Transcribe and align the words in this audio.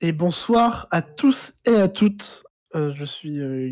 Et 0.00 0.12
bonsoir 0.12 0.86
à 0.90 1.02
tous 1.02 1.54
et 1.66 1.74
à 1.76 1.88
toutes. 1.88 2.44
Euh, 2.74 2.92
je 2.96 3.04
suis 3.04 3.40
euh, 3.40 3.70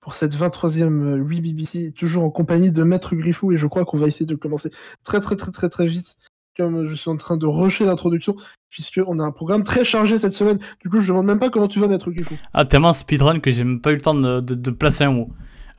pour 0.00 0.14
cette 0.14 0.34
23e 0.34 0.82
euh, 1.02 1.16
8 1.16 1.40
BBC, 1.40 1.92
toujours 1.92 2.24
en 2.24 2.30
compagnie 2.30 2.70
de 2.70 2.82
Maître 2.82 3.14
Griffou, 3.14 3.52
et 3.52 3.56
je 3.56 3.66
crois 3.66 3.84
qu'on 3.84 3.98
va 3.98 4.06
essayer 4.06 4.26
de 4.26 4.34
commencer 4.34 4.70
très 5.04 5.20
très 5.20 5.36
très 5.36 5.50
très 5.50 5.68
très 5.68 5.86
vite, 5.86 6.16
comme 6.56 6.88
je 6.88 6.94
suis 6.94 7.10
en 7.10 7.16
train 7.16 7.36
de 7.36 7.46
rusher 7.46 7.84
l'introduction, 7.86 8.36
puisqu'on 8.68 9.18
a 9.18 9.24
un 9.24 9.32
programme 9.32 9.62
très 9.62 9.84
chargé 9.84 10.18
cette 10.18 10.32
semaine. 10.32 10.58
Du 10.82 10.88
coup, 10.90 11.00
je 11.00 11.08
demande 11.08 11.26
même 11.26 11.38
pas 11.40 11.48
comment 11.50 11.68
tu 11.68 11.80
vas, 11.80 11.88
Maître 11.88 12.10
Griffou. 12.10 12.34
Ah, 12.52 12.64
tellement 12.64 12.92
speedrun 12.92 13.40
que 13.40 13.50
j'ai 13.50 13.64
même 13.64 13.80
pas 13.80 13.92
eu 13.92 13.96
le 13.96 14.02
temps 14.02 14.14
de, 14.14 14.40
de- 14.40 14.54
de 14.54 14.70
placer 14.70 15.04
un 15.04 15.12
mot. 15.12 15.30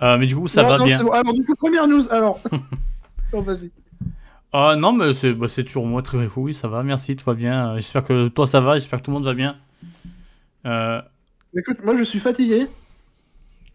Euh, 0.01 0.17
mais 0.17 0.25
du 0.25 0.35
coup, 0.35 0.47
ça 0.47 0.63
Non, 0.63 0.69
va 0.69 0.77
non, 0.79 0.85
bien. 0.85 1.03
bon. 1.03 1.11
Alors, 1.11 1.33
du 1.33 1.43
coup, 1.43 1.53
première 1.55 1.87
news, 1.87 2.07
alors. 2.09 2.39
non, 3.33 3.41
vas-y. 3.41 3.71
Ah 4.53 4.75
non, 4.77 4.91
mais 4.91 5.13
c'est 5.13 5.33
bah, 5.33 5.47
toujours 5.47 5.85
moi, 5.85 6.01
très 6.01 6.27
fou. 6.27 6.43
Oui, 6.43 6.53
ça 6.53 6.67
va, 6.67 6.83
merci, 6.83 7.15
tout 7.15 7.25
va 7.25 7.33
bien. 7.33 7.71
Euh, 7.71 7.75
J'espère 7.75 8.03
que 8.03 8.27
toi, 8.27 8.45
ça 8.45 8.59
va. 8.59 8.77
J'espère 8.77 8.99
que 8.99 9.05
tout 9.05 9.11
le 9.11 9.15
monde 9.15 9.25
va 9.25 9.33
bien. 9.33 9.57
Euh, 10.65 11.01
Écoute, 11.55 11.83
moi, 11.83 11.95
je 11.95 12.03
suis 12.03 12.19
fatigué. 12.19 12.67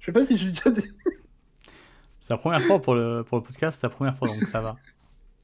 Je 0.00 0.06
sais 0.06 0.12
pas 0.12 0.24
si 0.24 0.36
je 0.36 0.46
l'ai 0.46 0.52
déjà 0.52 0.70
dit. 0.70 0.84
c'est 2.20 2.32
la 2.32 2.36
première 2.36 2.60
fois 2.60 2.80
pour 2.80 2.94
le, 2.94 3.24
pour 3.26 3.38
le 3.38 3.42
podcast, 3.42 3.78
c'est 3.80 3.86
la 3.86 3.90
première 3.90 4.16
fois, 4.16 4.28
donc 4.28 4.46
ça 4.48 4.60
va. 4.60 4.76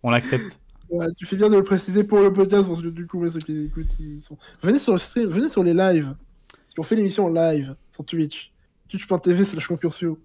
On 0.03 0.11
l'accepte. 0.11 0.61
Ouais, 0.91 1.07
tu 1.17 1.25
fais 1.25 1.37
bien 1.37 1.49
de 1.49 1.57
le 1.57 1.65
préciser 1.65 2.05
pour 2.05 2.21
le 2.21 2.33
podcast, 2.33 2.69
parce 2.69 2.83
que 2.83 2.89
du 2.89 3.07
coup, 3.07 3.29
ceux 3.31 3.39
qui 3.39 3.65
écoutent, 3.65 3.99
ils 3.99 4.21
sont... 4.21 4.37
Venez 4.63 4.79
sur 4.79 4.93
le 4.93 4.99
stream, 4.99 5.27
venez 5.27 5.49
sur 5.49 5.65
les 5.65 5.73
lives. 5.73 6.15
Qu'on 6.77 6.83
fait 6.83 6.97
l'émission 6.97 7.27
en 7.27 7.29
live, 7.31 7.75
sur 7.91 8.05
Twitch. 8.05 8.53
Twitch.tv 8.89 9.45
slash 9.45 9.67
concursio. 9.67 10.19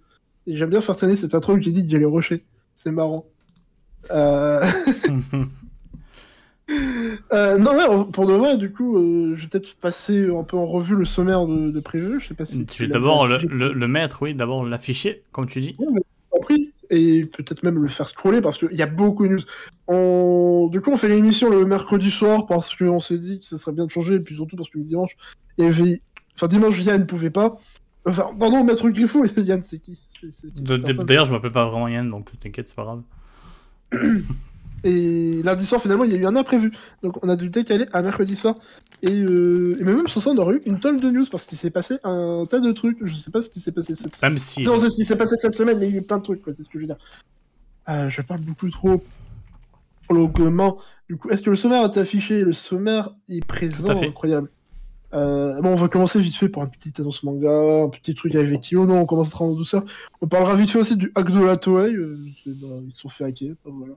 Et 0.46 0.56
j'aime 0.56 0.70
bien 0.70 0.82
faire 0.82 0.96
traîner 0.98 1.16
cette 1.16 1.34
intro 1.34 1.54
où 1.54 1.62
j'ai 1.62 1.72
dit 1.72 1.86
que 1.86 1.90
j'allais 1.90 2.06
rusher. 2.06 2.44
C'est 2.76 2.92
marrant. 2.92 3.26
Euh... 4.12 4.66
euh, 7.34 7.58
non, 7.58 7.72
ouais, 7.76 8.06
pour 8.12 8.28
de 8.28 8.34
vrai, 8.34 8.58
du 8.58 8.72
coup, 8.72 8.98
euh, 8.98 9.34
je 9.36 9.44
vais 9.44 9.48
peut-être 9.48 9.76
passer 9.76 10.30
un 10.30 10.44
peu 10.44 10.58
en 10.58 10.66
revue 10.66 10.96
le 10.96 11.06
sommaire 11.06 11.46
de, 11.46 11.72
de 11.72 11.80
prévu. 11.80 12.20
Je 12.20 12.28
sais 12.28 12.34
pas 12.34 12.46
si... 12.46 12.66
tu 12.66 12.88
d'abord 12.88 13.28
le, 13.28 13.36
affiché. 13.36 13.54
le, 13.54 13.74
le 13.74 13.88
mettre, 13.88 14.22
oui, 14.22 14.34
d'abord 14.34 14.66
l'afficher, 14.66 15.24
comme 15.32 15.48
tu 15.48 15.62
dis. 15.62 15.76
compris 16.30 16.74
et 16.90 17.26
peut-être 17.26 17.64
même 17.64 17.82
le 17.82 17.90
faire 17.90 18.08
scroller 18.08 18.42
parce 18.42 18.58
qu'il 18.58 18.76
y 18.76 18.82
a 18.82 18.88
beaucoup 18.88 19.28
de 19.28 19.34
news. 19.34 19.42
On... 19.88 20.68
Du 20.72 20.82
coup, 20.82 20.92
on 20.92 20.98
fait 20.98 21.10
l'émission 21.10 21.50
le 21.50 21.66
mercredi 21.66 22.12
soir 22.12 22.46
parce 22.46 22.76
qu'on 22.76 23.00
s'est 23.00 23.18
dit 23.18 23.40
que 23.40 23.46
ça 23.46 23.58
serait 23.58 23.74
bien 23.74 23.86
de 23.86 23.92
changer, 23.92 24.16
et 24.16 24.20
puis 24.20 24.36
surtout 24.36 24.56
parce 24.56 24.70
que 24.70 24.80
dimanche, 24.80 25.16
il 25.58 25.66
y 25.66 25.68
avait... 25.68 26.02
Enfin, 26.36 26.48
dimanche, 26.48 26.80
Yann 26.84 27.02
ne 27.02 27.06
pouvait 27.06 27.32
pas. 27.32 27.58
Enfin, 28.06 28.30
pardon, 28.40 28.64
Maître 28.64 28.90
Griffou, 28.90 29.26
Yann, 29.38 29.62
c'est 29.62 29.80
qui? 29.80 30.00
Qui 30.20 30.32
D'ailleurs, 30.56 31.26
je 31.26 31.34
m'appelle 31.34 31.52
pas 31.52 31.66
vraiment 31.66 31.88
Yann, 31.88 32.10
donc 32.10 32.32
t'inquiète, 32.40 32.68
c'est 32.68 32.76
pas 32.76 32.84
grave. 32.84 33.02
Et 34.84 35.42
lundi 35.44 35.66
soir, 35.66 35.82
finalement, 35.82 36.04
il 36.04 36.12
y 36.12 36.16
a 36.16 36.18
eu 36.18 36.26
un 36.26 36.36
imprévu. 36.36 36.72
Donc, 37.02 37.24
on 37.24 37.30
a 37.30 37.36
dû 37.36 37.50
décaler 37.50 37.86
à 37.94 38.02
mercredi 38.02 38.36
soir. 38.36 38.56
Et, 39.02 39.12
euh... 39.12 39.78
et 39.80 39.84
même 39.84 40.08
ce 40.08 40.20
soir, 40.20 40.36
on 40.36 40.38
aurait 40.38 40.56
eu 40.56 40.62
une 40.66 40.80
tonne 40.80 41.00
de 41.00 41.10
news 41.10 41.26
parce 41.32 41.46
qu'il 41.46 41.58
s'est 41.58 41.72
passé 41.72 41.98
un 42.04 42.46
tas 42.50 42.60
de 42.60 42.72
trucs. 42.72 42.98
Je 43.02 43.16
sais 43.16 43.32
pas 43.32 43.42
ce 43.42 43.50
qui 43.50 43.60
s'est 43.60 43.72
passé 43.72 43.96
cette 43.96 44.22
Même 44.22 44.38
si. 44.38 44.64
Si 44.64 44.70
on 44.70 44.78
sait 44.78 44.90
ce 44.90 44.96
qui 44.96 45.06
s'est 45.06 45.16
passé 45.16 45.36
cette 45.40 45.56
semaine, 45.56 45.80
mais 45.80 45.88
il 45.88 45.94
y 45.94 45.98
a 45.98 46.00
eu 46.00 46.04
plein 46.04 46.20
de 46.20 46.24
trucs, 46.24 46.42
quoi, 46.42 46.54
c'est 46.54 46.64
ce 46.64 46.70
que 46.70 46.80
je 46.80 46.82
veux 46.82 46.88
dire. 46.88 46.98
Euh, 47.90 48.10
je 48.10 48.22
parle 48.22 48.42
beaucoup 48.42 48.70
trop 48.70 49.04
longuement. 50.10 50.78
Du 51.10 51.18
coup, 51.18 51.30
est-ce 51.30 51.42
que 51.42 51.50
le 51.50 51.56
sommaire 51.56 51.84
est 51.86 51.98
affiché? 51.98 52.42
Le 52.42 52.54
sommaire 52.54 53.10
est 53.30 53.46
présent, 53.46 53.90
incroyable. 53.90 54.50
Euh, 55.14 55.62
bon, 55.62 55.70
on 55.70 55.76
va 55.76 55.88
commencer 55.88 56.20
vite 56.20 56.36
fait 56.36 56.50
par 56.50 56.64
un 56.64 56.68
petit 56.68 56.94
annonce 57.00 57.24
manga, 57.24 57.84
un 57.84 57.90
petit 57.90 58.14
truc 58.14 58.36
avec 58.36 58.62
Kyo. 58.62 58.86
Non, 58.86 59.00
on 59.02 59.06
commencera 59.06 59.46
en 59.46 59.54
douceur. 59.54 59.84
On 60.22 60.28
parlera 60.28 60.56
vite 60.56 60.70
fait 60.72 60.80
aussi 60.80 60.96
du 60.98 61.12
hack 61.16 61.32
de 61.32 61.42
la 61.42 61.56
Toei. 61.58 61.94
euh, 61.94 62.18
ils 62.46 62.92
se 62.94 63.00
sont 63.02 63.10
fait 63.10 63.24
hacker. 63.24 63.56
voilà. 63.64 63.94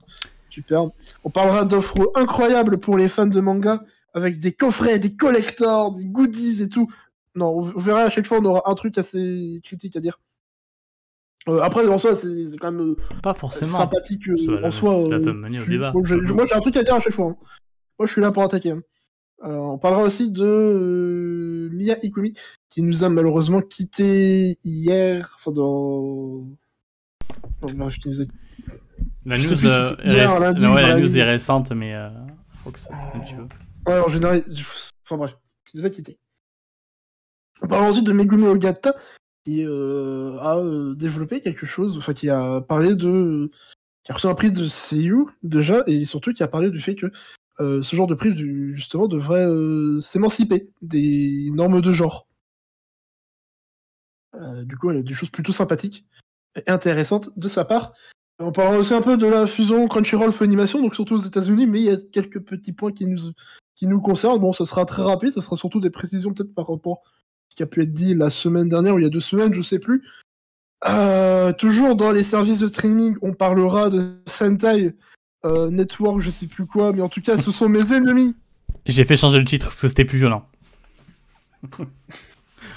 Super. 0.49 0.83
On 1.23 1.29
parlera 1.29 1.65
d'offres 1.65 2.11
incroyables 2.15 2.77
pour 2.77 2.97
les 2.97 3.07
fans 3.07 3.25
de 3.25 3.39
manga 3.41 3.83
avec 4.13 4.39
des 4.39 4.51
coffrets, 4.51 4.99
des 4.99 5.15
collectors, 5.15 5.91
des 5.91 6.05
goodies 6.05 6.61
et 6.61 6.69
tout. 6.69 6.91
Non, 7.35 7.47
on 7.57 7.61
verra 7.61 8.01
à 8.03 8.09
chaque 8.09 8.25
fois, 8.27 8.39
on 8.41 8.45
aura 8.45 8.63
un 8.69 8.75
truc 8.75 8.97
assez 8.97 9.61
critique 9.63 9.95
à 9.95 9.99
dire. 10.01 10.19
Euh, 11.47 11.59
après, 11.61 11.87
en 11.87 11.97
soi, 11.97 12.15
c'est 12.15 12.27
quand 12.59 12.71
même 12.71 12.95
Pas 13.23 13.33
forcément. 13.33 13.77
sympathique 13.79 14.23
en 14.27 14.51
la- 14.51 14.71
soi. 14.71 15.07
la 15.09 15.19
je- 16.05 16.33
moi, 16.33 16.45
j'ai 16.45 16.53
un 16.55 16.59
truc 16.59 16.75
à 16.77 16.83
dire 16.83 16.95
à 16.95 16.99
chaque 16.99 17.13
fois. 17.13 17.25
hein. 17.27 17.35
Moi, 17.97 18.05
je 18.07 18.11
suis 18.11 18.21
là 18.21 18.31
pour 18.31 18.43
attaquer. 18.43 18.71
hein. 18.71 18.81
Euh, 19.43 19.55
on 19.55 19.77
parlera 19.77 20.03
aussi 20.03 20.29
de 20.29 20.43
euh, 20.45 21.69
Mia 21.71 21.95
Ikumi, 22.03 22.33
qui 22.69 22.83
nous 22.83 23.03
a 23.03 23.09
malheureusement 23.09 23.61
quitté 23.61 24.57
hier. 24.63 25.33
Enfin, 25.37 25.51
dans. 25.51 26.45
Bon, 27.61 27.67
bref, 27.73 27.97
qui 27.97 28.09
nous 28.09 28.21
a- 28.21 28.25
La 29.25 29.37
news, 29.37 29.43
si 29.43 29.67
euh, 29.67 29.95
hier, 30.05 30.39
lundi 30.39 30.65
ouais, 30.65 30.81
la 30.81 30.95
news 30.95 31.17
est 31.17 31.23
récente, 31.23 31.71
mais 31.71 31.95
euh, 31.95 32.09
faut 32.63 32.71
que 32.71 32.79
ça. 32.79 32.91
Ouais, 33.87 33.99
en 33.99 34.09
général, 34.09 34.43
enfin 35.05 35.17
bref, 35.17 35.37
qui 35.65 35.77
nous 35.77 35.85
a 35.85 35.89
quittés. 35.89 36.17
On 37.63 37.67
parle 37.67 37.83
ensuite 37.83 38.05
de 38.05 38.13
Megumi 38.13 38.45
Ogata, 38.45 38.95
qui 39.45 39.63
euh, 39.65 40.37
a 40.39 40.93
développé 40.95 41.41
quelque 41.41 41.65
chose, 41.65 41.97
enfin 41.97 42.13
qui 42.13 42.29
a 42.29 42.61
parlé 42.61 42.95
de... 42.95 43.49
qui 44.03 44.11
a 44.11 44.15
reçu 44.15 44.27
un 44.27 44.35
prix 44.35 44.51
de 44.51 44.65
Seiyu, 44.67 45.25
déjà, 45.41 45.83
et 45.87 46.05
surtout 46.05 46.33
qui 46.33 46.43
a 46.43 46.47
parlé 46.47 46.69
du 46.69 46.79
fait 46.81 46.95
que 46.95 47.11
euh, 47.61 47.81
ce 47.83 47.95
genre 47.95 48.07
de 48.07 48.15
prix, 48.15 48.33
du- 48.33 48.73
justement, 48.75 49.07
devrait 49.07 49.45
euh, 49.45 50.01
s'émanciper 50.01 50.69
des 50.81 51.49
normes 51.53 51.81
de 51.81 51.91
genre. 51.91 52.27
Euh, 54.35 54.63
du 54.63 54.77
coup, 54.77 54.89
elle 54.89 54.97
a 54.97 55.03
des 55.03 55.13
choses 55.13 55.29
plutôt 55.29 55.53
sympathiques 55.53 56.05
et 56.55 56.69
intéressantes 56.69 57.29
de 57.37 57.47
sa 57.47 57.63
part. 57.65 57.93
On 58.39 58.51
parlera 58.51 58.77
aussi 58.79 58.93
un 58.93 59.01
peu 59.01 59.17
de 59.17 59.27
la 59.27 59.45
fusion 59.45 59.87
Crunchyroll 59.87 60.31
Funimation, 60.31 60.81
donc 60.81 60.95
surtout 60.95 61.15
aux 61.15 61.21
États-Unis, 61.21 61.67
mais 61.67 61.79
il 61.81 61.85
y 61.85 61.91
a 61.91 61.97
quelques 62.11 62.41
petits 62.41 62.73
points 62.73 62.91
qui 62.91 63.05
nous, 63.05 63.31
qui 63.75 63.85
nous 63.87 64.01
concernent. 64.01 64.39
Bon, 64.39 64.51
ça 64.51 64.65
sera 64.65 64.85
très 64.85 65.03
rapide, 65.03 65.31
ça 65.31 65.41
sera 65.41 65.57
surtout 65.57 65.79
des 65.79 65.91
précisions 65.91 66.33
peut-être 66.33 66.55
par 66.55 66.67
rapport 66.67 67.01
à 67.05 67.09
ce 67.49 67.55
qui 67.55 67.63
a 67.63 67.67
pu 67.67 67.83
être 67.83 67.93
dit 67.93 68.15
la 68.15 68.29
semaine 68.31 68.67
dernière 68.67 68.95
ou 68.95 68.99
il 68.99 69.03
y 69.03 69.05
a 69.05 69.09
deux 69.09 69.21
semaines, 69.21 69.53
je 69.53 69.61
sais 69.61 69.79
plus. 69.79 70.03
Toujours 71.59 71.95
dans 71.95 72.11
les 72.11 72.23
services 72.23 72.59
de 72.59 72.67
streaming, 72.67 73.15
on 73.21 73.33
parlera 73.33 73.89
de 73.89 74.15
Sentai 74.25 74.95
euh, 75.45 75.69
Network, 75.69 76.21
je 76.21 76.29
sais 76.29 76.47
plus 76.47 76.65
quoi, 76.65 76.93
mais 76.93 77.01
en 77.01 77.09
tout 77.09 77.21
cas, 77.21 77.37
ce 77.37 77.51
sont 77.51 77.69
mes 77.69 77.93
ennemis. 77.93 78.35
J'ai 78.85 79.03
fait 79.03 79.17
changer 79.17 79.39
le 79.39 79.45
titre 79.45 79.67
parce 79.67 79.81
que 79.81 79.87
c'était 79.87 80.05
plus 80.05 80.17
violent. 80.19 80.45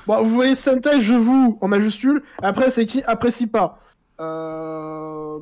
Bon, 0.06 0.22
vous 0.22 0.34
voyez 0.34 0.54
Sentai, 0.54 1.00
je 1.00 1.14
vous, 1.14 1.56
en 1.62 1.68
majuscule. 1.68 2.22
Après, 2.42 2.68
c'est 2.68 2.84
qui 2.84 3.02
apprécie 3.04 3.46
pas. 3.46 3.80
Euh... 4.20 5.38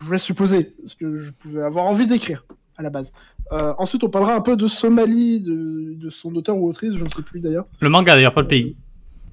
Je 0.00 0.06
vous 0.06 0.12
laisse 0.12 0.22
supposer, 0.22 0.76
parce 0.80 0.94
que 0.94 1.18
je 1.18 1.32
pouvais 1.32 1.62
avoir 1.62 1.86
envie 1.86 2.06
d'écrire, 2.06 2.44
à 2.76 2.82
la 2.82 2.90
base. 2.90 3.12
Euh, 3.50 3.74
ensuite, 3.78 4.04
on 4.04 4.08
parlera 4.08 4.34
un 4.34 4.40
peu 4.40 4.56
de 4.56 4.68
Somalie, 4.68 5.40
de, 5.40 5.94
de 5.94 6.08
son 6.10 6.32
auteur 6.36 6.56
ou 6.56 6.68
autrice, 6.68 6.94
je 6.96 7.04
ne 7.04 7.10
sais 7.10 7.22
plus 7.22 7.40
d'ailleurs. 7.40 7.66
Le 7.80 7.88
manga 7.88 8.14
d'ailleurs, 8.14 8.32
pas 8.32 8.42
le 8.42 8.46
pays. 8.46 8.76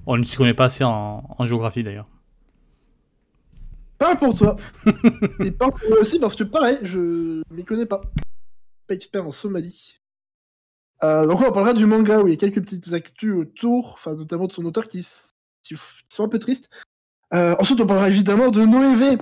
On 0.06 0.16
ne 0.16 0.24
s'y 0.24 0.36
connaît 0.36 0.54
pas 0.54 0.64
assez 0.64 0.82
en, 0.82 1.22
en 1.38 1.46
géographie 1.46 1.84
d'ailleurs. 1.84 2.08
Parle 3.98 4.16
pour 4.18 4.36
toi. 4.36 4.56
Et 5.40 5.50
parle 5.50 5.72
pour 5.72 5.88
moi 5.88 6.00
aussi, 6.00 6.18
parce 6.18 6.36
que 6.36 6.44
pareil, 6.44 6.78
je 6.82 7.42
m'y 7.50 7.64
connais 7.64 7.86
pas. 7.86 8.02
Pas 8.86 8.94
expert 8.94 9.26
en 9.26 9.32
Somalie. 9.32 9.98
Euh, 11.02 11.26
donc, 11.26 11.40
on 11.40 11.52
parlera 11.52 11.72
du 11.74 11.86
manga 11.86 12.20
où 12.20 12.26
il 12.26 12.30
y 12.30 12.34
a 12.34 12.36
quelques 12.36 12.60
petites 12.62 12.92
actus 12.92 13.32
autour, 13.34 13.92
enfin, 13.94 14.14
notamment 14.14 14.46
de 14.46 14.52
son 14.52 14.64
auteur 14.64 14.88
qui, 14.88 15.06
qui 15.62 15.74
sont 16.08 16.24
un 16.24 16.28
peu 16.28 16.38
tristes. 16.38 16.70
Euh, 17.34 17.54
ensuite, 17.58 17.80
on 17.80 17.86
parlera 17.86 18.08
évidemment 18.08 18.50
de 18.50 18.64
Noévé. 18.64 19.18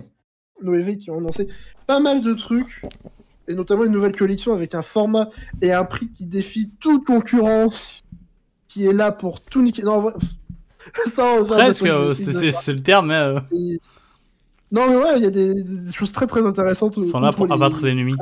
Noévé 0.63 0.97
qui 0.99 1.11
ont 1.11 1.19
annoncé 1.19 1.49
pas 1.87 2.01
mal 2.01 2.23
de 2.23 2.33
trucs, 2.35 2.83
et 3.49 3.55
notamment 3.55 3.85
une 3.85 3.93
nouvelle 3.93 4.17
collection 4.17 4.53
avec 4.55 4.75
un 4.75 4.83
format 4.83 5.31
et 5.63 5.73
un 5.73 5.85
prix 5.85 6.11
qui 6.11 6.27
défie 6.27 6.71
toute 6.81 7.05
concurrence, 7.07 8.03
qui 8.69 8.87
est 8.87 8.93
là 8.93 9.11
pour 9.11 9.41
tout 9.41 9.63
niquer. 9.63 9.83
Non, 9.83 9.95
en 9.95 10.01
vrai, 10.01 10.15
ça, 11.07 11.37
Presque, 11.47 11.85
euh, 11.87 12.15
c'est- 12.15 12.73
le 12.73 12.83
terme, 12.83 13.09
mais 13.09 13.15
euh, 13.15 13.41
et- 13.53 13.79
Non, 14.73 14.89
mais 14.89 14.97
ouais, 14.97 15.17
il 15.19 15.23
y 15.23 15.27
a 15.27 15.31
des, 15.31 15.55
des 15.55 15.93
choses 15.93 16.11
très 16.13 16.27
très 16.27 16.45
intéressantes. 16.47 16.95
ils 16.97 17.05
sont 17.05 17.21
là 17.21 17.33
pour 17.33 17.51
abattre 17.53 17.85
l'ennemi. 17.85 18.15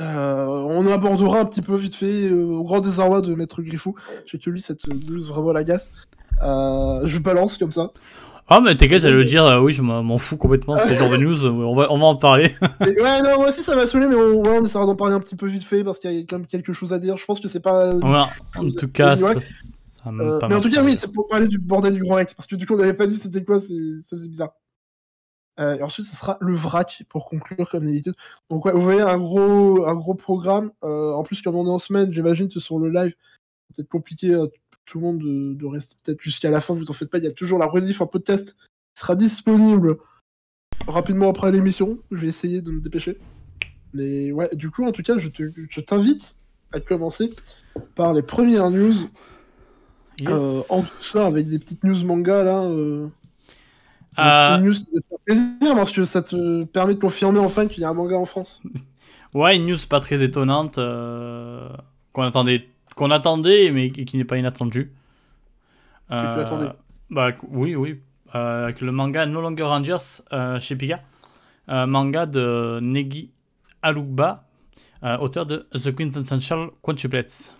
Euh, 0.00 0.46
on 0.46 0.90
abordera 0.90 1.38
un 1.40 1.44
petit 1.44 1.62
peu 1.62 1.76
vite 1.76 1.94
fait 1.94 2.28
euh, 2.28 2.44
au 2.46 2.64
grand 2.64 2.80
désarroi 2.80 3.20
de 3.20 3.34
Maître 3.34 3.62
Griffou. 3.62 3.94
Je 4.26 4.32
sais 4.32 4.38
que 4.38 4.50
lui, 4.50 4.60
cette 4.60 4.86
news 4.88 5.22
vraiment 5.22 5.52
l'agace. 5.52 5.90
Euh, 6.42 7.02
je 7.04 7.18
balance 7.18 7.56
comme 7.56 7.70
ça. 7.70 7.92
Ah, 8.48 8.60
mais 8.60 8.76
t'inquiète, 8.76 9.00
j'allais 9.02 9.14
le 9.16 9.24
dire, 9.24 9.44
euh, 9.46 9.60
oui, 9.60 9.72
je 9.72 9.80
m'en 9.82 10.18
fous 10.18 10.36
complètement 10.36 10.74
de 10.74 10.80
ce 10.80 10.94
genre 10.94 11.08
de 11.08 11.16
news, 11.16 11.46
euh, 11.46 11.50
on 11.50 11.74
va, 11.74 11.90
on 11.90 11.98
va 11.98 12.06
en 12.06 12.16
parler. 12.16 12.54
Mais 12.80 13.00
ouais, 13.00 13.22
non, 13.22 13.36
moi 13.36 13.48
aussi 13.48 13.62
ça 13.62 13.74
m'a 13.74 13.86
saoulé, 13.86 14.06
mais 14.06 14.16
on, 14.16 14.42
ouais, 14.42 14.58
on 14.60 14.64
essaiera 14.64 14.84
d'en 14.84 14.96
parler 14.96 15.14
un 15.14 15.20
petit 15.20 15.36
peu 15.36 15.46
vite 15.46 15.64
fait 15.64 15.82
parce 15.82 15.98
qu'il 15.98 16.12
y 16.12 16.18
a 16.18 16.20
quand 16.28 16.38
même 16.38 16.46
quelque 16.46 16.72
chose 16.74 16.92
à 16.92 16.98
dire. 16.98 17.16
Je 17.16 17.24
pense 17.24 17.40
que 17.40 17.48
c'est 17.48 17.60
pas. 17.60 17.94
Voilà, 17.94 18.28
en 18.58 18.68
tout 18.70 18.88
cas, 18.88 19.16
Ouais. 19.16 19.34
ça 19.34 19.40
Euh, 20.20 20.38
mais 20.48 20.54
en 20.54 20.60
tout 20.60 20.70
cas, 20.70 20.82
oui, 20.82 20.96
c'est 20.96 21.10
pour 21.12 21.26
parler 21.26 21.46
du 21.46 21.58
bordel 21.58 21.94
du 21.94 22.02
Grand 22.02 22.16
Rex, 22.16 22.34
parce 22.34 22.46
que 22.46 22.56
du 22.56 22.66
coup, 22.66 22.74
on 22.74 22.78
n'avait 22.78 22.94
pas 22.94 23.06
dit 23.06 23.16
c'était 23.16 23.44
quoi, 23.44 23.60
ça 23.60 23.66
faisait 24.10 24.28
bizarre. 24.28 24.54
Euh, 25.60 25.76
et 25.76 25.82
ensuite, 25.82 26.06
ce 26.06 26.16
sera 26.16 26.36
le 26.40 26.54
vrac 26.54 27.04
pour 27.08 27.28
conclure, 27.28 27.70
comme 27.70 27.84
d'habitude. 27.84 28.14
Donc, 28.50 28.64
ouais, 28.64 28.72
vous 28.72 28.80
voyez 28.80 29.00
un 29.02 29.18
gros, 29.18 29.86
un 29.86 29.94
gros 29.94 30.14
programme. 30.14 30.72
Euh, 30.82 31.12
en 31.12 31.22
plus, 31.22 31.42
comme 31.42 31.54
on 31.54 31.66
est 31.66 31.70
en 31.70 31.78
semaine, 31.78 32.12
j'imagine 32.12 32.48
que 32.48 32.58
sur 32.60 32.78
le 32.78 32.90
live, 32.90 33.14
c'est 33.68 33.76
peut-être 33.76 33.88
compliqué 33.88 34.34
à 34.34 34.46
tout 34.84 34.98
le 34.98 35.04
monde 35.04 35.18
de, 35.18 35.54
de 35.54 35.66
rester 35.66 35.96
peut-être 36.02 36.20
jusqu'à 36.20 36.50
la 36.50 36.60
fin. 36.60 36.74
Vous 36.74 36.90
en 36.90 36.92
faites 36.92 37.08
pas, 37.08 37.18
il 37.18 37.24
y 37.24 37.28
a 37.28 37.32
toujours 37.32 37.58
la 37.58 37.66
rediff 37.66 38.00
en 38.00 38.06
podcast 38.06 38.56
qui 38.94 39.00
sera 39.00 39.14
disponible 39.14 39.96
rapidement 40.88 41.30
après 41.30 41.52
l'émission. 41.52 41.98
Je 42.10 42.16
vais 42.16 42.28
essayer 42.28 42.60
de 42.60 42.72
me 42.72 42.80
dépêcher. 42.80 43.18
Mais 43.92 44.32
ouais, 44.32 44.50
du 44.54 44.70
coup, 44.70 44.84
en 44.84 44.92
tout 44.92 45.02
cas, 45.02 45.18
je 45.18 45.28
te- 45.28 45.52
je 45.70 45.80
t'invite 45.80 46.36
à 46.72 46.80
commencer 46.80 47.32
par 47.94 48.12
les 48.12 48.22
premières 48.22 48.70
news. 48.70 48.94
Yes. 50.20 50.30
Euh, 50.30 50.60
en 50.70 50.82
tout 50.82 51.02
ça, 51.02 51.26
avec 51.26 51.48
des 51.48 51.58
petites 51.58 51.84
news 51.84 52.04
manga 52.04 52.42
là. 52.42 52.62
Euh... 52.62 53.08
Euh, 54.18 54.58
Une 54.58 54.66
news 54.66 54.74
qui 54.74 54.84
te 54.84 54.92
fait 55.08 55.16
plaisir 55.24 55.74
parce 55.74 55.90
que 55.90 56.04
ça 56.04 56.22
te 56.22 56.62
permet 56.64 56.94
de 56.94 57.00
confirmer 57.00 57.40
enfin 57.40 57.66
qu'il 57.66 57.82
y 57.82 57.84
a 57.84 57.88
un 57.88 57.94
manga 57.94 58.16
en 58.16 58.26
France. 58.26 58.60
Ouais, 59.34 59.56
une 59.56 59.66
news 59.66 59.76
pas 59.88 59.98
très 59.98 60.22
étonnante 60.22 60.78
euh, 60.78 61.68
qu'on 62.12 62.22
attendait, 62.22 62.68
qu'on 62.94 63.10
attendait, 63.10 63.72
mais 63.72 63.90
qui 63.90 64.16
n'est 64.16 64.24
pas 64.24 64.36
inattendue. 64.36 64.92
tu 66.08 66.14
attendais. 66.14 66.68
Bah 67.10 67.30
oui, 67.48 67.74
oui. 67.74 68.00
Euh, 68.36 68.64
avec 68.64 68.80
le 68.80 68.92
manga 68.92 69.26
No 69.26 69.40
Longer 69.40 69.64
Rangers 69.64 70.22
euh, 70.32 70.60
chez 70.60 70.76
Pika, 70.76 71.00
Euh, 71.68 71.86
manga 71.86 72.26
de 72.26 72.78
Negi 72.82 73.32
Alugba, 73.82 74.46
euh, 75.02 75.16
auteur 75.18 75.46
de 75.46 75.66
The 75.72 75.94
Quintessential 75.94 76.68
Quintuplets, 76.82 77.54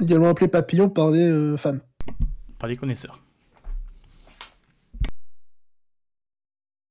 Également 0.00 0.28
appelé 0.28 0.48
Papillon 0.48 0.88
par 0.88 1.10
les 1.10 1.24
euh, 1.28 1.56
fans. 1.56 1.78
par 2.58 2.68
les 2.68 2.76
connaisseurs. 2.76 3.20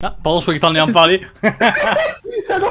Ah, 0.04 0.16
pardon, 0.24 0.40
je 0.40 0.44
croyais 0.46 0.60
que 0.60 0.62
t'en 0.62 0.70
allais 0.70 0.80
en 0.82 0.92
parler. 0.92 1.22
ah 1.44 2.60
non 2.60 2.68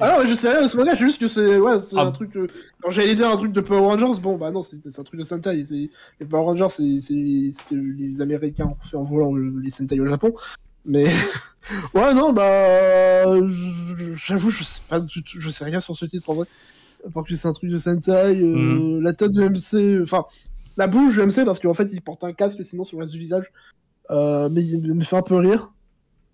Ah 0.00 0.18
non, 0.18 0.26
je 0.26 0.34
sais 0.34 0.50
rien 0.52 0.62
de 0.62 0.68
ce 0.68 0.76
c'est 0.76 0.96
juste 0.96 1.18
que 1.20 1.26
c'est 1.26 1.58
ouais, 1.58 1.78
c'est 1.78 1.96
Ah. 1.96 2.02
un 2.02 2.12
truc. 2.12 2.36
euh, 2.36 2.46
Quand 2.82 2.90
j'allais 2.90 3.14
dire 3.14 3.30
un 3.30 3.36
truc 3.38 3.52
de 3.52 3.60
Power 3.62 3.80
Rangers, 3.80 4.20
bon 4.20 4.36
bah 4.36 4.50
non, 4.50 4.60
c'est 4.60 4.76
un 4.98 5.02
truc 5.02 5.18
de 5.18 5.24
Sentai. 5.24 5.64
Les 5.70 6.26
Power 6.28 6.44
Rangers, 6.44 6.68
c'est 6.68 7.00
ce 7.00 7.68
que 7.70 7.74
les 7.74 8.20
Américains 8.20 8.66
ont 8.66 8.76
fait 8.84 8.96
en 8.98 9.02
volant 9.02 9.32
le- 9.32 9.58
les 9.60 9.70
Sentai 9.70 9.98
au 9.98 10.06
Japon. 10.06 10.34
Mais 10.84 11.04
ouais, 11.94 12.12
non, 12.12 12.34
bah 12.34 13.24
je- 13.34 14.14
j'avoue, 14.14 14.50
je 14.50 14.62
sais 14.62 14.82
pas 14.88 15.00
du 15.00 15.22
tout, 15.22 15.40
je 15.40 15.48
sais 15.48 15.64
rien 15.64 15.80
sur 15.80 15.96
ce 15.96 16.04
titre 16.04 16.28
en 16.28 16.34
vrai. 16.34 16.46
À 17.08 17.10
part 17.10 17.24
que 17.24 17.34
c'est 17.34 17.48
un 17.48 17.52
truc 17.52 17.70
de 17.70 17.78
Sentai, 17.78 18.12
euh, 18.40 18.54
Mhm. 18.54 19.00
la 19.02 19.12
tête 19.14 19.32
de 19.32 19.42
MC, 19.48 20.02
enfin 20.02 20.24
la 20.76 20.86
bouche 20.86 21.16
de 21.16 21.22
MC 21.22 21.44
parce 21.44 21.58
qu'en 21.58 21.74
fait 21.74 21.88
il 21.92 22.00
porte 22.02 22.22
un 22.22 22.32
casque 22.32 22.64
sinon 22.64 22.84
sur 22.84 22.98
le 22.98 23.02
reste 23.04 23.12
du 23.12 23.18
visage. 23.18 23.50
Euh, 24.10 24.48
mais 24.50 24.62
il 24.64 24.94
me 24.94 25.02
fait 25.04 25.16
un 25.16 25.22
peu 25.22 25.36
rire. 25.36 25.72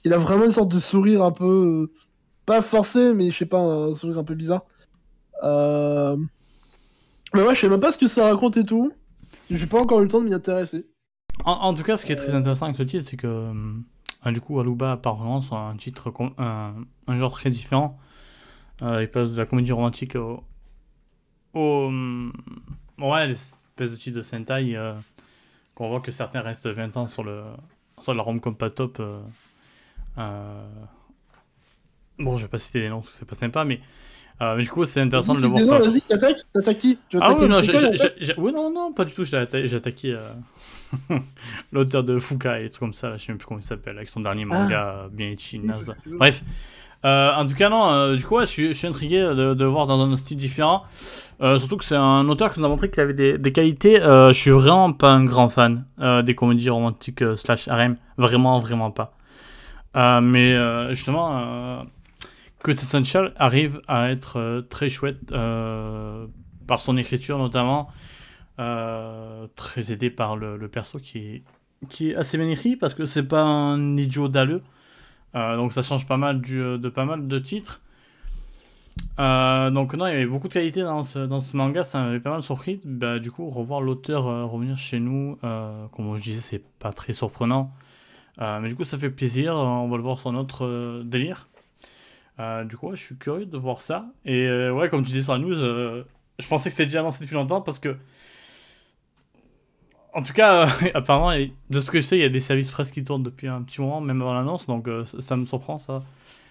Il 0.04 0.12
a 0.12 0.18
vraiment 0.18 0.44
une 0.44 0.52
sorte 0.52 0.70
de 0.72 0.78
sourire 0.78 1.22
un 1.22 1.32
peu. 1.32 1.88
euh, 1.90 1.92
pas 2.46 2.60
forcé, 2.60 3.14
mais 3.14 3.30
je 3.30 3.38
sais 3.38 3.46
pas, 3.46 3.60
un 3.60 3.94
sourire 3.94 4.18
un 4.18 4.24
peu 4.24 4.34
bizarre. 4.34 4.64
Euh... 5.42 6.16
Mais 7.34 7.42
ouais, 7.42 7.54
je 7.54 7.60
sais 7.62 7.68
même 7.68 7.80
pas 7.80 7.90
ce 7.90 7.98
que 7.98 8.06
ça 8.06 8.24
raconte 8.28 8.56
et 8.58 8.64
tout. 8.64 8.92
J'ai 9.50 9.66
pas 9.66 9.80
encore 9.80 10.00
eu 10.00 10.04
le 10.04 10.08
temps 10.08 10.20
de 10.20 10.26
m'y 10.26 10.34
intéresser. 10.34 10.86
En, 11.44 11.52
en 11.52 11.74
tout 11.74 11.82
cas, 11.82 11.96
ce 11.96 12.04
qui 12.06 12.12
est 12.12 12.16
très 12.16 12.34
intéressant 12.34 12.66
avec 12.66 12.76
ce 12.76 12.82
titre, 12.82 13.04
c'est 13.08 13.16
que 13.16 13.26
euh, 13.26 14.30
du 14.32 14.40
coup, 14.40 14.60
Aluba 14.60 14.96
part 14.98 15.16
vraiment 15.16 15.40
sur 15.40 15.56
un 15.56 15.76
titre, 15.76 16.12
un, 16.38 16.74
un 17.06 17.18
genre 17.18 17.32
très 17.32 17.50
différent. 17.50 17.98
Euh, 18.82 19.02
il 19.02 19.10
passe 19.10 19.32
de 19.32 19.38
la 19.38 19.46
comédie 19.46 19.72
romantique 19.72 20.16
au. 20.16 20.42
Au 21.54 21.86
hum, 21.88 22.32
ouais, 22.98 23.26
l'espèce 23.28 23.90
de 23.90 23.96
titre 23.96 24.16
de 24.16 24.22
Sentai. 24.22 24.76
euh, 24.76 24.94
qu'on 25.74 25.88
voit 25.88 26.00
que 26.00 26.10
certains 26.12 26.40
restent 26.42 26.68
20 26.68 26.96
ans 26.96 27.06
sur, 27.08 27.24
le, 27.24 27.42
sur 28.00 28.14
la 28.14 28.22
rom-com 28.22 28.54
pas 28.56 28.70
top. 28.70 28.98
euh, 29.00 29.20
euh, 30.18 30.64
Bon, 32.18 32.36
je 32.36 32.42
vais 32.42 32.48
pas 32.48 32.58
citer 32.58 32.80
les 32.80 32.88
noms 32.88 33.02
c'est 33.02 33.24
pas 33.24 33.34
sympa, 33.34 33.64
mais, 33.64 33.80
euh, 34.40 34.56
mais 34.56 34.62
du 34.62 34.70
coup, 34.70 34.84
c'est 34.84 35.00
intéressant 35.00 35.34
de 35.34 35.40
le 35.40 35.48
voir 35.48 35.80
Vas-y, 35.80 36.00
t'attaques 36.02 36.42
T'attaques 36.52 36.78
qui? 36.78 36.98
Ah 37.20 37.32
oui, 37.34 37.48
non, 37.48 37.60
oui, 38.38 38.52
non, 38.52 38.70
non, 38.70 38.92
pas 38.92 39.04
du 39.04 39.12
tout. 39.12 39.24
J'ai 39.24 39.36
atta- 39.36 39.66
j'ai 39.66 39.76
attaqué 39.76 40.14
euh, 40.14 40.28
l'auteur 41.72 42.04
de 42.04 42.18
Fuka 42.18 42.60
et 42.60 42.70
tout 42.70 42.78
comme 42.78 42.92
ça, 42.92 43.10
là, 43.10 43.16
je 43.16 43.24
sais 43.24 43.32
même 43.32 43.38
plus 43.38 43.46
comment 43.46 43.60
il 43.60 43.64
s'appelle, 43.64 43.96
avec 43.96 44.08
son 44.08 44.20
dernier 44.20 44.44
manga 44.44 45.04
euh, 45.04 45.08
bien 45.08 45.34
naze. 45.62 45.92
Bref. 46.06 46.42
Euh, 47.04 47.34
en 47.34 47.44
tout 47.44 47.54
cas, 47.54 47.68
non, 47.68 47.90
euh, 47.90 48.16
du 48.16 48.24
coup, 48.24 48.40
je, 48.40 48.46
suis, 48.46 48.86
intrigué 48.86 49.18
de, 49.20 49.64
voir 49.64 49.86
dans 49.86 50.00
un 50.00 50.16
style 50.16 50.38
différent. 50.38 50.84
Euh, 51.42 51.58
surtout 51.58 51.76
que 51.76 51.84
c'est 51.84 51.96
un 51.96 52.28
auteur 52.28 52.52
qui 52.52 52.60
nous 52.60 52.66
a 52.66 52.68
montré 52.68 52.90
qu'il 52.90 53.00
avait 53.02 53.38
des, 53.38 53.52
qualités. 53.52 53.96
Je 54.00 54.32
suis 54.32 54.50
vraiment 54.50 54.92
pas 54.92 55.10
un 55.10 55.24
grand 55.24 55.48
fan 55.48 55.84
des 55.98 56.34
comédies 56.34 56.70
romantiques 56.70 57.24
slash 57.36 57.68
harem. 57.68 57.96
Vraiment, 58.16 58.58
vraiment 58.58 58.90
pas. 58.90 59.12
Mais 59.94 60.56
justement, 60.94 61.38
euh, 61.38 61.82
Quintessential 62.62 63.34
arrive 63.36 63.80
à 63.86 64.10
être 64.10 64.64
très 64.70 64.88
chouette 64.88 65.30
par 66.66 66.80
son 66.80 66.96
écriture 66.96 67.38
notamment. 67.38 67.88
Très 68.56 69.92
aidé 69.92 70.08
par 70.08 70.36
le, 70.36 70.56
le 70.56 70.68
perso 70.68 70.98
qui 70.98 71.18
est, 71.18 71.42
qui 71.90 72.12
est 72.12 72.14
assez 72.14 72.38
bien 72.38 72.48
écrit 72.48 72.76
parce 72.76 72.94
que 72.94 73.04
c'est 73.04 73.24
pas 73.24 73.42
un 73.42 73.98
idiot 73.98 74.28
dalleux. 74.28 74.62
Euh, 75.34 75.56
donc 75.56 75.72
ça 75.72 75.82
change 75.82 76.06
pas 76.06 76.16
mal 76.16 76.40
du, 76.40 76.58
de 76.58 76.88
pas 76.88 77.04
mal 77.04 77.26
de 77.26 77.38
titres. 77.38 77.80
Euh, 79.18 79.70
donc 79.70 79.94
non, 79.94 80.06
il 80.06 80.12
y 80.12 80.14
avait 80.14 80.26
beaucoup 80.26 80.48
de 80.48 80.52
qualité 80.52 80.82
dans 80.82 81.04
ce, 81.04 81.56
manga, 81.56 81.82
ça 81.82 82.00
m'avait 82.02 82.20
pas 82.20 82.30
mal 82.30 82.42
surpris. 82.42 82.80
Bah, 82.84 83.18
du 83.18 83.30
coup, 83.30 83.48
revoir 83.48 83.80
l'auteur 83.80 84.26
euh, 84.26 84.44
revenir 84.44 84.76
chez 84.76 85.00
nous, 85.00 85.38
euh, 85.44 85.86
comme 85.88 86.16
je 86.16 86.22
disais, 86.22 86.40
c'est 86.40 86.62
pas 86.78 86.92
très 86.92 87.12
surprenant. 87.12 87.72
Euh, 88.40 88.60
mais 88.60 88.68
du 88.68 88.76
coup, 88.76 88.84
ça 88.84 88.98
fait 88.98 89.10
plaisir, 89.10 89.56
on 89.56 89.88
va 89.88 89.96
le 89.96 90.02
voir 90.02 90.18
sur 90.18 90.32
notre 90.32 90.64
euh, 90.64 91.02
délire. 91.04 91.48
Euh, 92.40 92.64
du 92.64 92.76
coup, 92.76 92.90
je 92.94 93.00
suis 93.00 93.16
curieux 93.16 93.46
de 93.46 93.56
voir 93.56 93.80
ça. 93.80 94.06
Et 94.24 94.46
euh, 94.46 94.72
ouais, 94.72 94.88
comme 94.88 95.02
tu 95.02 95.08
disais 95.08 95.22
sur 95.22 95.34
la 95.34 95.38
news, 95.38 95.54
euh, 95.62 96.04
je 96.38 96.46
pensais 96.48 96.68
que 96.68 96.72
c'était 96.72 96.86
déjà 96.86 97.00
annoncé 97.00 97.24
depuis 97.24 97.34
longtemps 97.34 97.60
parce 97.60 97.78
que. 97.78 97.96
En 100.14 100.22
tout 100.22 100.32
cas, 100.32 100.66
euh, 100.66 100.68
apparemment, 100.94 101.32
de 101.70 101.80
ce 101.80 101.90
que 101.90 102.00
je 102.00 102.06
sais, 102.06 102.16
il 102.18 102.20
y 102.22 102.24
a 102.24 102.28
des 102.28 102.40
services 102.40 102.70
presse 102.70 102.90
qui 102.90 103.02
tournent 103.04 103.22
depuis 103.22 103.48
un 103.48 103.62
petit 103.62 103.80
moment, 103.80 104.00
même 104.00 104.20
avant 104.22 104.34
l'annonce, 104.34 104.66
donc 104.66 104.88
euh, 104.88 105.04
ça, 105.04 105.20
ça 105.20 105.36
me 105.36 105.44
surprend 105.44 105.78
ça. 105.78 106.02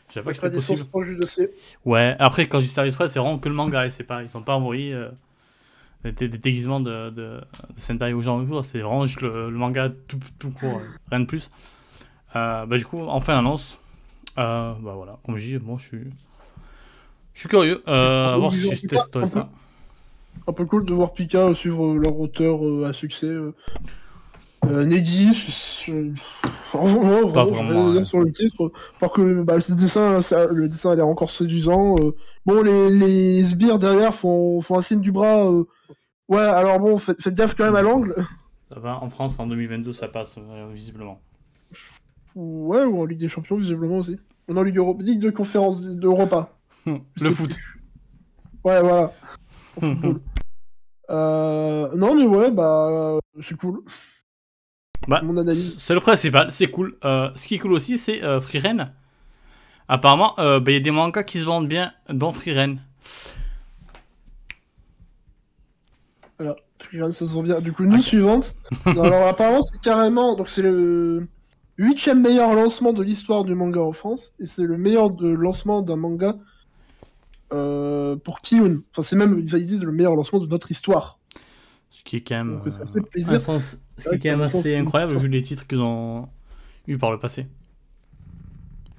Je 0.09 0.15
savais 0.15 0.25
pas 0.25 0.31
que 0.31 0.37
c'était 0.37 0.55
possible. 0.55 1.19
dossier. 1.19 1.49
Ouais, 1.85 2.15
après, 2.19 2.47
quand 2.47 2.59
je 2.59 2.65
dis 2.65 2.71
service 2.71 2.95
presse, 2.95 3.13
c'est 3.13 3.19
vraiment 3.19 3.39
que 3.39 3.49
le 3.49 3.55
manga, 3.55 3.85
et 3.85 3.89
c'est 3.89 4.03
pas, 4.03 4.21
ils 4.21 4.29
sont 4.29 4.43
pas 4.43 4.55
envoyés 4.55 4.93
euh, 4.93 5.09
des, 6.03 6.11
des 6.11 6.37
déguisements 6.37 6.81
de, 6.81 7.09
de, 7.09 7.41
de 7.41 7.41
Sentai 7.79 8.13
aux 8.13 8.21
gens 8.21 8.39
autour, 8.39 8.65
c'est 8.65 8.79
vraiment 8.79 9.05
juste 9.05 9.21
le, 9.21 9.49
le 9.49 9.57
manga 9.57 9.89
tout, 10.07 10.19
tout 10.39 10.51
court, 10.51 10.81
rien 11.09 11.21
de 11.21 11.25
plus. 11.25 11.49
Bah, 12.33 12.65
du 12.67 12.85
coup, 12.85 12.99
enfin 13.07 13.33
l'annonce. 13.33 13.77
Bah 14.35 14.75
voilà, 14.81 15.19
comme 15.25 15.37
je 15.37 15.45
dis, 15.57 15.57
moi 15.59 15.77
je 15.79 15.85
suis. 15.87 16.13
Je 17.33 17.39
suis 17.41 17.49
curieux, 17.49 17.83
euh, 17.87 18.33
à 18.33 18.37
voir 18.37 18.53
si 18.53 18.75
je 18.75 18.85
testerai 18.85 19.27
ça. 19.27 19.49
Un 20.47 20.53
peu 20.53 20.65
cool 20.65 20.85
de 20.85 20.93
voir 20.93 21.13
Pika 21.13 21.53
suivre 21.55 21.95
leur 21.95 22.19
auteur 22.19 22.65
euh, 22.65 22.85
à 22.89 22.93
succès. 22.93 23.27
Euh, 23.27 23.53
euh, 24.65 26.13
en 26.73 27.31
Pas 27.31 27.45
vrai, 27.45 27.63
vraiment, 27.63 27.91
ouais. 27.91 28.05
sur 28.05 28.19
le 28.19 28.31
titre. 28.31 28.71
Alors 29.01 29.13
que 29.13 29.41
bah, 29.43 29.59
ce 29.59 29.73
dessin, 29.73 30.21
ça- 30.21 30.47
le 30.47 30.67
dessin 30.69 30.91
a 30.91 30.95
l'air 30.95 31.07
encore 31.07 31.29
séduisant. 31.31 31.95
euh. 31.99 32.11
Bon, 32.45 32.61
les, 32.63 32.89
les 32.89 33.43
sbires 33.43 33.77
derrière 33.79 34.13
font, 34.13 34.61
font 34.61 34.77
un 34.77 34.81
signe 34.81 35.01
du 35.01 35.11
bras. 35.11 35.49
euh. 35.49 35.65
Ouais, 36.29 36.39
alors 36.39 36.79
bon, 36.79 36.97
faites, 36.97 37.21
faites 37.21 37.33
gaffe 37.35 37.55
quand 37.55 37.65
même 37.65 37.75
à 37.75 37.81
l'angle. 37.81 38.15
Ça 38.69 38.79
va, 38.79 38.97
en 39.03 39.09
France 39.09 39.37
en 39.39 39.47
2022, 39.47 39.93
ça 39.93 40.07
passe 40.07 40.35
euh, 40.37 40.67
visiblement. 40.73 41.21
Ouais, 42.35 42.83
ou 42.83 43.01
en 43.01 43.05
Ligue 43.05 43.19
des 43.19 43.27
Champions, 43.29 43.57
visiblement 43.57 43.97
aussi. 43.97 44.17
Ou 44.47 44.57
en 44.57 44.63
Ligue, 44.63 44.77
Euro... 44.77 44.97
Ligue 44.99 45.19
de 45.19 45.29
conférence 45.29 45.85
d'Europa. 45.95 46.57
le 46.85 47.29
foot. 47.31 47.55
Ouais, 48.63 48.79
voilà. 48.81 49.11
En 49.77 49.81
football. 49.81 50.21
Euh, 51.09 51.89
non, 51.95 52.15
mais 52.15 52.23
ouais, 52.23 52.51
bah, 52.51 53.19
c'est 53.41 53.55
cool. 53.55 53.83
Bah, 55.07 55.21
Mon 55.23 55.37
analyse. 55.37 55.77
C'est 55.79 55.93
le 55.93 55.99
principal, 55.99 56.49
c'est 56.49 56.67
cool. 56.67 56.97
Euh, 57.03 57.29
ce 57.35 57.47
qui 57.47 57.55
est 57.55 57.59
cool 57.59 57.73
aussi, 57.73 57.97
c'est 57.97 58.23
euh, 58.23 58.39
Freeren. 58.39 58.93
Apparemment, 59.87 60.33
euh, 60.39 60.59
bah, 60.59 60.71
il 60.71 60.75
y 60.75 60.77
a 60.77 60.79
des 60.79 60.91
mangas 60.91 61.23
qui 61.23 61.39
se 61.39 61.45
vendent 61.45 61.67
bien, 61.67 61.91
dont 62.09 62.31
Freeren. 62.31 62.79
Alors, 66.39 66.55
ça 66.91 67.11
se 67.11 67.25
sent 67.25 67.41
bien. 67.41 67.59
Du 67.59 67.73
coup, 67.73 67.83
news 67.83 68.01
suivante. 68.01 68.55
Non, 68.85 69.03
alors, 69.03 69.27
apparemment, 69.27 69.61
c'est 69.61 69.79
carrément. 69.81 70.35
Donc, 70.35 70.49
c'est 70.49 70.61
le 70.61 71.27
huitième 71.77 72.21
meilleur 72.21 72.53
lancement 72.53 72.93
de 72.93 73.03
l'histoire 73.03 73.43
du 73.43 73.55
manga 73.55 73.81
en 73.81 73.91
France. 73.91 74.33
Et 74.39 74.45
c'est 74.45 74.63
le 74.63 74.77
meilleur 74.77 75.09
de 75.09 75.27
lancement 75.27 75.81
d'un 75.81 75.97
manga 75.97 76.35
euh, 77.53 78.15
pour 78.15 78.41
Kiyun. 78.41 78.81
Enfin, 78.91 79.01
c'est 79.01 79.15
même, 79.15 79.39
ils 79.39 79.67
disent, 79.67 79.83
le 79.83 79.91
meilleur 79.91 80.15
lancement 80.15 80.39
de 80.39 80.47
notre 80.47 80.71
histoire. 80.71 81.19
Ce 81.89 82.03
qui 82.03 82.15
est 82.17 82.21
quand 82.21 82.35
même. 82.43 82.59
Donc, 82.63 82.73
ça 82.73 82.85
fait 82.85 83.01
plaisir. 83.01 83.33
un 83.33 83.39
sens- 83.39 83.79
ce 83.97 84.03
qui 84.03 84.09
Ouais, 84.09 84.15
est 84.15 84.19
quand 84.19 84.29
même 84.29 84.39
en 84.39 84.43
même 84.43 84.51
temps, 84.51 84.59
assez 84.59 84.75
incroyable 84.75 85.17
vu 85.17 85.27
les 85.27 85.43
titres 85.43 85.67
qu'ils 85.67 85.79
ont 85.81 86.27
eu 86.87 86.97
par 86.97 87.11
le 87.11 87.19
passé. 87.19 87.45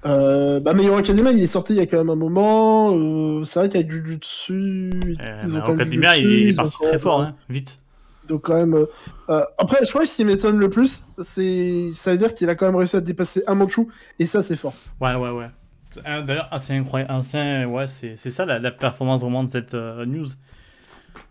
Euh, 0.05 0.59
bah, 0.59 0.73
Meilleur 0.73 0.97
Academia, 0.97 1.31
il 1.31 1.41
est 1.41 1.47
sorti 1.47 1.73
il 1.73 1.77
y 1.77 1.79
a 1.79 1.87
quand 1.87 1.97
même 1.97 2.11
un 2.11 2.15
moment. 2.15 2.95
Euh, 2.95 3.43
c'est 3.45 3.59
vrai 3.59 3.69
qu'avec 3.69 3.91
Jujutsu. 3.91 4.91
Euh, 5.19 5.61
Academia, 5.65 6.15
il 6.17 6.27
Jujutsu, 6.27 6.49
est 6.49 6.55
parti 6.55 6.77
très 6.81 6.99
fort, 6.99 7.21
hein, 7.21 7.35
vite. 7.49 7.79
Ont 8.31 8.37
quand 8.39 8.55
même. 8.55 8.73
euh, 9.29 9.43
Après, 9.57 9.83
je 9.85 9.89
crois 9.89 10.01
que 10.03 10.07
ce 10.07 10.15
qui 10.15 10.25
m'étonne 10.25 10.57
le 10.57 10.69
plus, 10.69 11.03
c'est. 11.23 11.91
Ça 11.95 12.11
veut 12.11 12.17
dire 12.17 12.33
qu'il 12.33 12.49
a 12.49 12.55
quand 12.55 12.65
même 12.67 12.75
réussi 12.75 12.95
à 12.95 13.01
dépasser 13.01 13.43
un 13.47 13.55
Manchu, 13.55 13.87
et 14.19 14.25
ça, 14.27 14.41
c'est 14.43 14.55
fort. 14.55 14.73
Ouais, 15.01 15.15
ouais, 15.15 15.29
ouais. 15.31 15.47
Euh, 16.07 16.21
D'ailleurs, 16.21 16.47
assez 16.51 16.73
incroyable. 16.73 17.11
assez- 17.13 17.65
ouais, 17.65 17.87
c'est 17.87 18.15
c'est 18.15 18.31
ça 18.31 18.45
la, 18.45 18.59
la 18.59 18.71
performance 18.71 19.21
vraiment 19.21 19.43
de 19.43 19.49
cette 19.49 19.73
euh, 19.73 20.05
news. 20.05 20.25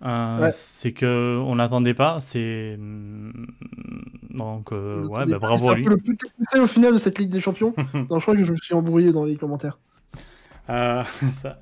Euh, 0.05 0.39
Ouais. 0.41 0.51
C'est 0.53 0.93
que 0.93 1.39
on 1.45 1.55
n'attendait 1.57 1.95
pas. 1.95 2.19
C'est 2.21 2.75
hum, 2.79 3.47
donc 4.31 4.73
euh, 4.73 5.03
ouais, 5.07 5.25
bah, 5.27 5.39
bravo 5.39 5.65
c'est 5.67 5.71
à 5.71 5.75
lui. 5.75 5.85
le 5.85 5.97
plus 5.97 6.17
technicien 6.17 6.63
au 6.63 6.67
final 6.67 6.93
de 6.95 6.99
cette 6.99 7.19
Ligue 7.19 7.31
des 7.31 7.41
Champions. 7.41 7.75
non, 7.95 8.19
je 8.19 8.23
crois 8.23 8.35
que 8.37 8.43
je 8.43 8.53
me 8.53 8.57
suis 8.57 8.75
embrouillé 8.75 9.13
dans 9.13 9.25
les 9.25 9.37
commentaires. 9.37 9.79
Ça. 10.69 11.61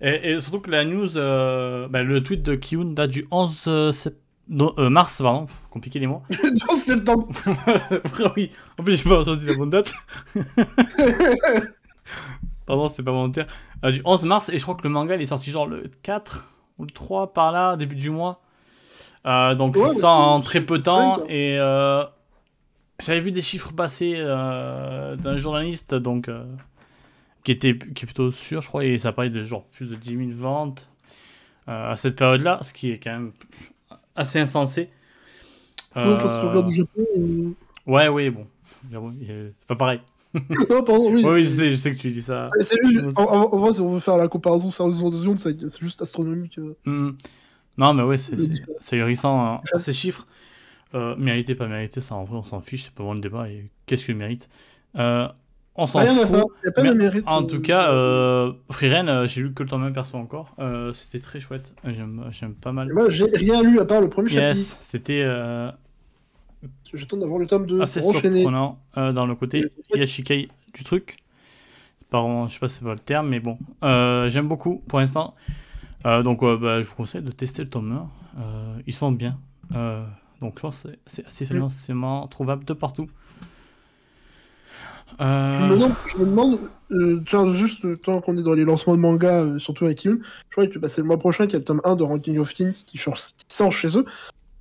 Et, 0.00 0.32
et 0.32 0.40
surtout 0.40 0.60
que 0.60 0.70
la 0.70 0.84
news, 0.84 1.08
bah, 1.14 2.02
le 2.02 2.20
tweet 2.22 2.42
de 2.42 2.54
Kiyun 2.54 2.92
date 2.94 3.10
du 3.10 3.26
11 3.30 3.90
sept- 3.92 4.18
non, 4.48 4.74
euh, 4.78 4.90
mars, 4.90 5.22
pardon, 5.22 5.46
compliqué 5.70 5.98
les 5.98 6.06
mois. 6.06 6.22
En 6.70 6.76
septembre. 6.76 7.28
oui, 8.36 8.50
en 8.78 8.82
plus 8.84 8.96
j'ai 9.02 9.08
pas 9.08 9.20
entendu 9.20 9.46
la 9.46 9.54
bonne 9.56 9.70
date. 9.70 9.94
Pardon, 12.66 12.86
c'était 12.86 13.02
pas 13.02 13.12
volontaire. 13.12 13.46
Euh, 13.84 13.90
du 13.90 14.00
11 14.04 14.24
mars, 14.24 14.48
et 14.48 14.58
je 14.58 14.62
crois 14.62 14.74
que 14.74 14.82
le 14.82 14.90
manga 14.90 15.14
il 15.14 15.22
est 15.22 15.26
sorti 15.26 15.50
genre 15.50 15.66
le 15.66 15.84
4 16.02 16.48
ou 16.78 16.84
le 16.84 16.90
3 16.90 17.32
par 17.32 17.52
là, 17.52 17.76
début 17.76 17.96
du 17.96 18.10
mois. 18.10 18.40
Euh, 19.26 19.54
donc 19.54 19.76
Ouais, 19.76 19.94
ça 19.94 20.10
en 20.10 20.40
très 20.40 20.60
peu 20.60 20.78
de 20.78 20.82
temps. 20.84 21.24
Et 21.26 21.58
euh, 21.58 22.04
j'avais 23.00 23.20
vu 23.20 23.32
des 23.32 23.42
chiffres 23.42 23.72
passer 23.72 24.14
euh, 24.16 25.16
d'un 25.16 25.36
journaliste 25.36 25.94
donc 25.94 26.28
euh, 26.28 26.44
qui 27.42 27.52
était 27.52 27.76
qui 27.78 28.04
est 28.04 28.06
plutôt 28.06 28.30
sûr, 28.30 28.60
je 28.60 28.68
crois, 28.68 28.84
et 28.84 28.98
ça 28.98 29.12
parlait 29.12 29.30
de 29.30 29.42
genre 29.42 29.64
plus 29.66 29.90
de 29.90 29.96
10 29.96 30.16
000 30.16 30.30
ventes 30.32 30.90
à 31.66 31.96
cette 31.96 32.16
période-là, 32.16 32.58
ce 32.60 32.74
qui 32.74 32.90
est 32.90 32.98
quand 32.98 33.12
même 33.12 33.32
assez 34.16 34.38
insensé. 34.38 34.90
Ouais, 35.96 36.02
enfin, 36.02 36.28
si 36.28 36.40
tu 36.40 36.46
regardes 36.46 36.68
du 36.68 36.74
Japon. 36.76 37.54
Ouais, 37.86 38.08
oui, 38.08 38.28
bon. 38.28 38.46
C'est 38.90 39.66
pas 39.66 39.76
pareil. 39.76 40.00
Non, 40.70 40.82
pardon, 40.82 41.12
oui. 41.12 41.22
Je 41.44 41.48
sais, 41.48 41.70
je 41.70 41.76
sais 41.76 41.92
que 41.92 41.98
tu 41.98 42.10
dis 42.10 42.22
ça. 42.22 42.48
C'est 42.60 42.76
juste, 42.84 43.18
en, 43.18 43.22
en- 43.24 43.54
en 43.54 43.58
vrai, 43.58 43.72
si 43.72 43.80
on 43.80 43.92
veut 43.94 44.00
faire 44.00 44.16
la 44.16 44.28
comparaison 44.28 44.70
sérieusement 44.70 45.10
des 45.10 45.18
secondes, 45.18 45.38
c'est 45.38 45.56
juste 45.80 46.02
astronomique. 46.02 46.58
euh. 46.58 46.74
Hmm. 46.84 47.12
Non, 47.78 47.94
mais 47.94 48.02
ouais, 48.02 48.18
c'est- 48.18 48.36
ahurissant. 48.92 49.44
hein. 49.44 49.60
Ces 49.78 49.92
chiffres, 49.92 50.26
euh, 50.94 51.14
mérité, 51.16 51.54
pas 51.54 51.66
mérité, 51.66 52.00
ça 52.00 52.14
en 52.14 52.24
vrai, 52.24 52.36
on 52.38 52.42
s'en 52.42 52.60
fiche, 52.60 52.84
c'est 52.84 52.94
pas 52.94 53.02
vraiment 53.02 53.14
le 53.14 53.20
débat. 53.20 53.46
Qu'est-ce 53.86 54.04
qu'il 54.06 54.16
mérite 54.16 54.48
Euh, 54.96 55.26
On 55.76 55.86
s'en 55.88 55.98
Rien 55.98 56.12
à 56.12 56.24
fout. 56.24 56.28
faire, 56.36 56.44
y 56.64 56.68
a 56.68 56.72
pas 56.72 56.82
mais 56.84 56.88
de 56.90 56.94
mérite. 56.94 57.24
En 57.26 57.42
euh, 57.42 57.46
tout 57.46 57.60
cas, 57.60 57.90
euh, 57.92 58.52
Freeren, 58.70 59.26
j'ai 59.26 59.40
lu 59.40 59.52
que 59.54 59.64
le 59.64 59.68
temps 59.68 59.78
même 59.78 59.92
perso 59.92 60.16
encore. 60.16 60.54
C'était 60.94 61.18
très 61.18 61.40
chouette. 61.40 61.72
J'aime 61.84 62.54
pas 62.60 62.70
mal. 62.72 62.90
et 62.90 62.92
Moi, 62.92 63.08
j'ai 63.08 63.24
rien 63.24 63.60
lu 63.62 63.80
à 63.80 63.84
part 63.84 64.00
le 64.00 64.08
premier 64.08 64.28
chapitre. 64.28 64.46
Yes, 64.56 64.78
c'était 64.82 65.24
que 66.90 66.96
J'attends 66.98 67.16
d'avoir 67.16 67.38
le 67.38 67.46
tome 67.46 67.66
2 67.66 67.80
assez 67.80 68.00
surprenant 68.00 68.78
euh, 68.96 69.12
dans 69.12 69.26
le 69.26 69.34
côté 69.34 69.64
Yashikai 69.94 70.48
du 70.72 70.84
truc. 70.84 71.16
Vraiment, 72.12 72.44
je 72.48 72.54
sais 72.54 72.58
pas 72.60 72.68
si 72.68 72.76
c'est 72.76 72.84
pas 72.84 72.92
le 72.92 72.98
terme, 72.98 73.28
mais 73.28 73.40
bon. 73.40 73.58
Euh, 73.82 74.28
J'aime 74.28 74.46
beaucoup 74.48 74.82
pour 74.88 75.00
l'instant. 75.00 75.34
Euh, 76.06 76.22
donc, 76.22 76.40
bah, 76.44 76.80
je 76.82 76.86
vous 76.88 76.94
conseille 76.94 77.22
de 77.22 77.30
tester 77.32 77.62
le 77.64 77.70
tome 77.70 77.92
1. 78.36 78.40
Euh, 78.40 78.76
ils 78.86 78.92
sont 78.92 79.10
bien. 79.12 79.38
Donc, 80.40 80.54
je 80.56 80.60
pense 80.60 80.82
que 80.82 80.88
c'est- 81.06 81.26
assez 81.26 81.46
Mm. 81.46 81.60
facilement 81.62 82.26
trouvable 82.28 82.64
de 82.64 82.72
partout. 82.74 83.08
Je 85.18 85.24
me 85.24 85.68
demande, 85.70 85.92
je 86.12 86.18
me 86.18 86.26
demande 86.26 86.58
euh, 86.90 87.22
tiens, 87.26 87.52
juste 87.52 87.84
euh, 87.84 87.96
tant 87.96 88.20
qu'on 88.20 88.36
est 88.36 88.42
dans 88.42 88.52
les 88.54 88.64
lancements 88.64 88.96
de 88.96 89.00
manga, 89.00 89.44
surtout 89.58 89.84
avec 89.84 89.98
Kiyun, 89.98 90.18
je 90.20 90.52
crois 90.52 90.66
que 90.66 90.78
bah, 90.78 90.88
c'est 90.88 91.00
le 91.02 91.06
mois 91.06 91.18
prochain 91.18 91.44
qu'il 91.44 91.52
y 91.52 91.56
a 91.56 91.58
le 91.60 91.64
tome 91.64 91.80
1 91.84 91.94
de 91.96 92.02
Ranking 92.02 92.38
of 92.38 92.52
Kings 92.52 92.72
qui, 92.84 92.98
qui 92.98 93.04
sort 93.48 93.72
chez 93.72 93.96
eux. 93.96 94.04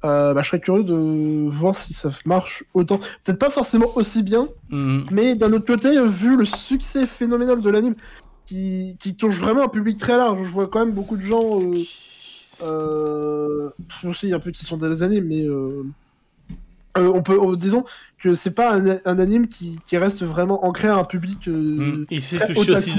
Euh, 0.06 0.34
bah, 0.34 0.42
je 0.42 0.48
serais 0.50 0.60
curieux 0.60 0.84
de 0.84 1.48
voir 1.50 1.76
si 1.76 1.94
ça 1.94 2.10
marche 2.26 2.64
autant. 2.74 2.98
Peut-être 3.24 3.40
pas 3.40 3.50
forcément 3.50 3.88
aussi 3.96 4.22
bien, 4.22 4.50
mm, 4.70 5.04
mais 5.12 5.36
d'un 5.36 5.52
autre 5.54 5.66
côté, 5.66 5.90
vu 6.06 6.36
le 6.36 6.44
succès 6.46 7.06
phénoménal 7.06 7.62
de 7.62 7.70
l'anime, 7.70 7.96
qui, 8.46 8.98
qui 9.00 9.16
touche 9.16 9.40
vraiment 9.40 9.64
un 9.64 9.68
public 9.70 9.98
très 9.98 10.18
large, 10.18 10.40
je 10.44 10.50
vois 10.50 10.68
quand 10.68 10.80
même 10.80 10.94
beaucoup 10.94 11.16
de 11.16 11.22
gens, 11.22 11.58
euh, 11.62 11.78
euh, 12.64 13.70
aussi 14.04 14.34
un 14.34 14.40
peu 14.40 14.52
qui 14.52 14.66
sont 14.66 14.78
dans 14.78 14.90
les 14.90 15.04
animes, 15.04 15.26
mais 15.28 15.44
euh, 15.46 15.84
euh, 16.98 17.12
on 17.14 17.24
peut, 17.24 17.40
euh, 17.42 17.56
disons 17.56 17.86
que 18.22 18.36
c'est 18.36 18.52
pas 18.52 18.76
un, 18.76 19.00
un 19.06 19.20
anime 19.20 19.48
qui, 19.48 19.80
qui 19.86 19.98
reste 19.98 20.24
vraiment 20.24 20.66
ancré 20.66 20.90
à 20.90 20.98
un 20.98 21.04
public. 21.06 21.48
euh, 21.48 22.02
Mm, 22.02 22.06
Il 22.12 22.22
s'est 22.22 22.40
touché 22.46 22.72
aussi 22.72 22.92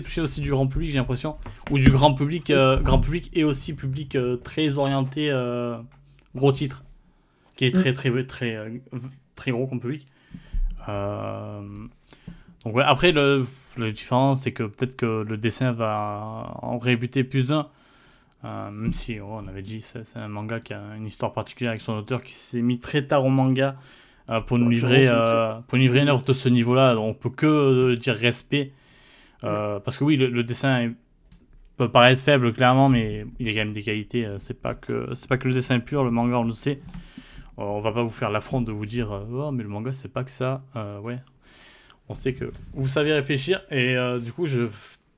touché 0.00 0.40
du 0.40 0.50
grand 0.50 0.66
public, 0.66 0.90
j'ai 0.90 0.98
l'impression, 0.98 1.36
ou 1.70 1.78
du 1.78 1.90
grand 1.90 2.14
public, 2.14 2.50
euh, 2.50 2.78
grand 2.80 3.00
public 3.00 3.30
et 3.34 3.44
aussi 3.44 3.74
public 3.74 4.16
euh, 4.16 4.36
très 4.36 4.78
orienté 4.78 5.30
euh, 5.30 5.76
gros 6.34 6.52
titre, 6.52 6.84
qui 7.56 7.64
est 7.66 7.72
très 7.72 7.92
très 7.92 8.24
très 8.26 8.56
euh, 8.56 8.70
très 9.36 9.50
gros 9.50 9.66
comme 9.66 9.80
public. 9.80 10.06
Euh, 10.88 11.62
Donc 12.64 12.74
ouais, 12.76 12.84
après 12.84 13.12
le, 13.12 13.46
la 13.76 13.90
différence 13.90 14.42
c'est 14.42 14.52
que 14.52 14.62
peut-être 14.64 14.96
que 14.96 15.24
le 15.28 15.36
dessin 15.36 15.72
va 15.72 16.54
en 16.62 16.78
rébuter 16.78 17.24
plus 17.24 17.48
d'un. 17.48 17.68
Euh, 18.44 18.70
même 18.70 18.92
si 18.92 19.20
oh, 19.20 19.38
on 19.42 19.46
avait 19.46 19.62
dit 19.62 19.80
c'est 19.80 20.04
c'est 20.04 20.18
un 20.18 20.28
manga 20.28 20.58
qui 20.60 20.74
a 20.74 20.82
une 20.96 21.06
histoire 21.06 21.32
particulière 21.32 21.70
avec 21.72 21.82
son 21.82 21.94
auteur 21.94 22.22
qui 22.22 22.32
s'est 22.32 22.60
mis 22.62 22.78
très 22.80 23.06
tard 23.06 23.24
au 23.24 23.28
manga 23.30 23.76
euh, 24.30 24.40
pour 24.40 24.58
nous 24.58 24.68
livrer 24.68 25.08
pour 25.68 25.78
livrer 25.78 26.00
une 26.00 26.08
œuvre 26.08 26.24
de 26.24 26.32
ce 26.32 26.48
niveau-là. 26.48 26.96
On 26.98 27.14
peut 27.14 27.30
que 27.30 27.94
dire 27.94 28.14
respect 28.16 28.72
parce 29.40 29.96
que 29.98 30.04
oui 30.04 30.16
le, 30.16 30.28
le 30.28 30.42
dessin 30.44 30.82
est- 30.82 30.94
peut 31.76 31.90
paraître 31.90 32.22
faible 32.22 32.52
clairement, 32.52 32.88
mais 32.88 33.26
il 33.38 33.46
y 33.46 33.50
a 33.50 33.52
quand 33.52 33.66
même 33.66 33.72
des 33.72 33.82
qualités. 33.82 34.26
euh, 34.26 34.38
c'est 34.38 34.60
pas 34.60 34.74
que 34.74 35.08
c'est 35.14 35.28
pas 35.28 35.38
que 35.38 35.48
le 35.48 35.54
dessin 35.54 35.80
pur, 35.80 36.04
le 36.04 36.10
manga 36.10 36.36
on 36.36 36.44
le 36.44 36.52
sait. 36.52 36.80
Euh, 37.58 37.62
on 37.62 37.80
va 37.80 37.92
pas 37.92 38.02
vous 38.02 38.10
faire 38.10 38.30
l'affront 38.30 38.60
de 38.60 38.72
vous 38.72 38.86
dire 38.86 39.12
euh, 39.12 39.24
oh 39.30 39.50
mais 39.52 39.62
le 39.62 39.68
manga 39.68 39.92
c'est 39.92 40.12
pas 40.12 40.24
que 40.24 40.30
ça. 40.30 40.62
Ouais, 41.02 41.18
on 42.08 42.14
sait 42.14 42.34
que 42.34 42.52
vous 42.74 42.88
savez 42.88 43.12
réfléchir 43.12 43.62
et 43.70 43.96
du 44.20 44.32
coup 44.32 44.46
je 44.46 44.68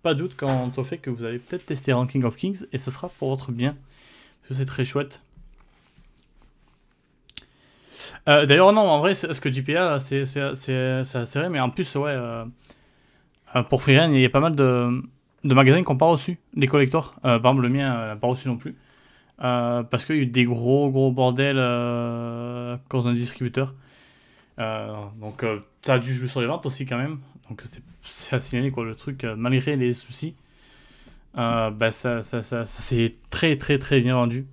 pas 0.03 0.15
doute 0.15 0.37
quant 0.37 0.71
au 0.77 0.85
fait 0.85 0.99
que 0.99 1.11
vous 1.11 1.25
allez 1.25 1.39
peut-être 1.39 1.67
tester 1.67 1.93
Ranking 1.93 2.25
of 2.25 2.37
Kings 2.37 2.67
et 2.73 2.79
ce 2.79 2.91
sera 2.91 3.09
pour 3.09 3.31
votre 3.31 3.53
bien 3.53 3.77
parce 4.43 4.49
que 4.49 4.55
c'est 4.55 4.67
très 4.67 4.85
chouette. 4.85 5.23
D'ailleurs 8.27 8.73
non 8.73 8.83
en 8.83 8.99
vrai 8.99 9.15
ce 9.15 9.41
que 9.41 9.51
JPA 9.51 9.99
c'est 9.99 10.25
c'est 10.27 11.35
vrai 11.35 11.49
mais 11.49 11.61
en 11.61 11.71
plus 11.71 11.95
ouais 11.97 12.17
pour 13.71 13.83
Freerun 13.83 14.13
il 14.13 14.21
y 14.21 14.27
a 14.27 14.31
pas 14.31 14.41
mal 14.41 14.55
de 14.55 15.03
de 15.45 15.55
magasins 15.55 15.83
qui 15.83 15.91
n'ont 15.93 15.99
pas 15.99 16.07
reçu 16.07 16.39
les 16.55 16.67
collectors. 16.67 17.15
Euh, 17.25 17.39
par 17.39 17.53
exemple 17.53 17.63
le 17.63 17.69
mien 17.71 17.95
euh, 17.95 18.09
n'a 18.09 18.17
pas 18.17 18.29
reçu 18.29 18.49
non 18.49 18.57
plus 18.57 18.77
Euh, 19.43 19.83
parce 19.85 20.05
qu'il 20.05 20.17
y 20.17 20.21
a 20.21 20.23
eu 20.23 20.27
des 20.27 20.45
gros 20.45 20.91
gros 20.91 21.13
bordels 21.13 21.59
euh, 21.59 22.77
à 22.77 22.79
cause 22.89 23.05
d'un 23.05 23.13
distributeur. 23.15 23.75
Euh, 24.61 24.95
donc 25.21 25.43
euh, 25.45 25.61
ça 25.83 25.95
a 25.95 25.99
dû 25.99 26.15
jouer 26.15 26.29
sur 26.29 26.41
les 26.41 26.47
ventes 26.49 26.67
aussi 26.67 26.87
quand 26.87 26.99
même. 26.99 27.19
Donc 27.51 27.63
c'est- 27.67 27.83
c'est 28.03 28.37
à 28.37 28.41
signaler 28.41 28.71
quoi 28.73 28.85
le 28.85 28.95
truc, 28.97 29.25
euh, 29.25 29.37
malgré 29.37 29.77
les 29.77 29.93
soucis, 29.95 30.37
euh, 31.39 31.71
bah, 31.71 31.91
ça, 31.91 32.23
ça, 32.23 32.43
ça, 32.43 32.65
s'est 32.65 33.13
très 33.31 33.57
très 33.59 33.79
très 33.79 34.01
bien 34.01 34.15
vendu. 34.15 34.47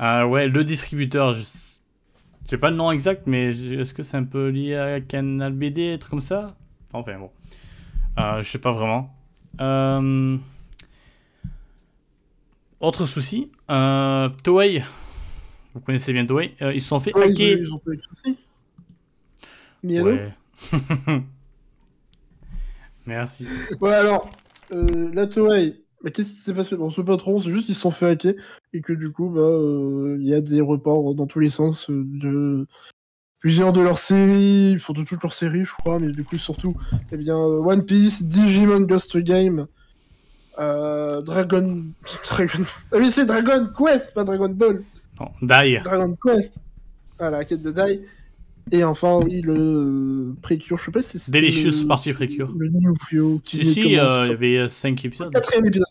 Euh, 0.00 0.24
ouais, 0.24 0.48
le 0.48 0.64
distributeur, 0.64 1.32
je 1.32 1.42
sais 1.42 2.58
pas 2.58 2.70
le 2.70 2.76
nom 2.76 2.90
exact, 2.92 3.26
mais 3.26 3.50
est-ce 3.50 3.94
que 3.94 4.02
c'est 4.02 4.16
un 4.16 4.24
peu 4.24 4.48
lié 4.48 4.76
à 4.76 5.00
Canal 5.00 5.52
BD, 5.52 5.98
truc 5.98 6.10
comme 6.10 6.20
ça? 6.20 6.56
Enfin 6.92 7.18
bon, 7.18 7.30
euh, 8.18 8.42
je 8.42 8.50
sais 8.50 8.58
pas 8.58 8.72
vraiment. 8.72 9.14
Euh, 9.60 10.36
Autre 12.80 13.06
souci, 13.06 13.50
euh, 13.70 14.28
Toei, 14.42 14.82
vous 15.74 15.80
connaissez 15.80 16.12
bien 16.12 16.26
Toei, 16.26 16.54
euh, 16.60 16.74
ils 16.74 16.82
se 16.82 16.88
sont 16.88 17.00
fait 17.00 17.14
Ouais, 17.16 17.30
hacker. 17.30 17.58
ils 17.58 17.72
ont 17.72 17.78
pas 17.78 17.92
eu 17.92 17.96
de 17.96 18.02
soucis. 18.02 18.38
Miano 19.82 20.10
ouais. 20.10 20.32
Ouais. 21.06 21.22
Merci. 23.06 23.46
alors, 23.82 24.30
euh, 24.72 25.10
la 25.14 25.26
Toei, 25.26 25.82
bah, 26.02 26.10
qu'est-ce 26.10 26.30
qui 26.30 26.36
s'est 26.40 26.54
passé? 26.54 26.76
Bon, 26.76 26.90
ce 26.90 27.00
patron, 27.00 27.40
c'est 27.40 27.50
juste 27.50 27.66
qu'ils 27.66 27.74
se 27.74 27.80
sont 27.82 27.90
fait 27.90 28.06
hacker 28.06 28.34
et 28.72 28.80
que 28.82 28.92
du 28.92 29.10
coup, 29.12 29.28
bah, 29.30 29.48
il 30.18 30.26
y 30.26 30.34
a 30.34 30.40
des 30.40 30.60
reports 30.60 31.14
dans 31.14 31.26
tous 31.26 31.40
les 31.40 31.50
sens 31.50 31.88
de 31.90 32.66
plusieurs 33.44 33.74
de 33.74 33.82
leurs 33.82 33.98
séries, 33.98 34.72
enfin 34.76 34.94
de 34.94 35.02
toutes 35.04 35.22
leurs 35.22 35.34
séries, 35.34 35.66
je 35.66 35.72
crois, 35.74 35.98
mais 35.98 36.10
du 36.10 36.24
coup, 36.24 36.38
surtout, 36.38 36.78
eh 37.12 37.18
bien, 37.18 37.36
euh, 37.36 37.60
One 37.60 37.84
Piece, 37.84 38.22
Digimon 38.22 38.80
Ghost 38.80 39.18
Game, 39.18 39.66
euh, 40.58 41.20
Dragon... 41.20 41.82
Dragon... 42.30 42.64
Ah 42.90 42.96
oui, 42.96 43.10
c'est 43.10 43.26
Dragon 43.26 43.68
Quest, 43.76 44.14
pas 44.14 44.24
Dragon 44.24 44.48
Ball 44.48 44.82
Non, 45.20 45.28
Die. 45.42 45.76
Dragon 45.84 46.16
Quest. 46.24 46.54
Voilà, 47.18 47.36
la 47.36 47.44
quête 47.44 47.60
de 47.60 47.70
Dai. 47.70 48.00
Et 48.72 48.82
enfin, 48.82 49.20
oui, 49.22 49.42
le 49.42 49.54
euh, 49.58 50.36
Précure, 50.40 50.78
je 50.78 50.84
sais 50.86 50.90
pas 50.90 51.02
si 51.02 51.18
c'est. 51.18 51.30
Delicious 51.30 51.82
le... 51.82 51.86
partie 51.86 52.14
précure. 52.14 52.50
Le 52.58 52.70
New 52.70 52.94
Fio. 53.06 53.42
Si, 53.44 53.58
si, 53.74 53.98
euh, 53.98 54.22
il 54.22 54.28
y 54.30 54.32
avait 54.32 54.68
5 54.70 55.04
épisodes. 55.04 55.30
Quatrième 55.30 55.66
épisode. 55.66 55.84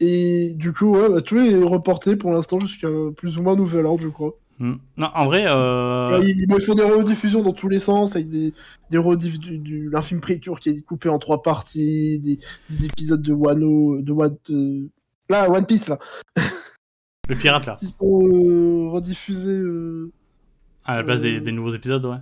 Et 0.00 0.52
du 0.56 0.74
coup, 0.74 0.94
ouais, 0.94 1.08
bah, 1.08 1.22
tout 1.22 1.38
est 1.38 1.56
reporté 1.62 2.16
pour 2.16 2.32
l'instant 2.32 2.60
jusqu'à 2.60 2.88
plus 3.16 3.38
ou 3.38 3.42
moins 3.42 3.56
nouvel 3.56 3.86
ordre, 3.86 4.02
je 4.02 4.08
crois. 4.08 4.34
Hmm. 4.58 4.76
Non, 4.96 5.08
en 5.14 5.24
vrai, 5.26 5.44
euh... 5.46 6.18
Ils, 6.22 6.46
ils 6.50 6.60
font 6.62 6.72
des 6.74 6.82
rediffusions 6.82 7.42
dans 7.42 7.52
tous 7.52 7.68
les 7.68 7.78
sens, 7.80 8.16
avec 8.16 8.30
des, 8.30 8.54
des 8.90 8.96
rediff 8.98 9.38
du, 9.38 9.58
du 9.58 9.90
l'infime 9.90 10.20
Précure 10.20 10.60
qui 10.60 10.70
est 10.70 10.80
coupé 10.82 11.08
en 11.10 11.18
trois 11.18 11.42
parties, 11.42 12.18
des, 12.20 12.38
des 12.70 12.84
épisodes 12.86 13.20
de 13.20 13.32
Wano, 13.34 14.00
de 14.00 14.12
What. 14.12 14.30
de- 14.48 14.88
Là, 15.28 15.50
One 15.50 15.66
Piece, 15.66 15.88
là, 15.88 15.98
le 17.28 17.34
pirate 17.34 17.66
là, 17.66 17.74
qui 17.78 17.86
sont 17.86 18.22
euh, 18.24 18.88
rediffusés. 18.90 19.50
euh, 19.58 20.10
à 20.84 20.96
la 20.98 21.02
place 21.04 21.22
des, 21.22 21.38
Euh. 21.38 21.40
des 21.40 21.52
nouveaux 21.52 21.74
épisodes, 21.74 22.04
ouais. 22.06 22.18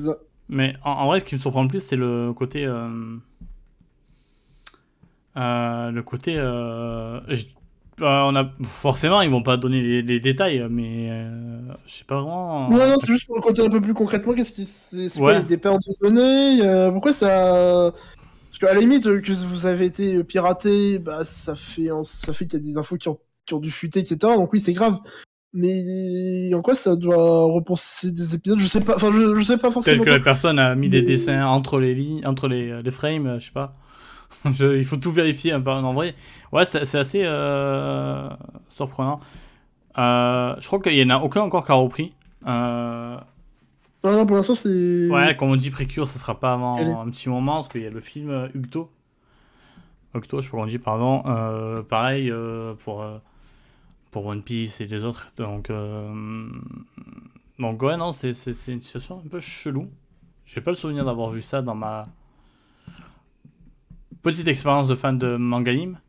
ça. 0.00 0.16
Mais 0.48 0.72
en, 0.84 0.92
en 0.92 1.06
vrai, 1.08 1.18
ce 1.20 1.24
qui 1.24 1.34
me 1.34 1.40
surprend 1.40 1.62
le 1.62 1.68
plus, 1.68 1.80
c'est 1.82 1.96
le 1.96 2.32
côté. 2.32 2.64
euh, 2.64 3.16
euh, 5.36 5.90
le 5.90 6.02
côté. 6.02 6.38
Euh, 8.00 8.22
on 8.22 8.34
a 8.34 8.50
forcément, 8.64 9.20
ils 9.22 9.30
vont 9.30 9.42
pas 9.42 9.56
donner 9.56 9.80
les, 9.80 10.02
les 10.02 10.20
détails, 10.20 10.66
mais 10.68 11.10
euh, 11.10 11.58
je 11.86 11.92
sais 11.92 12.04
pas 12.04 12.16
vraiment. 12.16 12.68
Non, 12.68 12.88
non, 12.88 12.96
c'est 12.98 13.06
juste 13.06 13.26
pour 13.26 13.36
le 13.36 13.42
côté 13.42 13.62
un 13.62 13.68
peu 13.68 13.80
plus 13.80 13.94
concrètement. 13.94 14.34
Qu'est-ce 14.34 14.52
qui 14.52 14.66
c'est 14.66 15.18
quoi, 15.18 15.32
Ouais. 15.32 15.36
a 15.36 15.42
des 15.42 15.58
pertes 15.58 15.80
de 15.86 15.94
données 16.00 16.62
euh, 16.62 16.90
Pourquoi 16.90 17.12
ça 17.12 17.92
Parce 18.50 18.58
qu'à 18.58 18.74
la 18.74 18.80
limite, 18.80 19.06
euh, 19.06 19.20
que 19.20 19.32
vous 19.32 19.66
avez 19.66 19.86
été 19.86 20.24
piraté, 20.24 20.98
bah, 20.98 21.24
ça 21.24 21.54
fait, 21.54 21.88
ça 22.02 22.32
fait 22.32 22.46
qu'il 22.46 22.58
y 22.58 22.62
a 22.62 22.72
des 22.72 22.76
infos 22.76 22.96
qui 22.96 23.08
ont, 23.08 23.18
qui 23.46 23.54
ont 23.54 23.60
dû 23.60 23.70
chuter, 23.70 24.00
etc. 24.00 24.16
Donc 24.34 24.52
oui, 24.52 24.60
c'est 24.60 24.72
grave. 24.72 24.98
Mais 25.52 26.52
en 26.52 26.62
quoi 26.62 26.74
ça 26.74 26.96
doit 26.96 27.44
repenser 27.44 28.10
des 28.10 28.34
épisodes 28.34 28.58
Je 28.58 28.66
sais 28.66 28.80
pas, 28.80 28.96
enfin, 28.96 29.12
je, 29.12 29.40
sais 29.42 29.56
pas 29.56 29.70
forcément. 29.70 29.98
Tel 29.98 30.04
que 30.04 30.10
la 30.10 30.18
personne 30.18 30.58
a 30.58 30.74
mis 30.74 30.88
des 30.88 31.02
dessins 31.02 31.46
entre 31.46 31.78
les 31.78 31.94
lignes, 31.94 32.26
entre 32.26 32.48
les, 32.48 32.82
les 32.82 32.90
frames, 32.90 33.36
je 33.38 33.46
sais 33.46 33.52
pas. 33.52 33.72
il 34.60 34.84
faut 34.84 34.96
tout 34.96 35.12
vérifier 35.12 35.52
un 35.52 35.60
peu 35.60 35.70
en 35.70 35.94
vrai. 35.94 36.14
Ouais, 36.52 36.64
c'est 36.64 36.98
assez 36.98 37.22
euh, 37.24 38.28
surprenant. 38.68 39.20
Euh, 39.98 40.54
je 40.58 40.66
crois 40.66 40.80
qu'il 40.80 40.94
y 40.94 41.02
en 41.02 41.10
a 41.10 41.18
aucun 41.18 41.40
encore 41.40 41.64
qui 41.64 41.72
a 41.72 41.76
repris. 41.76 42.12
Euh... 42.46 43.16
Non, 44.02 44.26
pour 44.26 44.36
l'instant, 44.36 44.54
c'est. 44.54 45.08
Ouais, 45.08 45.34
comme 45.36 45.50
on 45.50 45.56
dit 45.56 45.70
Précure, 45.70 46.08
ça 46.08 46.18
sera 46.18 46.38
pas 46.38 46.52
avant 46.52 47.00
un 47.00 47.10
petit 47.10 47.28
moment, 47.28 47.54
parce 47.54 47.68
qu'il 47.68 47.82
y 47.82 47.86
a 47.86 47.90
le 47.90 48.00
film 48.00 48.30
euh, 48.30 48.48
Hugo. 48.54 48.90
Hugo, 50.14 50.40
je 50.40 50.42
sais 50.42 50.48
pas 50.48 50.50
comment 50.50 50.64
on 50.64 50.66
dit, 50.66 50.78
pardon. 50.78 51.22
Pareil 51.88 52.32
pour, 52.84 53.04
pour 54.10 54.26
One 54.26 54.42
Piece 54.42 54.80
et 54.80 54.84
les 54.84 55.04
autres. 55.04 55.32
Donc, 55.38 55.72
donc 57.58 57.82
ouais, 57.82 57.96
non, 57.96 58.12
c'est 58.12 58.28
une 58.68 58.82
situation 58.82 59.22
un 59.24 59.28
peu 59.28 59.40
chelou. 59.40 59.88
J'ai 60.44 60.60
pas 60.60 60.70
le 60.70 60.76
souvenir 60.76 61.04
d'avoir 61.04 61.30
vu 61.30 61.40
ça 61.40 61.62
dans 61.62 61.74
ma 61.74 62.02
petite 64.24 64.48
expérience 64.48 64.88
de 64.88 64.96
fan 64.96 65.18
de 65.18 65.36
manga 65.36 65.70
anime. 65.70 66.00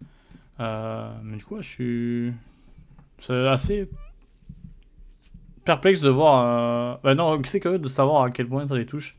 mais 0.60 1.38
du 1.38 1.46
coup, 1.46 1.62
je 1.62 1.68
suis. 1.68 2.34
C'est 3.20 3.48
assez 3.48 3.88
perplexe 5.66 6.00
de 6.00 6.10
voir. 6.10 6.46
Euh... 6.46 6.98
Bah 7.04 7.16
non, 7.16 7.42
c'est 7.46 7.60
curieux 7.60 7.80
de 7.80 7.88
savoir 7.88 8.24
à 8.24 8.32
quel 8.32 8.48
point 8.48 8.66
ça 8.66 8.78
les 8.78 8.86
touche. 8.86 9.18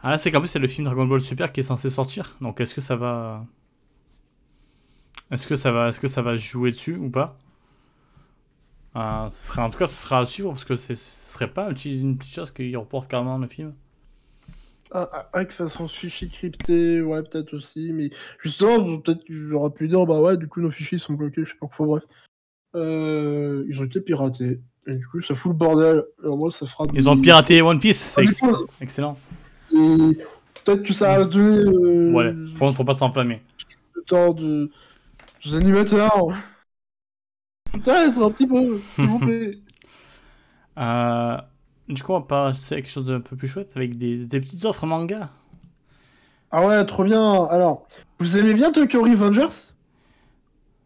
Ah 0.00 0.10
là, 0.10 0.18
c'est 0.18 0.30
qu'en 0.30 0.40
plus, 0.40 0.48
c'est 0.48 0.58
le 0.58 0.68
film 0.68 0.84
Dragon 0.84 1.06
Ball 1.06 1.20
Super 1.20 1.50
qui 1.50 1.60
est 1.60 1.62
censé 1.62 1.88
sortir. 1.88 2.36
Donc, 2.42 2.60
est-ce 2.60 2.74
que 2.74 2.82
ça 2.82 2.96
va. 2.96 3.46
Est-ce 5.30 5.48
que 5.48 5.56
ça 5.56 5.72
va, 5.72 5.88
est-ce 5.88 5.98
que 5.98 6.08
ça 6.08 6.20
va 6.20 6.36
jouer 6.36 6.70
dessus 6.70 6.96
ou 6.96 7.08
pas? 7.08 7.38
Euh, 8.96 9.30
ce 9.30 9.58
En 9.58 9.70
tout 9.70 9.78
cas, 9.78 9.86
ce 9.86 9.94
sera 9.94 10.20
à 10.20 10.24
suivre 10.26 10.50
parce 10.50 10.64
que 10.64 10.76
ce 10.76 10.94
serait 10.94 11.48
pas 11.48 11.70
une 11.70 12.18
petite 12.18 12.34
chose 12.34 12.50
qui 12.50 12.76
reporte 12.76 13.10
carrément 13.10 13.38
le 13.38 13.48
film. 13.48 13.72
Ah, 14.96 15.10
ah, 15.12 15.28
ah, 15.32 15.44
que 15.44 15.52
façon 15.52 15.88
fichier 15.88 16.28
crypté, 16.28 17.02
ouais, 17.02 17.20
peut-être 17.24 17.52
aussi, 17.54 17.92
mais 17.92 18.10
justement, 18.40 19.00
peut-être 19.00 19.24
qu'il 19.24 19.52
aura 19.52 19.74
pu 19.74 19.88
dire, 19.88 20.06
bah 20.06 20.20
ouais, 20.20 20.36
du 20.36 20.46
coup, 20.46 20.60
nos 20.60 20.70
fichiers 20.70 20.98
sont 20.98 21.14
bloqués, 21.14 21.44
je 21.44 21.50
sais 21.50 21.56
pas 21.60 21.66
quoi, 21.66 21.86
bref. 21.86 22.04
Euh, 22.76 23.64
ils 23.68 23.80
ont 23.80 23.84
été 23.84 24.00
piratés. 24.00 24.60
Et 24.86 24.94
du 24.94 25.04
coup, 25.08 25.20
ça 25.20 25.34
fout 25.34 25.50
le 25.50 25.58
bordel. 25.58 26.04
Alors 26.22 26.38
moi, 26.38 26.50
ça 26.52 26.66
fera. 26.66 26.86
Ils 26.94 27.08
ont 27.10 27.20
piraté 27.20 27.60
One 27.60 27.80
Piece, 27.80 27.98
c'est 27.98 28.24
excellent. 28.80 29.18
Et 29.72 30.16
peut-être 30.64 30.82
que 30.84 30.92
ça 30.92 31.14
a 31.14 31.24
donné. 31.24 31.58
Euh, 31.58 32.12
ouais, 32.12 32.32
pour 32.50 32.58
contre, 32.60 32.76
faut 32.76 32.84
pas 32.84 32.94
s'enflammer. 32.94 33.42
Le 33.94 34.02
temps 34.02 34.32
de. 34.32 34.70
des 35.44 35.54
animateurs. 35.54 36.26
Peut-être 37.72 38.22
un 38.22 38.30
petit 38.30 38.46
peu, 38.46 38.78
s'il 38.94 39.06
vous 39.06 39.18
plaît. 39.26 39.58
euh. 40.78 41.36
Du 41.88 42.02
coup, 42.02 42.12
on 42.12 42.20
va 42.20 42.24
passer 42.24 42.74
à 42.74 42.80
quelque 42.80 42.90
chose 42.90 43.06
d'un 43.06 43.20
peu 43.20 43.36
plus 43.36 43.48
chouette 43.48 43.72
avec 43.76 43.96
des, 43.96 44.24
des 44.24 44.40
petites 44.40 44.64
offres 44.64 44.86
manga. 44.86 45.30
Ah 46.50 46.66
ouais, 46.66 46.84
trop 46.86 47.04
bien. 47.04 47.44
Alors, 47.46 47.86
vous 48.18 48.36
aimez 48.36 48.54
bien 48.54 48.72
Tokyo 48.72 49.02
Revengers? 49.02 49.72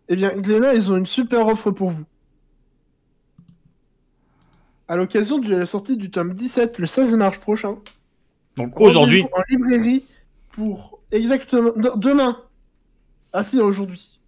Eh 0.09 0.17
bien, 0.17 0.35
Glénat, 0.35 0.75
ils 0.75 0.91
ont 0.91 0.97
une 0.97 1.07
super 1.07 1.47
offre 1.47 1.71
pour 1.71 1.91
vous. 1.91 2.05
À 4.89 4.97
l'occasion 4.97 5.39
de 5.39 5.55
la 5.55 5.67
sortie 5.67 5.99
du 5.99 6.11
tome 6.11 6.33
17 6.33 6.79
le 6.79 6.87
16 6.87 7.17
mars 7.17 7.37
prochain. 7.39 7.77
Donc 8.57 8.81
aujourd'hui. 8.81 9.25
En 9.25 9.43
librairie 9.51 10.07
pour 10.51 11.01
exactement. 11.13 11.73
Demain. 11.97 12.41
Ah 13.35 13.45
si, 13.45 13.61
aujourd'hui. 13.61 14.19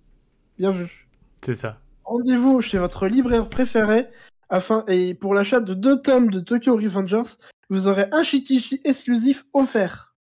Bien 0.58 0.70
vu. 0.70 1.08
C'est 1.42 1.54
ça. 1.54 1.78
Rendez-vous 2.04 2.60
chez 2.60 2.76
votre 2.78 3.06
libraire 3.06 3.48
préféré 3.48 4.06
afin 4.50 4.84
et 4.88 5.14
pour 5.14 5.34
l'achat 5.34 5.60
de 5.60 5.74
deux 5.74 6.00
tomes 6.00 6.30
de 6.30 6.40
Tokyo 6.40 6.74
Revengers, 6.74 7.36
vous 7.70 7.88
aurez 7.88 8.06
un 8.12 8.22
Shikishi 8.22 8.80
exclusif 8.84 9.44
offert. 9.54 10.14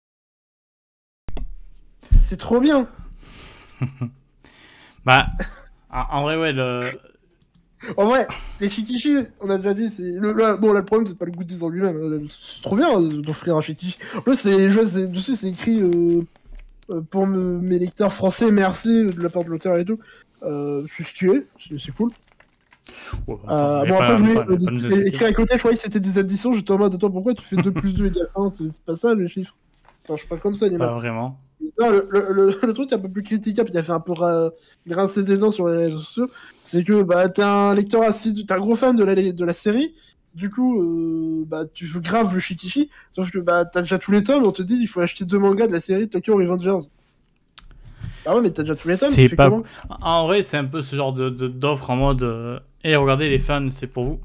C'est 2.25 2.37
trop 2.37 2.61
bien. 2.61 2.89
bah, 5.05 5.29
en 5.91 6.23
vrai, 6.23 6.37
ouais, 6.37 6.53
le. 6.53 6.81
En 7.97 8.07
vrai, 8.07 8.27
les 8.61 8.69
Shikishi, 8.69 9.19
on 9.41 9.49
a 9.49 9.59
déjà 9.59 9.75
dit, 9.75 9.89
c'est. 9.89 10.03
Le, 10.03 10.57
bon, 10.57 10.73
là, 10.73 10.81
le 10.81 10.85
problème, 10.85 11.07
c'est 11.07 11.17
pas 11.17 11.27
le 11.27 11.31
goodies 11.31 11.63
en 11.63 11.69
lui-même. 11.69 11.97
Hein. 11.97 12.27
C'est 12.29 12.63
trop 12.63 12.75
bien 12.75 13.01
euh, 13.01 13.23
d'offrir 13.23 13.57
un 13.57 13.61
Shikishi. 13.61 13.97
Là, 14.27 14.35
c'est, 14.35 15.09
dessus, 15.09 15.37
c'est 15.37 15.49
écrit 15.49 15.81
euh, 15.81 16.23
euh, 16.91 17.01
pour 17.01 17.27
mes 17.29 17.79
lecteurs 17.79 18.13
français, 18.13 18.51
merci 18.51 19.05
de 19.05 19.23
la 19.23 19.29
part 19.29 19.45
de 19.45 19.51
l'auteur 19.51 19.77
et 19.77 19.85
tout. 19.85 20.01
je 20.43 20.87
suis 20.91 21.15
tué, 21.15 21.47
c'est 21.79 21.95
cool. 21.95 22.11
Oh, 23.27 23.41
euh, 23.49 23.85
bon, 23.87 23.95
après, 23.95 24.17
je 24.17 24.23
voulais 24.23 25.09
écrire 25.09 25.29
à 25.29 25.33
côté, 25.33 25.55
je 25.55 25.59
croyais 25.59 25.77
que 25.77 25.83
c'était 25.83 26.01
des 26.01 26.19
additions. 26.19 26.53
J'étais 26.53 26.73
en 26.73 26.79
mode, 26.79 26.95
attends, 26.95 27.11
pourquoi 27.11 27.35
tu 27.35 27.43
fais 27.43 27.57
2 27.57 27.73
plus 27.73 27.95
2 27.95 28.07
égale 28.07 28.29
1 28.35 28.51
C'est 28.51 28.83
pas 28.83 28.97
ça 28.97 29.15
les 29.15 29.29
chiffres. 29.29 29.55
Enfin, 30.05 30.15
je 30.15 30.21
suis 30.21 30.29
pas 30.29 30.37
comme 30.37 30.55
ça, 30.55 30.69
les 30.69 30.79
Pas 30.79 30.93
vraiment. 30.95 31.39
Non, 31.81 31.91
le, 31.91 32.07
le, 32.11 32.59
le, 32.63 32.73
truc 32.73 32.93
un 32.93 32.99
peu 32.99 33.09
plus 33.09 33.23
critiquable, 33.23 33.71
qui 33.71 33.79
a 33.79 33.83
fait 33.83 33.93
un 33.93 34.01
peu 34.01 34.13
grincer 34.87 35.25
des 35.25 35.37
dents 35.37 35.51
sur 35.51 35.69
les 35.69 35.87
réseaux 35.87 35.99
sociaux, 35.99 36.31
c'est 36.63 36.85
que 36.85 37.03
bah, 37.03 37.29
t'es 37.29 37.43
un 37.43 37.75
lecteur 37.75 38.03
assidu, 38.03 38.45
t'es 38.45 38.53
un 38.53 38.59
gros 38.59 38.77
fan 38.77 38.95
de 38.95 39.03
la, 39.03 39.15
de 39.15 39.45
la 39.45 39.53
série, 39.53 39.95
du 40.37 40.51
coup, 40.51 40.83
euh, 40.83 41.45
bah, 41.47 41.65
tu 41.73 41.87
joues 41.87 42.03
grave 42.03 42.35
le 42.35 42.41
Shikishi, 42.41 42.91
sauf 43.13 43.31
que 43.31 43.39
bah, 43.39 43.65
t'as 43.65 43.81
déjà 43.81 43.99
tous 43.99 44.13
les 44.13 44.23
tomes, 44.23 44.45
on 44.45 44.53
te 44.53 44.63
dit 44.63 44.77
il 44.81 44.87
faut 44.87 45.01
acheter 45.01 45.25
deux 45.25 45.39
mangas 45.39 45.67
de 45.67 45.73
la 45.73 45.81
série 45.81 46.09
Tokyo 46.09 46.37
Revengers. 46.37 46.89
Ah 48.27 48.35
ouais, 48.35 48.43
mais 48.43 48.51
t'as 48.51 48.63
déjà 48.63 48.75
tous 48.75 48.89
les 48.89 48.99
tomes, 48.99 49.13
c'est 49.13 49.29
pas... 49.37 49.51
En 50.03 50.27
vrai, 50.27 50.43
c'est 50.43 50.57
un 50.57 50.65
peu 50.65 50.83
ce 50.83 50.97
genre 50.97 51.13
d'offre 51.13 51.87
de, 51.87 51.93
en 51.93 51.97
mode 51.97 52.23
euh, 52.23 52.59
et 52.85 52.95
regardez, 52.95 53.29
les 53.29 53.41
fans, 53.41 53.67
c'est 53.71 53.89
pour 53.89 54.05
vous. 54.05 54.21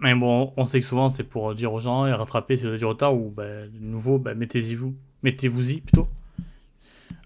Mais 0.00 0.14
bon, 0.14 0.52
on 0.56 0.64
sait 0.64 0.80
que 0.80 0.86
souvent, 0.86 1.08
c'est 1.08 1.22
pour 1.22 1.54
dire 1.54 1.72
aux 1.72 1.78
gens 1.78 2.04
et 2.04 2.12
rattraper 2.12 2.56
si 2.56 2.62
vous 2.62 2.70
avez 2.70 2.78
du 2.78 2.84
retard 2.84 3.14
ou 3.14 3.30
bah, 3.30 3.44
de 3.44 3.78
nouveau, 3.78 4.18
bah, 4.18 4.34
mettez-y 4.34 4.74
vous. 4.74 4.96
Mettez-vous-y 5.22 5.80
plutôt. 5.82 6.08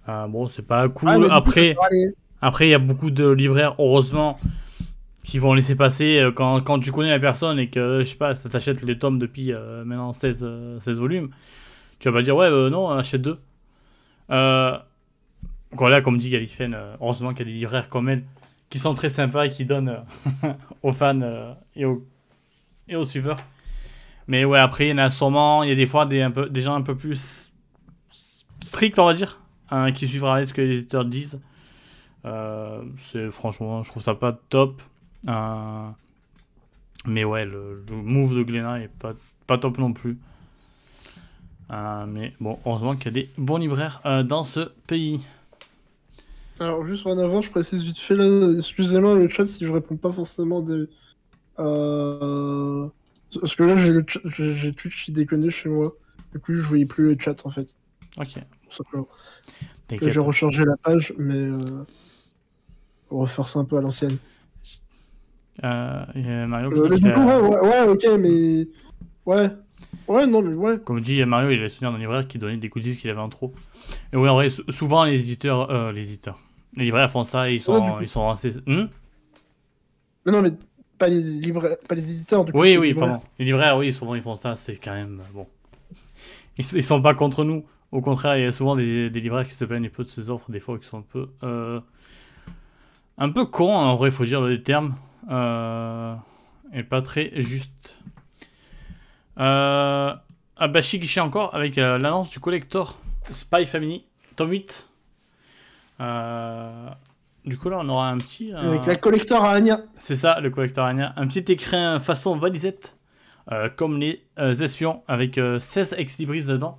Euh, 0.09 0.27
bon, 0.27 0.49
c'est 0.49 0.67
pas 0.67 0.89
cool. 0.89 1.29
après, 1.31 1.77
après, 2.43 2.67
il 2.67 2.71
y 2.71 2.75
a 2.75 2.79
beaucoup 2.79 3.11
de 3.11 3.27
libraires, 3.27 3.75
heureusement, 3.79 4.39
qui 5.23 5.39
vont 5.39 5.55
laisser 5.55 5.77
passer 5.77 6.19
euh, 6.19 6.31
quand, 6.31 6.61
quand, 6.61 6.79
tu 6.79 6.93
connais 6.93 7.09
la 7.09 7.21
personne 7.21 7.59
et 7.59 7.71
que, 7.71 8.01
je 8.01 8.05
sais 8.05 8.17
pas, 8.17 8.35
ça 8.35 8.51
t'achète 8.51 8.83
les 8.83 8.99
tomes 8.99 9.19
depuis 9.19 9.53
euh, 9.53 9.83
maintenant 9.85 10.13
16, 10.13 10.47
16 10.81 10.99
volumes. 10.99 11.31
Tu 12.01 12.09
vas 12.11 12.19
pas 12.19 12.23
dire, 12.23 12.37
ouais, 12.37 12.51
non, 12.69 12.91
achète 12.91 13.23
deux. 13.23 13.39
Euh, 15.81 15.89
là, 15.89 16.01
comme 16.01 16.19
dit 16.19 16.31
Galifen, 16.31 16.77
heureusement 17.01 17.33
qu'il 17.33 17.47
y 17.47 17.51
a 17.51 17.53
des 17.53 17.59
libraires 17.59 17.89
comme 17.89 18.09
elle 18.09 18.25
qui 18.75 18.81
sont 18.81 18.95
très 18.95 19.09
sympas 19.09 19.47
et 19.47 19.51
qui 19.51 19.65
donnent 19.65 20.01
euh, 20.45 20.53
aux 20.83 20.93
fans 20.93 21.21
euh, 21.21 21.55
et, 21.77 21.85
aux, 21.85 22.05
et 22.89 22.97
aux 22.97 23.05
suiveurs. 23.05 23.39
Mais 24.27 24.45
ouais, 24.45 24.59
après, 24.59 24.89
il 24.89 24.91
y 24.91 24.93
en 24.93 24.99
a 24.99 25.11
sûrement, 25.11 25.63
il 25.63 25.69
y 25.69 25.73
a 25.73 25.77
des 25.77 25.87
fois 25.87 26.07
des, 26.07 26.21
gens 26.61 26.75
un 26.75 26.83
peu 26.83 26.97
plus 26.97 27.53
stricts, 28.61 28.99
on 28.99 29.05
va 29.05 29.15
dire, 29.15 29.41
hein, 29.71 29.93
qui 29.93 30.09
suivra 30.09 30.43
ce 30.43 30.53
que 30.53 30.61
les 30.61 30.79
éditeurs 30.79 31.05
disent. 31.05 31.41
Euh, 32.25 32.83
c'est 32.97 33.31
franchement, 33.31 33.85
je 33.85 33.91
trouve 33.91 34.03
ça 34.03 34.17
pas 34.17 34.37
top. 34.49 34.83
mais 37.07 37.23
ouais, 37.23 37.45
le, 37.45 37.85
move 37.93 38.35
de 38.35 38.43
Glenna 38.43 38.81
est 38.81 38.89
pas, 38.89 39.13
pas 39.47 39.59
top 39.59 39.79
non 39.79 39.93
plus. 39.93 40.19
mais 41.71 42.33
bon, 42.41 42.59
heureusement 42.67 42.97
qu'il 42.97 43.05
y 43.05 43.09
a 43.09 43.23
des 43.23 43.29
bons 43.39 43.59
libraires 43.59 44.01
dans 44.25 44.43
ce 44.43 44.73
pays. 44.89 45.21
Alors, 46.61 46.87
juste 46.87 47.07
en 47.07 47.19
avant, 47.19 47.41
je 47.41 47.51
précise 47.51 47.83
vite 47.83 47.99
fait 47.99 48.15
là, 48.15 48.53
excusez-moi 48.57 49.15
le 49.15 49.29
chat 49.29 49.47
si 49.47 49.65
je 49.65 49.73
réponds 49.73 49.97
pas 49.97 50.13
forcément 50.13 50.61
des. 50.61 50.87
Euh... 51.59 52.87
Parce 53.41 53.57
que 53.57 53.65
là, 53.65 53.77
j'ai, 53.77 53.91
le 53.93 54.05
j'ai 54.39 54.73
Twitch 54.73 55.07
qui 55.07 55.13
déconne 55.13 55.51
chez 55.51 55.69
moi. 55.69 55.95
Du 56.33 56.39
coup, 56.39 56.55
je 56.55 56.63
voyais 56.63 56.87
plus 56.87 57.15
le 57.15 57.17
chat 57.19 57.45
en 57.45 57.51
fait. 57.51 57.77
Ok. 58.17 58.39
J'ai 60.01 60.21
rechargé 60.21 60.65
la 60.65 60.77
page, 60.77 61.13
mais. 61.19 61.35
Euh... 61.35 61.59
On 63.11 63.19
va 63.19 63.23
refaire 63.23 63.47
ça 63.47 63.59
un 63.59 63.65
peu 63.65 63.77
à 63.77 63.81
l'ancienne. 63.81 64.17
Euh, 65.63 66.05
y 66.17 66.29
a 66.29 66.47
Mario 66.47 66.73
euh, 66.73 66.89
qui 66.97 67.03
dit 67.03 67.09
ouais, 67.09 67.59
ouais, 67.61 67.89
ok, 67.89 68.07
mais. 68.19 68.69
Ouais. 69.27 69.51
Ouais, 70.09 70.27
non, 70.27 70.43
mais 70.43 70.55
ouais. 70.55 70.79
Comme 70.79 71.01
dit 71.01 71.25
Mario, 71.25 71.51
il 71.51 71.63
a 71.63 71.69
souvenir 71.69 71.93
d'un 71.93 71.99
libraire 71.99 72.27
qui 72.27 72.39
donnait 72.39 72.57
des 72.57 72.69
goodies 72.69 72.97
qu'il 72.97 73.11
avait 73.11 73.21
en 73.21 73.29
trop. 73.29 73.55
Et 74.13 74.17
oui, 74.17 74.29
en 74.29 74.35
vrai, 74.35 74.49
souvent 74.49 75.05
les 75.05 75.21
éditeurs, 75.21 75.71
euh, 75.71 75.93
les 75.93 76.03
éditeurs, 76.03 76.41
les 76.77 76.85
libraires 76.85 77.11
font 77.11 77.25
ça 77.25 77.51
et 77.51 77.55
ils 77.55 77.61
sont, 77.61 78.01
ils 78.01 78.09
sont 78.09 78.29
assez. 78.29 78.53
Hmm? 78.67 78.87
Non, 80.27 80.43
mais 80.43 80.51
pas 80.99 81.09
les 81.09 81.21
libraires, 81.21 81.77
pas 81.89 81.95
les 81.95 82.11
éditeurs. 82.11 82.45
Du 82.45 82.53
coup, 82.53 82.61
oui, 82.61 82.77
oui, 82.77 82.89
les 82.89 82.95
pardon. 82.95 83.23
Les 83.39 83.45
libraires, 83.45 83.77
oui, 83.77 83.93
souvent 83.93 84.15
ils 84.15 84.23
font 84.23 84.37
ça. 84.37 84.57
C'est 84.57 84.77
quand 84.77 84.95
même 84.95 85.23
bon. 85.33 85.47
Ils, 86.59 86.65
ils, 86.77 86.85
sont 86.85 87.03
pas 87.03 87.15
contre 87.15 87.43
nous. 87.43 87.65
Au 87.91 88.01
contraire, 88.01 88.39
il 88.39 88.45
y 88.45 88.47
a 88.47 88.53
souvent 88.53 88.77
des, 88.77 89.11
des 89.11 89.21
libraires 89.21 89.45
qui 89.45 89.55
se 89.55 89.65
plaignent 89.65 89.87
un 89.87 89.89
peu 89.89 90.05
de 90.05 90.09
ces 90.09 90.31
offres, 90.31 90.53
des 90.53 90.61
fois 90.61 90.79
qui 90.79 90.87
sont 90.87 90.99
un 90.99 91.03
peu, 91.03 91.31
euh, 91.43 91.81
un 93.19 93.31
peu 93.31 93.45
cons. 93.45 93.75
En 93.75 93.97
vrai, 93.97 94.11
il 94.11 94.13
faut 94.13 94.25
dire 94.25 94.41
les 94.41 94.63
termes, 94.63 94.95
euh, 95.31 96.15
et 96.73 96.85
pas 96.85 97.03
très 97.03 97.31
justes. 97.43 97.99
Euh, 99.39 100.15
ah 100.57 100.69
bah 100.69 100.81
Shikishi 100.81 101.19
encore 101.19 101.55
avec 101.55 101.79
euh, 101.79 101.99
l'annonce 101.99 102.31
du 102.31 102.39
collector 102.39 102.97
Spy 103.31 103.67
Family 103.67 104.05
tome 104.37 104.51
8. 104.51 104.89
Euh, 106.01 106.89
du 107.45 107.57
coup 107.59 107.69
là 107.69 107.79
on 107.81 107.89
aura 107.89 108.09
un 108.11 108.19
petit... 108.19 108.53
Avec 108.53 108.87
la 108.87 108.97
collector 108.97 109.45
à 109.45 109.53
Anya. 109.53 109.83
C'est 109.97 110.17
ça, 110.17 110.41
le 110.41 110.51
collector 110.51 110.85
Anya. 110.85 111.13
Un 111.17 111.27
petit 111.27 111.53
écrin 111.53 112.01
façon 112.01 112.37
valisette, 112.37 112.97
euh, 113.53 113.69
comme 113.75 113.99
les 113.99 114.25
euh, 114.39 114.53
espions, 114.53 115.03
avec 115.09 115.39
euh, 115.39 115.59
16 115.59 115.95
ex 115.99 116.19
libris 116.19 116.47
dedans, 116.47 116.79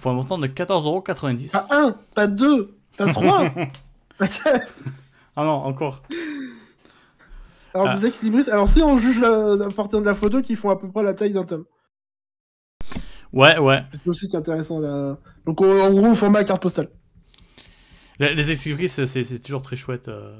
pour 0.00 0.10
un 0.10 0.14
montant 0.14 0.38
de 0.38 0.46
14,90€. 0.46 1.52
Pas 1.52 1.66
un, 1.70 1.96
pas 2.14 2.26
deux, 2.26 2.76
pas 2.96 3.06
trois. 3.08 3.44
Ah 5.34 5.44
non, 5.44 5.52
encore. 5.52 6.02
Alors, 7.74 7.88
Ah. 7.88 7.96
des 7.96 8.06
ex 8.06 8.22
libris. 8.22 8.50
Alors, 8.50 8.68
si 8.68 8.82
on 8.82 8.98
juge 8.98 9.18
la, 9.20 9.64
à 9.64 9.70
partir 9.70 10.00
de 10.00 10.04
la 10.04 10.14
photo, 10.14 10.42
qui 10.42 10.56
font 10.56 10.68
à 10.70 10.76
peu 10.78 10.90
près 10.90 11.02
la 11.02 11.14
taille 11.14 11.32
d'un 11.32 11.44
tome. 11.44 11.64
Ouais, 13.32 13.58
ouais. 13.58 13.82
C'est 14.04 14.10
aussi 14.10 14.28
qui 14.28 14.36
est 14.36 14.38
intéressant 14.38 14.78
là. 14.78 15.16
Donc, 15.46 15.60
en 15.62 15.86
en 15.86 15.90
gros, 15.90 16.14
format 16.14 16.44
carte 16.44 16.60
postale. 16.60 16.90
Les, 18.18 18.34
les 18.34 18.50
ex 18.50 18.64
libris, 18.66 18.88
c'est 18.88 19.40
toujours 19.40 19.62
très 19.62 19.76
chouette. 19.76 20.08
euh, 20.08 20.32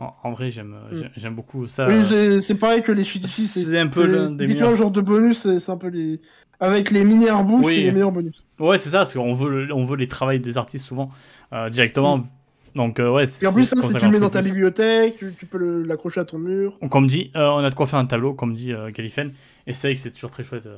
en, 0.00 0.14
en 0.24 0.32
vrai, 0.32 0.50
j'aime 0.50 0.76
Mm. 0.92 1.02
j'aime- 1.16 1.34
beaucoup 1.34 1.66
ça. 1.66 1.86
Oui, 1.88 2.40
c'est- 2.42 2.54
pareil 2.54 2.82
que 2.82 2.92
les 2.92 3.04
Shikiti. 3.04 3.42
c'est 3.46 3.78
un 3.78 3.86
peu 3.88 4.06
l'un 4.06 4.30
des 4.30 4.46
meilleurs. 4.46 4.90
de 4.90 5.00
bonus, 5.00 5.46
c'est 5.58 5.70
un 5.70 5.76
peu 5.76 5.88
les. 5.88 6.20
Avec 6.60 6.90
les 6.90 7.04
mini 7.04 7.28
artbooks, 7.28 7.66
Oui. 7.66 7.76
c'est 7.76 7.82
les 7.82 7.92
meilleurs 7.92 8.10
bonus. 8.10 8.44
Ouais, 8.58 8.78
c'est 8.78 8.88
ça, 8.88 8.98
parce 8.98 9.14
qu'on 9.14 9.32
veut, 9.34 9.68
on 9.72 9.84
veut 9.84 9.96
les 9.96 10.08
travails 10.08 10.40
des 10.40 10.58
artistes 10.58 10.84
souvent 10.86 11.08
euh, 11.52 11.68
directement. 11.70 12.24
Donc, 12.74 12.98
euh, 13.00 13.10
ouais, 13.12 13.24
Et 13.42 13.46
en 13.46 13.52
plus, 13.52 13.64
ça, 13.64 13.76
si 13.80 13.92
tu 13.94 14.04
le 14.04 14.10
mets 14.10 14.20
dans 14.20 14.28
ta 14.30 14.42
bibliothèque, 14.42 15.16
tu, 15.18 15.32
tu 15.38 15.46
peux 15.46 15.82
l'accrocher 15.84 16.20
à 16.20 16.24
ton 16.24 16.38
mur. 16.38 16.76
Comme 16.90 17.06
dit, 17.06 17.30
euh, 17.36 17.46
on 17.48 17.58
a 17.58 17.70
de 17.70 17.74
quoi 17.74 17.86
faire 17.86 17.98
un 18.00 18.06
tableau, 18.06 18.34
comme 18.34 18.54
dit 18.54 18.72
Califen. 18.94 19.32
Et 19.66 19.72
c'est 19.72 19.88
vrai 19.88 19.94
que 19.94 20.00
c'est 20.00 20.10
toujours 20.10 20.30
très 20.30 20.42
chouette. 20.44 20.68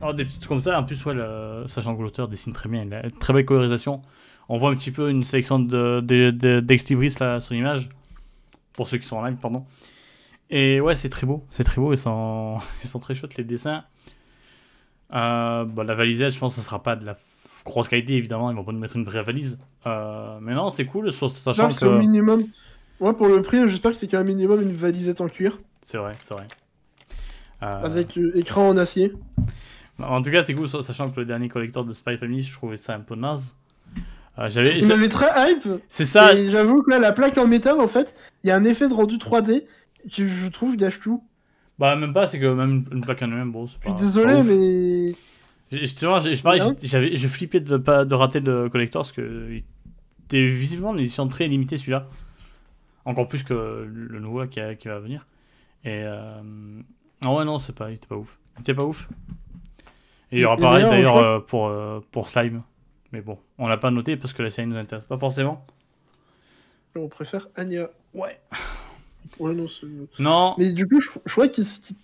Alors, 0.00 0.14
des 0.14 0.24
petits 0.24 0.38
trucs 0.38 0.48
comme 0.48 0.60
ça, 0.60 0.78
en 0.78 0.84
plus, 0.84 1.04
ouais, 1.04 1.14
le- 1.14 1.64
sachant 1.66 1.94
que 1.96 2.02
l'auteur 2.02 2.26
dessine 2.28 2.52
très 2.54 2.68
bien, 2.70 2.84
il 2.84 2.94
a 2.94 3.04
une 3.04 3.12
très 3.12 3.32
belle 3.34 3.44
colorisation. 3.44 4.00
On 4.52 4.58
voit 4.58 4.70
un 4.70 4.74
petit 4.74 4.90
peu 4.90 5.08
une 5.10 5.22
sélection 5.22 5.60
de, 5.60 6.00
de, 6.00 6.32
de- 6.32 7.20
là 7.20 7.38
sur 7.38 7.54
l'image. 7.54 7.88
Pour 8.72 8.88
ceux 8.88 8.98
qui 8.98 9.06
sont 9.06 9.16
en 9.16 9.24
live, 9.24 9.36
pardon. 9.40 9.64
Et 10.50 10.80
ouais, 10.80 10.96
c'est 10.96 11.08
très 11.08 11.24
beau, 11.24 11.44
c'est 11.50 11.62
très 11.62 11.80
beau, 11.80 11.92
ils 11.92 11.98
sont, 11.98 12.56
ils 12.82 12.88
sont 12.88 12.98
très 12.98 13.14
chouettes 13.14 13.36
les 13.36 13.44
dessins. 13.44 13.84
Euh, 15.12 15.64
bah, 15.64 15.84
la 15.84 15.94
valisette, 15.94 16.32
je 16.32 16.38
pense 16.40 16.56
que 16.56 16.60
ce 16.60 16.66
sera 16.66 16.82
pas 16.82 16.96
de 16.96 17.06
la 17.06 17.16
grosse 17.64 17.86
qualité, 17.88 18.14
évidemment, 18.16 18.50
ils 18.50 18.56
vont 18.56 18.64
pas 18.64 18.72
nous 18.72 18.80
mettre 18.80 18.96
une 18.96 19.04
vraie 19.04 19.22
valise. 19.22 19.60
Euh, 19.86 20.38
mais 20.42 20.52
non, 20.54 20.68
c'est 20.68 20.84
cool, 20.84 21.12
sachant 21.12 21.68
Non, 21.68 21.68
au 21.70 21.74
que. 21.78 21.98
minimum. 21.98 22.42
Moi, 23.00 23.16
pour 23.16 23.28
le 23.28 23.42
prix, 23.42 23.68
j'espère 23.68 23.92
que 23.92 23.96
c'est 23.98 24.08
qu'un 24.08 24.24
minimum 24.24 24.60
une 24.62 24.72
valisette 24.72 25.20
en 25.20 25.28
cuir. 25.28 25.60
C'est 25.82 25.96
vrai, 25.98 26.14
c'est 26.22 26.34
vrai. 26.34 26.48
Euh, 27.62 27.84
Avec 27.84 28.18
écran 28.34 28.68
en 28.68 28.76
acier. 28.76 29.12
En 30.02 30.20
tout 30.22 30.30
cas, 30.32 30.42
c'est 30.42 30.54
cool, 30.54 30.66
sachant 30.68 31.08
que 31.10 31.20
le 31.20 31.26
dernier 31.26 31.48
collector 31.48 31.84
de 31.84 31.92
Spy 31.92 32.16
Family, 32.16 32.42
je 32.42 32.52
trouvais 32.52 32.76
ça 32.76 32.94
un 32.94 33.00
peu 33.00 33.14
naze. 33.14 33.56
Euh, 34.38 34.48
j'avais, 34.48 34.78
Il 34.78 34.86
m'avait 34.86 35.08
très 35.08 35.26
hype. 35.52 35.66
c'est 35.88 36.04
ça, 36.04 36.34
Et 36.34 36.50
j'avoue 36.50 36.82
que 36.82 36.90
là, 36.90 36.98
la 36.98 37.12
plaque 37.12 37.36
en 37.38 37.46
métal, 37.46 37.80
en 37.80 37.88
fait, 37.88 38.14
il 38.44 38.48
y 38.48 38.50
a 38.50 38.56
un 38.56 38.64
effet 38.64 38.88
de 38.88 38.94
rendu 38.94 39.16
3D 39.16 39.64
que 40.16 40.26
je 40.26 40.46
trouve 40.48 40.76
gâche 40.76 41.00
tout. 41.00 41.22
bah 41.78 41.94
même 41.96 42.12
pas, 42.14 42.26
c'est 42.26 42.38
que 42.40 42.46
même 42.46 42.84
une 42.92 43.00
plaque 43.02 43.22
en 43.22 43.26
elle-même, 43.26 43.52
bon, 43.52 43.66
c'est 43.66 43.76
Je 43.82 43.88
pas. 43.90 43.96
suis 43.96 44.06
désolé, 44.06 44.34
pas 44.34 44.42
mais. 44.42 45.12
J'avais, 46.82 47.14
je 47.16 47.28
flippais 47.28 47.60
de 47.60 47.76
pas 47.76 48.04
de 48.04 48.14
rater 48.14 48.40
le 48.40 48.68
collector 48.68 49.02
parce 49.02 49.12
que 49.12 49.48
il 49.52 49.62
était 50.24 50.46
visiblement 50.46 50.92
une 50.94 51.00
édition 51.00 51.28
très 51.28 51.46
limitée 51.46 51.76
celui-là, 51.76 52.08
encore 53.04 53.28
plus 53.28 53.42
que 53.44 53.86
le 53.92 54.18
nouveau 54.20 54.46
qui, 54.46 54.58
a- 54.60 54.74
qui 54.74 54.88
va 54.88 54.98
venir. 55.00 55.26
Et 55.84 56.02
euh... 56.04 56.40
ah 57.24 57.32
ouais 57.32 57.44
non, 57.44 57.58
c'est 57.58 57.74
pas, 57.74 57.90
il 57.90 57.94
était 57.94 58.06
pas 58.08 58.16
ouf, 58.16 58.38
il 58.56 58.60
était 58.62 58.74
pas 58.74 58.84
ouf. 58.84 59.08
Et 60.32 60.38
il 60.38 60.40
y 60.40 60.44
aura 60.44 60.54
Et 60.54 60.62
pareil 60.62 60.84
d'ailleurs, 60.84 61.16
je 61.16 61.22
euh, 61.22 61.38
pour 61.40 61.68
euh, 61.68 62.00
pour 62.10 62.26
Slime, 62.28 62.62
mais 63.12 63.20
bon, 63.20 63.38
on 63.58 63.66
l'a 63.68 63.76
pas 63.76 63.90
noté 63.90 64.16
parce 64.16 64.32
que 64.32 64.42
la 64.42 64.50
série 64.50 64.66
nous 64.68 64.76
intéresse 64.76 65.04
pas 65.04 65.18
forcément. 65.18 65.64
On 66.96 67.08
préfère 67.08 67.48
Anya. 67.56 67.88
Ouais. 68.14 68.38
Ouais, 69.38 69.54
non, 69.54 69.66
Non. 70.18 70.54
Mais 70.58 70.72
du 70.72 70.88
coup, 70.88 70.98
je, 71.00 71.10
je 71.26 71.32
crois 71.32 71.46
que 71.46 71.62
si 71.62 71.94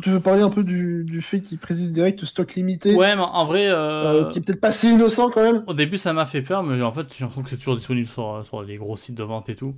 tu 0.00 0.10
veux 0.10 0.20
parler 0.20 0.42
un 0.42 0.48
peu 0.50 0.64
du, 0.64 1.04
du 1.04 1.20
fait 1.22 1.40
qu'il 1.40 1.58
précise 1.58 1.92
direct 1.92 2.24
stock 2.24 2.54
limité, 2.54 2.94
Ouais, 2.96 3.14
mais 3.14 3.22
en 3.22 3.44
vrai, 3.44 3.68
euh, 3.68 4.24
euh, 4.24 4.30
qui 4.30 4.38
est 4.38 4.42
peut-être 4.42 4.60
pas 4.60 4.72
si 4.72 4.90
innocent 4.90 5.30
quand 5.30 5.42
même. 5.42 5.62
au 5.66 5.74
début 5.74 5.98
ça 5.98 6.12
m'a 6.12 6.26
fait 6.26 6.42
peur, 6.42 6.62
mais 6.62 6.80
en 6.82 6.90
fait 6.90 7.12
j'ai 7.14 7.20
l'impression 7.24 7.42
que 7.42 7.50
c'est 7.50 7.56
toujours 7.58 7.76
disponible 7.76 8.06
sur, 8.06 8.40
sur 8.44 8.62
les 8.62 8.76
gros 8.78 8.96
sites 8.96 9.14
de 9.14 9.22
vente 9.22 9.48
et 9.48 9.54
tout. 9.54 9.74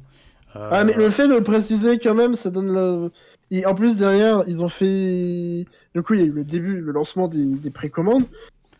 Euh, 0.56 0.68
Ah, 0.72 0.84
mais 0.84 0.94
le 0.94 1.10
fait 1.10 1.26
de 1.28 1.34
le 1.34 1.42
préciser 1.42 1.98
quand 1.98 2.14
même, 2.14 2.34
ça 2.36 2.50
donne 2.50 2.72
le. 2.72 3.10
Et 3.50 3.66
en 3.66 3.74
plus, 3.74 3.96
derrière, 3.96 4.44
ils 4.46 4.62
ont 4.64 4.68
fait. 4.68 5.66
Du 5.94 6.02
coup, 6.02 6.14
il 6.14 6.20
y 6.20 6.22
a 6.22 6.26
eu 6.26 6.30
le 6.32 6.44
début, 6.44 6.80
le 6.80 6.92
lancement 6.92 7.28
des, 7.28 7.58
des 7.58 7.70
précommandes 7.70 8.24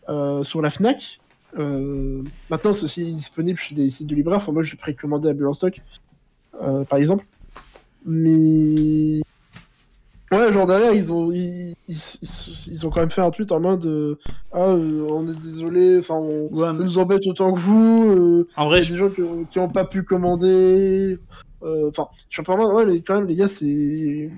euh, 0.09 0.43
sur 0.45 0.61
la 0.61 0.71
Fnac. 0.71 1.19
Euh, 1.57 2.21
maintenant, 2.49 2.73
c'est 2.73 2.83
aussi 2.83 3.11
disponible 3.13 3.57
chez 3.59 3.75
des 3.75 3.89
sites 3.89 4.07
de 4.07 4.15
libraires. 4.15 4.37
Enfin, 4.39 4.51
moi, 4.51 4.63
je 4.63 4.71
l'ai 4.71 4.77
précommandé 4.77 5.29
à 5.29 5.33
Bulle 5.33 5.47
en 5.47 5.53
stock, 5.53 5.81
euh, 6.61 6.83
par 6.83 6.99
exemple. 6.99 7.25
Mais. 8.05 9.21
Ouais, 10.31 10.51
genre 10.51 10.65
derrière, 10.65 10.91
ils 10.93 11.13
ont, 11.13 11.31
ils, 11.31 11.75
ils, 11.87 12.85
ont 12.85 12.89
quand 12.89 12.99
même 12.99 13.11
fait 13.11 13.21
un 13.21 13.29
tweet 13.31 13.51
en 13.51 13.59
mode 13.59 13.85
euh, 13.85 14.15
Ah, 14.51 14.69
euh, 14.69 15.07
on 15.09 15.27
est 15.29 15.39
désolé, 15.39 15.99
enfin, 15.99 16.15
on- 16.15 16.47
Ouais, 16.51 16.73
ça 16.73 16.79
mais- 16.79 16.85
nous 16.85 16.97
embête 16.97 17.25
autant 17.27 17.53
que 17.53 17.59
vous. 17.59 18.45
en 18.57 18.65
vrai, 18.65 18.79
y 18.79 18.81
a 18.81 18.83
je- 18.83 18.91
des 18.93 18.97
gens 18.97 19.09
qui, 19.09 19.21
qui 19.51 19.59
ont 19.59 19.69
pas 19.69 19.85
pu 19.85 20.03
commander. 20.03 21.19
Enfin, 21.61 22.07
je 22.29 22.35
sais 22.37 22.43
pas 22.43 22.55
moi, 22.55 22.73
ouais, 22.75 22.85
mais 22.85 23.01
quand 23.01 23.15
même, 23.19 23.27
les 23.27 23.35
gars, 23.35 23.47
c'est. 23.47 24.29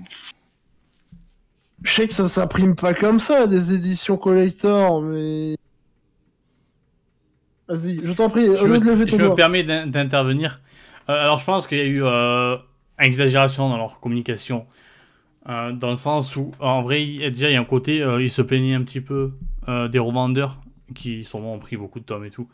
Je 1.82 1.92
sais 1.92 2.06
que 2.06 2.12
ça 2.12 2.28
s'imprime 2.28 2.74
pas 2.74 2.92
comme 2.94 3.20
ça, 3.20 3.46
des 3.46 3.74
éditions 3.74 4.16
collector, 4.16 5.02
mais. 5.02 5.56
Vas-y, 7.68 8.00
je 8.02 8.12
t'en 8.12 8.28
prie, 8.30 8.46
je, 8.46 8.62
au 8.62 8.66
lieu 8.66 8.72
me, 8.74 8.78
de 8.78 8.84
lever 8.86 9.08
je 9.08 9.16
me 9.16 9.34
permets 9.34 9.62
d'in- 9.64 9.86
d'intervenir. 9.86 10.58
Euh, 11.08 11.12
alors 11.22 11.38
je 11.38 11.44
pense 11.44 11.66
qu'il 11.66 11.78
y 11.78 11.82
a 11.82 11.84
eu 11.84 12.02
euh, 12.02 12.56
exagération 12.98 13.68
dans 13.68 13.76
leur 13.76 14.00
communication. 14.00 14.66
Euh, 15.48 15.72
dans 15.72 15.90
le 15.90 15.96
sens 15.96 16.34
où, 16.36 16.50
en 16.60 16.82
vrai, 16.82 17.02
il 17.02 17.16
y 17.16 17.24
a- 17.24 17.30
déjà, 17.30 17.48
il 17.50 17.54
y 17.54 17.56
a 17.56 17.60
un 17.60 17.64
côté, 17.64 18.04
ils 18.20 18.30
se 18.30 18.42
plaignaient 18.42 18.74
un 18.74 18.82
petit 18.82 19.00
peu 19.00 19.32
des 19.90 19.98
revendeurs 19.98 20.58
qui, 20.94 21.24
sûrement, 21.24 21.54
ont 21.54 21.58
pris 21.58 21.76
beaucoup 21.76 22.00
de 22.00 22.04
tomes 22.04 22.24
et 22.24 22.30
tout. 22.30 22.48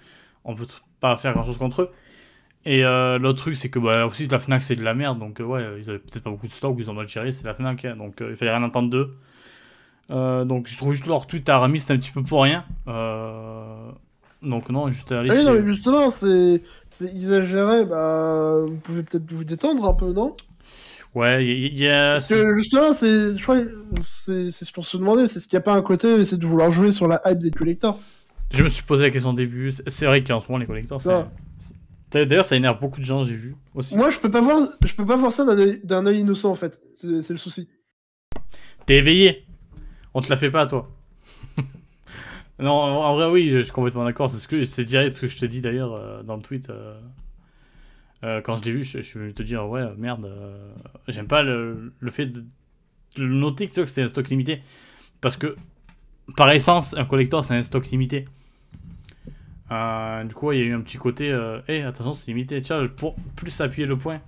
On 0.44 0.54
peut 0.56 0.66
pas 1.00 1.16
faire 1.16 1.32
grand 1.32 1.44
chose 1.44 1.58
contre 1.58 1.82
eux. 1.82 1.90
Et 2.66 2.82
l'autre 2.82 3.38
truc, 3.38 3.56
c'est 3.56 3.68
que 3.70 3.78
bah, 3.78 4.04
aussi 4.06 4.26
la 4.26 4.38
Fnac, 4.40 4.62
c'est 4.62 4.74
de 4.76 4.82
la 4.82 4.94
merde. 4.94 5.18
Donc, 5.20 5.40
ouais, 5.40 5.62
ils 5.80 5.88
avaient 5.90 5.98
peut-être 6.00 6.24
pas 6.24 6.30
beaucoup 6.30 6.46
de 6.48 6.52
stock, 6.52 6.74
ils 6.78 6.90
ont 6.90 6.94
mal 6.94 7.06
géré, 7.08 7.30
c'est 7.30 7.46
la 7.46 7.54
Fnac. 7.54 7.84
hein, 7.84 7.94
donc, 7.96 8.16
il 8.20 8.34
fallait 8.36 8.50
rien 8.50 8.62
entendre 8.64 8.90
d'eux. 8.90 9.16
Euh, 10.10 10.44
donc, 10.44 10.66
je 10.68 10.76
trouve 10.76 10.92
juste 10.92 11.06
leur 11.06 11.26
tweet 11.26 11.48
à 11.48 11.54
Aramis, 11.56 11.80
c'était 11.80 11.94
un 11.94 11.98
petit 11.98 12.10
peu 12.10 12.22
pour 12.22 12.42
rien. 12.42 12.64
Euh, 12.88 13.90
donc, 14.44 14.68
non, 14.70 14.90
juste 14.90 15.10
aller 15.12 15.30
Ah 15.30 15.36
chez- 15.36 15.44
non, 15.44 15.54
mais 15.54 15.66
justement, 15.66 16.10
c'est 16.10 16.60
exagéré, 17.00 17.84
bah. 17.84 18.62
Vous 18.66 18.76
pouvez 18.76 19.02
peut-être 19.02 19.30
vous 19.32 19.44
détendre 19.44 19.84
un 19.88 19.94
peu, 19.94 20.12
non? 20.12 20.34
Ouais, 21.14 21.46
il 21.46 21.78
y, 21.78 21.86
a. 21.88 22.14
Parce 22.14 22.28
que 22.28 22.56
justement, 22.56 22.92
c'est. 22.92 23.36
Je 23.38 23.42
crois 23.42 23.58
c'est 24.04 24.50
c'est 24.50 24.70
pour 24.72 24.84
se 24.84 24.96
demander, 24.96 25.28
c'est 25.28 25.38
ce 25.38 25.46
qu'il 25.46 25.56
n'y 25.56 25.62
a 25.62 25.64
pas 25.64 25.74
un 25.74 25.82
côté, 25.82 26.24
c'est 26.24 26.36
de 26.38 26.44
vouloir 26.46 26.70
jouer 26.72 26.90
sur 26.90 27.06
la 27.06 27.20
hype 27.24 27.38
des 27.38 27.52
collectors. 27.52 28.00
Je 28.50 28.62
me 28.62 28.68
suis 28.68 28.82
posé 28.82 29.04
la 29.04 29.10
question 29.10 29.30
au 29.30 29.34
début. 29.34 29.70
C'est 29.86 30.06
vrai 30.06 30.24
qu'en 30.24 30.40
ce 30.40 30.46
moment, 30.48 30.58
les 30.58 30.66
collecteurs, 30.66 31.00
c'est. 31.00 31.08
Ça. 31.10 31.30
D'ailleurs, 32.12 32.44
ça 32.44 32.54
énerve 32.56 32.78
beaucoup 32.80 33.00
de 33.00 33.04
gens, 33.04 33.24
j'ai 33.24 33.34
vu 33.34 33.56
aussi. 33.74 33.96
Moi, 33.96 34.10
je 34.10 34.18
peux 34.18 34.30
pas 34.30 34.40
voir, 34.40 34.68
je 34.84 34.94
peux 34.94 35.06
pas 35.06 35.16
voir 35.16 35.32
ça 35.32 35.44
d'un 35.44 36.06
œil- 36.06 36.20
innocent, 36.20 36.50
en 36.50 36.54
fait. 36.54 36.80
C'est 36.94 37.22
c'est 37.22 37.32
le 37.32 37.38
souci. 37.38 37.68
T'es 38.86 38.96
éveillé. 38.96 39.44
On 40.14 40.20
te 40.20 40.30
la 40.30 40.36
fait 40.36 40.50
pas, 40.50 40.66
toi. 40.66 40.93
Non, 42.60 42.70
en 42.70 43.14
vrai, 43.14 43.28
oui, 43.30 43.50
je 43.50 43.60
suis 43.60 43.72
complètement 43.72 44.04
d'accord. 44.04 44.30
C'est 44.30 44.38
ce 44.38 44.46
que 44.46 44.64
c'est 44.64 44.84
direct 44.84 45.14
ce 45.14 45.22
que 45.22 45.28
je 45.28 45.38
te 45.38 45.46
dis 45.46 45.60
d'ailleurs 45.60 45.92
euh, 45.94 46.22
dans 46.22 46.36
le 46.36 46.42
tweet. 46.42 46.70
euh, 46.70 47.00
euh, 48.22 48.40
quand 48.40 48.56
je 48.56 48.62
l'ai 48.62 48.70
vu, 48.70 48.84
je, 48.84 49.00
suis 49.00 49.18
venu 49.18 49.34
te 49.34 49.42
dire 49.42 49.68
ouais, 49.68 49.84
merde, 49.98 50.30
j'aime 51.08 51.26
pas 51.26 51.42
le, 51.42 51.92
le 51.98 52.10
fait 52.10 52.26
de, 52.26 52.44
noter 53.18 53.66
que 53.66 53.84
c'est 53.86 54.02
un 54.02 54.08
stock 54.08 54.28
limité. 54.28 54.62
Parce 55.20 55.36
que, 55.36 55.56
par 56.36 56.50
essence, 56.50 56.94
un 56.96 57.04
collector, 57.04 57.44
c'est 57.44 57.54
un 57.54 57.62
stock 57.62 57.86
limité. 57.90 58.26
Du 59.70 60.34
coup, 60.34 60.52
il 60.52 60.58
y 60.58 60.62
a 60.62 60.64
eu 60.64 60.74
un 60.74 60.80
petit 60.80 60.98
côté, 60.98 61.28
hey, 61.68 61.82
attention, 61.82 62.12
c'est 62.12 62.30
limité. 62.30 62.60
Tiens, 62.62 62.86
pour 62.86 63.16
plus 63.36 63.60
appuyer 63.60 63.86
le 63.86 63.98
point. 63.98 64.20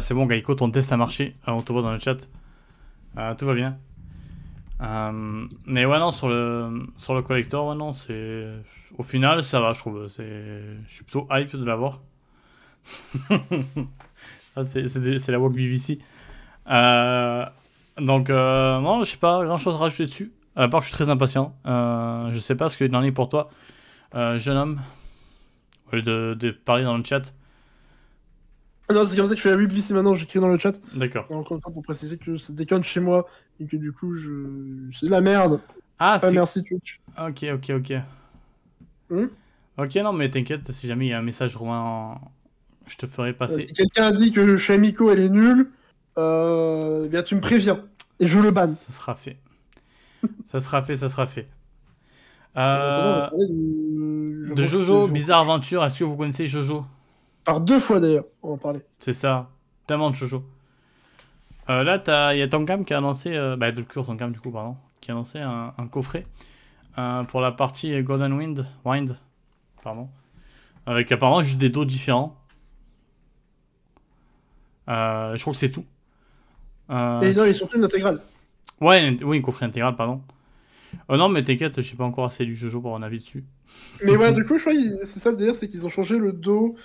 C'est 0.00 0.14
bon, 0.14 0.26
Gaïko, 0.26 0.54
ton 0.54 0.70
test 0.70 0.90
a 0.90 0.96
marché. 0.96 1.36
On 1.46 1.62
te 1.62 1.72
voit 1.72 1.82
dans 1.82 1.92
le 1.92 1.98
chat. 1.98 2.28
Tout 3.36 3.46
va 3.46 3.54
bien. 3.54 3.78
Euh, 4.80 5.46
mais 5.66 5.84
ouais, 5.84 5.98
non, 5.98 6.10
sur 6.10 6.28
le, 6.28 6.86
sur 6.96 7.14
le 7.14 7.22
collector, 7.22 7.66
ouais, 7.66 7.74
non, 7.74 7.92
c'est. 7.92 8.46
Au 8.96 9.02
final, 9.02 9.42
ça 9.42 9.60
va, 9.60 9.72
je 9.72 9.80
trouve. 9.80 10.08
Je 10.08 10.76
suis 10.86 11.04
plutôt 11.04 11.26
hype 11.30 11.54
de 11.56 11.64
l'avoir. 11.64 12.00
Ah, 14.56 14.64
c'est, 14.64 15.28
la 15.28 15.38
walk 15.38 15.54
BBC. 15.54 16.00
Euh, 16.68 17.46
donc, 17.96 18.28
euh, 18.28 18.80
non, 18.80 19.04
je 19.04 19.10
sais 19.12 19.16
pas 19.16 19.44
grand 19.44 19.58
chose 19.58 19.76
à 19.76 19.78
rajouter 19.78 20.06
dessus. 20.06 20.32
À 20.56 20.66
part 20.66 20.80
que 20.80 20.86
je 20.86 20.88
suis 20.88 20.96
très 20.96 21.10
impatient. 21.10 21.54
Euh, 21.64 22.32
je 22.32 22.40
sais 22.40 22.56
pas 22.56 22.68
ce 22.68 22.76
qu'il 22.76 22.96
en 22.96 23.04
est 23.04 23.12
pour 23.12 23.28
toi, 23.28 23.50
jeune 24.12 24.56
homme. 24.56 24.80
Au 25.92 25.96
lieu 25.96 26.02
de 26.02 26.50
parler 26.50 26.82
dans 26.82 26.96
le 26.96 27.04
chat. 27.04 27.34
Non, 28.92 29.04
c'est 29.04 29.16
comme 29.16 29.26
ça 29.26 29.32
que 29.32 29.36
je 29.38 29.42
fais 29.42 29.50
la 29.50 29.56
pub 29.56 29.72
ici 29.72 29.92
maintenant, 29.92 30.14
j'écris 30.14 30.40
dans 30.40 30.48
le 30.48 30.58
chat. 30.58 30.72
D'accord. 30.94 31.26
Encore 31.30 31.56
une 31.56 31.60
fois, 31.60 31.72
pour 31.72 31.82
préciser 31.82 32.16
que 32.16 32.36
ça 32.36 32.52
déconne 32.52 32.82
chez 32.84 33.00
moi 33.00 33.26
et 33.60 33.66
que 33.66 33.76
du 33.76 33.92
coup, 33.92 34.14
je... 34.14 34.32
c'est 34.98 35.06
de 35.06 35.10
la 35.10 35.20
merde. 35.20 35.60
Ah, 35.98 36.14
Ah, 36.14 36.18
c'est. 36.18 36.32
merci 36.32 36.64
Twitch. 36.64 37.00
Ok, 37.18 37.44
ok, 37.54 37.70
ok. 37.76 37.92
Hmm 39.10 39.26
ok, 39.76 39.94
non, 39.96 40.12
mais 40.12 40.30
t'inquiète, 40.30 40.72
si 40.72 40.86
jamais 40.86 41.06
il 41.06 41.08
y 41.10 41.12
a 41.12 41.18
un 41.18 41.22
message 41.22 41.52
vraiment. 41.54 42.20
Je 42.86 42.96
te 42.96 43.06
ferai 43.06 43.30
Euh, 43.30 43.34
passer. 43.34 43.66
Si 43.66 43.72
quelqu'un 43.74 44.10
dit 44.10 44.32
que 44.32 44.56
chez 44.56 44.78
Miko 44.78 45.10
elle 45.10 45.20
est 45.20 45.28
nulle, 45.28 45.68
euh, 46.16 47.02
eh 47.04 47.08
bien 47.10 47.22
tu 47.22 47.34
me 47.34 47.40
préviens 47.40 47.84
et 48.20 48.26
je 48.26 48.38
le 48.38 48.50
banne. 48.50 48.70
Ça 48.70 48.92
sera 48.92 49.14
fait. 49.14 49.36
ça 50.46 50.60
sera 50.60 50.82
fait, 50.82 50.94
ça 50.94 51.08
sera 51.10 51.26
fait. 51.26 51.46
Euh, 52.56 53.28
de, 53.36 54.54
de 54.54 54.64
Jojo, 54.64 55.06
Bizarre 55.08 55.40
Aventure, 55.42 55.84
est-ce 55.84 55.98
que 55.98 56.04
vous 56.04 56.16
connaissez 56.16 56.46
Jojo? 56.46 56.84
Par 57.48 57.62
deux 57.62 57.80
fois 57.80 57.98
d'ailleurs, 57.98 58.26
on 58.42 58.48
va 58.48 58.54
en 58.56 58.58
parler. 58.58 58.80
C'est 58.98 59.14
ça, 59.14 59.48
tellement 59.86 60.10
de 60.10 60.14
Jojo. 60.14 60.44
Euh, 61.70 61.82
là, 61.82 61.98
t'as- 61.98 62.34
il 62.34 62.40
y 62.40 62.42
a 62.42 62.48
Tonkam 62.48 62.84
qui 62.84 62.92
a 62.92 62.98
annoncé, 62.98 63.34
euh, 63.34 63.56
bah, 63.56 63.72
de 63.72 63.80
Cure 63.80 64.04
Tonkam 64.04 64.32
du 64.32 64.38
coup, 64.38 64.50
pardon, 64.50 64.76
qui 65.00 65.10
a 65.10 65.14
annoncé 65.14 65.38
un, 65.38 65.72
un 65.78 65.86
coffret 65.86 66.26
euh, 66.98 67.24
pour 67.24 67.40
la 67.40 67.50
partie 67.50 68.02
Golden 68.02 68.34
Wind, 68.34 68.66
Wind, 68.84 69.18
pardon, 69.82 70.10
avec 70.84 71.10
apparemment 71.10 71.42
juste 71.42 71.56
des 71.56 71.70
dos 71.70 71.86
différents. 71.86 72.36
Euh, 74.90 75.34
je 75.34 75.40
crois 75.40 75.54
que 75.54 75.58
c'est 75.58 75.70
tout. 75.70 75.86
Et 76.90 76.92
non, 76.92 77.44
il 77.46 77.54
surtout 77.54 77.78
une 77.78 77.84
intégrale. 77.84 78.20
Ouais, 78.82 79.08
une- 79.08 79.24
oui, 79.24 79.38
un 79.38 79.40
coffret 79.40 79.64
intégral, 79.64 79.96
pardon. 79.96 80.20
Euh, 81.10 81.16
non, 81.16 81.30
mais 81.30 81.42
t'inquiète, 81.42 81.80
je 81.80 81.88
sais 81.88 81.96
pas 81.96 82.04
encore 82.04 82.26
assez 82.26 82.44
du 82.44 82.54
Jojo 82.54 82.82
pour 82.82 82.94
un 82.94 83.02
avis 83.02 83.20
dessus. 83.20 83.44
Mais 84.04 84.16
ouais, 84.18 84.32
du 84.34 84.44
coup, 84.44 84.58
je 84.58 84.62
crois 84.64 84.74
que 84.74 85.06
c'est 85.06 85.18
ça 85.18 85.30
le 85.30 85.38
délire, 85.38 85.54
c'est 85.56 85.66
qu'ils 85.68 85.86
ont 85.86 85.90
changé 85.90 86.18
le 86.18 86.32
dos. 86.34 86.76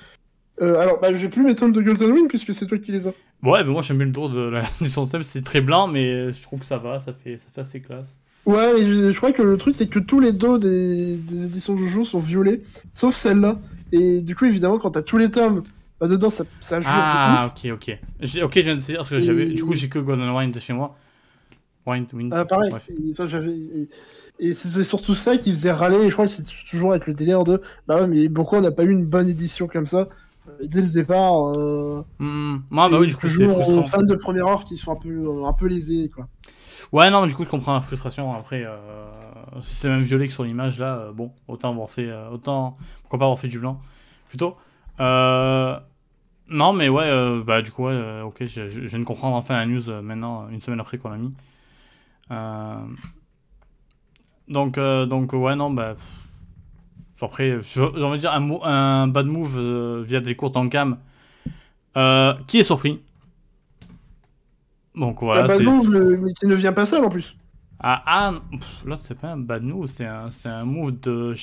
Euh, 0.61 0.77
alors, 0.79 0.99
bah, 0.99 1.13
j'ai 1.15 1.29
plus 1.29 1.43
mes 1.43 1.55
tomes 1.55 1.71
de 1.71 1.81
Golden 1.81 2.11
Wind 2.11 2.27
puisque 2.29 2.53
c'est 2.53 2.65
toi 2.67 2.77
qui 2.77 2.91
les 2.91 3.07
as. 3.07 3.13
Ouais, 3.41 3.63
mais 3.63 3.71
moi 3.71 3.81
j'aime 3.81 3.97
bien 3.97 4.05
le 4.07 4.13
tour 4.13 4.29
de 4.29 4.39
la 4.39 4.63
édition 4.81 5.05
Seb, 5.05 5.21
c'est 5.23 5.41
très 5.43 5.61
blanc, 5.61 5.87
mais 5.87 6.31
je 6.31 6.41
trouve 6.43 6.59
que 6.59 6.65
ça 6.65 6.77
va, 6.77 6.99
ça 6.99 7.13
fait, 7.13 7.37
ça 7.37 7.45
fait 7.53 7.61
assez 7.61 7.79
classe. 7.81 8.17
Ouais, 8.45 8.83
je, 8.83 9.11
je 9.11 9.17
crois 9.17 9.31
que 9.31 9.41
le 9.41 9.57
truc, 9.57 9.73
c'est 9.75 9.87
que 9.87 9.99
tous 9.99 10.19
les 10.19 10.31
dos 10.33 10.57
des, 10.57 11.17
des 11.17 11.45
éditions 11.45 11.75
Jojo 11.77 12.03
sont 12.03 12.19
violets, 12.19 12.61
sauf 12.93 13.15
celle-là. 13.15 13.59
Et 13.91 14.21
du 14.21 14.35
coup, 14.35 14.45
évidemment, 14.45 14.79
quand 14.79 14.91
t'as 14.91 15.01
tous 15.01 15.17
les 15.17 15.31
tomes, 15.31 15.63
bah, 15.99 16.07
dedans, 16.07 16.29
ça, 16.29 16.43
ça 16.59 16.81
joue 16.81 16.87
Ah, 16.89 17.49
ok, 17.49 17.71
ok. 17.73 17.97
Ok, 18.43 18.53
je 18.55 18.59
viens 18.61 18.75
de 18.75 18.81
dire 18.81 18.97
parce 18.97 19.09
que 19.09 19.19
j'avais. 19.19 19.43
Et- 19.47 19.53
Du 19.53 19.63
coup, 19.63 19.73
j'ai 19.73 19.87
que 19.89 19.99
Golden 19.99 20.29
Wind 20.29 20.59
chez 20.59 20.73
moi. 20.73 20.97
Wind, 21.85 22.07
Wind. 22.13 22.33
Ah, 22.33 22.45
pareil. 22.45 22.69
Bref. 22.69 22.89
Et, 22.89 23.11
enfin, 23.11 23.27
et, 23.47 23.89
et 24.39 24.53
c'est 24.53 24.83
surtout 24.83 25.15
ça 25.15 25.37
qui 25.37 25.51
faisait 25.51 25.71
râler. 25.71 25.97
Et 25.97 26.09
je 26.09 26.13
crois 26.13 26.25
que 26.25 26.31
c'est 26.31 26.43
toujours 26.69 26.91
avec 26.91 27.07
le 27.07 27.13
délire 27.13 27.43
de 27.43 27.61
bah 27.87 28.01
ouais, 28.01 28.07
mais 28.07 28.29
pourquoi 28.29 28.59
on 28.59 28.61
n'a 28.61 28.71
pas 28.71 28.83
eu 28.83 28.91
une 28.91 29.05
bonne 29.05 29.27
édition 29.27 29.67
comme 29.67 29.85
ça? 29.85 30.07
Dès 30.63 30.81
le 30.81 30.87
départ 30.87 31.47
euh, 31.55 32.01
Hmm, 32.19 32.57
Ah, 32.71 32.89
bah 32.89 32.99
oui, 32.99 33.07
du 33.07 33.15
coup, 33.15 33.27
c'est 33.27 33.47
frustrant. 33.47 33.85
fans 33.85 34.03
de 34.03 34.15
première 34.15 34.47
heure 34.47 34.65
qui 34.65 34.77
sont 34.77 34.91
un 34.91 34.95
peu, 34.95 35.09
euh, 35.09 35.45
un 35.45 35.53
peu 35.53 35.67
lésés, 35.67 36.09
quoi. 36.13 36.27
Ouais, 36.91 37.09
non, 37.09 37.21
mais 37.21 37.27
du 37.27 37.35
coup, 37.35 37.43
je 37.43 37.49
comprends 37.49 37.73
la 37.73 37.81
frustration. 37.81 38.33
Après, 38.33 38.63
euh, 38.65 38.77
si 39.61 39.75
c'est 39.75 39.89
même 39.89 40.03
violet 40.03 40.27
que 40.27 40.33
sur 40.33 40.43
l'image, 40.43 40.79
là, 40.79 40.99
euh, 41.01 41.11
bon, 41.11 41.31
autant 41.47 41.71
avoir 41.71 41.89
fait. 41.89 42.07
euh, 42.09 42.29
autant. 42.29 42.75
Pourquoi 43.01 43.19
pas 43.19 43.25
avoir 43.25 43.39
fait 43.39 43.47
du 43.47 43.59
blanc 43.59 43.79
Plutôt. 44.29 44.57
Euh, 44.99 45.79
Non, 46.49 46.73
mais 46.73 46.89
ouais, 46.89 47.05
euh, 47.05 47.41
bah, 47.43 47.61
du 47.61 47.71
coup, 47.71 47.85
ouais, 47.85 47.93
euh, 47.93 48.23
ok, 48.23 48.37
je, 48.45 48.67
je- 48.67 48.81
je 48.81 48.87
viens 48.87 48.99
de 48.99 49.05
comprendre 49.05 49.35
enfin 49.37 49.55
la 49.55 49.65
news 49.65 49.89
euh, 49.89 50.01
maintenant, 50.01 50.49
une 50.49 50.59
semaine 50.59 50.79
après 50.81 50.97
qu'on 50.97 51.09
l'a 51.09 51.17
mis. 51.17 51.33
Euh, 52.31 52.75
Donc, 54.47 54.77
euh, 54.77 55.05
donc, 55.05 55.33
ouais, 55.33 55.55
non, 55.55 55.71
bah. 55.71 55.95
pff, 55.95 56.22
Après, 57.23 57.57
j'ai 57.61 57.81
envie 57.81 58.17
de 58.17 58.17
dire 58.17 58.31
un, 58.33 58.49
un 58.63 59.07
bad 59.07 59.25
move 59.27 59.57
euh, 59.57 60.03
via 60.05 60.19
des 60.19 60.35
courtes 60.35 60.57
en 60.57 60.69
cam. 60.69 60.97
Euh, 61.95 62.33
qui 62.47 62.59
est 62.59 62.63
surpris? 62.63 63.01
Donc 64.95 65.21
voilà, 65.21 65.47
c'est. 65.47 65.63
non, 65.63 65.83
le- 65.89 66.17
mais 66.17 66.33
qui 66.33 66.45
ne 66.47 66.55
vient 66.55 66.73
pas 66.73 66.85
seul 66.85 67.03
en 67.03 67.09
plus. 67.09 67.35
Ah, 67.79 68.03
ah 68.05 68.33
pff, 68.51 68.85
là, 68.85 68.95
c'est 68.99 69.17
pas 69.17 69.29
un 69.29 69.37
bad 69.37 69.63
move, 69.63 69.87
c'est 69.87 70.05
un, 70.05 70.29
un 70.45 70.65
move 70.65 70.99
de. 71.01 71.33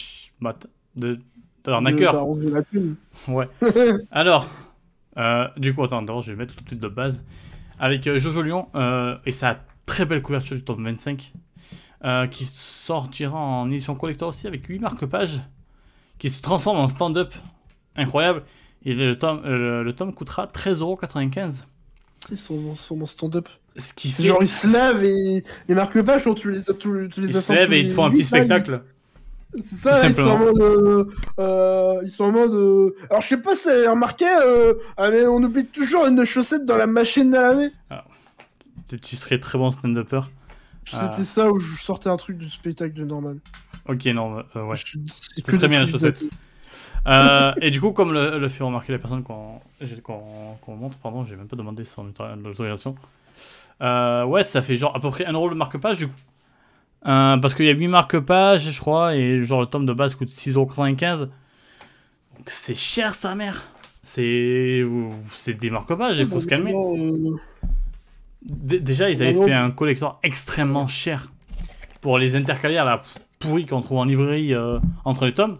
bah, 0.40 0.54
de. 0.96 1.18
d'arnaqueur. 1.64 2.14
Ouais. 3.28 3.48
Alors, 4.10 4.48
euh, 5.18 5.48
du 5.56 5.74
coup, 5.74 5.82
attends, 5.82 6.02
d'abord, 6.02 6.22
je 6.22 6.32
vais 6.32 6.38
mettre 6.38 6.54
tout 6.54 6.62
de 6.62 6.68
suite 6.68 6.80
de 6.80 6.88
base. 6.88 7.24
Avec 7.78 8.06
euh, 8.06 8.18
Jojo 8.18 8.42
Lyon 8.42 8.68
et 9.26 9.32
sa 9.32 9.58
très 9.86 10.04
belle 10.06 10.22
couverture 10.22 10.56
du 10.56 10.62
top 10.62 10.80
25, 10.80 11.32
euh, 12.04 12.26
qui 12.28 12.44
sortira 12.44 13.38
en 13.38 13.70
édition 13.70 13.94
collector 13.94 14.28
aussi 14.28 14.46
avec 14.46 14.66
8 14.66 14.78
marque-pages, 14.78 15.40
qui 16.20 16.30
se 16.30 16.40
transforme 16.40 16.78
en 16.78 16.86
stand-up. 16.86 17.34
Incroyable. 17.96 18.44
Et 18.84 18.94
le 18.94 19.18
tome, 19.18 19.42
euh, 19.44 19.82
le 19.82 19.92
tome 19.92 20.14
coûtera 20.14 20.46
13,95€. 20.46 21.64
Ils 22.30 22.36
sont 22.38 22.76
sur 22.76 22.94
mon 22.96 23.06
stand-up. 23.06 23.48
Ce 23.76 23.92
qui 23.92 24.08
C'est 24.10 24.22
fait. 24.22 24.28
genre, 24.28 24.42
ils 24.42 24.48
se 24.48 24.66
lèvent 24.66 25.02
et 25.04 25.42
les 25.68 25.74
marque-pages, 25.74 26.22
quand 26.24 26.34
tu 26.34 26.52
les 26.52 26.70
as 26.70 26.74
tous 26.74 26.92
les 26.94 27.08
Ils 27.16 27.34
se 27.34 27.52
lèvent 27.52 27.72
et 27.72 27.80
ils 27.80 27.88
te 27.88 27.92
font 27.92 28.04
un 28.04 28.10
petit 28.10 28.24
spectacle. 28.24 28.82
C'est 29.54 29.76
ça, 29.76 30.00
Tout 30.02 30.06
ils 30.10 30.14
sont 30.14 30.22
en 30.30 30.38
mode. 30.38 30.60
euh, 30.60 31.04
euh, 31.40 32.00
ils 32.04 32.10
sont 32.10 32.24
en 32.24 32.30
mode. 32.32 32.54
euh, 32.54 32.94
Alors, 33.10 33.20
je 33.22 33.28
sais 33.28 33.36
pas 33.36 33.56
si 33.56 33.64
vous 33.64 33.70
avez 33.70 33.88
remarqué, 33.88 34.24
euh, 34.44 34.74
ah, 34.96 35.10
mais 35.10 35.26
on 35.26 35.42
oublie 35.42 35.66
toujours 35.66 36.06
une 36.06 36.24
chaussette 36.24 36.64
dans 36.66 36.76
la 36.76 36.86
machine 36.86 37.34
à 37.34 37.40
laver. 37.40 37.70
Tu 39.02 39.16
serais 39.16 39.38
très 39.40 39.58
bon 39.58 39.70
stand-upper. 39.70 40.20
Ah. 40.92 41.10
C'était 41.12 41.24
ça 41.26 41.50
où 41.50 41.58
je 41.58 41.80
sortais 41.80 42.08
un 42.08 42.16
truc 42.16 42.38
du 42.38 42.48
spectacle 42.48 42.94
de 42.94 43.04
Norman. 43.04 43.36
Ok, 43.90 44.04
non, 44.06 44.42
euh, 44.56 44.64
ouais. 44.64 44.76
C'est 45.36 45.42
très 45.56 45.68
bien, 45.68 45.80
la 45.80 45.86
trucs 45.86 45.92
chaussette. 46.00 46.14
datés. 46.22 46.30
Euh, 47.06 47.52
et 47.62 47.70
du 47.70 47.80
coup, 47.80 47.92
comme 47.92 48.12
le, 48.12 48.38
le 48.38 48.48
fait 48.48 48.62
remarquer 48.62 48.92
la 48.92 48.98
personne 48.98 49.22
qu'on 49.22 49.60
montre, 50.76 50.98
pardon, 50.98 51.24
j'ai 51.24 51.34
même 51.36 51.48
pas 51.48 51.56
demandé 51.56 51.84
son 51.84 52.06
autor- 52.08 52.36
l'autorisation. 52.36 52.94
Euh, 53.82 54.24
ouais, 54.24 54.42
ça 54.42 54.60
fait 54.60 54.76
genre 54.76 54.94
à 54.94 55.00
peu 55.00 55.08
près 55.08 55.24
1€ 55.24 55.48
le 55.48 55.54
marque-page 55.54 55.96
du 55.96 56.08
coup. 56.08 56.14
Euh, 57.06 57.38
parce 57.38 57.54
qu'il 57.54 57.64
y 57.64 57.70
a 57.70 57.72
8 57.72 57.88
marque-pages, 57.88 58.70
je 58.70 58.78
crois, 58.80 59.14
et 59.16 59.42
genre 59.44 59.60
le 59.62 59.66
tome 59.66 59.86
de 59.86 59.94
base 59.94 60.14
coûte 60.14 60.28
6,95€. 60.28 61.20
Donc 61.20 61.30
c'est 62.48 62.74
cher 62.76 63.14
sa 63.14 63.34
mère. 63.34 63.64
C'est 64.02 64.84
des 65.58 65.70
marque-pages, 65.70 66.18
il 66.18 66.26
faut 66.26 66.40
se 66.40 66.46
calmer. 66.46 66.74
Euh, 66.74 67.36
Dé- 68.42 68.80
Déjà, 68.80 69.08
ils 69.10 69.22
avaient 69.22 69.32
fait 69.46 69.52
un 69.54 69.70
collector 69.70 70.18
extrêmement 70.22 70.86
cher 70.86 71.30
pour 72.02 72.18
les 72.18 72.36
intercalaires 72.36 72.84
là, 72.84 73.00
pourris 73.40 73.66
qu'on 73.66 73.80
trouve 73.80 73.98
en 73.98 74.04
librairie 74.04 74.54
euh, 74.54 74.78
entre 75.04 75.26
les 75.26 75.34
tomes. 75.34 75.58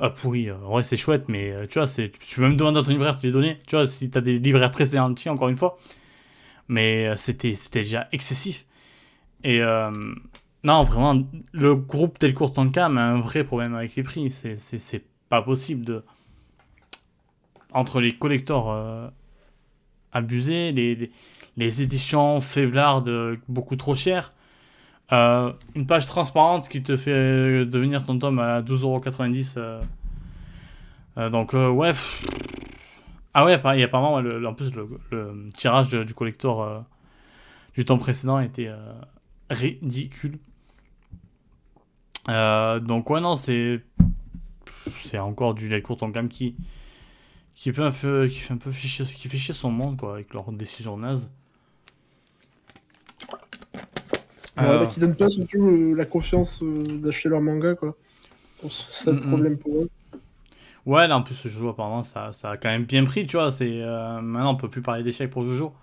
Ah, 0.00 0.10
pourri, 0.10 0.48
euh, 0.48 0.56
en 0.64 0.70
vrai, 0.70 0.82
c'est 0.82 0.96
chouette, 0.96 1.26
mais 1.28 1.52
euh, 1.52 1.66
tu 1.68 1.78
vois, 1.78 1.86
tu 1.86 2.10
peux 2.36 2.42
même 2.42 2.56
demander 2.56 2.80
à 2.80 2.82
ton 2.82 2.90
libraire 2.90 3.14
de 3.16 3.20
te 3.20 3.26
les 3.26 3.32
donner. 3.32 3.58
Tu 3.68 3.76
vois, 3.76 3.86
si 3.86 4.10
t'as 4.10 4.20
des 4.20 4.38
libraires 4.38 4.72
très 4.72 4.86
séantiers, 4.86 5.30
encore 5.30 5.48
une 5.48 5.56
fois. 5.56 5.78
Mais 6.68 7.06
euh, 7.06 7.16
c'était, 7.16 7.54
déjà 7.72 8.08
excessif. 8.12 8.64
Et 9.44 9.60
euh, 9.60 9.90
non, 10.62 10.84
vraiment, 10.84 11.22
le 11.52 11.74
groupe 11.74 12.18
Delcourt 12.20 12.52
Tonkam 12.52 12.98
a 12.98 13.02
un 13.02 13.20
vrai 13.20 13.44
problème 13.44 13.74
avec 13.74 13.96
les 13.96 14.02
prix. 14.02 14.30
C'est, 14.30 15.04
pas 15.28 15.42
possible 15.42 15.84
de. 15.84 16.04
Entre 17.72 18.00
les 18.00 18.16
collectors 18.16 18.70
euh, 18.70 19.08
abusés, 20.12 20.72
les, 20.72 21.10
les, 21.56 21.82
éditions 21.82 22.40
faiblardes 22.40 23.08
euh, 23.08 23.36
beaucoup 23.48 23.76
trop 23.76 23.94
chères, 23.94 24.32
euh, 25.12 25.52
une 25.74 25.86
page 25.86 26.06
transparente 26.06 26.68
qui 26.68 26.82
te 26.82 26.96
fait 26.96 27.64
devenir 27.64 28.04
ton 28.04 28.18
tome 28.18 28.38
à 28.38 28.62
12,90€. 28.62 29.58
euh, 29.58 29.80
euh, 31.18 31.30
donc, 31.30 31.54
euh, 31.54 31.68
ouais. 31.68 31.92
Ah 33.34 33.44
ouais, 33.44 33.54
apparemment, 33.54 34.14
en 34.48 34.54
plus, 34.54 34.72
le, 34.74 35.48
tirage 35.56 35.90
du 35.90 36.14
collector 36.14 36.62
euh, 36.62 36.80
du 37.74 37.84
tome 37.84 37.98
précédent 37.98 38.40
était 38.40 38.70
ridicule. 39.50 40.38
Donc, 42.28 43.10
ouais, 43.10 43.20
non, 43.20 43.34
c'est. 43.36 43.82
C'est 45.02 45.18
encore 45.18 45.54
du 45.54 45.68
Delcourt 45.68 46.02
en 46.02 46.08
gamme 46.08 46.28
qui. 46.28 46.56
Qui 47.54 47.74
fait, 47.74 47.82
un 47.82 47.90
peu, 47.90 48.26
qui 48.26 48.38
fait 48.38 48.54
un 48.54 48.56
peu 48.56 48.72
ficher, 48.72 49.04
qui 49.04 49.28
fait 49.28 49.36
chier 49.36 49.52
son 49.52 49.70
monde, 49.70 49.98
quoi, 49.98 50.14
avec 50.14 50.32
leurs 50.32 50.50
décisions 50.50 50.96
nazes. 50.96 51.30
Ouais, 54.60 54.78
Euh, 54.78 54.78
bah, 54.78 54.86
qui 54.86 55.00
donnent 55.00 55.16
pas 55.16 55.28
surtout 55.28 55.66
euh, 55.68 55.94
la 55.94 56.04
confiance 56.06 56.62
euh, 56.62 56.98
d'acheter 56.98 57.28
leur 57.28 57.40
manga, 57.40 57.74
quoi. 57.74 57.96
C'est 58.70 59.04
ça 59.04 59.12
le 59.12 59.18
Mm, 59.20 59.20
problème 59.20 59.58
pour 59.58 59.82
eux. 59.84 59.88
Ouais, 60.86 61.06
là 61.08 61.16
en 61.16 61.22
plus, 61.22 61.46
jeu 61.48 61.68
apparemment 61.68 62.02
ça, 62.02 62.32
ça 62.32 62.50
a 62.50 62.56
quand 62.56 62.68
même 62.68 62.84
bien 62.84 63.04
pris, 63.04 63.26
tu 63.26 63.36
vois. 63.36 63.50
C'est 63.50 63.82
euh, 63.82 64.20
maintenant 64.20 64.52
on 64.54 64.56
peut 64.56 64.70
plus 64.70 64.82
parler 64.82 65.02
d'échec 65.02 65.30
pour 65.30 65.44
Jojo. 65.44 65.74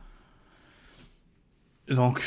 Donc, 1.89 2.21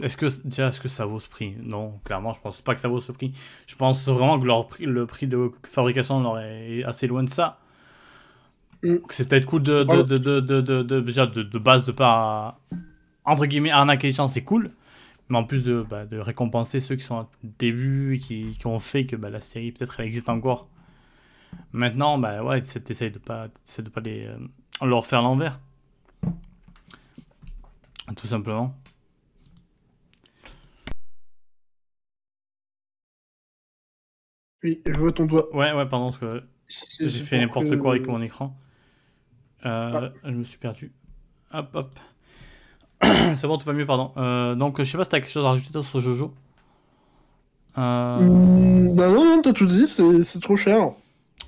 est-ce 0.00 0.16
que 0.16 0.26
déjà 0.46 0.68
est-ce 0.68 0.80
que 0.80 0.88
ça 0.88 1.04
vaut 1.04 1.18
ce 1.18 1.28
prix? 1.28 1.56
Non, 1.62 2.00
clairement, 2.04 2.32
je 2.32 2.40
pense 2.40 2.60
pas 2.60 2.74
que 2.74 2.80
ça 2.80 2.88
vaut 2.88 3.00
ce 3.00 3.10
prix. 3.12 3.32
Je 3.66 3.74
pense 3.74 4.08
vraiment 4.08 4.38
que 4.38 4.46
leur 4.46 4.68
prix, 4.68 4.86
le 4.86 5.06
prix 5.06 5.26
de 5.26 5.50
fabrication 5.66 6.20
leur 6.22 6.38
est 6.40 6.84
assez 6.84 7.06
loin 7.08 7.24
de 7.24 7.28
ça. 7.28 7.58
Mm. 8.82 8.98
C'est 9.10 9.28
peut-être 9.28 9.46
cool 9.46 9.62
de 9.62 9.82
de, 9.84 10.02
Ouais. 10.02 10.02
de, 10.02 10.18
de, 10.18 10.40
de, 10.40 10.82
de 11.42 11.58
base 11.58 11.86
de 11.86 11.92
pas 11.92 12.58
entre 13.24 13.46
guillemets 13.46 13.70
arnaquer 13.70 14.08
les 14.08 14.14
gens, 14.14 14.28
c'est 14.28 14.44
cool. 14.44 14.72
Mais 15.28 15.38
en 15.38 15.44
plus 15.44 15.64
de, 15.64 15.82
bah, 15.82 16.06
de 16.06 16.18
récompenser 16.18 16.80
ceux 16.80 16.96
qui 16.96 17.04
sont 17.04 17.16
au 17.20 17.28
début 17.58 18.16
et 18.16 18.18
qui, 18.18 18.56
qui 18.58 18.66
ont 18.66 18.78
fait 18.78 19.06
que 19.06 19.16
bah, 19.16 19.30
la 19.30 19.40
série 19.40 19.72
peut-être 19.72 20.00
elle 20.00 20.06
existe 20.06 20.28
encore. 20.28 20.68
Maintenant, 21.72 22.18
bah 22.18 22.42
ouais, 22.42 22.60
t'essaies 22.60 23.10
de 23.10 23.18
pas, 23.18 23.48
de 23.48 23.88
pas 23.90 24.00
les, 24.00 24.26
euh, 24.26 24.38
le 24.82 24.94
refaire 24.94 25.20
à 25.20 25.22
l'envers. 25.22 25.60
Tout 28.16 28.26
simplement. 28.26 28.74
Oui, 34.62 34.82
je 34.86 34.98
vois 34.98 35.12
ton 35.12 35.26
doigt. 35.26 35.54
Ouais, 35.54 35.72
ouais, 35.72 35.88
pardon, 35.88 36.10
parce 36.10 36.18
que 36.18 36.44
j'ai 37.00 37.20
fait 37.20 37.38
n'importe 37.38 37.76
quoi 37.78 37.92
avec 37.92 38.06
mon 38.06 38.20
écran. 38.20 38.56
Euh, 39.66 40.10
Je 40.24 40.30
me 40.30 40.42
suis 40.42 40.58
perdu. 40.58 40.92
Hop, 41.52 41.70
hop. 41.74 41.94
C'est 43.36 43.46
bon, 43.46 43.58
tout 43.58 43.66
va 43.66 43.72
mieux, 43.72 43.86
pardon. 43.86 44.10
Euh, 44.16 44.54
donc, 44.54 44.78
je 44.78 44.84
sais 44.84 44.98
pas 44.98 45.04
si 45.04 45.10
t'as 45.10 45.20
quelque 45.20 45.30
chose 45.30 45.44
à 45.44 45.50
rajouter 45.50 45.82
sur 45.82 46.00
Jojo. 46.00 46.32
Euh... 47.76 48.20
Mmh, 48.20 48.94
bah 48.94 49.08
non, 49.08 49.24
non, 49.24 49.42
t'as 49.42 49.52
tout 49.52 49.66
dit, 49.66 49.86
c'est 49.88 50.40
trop 50.40 50.56
cher. 50.56 50.92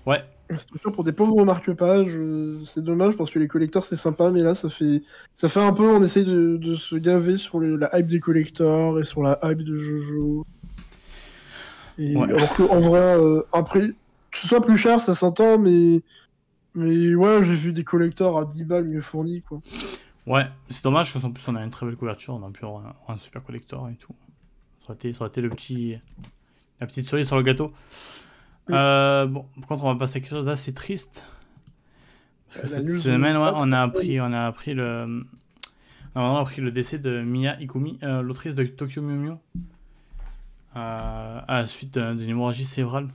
Ouais. 0.06 0.24
C'est 0.50 0.66
trop 0.66 0.78
cher 0.82 0.92
pour 0.92 1.04
des 1.04 1.12
pauvres 1.12 1.44
marque-pages. 1.44 2.16
C'est 2.66 2.84
dommage 2.84 3.16
parce 3.16 3.30
que 3.30 3.38
les 3.38 3.48
collecteurs 3.48 3.84
c'est 3.84 3.96
sympa, 3.96 4.30
mais 4.30 4.42
là 4.42 4.54
ça 4.54 4.68
fait 4.68 5.02
ça 5.32 5.48
fait 5.48 5.60
un 5.60 5.72
peu, 5.72 5.88
on 5.88 6.02
essaye 6.02 6.24
de, 6.24 6.56
de 6.56 6.74
se 6.74 6.96
gaver 6.96 7.36
sur 7.36 7.60
la 7.60 7.88
hype 7.96 8.08
des 8.08 8.20
collecteurs 8.20 8.98
et 9.00 9.04
sur 9.04 9.22
la 9.22 9.38
hype 9.44 9.62
de 9.62 9.74
Jojo. 9.74 10.46
Et 11.98 12.16
Alors 12.16 12.54
qu'en 12.56 12.80
vrai, 12.80 13.18
euh, 13.18 13.42
un 13.52 13.62
prix, 13.62 13.94
que 14.30 14.38
ce 14.38 14.48
soit 14.48 14.60
plus 14.60 14.78
cher, 14.78 15.00
ça 15.00 15.14
s'entend, 15.14 15.58
mais 15.58 16.02
mais 16.74 17.14
ouais, 17.14 17.42
j'ai 17.42 17.54
vu 17.54 17.72
des 17.72 17.84
collecteurs 17.84 18.38
à 18.38 18.44
10 18.44 18.64
balles 18.64 18.84
mieux 18.84 19.02
fournis 19.02 19.42
quoi. 19.42 19.60
Ouais, 20.26 20.46
c'est 20.68 20.84
dommage 20.84 21.12
parce 21.12 21.24
qu'en 21.24 21.32
plus 21.32 21.46
on 21.48 21.56
a 21.56 21.64
une 21.64 21.70
très 21.70 21.86
belle 21.86 21.96
couverture, 21.96 22.34
on 22.34 22.46
a 22.46 22.50
pu 22.50 22.64
avoir 22.64 22.94
un, 23.08 23.18
super 23.18 23.42
collector 23.42 23.88
et 23.88 23.94
tout. 23.94 24.14
Ça 24.80 24.86
aurait, 24.86 24.94
été, 24.94 25.12
ça 25.12 25.22
aurait 25.22 25.30
été 25.30 25.40
le 25.40 25.50
petit, 25.50 25.98
la 26.80 26.86
petite 26.86 27.06
cerise 27.06 27.26
sur 27.26 27.36
le 27.36 27.42
gâteau. 27.42 27.72
Euh, 28.70 29.26
bon, 29.26 29.46
par 29.56 29.68
contre, 29.68 29.84
on 29.84 29.92
va 29.92 29.98
passer 29.98 30.18
à 30.18 30.20
quelque 30.20 30.30
chose 30.30 30.46
d'assez 30.46 30.74
triste. 30.74 31.26
Parce 32.48 32.62
que 32.62 32.66
cette 32.68 32.98
semaine, 32.98 33.36
ouais, 33.36 33.50
on 33.54 33.72
a 33.72 33.80
appris, 33.80 34.20
on 34.20 34.32
a 34.32 34.46
appris 34.46 34.74
le, 34.74 35.24
on 36.14 36.36
a 36.36 36.40
appris 36.40 36.60
le 36.60 36.70
décès 36.70 36.98
de 36.98 37.22
Mia 37.22 37.56
Ikumi, 37.60 37.98
euh, 38.02 38.22
l'autrice 38.22 38.56
de 38.56 38.64
Tokyo 38.64 39.02
Mew 39.02 39.16
Mew, 39.16 39.36
euh, 40.76 41.40
à 41.46 41.60
la 41.60 41.66
suite 41.66 41.98
d'une 41.98 42.28
hémorragie 42.28 42.64
cérébrale. 42.64 43.08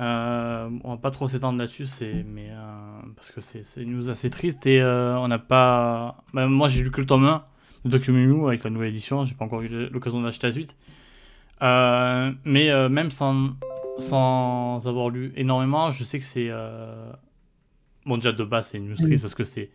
Euh, 0.00 0.68
on 0.82 0.90
va 0.90 0.96
pas 0.96 1.10
trop 1.10 1.28
s'étendre 1.28 1.58
là-dessus, 1.58 1.86
c'est 1.86 2.24
mais 2.24 2.48
euh, 2.50 3.00
parce 3.14 3.30
que 3.30 3.40
c'est 3.40 3.64
une 3.76 3.92
news 3.92 4.10
assez 4.10 4.28
triste 4.28 4.66
et 4.66 4.80
euh, 4.80 5.16
on 5.18 5.28
n'a 5.28 5.38
pas. 5.38 6.24
Bah, 6.32 6.46
moi, 6.48 6.68
j'ai 6.68 6.82
lu 6.82 6.90
que 6.90 7.00
le 7.00 7.06
tome 7.06 7.24
1 7.24 7.44
de 7.84 7.90
Document 7.90 8.48
avec 8.48 8.64
la 8.64 8.70
nouvelle 8.70 8.88
édition. 8.88 9.24
J'ai 9.24 9.34
pas 9.34 9.44
encore 9.44 9.62
eu 9.62 9.88
l'occasion 9.90 10.20
d'acheter 10.20 10.48
la 10.48 10.52
suite. 10.52 10.76
mais 11.60 12.88
même 12.88 13.10
sans 13.10 13.50
sans 14.00 14.88
avoir 14.88 15.10
lu 15.10 15.32
énormément, 15.36 15.90
je 15.90 16.02
sais 16.02 16.18
que 16.18 16.24
c'est 16.24 16.50
bon 18.06 18.16
déjà 18.16 18.32
de 18.32 18.44
base 18.44 18.68
c'est 18.68 18.78
une 18.78 18.88
news 18.88 18.96
triste 18.96 19.22
parce 19.22 19.34
que 19.34 19.44
c'est 19.44 19.70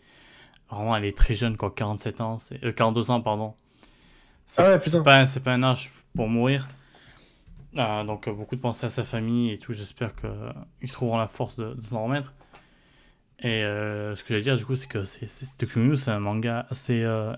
vraiment 0.70 0.96
elle 0.96 1.06
est 1.06 1.18
très 1.18 1.34
jeune 1.34 1.56
quoi, 1.56 1.74
47 1.74 2.22
ans, 2.22 2.38
c'est 2.38 2.76
42 2.76 3.12
ans 3.12 3.22
pardon. 3.22 3.54
C'est 4.46 4.64
ah 4.64 4.80
pas, 5.04 5.26
pas 5.26 5.52
un 5.54 5.64
âge 5.64 5.92
pour 6.16 6.28
mourir. 6.28 6.68
Ah, 7.78 8.04
donc 8.06 8.28
euh, 8.28 8.34
beaucoup 8.34 8.56
de 8.56 8.62
pensées 8.62 8.88
à 8.88 8.90
sa 8.90 9.04
famille 9.04 9.52
et 9.52 9.58
tout. 9.58 9.74
J'espère 9.74 10.16
qu'ils 10.16 10.92
trouveront 10.92 11.18
la 11.18 11.28
force 11.28 11.56
de, 11.56 11.76
s'en 11.82 12.04
remettre. 12.04 12.34
Et 13.40 13.64
euh, 13.64 14.16
ce 14.16 14.24
que 14.24 14.30
j'allais 14.30 14.44
dire 14.44 14.58
du 14.58 14.66
coup, 14.66 14.76
c'est 14.76 14.90
que 14.90 15.04
c'est 15.04 15.28
c'est 15.28 16.12
un 16.12 16.20
manga 16.20 16.66
assez, 16.70 17.04
euh, 17.04 17.34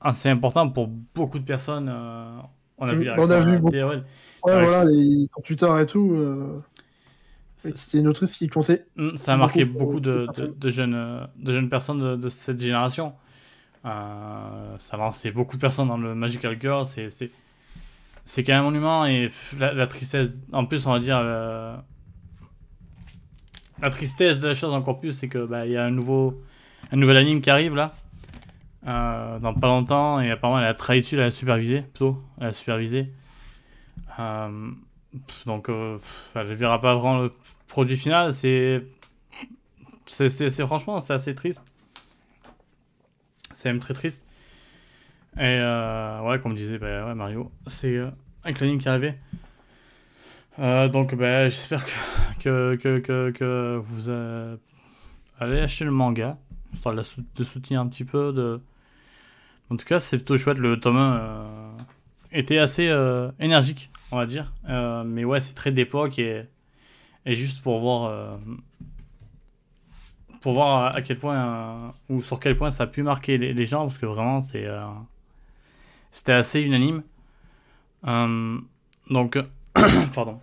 assez 0.00 0.28
important 0.28 0.68
pour 0.68 0.88
beaucoup 0.88 1.38
de 1.38 1.44
personnes. 1.44 1.88
on 2.78 2.88
a 2.88 2.94
vu, 2.94 3.10
on 3.10 3.30
a 3.30 3.40
vu 3.40 3.58
beaucoup. 3.58 3.74
Ouais, 3.74 4.02
voilà, 4.42 4.84
les, 4.84 5.26
sur 5.26 5.42
Twitter 5.44 5.72
et 5.80 5.86
tout. 5.86 6.62
C'était 7.56 7.98
une 7.98 8.08
autrice 8.08 8.36
qui 8.36 8.48
comptait. 8.48 8.86
Mm, 8.96 9.16
ça 9.16 9.34
a 9.34 9.36
marqué 9.36 9.64
beaucoup, 9.64 10.00
de, 10.00 10.26
de, 10.56 10.70
jeunes, 10.70 11.28
de 11.36 11.52
jeunes 11.52 11.68
personnes 11.68 12.18
de, 12.18 12.28
cette 12.28 12.60
génération. 12.60 13.14
ça 13.84 13.90
a 13.90 14.96
lancé 14.96 15.30
beaucoup 15.30 15.56
de 15.56 15.60
personnes 15.60 15.88
dans 15.88 15.98
le 15.98 16.14
Magical 16.14 16.58
Girl. 16.60 16.84
C'est 16.84 17.30
c'est 18.24 18.42
quand 18.42 18.52
même 18.52 18.62
un 18.62 18.64
monument 18.64 19.06
et 19.06 19.30
la, 19.58 19.86
tristesse, 19.86 20.42
en 20.52 20.64
plus, 20.64 20.86
on 20.86 20.92
va 20.92 20.98
dire, 20.98 21.22
la, 21.22 21.84
tristesse 23.90 24.38
de 24.38 24.48
la 24.48 24.54
chose 24.54 24.72
encore 24.72 25.00
plus, 25.00 25.12
c'est 25.12 25.28
que 25.28 25.44
bah, 25.44 25.66
y 25.66 25.76
a 25.76 25.84
un 25.84 25.90
nouveau, 25.90 26.42
un 26.90 26.96
nouvel 26.96 27.16
anime 27.16 27.40
qui 27.40 27.50
arrive 27.50 27.74
là, 27.74 27.92
euh, 28.86 29.38
dans 29.38 29.54
pas 29.54 29.68
longtemps, 29.68 30.20
et 30.20 30.30
apparemment 30.30 30.60
elle 30.60 30.66
a 30.66 30.74
trahi 30.74 31.00
dessus, 31.00 31.16
elle 31.16 31.22
a 31.22 31.30
supervisé, 31.30 31.82
plutôt, 31.82 32.22
elle 32.40 32.48
a 32.48 32.52
supervisé. 32.52 33.12
Euh, 34.18 34.70
donc, 35.46 35.68
euh, 35.68 35.98
elle 36.34 36.48
ne 36.48 36.54
verra 36.54 36.80
pas 36.80 36.94
vraiment 36.94 37.22
le 37.22 37.32
produit 37.68 37.96
final, 37.96 38.32
c'est. 38.32 38.82
C'est 40.06 40.66
franchement, 40.66 41.00
c'est 41.00 41.14
assez 41.14 41.34
triste. 41.34 41.64
C'est 43.54 43.70
même 43.70 43.80
très 43.80 43.94
triste. 43.94 44.24
Et 45.36 45.58
euh, 45.60 46.20
ouais, 46.22 46.38
comme 46.38 46.54
disait 46.54 46.78
bah, 46.78 47.06
ouais, 47.06 47.14
Mario, 47.14 47.50
c'est 47.66 47.96
euh, 47.96 48.10
un 48.44 48.52
cloning 48.52 48.78
qui 48.78 48.86
est 48.86 48.90
arrivé. 48.90 49.14
Euh, 50.60 50.88
donc 50.88 51.14
bah, 51.16 51.48
j'espère 51.48 51.84
que, 52.38 52.76
que, 52.76 53.00
que, 53.00 53.30
que, 53.30 53.82
vous 53.84 54.10
allez 55.40 55.58
acheter 55.58 55.84
le 55.84 55.90
manga, 55.90 56.38
histoire 56.72 56.94
de, 56.94 57.02
soutenir 57.42 57.80
un 57.80 57.88
petit 57.88 58.04
peu. 58.04 58.32
De... 58.32 58.60
En 59.70 59.76
tout 59.76 59.84
cas, 59.84 59.98
c'est 59.98 60.18
plutôt 60.18 60.36
chouette. 60.36 60.58
Le 60.58 60.78
tome 60.78 60.98
1 60.98 61.76
était 62.30 62.58
assez 62.58 62.84
énergique, 63.40 63.90
on 64.12 64.16
va 64.16 64.26
dire. 64.26 64.52
mais 65.04 65.24
ouais, 65.24 65.40
c'est 65.40 65.54
très 65.54 65.72
d'époque 65.72 66.20
et, 66.20 66.44
et 67.26 67.34
juste 67.34 67.60
pour 67.60 67.80
voir 67.80 68.38
pour 70.40 70.52
voir 70.52 70.94
à 70.94 71.02
quel 71.02 71.18
point 71.18 71.92
ou 72.08 72.20
sur 72.20 72.38
quel 72.38 72.56
point 72.56 72.70
ça 72.70 72.84
a 72.84 72.86
pu 72.86 73.02
marquer 73.02 73.36
les 73.36 73.64
gens 73.64 73.80
parce 73.80 73.98
que 73.98 74.06
vraiment 74.06 74.40
c'est 74.40 74.68
c'était 76.14 76.32
assez 76.32 76.60
unanime. 76.60 77.02
Euh, 78.06 78.58
donc, 79.10 79.36
pardon. 80.14 80.38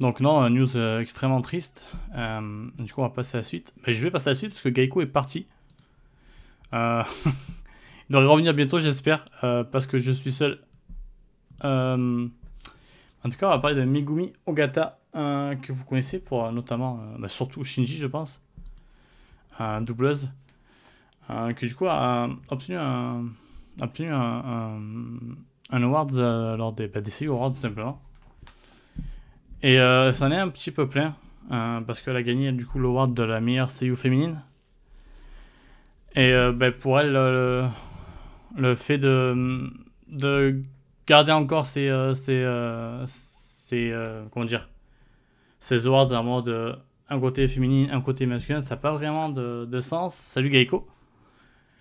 Donc 0.00 0.20
non, 0.20 0.50
news 0.50 0.76
euh, 0.76 1.00
extrêmement 1.00 1.40
triste. 1.40 1.90
Euh, 2.14 2.68
du 2.78 2.92
coup, 2.92 3.00
on 3.00 3.04
va 3.04 3.10
passer 3.10 3.38
à 3.38 3.40
la 3.40 3.44
suite. 3.44 3.72
je 3.86 4.02
vais 4.02 4.10
passer 4.10 4.28
à 4.28 4.32
la 4.32 4.34
suite 4.34 4.50
parce 4.50 4.60
que 4.60 4.68
Geico 4.68 5.00
est 5.00 5.06
parti. 5.06 5.46
il 6.74 7.06
devrait 8.10 8.26
revenir 8.26 8.52
bientôt, 8.52 8.78
j'espère, 8.78 9.24
parce 9.40 9.86
que 9.86 9.96
je 9.96 10.12
suis 10.12 10.30
seul. 10.30 10.60
en 11.62 12.28
tout 13.24 13.36
cas, 13.38 13.46
on 13.46 13.50
va 13.50 13.58
parler 13.58 13.76
de 13.76 13.84
Megumi 13.84 14.34
Ogata, 14.44 14.98
que 15.14 15.72
vous 15.72 15.86
connaissez 15.86 16.18
pour 16.18 16.52
notamment, 16.52 17.00
bah, 17.18 17.28
surtout 17.28 17.64
Shinji, 17.64 17.96
je 17.96 18.08
pense, 18.08 18.42
doubleuse, 19.80 20.30
que 21.28 21.64
du 21.64 21.74
coup 21.74 21.86
a 21.86 22.28
obtenu 22.50 22.76
un 22.76 23.24
obtenu 23.80 24.12
un, 24.12 24.78
un, 25.70 25.82
award 25.82 26.12
euh, 26.14 26.56
lors 26.56 26.72
des, 26.72 26.88
bah, 26.88 27.00
Awards 27.28 27.50
tout 27.50 27.56
simplement. 27.56 28.00
Et 29.62 29.78
euh, 29.80 30.12
ça 30.12 30.26
en 30.26 30.32
est 30.32 30.36
un 30.36 30.48
petit 30.48 30.70
peu 30.70 30.88
plein, 30.88 31.16
euh, 31.50 31.80
parce 31.80 32.00
qu'elle 32.00 32.16
a 32.16 32.22
gagné 32.22 32.52
du 32.52 32.66
coup 32.66 32.78
l'award 32.78 33.14
de 33.14 33.22
la 33.22 33.40
meilleure 33.40 33.70
seiyuu 33.70 33.96
féminine. 33.96 34.42
Et 36.14 36.32
bah, 36.54 36.72
pour 36.72 36.98
elle, 36.98 37.12
le, 37.12 37.66
le, 38.56 38.74
fait 38.74 38.96
de, 38.96 39.70
de 40.08 40.62
garder 41.06 41.32
encore 41.32 41.66
ses, 41.66 41.90
ses, 42.14 42.42
ses 43.04 43.94
comment 44.32 44.46
dire, 44.46 44.70
ses 45.58 45.86
awards 45.86 46.14
en 46.14 46.22
mode 46.22 46.80
un 47.10 47.20
côté 47.20 47.46
féminin, 47.46 47.88
un 47.92 48.00
côté 48.00 48.24
masculin, 48.24 48.62
ça 48.62 48.76
n'a 48.76 48.80
pas 48.80 48.92
vraiment 48.92 49.28
de, 49.28 49.66
de 49.66 49.80
sens. 49.80 50.14
Salut 50.14 50.48
Gaiko. 50.48 50.88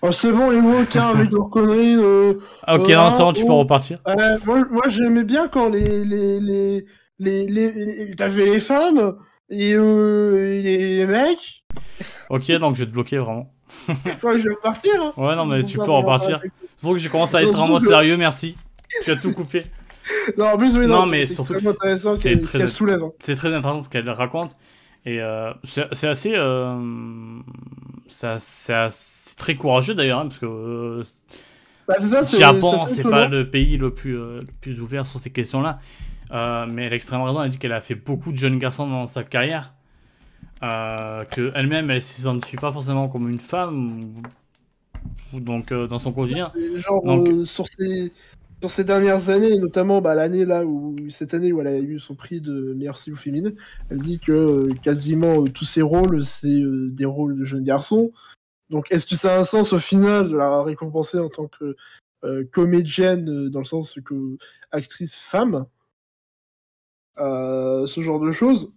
Oh, 0.01 0.11
c'est 0.11 0.31
bon, 0.31 0.49
les 0.51 0.61
mots, 0.61 0.83
avec 0.95 1.31
leurs 1.31 1.49
conneries. 1.49 1.95
Euh, 1.95 2.35
ah, 2.63 2.75
ok, 2.75 2.89
non, 2.89 3.11
c'est 3.33 3.39
tu 3.39 3.45
peux 3.45 3.53
repartir. 3.53 3.97
Euh, 4.07 4.37
moi, 4.45 4.65
moi 4.69 4.83
j'aimais 4.87 5.23
bien 5.23 5.47
quand 5.47 5.69
les. 5.69 6.03
les, 6.05 6.39
les, 6.39 6.85
les, 7.19 7.47
les, 7.47 8.15
T'avais 8.15 8.45
les 8.45 8.59
femmes 8.59 9.15
et, 9.49 9.73
euh, 9.73 10.61
les, 10.61 11.05
mecs. 11.05 11.63
Ok, 12.29 12.51
donc 12.53 12.75
je 12.75 12.81
vais 12.81 12.85
te 12.87 12.91
bloquer 12.91 13.17
vraiment. 13.17 13.53
ouais, 13.87 14.39
je 14.39 14.47
vais 14.47 14.53
repartir. 14.55 14.93
Hein. 15.01 15.13
Ouais, 15.17 15.35
non, 15.35 15.45
mais 15.45 15.63
tu 15.63 15.77
peux 15.77 15.91
repartir. 15.91 16.41
Sauf 16.77 16.93
que 16.93 16.97
j'ai 16.97 17.09
commencé 17.09 17.37
à 17.37 17.43
être 17.43 17.59
en 17.59 17.67
mode 17.67 17.83
sérieux, 17.83 18.17
merci. 18.17 18.57
Tu 19.03 19.11
as 19.11 19.15
tout 19.15 19.31
coupé. 19.33 19.65
non, 20.37 20.47
en 20.47 20.57
plus, 20.57 20.77
oui, 20.77 20.85
non, 20.85 20.99
non 20.99 21.05
mais 21.07 21.25
surtout 21.25 21.57
c'est 21.57 21.73
très. 21.75 22.07
Hein. 22.07 22.15
C'est 23.19 23.35
très 23.35 23.53
intéressant 23.53 23.83
ce 23.83 23.89
qu'elle 23.89 24.09
raconte. 24.09 24.55
Et 25.05 25.21
euh, 25.21 25.53
c'est 25.63 26.07
assez. 26.07 26.33
Euh, 26.35 27.39
c'est 28.07 29.35
très 29.37 29.55
courageux 29.55 29.93
d'ailleurs, 29.93 30.19
hein, 30.19 30.27
parce 30.27 30.39
que. 30.39 30.45
Euh, 30.45 31.03
bah, 31.87 31.95
Japon, 32.37 32.87
c'est 32.87 33.03
pas 33.03 33.27
le 33.27 33.47
pays 33.49 33.77
le 33.77 33.93
plus, 33.93 34.17
euh, 34.17 34.39
le 34.39 34.47
plus 34.59 34.81
ouvert 34.81 35.05
sur 35.05 35.19
ces 35.19 35.29
questions-là. 35.29 35.79
mais 36.67 36.87
extrêmement 36.91 37.25
raison, 37.25 37.43
elle 37.43 37.51
dit 37.51 37.59
qu'elle 37.59 37.73
a 37.73 37.81
fait 37.81 37.95
beaucoup 37.95 38.31
de 38.31 38.37
jeunes 38.37 38.57
garçons 38.57 38.87
dans 38.87 39.05
sa 39.05 39.23
carrière. 39.23 39.71
Qu'elle-même, 40.61 41.91
elle, 41.91 41.97
ne 41.97 41.99
s'identifie 41.99 42.57
pas 42.57 42.71
forcément 42.71 43.07
comme 43.07 43.29
une 43.29 43.39
femme. 43.39 44.01
Ou, 45.33 45.39
donc, 45.39 45.71
dans 45.71 45.99
son 45.99 46.11
quotidien. 46.11 46.51
Genre, 46.77 47.03
donc, 47.03 47.45
sur 47.45 47.67
ses 47.67 48.11
sur 48.61 48.71
ces 48.71 48.83
dernières 48.83 49.29
années, 49.29 49.59
notamment 49.59 50.01
bah, 50.01 50.15
l'année 50.15 50.45
là 50.45 50.65
où 50.65 50.95
cette 51.09 51.33
année 51.33 51.51
où 51.51 51.61
elle 51.61 51.67
a 51.67 51.77
eu 51.77 51.99
son 51.99 52.15
prix 52.15 52.41
de 52.41 52.73
meilleure 52.73 52.97
CEO 52.97 53.15
féminine, 53.15 53.55
elle 53.89 53.99
dit 53.99 54.19
que 54.19 54.31
euh, 54.31 54.73
quasiment 54.81 55.43
euh, 55.43 55.47
tous 55.47 55.65
ses 55.65 55.81
rôles 55.81 56.23
c'est 56.23 56.61
des 56.91 57.05
rôles 57.05 57.37
de 57.37 57.45
jeunes 57.45 57.63
garçons. 57.63 58.11
Donc 58.69 58.91
est-ce 58.91 59.05
que 59.05 59.15
ça 59.15 59.35
a 59.35 59.39
un 59.39 59.43
sens 59.43 59.73
au 59.73 59.79
final 59.79 60.29
de 60.29 60.37
la 60.37 60.63
récompenser 60.63 61.19
en 61.19 61.29
tant 61.29 61.47
que 61.47 61.75
comédienne 62.51 63.49
dans 63.49 63.59
le 63.59 63.65
sens 63.65 63.99
que 64.03 64.37
actrice 64.71 65.15
femme? 65.15 65.67
Ce 67.17 68.01
genre 68.01 68.19
de 68.19 68.31
choses. 68.31 68.71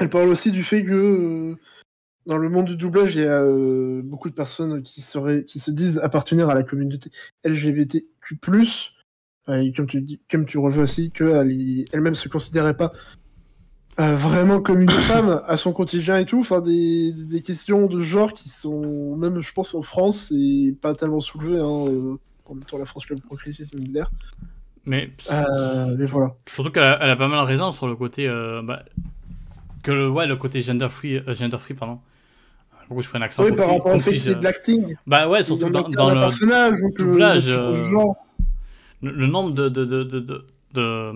Elle 0.00 0.10
parle 0.10 0.28
aussi 0.28 0.50
du 0.50 0.64
fait 0.64 0.84
que 0.84 1.56
dans 2.26 2.36
le 2.36 2.48
monde 2.48 2.66
du 2.66 2.76
doublage, 2.76 3.14
il 3.14 3.22
y 3.22 3.26
a 3.26 3.42
euh, 3.42 4.00
beaucoup 4.02 4.30
de 4.30 4.34
personnes 4.34 4.82
qui, 4.82 5.00
se 5.00 5.70
disent 5.70 5.98
appartenir 5.98 6.50
à 6.50 6.54
la 6.54 6.62
communauté 6.62 7.10
LGBTQ+. 8.30 8.92
Et 9.48 9.72
comme 9.72 9.86
tu, 9.86 10.00
dis, 10.00 10.20
comme 10.30 10.46
tu 10.46 10.58
relèves 10.58 10.80
aussi, 10.80 11.10
qu'elle-même 11.10 12.14
se 12.14 12.28
considérait 12.28 12.76
pas 12.76 12.92
euh, 14.00 14.14
vraiment 14.16 14.60
comme 14.60 14.80
une 14.80 14.90
femme 15.10 15.42
à 15.46 15.56
son 15.56 15.72
quotidien 15.72 16.16
et 16.18 16.24
tout. 16.24 16.40
Enfin, 16.40 16.60
des, 16.60 17.12
des, 17.12 17.42
questions 17.42 17.86
de 17.86 18.00
genre 18.00 18.32
qui 18.32 18.48
sont, 18.48 19.16
même 19.16 19.42
je 19.42 19.52
pense 19.52 19.74
en 19.74 19.82
France, 19.82 20.28
c'est 20.30 20.74
pas 20.80 20.94
tellement 20.94 21.20
soulevé. 21.20 21.58
Hein, 21.58 21.88
euh, 21.88 22.16
en 22.46 22.54
même 22.54 22.64
temps, 22.64 22.78
la 22.78 22.84
France, 22.84 23.08
le 23.08 23.16
progressisme 23.16 23.78
militaire. 23.78 24.10
Mais, 24.84 25.10
mais 25.30 26.04
voilà. 26.06 26.34
Surtout 26.46 26.70
qu'elle 26.70 26.82
a, 26.82 26.98
elle 27.02 27.10
a, 27.10 27.16
pas 27.16 27.28
mal 27.28 27.44
raison 27.44 27.70
sur 27.70 27.86
le 27.86 27.96
côté. 27.96 28.28
Bah, 28.64 28.82
que 29.82 29.90
le, 29.90 30.08
ouais, 30.08 30.26
le 30.26 30.36
côté 30.36 30.60
gender 30.60 30.88
free, 30.88 31.20
gender 31.34 31.58
free 31.58 31.74
pardon, 31.74 32.00
pourquoi 32.92 33.02
je 33.02 33.08
prends 33.08 33.18
un 33.18 33.22
accent 33.22 33.44
Oui, 33.44 33.52
par 33.52 33.70
rapport 33.70 33.94
au 33.94 33.98
fait 33.98 34.18
c'est 34.18 34.34
de 34.34 34.44
l'acting. 34.44 34.96
Bah 35.06 35.28
ouais, 35.28 35.42
surtout 35.42 35.70
dans, 35.70 35.88
dans 35.88 36.10
le 36.10 36.20
personnage, 36.20 36.76
doublage. 36.96 37.48
Le, 37.48 37.74
genre. 37.74 38.16
Le, 39.00 39.26
nombre 39.26 39.52
de, 39.52 39.68
de, 39.68 39.84
de, 39.84 40.04
de, 40.04 40.20
de, 40.20 41.12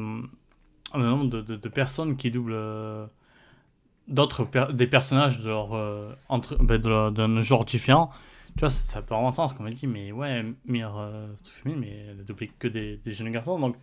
le 0.95 1.05
nombre 1.05 1.27
de, 1.27 1.43
de, 1.43 1.69
personnes 1.69 2.17
qui 2.17 2.31
doublent 2.31 2.53
euh, 2.55 3.07
d'autres 4.09 4.49
des 4.73 4.87
personnages 4.87 5.41
de 5.41 5.49
leur 5.49 5.75
euh, 5.75 6.13
entre 6.29 6.57
bah, 6.57 6.79
d'un 6.79 7.41
genre 7.41 7.65
différent. 7.65 8.11
Tu 8.57 8.61
vois, 8.61 8.71
ça, 8.71 9.03
peut 9.03 9.15
avoir 9.15 9.35
sens, 9.35 9.53
comme 9.53 9.69
elle 9.69 9.75
dit, 9.75 9.87
mais 9.87 10.13
ouais, 10.13 10.43
meilleure 10.65 10.99
euh, 10.99 11.27
mais 11.67 12.07
elle 12.09 12.21
a 12.21 12.23
doublé 12.23 12.51
que 12.59 12.69
des, 12.69 12.97
des 12.97 13.13
jeunes 13.13 13.31
garçons, 13.31 13.59
donc. 13.59 13.77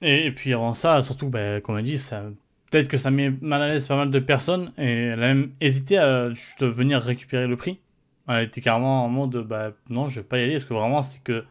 Et, 0.00 0.26
et, 0.26 0.32
puis 0.32 0.52
avant 0.52 0.74
ça, 0.74 1.02
surtout, 1.02 1.28
bah, 1.28 1.60
comme 1.60 1.76
elle 1.76 1.84
dit, 1.84 1.98
ça 1.98 2.24
peut-être 2.70 2.88
que 2.88 2.96
ça 2.96 3.10
met 3.10 3.30
mal 3.40 3.62
à 3.62 3.68
l'aise 3.68 3.86
pas 3.86 3.96
mal 3.96 4.10
de 4.10 4.18
personnes 4.18 4.72
et 4.78 5.06
elle 5.06 5.22
a 5.22 5.28
même 5.28 5.52
hésité 5.60 5.98
à 5.98 6.30
venir 6.60 7.00
récupérer 7.00 7.46
le 7.46 7.56
prix. 7.56 7.80
Elle 8.28 8.44
était 8.44 8.60
carrément 8.60 9.04
en 9.04 9.08
mode 9.08 9.36
bah 9.46 9.72
non, 9.90 10.08
je 10.08 10.20
vais 10.20 10.26
pas 10.26 10.38
y 10.38 10.42
aller 10.42 10.52
parce 10.52 10.64
que 10.64 10.74
vraiment 10.74 11.02
c'est 11.02 11.22
que 11.22 11.44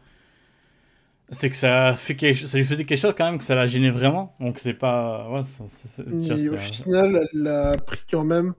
c'est 1.30 1.50
que 1.50 1.56
ça 1.56 1.94
fait 1.94 2.16
quelque... 2.16 2.46
ça 2.46 2.58
lui 2.58 2.64
faisait 2.64 2.84
quelque 2.84 2.98
chose 2.98 3.14
quand 3.16 3.24
même 3.24 3.38
que 3.38 3.44
ça 3.44 3.54
l'a 3.54 3.66
gêné 3.66 3.90
vraiment. 3.90 4.34
Donc 4.40 4.58
c'est 4.58 4.74
pas 4.74 5.24
ouais, 5.30 5.40
au 5.40 6.58
final, 6.58 7.28
elle 7.32 7.42
l'a 7.42 7.76
pris 7.76 8.02
quand 8.10 8.24
même. 8.24 8.54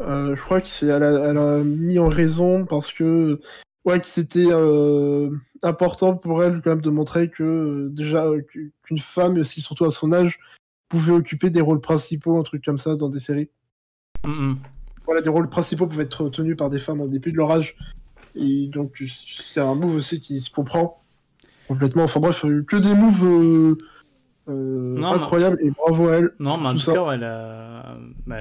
Euh, 0.00 0.34
je 0.36 0.40
crois 0.40 0.60
qu'elle 0.60 1.02
a, 1.02 1.30
elle 1.30 1.38
a 1.38 1.58
mis 1.62 1.98
en 1.98 2.08
raison 2.08 2.66
parce 2.66 2.92
que 2.92 3.40
ouais 3.84 4.00
que 4.00 4.06
c'était 4.06 4.48
euh, 4.50 5.30
important 5.62 6.16
pour 6.16 6.42
elle 6.42 6.60
quand 6.60 6.70
même 6.70 6.80
de 6.82 6.90
montrer 6.90 7.30
que 7.30 7.42
euh, 7.42 7.88
déjà 7.90 8.26
qu'une 8.82 8.98
femme 8.98 9.36
et 9.36 9.40
aussi 9.40 9.60
surtout 9.62 9.84
à 9.86 9.90
son 9.90 10.12
âge 10.12 10.38
pouvaient 10.88 11.12
occuper 11.12 11.50
des 11.50 11.60
rôles 11.60 11.80
principaux, 11.80 12.38
un 12.38 12.42
truc 12.42 12.64
comme 12.64 12.78
ça, 12.78 12.96
dans 12.96 13.08
des 13.08 13.20
séries. 13.20 13.50
Voilà, 15.04 15.20
des 15.20 15.30
rôles 15.30 15.48
principaux 15.48 15.86
pouvaient 15.86 16.04
être 16.04 16.28
tenus 16.28 16.56
par 16.56 16.70
des 16.70 16.78
femmes 16.78 17.00
au 17.00 17.08
début 17.08 17.32
de 17.32 17.36
leur 17.36 17.50
âge. 17.50 17.76
Et 18.34 18.66
donc, 18.66 19.02
c'est 19.44 19.60
un 19.60 19.74
move 19.74 19.94
aussi 19.94 20.20
qui 20.20 20.40
se 20.40 20.50
comprend 20.50 21.00
complètement. 21.68 22.04
Enfin 22.04 22.20
bref, 22.20 22.42
que 22.66 22.76
des 22.76 22.94
moves 22.94 23.24
euh, 23.24 23.76
euh, 24.48 25.02
incroyables 25.02 25.58
et 25.62 25.70
bravo 25.70 26.08
à 26.08 26.16
elle. 26.16 26.32
Non, 26.38 26.58
mais 26.58 26.68
en 26.68 26.76
tout, 26.76 26.92
cas, 26.92 27.12
elle 27.12 27.24
a 27.24 27.96
bah, 28.26 28.40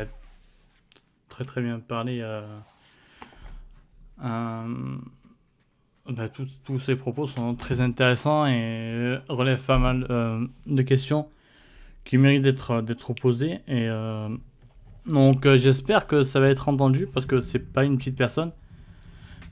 très 1.30 1.46
très 1.46 1.62
bien 1.62 1.80
parlé. 1.80 2.20
Euh... 2.22 2.42
Bah, 6.08 6.30
tous 6.30 6.80
ces 6.80 6.96
propos 6.96 7.26
sont 7.26 7.56
très 7.56 7.82
intéressants 7.82 8.46
et 8.46 9.18
relèvent 9.28 9.66
pas 9.66 9.80
mal 9.80 10.06
euh, 10.10 10.46
de 10.68 10.82
questions 10.84 11.28
qui 12.06 12.18
mérite 12.18 12.44
d'être 12.44 12.72
euh, 12.72 12.82
d'être 12.82 13.10
opposé. 13.10 13.60
Et 13.68 13.90
euh, 13.90 14.30
donc 15.08 15.46
euh, 15.46 15.58
j'espère 15.58 16.08
que 16.08 16.24
ça 16.24 16.40
va 16.40 16.48
être 16.50 16.70
entendu 16.70 17.08
parce 17.08 17.26
que 17.26 17.42
c'est 17.42 17.60
pas 17.60 17.84
une 17.84 17.98
petite 17.98 18.16
personne. 18.16 18.54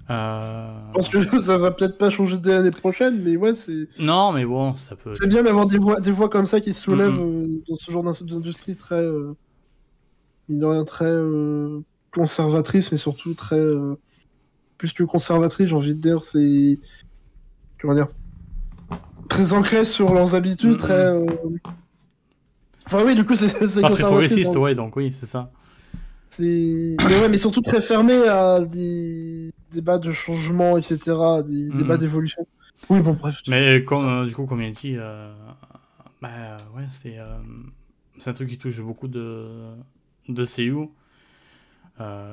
Je 0.09 0.93
pense 0.93 1.09
que 1.09 1.39
ça 1.41 1.57
va 1.57 1.71
peut-être 1.71 1.97
pas 1.97 2.09
changer 2.09 2.37
dès 2.37 2.51
l'année 2.51 2.71
prochaine, 2.71 3.21
mais 3.23 3.35
ouais, 3.35 3.55
c'est. 3.55 3.87
Non, 3.99 4.31
mais 4.31 4.45
bon, 4.45 4.75
ça 4.75 4.95
peut. 4.95 5.11
C'est 5.13 5.27
bien 5.27 5.43
d'avoir 5.43 5.65
des 5.65 5.77
voix, 5.77 5.99
des 5.99 6.11
voix 6.11 6.29
comme 6.29 6.45
ça 6.45 6.61
qui 6.61 6.73
se 6.73 6.81
soulèvent 6.81 7.19
dans 7.67 7.75
ce 7.75 7.91
genre 7.91 8.03
d'industrie 8.03 8.75
très. 8.75 9.03
Il 10.49 10.63
rien, 10.63 10.83
très 10.83 11.15
conservatrice, 12.13 12.91
mais 12.91 12.97
surtout 12.97 13.33
très. 13.33 13.61
plus 14.77 14.91
que 14.91 15.03
conservatrice, 15.03 15.69
j'ai 15.69 15.75
envie 15.75 15.95
de 15.95 16.01
dire, 16.01 16.23
c'est. 16.23 16.79
Comment 17.81 17.95
dire 17.95 18.09
Très 19.29 19.53
ancré 19.53 19.85
sur 19.85 20.13
leurs 20.13 20.35
habitudes, 20.35 20.77
très. 20.77 21.15
Enfin, 22.85 23.03
oui, 23.05 23.15
du 23.15 23.25
coup, 23.25 23.35
c'est. 23.35 23.47
Très 23.47 24.03
progressiste, 24.03 24.55
ouais, 24.55 24.75
donc 24.75 24.95
oui, 24.95 25.11
c'est 25.11 25.25
ça. 25.25 25.51
Mais 26.39 26.95
ouais, 26.99 27.29
mais 27.29 27.37
surtout 27.37 27.61
très 27.61 27.81
fermé 27.81 28.27
à 28.27 28.61
des 28.61 29.51
débats 29.71 29.99
de 29.99 30.11
changement, 30.11 30.77
etc., 30.77 30.97
des 31.45 31.69
mm. 31.69 31.77
débats 31.77 31.97
d'évolution. 31.97 32.47
Oui, 32.89 33.01
bon, 33.01 33.13
bref. 33.13 33.41
Mais 33.47 33.83
comme, 33.83 34.05
euh, 34.05 34.25
du 34.25 34.35
coup, 34.35 34.45
comme 34.45 34.61
il 34.61 34.71
dit, 34.71 34.95
euh, 34.97 35.33
bah, 36.21 36.57
ouais, 36.75 36.85
c'est 36.89 37.17
euh, 37.17 37.37
c'est 38.17 38.29
un 38.29 38.33
truc 38.33 38.49
qui 38.49 38.57
touche 38.57 38.79
beaucoup 38.81 39.07
de, 39.07 39.47
de 40.29 40.45
CU. 40.45 40.73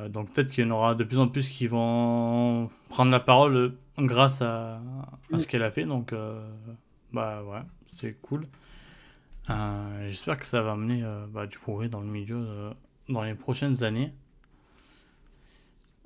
donc 0.09 0.33
peut-être 0.33 0.51
qu'il 0.51 0.65
y 0.65 0.67
en 0.67 0.71
aura 0.71 0.95
de 0.95 1.05
plus 1.05 1.19
en 1.19 1.29
plus 1.29 1.49
qui 1.49 1.67
vont 1.67 2.71
prendre 2.89 3.11
la 3.11 3.21
parole 3.21 3.75
grâce 3.99 4.43
à, 4.43 4.81
à 5.33 5.39
ce 5.39 5.45
mm. 5.45 5.47
qu'elle 5.47 5.63
a 5.63 5.71
fait. 5.71 5.85
Donc, 5.85 6.15
bah 7.13 7.43
ouais, 7.45 7.61
c'est 7.89 8.17
cool. 8.21 8.47
Euh, 9.51 10.09
j'espère 10.09 10.39
que 10.39 10.47
ça 10.47 10.63
va 10.63 10.73
amener 10.73 11.03
euh, 11.03 11.27
bah, 11.29 11.47
du 11.47 11.59
progrès 11.59 11.89
dans 11.89 12.01
le 12.01 12.07
milieu 12.07 12.37
euh, 12.37 12.71
dans 13.09 13.23
les 13.23 13.35
prochaines 13.35 13.83
années. 13.83 14.13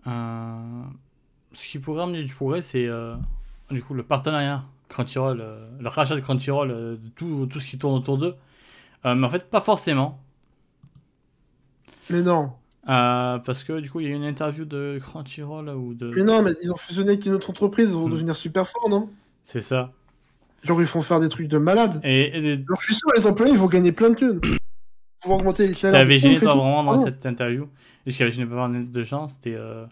ce 0.07 1.69
qui 1.69 1.79
pourrait 1.79 2.03
amener 2.03 2.23
du 2.23 2.35
progrès, 2.35 2.63
c'est 2.63 2.89
du 3.71 3.83
coup 3.83 3.95
le 3.95 4.03
partenariat 4.03 4.65
Crunchyroll, 4.89 5.45
le 5.79 5.89
rachat 5.89 6.15
de 6.15 6.21
Crunchyroll, 6.21 6.69
de 6.69 7.01
tout, 7.15 7.47
tout, 7.47 7.61
ce 7.61 7.71
qui 7.71 7.79
tourne 7.79 7.95
autour 7.95 8.19
d'eux. 8.19 8.35
mais 9.05 9.25
en 9.25 9.31
fait, 9.31 9.49
pas 9.51 9.61
forcément. 9.61 10.21
Mais 12.11 12.23
non. 12.23 12.53
parce 12.87 13.65
que 13.65 13.81
du 13.81 13.91
coup, 13.91 14.01
il 14.01 14.09
y 14.09 14.13
a 14.13 14.15
une 14.15 14.25
interview 14.25 14.65
de 14.65 14.99
Crunchyroll 15.01 15.69
ou 15.71 15.95
de. 15.95 16.11
Mais 16.11 16.25
non, 16.25 16.43
mais 16.43 16.53
ils 16.63 16.73
ont 16.73 16.77
fusionné 16.77 17.13
avec 17.13 17.27
une 17.27 17.35
autre 17.35 17.51
entreprise, 17.51 17.91
ils 17.91 17.95
vont 17.95 18.09
hmm. 18.09 18.13
devenir 18.13 18.37
super 18.37 18.67
forts, 18.67 18.89
non? 18.89 19.11
C'est 19.45 19.61
ça. 19.61 19.93
Genre, 20.65 20.81
ils 20.81 20.87
font 20.87 21.03
faire 21.03 21.21
des 21.21 21.29
trucs 21.29 21.49
de 21.49 21.59
malade. 21.59 22.01
Et, 22.05 22.57
je 22.57 22.83
suis 22.83 22.95
sûr, 22.95 23.09
les 23.15 23.27
employés, 23.27 23.53
ils 23.53 23.59
vont 23.59 23.67
gagner 23.67 23.93
plein 23.93 24.11
de 24.11 24.15
thunes. 24.15 24.41
Ils 24.43 25.29
vont 25.29 25.37
augmenter 25.37 25.69
les 25.69 25.75
salaires. 25.75 26.01
T'avais 26.01 26.19
gêné, 26.19 26.41
toi, 26.41 26.55
vraiment, 26.55 26.83
dans 26.83 26.97
cette 26.97 27.25
interview? 27.27 27.69
Et 28.07 28.11
ce 28.11 28.17
qui 28.17 28.23
avait 28.23 28.33
gêné 28.33 28.47
pas 28.47 28.67
mal 28.67 28.91
de 28.91 29.03
gens, 29.03 29.29
c'était. 29.29 29.55
Euh... 29.55 29.85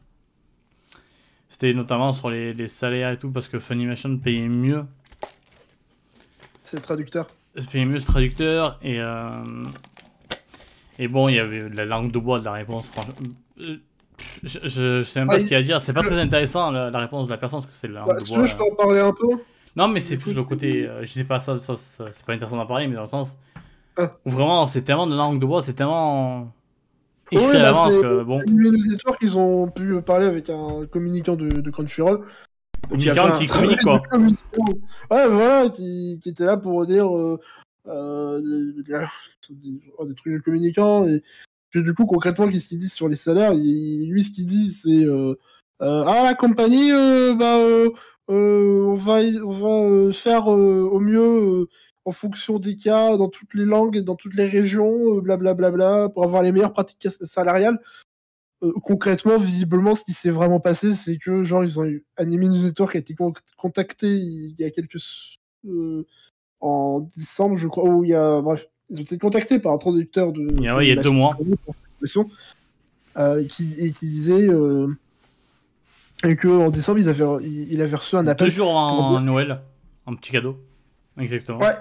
C'était 1.49 1.75
notamment 1.75 2.12
sur 2.12 2.31
les, 2.31 2.55
les, 2.55 2.66
salaires 2.66 3.11
et 3.11 3.18
tout, 3.18 3.31
parce 3.31 3.49
que 3.49 3.59
Funimation 3.59 4.16
payait 4.16 4.49
mieux. 4.49 4.85
C'est 6.64 6.79
le 6.79 6.83
traducteur. 6.83 7.29
Payait 7.70 7.85
mieux 7.85 7.99
ce 7.99 8.07
traducteur, 8.07 8.79
et. 8.83 8.99
Euh... 8.99 9.43
Et 10.99 11.09
bon, 11.09 11.29
il 11.29 11.37
y 11.37 11.39
avait 11.39 11.64
la 11.68 11.85
langue 11.85 12.12
de 12.12 12.18
bois 12.18 12.39
de 12.39 12.45
la 12.45 12.53
réponse. 12.53 12.91
Euh, 13.59 13.77
je, 14.43 14.59
je, 14.64 15.03
sais 15.03 15.20
même 15.20 15.29
pas 15.29 15.39
ce 15.39 15.45
qu'il 15.45 15.53
y 15.53 15.55
a 15.55 15.59
à 15.59 15.62
dire. 15.62 15.81
C'est 15.81 15.93
pas 15.93 16.03
très 16.03 16.18
intéressant 16.18 16.70
la, 16.70 16.99
réponse 16.99 17.27
de 17.27 17.33
la 17.33 17.39
personne 17.39 17.61
parce 17.61 17.70
que 17.70 17.77
c'est 17.77 17.89
la 17.89 18.01
langue 18.01 18.09
bah, 18.09 18.20
de 18.20 18.27
bois. 18.27 18.45
je 18.45 18.55
peux 18.55 18.62
en 18.62 18.75
parler 18.75 19.01
un 19.01 19.12
peu 19.12 19.27
non, 19.77 19.89
mais 19.89 20.01
c'est 20.01 20.18
plus 20.18 20.35
le 20.35 20.43
côté. 20.43 20.87
Euh, 20.87 21.05
je 21.05 21.12
sais 21.12 21.25
pas, 21.25 21.41
ça, 21.41 21.59
ça, 21.59 21.75
c'est 21.77 22.27
pas 22.27 22.35
intéressant 22.35 22.57
d'en 22.57 22.66
parler, 22.66 22.87
mais 22.87 22.95
dans 22.95 23.03
le 23.03 23.07
sens. 23.07 23.39
Ah. 23.97 24.11
Où 24.25 24.31
vraiment, 24.31 24.66
c'est 24.66 24.83
tellement 24.83 25.07
de 25.07 25.14
langue 25.14 25.41
de 25.41 25.47
bois, 25.47 25.62
c'est 25.62 25.75
tellement. 25.75 26.53
Oui, 27.33 27.41
bah 27.53 27.73
que, 27.89 28.23
bon. 28.23 28.43
Les 28.47 28.70
Network, 28.70 29.18
ils 29.23 29.39
ont 29.39 29.68
pu 29.68 30.03
parler 30.03 30.27
avec 30.27 30.51
un 30.51 30.87
communicant 30.87 31.35
de, 31.35 31.49
de 31.49 31.70
Crunchyroll. 31.70 32.27
Communicant 32.91 33.33
qui, 33.33 33.47
communique, 33.47 33.81
quoi. 33.83 34.03
Ouais, 35.11 35.29
voilà, 35.29 35.70
qui, 35.70 36.20
qui, 36.23 36.29
était 36.29 36.45
là 36.45 36.59
pour 36.59 36.85
dire. 36.85 37.07
Euh, 37.16 37.41
euh, 37.89 38.41
des, 38.41 40.14
trucs 40.14 40.35
de 40.35 40.39
communicants. 40.39 41.07
Et 41.09 41.23
du 41.75 41.95
coup, 41.95 42.05
concrètement, 42.05 42.49
qu'est-ce 42.49 42.68
qu'ils 42.68 42.79
disent 42.79 42.93
sur 42.93 43.09
les 43.09 43.16
salaires? 43.16 43.55
Lui, 43.55 44.25
ce 44.25 44.33
qu'il 44.33 44.45
dit, 44.45 44.70
c'est. 44.70 45.07
Euh, 45.83 46.05
ah, 46.07 46.22
la 46.22 46.35
compagnie, 46.35 46.91
bah 47.37 47.59
euh, 48.30 48.93
on 48.93 48.95
va, 48.95 49.20
on 49.45 49.51
va 49.51 49.91
euh, 49.91 50.12
faire 50.12 50.53
euh, 50.53 50.89
au 50.91 51.01
mieux 51.01 51.68
en 52.05 52.12
fonction 52.12 52.59
des 52.59 52.76
cas, 52.76 53.16
dans 53.16 53.28
toutes 53.28 53.55
les 53.55 53.64
langues 53.64 53.97
et 53.97 54.03
dans 54.03 54.16
toutes 54.16 54.35
les 54.35 54.47
régions, 54.47 55.16
blablabla, 55.20 55.55
bla, 55.55 55.70
bla, 55.70 55.97
bla, 55.99 56.09
pour 56.09 56.24
avoir 56.24 56.43
les 56.43 56.53
meilleures 56.53 56.72
pratiques 56.72 57.09
salariales. 57.24 57.78
euh, 58.62 58.72
concrètement, 58.83 59.37
visiblement, 59.39 59.95
ce 59.95 60.05
qui 60.05 60.12
s'est 60.12 60.30
vraiment 60.30 60.61
passé, 60.61 60.95
c'est 60.95 61.18
que 61.18 61.43
genre 61.43 61.64
ils 61.64 61.80
ont 61.80 61.85
eu 61.85 62.05
Anime 62.16 62.49
Newsletter 62.49 62.87
qui 62.91 62.97
a 62.97 63.01
été 63.01 63.14
contacté 63.57 64.09
il 64.09 64.55
y 64.59 64.64
a 64.64 64.70
quelques 64.70 64.99
euh, 65.66 66.07
en 66.61 67.09
décembre, 67.16 67.57
je 67.57 67.66
crois, 67.68 67.89
où 67.89 68.05
il 68.05 68.11
y 68.11 68.14
a 68.14 68.41
bref, 68.41 68.66
ils 68.89 68.99
ont 68.99 69.03
été 69.03 69.18
contactés 69.18 69.59
par 69.59 69.72
un 69.72 69.78
traducteur 69.78 70.33
de. 70.33 70.47
Il 70.59 70.64
y 70.64 70.68
a, 70.68 70.83
il 70.83 70.89
y 70.89 70.93
a 70.93 71.03
deux 71.03 71.11
mois. 71.11 71.37
Euh, 73.18 73.45
qui, 73.45 73.74
et 73.78 73.93
qui 73.93 74.07
disait 74.07 74.49
euh, 74.49 74.87
et 76.25 76.37
que 76.37 76.49
en 76.49 76.70
décembre 76.70 76.99
ils 76.99 77.09
avaient, 77.09 77.45
il, 77.45 77.81
avait 77.81 77.97
reçu 77.97 78.16
un 78.16 78.27
appel. 78.27 78.47
Deux 78.47 78.53
jours 78.53 78.70
en 78.70 79.20
Noël, 79.20 79.61
un 80.07 80.14
petit 80.14 80.33
cadeau. 80.33 80.59
Exactement. 81.18 81.59
Ouais, 81.59 81.75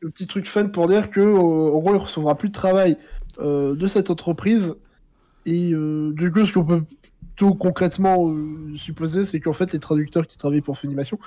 le 0.00 0.10
petit 0.10 0.26
truc 0.26 0.46
fun 0.46 0.66
pour 0.66 0.88
dire 0.88 1.10
que 1.10 1.20
en 1.20 1.78
gros 1.78 1.94
il 1.94 1.98
recevra 1.98 2.36
plus 2.36 2.48
de 2.48 2.54
travail 2.54 2.96
de 3.40 3.86
cette 3.86 4.10
entreprise 4.10 4.74
et 5.48 5.72
euh, 5.72 6.12
du 6.12 6.30
coup, 6.30 6.44
ce 6.44 6.52
qu'on 6.52 6.64
peut 6.64 6.82
tout 7.34 7.54
concrètement 7.54 8.28
euh, 8.28 8.76
supposer, 8.76 9.24
c'est 9.24 9.40
qu'en 9.40 9.54
fait, 9.54 9.72
les 9.72 9.78
traducteurs 9.78 10.26
qui 10.26 10.36
travaillent 10.36 10.60
pour 10.60 10.76
Funimation, 10.76 11.18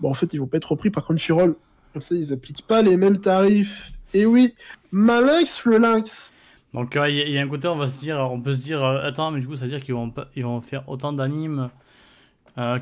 bon, 0.00 0.10
en 0.10 0.14
fait, 0.14 0.34
ils 0.34 0.40
vont 0.40 0.48
pas 0.48 0.56
être 0.56 0.72
repris 0.72 0.90
par 0.90 1.04
Crunchyroll. 1.04 1.54
Comme 1.92 2.02
ça, 2.02 2.16
ils 2.16 2.32
appliquent 2.32 2.66
pas 2.66 2.82
les 2.82 2.96
mêmes 2.96 3.18
tarifs. 3.18 3.92
Et 4.12 4.26
oui, 4.26 4.54
Malinx 4.90 5.64
le 5.66 5.78
lynx. 5.78 6.32
Donc 6.74 6.96
il 6.96 7.30
y, 7.30 7.38
a 7.38 7.42
un 7.42 7.48
côté, 7.48 7.68
on 7.68 7.76
va 7.76 7.86
se 7.86 7.98
dire, 8.00 8.18
on 8.18 8.40
peut 8.40 8.54
se 8.54 8.62
dire, 8.62 8.84
euh, 8.84 9.06
attends, 9.06 9.30
mais 9.30 9.40
du 9.40 9.46
coup, 9.46 9.54
ça 9.54 9.64
veut 9.64 9.70
dire 9.70 9.82
qu'ils 9.82 9.94
vont, 9.94 10.12
ils 10.34 10.44
vont 10.44 10.60
faire 10.60 10.88
autant 10.88 11.12
d'animes 11.12 11.70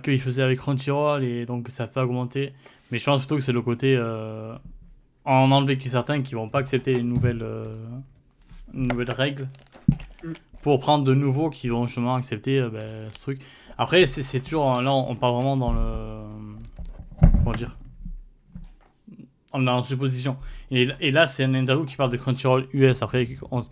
qu'ils 0.02 0.20
faisaient 0.20 0.42
avec 0.42 0.58
Crunchyroll 0.58 1.24
et 1.24 1.46
donc 1.46 1.68
ça 1.68 1.86
peut 1.86 2.00
augmenter. 2.00 2.52
Mais 2.90 2.98
je 2.98 3.04
pense 3.04 3.18
plutôt 3.18 3.36
que 3.36 3.42
c'est 3.42 3.52
le 3.52 3.62
côté 3.62 3.98
en 5.24 5.50
enlever 5.50 5.78
qui 5.78 5.88
certains 5.88 6.22
qui 6.22 6.34
vont 6.34 6.48
pas 6.48 6.58
accepter 6.58 6.94
les 6.94 7.02
nouvelles, 7.02 7.44
nouvelles 8.72 9.10
règles. 9.10 9.48
Mm 10.24 10.32
pour 10.62 10.80
prendre 10.80 11.04
de 11.04 11.14
nouveaux 11.14 11.50
qui 11.50 11.68
vont 11.68 11.86
justement 11.86 12.14
accepter 12.14 12.58
euh, 12.58 12.70
ben, 12.70 13.08
ce 13.12 13.20
truc. 13.20 13.40
Après, 13.76 14.06
c'est 14.06 14.40
toujours. 14.40 14.80
Là, 14.80 14.92
on 14.92 15.14
parle 15.14 15.34
vraiment 15.34 15.56
dans 15.56 15.72
le. 15.72 16.24
Comment 17.20 17.54
dire 17.54 17.78
On 19.52 19.66
est 19.66 19.70
en 19.70 19.82
supposition. 19.84 20.36
Et, 20.70 20.88
et 21.00 21.10
là, 21.12 21.26
c'est 21.26 21.44
un 21.44 21.54
interview 21.54 21.84
qui 21.84 21.96
parle 21.96 22.10
de 22.10 22.16
Crunchyroll 22.16 22.66
US. 22.72 23.02
Après, 23.02 23.28
on. 23.50 23.62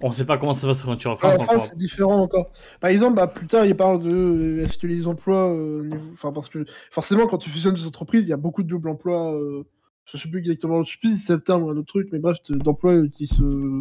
On 0.00 0.12
sait 0.12 0.24
pas 0.24 0.38
comment 0.38 0.54
ça 0.54 0.66
va 0.66 0.74
se 0.74 0.82
Crunchyroll 0.82 1.18
France. 1.18 1.34
En 1.38 1.42
France, 1.42 1.68
c'est 1.70 1.76
différent 1.76 2.20
encore. 2.20 2.50
Par 2.80 2.90
exemple, 2.90 3.16
bah, 3.16 3.26
plus 3.26 3.46
tard, 3.46 3.64
il 3.64 3.76
parle 3.76 4.02
de 4.02 4.10
euh, 4.10 4.62
est-ce 4.62 4.78
que 4.78 4.86
les 4.86 5.06
emplois. 5.06 5.50
Euh, 5.50 5.90
enfin, 6.12 6.32
parce 6.32 6.48
que 6.48 6.64
forcément, 6.90 7.26
quand 7.26 7.38
tu 7.38 7.50
fusionnes 7.50 7.74
des 7.74 7.86
entreprises, 7.86 8.26
il 8.26 8.30
y 8.30 8.34
a 8.34 8.38
beaucoup 8.38 8.62
de 8.62 8.68
doubles 8.68 8.88
emplois. 8.88 9.34
Euh... 9.34 9.64
Je 10.06 10.18
sais 10.18 10.28
plus 10.28 10.40
exactement, 10.40 10.84
si 10.84 10.98
c'est 11.14 11.32
le 11.32 11.40
terme 11.40 11.62
ou 11.62 11.70
un 11.70 11.76
autre 11.78 11.86
truc, 11.86 12.10
mais 12.12 12.18
bref, 12.18 12.36
d'emplois 12.50 13.08
qui 13.08 13.26
se, 13.26 13.80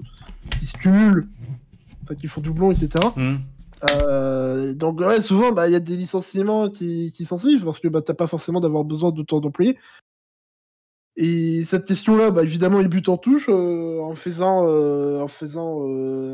qui 0.58 0.66
se 0.66 0.72
cumulent 0.78 1.28
enfin, 2.04 2.16
qui 2.16 2.28
font 2.28 2.42
doublon, 2.42 2.72
etc. 2.72 2.90
Euh, 3.92 4.74
donc 4.74 5.00
ouais, 5.00 5.22
souvent, 5.22 5.52
bah, 5.52 5.68
il 5.68 5.74
y 5.74 5.76
a 5.76 5.80
des 5.80 5.98
licenciements 5.98 6.70
qui, 6.70 7.12
qui 7.12 7.26
s'en 7.26 7.38
suivent 7.38 7.66
parce 7.66 7.80
que 7.80 7.88
bah, 7.88 8.02
t'as 8.02 8.14
pas 8.14 8.28
forcément 8.28 8.60
d'avoir 8.60 8.84
besoin 8.84 9.12
d'autant 9.12 9.40
d'employés. 9.40 9.78
Et 11.16 11.64
cette 11.68 11.86
question-là, 11.86 12.32
bah, 12.32 12.44
évidemment, 12.44 12.80
il 12.82 12.88
bute 12.88 13.08
en 13.08 13.18
touche 13.18 13.46
euh, 13.48 14.00
en 14.02 14.16
faisant, 14.16 14.66
euh, 14.66 15.22
en 15.22 15.28
faisant, 15.28 15.86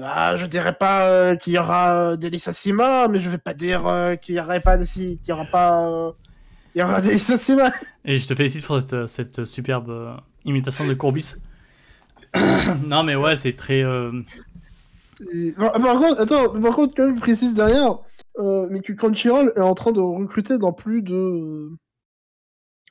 ah, 0.04 0.38
je 0.38 0.46
dirais 0.46 0.76
pas 0.76 1.36
qu'il 1.36 1.54
y 1.54 1.58
aura 1.58 2.16
des 2.16 2.30
licenciements, 2.30 3.10
mais 3.10 3.20
je 3.20 3.30
vais 3.30 3.38
pas 3.38 3.54
dire 3.54 3.84
qu'il 4.22 4.36
y 4.36 4.40
aurait 4.40 4.62
pas, 4.62 4.78
qu'il 4.78 5.20
y 5.28 5.32
aura 5.32 5.46
pas, 5.46 6.14
qu'il 6.72 6.80
y 6.80 6.84
aura 6.84 7.02
des 7.02 7.14
licenciements. 7.14 7.72
Et 8.06 8.16
je 8.16 8.28
te 8.28 8.36
félicite 8.36 8.66
pour 8.66 8.80
cette, 8.80 9.08
cette 9.08 9.44
superbe 9.44 10.18
imitation 10.46 10.88
de 10.88 10.94
Courbis. 10.94 11.36
non, 12.88 13.04
mais 13.04 13.16
ouais, 13.16 13.36
c'est 13.36 13.56
très. 13.56 13.84
Par, 15.58 15.74
contre, 15.74 16.22
attends, 16.22 16.50
par 16.50 16.76
contre, 16.76 16.94
quand 16.96 17.06
même, 17.06 17.20
précise 17.20 17.54
derrière, 17.54 17.98
euh, 18.40 18.68
mais 18.72 18.80
que 18.80 18.94
Crunchyroll 18.94 19.52
est 19.56 19.62
en 19.62 19.76
train 19.76 19.92
de 19.92 20.00
recruter 20.00 20.58
dans 20.58 20.72
plus 20.72 21.02
de. 21.02 21.70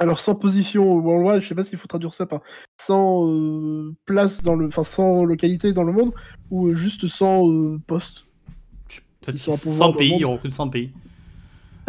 Alors, 0.01 0.21
sans 0.21 0.35
position 0.35 0.99
worldwide, 0.99 1.43
je 1.43 1.49
sais 1.49 1.55
pas 1.55 1.65
s'il 1.65 1.79
faut 1.79 1.89
traduire 1.89 2.15
ça 2.15 2.27
par 2.27 2.41
sans 2.77 3.29
euh, 3.29 3.95
place 4.07 4.43
dans 4.43 4.55
le. 4.55 4.67
Enfin, 4.69 4.85
sans 4.85 5.25
localité 5.25 5.73
dans 5.73 5.83
le 5.83 5.93
monde, 5.93 6.13
ou 6.51 6.75
juste 6.75 7.09
sans 7.09 7.49
euh, 7.49 7.79
poste. 7.87 8.25
100 9.23 9.93
pays, 9.95 10.17
ils 10.19 10.25
recrutent 10.25 10.53
100 10.53 10.69
pays. 10.69 10.93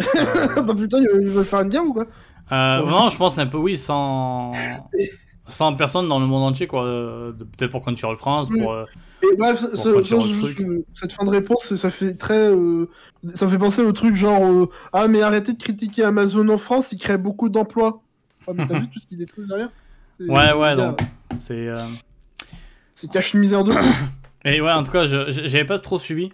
bah 0.00 0.74
putain, 0.76 0.98
ils 0.98 1.28
veulent 1.28 1.44
faire 1.44 1.60
une 1.60 1.68
guerre 1.68 1.84
ou 1.84 1.92
quoi? 1.92 2.06
Non, 2.50 3.08
je 3.08 3.16
pense 3.16 3.38
un 3.38 3.46
peu 3.46 3.58
oui, 3.58 3.78
sans. 3.78 4.52
100 5.50 5.74
personnes 5.74 6.08
dans 6.08 6.18
le 6.18 6.26
monde 6.26 6.44
entier, 6.44 6.66
quoi. 6.66 6.82
Peut-être 6.82 7.70
pour 7.70 7.82
Crunchyroll 7.82 8.16
France, 8.16 8.48
pour. 8.48 8.74
Et 9.22 9.36
bref, 9.36 9.64
cette 9.74 11.12
fin 11.12 11.24
de 11.24 11.30
réponse, 11.30 11.74
ça 11.74 11.90
fait 11.90 12.14
très. 12.14 12.48
Euh, 12.48 12.88
ça 13.34 13.46
fait 13.46 13.58
penser 13.58 13.82
au 13.82 13.92
truc 13.92 14.14
genre 14.16 14.42
euh, 14.42 14.68
Ah, 14.92 15.08
mais 15.08 15.20
arrêtez 15.20 15.52
de 15.52 15.62
critiquer 15.62 16.04
Amazon 16.04 16.48
en 16.48 16.56
France, 16.56 16.92
il 16.92 16.98
crée 16.98 17.18
beaucoup 17.18 17.48
d'emplois. 17.48 18.02
Ah, 18.46 18.52
mais 18.54 18.66
t'as 18.66 18.78
vu 18.80 18.88
tout 18.88 18.98
ce 18.98 19.06
qu'ils 19.06 19.18
détruisent 19.18 19.48
derrière? 19.48 19.70
Ouais, 20.20 20.52
ouais, 20.52 20.76
donc. 20.76 21.00
C'est. 21.38 21.68
Euh, 21.68 21.76
c'est 22.94 23.10
cache 23.10 23.34
une 23.34 23.40
misère 23.40 23.64
de 23.64 23.72
Et 24.44 24.60
ouais, 24.60 24.72
en 24.72 24.82
tout 24.82 24.92
cas, 24.92 25.04
j'avais 25.04 25.64
pas 25.66 25.78
trop 25.78 25.98
suivi. 25.98 26.30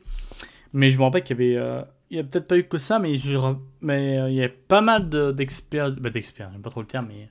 Mais 0.72 0.90
je 0.90 0.98
me 0.98 1.04
rappelle 1.04 1.24
qu'il 1.24 1.40
y 1.40 1.56
avait. 1.56 1.84
Il 2.10 2.16
y 2.16 2.20
a 2.20 2.24
peut-être 2.24 2.46
pas 2.46 2.56
eu 2.56 2.62
que 2.62 2.78
ça, 2.78 3.00
mais, 3.00 3.16
je... 3.16 3.36
mais 3.80 4.30
il 4.30 4.36
y 4.36 4.44
a 4.44 4.48
pas 4.48 4.80
mal 4.80 5.08
d'experts. 5.34 5.90
bah, 5.90 6.10
d'experts, 6.10 6.50
j'aime 6.52 6.62
pas 6.62 6.70
trop 6.70 6.80
le 6.80 6.86
terme, 6.86 7.06
mais. 7.08 7.28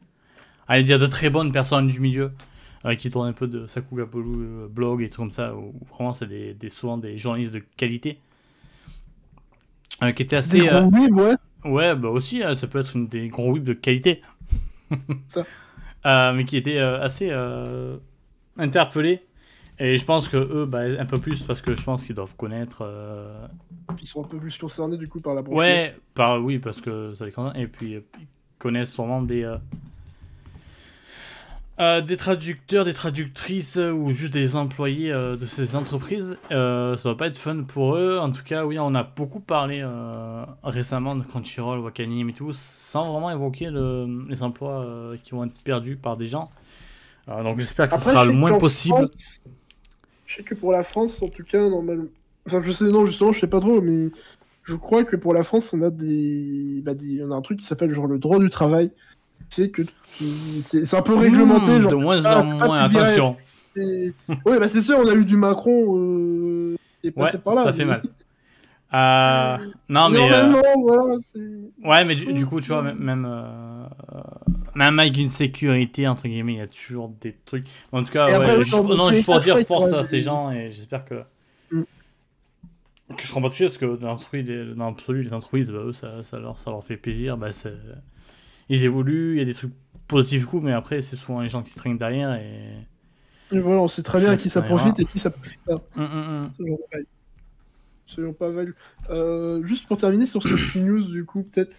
Allez 0.67 0.83
dire 0.83 0.99
de 0.99 1.07
très 1.07 1.29
bonnes 1.29 1.51
personnes 1.51 1.87
du 1.87 1.99
milieu 1.99 2.31
qui 2.93 3.09
tourne 3.09 3.27
un 3.27 3.33
peu 3.33 3.47
de 3.47 3.65
Sakuga 3.65 4.05
Polu 4.05 4.29
euh, 4.29 4.67
blog 4.67 5.01
et 5.01 5.09
tout 5.09 5.17
comme 5.17 5.31
ça, 5.31 5.55
où 5.55 5.73
vraiment 5.89 6.13
c'est 6.13 6.27
des, 6.27 6.69
souvent 6.69 6.99
des 6.99 7.17
journalistes 7.17 7.53
de 7.53 7.63
qualité. 7.77 8.19
Euh, 10.03 10.11
qui 10.11 10.23
étaient 10.23 10.35
assez. 10.35 10.61
Des 10.61 10.67
gros 10.67 10.77
euh, 10.77 11.09
ouais. 11.09 11.35
Ouais, 11.63 11.95
bah 11.95 12.09
aussi, 12.09 12.43
ça 12.55 12.67
peut 12.67 12.79
être 12.79 12.95
une 12.95 13.07
des 13.07 13.27
gros 13.27 13.53
whips 13.53 13.63
de 13.63 13.73
qualité. 13.73 14.21
ça. 15.29 16.33
mais 16.33 16.45
qui 16.45 16.57
étaient 16.57 16.77
assez 16.77 17.31
interpellés. 18.57 19.23
Et 19.77 19.97
je 19.97 20.05
pense 20.05 20.29
que 20.29 20.37
eux, 20.37 20.65
bah, 20.65 20.83
un 20.99 21.05
peu 21.05 21.17
plus, 21.17 21.41
parce 21.43 21.61
que 21.61 21.75
je 21.75 21.81
pense 21.81 22.05
qu'ils 22.05 22.15
doivent 22.15 22.35
connaître. 22.35 22.87
Ils 23.99 24.07
sont 24.07 24.23
un 24.23 24.27
peu 24.27 24.37
plus 24.37 24.55
concernés 24.57 24.97
du 24.97 25.07
coup 25.07 25.21
par 25.21 25.33
la 25.33 25.41
branche. 25.41 25.57
Ouais, 25.57 25.95
par, 26.13 26.43
oui, 26.43 26.59
parce 26.59 26.81
que 26.81 27.13
ça 27.15 27.25
les 27.25 27.31
concerne. 27.31 27.57
Et 27.57 27.67
puis, 27.67 27.93
ils 27.93 28.27
connaissent 28.59 28.93
sûrement 28.93 29.21
des 29.21 29.43
euh, 29.43 29.57
des 31.77 32.17
traducteurs, 32.17 32.85
des 32.85 32.93
traductrices 32.93 33.77
euh, 33.77 33.91
ou 33.91 34.11
juste 34.11 34.31
des 34.31 34.55
employés 34.55 35.11
euh, 35.11 35.35
de 35.35 35.45
ces 35.45 35.75
entreprises, 35.75 36.37
ça 36.49 36.95
va 37.03 37.15
pas 37.15 37.27
être 37.27 37.37
fun 37.37 37.63
pour 37.63 37.97
eux. 37.97 38.17
En 38.17 38.31
tout 38.31 38.43
cas, 38.43 38.65
oui, 38.65 38.79
on 38.79 38.95
a 38.95 39.03
beaucoup 39.03 39.41
parlé 39.41 39.85
récemment 40.63 41.15
de 41.15 41.23
Crunchyroll, 41.23 41.79
Wakanim 41.79 42.29
et 42.29 42.33
tout, 42.33 42.51
sans 42.53 43.11
vraiment 43.11 43.29
évoquer 43.29 43.69
les 43.71 44.43
emplois 44.43 45.15
qui 45.23 45.31
vont 45.31 45.45
être 45.45 45.59
perdus 45.63 45.97
par 45.97 46.17
des 46.17 46.27
gens. 46.27 46.49
donc 47.27 47.59
j'espère 47.59 47.89
que 47.89 47.97
ce 47.97 48.09
sera 48.09 48.25
le 48.25 48.33
moins 48.33 48.57
possible. 48.57 49.05
je 50.25 50.35
sais 50.35 50.43
que 50.43 50.55
pour 50.55 50.71
la 50.71 50.83
France, 50.83 51.21
en 51.21 51.27
tout 51.27 51.43
cas, 51.43 51.69
normalement. 51.69 52.05
Enfin, 52.47 52.61
je 52.63 52.71
sais, 52.71 52.85
non, 52.85 53.05
justement, 53.07 53.31
je 53.31 53.39
sais 53.39 53.47
pas 53.47 53.59
trop, 53.59 53.81
mais 53.81 54.11
je 54.63 54.75
crois 54.75 55.03
que 55.03 55.15
pour 55.15 55.33
la 55.33 55.43
France, 55.43 55.73
on 55.73 55.81
a 55.81 55.89
des. 55.89 56.81
Bah, 56.83 56.93
des... 56.93 57.23
On 57.23 57.31
a 57.31 57.35
un 57.35 57.41
truc 57.41 57.59
qui 57.59 57.65
s'appelle 57.65 57.93
genre 57.93 58.07
le 58.07 58.19
droit 58.19 58.39
du 58.39 58.49
travail 58.49 58.91
que 59.71 59.81
c'est 60.61 60.93
un 60.93 61.01
peu 61.01 61.15
réglementé. 61.15 61.71
Mmh, 61.71 61.81
genre, 61.81 61.91
de 61.91 61.95
moins 61.95 62.25
en 62.25 62.43
moins, 62.43 62.83
attention. 62.83 63.37
oui, 63.75 64.13
bah 64.45 64.67
c'est 64.67 64.81
sûr, 64.81 64.99
on 64.99 65.07
a 65.07 65.13
eu 65.13 65.25
du 65.25 65.37
Macron 65.37 65.97
euh, 65.97 66.75
est 67.03 67.11
passé 67.11 67.37
par 67.39 67.55
là. 67.55 67.63
Ça 67.63 67.73
fait 67.73 67.85
mal. 67.85 68.01
Euh, 68.93 69.57
non, 69.89 70.09
mais. 70.09 70.31
Euh... 70.31 70.53
Voilà, 70.77 71.17
ouais, 71.83 72.05
mais 72.05 72.15
du, 72.15 72.45
coup, 72.45 72.61
tu 72.61 72.69
vois, 72.69 72.81
même. 72.81 73.27
Même 74.75 74.99
avec 74.99 75.17
une 75.17 75.27
sécurité, 75.27 76.07
entre 76.07 76.27
guillemets, 76.27 76.53
il 76.53 76.57
y 76.59 76.61
a 76.61 76.67
toujours 76.67 77.09
des 77.19 77.35
trucs. 77.45 77.65
En 77.91 78.03
tout 78.03 78.11
cas, 78.11 78.39
ouais, 78.39 78.63
juste, 78.63 78.73
non, 78.75 79.09
juste 79.11 79.25
pour 79.25 79.39
dire 79.39 79.59
force 79.65 79.91
à 79.91 80.03
ces 80.03 80.21
gens 80.21 80.51
et 80.51 80.69
j'espère 80.69 81.03
que. 81.03 81.23
Mm. 81.71 81.83
Que 83.17 83.21
je 83.21 83.27
serai 83.27 83.41
pas 83.41 83.49
touché 83.49 83.65
parce 83.65 83.77
que 83.77 83.97
dans 83.97 84.15
l'absolu, 84.85 85.23
les 85.23 85.33
entreprises, 85.33 85.71
bah, 85.71 85.79
eux, 85.79 85.93
ça, 85.93 86.23
ça, 86.23 86.39
leur, 86.39 86.57
ça 86.57 86.71
leur 86.71 86.83
fait 86.83 86.97
plaisir. 86.97 87.37
Bah, 87.37 87.51
c'est 87.51 87.73
ils 88.69 88.83
évoluent, 88.85 89.33
il 89.33 89.39
y 89.39 89.41
a 89.41 89.45
des 89.45 89.53
trucs 89.53 89.73
positifs 90.07 90.45
coup, 90.45 90.59
mais 90.59 90.73
après, 90.73 91.01
c'est 91.01 91.15
souvent 91.15 91.41
les 91.41 91.49
gens 91.49 91.63
qui 91.63 91.73
traînent 91.75 91.97
derrière 91.97 92.33
et. 92.33 92.51
Et 93.51 93.59
voilà, 93.59 93.81
on 93.81 93.87
sait 93.87 94.01
très 94.01 94.19
bien 94.19 94.37
qui 94.37 94.49
ça 94.49 94.63
profite 94.63 94.99
et 94.99 95.05
qui 95.05 95.19
ça 95.19 95.29
profite 95.29 95.61
pas. 95.63 95.81
Hum, 95.95 96.03
hum, 96.03 96.51
hum. 96.59 96.77
Pas. 98.39 98.51
Euh, 99.09 99.65
juste 99.65 99.87
pour 99.87 99.97
terminer 99.97 100.25
sur 100.25 100.41
cette 100.41 100.75
news, 100.75 101.03
du 101.03 101.25
coup, 101.25 101.43
peut-être. 101.43 101.75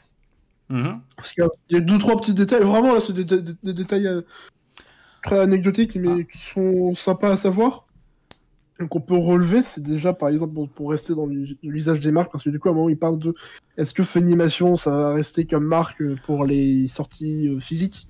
Parce 0.68 1.32
qu'il 1.32 1.46
y 1.70 1.76
a 1.76 1.80
deux, 1.80 1.98
trois 1.98 2.16
petits 2.16 2.34
détails. 2.34 2.62
Vraiment, 2.62 2.94
là, 2.94 3.00
c'est 3.00 3.12
des, 3.12 3.72
détails 3.72 4.06
euh, 4.06 4.22
très 5.24 5.40
anecdotiques, 5.40 5.96
mais 5.96 6.20
ah. 6.20 6.24
qui 6.24 6.38
sont 6.52 6.94
sympas 6.94 7.30
à 7.30 7.36
savoir. 7.36 7.85
Donc 8.78 8.94
on 8.94 9.00
peut 9.00 9.16
relever, 9.16 9.62
c'est 9.62 9.82
déjà 9.82 10.12
par 10.12 10.28
exemple 10.28 10.68
pour 10.74 10.90
rester 10.90 11.14
dans 11.14 11.26
l'usage 11.62 12.00
des 12.00 12.10
marques, 12.10 12.30
parce 12.30 12.44
que 12.44 12.50
du 12.50 12.58
coup 12.58 12.68
à 12.68 12.72
un 12.72 12.74
moment 12.74 12.88
il 12.90 12.98
parle 12.98 13.18
de 13.18 13.34
est-ce 13.78 13.94
que 13.94 14.02
Funimation 14.02 14.76
ça 14.76 14.90
va 14.90 15.14
rester 15.14 15.46
comme 15.46 15.64
marque 15.64 16.02
pour 16.26 16.44
les 16.44 16.86
sorties 16.86 17.48
euh, 17.48 17.58
physiques? 17.58 18.06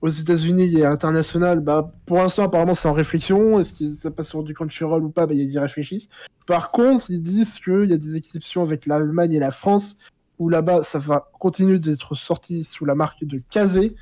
Aux 0.00 0.08
États-Unis 0.08 0.76
et 0.76 0.84
à 0.84 0.90
l'international, 0.90 1.58
bah, 1.58 1.90
pour 2.06 2.18
l'instant, 2.18 2.44
apparemment, 2.44 2.74
c'est 2.74 2.86
en 2.86 2.92
réflexion. 2.92 3.58
Est-ce 3.58 3.74
que 3.74 3.96
ça 3.96 4.12
passe 4.12 4.28
sur 4.28 4.44
du 4.44 4.54
Crunchyroll 4.54 5.02
ou 5.02 5.10
pas? 5.10 5.26
Bah, 5.26 5.34
Ils 5.34 5.50
y 5.50 5.58
réfléchissent. 5.58 6.08
Par 6.46 6.70
contre, 6.70 7.10
ils 7.10 7.20
disent 7.20 7.58
qu'il 7.58 7.86
y 7.86 7.92
a 7.92 7.98
des 7.98 8.14
exceptions 8.14 8.62
avec 8.62 8.86
l'Allemagne 8.86 9.32
et 9.32 9.40
la 9.40 9.50
France, 9.50 9.98
où 10.38 10.48
là-bas, 10.48 10.82
ça 10.84 11.00
va 11.00 11.28
continuer 11.40 11.80
d'être 11.80 12.14
sorti 12.14 12.62
sous 12.62 12.84
la 12.84 12.94
marque 12.94 13.24
de 13.24 13.42
Kazé. 13.50 13.96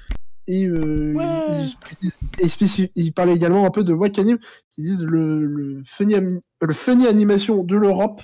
Et 0.49 0.67
euh, 0.67 1.67
ils, 2.95 3.13
parlent 3.13 3.31
également 3.31 3.67
un 3.67 3.71
peu 3.71 3.83
de 3.83 3.93
Wakanim, 3.93 4.39
ils 4.79 4.85
disent 4.85 5.03
le, 5.03 5.45
le, 5.45 5.83
funny, 5.85 6.15
le 6.15 6.75
funny 6.75 7.07
animation 7.07 7.65
de 7.65 7.77
l'Europe 7.77 8.23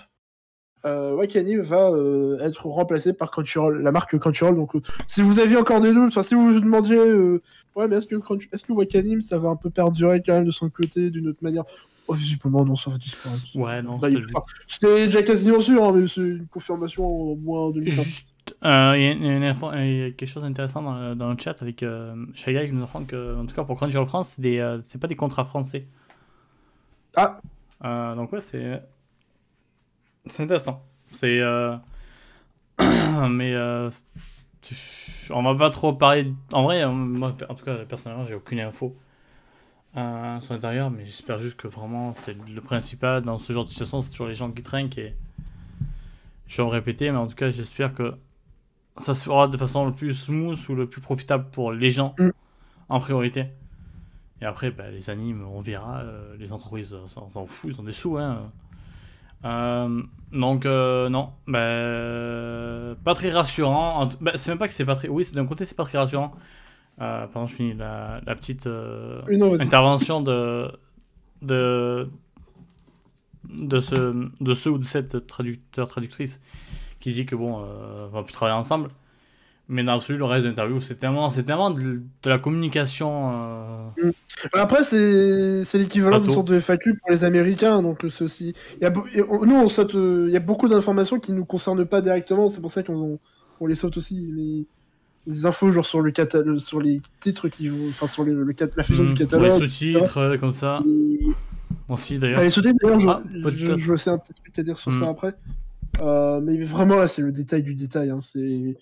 euh, 0.85 1.14
Wakanim 1.14 1.61
va 1.61 1.91
euh, 1.91 2.39
être 2.41 2.66
remplacé 2.66 3.12
par 3.12 3.31
Crunchyroll, 3.31 3.83
la 3.83 3.93
marque 3.93 4.18
Crunchyroll. 4.18 4.57
Donc, 4.57 4.75
euh, 4.75 4.81
si 5.07 5.23
vous 5.23 5.39
aviez 5.39 5.57
encore 5.57 5.81
des 5.81 5.93
doutes, 5.93 6.09
enfin, 6.09 6.23
si 6.23 6.35
vous 6.35 6.53
vous 6.53 6.61
demandiez, 6.61 6.99
euh, 6.99 7.41
ouais, 7.77 7.87
mais 7.89 7.97
est-ce 7.97 8.07
que, 8.07 8.16
est-ce 8.53 8.64
que 8.64 8.73
Wakanim, 8.73 9.20
ça 9.20 9.39
va 9.39 9.51
un 9.51 9.57
peu 9.57 9.70
perdurer 9.70 10.23
quand 10.25 10.35
même 10.35 10.45
de 10.45 10.51
son 10.51 10.70
côté 10.70 11.11
d'une 11.11 11.29
autre 11.29 11.43
manière? 11.43 11.64
Oh, 12.09 12.14
visiblement, 12.14 12.64
non, 12.64 12.75
ça 12.75 12.91
va 12.91 12.99
disparaître. 12.99 13.43
Ouais, 13.55 13.81
non, 13.81 13.99
bah, 13.99 14.09
c'était 14.68 15.07
déjà 15.07 15.23
quasiment 15.23 15.61
sûr, 15.61 15.85
hein, 15.85 15.93
mais 15.95 16.09
c'est 16.09 16.20
une 16.20 16.49
confirmation 16.49 17.33
en 17.33 17.37
moins 17.37 17.70
de 17.70 17.81
il 18.51 18.68
euh, 18.68 18.97
y, 18.97 19.05
y, 19.05 20.05
a 20.05 20.11
quelque 20.11 20.26
chose 20.26 20.43
d'intéressant 20.43 20.82
dans, 20.82 20.95
le, 20.95 21.14
dans 21.14 21.30
le 21.30 21.38
chat 21.38 21.61
avec 21.62 21.82
euh, 21.82 22.14
Shagai 22.34 22.66
qui 22.66 22.72
nous 22.72 22.82
apprend 22.82 23.05
que, 23.05 23.36
en 23.36 23.47
tout 23.47 23.55
cas 23.55 23.64
pour 23.64 23.76
Crunchyroll 23.76 24.07
France, 24.07 24.38
c'est 24.40 24.61
euh, 24.61 24.80
pas 25.01 25.07
des 25.07 25.16
contrats 25.16 25.45
français. 25.45 25.86
Ah 27.16 27.38
Donc, 28.14 28.32
ouais, 28.32 28.40
c'est. 28.40 28.82
C'est 30.26 30.45
intéressant. 30.45 30.82
C'est. 31.07 31.40
mais. 33.28 33.55
on 35.30 35.43
va 35.43 35.55
pas 35.55 35.70
trop 35.70 35.93
parler. 35.93 36.32
En 36.53 36.62
vrai, 36.64 36.86
moi, 36.86 37.36
en 37.49 37.55
tout 37.55 37.64
cas, 37.64 37.76
personnellement, 37.84 38.24
j'ai 38.24 38.34
aucune 38.34 38.61
info 38.61 38.97
sur 39.95 40.55
l'intérieur, 40.55 40.90
mais 40.90 41.05
j'espère 41.05 41.38
juste 41.38 41.59
que 41.59 41.68
vraiment, 41.68 42.14
c'est 42.14 42.36
le 42.49 42.61
principal 42.61 43.22
dans 43.22 43.38
ce 43.38 43.53
genre 43.53 43.64
de 43.64 43.68
situation, 43.68 44.01
c'est 44.01 44.11
toujours 44.11 44.28
les 44.28 44.34
gens 44.34 44.51
qui 44.51 44.62
trinquent 44.62 44.99
et. 44.99 45.14
Je 46.49 46.59
vais 46.59 46.64
me 46.64 46.70
répéter, 46.70 47.11
mais 47.11 47.16
en 47.16 47.26
tout 47.26 47.34
cas, 47.34 47.49
j'espère 47.49 47.95
que 47.95 48.14
ça 48.97 49.14
se 49.14 49.24
fera 49.24 49.49
de 49.49 49.57
façon 49.57 49.86
le 49.86 49.93
plus 49.93 50.14
smooth 50.14 50.59
ou 50.68 50.74
le 50.74 50.86
plus 50.88 51.01
profitable 51.01 51.47
pour 51.51 51.72
les 51.72 51.90
gens 51.90 52.14
mm. 52.18 52.30
en 52.88 53.01
priorité. 53.01 53.47
Et 54.40 54.45
après, 54.45 54.72
bah, 54.72 54.90
les 54.90 55.09
animes, 55.09 55.47
on 55.47 55.61
verra. 55.61 56.01
Euh, 56.01 56.34
les 56.36 56.53
entreprises 56.53 56.97
s'en 57.07 57.47
foutent, 57.47 57.74
ils 57.74 57.80
ont 57.80 57.84
des 57.84 57.93
sous. 57.93 58.18
Hein. 58.18 58.51
Euh, 59.45 60.03
donc, 60.32 60.66
euh, 60.66 61.09
non, 61.09 61.30
bah, 61.47 62.97
pas 63.05 63.14
très 63.14 63.30
rassurant. 63.30 64.09
Bah, 64.20 64.32
c'est 64.34 64.51
même 64.51 64.59
pas 64.59 64.66
que 64.66 64.74
c'est 64.74 64.84
pas 64.84 64.97
très. 64.97 65.09
Oui, 65.09 65.24
d'un 65.32 65.47
côté, 65.47 65.64
c'est 65.64 65.76
pas 65.76 65.84
très 65.84 65.99
rassurant. 65.99 66.32
pendant 66.99 67.47
je 67.47 67.55
finis 67.55 67.74
la, 67.74 68.20
la 68.26 68.34
petite 68.34 68.68
intervention 69.61 70.20
de, 70.20 70.68
de, 71.43 72.11
de, 73.49 73.78
ce, 73.78 74.28
de 74.40 74.55
ce 74.55 74.68
ou 74.68 74.78
de 74.78 74.84
cette 74.84 75.24
traducteur-traductrice 75.26 76.40
qui 77.03 77.13
dit 77.13 77.27
que 77.27 77.35
bon, 77.35 77.59
euh, 77.59 78.07
on 78.07 78.17
va 78.17 78.23
plus 78.23 78.33
travailler 78.33 78.57
ensemble. 78.57 78.89
Mais 79.69 79.83
dans 79.85 79.93
l'absolu, 79.93 80.19
le 80.19 80.25
reste 80.25 80.45
de 80.45 80.51
l'interview, 80.51 80.81
c'est 80.81 80.97
tellement, 80.97 81.31
c'est 81.31 81.45
tellement 81.45 81.71
de, 81.71 82.03
la 82.25 82.39
communication. 82.39 83.31
Euh, 83.33 83.89
mm. 84.05 84.11
Après, 84.55 84.83
c'est, 84.83 85.65
c'est 85.65 85.79
l'équivalent 85.79 86.21
d'une 86.21 86.33
sorte 86.33 86.49
de 86.49 86.59
FAQ 86.59 86.97
pour 86.97 87.11
les 87.11 87.25
Américains. 87.25 87.83
Donc. 87.83 88.03
Il 88.03 88.55
y 88.81 88.85
a, 88.85 88.91
nous, 88.91 89.55
on 89.55 89.69
saute. 89.69 89.95
Euh, 89.95 90.27
il 90.29 90.33
y 90.33 90.37
a 90.37 90.41
beaucoup 90.41 90.69
d'informations 90.69 91.19
qui 91.19 91.33
ne 91.33 91.39
nous 91.39 91.45
concernent 91.45 91.85
pas 91.85 92.01
directement. 92.01 92.49
C'est 92.49 92.61
pour 92.61 92.71
ça 92.71 92.83
qu'on 92.83 93.19
on 93.61 93.67
les 93.67 93.77
saute 93.77 93.97
aussi. 93.97 94.31
Les, 94.35 94.67
les 95.27 95.47
infos, 95.47 95.71
genre 95.71 95.87
sur, 95.87 96.01
le 96.01 96.11
catalogue, 96.11 96.59
sur 96.59 96.81
les 96.81 97.01
titres 97.21 97.49
qui 97.49 97.69
vont. 97.69 97.89
Enfin, 97.89 98.07
sur 98.07 98.25
le, 98.25 98.45
la 98.77 98.85
fusion 98.85 99.05
du 99.05 99.13
mm. 99.13 99.15
catalogue. 99.15 99.61
les 99.61 99.69
sous-titres, 99.69 100.37
comme 100.37 100.53
ça. 100.53 100.83
Moi 101.89 101.99
aussi, 101.99 102.19
d'ailleurs. 102.19 102.41
Ah, 102.41 102.45
les 102.45 102.51
sous-titres, 102.51 102.77
d'ailleurs, 102.81 102.99
je, 102.99 103.09
ah, 103.09 103.23
je, 103.77 103.97
sais 103.97 104.11
un 104.11 104.19
petit 104.19 104.35
truc 104.35 104.59
à 104.59 104.63
dire 104.63 104.79
sur 104.79 104.93
ça 104.93 105.07
mm. 105.07 105.09
après. 105.09 105.35
Euh, 106.01 106.40
mais 106.40 106.57
vraiment, 106.64 106.97
là, 106.97 107.07
c'est 107.07 107.22
le 107.22 107.32
détail 107.32 107.62
du 107.62 107.74
détail. 107.74 108.11
Hein. 108.11 108.20
C'est 108.20 108.76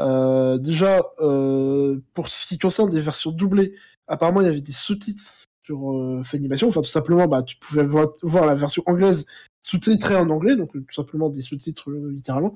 euh, 0.00 0.58
déjà 0.58 1.02
euh, 1.20 1.98
pour 2.14 2.28
ce 2.28 2.46
qui 2.46 2.58
concerne 2.58 2.90
des 2.90 3.00
versions 3.00 3.32
doublées. 3.32 3.74
Apparemment, 4.06 4.40
il 4.40 4.46
y 4.46 4.50
avait 4.50 4.60
des 4.60 4.72
sous-titres 4.72 5.44
sur 5.64 5.92
euh, 5.92 6.22
Funimation. 6.22 6.68
Enfin, 6.68 6.80
tout 6.80 6.86
simplement, 6.86 7.26
bah, 7.26 7.42
tu 7.42 7.56
pouvais 7.56 7.84
voir, 7.84 8.46
la 8.46 8.54
version 8.54 8.82
anglaise 8.86 9.26
sous-titrée 9.64 10.16
en 10.16 10.30
anglais, 10.30 10.56
donc 10.56 10.72
tout 10.72 10.94
simplement 10.94 11.28
des 11.28 11.42
sous-titres 11.42 11.90
littéralement. 11.90 12.54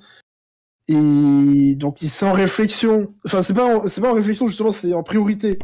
Et 0.89 1.75
donc, 1.77 1.99
c'est 2.01 2.27
en 2.27 2.33
réflexion. 2.33 3.13
Enfin, 3.25 3.43
c'est 3.43 3.55
pas, 3.55 3.87
c'est 3.87 4.01
pas 4.01 4.11
en 4.11 4.15
réflexion 4.15 4.47
justement, 4.47 4.73
c'est 4.73 4.95
en 4.95 5.03
priorité. 5.03 5.59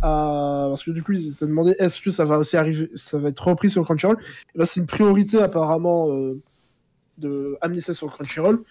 parce 0.00 0.82
que 0.82 0.92
du 0.92 1.02
coup, 1.02 1.14
ça 1.32 1.46
demandait 1.46 1.76
est-ce 1.78 2.00
que 2.00 2.10
ça 2.10 2.24
va 2.24 2.38
aussi 2.38 2.56
arriver, 2.56 2.90
ça 2.94 3.18
va 3.18 3.28
être 3.28 3.46
repris 3.46 3.70
sur 3.70 3.84
Crunchyroll? 3.84 4.18
Ben, 4.54 4.64
c'est 4.64 4.80
une 4.80 4.86
priorité 4.86 5.40
apparemment 5.40 6.08
de 7.18 7.56
amener 7.60 7.80
ça 7.80 7.94
sur 7.94 8.12
Crunchyroll 8.12 8.62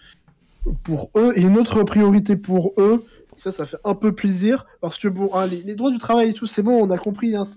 pour 0.82 1.10
eux 1.16 1.32
et 1.36 1.42
une 1.42 1.58
autre 1.58 1.82
priorité 1.82 2.36
pour 2.36 2.72
eux. 2.78 3.04
Ça 3.36 3.50
ça 3.50 3.66
fait 3.66 3.78
un 3.84 3.94
peu 3.94 4.14
plaisir 4.14 4.64
parce 4.80 4.96
que 4.96 5.08
bon 5.08 5.28
hein, 5.34 5.46
les, 5.46 5.74
droits 5.74 5.90
du 5.90 5.98
travail 5.98 6.30
et 6.30 6.32
tout 6.34 6.46
c'est 6.46 6.62
bon 6.62 6.80
on 6.86 6.90
a 6.90 6.98
compris 6.98 7.34
hein, 7.34 7.48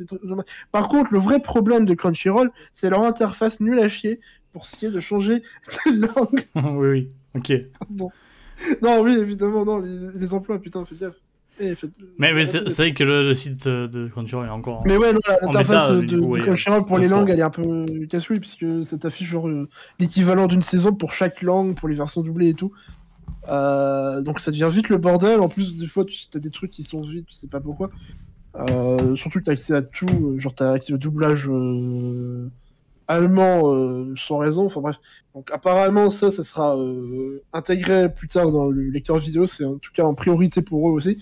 par 0.72 0.90
contre 0.90 1.14
le 1.14 1.20
vrai 1.20 1.40
problème 1.40 1.86
de 1.86 1.94
Crunchyroll 1.94 2.52
c'est 2.74 2.90
leur 2.90 3.04
interface 3.04 3.60
nulle 3.60 3.78
à 3.78 3.88
chier 3.88 4.20
pour 4.54 4.66
ce 4.66 4.76
qui 4.76 4.88
est 4.88 4.92
de 4.92 5.00
changer 5.00 5.44
de 5.86 6.08
langue. 6.08 6.48
Oui 6.76 6.88
oui 6.90 7.10
ok. 7.36 7.54
Non 8.82 9.02
oui 9.02 9.14
évidemment 9.20 9.66
non 9.66 9.78
les, 9.78 10.18
les 10.18 10.34
emplois 10.34 10.60
putain 10.60 10.84
fais 10.84 10.96
gaffe 10.96 11.22
mais, 12.18 12.34
mais 12.34 12.46
c'est 12.46 12.70
vrai 12.70 12.94
que 12.94 13.04
le, 13.04 13.34
site 13.34 13.68
de 13.68 14.08
Crunchyroll 14.08 14.46
est 14.46 14.52
encore. 14.52 14.84
Mais 14.86 14.98
ouais, 14.98 15.14
l'interface 15.42 15.92
de, 15.92 16.42
Crunchyroll 16.42 16.86
pour 16.86 16.98
les 16.98 17.08
langues, 17.08 17.30
elle 17.30 17.40
est 17.40 17.44
un 17.44 17.50
peu 17.50 17.86
casse-couille, 18.10 18.40
puisque 18.40 18.86
ça 18.86 18.98
t'affiche 18.98 19.30
genre 19.30 19.48
euh, 19.48 19.68
l'équivalent 20.00 20.48
d'une 20.48 20.62
saison 20.62 20.94
pour 20.94 21.14
chaque 21.14 21.42
langue, 21.42 21.76
pour 21.76 21.88
les 21.88 21.96
versions 21.96 22.22
doublées 22.22 22.50
et 22.50 22.54
tout. 22.54 22.72
Euh, 23.50 24.22
donc 24.22 24.40
ça 24.40 24.52
devient 24.52 24.70
vite 24.72 24.90
le 24.90 24.98
bordel. 24.98 25.40
En 25.40 25.50
plus, 25.50 25.76
des 25.76 25.88
fois, 25.88 26.06
tu 26.06 26.28
as 26.36 26.40
des 26.40 26.52
trucs 26.52 26.72
qui 26.72 26.84
sont 26.84 27.02
vides, 27.02 27.26
tu 27.26 27.34
sais 27.34 27.48
pas 27.48 27.60
pourquoi. 27.60 27.90
Euh, 28.56 29.16
surtout 29.16 29.40
que 29.40 29.46
t'as 29.46 29.52
accès 29.54 29.74
à 29.74 29.82
tout, 29.82 30.36
genre 30.40 30.54
t'as 30.54 30.72
accès 30.74 30.94
au 30.94 30.98
doublage 30.98 31.50
allemand 33.08 34.16
sans 34.16 34.38
raison. 34.38 34.66
Enfin 34.66 34.82
bref. 34.82 34.98
Donc 35.34 35.52
apparemment, 35.52 36.10
ça, 36.10 36.32
ça 36.32 36.44
sera 36.44 36.78
intégré 37.54 38.14
plus 38.14 38.28
tard 38.28 38.52
dans 38.52 38.70
le 38.70 38.90
lecteur 38.90 39.18
vidéo. 39.18 39.48
C'est 39.48 39.66
en 39.66 39.78
tout 39.78 39.92
cas 39.94 40.04
en 40.04 40.14
priorité 40.14 40.62
pour 40.62 40.90
eux 40.90 40.92
aussi. 40.92 41.20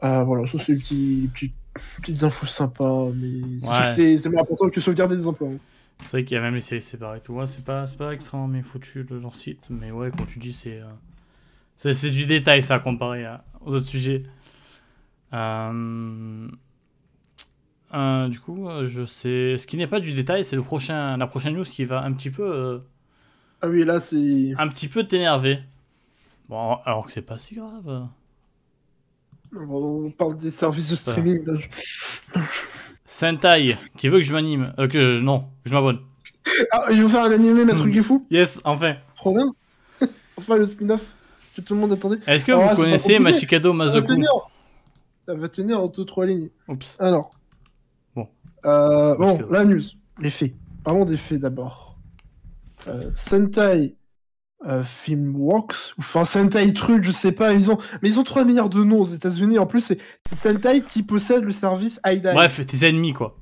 Ah 0.00 0.24
voilà, 0.24 0.46
ça 0.46 0.58
c'est 0.64 0.74
des 0.74 1.28
petites, 1.28 2.22
infos 2.22 2.46
sympas, 2.46 3.08
mais 3.14 3.58
c'est 3.60 4.28
moins 4.28 4.42
important 4.42 4.68
que 4.68 4.80
sauvegarder 4.80 5.16
des 5.16 5.26
emplois. 5.26 5.48
Hein. 5.48 5.58
C'est 6.00 6.10
vrai 6.10 6.24
qu'il 6.24 6.34
y 6.34 6.38
a 6.38 6.42
même 6.42 6.54
les 6.54 6.60
séries 6.60 6.82
séparées 6.82 7.18
et 7.18 7.20
tout. 7.20 7.32
Ouais, 7.32 7.46
c'est 7.46 7.64
pas, 7.64 7.86
pas 7.98 8.12
extrêmement 8.12 8.48
bien 8.48 8.62
foutu 8.62 9.06
le 9.08 9.20
genre 9.20 9.34
site, 9.34 9.66
mais 9.70 9.90
ouais, 9.90 10.10
comme 10.10 10.26
tu 10.26 10.38
dis, 10.38 10.52
c'est 10.52 10.80
euh, 10.80 11.92
c'est 11.92 12.10
du 12.10 12.26
détail 12.26 12.62
ça 12.62 12.78
comparé 12.78 13.24
aux 13.64 13.74
autres 13.74 13.86
sujets. 13.86 14.24
Euh, 15.32 16.48
euh, 17.94 18.28
du 18.28 18.40
coup, 18.40 18.68
je 18.84 19.06
sais. 19.06 19.56
Ce 19.56 19.66
qui 19.66 19.78
n'est 19.78 19.86
pas 19.86 20.00
du 20.00 20.12
détail, 20.12 20.44
c'est 20.44 20.56
le 20.56 20.62
prochain, 20.62 21.16
la 21.16 21.26
prochaine 21.26 21.54
news 21.54 21.64
qui 21.64 21.84
va 21.84 22.02
un 22.02 22.12
petit 22.12 22.30
peu. 22.30 22.82
Ah 23.62 23.68
oui, 23.68 23.84
là 23.84 23.98
c'est. 23.98 24.52
Un 24.58 24.68
petit 24.68 24.88
peu 24.88 25.04
t'énerver. 25.04 25.60
Bon, 26.48 26.76
alors 26.84 27.06
que 27.06 27.12
c'est 27.12 27.22
pas 27.22 27.38
si 27.38 27.54
grave. 27.54 28.08
On 29.68 30.10
parle 30.10 30.36
des 30.36 30.50
services 30.50 30.90
de 30.90 30.96
streaming. 30.96 31.44
Là. 31.46 32.42
Sentai, 33.04 33.76
qui 33.96 34.08
veut 34.08 34.18
que 34.18 34.24
je 34.24 34.32
m'anime. 34.32 34.74
Euh, 34.78 34.88
que 34.88 35.20
non, 35.20 35.44
que 35.62 35.70
je 35.70 35.74
m'abonne. 35.74 36.00
Ah, 36.70 36.86
ils 36.90 37.02
vont 37.02 37.08
faire 37.08 37.24
un 37.24 37.30
animé, 37.30 37.62
un 37.62 37.74
truc 37.74 37.94
est 37.96 38.02
fou 38.02 38.26
Yes, 38.30 38.60
enfin. 38.64 38.96
Trop 39.16 39.34
bien. 39.34 39.52
enfin, 40.36 40.56
le 40.56 40.66
spin-off 40.66 41.14
que 41.54 41.60
tout 41.62 41.74
le 41.74 41.80
monde 41.80 41.92
attendait. 41.92 42.18
Est-ce 42.26 42.44
que 42.44 42.52
vous 42.52 42.76
connaissez 42.76 43.18
Machikado 43.18 43.72
Mazoku 43.72 44.14
Ça 45.26 45.34
va 45.34 45.48
tenir 45.48 45.80
en 45.80 45.88
deux, 45.88 46.04
trois 46.04 46.26
lignes. 46.26 46.50
Oups. 46.68 46.96
Alors. 46.98 47.30
Bon. 48.14 48.28
Euh, 48.64 49.16
bon, 49.16 49.38
la 49.50 49.64
news. 49.64 49.82
Les 50.20 50.30
faits. 50.30 50.54
Parlons 50.84 51.04
des 51.04 51.16
faits 51.16 51.40
d'abord. 51.40 51.98
Euh, 52.86 53.10
Sentai 53.14 53.96
euh, 54.64 54.82
Filmworks, 54.82 55.94
ou 55.98 56.00
enfin 56.00 56.24
Sentai 56.24 56.72
truc, 56.72 57.04
je 57.04 57.12
sais 57.12 57.32
pas, 57.32 57.52
ils 57.52 57.70
ont, 57.70 57.78
mais 58.02 58.08
ils 58.08 58.18
ont 58.18 58.24
3 58.24 58.44
milliards 58.44 58.70
de 58.70 58.82
noms 58.82 59.00
aux 59.00 59.04
États-Unis. 59.04 59.58
En 59.58 59.66
plus, 59.66 59.82
c'est 59.82 60.00
Sentai 60.34 60.82
qui 60.82 61.02
possède 61.02 61.44
le 61.44 61.52
service 61.52 62.00
HiDive. 62.06 62.32
Bref, 62.32 62.64
tes 62.66 62.88
ennemis 62.88 63.12
quoi. 63.12 63.36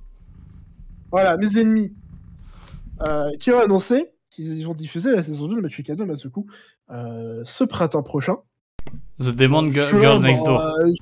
Voilà, 1.11 1.37
mes 1.37 1.59
ennemis. 1.59 1.95
Euh, 3.03 3.31
qui 3.41 3.51
ont 3.51 3.61
annoncé 3.61 4.13
qu'ils 4.31 4.65
vont 4.65 4.75
diffuser 4.75 5.13
la 5.13 5.23
saison 5.23 5.49
2 5.49 5.57
de 5.57 5.61
Machikado 5.61 6.07
Masuku 6.07 6.47
euh, 6.91 7.43
ce 7.45 7.65
printemps 7.65 8.03
prochain. 8.03 8.39
The 9.21 9.35
Demon 9.35 9.71
Girl 9.71 10.23
Next 10.23 10.45
Door. 10.45 10.61
Euh, 10.61 10.93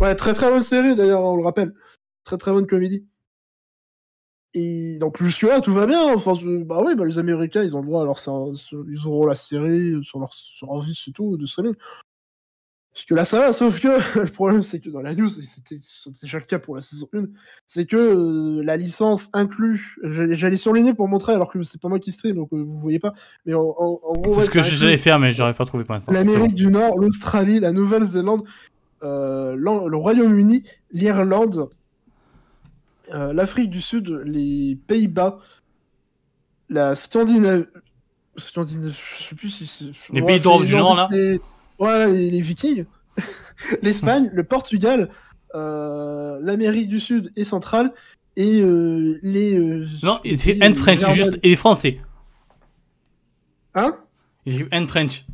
ouais, 0.00 0.14
très 0.14 0.34
très 0.34 0.50
bonne 0.50 0.62
série 0.62 0.96
d'ailleurs, 0.96 1.22
on 1.22 1.36
le 1.36 1.44
rappelle. 1.44 1.74
Très 2.24 2.36
très 2.38 2.52
bonne 2.52 2.66
comédie. 2.66 3.06
Et 4.54 4.98
donc 4.98 5.22
jusque-là, 5.22 5.60
tout 5.60 5.72
va 5.72 5.86
bien. 5.86 6.14
Enfin, 6.14 6.34
bah 6.64 6.82
oui, 6.84 6.94
bah, 6.94 7.04
les 7.04 7.18
Américains, 7.18 7.62
ils 7.62 7.76
ont 7.76 7.80
le 7.80 7.86
droit, 7.86 8.02
alors 8.02 8.18
ils 8.88 9.06
auront 9.06 9.26
la 9.26 9.34
série 9.34 9.94
sur 10.04 10.18
leur 10.18 10.32
service 10.34 11.08
et 11.08 11.12
tout, 11.12 11.36
de 11.36 11.46
streaming. 11.46 11.74
Parce 12.98 13.06
que 13.06 13.14
là, 13.14 13.24
ça 13.24 13.38
va, 13.38 13.52
sauf 13.52 13.78
que 13.78 14.18
le 14.18 14.26
problème, 14.26 14.60
c'est 14.60 14.80
que 14.80 14.90
dans 14.90 15.00
la 15.00 15.14
news, 15.14 15.28
et 15.38 15.42
c'était 15.44 15.76
déjà 16.20 16.38
le 16.38 16.44
cas 16.44 16.58
pour 16.58 16.74
la 16.74 16.82
saison 16.82 17.08
1, 17.12 17.26
c'est 17.64 17.86
que 17.86 17.96
euh, 17.96 18.62
la 18.64 18.76
licence 18.76 19.28
inclut. 19.34 19.94
J'allais 20.02 20.56
surligner 20.56 20.94
pour 20.94 21.06
montrer, 21.06 21.32
alors 21.32 21.52
que 21.52 21.62
c'est 21.62 21.80
pas 21.80 21.88
moi 21.88 22.00
qui 22.00 22.10
stream, 22.10 22.34
donc 22.34 22.48
euh, 22.52 22.56
vous 22.56 22.80
voyez 22.80 22.98
pas. 22.98 23.14
Mais 23.46 23.54
en, 23.54 23.62
gros. 23.62 24.34
C'est 24.34 24.46
ce 24.46 24.50
que 24.50 24.62
j'allais 24.62 24.96
faire, 24.96 25.20
mais 25.20 25.30
j'aurais 25.30 25.54
pas 25.54 25.64
trouvé 25.64 25.84
pour 25.84 25.94
l'instant. 25.94 26.10
L'Amérique 26.10 26.54
du 26.54 26.66
Nord, 26.66 26.98
l'Australie, 26.98 27.60
la 27.60 27.70
Nouvelle-Zélande, 27.70 28.42
euh, 29.04 29.54
le 29.54 29.96
Royaume-Uni, 29.96 30.64
l'Irlande, 30.90 31.68
l'Afrique 33.12 33.70
du 33.70 33.80
Sud, 33.80 34.08
les 34.24 34.78
Pays-Bas, 34.86 35.38
la 36.68 36.94
Scandinavie. 36.94 37.66
Scandinavie, 38.36 38.94
je 39.18 39.24
sais 39.24 39.34
plus 39.34 39.50
si 39.50 39.66
c'est. 39.66 40.12
Les 40.12 40.22
pays 40.22 40.40
d'Europe 40.40 40.64
du 40.64 40.74
Nord, 40.76 40.96
là 40.96 41.08
Ouais, 41.78 42.10
les, 42.10 42.40
Vikings, 42.40 42.86
l'Espagne, 43.82 44.30
le 44.32 44.42
Portugal, 44.42 45.10
euh, 45.54 46.40
l'Amérique 46.42 46.88
du 46.88 46.98
Sud 46.98 47.32
et 47.36 47.44
centrale, 47.44 47.92
et 48.36 48.60
euh, 48.60 49.18
les. 49.22 49.58
Euh, 49.58 49.86
non, 50.02 50.20
c'est 50.24 50.64
and 50.64 50.74
French, 50.74 51.08
juste, 51.14 51.38
et 51.42 51.50
les 51.50 51.56
Français. 51.56 52.00
Hein? 53.74 53.96
Ils 54.44 54.54
écrivent 54.54 54.68
and 54.72 54.86
French. 54.86 55.24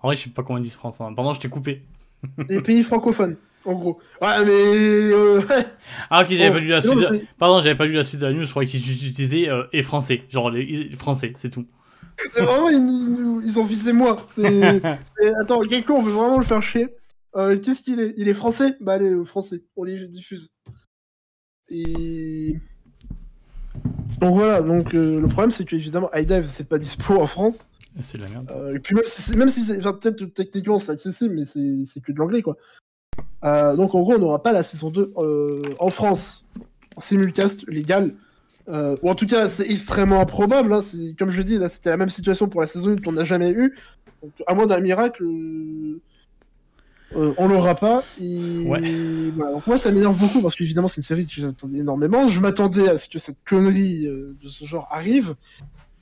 En 0.00 0.08
vrai, 0.08 0.16
je 0.16 0.22
sais 0.22 0.30
pas 0.30 0.42
comment 0.42 0.58
ils 0.58 0.64
disent 0.64 0.74
français. 0.74 1.02
Hein. 1.02 1.14
Pardon, 1.14 1.32
je 1.32 1.40
t'ai 1.40 1.48
coupé. 1.48 1.82
les 2.48 2.60
pays 2.60 2.82
francophones. 2.82 3.36
En 3.64 3.74
gros. 3.74 3.98
Ouais, 4.20 4.44
mais. 4.44 5.54
ah, 6.10 6.22
ok, 6.22 6.28
j'avais 6.30 6.50
pas 6.50 6.58
lu 6.58 6.68
la 6.68 6.82
suite. 6.82 7.28
Pardon, 7.38 7.60
j'avais 7.60 7.76
pas 7.76 7.86
lu 7.86 7.92
la 7.92 8.04
suite 8.04 8.20
de 8.20 8.26
la 8.26 8.32
news. 8.32 8.44
Je 8.44 8.50
croyais 8.50 8.68
qu'ils 8.68 8.80
utilisaient 8.80 9.48
et 9.72 9.82
français. 9.82 10.24
Genre, 10.28 10.50
les 10.50 10.90
français, 10.96 11.32
c'est 11.36 11.50
tout. 11.50 11.66
C'est 12.34 12.42
vraiment, 12.42 12.68
ils, 12.68 13.58
ont 13.58 13.64
visé 13.64 13.92
moi. 13.92 14.24
C'est, 14.28 14.82
attends, 15.40 15.60
quelqu'un, 15.62 15.94
on 15.94 16.02
veut 16.02 16.12
vraiment 16.12 16.38
le 16.38 16.44
faire 16.44 16.62
chier. 16.62 16.88
Euh, 17.36 17.58
qu'est-ce 17.58 17.82
qu'il 17.82 18.00
est? 18.00 18.14
Il 18.16 18.28
est 18.28 18.34
français? 18.34 18.76
Bah, 18.80 18.94
allez, 18.94 19.10
euh, 19.10 19.24
français. 19.24 19.64
On 19.76 19.84
les 19.84 20.06
diffuse. 20.08 20.50
Et. 21.68 22.56
Donc 24.20 24.36
voilà, 24.36 24.62
donc 24.62 24.94
euh, 24.94 25.18
le 25.18 25.26
problème 25.26 25.50
c'est 25.50 25.64
que 25.64 25.74
évidemment 25.74 26.08
iDive 26.14 26.44
c'est 26.44 26.68
pas 26.68 26.78
dispo 26.78 27.14
en 27.14 27.26
France. 27.26 27.66
C'est 28.00 28.18
de 28.18 28.22
la 28.22 28.28
merde. 28.28 28.72
et 28.74 28.78
puis 28.78 28.94
même 28.94 29.04
si 29.04 29.22
c'est, 29.22 29.36
même 29.36 29.48
si 29.48 29.62
c'est, 29.62 29.80
peut-être 29.80 30.24
techniquement 30.26 30.78
c'est 30.78 30.92
accessible, 30.92 31.34
mais 31.34 31.44
c'est, 31.46 32.00
que 32.00 32.12
de 32.12 32.18
l'anglais 32.18 32.42
quoi. 32.42 32.56
Donc 33.42 33.94
en 33.94 34.02
gros 34.02 34.14
on 34.14 34.18
n'aura 34.18 34.42
pas 34.42 34.52
la 34.52 34.62
saison 34.62 34.90
2 34.90 35.12
en 35.78 35.88
France 35.88 36.46
en 36.96 37.00
simulcast 37.00 37.66
légal 37.68 38.14
euh, 38.68 38.96
ou 39.02 39.10
en 39.10 39.14
tout 39.14 39.26
cas, 39.26 39.48
c'est 39.48 39.68
extrêmement 39.68 40.20
improbable. 40.20 40.72
Hein. 40.72 40.80
Comme 41.18 41.30
je 41.30 41.42
dis, 41.42 41.58
là, 41.58 41.68
c'était 41.68 41.90
la 41.90 41.96
même 41.96 42.08
situation 42.08 42.48
pour 42.48 42.60
la 42.60 42.66
saison 42.66 42.90
1 42.90 42.96
qu'on 42.96 43.12
n'a 43.12 43.24
jamais 43.24 43.50
eu. 43.50 43.76
Donc, 44.22 44.32
à 44.46 44.54
moins 44.54 44.66
d'un 44.66 44.80
miracle, 44.80 45.24
euh, 45.24 46.00
euh, 47.16 47.34
on 47.38 47.48
l'aura 47.48 47.74
pas. 47.74 48.04
Et... 48.20 49.32
donc, 49.36 49.66
moi, 49.66 49.76
ça 49.76 49.90
m'énerve 49.90 50.18
beaucoup 50.18 50.40
parce 50.40 50.54
qu'évidemment, 50.54 50.88
c'est 50.88 50.98
une 50.98 51.02
série 51.02 51.26
que 51.26 51.32
j'attendais 51.32 51.78
énormément. 51.78 52.28
Je 52.28 52.40
m'attendais 52.40 52.88
à 52.88 52.98
ce 52.98 53.08
que 53.08 53.18
cette 53.18 53.42
connerie 53.44 54.02
de 54.04 54.48
ce 54.48 54.64
genre 54.64 54.86
arrive. 54.90 55.34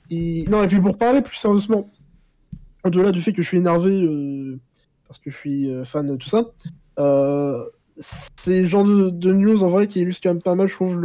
Et... 0.09 0.45
Non, 0.49 0.63
et 0.63 0.67
puis 0.67 0.79
pour 0.79 0.97
parler 0.97 1.21
plus 1.21 1.37
sérieusement, 1.37 1.91
au-delà 2.83 3.11
du 3.11 3.21
fait 3.21 3.33
que 3.33 3.41
je 3.41 3.47
suis 3.47 3.57
énervé 3.57 4.07
parce 5.07 5.19
que 5.19 5.31
je 5.31 5.35
suis 5.35 5.69
fan 5.83 6.07
de 6.07 6.15
tout 6.15 6.29
ça, 6.29 6.43
c'est 6.97 8.61
le 8.61 8.67
genre 8.67 8.83
de, 8.83 9.33
news 9.33 9.63
en 9.63 9.67
vrai 9.67 9.87
qui 9.87 10.01
illustre 10.01 10.23
quand 10.23 10.33
même 10.33 10.41
pas 10.41 10.55
mal, 10.55 10.67
je 10.67 10.73
trouve, 10.73 10.97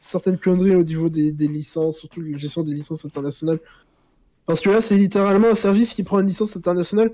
certaines 0.00 0.38
conneries 0.38 0.76
au 0.76 0.84
niveau 0.84 1.08
des, 1.08 1.32
licences, 1.32 1.98
surtout 1.98 2.20
la 2.20 2.38
gestion 2.38 2.62
des 2.62 2.72
licences 2.72 3.04
internationales. 3.04 3.60
Parce 4.46 4.60
que 4.60 4.70
là, 4.70 4.80
c'est 4.80 4.96
littéralement 4.96 5.48
un 5.48 5.54
service 5.54 5.94
qui 5.94 6.02
prend 6.02 6.20
une 6.20 6.26
licence 6.26 6.56
internationale. 6.56 7.12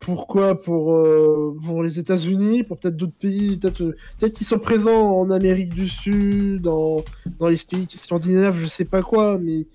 Pourquoi? 0.00 0.60
Pour, 0.60 0.94
euh, 0.94 1.56
pour 1.64 1.82
les 1.82 1.98
États-Unis, 1.98 2.64
pour 2.64 2.78
peut-être 2.78 2.96
d'autres 2.96 3.16
pays, 3.18 3.56
peut-être 3.56 3.82
euh, 3.82 3.96
peut 4.18 4.28
qu'ils 4.28 4.46
sont 4.46 4.58
présents 4.58 5.18
en 5.18 5.30
Amérique 5.30 5.74
du 5.74 5.88
Sud, 5.88 6.62
dans, 6.62 7.02
dans 7.38 7.48
les 7.48 7.56
pays 7.56 7.86
scandinaves, 7.88 8.58
je 8.58 8.66
sais 8.66 8.84
pas 8.84 9.02
quoi, 9.02 9.38
mais 9.38 9.66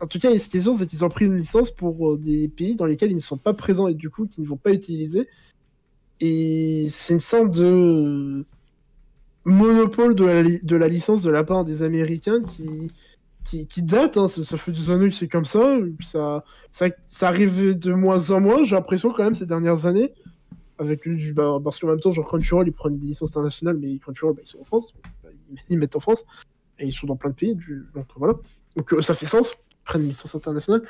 en 0.00 0.06
tout 0.06 0.18
cas, 0.20 0.36
ce 0.38 0.48
qu'ils 0.48 0.70
ont, 0.70 0.74
c'est 0.74 0.86
qu'ils 0.86 1.04
ont 1.04 1.08
pris 1.08 1.24
une 1.24 1.36
licence 1.36 1.70
pour 1.72 2.12
euh, 2.12 2.18
des 2.18 2.48
pays 2.48 2.76
dans 2.76 2.86
lesquels 2.86 3.10
ils 3.10 3.16
ne 3.16 3.20
sont 3.20 3.36
pas 3.36 3.54
présents 3.54 3.88
et 3.88 3.94
du 3.94 4.10
coup, 4.10 4.26
qui 4.26 4.40
ne 4.40 4.46
vont 4.46 4.56
pas 4.56 4.72
utiliser. 4.72 5.28
Et 6.20 6.88
c'est 6.90 7.14
une 7.14 7.20
sorte 7.20 7.50
de 7.52 8.44
monopole 9.44 10.14
de 10.14 10.24
la, 10.76 10.88
licence 10.88 11.22
de 11.22 11.30
la 11.30 11.44
part 11.44 11.64
des 11.64 11.82
Américains 11.82 12.42
qui, 12.42 12.90
qui, 13.44 13.82
date. 13.82 14.16
Hein. 14.16 14.28
Ça, 14.28 14.56
fait 14.56 14.72
des 14.72 14.90
années 14.90 15.08
que 15.08 15.14
c'est 15.14 15.28
comme 15.28 15.44
ça. 15.44 15.78
Ça, 16.02 16.44
ça. 16.72 17.28
arrive 17.28 17.78
de 17.78 17.92
moins 17.92 18.30
en 18.30 18.40
moins, 18.40 18.62
j'ai 18.62 18.76
l'impression, 18.76 19.10
quand 19.10 19.24
même, 19.24 19.34
ces 19.34 19.46
dernières 19.46 19.86
années. 19.86 20.12
Avec 20.80 21.08
bah, 21.34 21.58
parce 21.62 21.78
qu'en 21.78 21.88
même 21.88 22.00
temps, 22.00 22.12
genre 22.12 22.26
Crunchyroll, 22.26 22.68
ils 22.68 22.72
prennent 22.72 22.96
des 22.96 23.06
licences 23.06 23.30
internationales, 23.30 23.78
mais 23.80 23.98
Crunchyroll, 23.98 24.34
bah, 24.34 24.42
ils 24.44 24.48
sont 24.48 24.60
en 24.60 24.64
France. 24.64 24.94
Ils 25.68 25.78
mettent 25.78 25.96
en 25.96 26.00
France. 26.00 26.24
Et 26.78 26.86
ils 26.86 26.92
sont 26.92 27.06
dans 27.06 27.16
plein 27.16 27.30
de 27.30 27.34
pays. 27.34 27.56
Donc 27.94 28.06
voilà. 28.16 28.34
Donc 28.76 28.92
euh, 28.92 29.02
ça 29.02 29.14
fait 29.14 29.26
sens. 29.26 29.54
Ils 29.54 29.84
prennent 29.84 30.02
une 30.02 30.08
licence 30.08 30.34
internationale. 30.34 30.82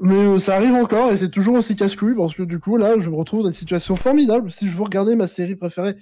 Mais 0.00 0.14
euh, 0.14 0.38
ça 0.38 0.56
arrive 0.56 0.74
encore 0.74 1.12
et 1.12 1.16
c'est 1.16 1.30
toujours 1.30 1.56
aussi 1.56 1.76
casse-couille 1.76 2.16
parce 2.16 2.34
que 2.34 2.42
du 2.42 2.58
coup, 2.58 2.76
là, 2.76 2.98
je 2.98 3.08
me 3.08 3.16
retrouve 3.16 3.42
dans 3.42 3.48
une 3.48 3.54
situation 3.54 3.96
formidable. 3.96 4.50
Si 4.50 4.66
je 4.66 4.76
veux 4.76 4.82
regarder 4.82 5.14
ma 5.16 5.26
série 5.26 5.54
préférée 5.54 5.96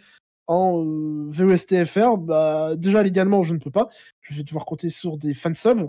en 0.46 0.84
euh, 0.84 1.28
VOSTFR, 1.30 2.16
bah, 2.16 2.76
déjà 2.76 3.02
légalement, 3.02 3.42
je 3.42 3.54
ne 3.54 3.58
peux 3.58 3.70
pas. 3.70 3.88
Je 4.20 4.34
vais 4.34 4.42
devoir 4.42 4.64
compter 4.64 4.90
sur 4.90 5.16
des 5.16 5.34
fansubs 5.34 5.86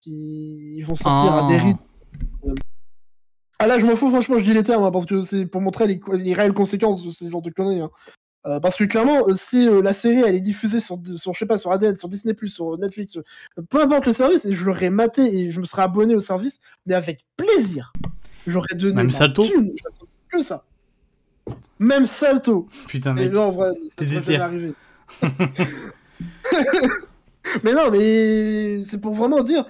qui 0.00 0.82
vont 0.82 0.94
sortir 0.94 1.32
à 1.34 1.48
des 1.48 1.56
ah. 1.56 1.62
rythmes. 1.62 2.54
Ah 3.58 3.68
là, 3.68 3.78
je 3.78 3.86
m'en 3.86 3.94
fous, 3.94 4.10
franchement, 4.10 4.38
je 4.38 4.44
dis 4.44 4.54
les 4.54 4.64
termes 4.64 4.82
hein, 4.82 4.90
parce 4.90 5.06
que 5.06 5.22
c'est 5.22 5.46
pour 5.46 5.60
montrer 5.60 5.86
les, 5.86 6.00
les, 6.14 6.32
réelles 6.32 6.52
conséquences 6.52 7.04
de 7.04 7.12
ce 7.12 7.30
genre 7.30 7.42
de 7.42 7.50
conneries. 7.50 7.80
Hein. 7.80 7.90
Euh, 8.44 8.58
parce 8.58 8.76
que 8.76 8.84
clairement, 8.84 9.28
euh, 9.28 9.34
si 9.36 9.68
euh, 9.68 9.82
la 9.82 9.92
série 9.92 10.18
elle 10.18 10.34
est 10.34 10.40
diffusée 10.40 10.80
sur, 10.80 10.98
sur 11.16 11.32
je 11.32 11.38
sais 11.38 11.46
pas, 11.46 11.58
sur 11.58 11.70
ADN, 11.70 11.96
sur 11.96 12.08
Disney+, 12.08 12.34
sur 12.46 12.76
Netflix, 12.76 13.16
peu 13.70 13.80
importe 13.80 14.06
le 14.06 14.12
service, 14.12 14.48
je 14.50 14.64
l'aurais 14.64 14.90
maté 14.90 15.22
et 15.22 15.52
je 15.52 15.60
me 15.60 15.64
serais 15.64 15.82
abonné 15.82 16.16
au 16.16 16.20
service, 16.20 16.60
mais 16.86 16.94
avec 16.94 17.24
plaisir. 17.36 17.92
J'aurais 18.46 18.74
donné 18.74 18.94
Même 18.94 19.10
Salto 19.10 19.44
que 20.28 20.42
ça. 20.42 20.64
Même 21.78 22.04
Salto. 22.04 22.66
Putain, 22.88 23.12
mais. 23.12 23.28
Non, 23.28 23.42
en 23.42 23.52
vrai, 23.52 23.70
ça 23.98 24.04
jamais 24.04 24.36
arrivé. 24.36 24.72
mais 27.62 27.74
non, 27.74 27.90
mais 27.90 28.82
c'est 28.82 29.00
pour 29.00 29.14
vraiment 29.14 29.42
dire. 29.42 29.66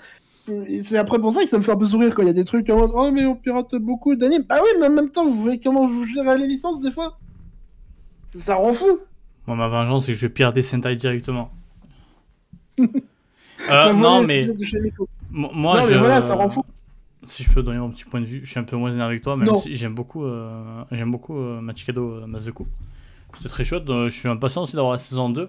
C'est 0.69 0.97
après 0.97 1.19
pour 1.19 1.33
ça 1.33 1.43
que 1.43 1.49
ça 1.49 1.59
me 1.59 1.63
fait 1.63 1.73
un 1.73 1.77
peu 1.77 1.87
sourire 1.87 2.15
quand 2.15 2.23
il 2.23 2.27
y 2.27 2.31
a 2.31 2.35
des 2.35 2.45
trucs 2.45 2.67
comme 2.67 2.91
Oh, 2.95 3.11
mais 3.13 3.27
on 3.27 3.37
pirate 3.37 3.75
beaucoup 3.77 4.17
d'animes. 4.17 4.45
Ah 4.49 4.61
oui, 4.63 4.69
mais 4.81 4.87
en 4.87 4.91
même 4.91 5.11
temps, 5.11 5.27
vous 5.27 5.41
voyez 5.41 5.61
comment 5.61 5.87
je 5.87 6.07
gère 6.07 6.37
les 6.37 6.47
licences 6.47 6.81
des 6.81 6.91
fois? 6.91 7.19
Ça 8.39 8.55
rend 8.55 8.73
fou. 8.73 9.01
Moi, 9.47 9.57
ma 9.57 9.69
vengeance, 9.69 10.07
c'est 10.07 10.13
que 10.13 10.19
je 10.19 10.27
vais 10.27 10.33
pirater 10.33 10.63
Sentai 10.63 10.97
directement. 10.97 11.51
euh, 12.79 13.93
non, 13.93 14.23
mais. 14.23 14.47
Moi, 15.31 15.81
non, 15.81 15.87
je... 15.87 15.93
mais 15.93 15.99
voilà, 15.99 16.21
ça 16.21 16.35
rend 16.35 16.49
fou. 16.49 16.65
Si 17.25 17.45
je 17.45 17.51
peux 17.51 17.63
donner 17.63 17.79
mon 17.79 17.91
petit 17.91 18.05
point 18.05 18.21
de 18.21 18.27
vue, 18.27 18.41
je 18.45 18.51
suis 18.51 18.59
un 18.59 18.65
peu 18.65 18.77
moins 18.77 18.93
énervé 18.93 19.19
que 19.19 19.25
toi, 19.25 19.37
même 19.37 19.57
si 19.59 19.77
j'aime 19.77 19.95
beaucoup, 19.95 20.25
euh, 20.25 20.85
j'aime 20.91 21.13
beaucoup 21.13 21.39
euh, 21.39 21.61
Machikado 21.61 22.15
euh, 22.15 22.27
Mazuko. 22.27 22.67
C'était 23.35 23.49
très 23.49 23.65
chouette. 23.65 23.85
je 23.87 24.09
suis 24.09 24.29
impatient 24.29 24.63
aussi 24.63 24.75
d'avoir 24.75 24.93
la 24.93 24.99
saison 24.99 25.31
2. 25.31 25.49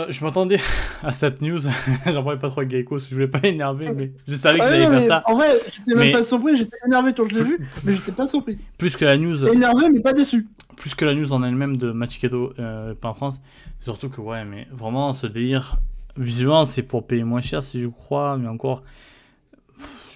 Euh, 0.00 0.06
je 0.08 0.24
m'attendais 0.24 0.58
à 1.02 1.12
cette 1.12 1.40
news. 1.42 1.58
J'en 2.06 2.22
parlais 2.22 2.38
pas 2.38 2.48
trop 2.48 2.60
avec 2.60 2.70
Geico, 2.70 2.98
je 2.98 3.14
voulais 3.14 3.28
pas 3.28 3.38
l'énerver, 3.38 3.92
mais 3.94 4.12
je 4.26 4.34
savais 4.34 4.58
que 4.58 4.64
allait 4.64 4.86
faire 4.86 5.06
ça. 5.06 5.22
En 5.26 5.34
vrai, 5.34 5.58
j'étais 5.74 5.94
même 5.94 6.12
pas 6.12 6.22
surpris, 6.22 6.56
j'étais 6.56 6.76
énervé 6.86 7.12
quand 7.16 7.28
je 7.28 7.34
l'ai 7.36 7.42
vu, 7.42 7.68
mais 7.84 7.94
j'étais 7.94 8.12
pas 8.12 8.26
surpris. 8.26 8.58
Plus 8.78 8.96
que 8.96 9.04
la 9.04 9.16
news. 9.16 9.46
Énervé, 9.46 9.88
mais 9.90 10.00
pas 10.00 10.12
déçu. 10.12 10.48
Plus 10.76 10.94
que 10.94 11.04
la 11.04 11.14
news 11.14 11.32
en 11.32 11.42
elle-même 11.42 11.76
de 11.76 11.92
Machikedo, 11.92 12.52
euh, 12.58 12.94
pas 12.94 13.08
en 13.08 13.14
France. 13.14 13.40
Surtout 13.80 14.08
que, 14.08 14.20
ouais, 14.20 14.44
mais 14.44 14.66
vraiment, 14.70 15.12
ce 15.12 15.26
délire, 15.26 15.76
visiblement, 16.16 16.64
c'est 16.64 16.82
pour 16.82 17.06
payer 17.06 17.24
moins 17.24 17.42
cher, 17.42 17.62
si 17.62 17.80
je 17.80 17.88
crois, 17.88 18.36
mais 18.36 18.48
encore. 18.48 18.82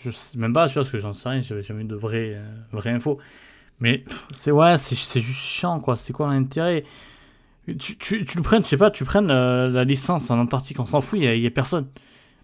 Je 0.03 0.11
sais 0.11 0.39
même 0.39 0.53
pas, 0.53 0.69
tu 0.69 0.75
vois, 0.75 0.83
parce 0.83 0.93
que 0.93 0.99
j'en 0.99 1.15
sais 1.15 1.29
rien, 1.29 1.41
j'avais 1.41 1.63
jamais 1.63 1.83
eu 1.83 1.87
de 1.87 1.95
vraies 1.95 2.35
euh, 2.37 2.45
vraie 2.73 2.91
infos. 2.91 3.19
Mais 3.81 4.05
c'est 4.33 4.51
ouais, 4.51 4.79
c'est 4.79 5.21
juste 5.21 5.41
chiant, 5.41 5.81
quoi. 5.81 5.97
C'est 5.97 6.13
quoi 6.13 6.29
l'intérêt? 6.29 6.85
Tu, 7.67 7.97
tu, 7.99 8.25
tu, 8.25 8.37
le 8.37 8.43
prennes, 8.43 8.63
je 8.63 8.69
sais 8.69 8.77
pas, 8.77 8.91
tu 8.91 9.05
prennes 9.05 9.29
la, 9.29 9.85
licence 9.85 10.31
en 10.31 10.39
Antarctique, 10.39 10.79
on 10.81 10.87
s'en 10.87 11.01
fout, 11.01 11.19
il 11.19 11.25
y, 11.25 11.47
a 11.47 11.51
personne. 11.51 11.89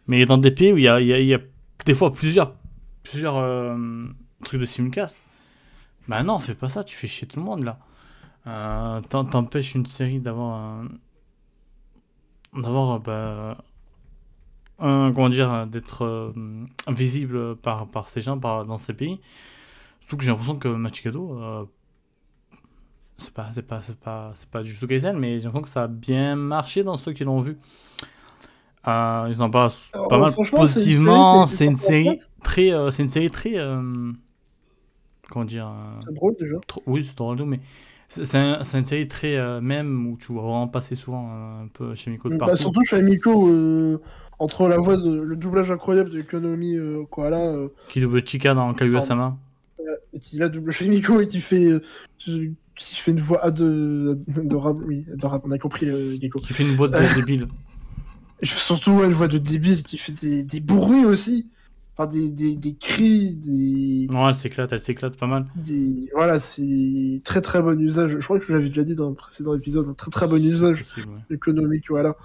Mais 0.07 0.25
dans 0.27 0.39
des 0.39 0.51
pays 0.51 0.73
où 0.73 0.79
il 0.79 0.85
y 0.85 0.89
a, 0.89 1.01
y, 1.01 1.35
a, 1.35 1.39
des 1.85 1.95
fois 1.95 2.13
plusieurs, 2.13 2.55
plusieurs 3.03 3.37
euh, 3.37 4.07
trucs 4.45 4.61
de 4.61 4.67
simulcast, 4.67 5.23
bah 6.09 6.23
non, 6.23 6.39
fais 6.39 6.55
pas 6.55 6.69
ça, 6.69 6.85
tu 6.85 6.97
fais 6.97 7.07
chier 7.07 7.27
tout 7.29 7.39
le 7.39 7.45
monde 7.45 7.65
là. 7.65 7.79
Euh, 8.47 9.01
T'empêches 9.03 9.75
une 9.75 9.87
série 9.87 10.19
d'avoir 10.19 10.83
d'avoir 12.55 12.99
bah, 13.01 13.59
comment 14.79 15.29
dire 15.29 15.67
d'être 15.67 16.05
euh, 16.05 16.33
visible 16.89 17.57
par, 17.57 17.87
par 17.87 18.09
ces 18.09 18.23
gens 18.23 18.39
par, 18.39 18.65
dans 18.65 18.79
ces 18.79 18.95
pays 18.95 19.21
surtout 20.11 20.17
que 20.17 20.25
j'ai 20.25 20.31
l'impression 20.31 20.57
que 20.57 20.69
Machikado 20.69 21.39
euh, 21.39 21.65
c'est 23.21 23.33
pas, 23.33 23.51
c'est 23.55 23.63
pas, 23.63 23.81
c'est 23.83 23.97
pas, 23.99 24.33
c'est 24.35 24.49
pas 24.51 24.63
du 24.63 24.77
tout 24.77 24.87
Kaisen, 24.87 25.17
mais 25.19 25.39
j'ai 25.39 25.45
l'impression 25.45 25.63
que 25.63 25.69
ça 25.69 25.83
a 25.85 25.87
bien 25.89 26.35
marché 26.37 26.83
dans 26.83 26.97
ceux 26.97 27.13
qui 27.13 27.25
l'ont 27.25 27.41
vu. 27.41 27.57
Euh, 28.89 29.27
ils 29.29 29.43
en 29.43 29.51
parlent 29.51 29.71
pas 30.09 30.19
mal 30.19 30.33
positivement. 30.35 31.47
C'est 31.47 31.67
une 31.67 31.77
série 31.77 32.19
très, 32.43 32.73
euh, 32.73 32.91
c'est 32.91 33.03
une 33.03 33.09
série 33.11 33.31
très, 33.31 33.59
euh, 33.59 34.11
comment 35.31 35.45
dire. 35.45 35.71
C'est 36.07 36.15
drôle 36.15 36.35
déjà. 36.41 36.57
Oui, 36.87 37.05
c'est 37.05 37.17
drôle, 37.17 37.43
mais 37.45 37.61
c'est 38.09 38.35
un, 38.39 38.63
une 38.63 38.85
série 38.85 39.07
très 39.07 39.37
euh, 39.37 39.61
même 39.61 40.07
où 40.09 40.17
tu 40.17 40.33
vois 40.33 40.43
vraiment 40.43 40.67
passer 40.69 40.95
souvent 40.97 41.31
un 41.63 41.69
peu 41.69 41.95
chez 41.95 42.11
Miko 42.11 42.29
de 42.29 42.37
Bah, 42.37 42.47
partout. 42.47 42.63
surtout 42.63 42.83
chez 42.83 43.03
Miko, 43.03 43.49
euh, 43.49 44.01
entre 44.41 44.67
la 44.67 44.79
voix 44.79 44.97
de 44.97 45.21
le 45.21 45.37
doublage 45.37 45.71
incroyable 45.71 46.11
de 46.11 46.25
euh, 46.25 47.05
Koala, 47.11 47.53
euh, 47.53 47.69
Qui 47.89 48.01
double 48.01 48.27
Chica 48.27 48.55
dans 48.55 48.73
Kaguya-sama. 48.75 49.37
qui 50.23 50.39
la 50.39 50.49
double 50.49 50.73
chez 50.73 50.89
Miko 50.89 51.21
et 51.21 51.29
qui 51.29 51.41
fait, 51.41 51.67
euh, 51.67 51.83
qui 52.85 52.97
fait 52.97 53.11
une 53.11 53.21
voix 53.21 53.51
de, 53.51 54.19
adorable, 54.37 54.85
oui, 54.87 55.05
adorable, 55.13 55.45
on 55.47 55.51
a 55.51 55.59
compris 55.59 55.89
euh, 55.89 56.19
Gecko. 56.21 56.41
Qui 56.41 56.53
fait 56.55 56.63
une 56.63 56.77
boîte 56.77 56.93
de 56.93 57.15
débile. 57.21 57.49
Et 58.43 58.47
Surtout 58.47 59.03
une 59.03 59.13
voix 59.13 59.29
de 59.29 59.39
débile 59.39 59.83
qui 59.83 59.99
fait 59.99 60.13
des, 60.13 60.43
des 60.43 60.61
bruits 60.61 61.05
aussi, 61.05 61.47
enfin 61.95 62.07
des, 62.07 62.31
des, 62.31 62.57
des 62.57 62.75
cris, 62.75 63.33
des, 63.33 64.09
Non, 64.11 64.27
elle 64.29 64.35
s'éclate, 64.35 64.73
elle 64.73 64.81
s'éclate 64.81 65.17
pas 65.17 65.27
mal. 65.27 65.47
des... 65.57 66.09
Voilà, 66.15 66.39
c'est 66.39 67.21
très 67.23 67.43
très 67.43 67.61
bon 67.61 67.79
usage. 67.79 68.17
Je 68.19 68.25
crois 68.25 68.39
que 68.39 68.47
je 68.47 68.53
l'avais 68.53 68.69
déjà 68.69 68.85
dit 68.85 68.95
dans 68.95 69.11
le 69.11 69.15
précédent 69.15 69.55
épisode, 69.55 69.89
un 69.91 69.93
très 69.93 70.11
très 70.11 70.27
bon 70.27 70.43
usage 70.43 70.85
Possible, 70.85 71.09
ouais. 71.09 71.35
économique, 71.37 71.85
voilà. 71.91 72.17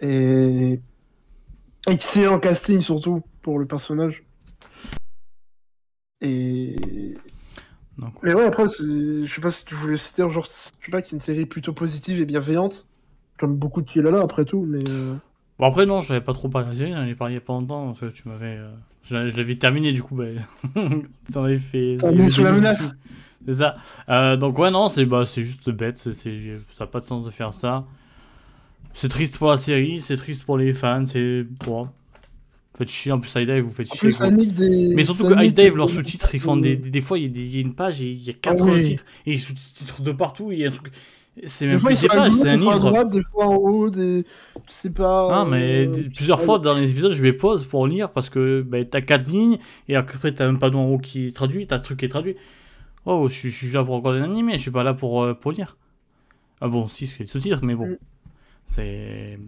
Et 0.00 0.80
excellent 1.88 2.38
casting 2.38 2.80
surtout 2.80 3.22
pour 3.42 3.58
le 3.58 3.66
personnage. 3.66 4.22
Et 6.20 7.16
Donc, 7.98 8.14
mais 8.22 8.32
ouais, 8.34 8.44
après, 8.44 8.64
je 8.68 9.26
sais 9.26 9.40
pas 9.40 9.50
si 9.50 9.64
tu 9.64 9.74
voulais 9.74 9.96
citer, 9.96 10.22
genre, 10.30 10.44
je 10.44 10.48
sais 10.50 10.90
pas 10.90 11.02
que 11.02 11.08
c'est 11.08 11.16
une 11.16 11.20
série 11.22 11.46
plutôt 11.46 11.72
positive 11.72 12.20
et 12.20 12.24
bienveillante, 12.24 12.86
comme 13.38 13.56
beaucoup 13.56 13.82
de 13.82 13.88
Kilala 13.90 14.20
après 14.20 14.44
tout, 14.44 14.64
mais 14.66 14.82
euh, 14.88 15.14
Bon, 15.58 15.66
après, 15.66 15.84
non, 15.84 16.00
je 16.00 16.12
l'avais 16.12 16.24
pas 16.24 16.32
trop 16.32 16.48
parlé, 16.48 16.74
j'en 16.74 17.04
ai 17.04 17.14
parlé 17.14 17.34
il 17.34 17.36
y 17.36 17.40
a 17.40 17.44
pas 17.44 17.52
longtemps, 17.52 17.86
parce 17.86 18.00
que 18.00 18.06
tu 18.06 18.28
m'avais. 18.28 18.56
euh, 18.56 18.70
Je 19.02 19.14
l'avais 19.14 19.30
je 19.30 19.36
l'avais 19.36 19.56
terminé, 19.56 19.92
du 19.92 20.02
coup, 20.02 20.14
bah. 20.16 20.24
ça 21.28 21.44
avait 21.44 21.58
fait. 21.58 21.98
T'as 22.00 22.10
mis 22.12 22.30
sous 22.30 22.42
la 22.42 22.52
menace. 22.52 22.94
C'est 23.46 23.54
ça. 23.54 23.76
Euh, 24.08 24.36
donc, 24.36 24.58
ouais, 24.58 24.70
non, 24.70 24.88
c'est 24.88 25.04
bah, 25.04 25.24
c'est 25.26 25.42
juste 25.42 25.68
bête, 25.70 25.96
ça 25.98 26.10
n'a 26.80 26.86
pas 26.86 27.00
de 27.00 27.04
sens 27.04 27.24
de 27.24 27.30
faire 27.30 27.52
ça. 27.52 27.84
C'est 28.94 29.08
triste 29.08 29.38
pour 29.38 29.50
la 29.50 29.56
série, 29.56 30.00
c'est 30.00 30.16
triste 30.16 30.44
pour 30.44 30.58
les 30.58 30.72
fans, 30.72 31.04
c'est. 31.06 31.44
Bon. 31.64 31.82
Faites 32.78 32.88
chier, 32.88 33.12
en 33.12 33.18
plus, 33.20 33.34
High 33.36 33.60
vous 33.60 33.70
faites 33.72 33.92
chier. 33.92 34.10
des. 34.46 34.94
Mais 34.94 35.04
surtout 35.04 35.24
que 35.24 35.34
nique 35.34 35.50
High 35.50 35.54
Dive, 35.54 35.72
des- 35.72 35.76
leurs 35.76 35.90
sous-titres, 35.90 36.34
ils 36.34 36.40
font 36.40 36.56
des, 36.56 36.76
des, 36.76 36.90
des 36.90 37.00
fois, 37.00 37.18
il 37.18 37.36
y, 37.36 37.56
a 37.56 37.58
y 37.58 37.62
une 37.62 37.74
page 37.74 38.00
et 38.00 38.06
il 38.10 38.22
y 38.22 38.30
a 38.30 38.32
quatre 38.32 38.62
Ah 38.66 38.72
oui. 38.72 38.82
titres 38.82 39.04
et 39.26 39.32
ils 39.32 39.38
sous-titrent 39.40 40.02
de 40.02 40.12
partout. 40.12 40.52
Il 40.52 40.58
y 40.60 40.64
a 40.64 40.68
un 40.68 40.70
truc. 40.72 40.92
C'est 41.44 41.66
même 41.66 41.78
fois, 41.78 41.90
plus 41.90 42.00
des 42.00 42.08
pages, 42.08 42.32
c'est 42.32 42.48
un 42.48 42.56
des 42.56 42.62
fois 42.62 42.72
à 42.72 42.76
livre. 42.76 42.90
droite, 42.90 43.10
des 43.10 43.22
fois 43.32 43.46
en 43.46 43.54
haut, 43.54 43.90
des. 43.90 44.24
Pas. 44.94 45.40
Ah, 45.40 45.44
mais 45.44 45.86
euh, 45.86 46.08
plusieurs 46.14 46.40
fois 46.40 46.58
dans 46.58 46.74
les 46.74 46.90
épisodes, 46.90 47.12
je 47.12 47.22
les 47.22 47.32
pause 47.32 47.64
pour 47.64 47.86
lire 47.86 48.12
parce 48.12 48.28
que 48.30 48.62
bah, 48.62 48.84
t'as 48.84 49.00
quatre 49.00 49.28
lignes 49.30 49.58
et 49.88 49.96
après 49.96 50.32
t'as 50.32 50.46
un 50.46 50.54
panneau 50.56 50.78
en 50.78 50.86
haut 50.86 50.98
qui 50.98 51.28
est 51.28 51.34
traduit, 51.34 51.66
t'as 51.66 51.76
un 51.76 51.80
truc 51.80 51.98
qui 52.00 52.04
est 52.04 52.08
traduit. 52.08 52.36
Oh, 53.06 53.28
je 53.28 53.34
suis, 53.34 53.50
je 53.50 53.56
suis 53.56 53.72
là 53.72 53.84
pour 53.84 53.96
regarder 53.96 54.20
un 54.20 54.24
animé, 54.24 54.54
je 54.54 54.62
suis 54.62 54.70
pas 54.70 54.82
là 54.82 54.92
pour, 54.92 55.22
euh, 55.22 55.34
pour 55.34 55.52
lire. 55.52 55.76
Ah 56.60 56.68
bon, 56.68 56.88
si, 56.88 57.06
c'est 57.06 57.20
les 57.20 57.26
sous-titres, 57.26 57.60
mais 57.62 57.74
bon. 57.74 57.86
Mm. 57.86 57.96
C'est. 58.66 59.38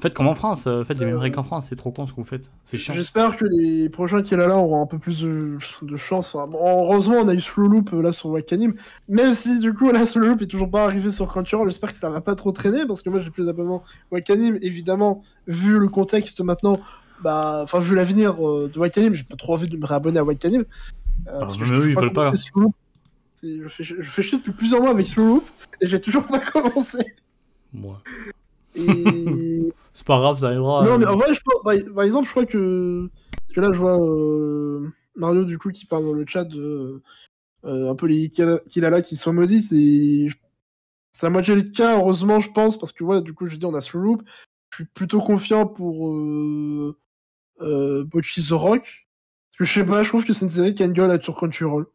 Faites 0.00 0.12
comme 0.12 0.26
en 0.26 0.34
France, 0.34 0.66
euh, 0.66 0.84
faites 0.84 0.98
les 0.98 1.06
mêmes 1.06 1.16
Euh, 1.16 1.20
règles 1.20 1.36
qu'en 1.36 1.44
France, 1.44 1.66
c'est 1.68 1.76
trop 1.76 1.90
con 1.90 2.06
ce 2.06 2.12
que 2.12 2.16
vous 2.16 2.24
faites. 2.24 2.50
C'est 2.64 2.76
chiant. 2.76 2.94
J'espère 2.94 3.36
que 3.36 3.44
les 3.44 3.88
prochains 3.88 4.22
Kilala 4.22 4.56
auront 4.56 4.82
un 4.82 4.86
peu 4.86 4.98
plus 4.98 5.22
de, 5.22 5.56
de 5.82 5.96
chance. 5.96 6.34
Bon, 6.34 6.58
heureusement, 6.84 7.16
on 7.16 7.28
a 7.28 7.34
eu 7.34 7.40
Slow 7.40 7.68
Loop 7.68 7.92
euh, 7.92 8.02
là 8.02 8.12
sur 8.12 8.30
Wakanim. 8.30 8.74
Même 9.08 9.32
si 9.34 9.60
du 9.60 9.72
coup, 9.72 9.90
là, 9.90 10.04
Slow 10.04 10.26
Loop 10.26 10.42
est 10.42 10.46
toujours 10.46 10.70
pas 10.70 10.84
arrivé 10.84 11.10
sur 11.10 11.26
Crunchyroll, 11.28 11.68
j'espère 11.68 11.92
que 11.92 11.98
ça 11.98 12.10
va 12.10 12.20
pas 12.20 12.34
trop 12.34 12.52
traîner 12.52 12.86
parce 12.86 13.02
que 13.02 13.08
moi 13.08 13.20
j'ai 13.20 13.30
plus 13.30 13.46
d'abonnement 13.46 13.82
Wakanim. 14.10 14.58
Évidemment, 14.62 15.22
vu 15.46 15.78
le 15.78 15.88
contexte 15.88 16.40
maintenant, 16.40 16.80
bah, 17.22 17.60
enfin, 17.62 17.78
vu 17.78 17.94
l'avenir 17.94 18.46
euh, 18.46 18.68
de 18.72 18.78
Wakanim, 18.78 19.14
j'ai 19.14 19.24
pas 19.24 19.36
trop 19.36 19.54
envie 19.54 19.68
de 19.68 19.76
me 19.76 19.86
réabonner 19.86 20.18
à 20.18 20.24
Wakanim. 20.24 20.64
Euh, 21.28 21.38
parce 21.40 21.56
que 21.56 21.64
je 21.64 21.74
oui, 21.74 21.90
ils 21.90 21.96
veulent 21.96 22.12
pas. 22.12 22.32
Je 23.42 23.68
fais, 23.68 23.84
je 23.84 24.02
fais 24.02 24.22
chier 24.22 24.38
depuis 24.38 24.52
plusieurs 24.52 24.80
mois 24.80 24.90
avec 24.90 25.06
Slow 25.06 25.26
Loop 25.26 25.50
et 25.80 25.86
j'ai 25.86 26.00
toujours 26.00 26.26
pas 26.26 26.40
commencé. 26.52 26.98
Moi. 27.72 28.02
Et. 28.74 29.72
C'est 29.94 30.06
pas 30.06 30.18
grave, 30.18 30.40
ça 30.40 30.46
arrivera. 30.46 30.84
Non, 30.84 30.94
euh, 30.94 30.98
mais 30.98 31.06
en 31.06 31.14
vrai, 31.16 31.32
je 31.32 31.40
pense, 31.40 31.62
par, 31.62 31.74
par 31.94 32.04
exemple, 32.04 32.26
je 32.26 32.30
crois 32.32 32.46
que. 32.46 33.08
Parce 33.30 33.52
que 33.54 33.60
là, 33.60 33.72
je 33.72 33.78
vois 33.78 34.00
euh, 34.00 34.88
Mario, 35.14 35.44
du 35.44 35.56
coup, 35.58 35.70
qui 35.70 35.86
parle 35.86 36.04
dans 36.04 36.12
le 36.12 36.26
chat 36.26 36.44
de. 36.44 37.00
euh, 37.64 37.90
un 37.90 37.94
peu 37.94 38.06
les 38.06 38.28
Kila- 38.28 38.60
Kilala 38.68 39.02
qui 39.02 39.16
sont 39.16 39.32
maudits. 39.32 39.62
C'est. 39.62 41.26
À 41.26 41.30
moitié 41.30 41.54
le 41.54 41.62
cas, 41.62 41.96
heureusement, 41.96 42.40
je 42.40 42.50
pense, 42.50 42.76
parce 42.76 42.92
que, 42.92 43.04
ouais, 43.04 43.22
du 43.22 43.32
coup, 43.34 43.46
je 43.46 43.56
dis, 43.56 43.64
on 43.64 43.74
a 43.74 43.80
Slow 43.80 44.00
Loop. 44.00 44.22
Je 44.70 44.76
suis 44.78 44.84
plutôt 44.86 45.20
confiant 45.20 45.66
pour. 45.66 46.12
Euh, 46.12 46.96
euh, 47.60 48.04
the 48.12 48.50
Rock. 48.50 48.82
Parce 48.82 49.58
que 49.58 49.64
je 49.64 49.72
sais 49.72 49.86
pas, 49.86 50.02
je 50.02 50.08
trouve 50.08 50.24
que 50.24 50.32
c'est 50.32 50.44
une 50.46 50.50
série 50.50 50.74
qui 50.74 50.82
a 50.82 50.86
une 50.86 50.92
gueule 50.92 51.12
à 51.12 51.18
Crunchyroll. 51.18 51.86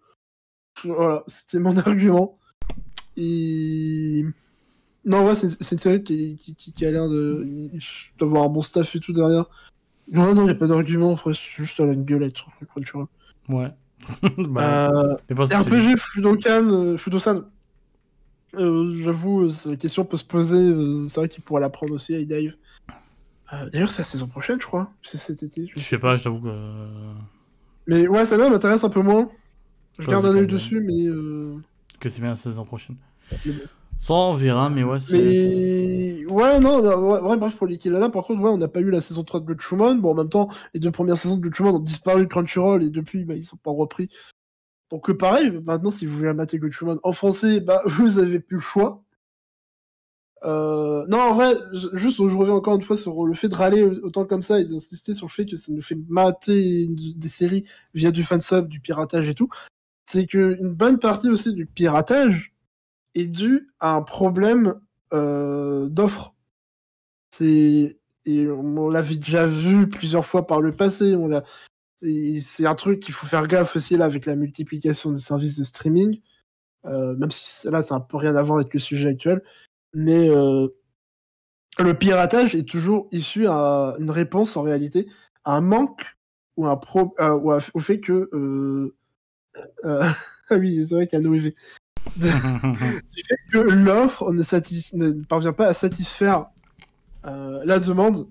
Voilà, 0.85 1.23
c'était 1.27 1.59
mon 1.59 1.75
argument. 1.77 2.37
Et. 3.17 4.23
Non, 5.05 5.25
ouais, 5.25 5.35
c'est 5.35 5.49
c'est 5.63 5.75
une 5.75 5.79
série 5.79 6.03
qui, 6.03 6.35
qui, 6.37 6.55
qui- 6.55 6.71
qui 6.73 6.85
a 6.85 6.91
l'air 6.91 7.07
d'avoir 8.19 8.43
un 8.43 8.49
bon 8.49 8.61
staff 8.61 8.95
et 8.95 8.99
tout 8.99 9.13
derrière. 9.13 9.45
Non, 10.11 10.33
non, 10.35 10.45
il 10.45 10.49
a 10.51 10.55
pas 10.55 10.67
d'argument, 10.67 11.15
c'est 11.17 11.33
juste 11.33 11.79
à 11.79 11.85
être 11.85 12.37
sur 12.37 12.51
Crunchyroll. 12.69 13.05
Ouais. 13.47 13.71
bah, 14.37 14.89
Euh, 14.91 15.15
RPG 15.33 15.97
Fudokan, 15.97 16.69
euh, 16.71 16.97
Fudosan. 16.97 17.43
Euh, 18.55 18.89
J'avoue, 19.03 19.45
euh, 19.45 19.51
la 19.67 19.75
question 19.75 20.05
peut 20.05 20.17
se 20.17 20.23
poser. 20.25 20.57
euh, 20.57 21.07
c'est 21.07 21.19
vrai 21.19 21.29
qu'il 21.29 21.43
pourrait 21.43 21.61
la 21.61 21.69
prendre 21.69 21.93
aussi, 21.93 22.25
Dive. 22.25 22.55
Euh, 23.53 23.69
D'ailleurs, 23.69 23.89
c'est 23.91 24.01
la 24.01 24.05
saison 24.07 24.27
prochaine, 24.27 24.59
je 24.59 24.65
crois. 24.65 24.91
C'est 25.03 25.17
cet 25.17 25.43
été. 25.43 25.67
je 25.73 25.79
Je 25.79 25.85
sais 25.85 25.97
pas, 25.99 26.15
je 26.15 26.23
t'avoue 26.23 26.39
que. 26.41 26.53
Mais 27.87 28.07
ouais, 28.07 28.25
celle-là 28.25 28.49
m'intéresse 28.49 28.83
un 28.83 28.89
peu 28.89 29.01
moins. 29.01 29.29
Je 29.99 30.05
Ça, 30.05 30.11
garde 30.11 30.25
un 30.25 30.35
œil 30.35 30.47
dessus, 30.47 30.81
mais. 30.81 31.05
que 31.99 32.09
c'est 32.09 32.21
bien 32.21 32.29
la 32.31 32.35
saison 32.35 32.65
prochaine. 32.65 32.95
mais 33.45 33.51
bon. 33.53 33.61
Ça, 33.99 34.13
on 34.13 34.33
verra, 34.33 34.69
mais 34.69 34.83
ouais. 34.83 34.97
Mais 35.11 36.25
ouais, 36.25 36.59
non, 36.59 36.81
ouais, 36.81 37.37
bref, 37.37 37.55
pour 37.57 37.67
les 37.67 37.77
Kilala, 37.77 38.09
par 38.09 38.23
contre, 38.25 38.41
ouais, 38.41 38.49
on 38.49 38.57
n'a 38.57 38.67
pas 38.67 38.79
eu 38.79 38.89
la 38.89 39.01
saison 39.01 39.23
3 39.23 39.41
de 39.41 39.45
Gatchaman. 39.45 39.99
Bon, 39.99 40.11
en 40.11 40.15
même 40.15 40.29
temps, 40.29 40.49
les 40.73 40.79
deux 40.79 40.91
premières 40.91 41.17
saisons 41.17 41.37
de 41.37 41.47
Gatchaman 41.47 41.75
ont 41.75 41.79
disparu 41.79 42.23
de 42.23 42.29
Crunchyroll 42.29 42.83
et 42.83 42.89
depuis, 42.89 43.25
bah, 43.25 43.35
ils 43.35 43.45
sont 43.45 43.57
pas 43.57 43.71
repris. 43.71 44.09
Donc, 44.89 45.09
euh, 45.09 45.17
pareil, 45.17 45.51
maintenant, 45.63 45.91
si 45.91 46.05
vous 46.05 46.17
voulez 46.17 46.33
mater 46.33 46.59
Gatchaman 46.59 46.99
en 47.03 47.11
français, 47.11 47.59
bah, 47.59 47.81
vous 47.85 48.19
avez 48.19 48.39
plus 48.39 48.57
le 48.57 48.61
choix. 48.61 49.03
Euh, 50.45 51.05
non, 51.07 51.19
en 51.19 51.33
vrai, 51.33 51.55
juste, 51.93 52.17
je 52.17 52.35
reviens 52.35 52.55
encore 52.55 52.75
une 52.75 52.81
fois 52.81 52.95
sur 52.97 53.25
le 53.25 53.33
fait 53.33 53.49
de 53.49 53.55
râler 53.55 53.83
autant 53.83 54.25
comme 54.25 54.41
ça 54.41 54.59
et 54.59 54.65
d'insister 54.65 55.13
sur 55.13 55.27
le 55.27 55.31
fait 55.31 55.45
que 55.45 55.57
ça 55.57 55.71
nous 55.73 55.81
fait 55.81 55.97
mater 56.07 56.87
des 56.89 57.27
séries 57.27 57.65
via 57.93 58.11
du 58.11 58.23
fansub, 58.23 58.69
du 58.69 58.79
piratage 58.79 59.27
et 59.27 59.35
tout. 59.35 59.49
C'est 60.09 60.25
que 60.25 60.57
une 60.59 60.73
bonne 60.73 60.97
partie 60.97 61.29
aussi 61.29 61.53
du 61.53 61.65
piratage 61.65 62.53
est 63.21 63.63
à 63.79 63.93
un 63.93 64.01
problème 64.01 64.79
euh, 65.13 65.87
d'offre. 65.89 66.33
C'est 67.31 67.99
et 68.25 68.47
on 68.49 68.89
l'avait 68.89 69.15
déjà 69.15 69.47
vu 69.47 69.87
plusieurs 69.89 70.25
fois 70.25 70.45
par 70.45 70.61
le 70.61 70.71
passé. 70.71 71.15
On 71.15 71.41
C'est 72.01 72.65
un 72.65 72.75
truc 72.75 72.99
qu'il 72.99 73.13
faut 73.13 73.27
faire 73.27 73.47
gaffe 73.47 73.75
aussi 73.75 73.97
là 73.97 74.05
avec 74.05 74.25
la 74.25 74.35
multiplication 74.35 75.11
des 75.11 75.19
services 75.19 75.57
de 75.57 75.63
streaming. 75.63 76.21
Euh, 76.85 77.15
même 77.15 77.31
si 77.31 77.67
là 77.69 77.81
ça 77.81 77.95
n'a 77.95 78.01
un 78.01 78.01
peu 78.01 78.17
rien 78.17 78.35
à 78.35 78.41
voir 78.41 78.59
avec 78.59 78.73
le 78.73 78.79
sujet 78.79 79.09
actuel, 79.09 79.41
mais 79.93 80.29
euh, 80.29 80.67
le 81.79 81.93
piratage 81.93 82.55
est 82.55 82.67
toujours 82.67 83.09
issu 83.11 83.47
à 83.47 83.95
une 83.99 84.11
réponse 84.11 84.55
en 84.55 84.61
réalité 84.61 85.07
à 85.43 85.55
un 85.55 85.61
manque 85.61 86.05
ou 86.55 86.67
un 86.67 86.79
euh, 87.19 87.33
ou 87.35 87.51
au 87.51 87.79
fait 87.79 87.99
que 87.99 88.29
ah 89.83 90.13
oui 90.51 90.85
c'est 90.87 90.95
vrai 90.95 91.07
qu'il 91.07 91.19
y 91.19 91.21
a 91.21 91.27
un 91.27 91.51
du 92.17 92.29
fait 93.27 93.37
que 93.51 93.57
l'offre 93.57 94.31
ne, 94.31 94.41
satis- 94.41 94.95
ne 94.95 95.11
parvient 95.23 95.53
pas 95.53 95.67
à 95.67 95.73
satisfaire 95.73 96.45
euh, 97.25 97.61
la 97.65 97.79
demande. 97.79 98.25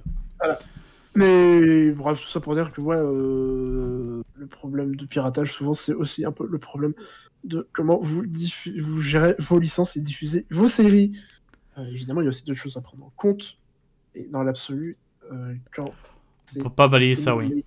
Mais 1.15 1.91
bref, 1.91 2.21
tout 2.21 2.29
ça 2.29 2.39
pour 2.39 2.55
dire 2.55 2.71
que 2.71 2.79
ouais, 2.81 2.95
euh, 2.97 4.21
le 4.35 4.47
problème 4.47 4.95
de 4.95 5.05
piratage, 5.05 5.51
souvent, 5.51 5.73
c'est 5.73 5.93
aussi 5.93 6.23
un 6.23 6.31
peu 6.31 6.47
le 6.47 6.59
problème 6.59 6.93
de 7.43 7.67
comment 7.73 7.99
vous, 8.01 8.23
vous 8.79 9.01
gérez 9.01 9.35
vos 9.39 9.59
licences 9.59 9.97
et 9.97 10.01
diffusez 10.01 10.45
vos 10.51 10.67
séries. 10.67 11.13
Euh, 11.77 11.85
évidemment, 11.87 12.21
il 12.21 12.25
y 12.25 12.27
a 12.27 12.29
aussi 12.29 12.45
d'autres 12.45 12.59
choses 12.59 12.77
à 12.77 12.81
prendre 12.81 13.05
en 13.05 13.11
compte. 13.15 13.57
Et 14.13 14.27
dans 14.27 14.43
l'absolu, 14.43 14.97
quand 15.75 15.85
On 16.57 16.63
peut 16.63 16.69
pas 16.69 16.87
balayer 16.87 17.15
ça, 17.15 17.35
oui. 17.35 17.65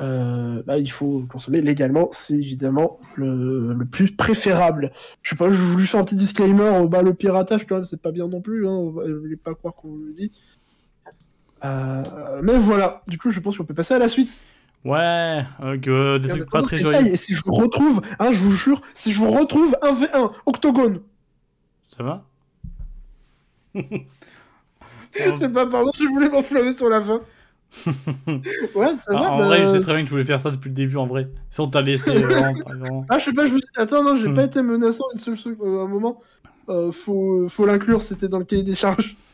Euh, 0.00 0.62
bah, 0.66 0.78
il 0.78 0.90
faut 0.90 1.24
consommer 1.28 1.60
légalement, 1.60 2.08
c'est 2.12 2.34
évidemment 2.34 2.98
le, 3.14 3.72
le, 3.72 3.84
plus 3.84 4.10
préférable. 4.10 4.90
Je 5.22 5.30
sais 5.30 5.36
pas, 5.36 5.50
je 5.50 5.56
voulais 5.56 5.86
faire 5.86 6.00
un 6.00 6.04
petit 6.04 6.16
disclaimer, 6.16 6.86
bah, 6.88 7.02
le 7.02 7.14
piratage 7.14 7.66
quand 7.66 7.76
même 7.76 7.84
c'est 7.84 8.00
pas 8.00 8.10
bien 8.10 8.26
non 8.26 8.40
plus, 8.40 8.66
hein, 8.66 8.72
on 8.72 8.90
va 8.90 9.02
pas 9.42 9.54
croire 9.54 9.74
qu'on 9.74 9.96
le 9.96 10.12
dit. 10.12 10.32
Euh, 11.64 12.02
mais 12.42 12.58
voilà, 12.58 13.02
du 13.06 13.18
coup 13.18 13.30
je 13.30 13.38
pense 13.40 13.56
qu'on 13.56 13.64
peut 13.64 13.74
passer 13.74 13.94
à 13.94 13.98
la 13.98 14.08
suite. 14.08 14.42
Ouais, 14.84 15.42
euh, 15.62 16.18
des 16.18 16.28
trucs 16.28 16.50
pas 16.50 16.62
très 16.62 16.78
jolis. 16.78 17.08
Et 17.08 17.16
si 17.16 17.32
je 17.32 17.42
vous 17.46 17.54
retrouve, 17.54 18.02
hein, 18.18 18.32
je 18.32 18.38
vous 18.38 18.52
jure, 18.52 18.82
si 18.92 19.12
je 19.12 19.18
vous 19.18 19.30
retrouve 19.30 19.76
un 19.80 19.92
V1, 19.92 20.30
octogone. 20.44 21.00
Ça 21.96 22.02
va? 22.02 22.24
Je 25.16 25.38
sais 25.38 25.48
pas, 25.48 25.64
pardon, 25.66 25.92
je 25.96 26.06
voulais 26.06 26.28
m'enflammer 26.28 26.72
sur 26.72 26.88
la 26.88 27.00
fin. 27.00 27.20
ouais, 28.26 28.88
ça 29.04 29.12
va. 29.12 29.32
En 29.32 29.44
vrai, 29.44 29.62
je 29.62 29.68
sais 29.68 29.80
très 29.80 29.94
bien 29.94 30.02
que 30.02 30.06
tu 30.06 30.12
voulais 30.12 30.24
faire 30.24 30.40
ça 30.40 30.50
depuis 30.50 30.68
le 30.68 30.74
début, 30.74 30.96
en 30.96 31.06
vrai. 31.06 31.28
Si 31.50 31.60
on 31.60 31.68
t'a 31.68 31.80
laissé. 31.80 32.12
Ah, 33.08 33.18
je 33.18 33.24
sais 33.24 33.32
pas, 33.32 33.46
je 33.46 33.54
Attends, 33.76 34.02
non, 34.02 34.14
j'ai 34.14 34.32
pas 34.32 34.42
hmm. 34.42 34.46
été 34.46 34.62
menaçant 34.62 35.04
une 35.12 35.18
seule 35.18 35.36
seconde. 35.36 35.68
Euh, 35.68 35.80
à 35.80 35.84
un 35.84 35.88
moment, 35.88 36.20
euh, 36.68 36.92
faut, 36.92 37.48
faut 37.48 37.66
l'inclure, 37.66 38.00
c'était 38.00 38.28
dans 38.28 38.38
le 38.38 38.44
cahier 38.44 38.62
des 38.62 38.74
charges. 38.74 39.16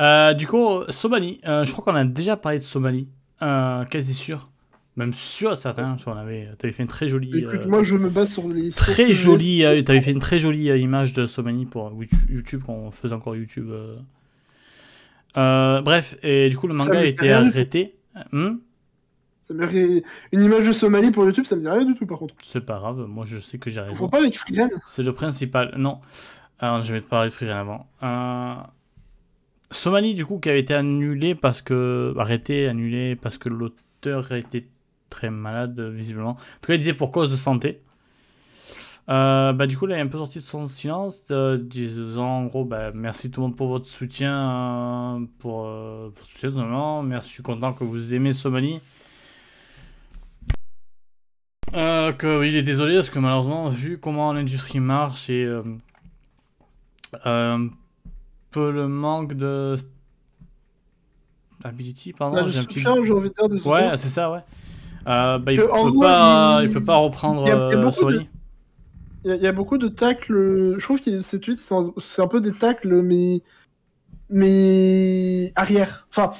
Euh, 0.00 0.32
du 0.32 0.46
coup, 0.46 0.84
Somalie, 0.90 1.40
je 1.42 1.72
crois 1.72 1.82
qu'on 1.82 1.96
a 1.96 2.04
déjà 2.04 2.36
parlé 2.36 2.58
de 2.58 2.62
Somalie. 2.62 3.08
quasi 3.40 4.14
sûr. 4.14 4.48
Même 4.94 5.12
sûr, 5.12 5.56
certains, 5.56 5.96
avait, 6.16 6.50
t'avais 6.56 6.72
fait 6.72 6.84
une 6.84 6.88
très 6.88 7.08
jolie. 7.08 7.32
Écoute, 7.36 7.66
moi 7.66 7.82
je 7.82 7.96
me 7.96 8.08
base 8.08 8.32
sur 8.32 8.46
les. 8.46 8.70
Très 8.70 9.12
jolie, 9.12 9.64
t'avais 9.84 10.00
fait 10.00 10.12
une 10.12 10.20
très 10.20 10.38
jolie 10.38 10.66
image 10.66 11.14
de 11.14 11.26
Somalie 11.26 11.66
pour 11.66 11.92
YouTube 12.30 12.62
quand 12.64 12.74
on 12.74 12.92
faisait 12.92 13.12
encore 13.12 13.34
YouTube. 13.34 13.72
Euh, 15.36 15.80
bref, 15.82 16.16
et 16.22 16.48
du 16.48 16.56
coup, 16.56 16.66
le 16.66 16.74
manga 16.74 16.98
a 16.98 17.04
été 17.04 17.32
arrêté. 17.32 17.96
Hmm 18.32 18.56
ça 19.48 19.54
me 19.54 20.02
Une 20.32 20.44
image 20.44 20.66
de 20.66 20.72
Somalie 20.72 21.10
pour 21.10 21.24
YouTube, 21.24 21.46
ça 21.46 21.56
me 21.56 21.62
dit 21.62 21.68
rien 21.68 21.84
du 21.84 21.94
tout, 21.94 22.06
par 22.06 22.18
contre. 22.18 22.34
C'est 22.42 22.64
pas 22.64 22.78
grave, 22.78 23.06
moi 23.08 23.24
je 23.26 23.38
sais 23.38 23.58
que 23.58 23.70
j'ai 23.70 23.80
raison. 23.80 23.94
Faut 23.94 24.08
pas 24.08 24.18
avec 24.18 24.36
Freegan 24.36 24.68
C'est 24.86 25.02
le 25.02 25.14
principal. 25.14 25.74
Non, 25.78 26.00
Alors, 26.58 26.82
je 26.82 26.92
vais 26.92 27.00
te 27.00 27.08
parler 27.08 27.30
de 27.30 27.34
Freegan 27.34 27.56
avant. 27.56 27.86
Euh... 28.02 28.54
Somalie, 29.70 30.14
du 30.14 30.26
coup, 30.26 30.38
qui 30.38 30.50
avait 30.50 30.60
été 30.60 30.74
annulé 30.74 31.34
parce 31.34 31.62
que. 31.62 32.14
arrêté, 32.18 32.68
annulé 32.68 33.16
parce 33.16 33.38
que 33.38 33.48
l'auteur 33.48 34.32
était 34.32 34.66
très 35.08 35.30
malade, 35.30 35.80
visiblement. 35.80 36.30
En 36.30 36.34
tout 36.34 36.66
cas, 36.66 36.74
il 36.74 36.80
disait 36.80 36.94
pour 36.94 37.10
cause 37.10 37.30
de 37.30 37.36
santé. 37.36 37.80
Euh, 39.08 39.54
bah, 39.54 39.66
du 39.66 39.78
coup, 39.78 39.86
là, 39.86 39.96
il 39.96 39.98
est 39.98 40.02
un 40.02 40.06
peu 40.06 40.18
sorti 40.18 40.38
de 40.38 40.44
son 40.44 40.66
silence, 40.66 41.28
euh, 41.30 41.56
disant 41.56 42.26
en 42.26 42.44
gros, 42.44 42.64
bah, 42.64 42.90
merci 42.92 43.30
tout 43.30 43.40
le 43.40 43.46
monde 43.46 43.56
pour 43.56 43.68
votre 43.68 43.86
soutien, 43.86 45.16
euh, 45.16 45.26
pour, 45.38 45.62
pour 46.12 46.26
ce 46.26 46.48
soutien, 46.48 47.02
Merci, 47.02 47.28
je 47.28 47.34
suis 47.34 47.42
content 47.42 47.72
que 47.72 47.84
vous 47.84 48.14
aimez 48.14 48.32
Somalie. 48.32 48.80
que, 51.72 52.44
il 52.44 52.56
est 52.56 52.62
désolé 52.62 52.96
parce 52.96 53.10
que 53.10 53.18
malheureusement, 53.18 53.68
vu 53.70 53.98
comment 53.98 54.32
l'industrie 54.32 54.80
marche 54.80 55.30
et 55.30 55.48
un 57.24 57.68
peu 58.50 58.70
le 58.70 58.88
manque 58.88 59.34
de. 59.34 59.74
Ability, 61.64 62.12
pardon. 62.12 62.46
j'ai 62.46 62.60
un 62.60 62.64
petit. 62.64 62.86
envie 62.86 63.08
de 63.08 63.56
dire, 63.56 63.66
ouais, 63.66 63.96
c'est 63.96 64.08
ça, 64.08 64.30
ouais. 64.30 64.40
bah, 65.06 65.40
il, 65.48 65.56
peut 65.56 65.68
pas, 65.98 66.60
il... 66.62 66.72
peut 66.72 66.84
pas 66.84 66.96
reprendre 66.96 67.90
Somalie. 67.90 68.28
Il 69.36 69.42
y, 69.42 69.46
a 69.46 69.52
beaucoup 69.52 69.78
de 69.78 69.88
tacles. 69.88 70.76
Je 70.78 70.82
trouve 70.82 71.00
que 71.00 71.20
ces 71.20 71.38
tweets, 71.38 71.60
c'est 71.98 72.22
un 72.22 72.28
peu 72.28 72.40
des 72.40 72.52
tacles, 72.52 73.02
mais. 73.02 73.42
Mais. 74.30 75.52
arrière. 75.54 76.06
Enfin. 76.10 76.32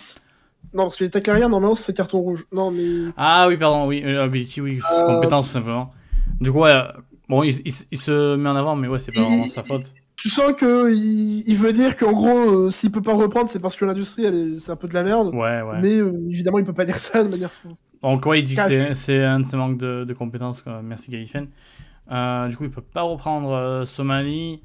Non, 0.74 0.84
parce 0.84 0.96
que 0.96 1.04
les 1.04 1.10
tacles 1.10 1.30
arrière, 1.30 1.48
normalement, 1.48 1.74
c'est 1.74 1.94
carton 1.94 2.20
rouge. 2.20 2.46
Non, 2.52 2.70
mais. 2.70 3.10
Ah 3.16 3.46
oui, 3.48 3.56
pardon, 3.56 3.86
oui. 3.86 4.02
Euh, 4.04 4.24
ability, 4.24 4.60
oui. 4.60 4.80
Euh, 4.92 5.06
Compétence, 5.06 5.46
tout 5.46 5.52
simplement. 5.52 5.92
Du 6.40 6.50
coup, 6.52 6.60
ouais. 6.60 6.80
Bon, 7.28 7.42
il, 7.42 7.60
il, 7.90 7.98
se 7.98 8.36
met 8.36 8.48
en 8.48 8.56
avant, 8.56 8.74
mais 8.74 8.88
ouais, 8.88 8.98
c'est 8.98 9.14
pas 9.14 9.20
vraiment 9.20 9.44
sa 9.44 9.62
faute. 9.62 9.94
Tu 10.16 10.30
sens 10.30 10.52
que 10.56 10.92
il, 10.92 11.56
veut 11.56 11.72
dire 11.72 11.96
qu'en 11.96 12.12
gros, 12.12 12.66
euh, 12.66 12.70
s'il 12.70 12.90
peut 12.90 13.02
pas 13.02 13.14
reprendre, 13.14 13.48
c'est 13.50 13.60
parce 13.60 13.76
que 13.76 13.84
l'industrie, 13.84 14.58
c'est 14.58 14.72
un 14.72 14.76
peu 14.76 14.88
de 14.88 14.94
la 14.94 15.04
merde. 15.04 15.34
Ouais, 15.34 15.60
ouais. 15.60 15.80
Mais 15.80 15.96
évidemment, 16.30 16.58
il 16.58 16.64
peut 16.64 16.72
pas 16.72 16.86
dire 16.86 16.96
ça 16.96 17.22
de 17.22 17.28
manière 17.28 17.52
fou. 17.52 17.68
Donc, 18.02 18.26
ouais, 18.26 18.40
il 18.40 18.44
dit 18.44 18.56
que 18.56 18.94
c'est 18.94 19.22
un 19.22 19.40
de 19.40 19.44
ses 19.44 19.56
manques 19.56 19.78
de, 19.78 20.04
de 20.04 20.14
compétences. 20.14 20.62
Quoi. 20.62 20.80
Merci, 20.82 21.10
Galifen. 21.10 21.48
Euh, 22.10 22.48
du 22.48 22.56
coup, 22.56 22.64
il 22.64 22.70
peut 22.70 22.80
pas 22.80 23.02
reprendre 23.02 23.52
euh, 23.52 23.84
Somalie. 23.84 24.62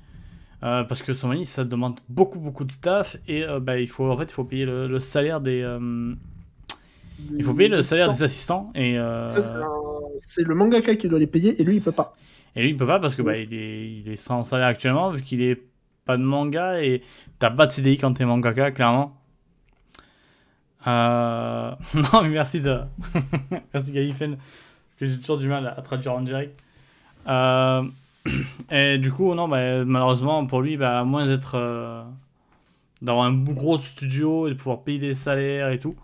Euh, 0.64 0.84
parce 0.86 1.02
que 1.02 1.14
Somalie, 1.14 1.46
ça 1.46 1.66
demande 1.66 2.00
beaucoup, 2.08 2.40
beaucoup 2.40 2.64
de 2.64 2.72
staff. 2.72 3.18
Et 3.28 3.44
bah, 3.62 3.80
il, 3.80 3.88
faut, 3.88 4.10
en 4.10 4.18
fait, 4.18 4.26
il 4.26 4.34
faut 4.34 4.46
payer 4.46 4.66
le, 4.66 5.00
salaire 5.00 5.42
des. 5.42 5.60
il 7.32 7.44
faut 7.44 7.54
payer 7.54 7.70
le 7.70 7.82
salaire 7.82 8.10
des 8.12 8.24
assistants. 8.24 8.72
Et, 8.76 8.98
c'est 10.18 10.44
le 10.44 10.56
mangaka 10.56 10.96
qui 10.96 11.10
doit 11.10 11.20
les 11.20 11.28
payer 11.28 11.60
et 11.60 11.66
lui, 11.66 11.78
il 11.78 11.84
peut 11.84 11.92
pas. 11.92 12.16
Et 12.56 12.62
lui, 12.62 12.70
il 12.70 12.78
peut 12.78 12.88
pas 12.88 13.00
parce 13.00 13.16
que 13.16 13.22
bah, 13.22 13.38
il, 13.38 13.54
est, 13.54 13.92
il 13.92 14.10
est 14.10 14.16
sans 14.16 14.44
salaire 14.44 14.68
actuellement, 14.68 15.10
vu 15.10 15.22
qu'il 15.22 15.42
est 15.42 15.62
pas 16.06 16.18
de 16.18 16.24
manga 16.24 16.82
et 16.82 17.02
t'as 17.40 17.50
pas 17.50 17.66
de 17.66 17.72
CDI 17.72 17.98
quand 17.98 18.14
t'es 18.14 18.26
mangaka, 18.26 18.72
clairement. 18.72 19.18
non, 20.86 22.22
mais 22.24 22.30
merci 22.30 22.62
de. 22.62 22.80
merci 23.74 23.92
Galifen, 23.92 24.38
que 24.98 25.06
j'ai 25.06 25.18
toujours 25.18 25.38
du 25.38 25.48
mal 25.48 25.74
à 25.78 25.82
traduire 25.82 26.14
en 26.14 26.22
direct. 26.22 26.62
Euh, 27.28 27.84
et 28.72 28.98
du 28.98 29.12
coup, 29.12 29.34
non, 29.36 29.48
bah, 29.48 29.84
malheureusement, 29.86 30.46
pour 30.46 30.62
lui, 30.62 30.78
bah, 30.78 31.00
à 31.00 31.04
moins 31.04 31.26
d'être. 31.26 31.56
Euh, 31.56 32.04
d'avoir 33.02 33.26
un 33.26 33.34
gros 33.34 33.82
studio 33.82 34.48
et 34.48 34.52
de 34.52 34.56
pouvoir 34.56 34.84
payer 34.84 34.98
des 34.98 35.14
salaires 35.14 35.72
et 35.72 35.78
tout, 35.78 35.96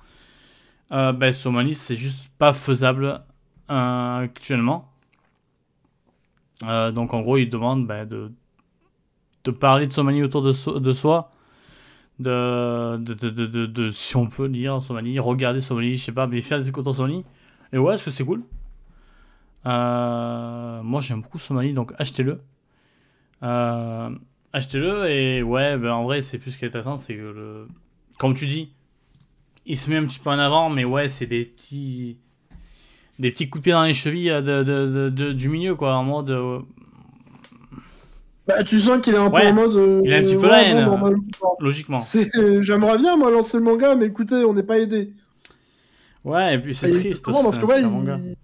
euh, 0.91 1.13
bah, 1.13 1.32
c'est 1.32 1.95
juste 1.95 2.30
pas 2.38 2.51
faisable 2.51 3.22
actuellement. 3.70 4.91
donc, 6.61 7.13
en 7.13 7.22
gros, 7.22 7.38
il 7.38 7.49
demande 7.49 7.88
bah, 7.88 8.03
de, 8.03 8.32
parler 9.61 9.88
de 9.88 9.93
Somalie 9.93 10.24
autour 10.24 10.41
de, 10.41 10.51
soi. 10.91 11.32
De, 12.20 12.99
si 13.93 14.17
on 14.17 14.28
peut 14.28 14.47
lire 14.47 14.84
Somalie, 14.84 15.20
regarder 15.20 15.61
Somalie, 15.61 15.95
je 15.95 16.03
sais 16.03 16.11
pas, 16.11 16.28
mais 16.28 16.41
faire 16.41 16.57
des 16.57 16.65
trucs 16.65 16.80
autour 16.80 16.91
de 16.91 16.97
Somalie. 16.97 17.24
Et 17.72 17.78
ouais, 17.78 17.93
est-ce 17.93 18.03
que 18.03 18.11
c'est 18.11 18.26
cool? 18.26 18.43
euh, 18.43 18.59
moi 19.70 21.01
j'aime 21.01 21.22
beaucoup 21.22 21.39
Somalie, 21.39 21.74
donc 21.74 21.93
achetez-le. 21.97 22.41
Euh, 23.43 24.09
achetez-le 24.53 25.09
et 25.09 25.43
ouais, 25.43 25.78
ben, 25.78 25.91
en 25.91 26.03
vrai 26.03 26.22
c'est 26.22 26.38
plus 26.38 26.51
ce 26.51 26.57
qui 26.59 26.65
est 26.65 26.67
intéressant, 26.67 26.97
c'est 26.97 27.15
que 27.15 27.22
le... 27.22 27.67
comme 28.17 28.34
tu 28.34 28.45
dis, 28.45 28.74
il 29.65 29.78
se 29.78 29.89
met 29.89 29.97
un 29.97 30.05
petit 30.05 30.20
peu 30.20 30.30
en 30.30 30.39
avant, 30.39 30.70
mais 30.70 30.86
ouais 30.86 31.07
c'est 31.07 31.26
des 31.26 31.45
petits 31.45 32.17
des 33.20 33.32
petits 33.32 33.49
coups 33.49 33.61
de 33.61 33.63
pied 33.65 33.74
dans 33.74 33.84
les 33.84 33.93
chevilles 33.93 34.32
euh, 34.32 34.41
de, 34.63 35.09
de, 35.09 35.32
du 35.32 35.49
milieu 35.49 35.76
quoi, 35.76 35.95
en 35.95 36.03
mode. 36.03 36.63
Bah, 38.47 38.63
tu 38.63 38.80
sens 38.80 38.99
qu'il 39.01 39.13
est 39.13 39.17
un 39.17 39.30
peu 39.30 39.45
en 39.45 39.53
mode. 39.53 40.01
il 40.03 40.11
a 40.11 40.17
un 40.17 40.22
petit 40.24 40.36
peu 40.36 40.47
la 40.47 40.63
haine, 40.63 40.89
logiquement. 41.59 41.99
J'aimerais 42.61 42.97
bien, 42.97 43.15
moi, 43.15 43.30
lancer 43.30 43.57
le 43.57 43.63
manga, 43.63 43.93
mais 43.93 44.07
écoutez, 44.07 44.43
on 44.43 44.53
n'est 44.53 44.63
pas 44.63 44.80
aidé. 44.80 45.13
Ouais, 46.24 46.55
et 46.55 46.59
puis 46.59 46.74
c'est 46.74 46.89
triste. 46.91 47.24
parce 47.24 47.59
que, 47.59 47.65
ouais, 47.65 47.82
il 47.82 48.36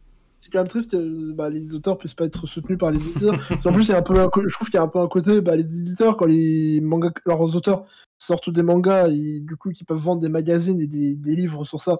c'est 0.45 0.51
quand 0.51 0.59
même 0.59 0.67
triste 0.67 0.91
que 0.91 1.31
bah, 1.31 1.49
les 1.49 1.73
auteurs 1.73 1.97
puissent 1.97 2.13
pas 2.13 2.25
être 2.25 2.45
soutenus 2.45 2.77
par 2.77 2.91
les 2.91 2.99
éditeurs. 2.99 3.33
en 3.65 3.73
plus, 3.73 3.89
un 3.89 4.03
peu 4.03 4.13
je 4.13 4.53
trouve 4.53 4.67
qu'il 4.67 4.75
y 4.75 4.77
a 4.77 4.83
un 4.83 4.87
peu 4.87 4.99
un 4.99 5.07
côté, 5.07 5.41
bah, 5.41 5.55
les 5.55 5.65
éditeurs, 5.79 6.17
quand 6.17 6.27
les 6.27 6.81
mangas, 6.81 7.13
leurs 7.25 7.55
auteurs 7.55 7.85
sortent 8.19 8.51
des 8.51 8.61
mangas, 8.61 9.07
et 9.07 9.39
du 9.39 9.55
coup, 9.55 9.71
qui 9.71 9.83
peuvent 9.83 9.97
vendre 9.97 10.21
des 10.21 10.29
magazines 10.29 10.79
et 10.79 10.85
des, 10.85 11.15
des 11.15 11.35
livres 11.35 11.65
sur 11.65 11.81
ça, 11.81 11.97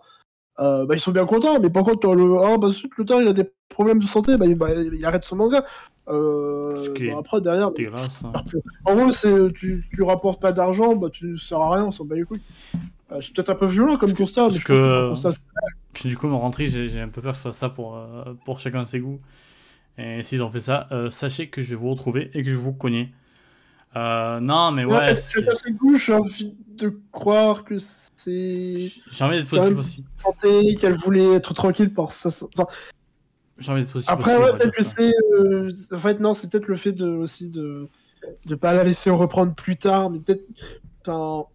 euh, 0.60 0.86
bah, 0.86 0.93
ils 0.93 1.00
sont 1.00 1.12
bien 1.12 1.26
contents. 1.26 1.60
Mais 1.60 1.72
par 1.72 1.84
contre, 1.86 2.14
le, 2.14 2.38
ah, 2.38 2.60
bah, 2.60 2.68
l'auteur, 3.00 3.20
il 3.20 3.28
a 3.28 3.34
des 3.34 3.50
problèmes 3.68 3.98
de 3.98 4.06
santé, 4.06 4.38
bah, 4.38 4.46
il 4.46 5.06
arrête 5.06 5.26
son 5.26 5.38
manga. 5.38 5.66
Euh, 6.08 6.93
bah, 7.00 7.16
après, 7.18 7.41
derrière. 7.41 7.70
Hein. 7.70 8.34
En 8.86 8.96
gros, 8.96 9.12
c'est, 9.12 9.54
tu, 9.54 9.88
tu 9.91 10.04
rapportes 10.04 10.39
pas 10.39 10.52
d'argent, 10.52 10.96
bah, 10.96 11.10
tu 11.12 11.39
sers 11.39 11.60
à 11.60 11.78
rien, 11.78 11.86
on 11.86 11.91
s'en 11.91 12.06
bat 12.06 12.14
les 12.14 12.26
couilles. 12.26 12.43
Euh, 13.12 13.22
c'est 13.22 13.34
peut-être 13.34 13.50
un 13.50 13.56
peu 13.56 13.66
violent 13.66 13.98
comme 13.98 14.14
constat, 14.14 14.50
mais 14.52 14.60
que, 14.60 15.14
du 16.04 16.18
coup, 16.18 16.28
me 16.28 16.36
rentrer, 16.36 16.68
j'ai 16.68 17.00
un 17.00 17.10
peu 17.10 17.22
peur 17.22 17.32
que 17.32 17.38
ce 17.38 17.43
soit 17.43 17.54
ça 17.54 17.70
pour, 17.70 17.96
euh, 17.96 18.34
pour 18.46 18.60
chacun 18.60 18.84
de 18.84 18.88
ses 18.88 19.00
goûts. 19.00 19.22
Et 19.98 20.24
s'ils 20.24 20.43
ont 20.43 20.52
fait 20.52 20.60
ça, 20.60 20.88
euh, 20.91 21.10
sachez 21.10 21.50
que 21.50 21.62
je 21.62 21.70
vais 21.70 21.76
vous 21.76 21.89
retrouver 21.89 22.30
et 22.34 22.43
que 22.43 22.50
je 22.50 22.56
vous 22.56 22.74
connais. 22.74 23.14
non, 23.96 24.72
mais 24.72 24.86
ouais. 24.86 25.16
chacun 25.16 25.54
ses 25.54 25.72
goûts, 25.72 25.98
j'ai 25.98 26.14
envie 26.14 26.56
de 26.68 27.00
croire 27.12 27.64
que 27.64 27.78
c'est. 27.78 28.91
J'ai 29.10 29.24
envie 29.24 29.38
d'être 29.38 29.50
positif 29.50 29.78
aussi. 29.78 30.06
Santé, 30.18 30.76
qu'elle 30.76 30.96
voulait 30.96 31.34
être 31.34 31.54
tranquille 31.54 31.93
pour 31.93 32.12
ça. 32.12 32.30
j'ai 33.58 33.72
envie 33.72 33.84
d'être 33.84 33.93
positif 33.93 34.14
Après, 34.14 34.38
ouais, 34.38 34.52
peut-être 34.54 34.76
que 34.76 34.84
c'est. 34.84 35.14
En 35.96 36.00
fait, 36.00 36.20
non, 36.20 36.34
c'est 36.34 36.50
peut-être 36.50 36.68
le 36.68 36.76
fait 36.76 36.91
de, 36.91 37.08
aussi 37.08 37.50
de 37.50 37.88
ne 38.48 38.56
pas 38.56 38.74
la 38.74 38.84
laisser 38.84 39.10
reprendre 39.10 39.54
plus 39.54 39.78
tard, 39.78 40.10
mais 40.10 40.20
peut-être. 40.20 40.46
Enfin, 41.02 41.48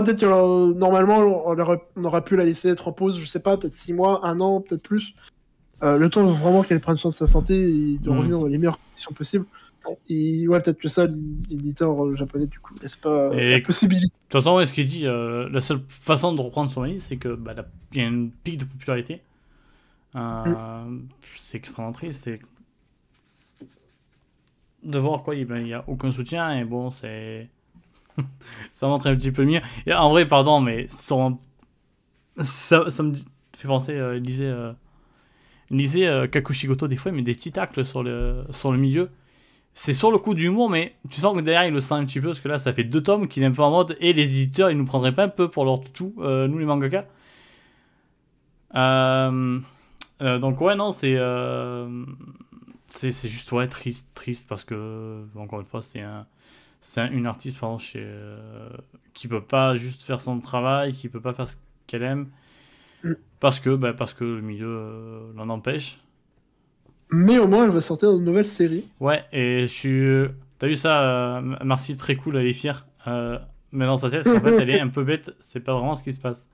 peut-être 0.00 0.22
euh, 0.22 0.72
normalement, 0.74 1.18
on 1.46 1.58
aurait, 2.04 2.24
pu 2.24 2.36
la 2.36 2.44
laisser 2.44 2.68
être 2.68 2.88
en 2.88 2.92
pause, 2.92 3.20
je 3.20 3.26
sais 3.26 3.40
pas, 3.40 3.56
peut-être 3.56 3.74
6 3.74 3.92
mois, 3.92 4.26
1 4.26 4.40
an, 4.40 4.60
peut-être 4.60 4.82
plus. 4.82 5.14
Euh, 5.82 5.98
le 5.98 6.08
temps 6.08 6.24
vraiment 6.24 6.62
qu'elle 6.62 6.80
prenne 6.80 6.96
soin 6.96 7.10
de 7.10 7.14
sa 7.14 7.26
santé 7.26 7.54
et 7.54 7.98
de 7.98 8.10
mm. 8.10 8.16
revenir 8.16 8.38
dans 8.38 8.46
les 8.46 8.58
meilleures 8.58 8.78
conditions 8.78 9.12
possibles. 9.12 9.46
Et 10.08 10.46
ouais, 10.46 10.60
peut-être 10.60 10.78
que 10.78 10.88
ça, 10.88 11.06
l'éditeur 11.06 12.04
euh, 12.04 12.14
japonais, 12.14 12.46
du 12.46 12.60
coup, 12.60 12.72
n'est-ce 12.80 12.96
pas 12.96 13.34
la 13.34 13.60
possibilité. 13.60 14.06
De 14.06 14.12
toute 14.28 14.42
façon, 14.42 14.64
ce 14.64 14.72
qu'il 14.72 14.86
dit, 14.86 15.04
la 15.04 15.60
seule 15.60 15.80
façon 15.88 16.32
de 16.32 16.40
reprendre 16.40 16.70
son 16.70 16.82
analyse, 16.82 17.02
c'est 17.02 17.16
que 17.16 17.34
bah, 17.34 17.54
y 17.92 18.00
a 18.00 18.04
une 18.04 18.30
pic 18.30 18.58
de 18.58 18.64
popularité. 18.64 19.20
Euh, 20.14 20.98
C'est 21.36 21.58
extrêmement 21.58 21.92
triste. 21.92 22.24
C'est 22.24 22.40
de 24.82 24.98
voir 24.98 25.22
quoi, 25.22 25.34
il 25.34 25.46
n'y 25.46 25.74
a 25.74 25.84
aucun 25.86 26.10
soutien 26.10 26.58
et 26.58 26.64
bon, 26.64 26.90
c'est. 26.90 27.48
ça 28.72 28.86
montre 28.86 29.06
un 29.06 29.16
petit 29.16 29.32
peu 29.32 29.44
mieux. 29.44 29.60
En 29.92 30.10
vrai, 30.10 30.26
pardon, 30.26 30.60
mais 30.60 30.86
ça, 30.88 31.18
me 32.38 33.14
fait 33.56 33.68
penser, 33.68 33.94
euh, 33.94 34.16
il 34.16 34.22
disait, 34.22 34.46
euh, 34.46 34.72
euh, 35.72 36.26
Kakushigoto 36.26 36.88
des 36.88 36.96
fois, 36.96 37.12
met 37.12 37.22
des 37.22 37.34
petits 37.34 37.52
tacles 37.52 37.84
sur 37.84 38.02
le, 38.02 38.44
sur 38.50 38.72
le 38.72 38.78
milieu. 38.78 39.10
C'est 39.74 39.94
sur 39.94 40.10
le 40.12 40.18
coup 40.18 40.34
d'humour, 40.34 40.68
mais 40.68 40.94
tu 41.08 41.20
sens 41.20 41.34
que 41.36 41.42
derrière 41.42 41.64
il 41.64 41.72
le 41.72 41.80
sent 41.80 41.94
un 41.94 42.04
petit 42.04 42.20
peu, 42.20 42.28
parce 42.28 42.40
que 42.40 42.48
là 42.48 42.58
ça 42.58 42.74
fait 42.74 42.84
deux 42.84 43.02
tomes 43.02 43.26
qu'il 43.26 43.42
est 43.42 43.46
un 43.46 43.52
peu 43.52 43.62
en 43.62 43.70
mode, 43.70 43.96
et 44.00 44.12
les 44.12 44.24
éditeurs 44.24 44.70
ils 44.70 44.76
nous 44.76 44.84
prendraient 44.84 45.14
pas 45.14 45.24
un 45.24 45.28
peu 45.28 45.48
pour 45.50 45.64
leur 45.64 45.80
tout, 45.80 46.14
euh, 46.18 46.46
nous 46.46 46.58
les 46.58 46.66
mangaka. 46.66 47.06
Euh, 48.74 49.60
donc 50.20 50.60
ouais, 50.60 50.76
non, 50.76 50.92
c'est 50.92 51.16
c'est 52.88 53.28
juste 53.28 53.50
ouais, 53.52 53.68
triste, 53.68 54.14
triste, 54.14 54.46
parce 54.48 54.64
que, 54.64 55.24
encore 55.36 55.60
une 55.60 55.66
fois, 55.66 55.80
c'est 55.80 56.00
un, 56.02 56.26
c'est 56.82 57.00
un- 57.00 57.10
une 57.10 57.26
artiste 57.26 57.58
pardon, 57.60 57.78
chez, 57.78 58.02
euh, 58.04 58.68
qui 59.14 59.26
peut 59.28 59.40
pas 59.42 59.74
juste 59.76 60.02
faire 60.02 60.20
son 60.20 60.38
travail, 60.40 60.92
qui 60.92 61.08
peut 61.08 61.20
pas 61.22 61.32
faire 61.32 61.46
ce 61.46 61.56
qu'elle 61.86 62.02
aime, 62.02 62.28
parce 63.40 63.58
que, 63.60 63.74
bah, 63.74 63.94
parce 63.94 64.12
que 64.12 64.24
le 64.24 64.42
milieu 64.42 64.66
euh, 64.68 65.32
l'en 65.34 65.48
empêche. 65.48 65.98
Mais 67.10 67.38
au 67.38 67.46
moins, 67.48 67.64
elle 67.64 67.70
va 67.70 67.80
sortir 67.80 68.10
une 68.12 68.24
nouvelle 68.24 68.46
série. 68.46 68.90
Ouais, 69.00 69.24
et 69.32 69.62
je 69.62 69.66
suis. 69.72 70.34
T'as 70.58 70.66
vu 70.66 70.76
ça, 70.76 71.02
euh, 71.02 71.40
Marcy, 71.64 71.96
très 71.96 72.16
cool, 72.16 72.36
elle 72.36 72.46
est 72.46 72.52
fière. 72.52 72.86
Euh, 73.06 73.38
mais 73.72 73.84
dans 73.86 73.96
sa 73.96 74.10
tête, 74.10 74.26
en 74.26 74.40
fait, 74.40 74.56
elle 74.60 74.70
est 74.70 74.80
un 74.80 74.88
peu 74.88 75.02
bête, 75.04 75.34
c'est 75.40 75.60
pas 75.60 75.74
vraiment 75.74 75.94
ce 75.94 76.02
qui 76.02 76.12
se 76.12 76.20
passe. 76.20 76.48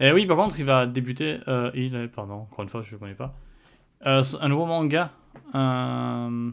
Et 0.00 0.12
oui, 0.12 0.26
par 0.26 0.36
contre, 0.36 0.58
il 0.60 0.64
va 0.64 0.86
débuter. 0.86 1.40
Euh, 1.48 1.70
il, 1.74 1.94
euh, 1.96 2.06
pardon, 2.08 2.34
encore 2.34 2.62
une 2.62 2.68
fois, 2.68 2.82
je 2.82 2.96
connais 2.96 3.14
pas. 3.14 3.34
Euh, 4.06 4.22
un 4.40 4.48
nouveau 4.48 4.66
manga. 4.66 5.10
euh, 5.54 6.50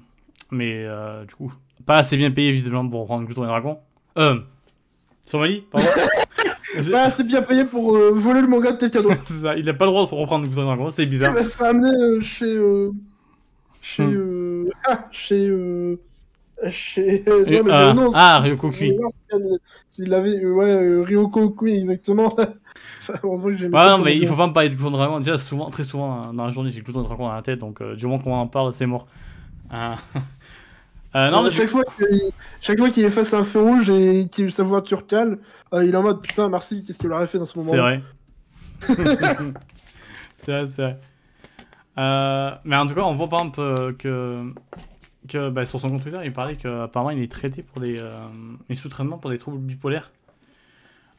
mais 0.51 0.83
euh, 0.85 1.23
du 1.25 1.35
coup, 1.35 1.53
pas 1.85 1.97
assez 1.97 2.17
bien 2.17 2.31
payé 2.31 2.51
visiblement 2.51 2.87
pour 2.89 3.01
reprendre 3.01 3.25
Gluton 3.25 3.43
et 3.43 3.47
Dragon. 3.47 3.77
Euh. 4.17 4.39
Somali, 5.25 5.63
pardon. 5.71 5.87
Bah, 6.91 7.09
c'est 7.09 7.23
bien 7.25 7.41
payé 7.41 7.63
pour 7.63 7.95
euh, 7.95 8.11
voler 8.13 8.41
le 8.41 8.47
manga 8.47 8.73
de 8.73 8.87
d'autre. 8.87 9.15
c'est 9.23 9.33
ça, 9.35 9.55
il 9.55 9.69
a 9.69 9.73
pas 9.73 9.85
le 9.85 9.91
droit 9.91 10.05
de 10.05 10.13
reprendre 10.13 10.45
Gluton 10.45 10.63
et 10.63 10.65
Dragon, 10.65 10.89
c'est 10.89 11.03
Il 11.03 11.09
bizarre. 11.09 11.31
va 11.33 11.41
se 11.43 11.57
ramener 11.57 11.87
euh, 11.87 12.19
chez. 12.19 12.45
euh, 12.53 12.91
chez. 13.81 14.03
Hmm. 14.03 14.13
euh, 14.13 14.69
ah, 14.85 15.05
chez. 15.11 15.47
euh, 15.47 15.97
chez. 16.69 17.23
non, 17.27 17.43
mais 17.47 17.71
euh, 17.71 17.93
non, 17.93 18.09
ah, 18.13 18.39
Ryoko 18.39 18.71
Kui. 18.71 18.93
S'il 19.91 20.13
avait. 20.13 20.43
euh, 20.43 20.51
ouais, 20.53 21.03
Ryoko 21.05 21.51
Kui, 21.51 21.77
exactement. 21.77 22.35
Heureusement 23.23 23.45
que 23.47 23.55
j'ai 23.55 23.69
ça 23.69 23.97
non, 23.97 24.03
mais 24.03 24.17
il 24.17 24.27
faut 24.27 24.35
pas 24.35 24.47
me 24.47 24.53
parler 24.53 24.67
de 24.69 24.75
Gluton 24.75 24.95
et 24.95 24.97
Dragon. 24.97 25.19
Déjà, 25.19 25.37
souvent, 25.37 25.69
très 25.69 25.83
souvent, 25.83 26.29
euh, 26.29 26.33
dans 26.33 26.43
la 26.43 26.49
journée, 26.49 26.71
j'ai 26.71 26.81
Gluton 26.81 27.03
et 27.03 27.05
Dragon 27.05 27.27
dans 27.27 27.33
la 27.35 27.41
tête, 27.41 27.59
donc 27.59 27.81
du 27.81 28.05
moment 28.05 28.19
qu'on 28.19 28.33
en 28.33 28.47
parle, 28.47 28.73
c'est 28.73 28.85
mort. 28.85 29.07
Euh, 29.73 29.93
euh, 31.15 31.29
non, 31.31 31.43
mais 31.43 31.51
chaque, 31.51 31.69
fois 31.69 31.83
qu'il, 31.83 32.19
chaque 32.59 32.77
fois 32.77 32.89
qu'il 32.89 33.05
est 33.05 33.09
face 33.09 33.33
à 33.33 33.39
un 33.39 33.43
feu 33.43 33.61
rouge 33.61 33.89
et 33.89 34.27
que 34.27 34.49
sa 34.49 34.63
voiture 34.63 35.07
cale, 35.07 35.39
euh, 35.73 35.85
il 35.85 35.93
est 35.93 35.97
en 35.97 36.03
mode 36.03 36.21
putain, 36.21 36.49
merci, 36.49 36.83
qu'est-ce 36.83 36.99
qu'il 36.99 37.11
aurait 37.11 37.27
fait 37.27 37.37
dans 37.37 37.45
ce 37.45 37.57
moment 37.57 37.71
c'est 37.71 37.77
vrai. 37.77 38.03
c'est 40.33 40.51
vrai, 40.51 40.65
c'est 40.65 40.81
vrai. 40.81 40.99
Euh, 41.97 42.51
mais 42.65 42.75
en 42.75 42.85
tout 42.85 42.95
cas, 42.95 43.03
on 43.03 43.13
voit 43.13 43.29
par 43.29 43.39
exemple 43.39 43.95
que, 43.97 44.51
que 45.29 45.49
bah, 45.49 45.63
sur 45.63 45.79
son 45.79 45.87
compte 45.87 46.03
Twitter, 46.03 46.19
il 46.25 46.33
parlait 46.33 46.57
qu'apparemment 46.57 47.11
il 47.11 47.23
est 47.23 47.31
traité 47.31 47.63
pour 47.63 47.81
des. 47.81 47.93
Il 47.93 48.71
est 48.71 48.75
sous 48.75 48.89
traitement 48.89 49.17
pour 49.17 49.29
des 49.29 49.37
troubles 49.37 49.59
bipolaires. 49.59 50.11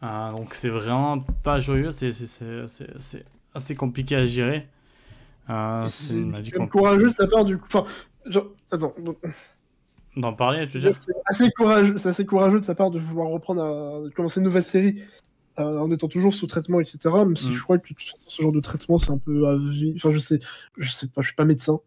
Donc 0.03 0.53
c'est 0.53 0.69
vraiment 0.69 1.21
pas 1.43 1.59
joyeux, 1.59 1.91
c'est, 1.91 2.13
c'est, 2.13 2.27
c'est, 2.27 2.67
c'est, 2.67 2.91
c'est 2.99 3.25
assez 3.55 3.75
compliqué 3.75 4.15
à 4.17 4.27
gérer. 4.27 4.69
C'est 5.89 6.69
courageux 6.69 7.07
de 7.07 7.11
sa 7.11 7.27
part 7.27 7.47
du 7.47 7.57
coup. 7.57 7.67
Enfin, 7.73 7.85
genre, 8.27 8.49
attends, 8.71 8.95
donc, 8.99 9.17
D'en 10.17 10.33
parler, 10.33 10.67
tu 10.67 10.79
veux 10.79 10.81
dire 10.81 10.93
c'est 10.99 11.13
assez 11.27 11.51
courageux, 11.51 11.99
c'est 11.99 12.09
assez 12.09 12.25
courageux 12.25 12.61
de 12.61 12.65
sa 12.65 12.75
part 12.75 12.91
de 12.91 12.99
vouloir 12.99 13.29
reprendre 13.29 13.63
à 13.63 14.03
de 14.03 14.09
commencer 14.15 14.41
une 14.41 14.45
nouvelle 14.47 14.65
série 14.65 15.03
euh, 15.59 15.79
en 15.79 15.91
étant 15.91 16.09
toujours 16.09 16.33
sous 16.33 16.47
traitement, 16.47 16.81
etc. 16.81 16.99
Même 17.15 17.37
si 17.37 17.49
Mm. 17.51 17.53
je 17.53 17.63
crois 17.63 17.79
que 17.79 17.89
ce 18.27 18.41
genre 18.43 18.53
de 18.53 18.61
traitement 18.61 18.99
c'est 18.99 19.11
un 19.11 19.19
peu 19.19 19.47
à 19.47 19.57
vie. 19.59 19.93
Enfin, 19.97 20.13
je 20.13 20.19
sais, 20.19 20.39
je 20.79 20.91
sais 20.91 21.09
pas, 21.09 21.21
je 21.21 21.27
suis 21.27 21.35
pas 21.37 21.45
médecin. 21.45 21.81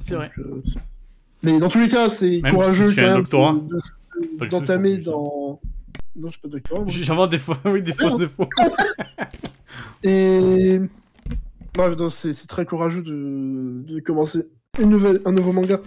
C'est 0.00 0.16
vrai. 0.16 0.30
euh, 0.38 0.62
Mais 1.44 1.58
dans 1.60 1.68
tous 1.68 1.78
les 1.80 1.88
cas, 1.88 2.08
c'est 2.08 2.40
courageux 2.42 2.88
si 2.90 2.96
tu 2.96 3.00
quand 3.00 3.06
un 3.06 3.10
même 3.12 3.18
doctorat. 3.20 3.52
de- 3.54 4.38
de- 4.44 4.46
d'entamer 4.50 4.98
dans. 4.98 5.60
Non, 6.16 6.26
je 6.28 6.32
suis 6.32 6.40
pas 6.40 6.48
doctorat. 6.48 6.84
J'invente 6.88 7.30
des 7.30 7.38
faux, 7.38 7.54
oui, 7.66 7.82
des 7.82 7.92
fausses 7.92 8.18
défauts. 8.18 8.48
Et 10.02 10.80
Bref, 11.74 11.96
c'est 12.10 12.46
très 12.48 12.66
courageux 12.66 13.02
de, 13.02 13.82
de 13.86 14.00
commencer 14.00 14.46
une 14.78 14.90
nouvelle, 14.90 15.20
un 15.24 15.32
nouveau 15.32 15.52
manga, 15.52 15.80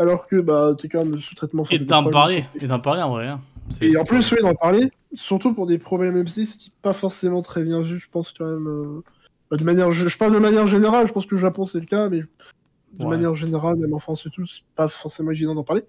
alors 0.00 0.26
que 0.26 0.40
bah 0.40 0.74
t'es 0.78 0.88
quand 0.88 1.04
même 1.04 1.20
sous 1.20 1.34
traitement. 1.34 1.64
Et 1.70 1.78
d'en 1.78 2.08
parler, 2.10 2.44
et 2.60 2.66
d'en 2.66 2.80
parler 2.80 3.02
en 3.02 3.10
vrai. 3.10 3.28
hein. 3.28 3.40
Et 3.82 3.96
en 3.96 4.04
plus, 4.04 4.32
oui, 4.32 4.38
d'en 4.42 4.54
parler, 4.54 4.90
surtout 5.14 5.52
pour 5.54 5.66
des 5.66 5.78
problèmes 5.78 6.20
M6 6.24 6.56
qui 6.56 6.72
pas 6.82 6.92
forcément 6.92 7.42
très 7.42 7.62
bien 7.62 7.82
vus, 7.82 8.00
je 8.00 8.08
pense 8.10 8.32
quand 8.32 8.46
même. 8.46 8.66
euh, 8.66 9.02
bah, 9.50 9.56
de 9.56 9.64
manière, 9.64 9.92
je, 9.92 10.08
je 10.08 10.16
parle 10.18 10.32
de 10.32 10.38
manière 10.38 10.66
générale, 10.66 11.06
je 11.06 11.12
pense 11.12 11.26
que 11.26 11.34
le 11.34 11.40
Japon 11.40 11.66
c'est 11.66 11.80
le 11.80 11.86
cas, 11.86 12.08
mais 12.08 12.20
de 12.20 13.04
Ouais. 13.04 13.10
manière 13.10 13.34
générale, 13.34 13.76
même 13.76 13.94
en 13.94 13.98
France 13.98 14.26
et 14.26 14.30
tout, 14.30 14.46
c'est 14.46 14.62
pas 14.74 14.88
forcément 14.88 15.30
évident 15.30 15.54
d'en 15.54 15.64
parler. 15.64 15.84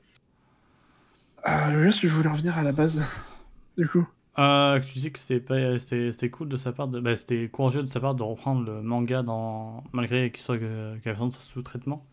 Ah, 1.44 1.74
là, 1.74 1.90
je 1.90 2.08
voulais 2.08 2.30
en 2.30 2.34
venir 2.34 2.58
à 2.58 2.64
la 2.64 2.72
base, 2.72 3.02
du 3.78 3.88
coup. 3.88 4.08
Euh, 4.40 4.80
tu 4.80 5.00
dis 5.00 5.12
que 5.12 5.20
c'était 5.20 6.30
cool 6.30 6.48
de 6.50 6.58
sa 6.58 6.72
part, 6.72 6.88
de, 6.88 7.00
bah, 7.00 7.16
c'était 7.16 7.50
courageux 7.50 7.82
de 7.82 7.88
sa 7.88 8.00
part 8.00 8.16
de 8.16 8.24
reprendre 8.24 8.64
le 8.66 8.82
manga 8.82 9.24
dans, 9.24 9.84
malgré 9.92 10.32
qu'il 10.32 10.42
soit 10.44 10.58
que, 10.58 10.98
personne 11.04 11.32
soit 11.32 11.42
sous 11.44 11.62
traitement. 11.62 12.06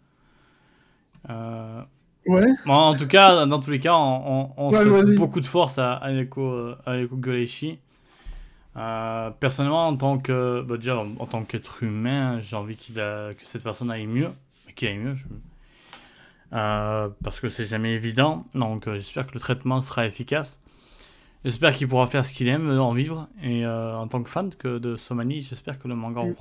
Euh, 1.31 1.83
Ouais. 2.27 2.47
bon, 2.67 2.73
en 2.75 2.95
tout 2.97 3.07
cas, 3.07 3.47
dans 3.47 3.59
tous 3.59 3.71
les 3.71 3.81
cas, 3.81 3.95
on, 3.95 4.51
on, 4.59 4.69
on 4.69 4.71
Ouais, 4.71 5.17
beaucoup 5.17 5.41
de 5.41 5.47
force 5.47 5.79
à 5.79 5.95
Ayako, 5.95 6.43
euh, 6.43 6.77
Ayako 6.85 7.17
Goreishi. 7.17 7.79
Euh, 8.77 9.31
personnellement, 9.41 9.89
en 9.89 9.97
tant 9.97 10.19
que, 10.19 10.63
bah, 10.63 10.77
déjà, 10.77 10.99
en, 10.99 11.07
en 11.19 11.27
tant 11.27 11.43
qu'être 11.43 11.83
humain, 11.83 12.39
j'ai 12.41 12.55
envie 12.57 12.77
qu'il 12.77 13.01
a, 13.01 13.33
que 13.35 13.45
cette 13.47 13.63
personne 13.63 13.91
aille 13.91 14.07
mieux, 14.07 14.29
qu'il 14.77 14.89
aille 14.89 14.99
mieux. 14.99 15.15
je- 15.15 15.25
Euh, 16.55 17.09
parce 17.23 17.41
que 17.41 17.49
c'est 17.51 17.67
jamais 17.67 17.93
évident. 17.93 18.45
Donc, 18.55 18.85
j'espère 18.95 19.27
que 19.27 19.35
le 19.35 19.41
traitement 19.41 19.81
sera 19.83 20.07
efficace. 20.07 20.61
J'espère 21.45 21.75
qu'il 21.75 21.89
pourra 21.89 22.07
faire 22.07 22.25
ce 22.25 22.33
qu'il 22.33 22.49
aime, 22.49 22.71
en 22.79 22.93
vivre. 22.93 23.27
Et 23.43 23.67
en 23.67 24.09
tant 24.09 24.23
que 24.23 24.31
fan 24.31 24.51
que 24.55 24.79
de 24.79 24.97
Somani, 24.97 25.41
j'espère 25.43 25.79
que 25.79 25.89
le 25.89 25.95
manga 25.95 26.23
Mm. 26.23 26.35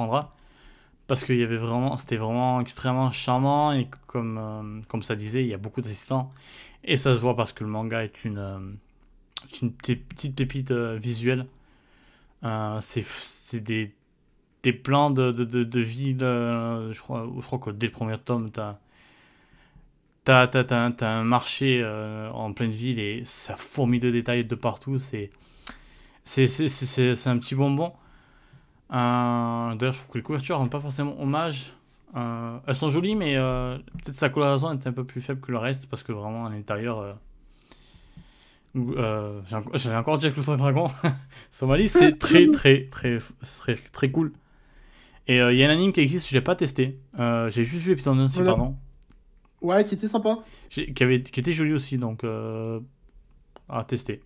Parce 1.08 1.24
qu'il 1.24 1.38
y 1.38 1.43
avait 1.43 1.58
vraiment, 1.58 1.97
c'était 1.97 2.18
vraiment 2.18 2.60
extrêmement 2.62 3.12
charmant. 3.12 3.72
Et 3.74 3.88
comme, 4.08 4.38
euh, 4.38 4.82
comme 4.88 5.03
ça 5.03 5.16
disait, 5.16 5.41
il 5.43 5.47
y 5.47 5.53
a 5.53 5.58
beaucoup 5.58 5.82
d'assistants. 5.82 6.30
Et 6.84 6.97
ça 6.97 7.14
se 7.16 7.20
voit 7.20 7.36
parce 7.36 7.53
que 7.53 7.64
le 7.64 7.70
manga 7.70 8.03
est 8.03 8.26
une, 8.26 8.38
euh, 8.39 8.60
une 9.62 9.72
petite 9.74 10.36
pépite 10.36 10.72
euh, 10.72 10.97
visuelle. 10.97 11.47
C'est 12.82 13.60
des, 13.64 13.93
des 14.64 14.74
plans 14.74 15.12
de, 15.12 15.32
de, 15.32 15.45
de, 15.64 15.80
ville. 15.80 16.20
je, 16.22 16.99
crois, 16.99 17.28
je 17.39 17.45
crois 17.45 17.60
que 17.60 17.72
dès 17.72 17.88
le 17.88 17.91
premier 17.93 18.18
tome, 18.20 18.51
tu 18.51 18.60
as. 18.60 18.80
T'as, 20.24 20.45
t'as, 20.47 20.64
t'as 20.66 20.78
un- 20.86 20.91
t'as 20.91 21.24
marché 21.24 21.84
en 22.34 22.51
pleine 22.53 22.72
ville 22.72 22.99
et 22.99 23.22
ça 23.24 23.55
fourmille 23.55 23.99
de 24.01 24.12
détails 24.12 24.43
de 24.45 24.55
partout. 24.55 24.97
C'est 24.99 25.32
un 26.26 27.38
petit 27.38 27.55
bonbon. 27.55 27.93
Euh, 28.91 29.75
d'ailleurs, 29.75 29.93
je 29.93 29.97
trouve 29.99 30.11
que 30.13 30.17
les 30.17 30.23
couvertures 30.23 30.57
rendent 30.57 30.71
pas 30.71 30.79
forcément 30.79 31.19
hommage. 31.21 31.73
Euh, 32.15 32.57
elles 32.65 32.75
sont 32.75 32.89
jolies, 32.89 33.15
mais 33.15 33.35
euh, 33.35 33.77
peut-être 33.93 34.13
sa 34.15 34.29
coloration 34.29 34.71
est 34.71 34.88
un 34.88 34.93
peu 34.93 35.03
plus 35.03 35.21
faible 35.21 35.41
que 35.41 35.51
le 35.51 35.57
reste 35.57 35.89
parce 35.89 36.03
que 36.03 36.11
vraiment 36.13 36.45
à 36.45 36.49
l'intérieur. 36.49 36.99
euh, 38.76 39.41
J'allais 39.73 39.95
encore 39.97 40.18
dire 40.18 40.34
que 40.34 40.39
le 40.39 40.57
dragon. 40.57 40.88
Somalie, 41.51 41.89
c'est 41.89 42.18
très, 42.19 42.47
très, 42.49 42.85
très, 42.85 43.19
très, 43.41 43.76
très 43.76 44.09
cool. 44.11 44.31
Et 45.27 45.41
euh, 45.41 45.51
il 45.51 45.59
y 45.59 45.64
a 45.64 45.68
un 45.68 45.73
anime 45.73 45.91
qui 45.91 45.99
existe, 45.99 46.30
je 46.30 46.34
l'ai 46.35 46.41
pas 46.41 46.55
testé. 46.55 46.97
Euh, 47.19 47.49
j'ai 47.49 47.64
juste 47.65 47.84
vu 47.84 47.89
l'épisode 47.91 48.18
1 48.18 48.26
aussi, 48.26 48.35
Voilà. 48.38 48.51
pardon. 48.51 48.76
Ouais, 49.61 49.84
qui 49.84 49.95
était 49.95 50.07
sympa. 50.07 50.39
Qui, 50.69 50.93
avait, 51.03 51.22
qui 51.23 51.39
était 51.39 51.51
joli 51.51 51.73
aussi, 51.73 51.97
donc 51.97 52.23
à 52.23 53.84
tester. 53.84 54.22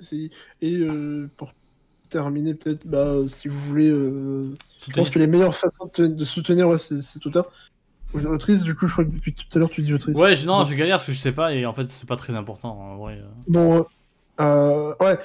C'est- 0.00 0.30
Et 0.60 0.86
pour 1.36 1.52
terminer, 2.12 2.54
peut-être, 2.54 2.86
bah, 2.86 3.16
si 3.28 3.48
vous 3.48 3.58
voulez, 3.58 3.90
euh, 3.90 4.54
je 4.86 4.92
pense 4.92 5.10
que 5.10 5.18
les 5.18 5.26
meilleures 5.26 5.56
façons 5.56 5.90
de, 5.94 6.06
de 6.06 6.24
soutenir 6.24 6.68
ouais, 6.68 6.78
c'est 6.78 7.02
c'est 7.02 7.24
auteur. 7.26 7.50
Autrice, 8.14 8.62
du 8.62 8.74
coup, 8.74 8.86
je 8.88 8.92
crois 8.92 9.04
que 9.06 9.10
depuis 9.10 9.34
tout 9.34 9.46
à 9.54 9.58
l'heure, 9.58 9.70
tu 9.70 9.82
dis 9.82 9.94
autrice. 9.94 10.14
Ouais, 10.16 10.36
je, 10.36 10.46
non, 10.46 10.58
Bon. 10.58 10.64
je 10.64 10.74
galère 10.74 10.96
parce 10.98 11.06
que 11.06 11.12
je 11.12 11.18
sais 11.18 11.32
pas 11.32 11.54
et 11.54 11.64
en 11.66 11.72
fait 11.74 11.86
c'est 11.88 12.06
pas 12.08 12.16
très 12.16 12.34
important 12.34 12.78
en 12.78 12.96
vrai. 12.98 13.14
euh. 13.14 13.26
Bon, 13.48 13.86
euh, 14.40 14.94
ouais, 15.00 15.18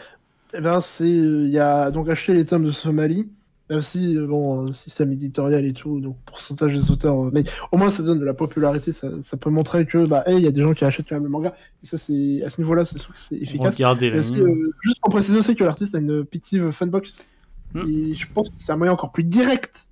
eh 0.53 0.61
ben, 0.61 0.81
c'est. 0.81 1.09
Il 1.09 1.49
y 1.49 1.59
a 1.59 1.91
donc 1.91 2.09
acheté 2.09 2.33
les 2.33 2.45
tomes 2.45 2.65
de 2.65 2.71
Somalie, 2.71 3.29
même 3.69 3.81
si, 3.81 4.17
euh, 4.17 4.27
bon, 4.27 4.67
euh, 4.67 4.71
système 4.71 5.11
éditorial 5.11 5.65
et 5.65 5.73
tout, 5.73 5.99
donc 5.99 6.17
pourcentage 6.25 6.73
des 6.73 6.89
auteurs. 6.89 7.25
euh, 7.25 7.31
mais 7.33 7.43
au 7.71 7.77
moins, 7.77 7.89
ça 7.89 8.01
donne 8.01 8.19
de 8.19 8.25
la 8.25 8.33
popularité, 8.33 8.93
ça, 8.93 9.09
ça 9.23 9.35
peut 9.35 9.49
montrer 9.49 9.85
que, 9.85 10.07
bah, 10.07 10.23
hey, 10.25 10.37
il 10.37 10.43
y 10.43 10.47
a 10.47 10.51
des 10.51 10.61
gens 10.61 10.73
qui 10.73 10.85
achètent 10.85 11.07
quand 11.09 11.15
même 11.15 11.25
le 11.25 11.29
manga. 11.29 11.53
Et 11.83 11.85
ça, 11.85 11.97
c'est. 11.97 12.43
À 12.43 12.49
ce 12.49 12.61
niveau-là, 12.61 12.85
c'est 12.85 12.97
sûr 12.97 13.13
que 13.13 13.19
c'est 13.19 13.35
efficace. 13.35 13.73
Regardez 13.75 14.09
euh, 14.09 14.71
juste 14.81 14.99
pour 15.01 15.11
préciser 15.11 15.37
aussi 15.37 15.55
que 15.55 15.63
l'artiste 15.63 15.95
a 15.95 15.99
une 15.99 16.25
fictive 16.31 16.71
fanbox. 16.71 17.25
Hmm. 17.73 17.89
Et 17.89 18.15
je 18.15 18.27
pense 18.33 18.49
que 18.49 18.55
c'est 18.57 18.71
un 18.71 18.77
moyen 18.77 18.93
encore 18.93 19.11
plus 19.11 19.25
direct 19.25 19.89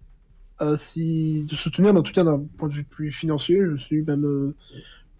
euh, 0.61 0.77
si, 0.77 1.45
de 1.45 1.55
soutenir, 1.55 1.93
en 1.93 2.01
tout 2.01 2.13
cas 2.13 2.23
d'un 2.23 2.39
point 2.57 2.69
de 2.69 2.73
vue 2.73 2.85
plus 2.85 3.11
financier, 3.11 3.59
je 3.61 3.75
suis 3.75 4.03
même 4.03 4.23
euh, 4.23 4.55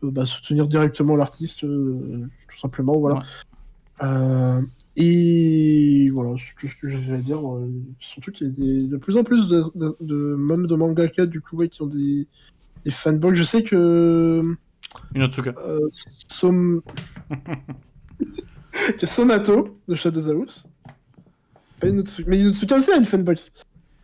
bah, 0.01 0.25
soutenir 0.25 0.65
directement 0.67 1.17
l'artiste, 1.17 1.59
tout 1.59 2.57
simplement, 2.57 2.95
voilà. 2.97 3.21
Ouais. 4.01 4.61
Et 4.97 6.09
voilà, 6.13 6.35
c'est 6.37 6.53
tout 6.59 6.67
ce 6.73 6.79
que 6.81 6.87
j'avais 6.89 7.13
à 7.13 7.17
dire. 7.17 7.39
euh, 7.45 7.69
surtout 7.99 8.31
qu'il 8.31 8.47
y 8.47 8.49
a 8.49 8.53
des, 8.53 8.83
de 8.87 8.97
plus 8.97 9.17
en 9.17 9.23
plus 9.23 9.47
de, 9.49 9.63
de, 9.75 9.95
de- 9.99 10.35
même 10.35 10.67
de 10.67 10.75
mangaka 10.75 11.25
du 11.25 11.41
coup 11.41 11.57
ouais, 11.57 11.67
qui 11.67 11.81
ont 11.81 11.87
des, 11.87 12.27
des 12.85 12.91
fanboys. 12.91 13.33
Je 13.35 13.43
sais 13.43 13.61
que 13.63 14.55
Une 15.13 15.23
autre 15.23 15.33
Suka. 15.33 15.53
euh, 15.57 15.79
Som... 16.27 16.81
que 18.99 19.05
Somato 19.05 19.79
de 19.87 19.95
Shadow 19.95 20.29
House. 20.31 20.67
Pas 21.79 21.89
Inotsuka. 21.89 22.29
Mais 22.29 22.39
Inotsuka 22.39 22.77
aussi 22.77 22.91
a 22.91 22.97
une 22.97 23.05
fanbox. 23.05 23.51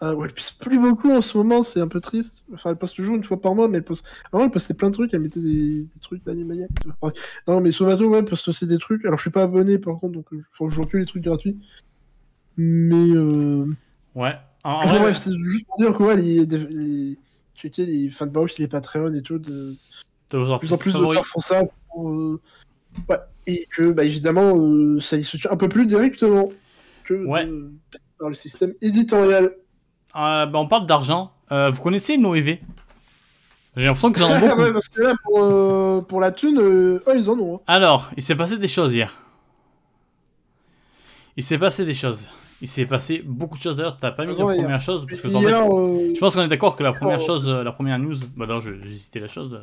Euh, 0.03 0.15
ouais, 0.15 0.27
elle 0.27 0.33
poste 0.33 0.59
plus 0.61 0.79
beaucoup 0.79 1.11
en 1.11 1.21
ce 1.21 1.37
moment, 1.37 1.61
c'est 1.61 1.79
un 1.79 1.87
peu 1.87 1.99
triste. 2.01 2.43
Enfin, 2.53 2.71
elle 2.71 2.75
poste 2.75 2.95
toujours 2.95 3.15
une 3.15 3.23
fois 3.23 3.39
par 3.39 3.53
mois, 3.53 3.67
mais 3.67 3.77
elle 3.77 3.83
poste. 3.83 4.03
Avant, 4.33 4.45
elle 4.45 4.49
postait 4.51 4.73
plein 4.73 4.89
de 4.89 4.93
trucs, 4.95 5.13
elle 5.13 5.19
mettait 5.21 5.39
des, 5.41 5.83
des 5.83 5.99
trucs 6.01 6.23
d'Animaniac. 6.25 6.69
Non, 7.47 7.61
mais 7.61 7.71
Somato, 7.71 8.07
ouais, 8.09 8.17
elle 8.19 8.25
poste 8.25 8.47
aussi 8.47 8.65
des 8.65 8.79
trucs. 8.79 9.05
Alors, 9.05 9.17
je 9.19 9.23
suis 9.23 9.29
pas 9.31 9.43
abonné 9.43 9.77
par 9.77 9.99
contre, 9.99 10.13
donc 10.13 10.25
faut 10.53 10.67
que 10.67 10.73
je 10.73 10.81
que 10.81 10.97
les 10.97 11.05
trucs 11.05 11.23
gratuits. 11.23 11.57
Mais. 12.57 13.11
Euh... 13.15 13.65
Ouais. 14.15 14.33
En, 14.63 14.71
en 14.71 14.79
Enfin, 14.85 14.99
bref, 14.99 15.17
c'est 15.17 15.31
juste 15.43 15.67
pour 15.67 15.77
dire 15.77 15.95
que 15.95 16.03
ouais, 16.03 16.15
les, 16.17 16.45
les, 16.45 16.57
les, 16.57 17.17
checker 17.55 17.85
les 17.85 18.09
fanbox, 18.09 18.57
les 18.57 18.67
Patreon 18.67 19.13
et 19.13 19.21
tout, 19.21 19.37
de, 19.39 19.49
de 20.31 20.37
vos 20.37 20.53
de 20.53 20.59
plus 20.59 20.73
en 20.73 20.77
plus 20.77 20.91
favoris. 20.91 21.09
d'auteurs 21.09 21.25
font 21.27 21.39
ça 21.39 21.63
pour, 21.89 22.09
euh, 22.09 22.39
ouais, 23.09 23.17
et 23.47 23.67
que 23.75 23.91
bah, 23.91 24.03
évidemment 24.03 24.55
euh, 24.57 24.99
ça 24.99 25.17
y 25.17 25.23
soutient 25.23 25.51
un 25.51 25.57
peu 25.57 25.69
plus 25.69 25.85
directement 25.85 26.49
que 27.05 27.25
Ouais. 27.25 27.45
de- 27.45 27.71
dans 28.19 28.29
le 28.29 28.35
système 28.35 28.73
éditorial. 28.81 29.51
Euh, 30.15 30.45
bah, 30.45 30.59
on 30.59 30.67
parle 30.67 30.85
d'argent. 30.85 31.31
Euh, 31.51 31.69
vous 31.69 31.81
connaissez 31.81 32.17
Noévé? 32.17 32.61
J'ai 33.77 33.85
l'impression 33.85 34.11
qu'ils 34.11 34.23
en 34.23 34.31
ont 34.31 34.39
beaucoup. 34.47 34.61
ouais, 34.61 34.73
parce 34.73 34.89
que 34.89 35.01
là 35.01 35.13
pour, 35.23 35.41
euh, 35.41 36.01
pour 36.01 36.19
la 36.19 36.31
thune, 36.31 36.59
euh, 36.59 37.01
oh, 37.07 37.11
ils 37.15 37.29
en 37.29 37.39
ont. 37.39 37.55
hein. 37.55 37.59
Alors, 37.67 38.11
il 38.17 38.21
s'est 38.23 38.35
passé 38.35 38.57
des 38.57 38.67
choses 38.67 38.93
hier. 38.95 39.13
Il 41.37 41.43
s'est 41.43 41.57
passé 41.57 41.85
des 41.85 41.93
choses. 41.93 42.29
Il 42.61 42.67
s'est 42.67 42.85
passé 42.85 43.23
beaucoup 43.25 43.57
de 43.57 43.63
choses 43.63 43.77
d'ailleurs. 43.77 43.97
T'as 43.97 44.11
pas 44.11 44.25
mis 44.25 44.35
la 44.37 44.43
hier. 44.43 44.61
première 44.63 44.81
chose 44.81 45.05
parce 45.09 45.21
que 45.21 45.29
fait, 45.29 45.35
euh, 45.35 46.13
je 46.13 46.19
pense 46.19 46.35
qu'on 46.35 46.43
est 46.43 46.47
d'accord 46.47 46.75
que 46.75 46.83
la 46.83 46.91
première 46.91 47.19
Oh. 47.21 47.25
chose, 47.25 47.49
la 47.49 47.71
première 47.71 47.97
news. 47.97 48.15
Bah 48.35 48.45
non, 48.45 48.59
j'ai 48.61 48.97
cité 48.97 49.19
la 49.19 49.27
chose. 49.27 49.59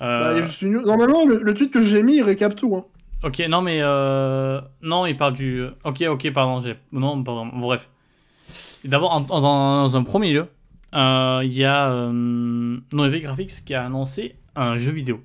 bah, 0.00 0.34
une- 0.62 0.80
Normalement, 0.82 1.26
le, 1.26 1.40
le 1.42 1.54
tweet 1.54 1.72
que 1.72 1.82
j'ai 1.82 2.02
mis, 2.02 2.16
il 2.16 2.22
récap 2.22 2.54
tout. 2.54 2.76
Hein. 2.76 2.84
Ok, 3.24 3.40
non 3.48 3.60
mais 3.60 3.80
non, 4.80 5.04
il 5.06 5.16
parle 5.16 5.32
du. 5.34 5.66
Ok, 5.84 6.02
ok, 6.08 6.32
pardon. 6.32 6.62
Non, 6.92 7.22
pardon. 7.24 7.46
Bref. 7.52 7.90
D'abord, 8.84 9.12
en- 9.12 9.26
en- 9.28 9.40
dans, 9.88 9.96
un 9.96 10.02
premier 10.04 10.32
lieu, 10.32 10.46
euh, 10.94 11.40
il 11.44 11.52
y 11.52 11.64
a 11.64 11.90
euh, 11.90 12.78
Noévé 12.92 13.20
Graphics 13.20 13.64
qui 13.64 13.74
a 13.74 13.84
annoncé 13.84 14.36
un 14.56 14.76
jeu 14.76 14.92
vidéo. 14.92 15.22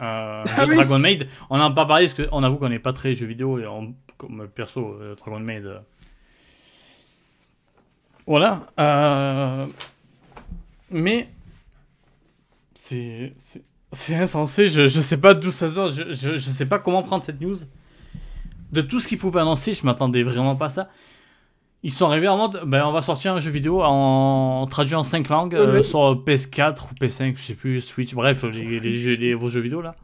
Euh, 0.00 0.42
Ah 0.46 0.64
oui. 0.68 0.76
Dragon 0.76 0.98
Maid. 0.98 1.28
On 1.50 1.58
n'en 1.58 1.66
a 1.66 1.74
pas 1.74 1.84
parlé 1.86 2.06
parce 2.08 2.28
qu'on 2.28 2.42
avoue 2.42 2.56
qu'on 2.56 2.68
n'est 2.70 2.78
pas 2.78 2.92
très 2.92 3.14
jeu 3.14 3.26
vidéo 3.26 3.58
et 3.58 3.66
on- 3.66 3.94
comme 4.16 4.48
perso, 4.48 4.96
euh, 5.00 5.14
Dragon 5.16 5.40
Maid. 5.40 5.68
Voilà. 8.26 8.62
Mais 10.90 11.28
c'est 12.74 13.32
c'est 13.36 13.62
c'est 13.92 14.14
insensé. 14.14 14.68
Je 14.68 14.86
je 14.86 15.00
sais 15.00 15.16
pas 15.20 15.34
d'où 15.34 15.50
ça 15.50 15.70
sort. 15.70 15.90
Je, 15.90 16.12
je 16.12 16.36
je 16.36 16.50
sais 16.50 16.66
pas 16.66 16.78
comment 16.78 17.02
prendre 17.02 17.24
cette 17.24 17.40
news. 17.40 17.56
De 18.72 18.82
tout 18.82 19.00
ce 19.00 19.08
qu'ils 19.08 19.18
pouvaient 19.18 19.40
annoncer, 19.40 19.74
je 19.74 19.84
m'attendais 19.84 20.22
vraiment 20.22 20.54
pas 20.54 20.66
à 20.66 20.68
ça. 20.68 20.88
Ils 21.82 21.90
sont 21.90 22.06
arrivés 22.06 22.28
en 22.28 22.36
mode, 22.36 22.62
ben 22.66 22.84
on 22.84 22.92
va 22.92 23.00
sortir 23.00 23.32
un 23.32 23.40
jeu 23.40 23.50
vidéo 23.50 23.80
en 23.82 24.66
traduit 24.66 24.94
en 24.94 25.02
5 25.02 25.28
langues 25.30 25.54
euh, 25.54 25.82
sur 25.82 25.98
PS4 26.24 26.90
ou 26.90 26.94
PS5, 26.94 27.36
je 27.36 27.42
sais 27.42 27.54
plus, 27.54 27.80
Switch, 27.80 28.14
bref, 28.14 28.42
les, 28.44 28.80
les 28.80 28.92
jeux, 28.94 29.14
les, 29.14 29.32
vos 29.34 29.48
jeux 29.48 29.60
vidéo 29.62 29.80
là. 29.80 29.94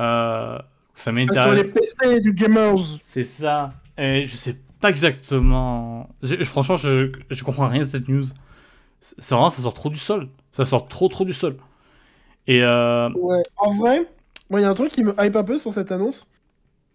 Euh, 0.00 0.58
ça 0.94 1.04
Sur 1.04 1.12
les 1.12 1.26
m'intéresse. 1.26 1.94
PC 1.98 2.20
du 2.20 2.32
Gamers. 2.32 2.78
C'est 3.02 3.24
ça. 3.24 3.72
Et 3.98 4.24
je 4.24 4.34
sais 4.36 4.56
pas 4.80 4.88
exactement. 4.88 6.08
je- 6.22 6.42
franchement, 6.44 6.76
je, 6.76 7.12
je 7.28 7.44
comprends 7.44 7.66
rien 7.66 7.80
de 7.80 7.84
cette 7.86 8.08
news. 8.08 8.24
C'est 9.00 9.30
vraiment, 9.34 9.50
ça 9.50 9.60
sort 9.62 9.74
trop 9.74 9.90
du 9.90 9.98
sol. 9.98 10.28
Ça 10.52 10.64
sort 10.64 10.88
trop, 10.88 11.08
trop 11.08 11.24
du 11.26 11.32
sol. 11.34 11.56
Et 12.46 12.62
euh, 12.62 13.10
Ouais, 13.10 13.42
en 13.58 13.74
vrai, 13.74 14.06
il 14.50 14.60
y 14.60 14.64
a 14.64 14.70
un 14.70 14.74
truc 14.74 14.90
qui 14.92 15.04
me 15.04 15.14
hype 15.20 15.36
un 15.36 15.44
peu 15.44 15.58
sur 15.58 15.72
cette 15.74 15.92
annonce. 15.92 16.26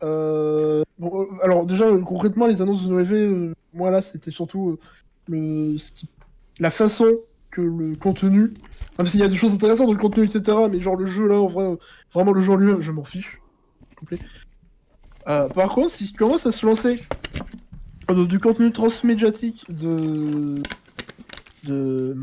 Euh, 0.04 0.84
bon, 1.00 1.28
alors, 1.42 1.66
déjà, 1.66 1.86
concrètement, 2.06 2.48
les 2.48 2.62
annonces 2.62 2.86
de 2.86 2.92
Noévé, 2.92 3.18
euh, 3.22 3.54
moi, 3.76 3.92
là, 3.92 4.02
c'était 4.02 4.32
surtout 4.32 4.72
euh, 4.72 4.80
le, 5.28 5.76
la 6.60 6.70
façon 6.70 7.06
que 7.52 7.62
le 7.62 7.96
contenu. 7.96 8.54
Même 8.98 9.08
s'il 9.08 9.20
y 9.20 9.24
a 9.24 9.28
des 9.28 9.36
choses 9.36 9.54
intéressantes 9.54 9.88
dans 9.88 9.94
le 9.94 10.00
contenu, 10.00 10.24
etc. 10.24 10.58
Mais 10.72 10.80
genre, 10.80 10.96
le 10.96 11.06
jeu, 11.06 11.28
là, 11.28 11.36
en 11.36 11.48
vrai, 11.48 11.66
euh, 11.66 11.76
vraiment, 12.14 12.32
le 12.32 12.42
jeu 12.42 12.56
lui-même, 12.56 12.82
je 12.82 12.92
m'en 12.92 13.04
fiche. 13.04 13.40
Complet. 13.96 14.18
Euh, 15.28 15.50
par 15.50 15.70
contre, 15.70 15.92
s'il 15.92 16.14
commence 16.14 16.46
à 16.46 16.52
se 16.52 16.66
lancer 16.66 17.04
dans 18.08 18.24
du 18.24 18.40
contenu 18.40 18.72
transmédiatique 18.72 19.66
de. 19.70 20.56
de 21.64 22.18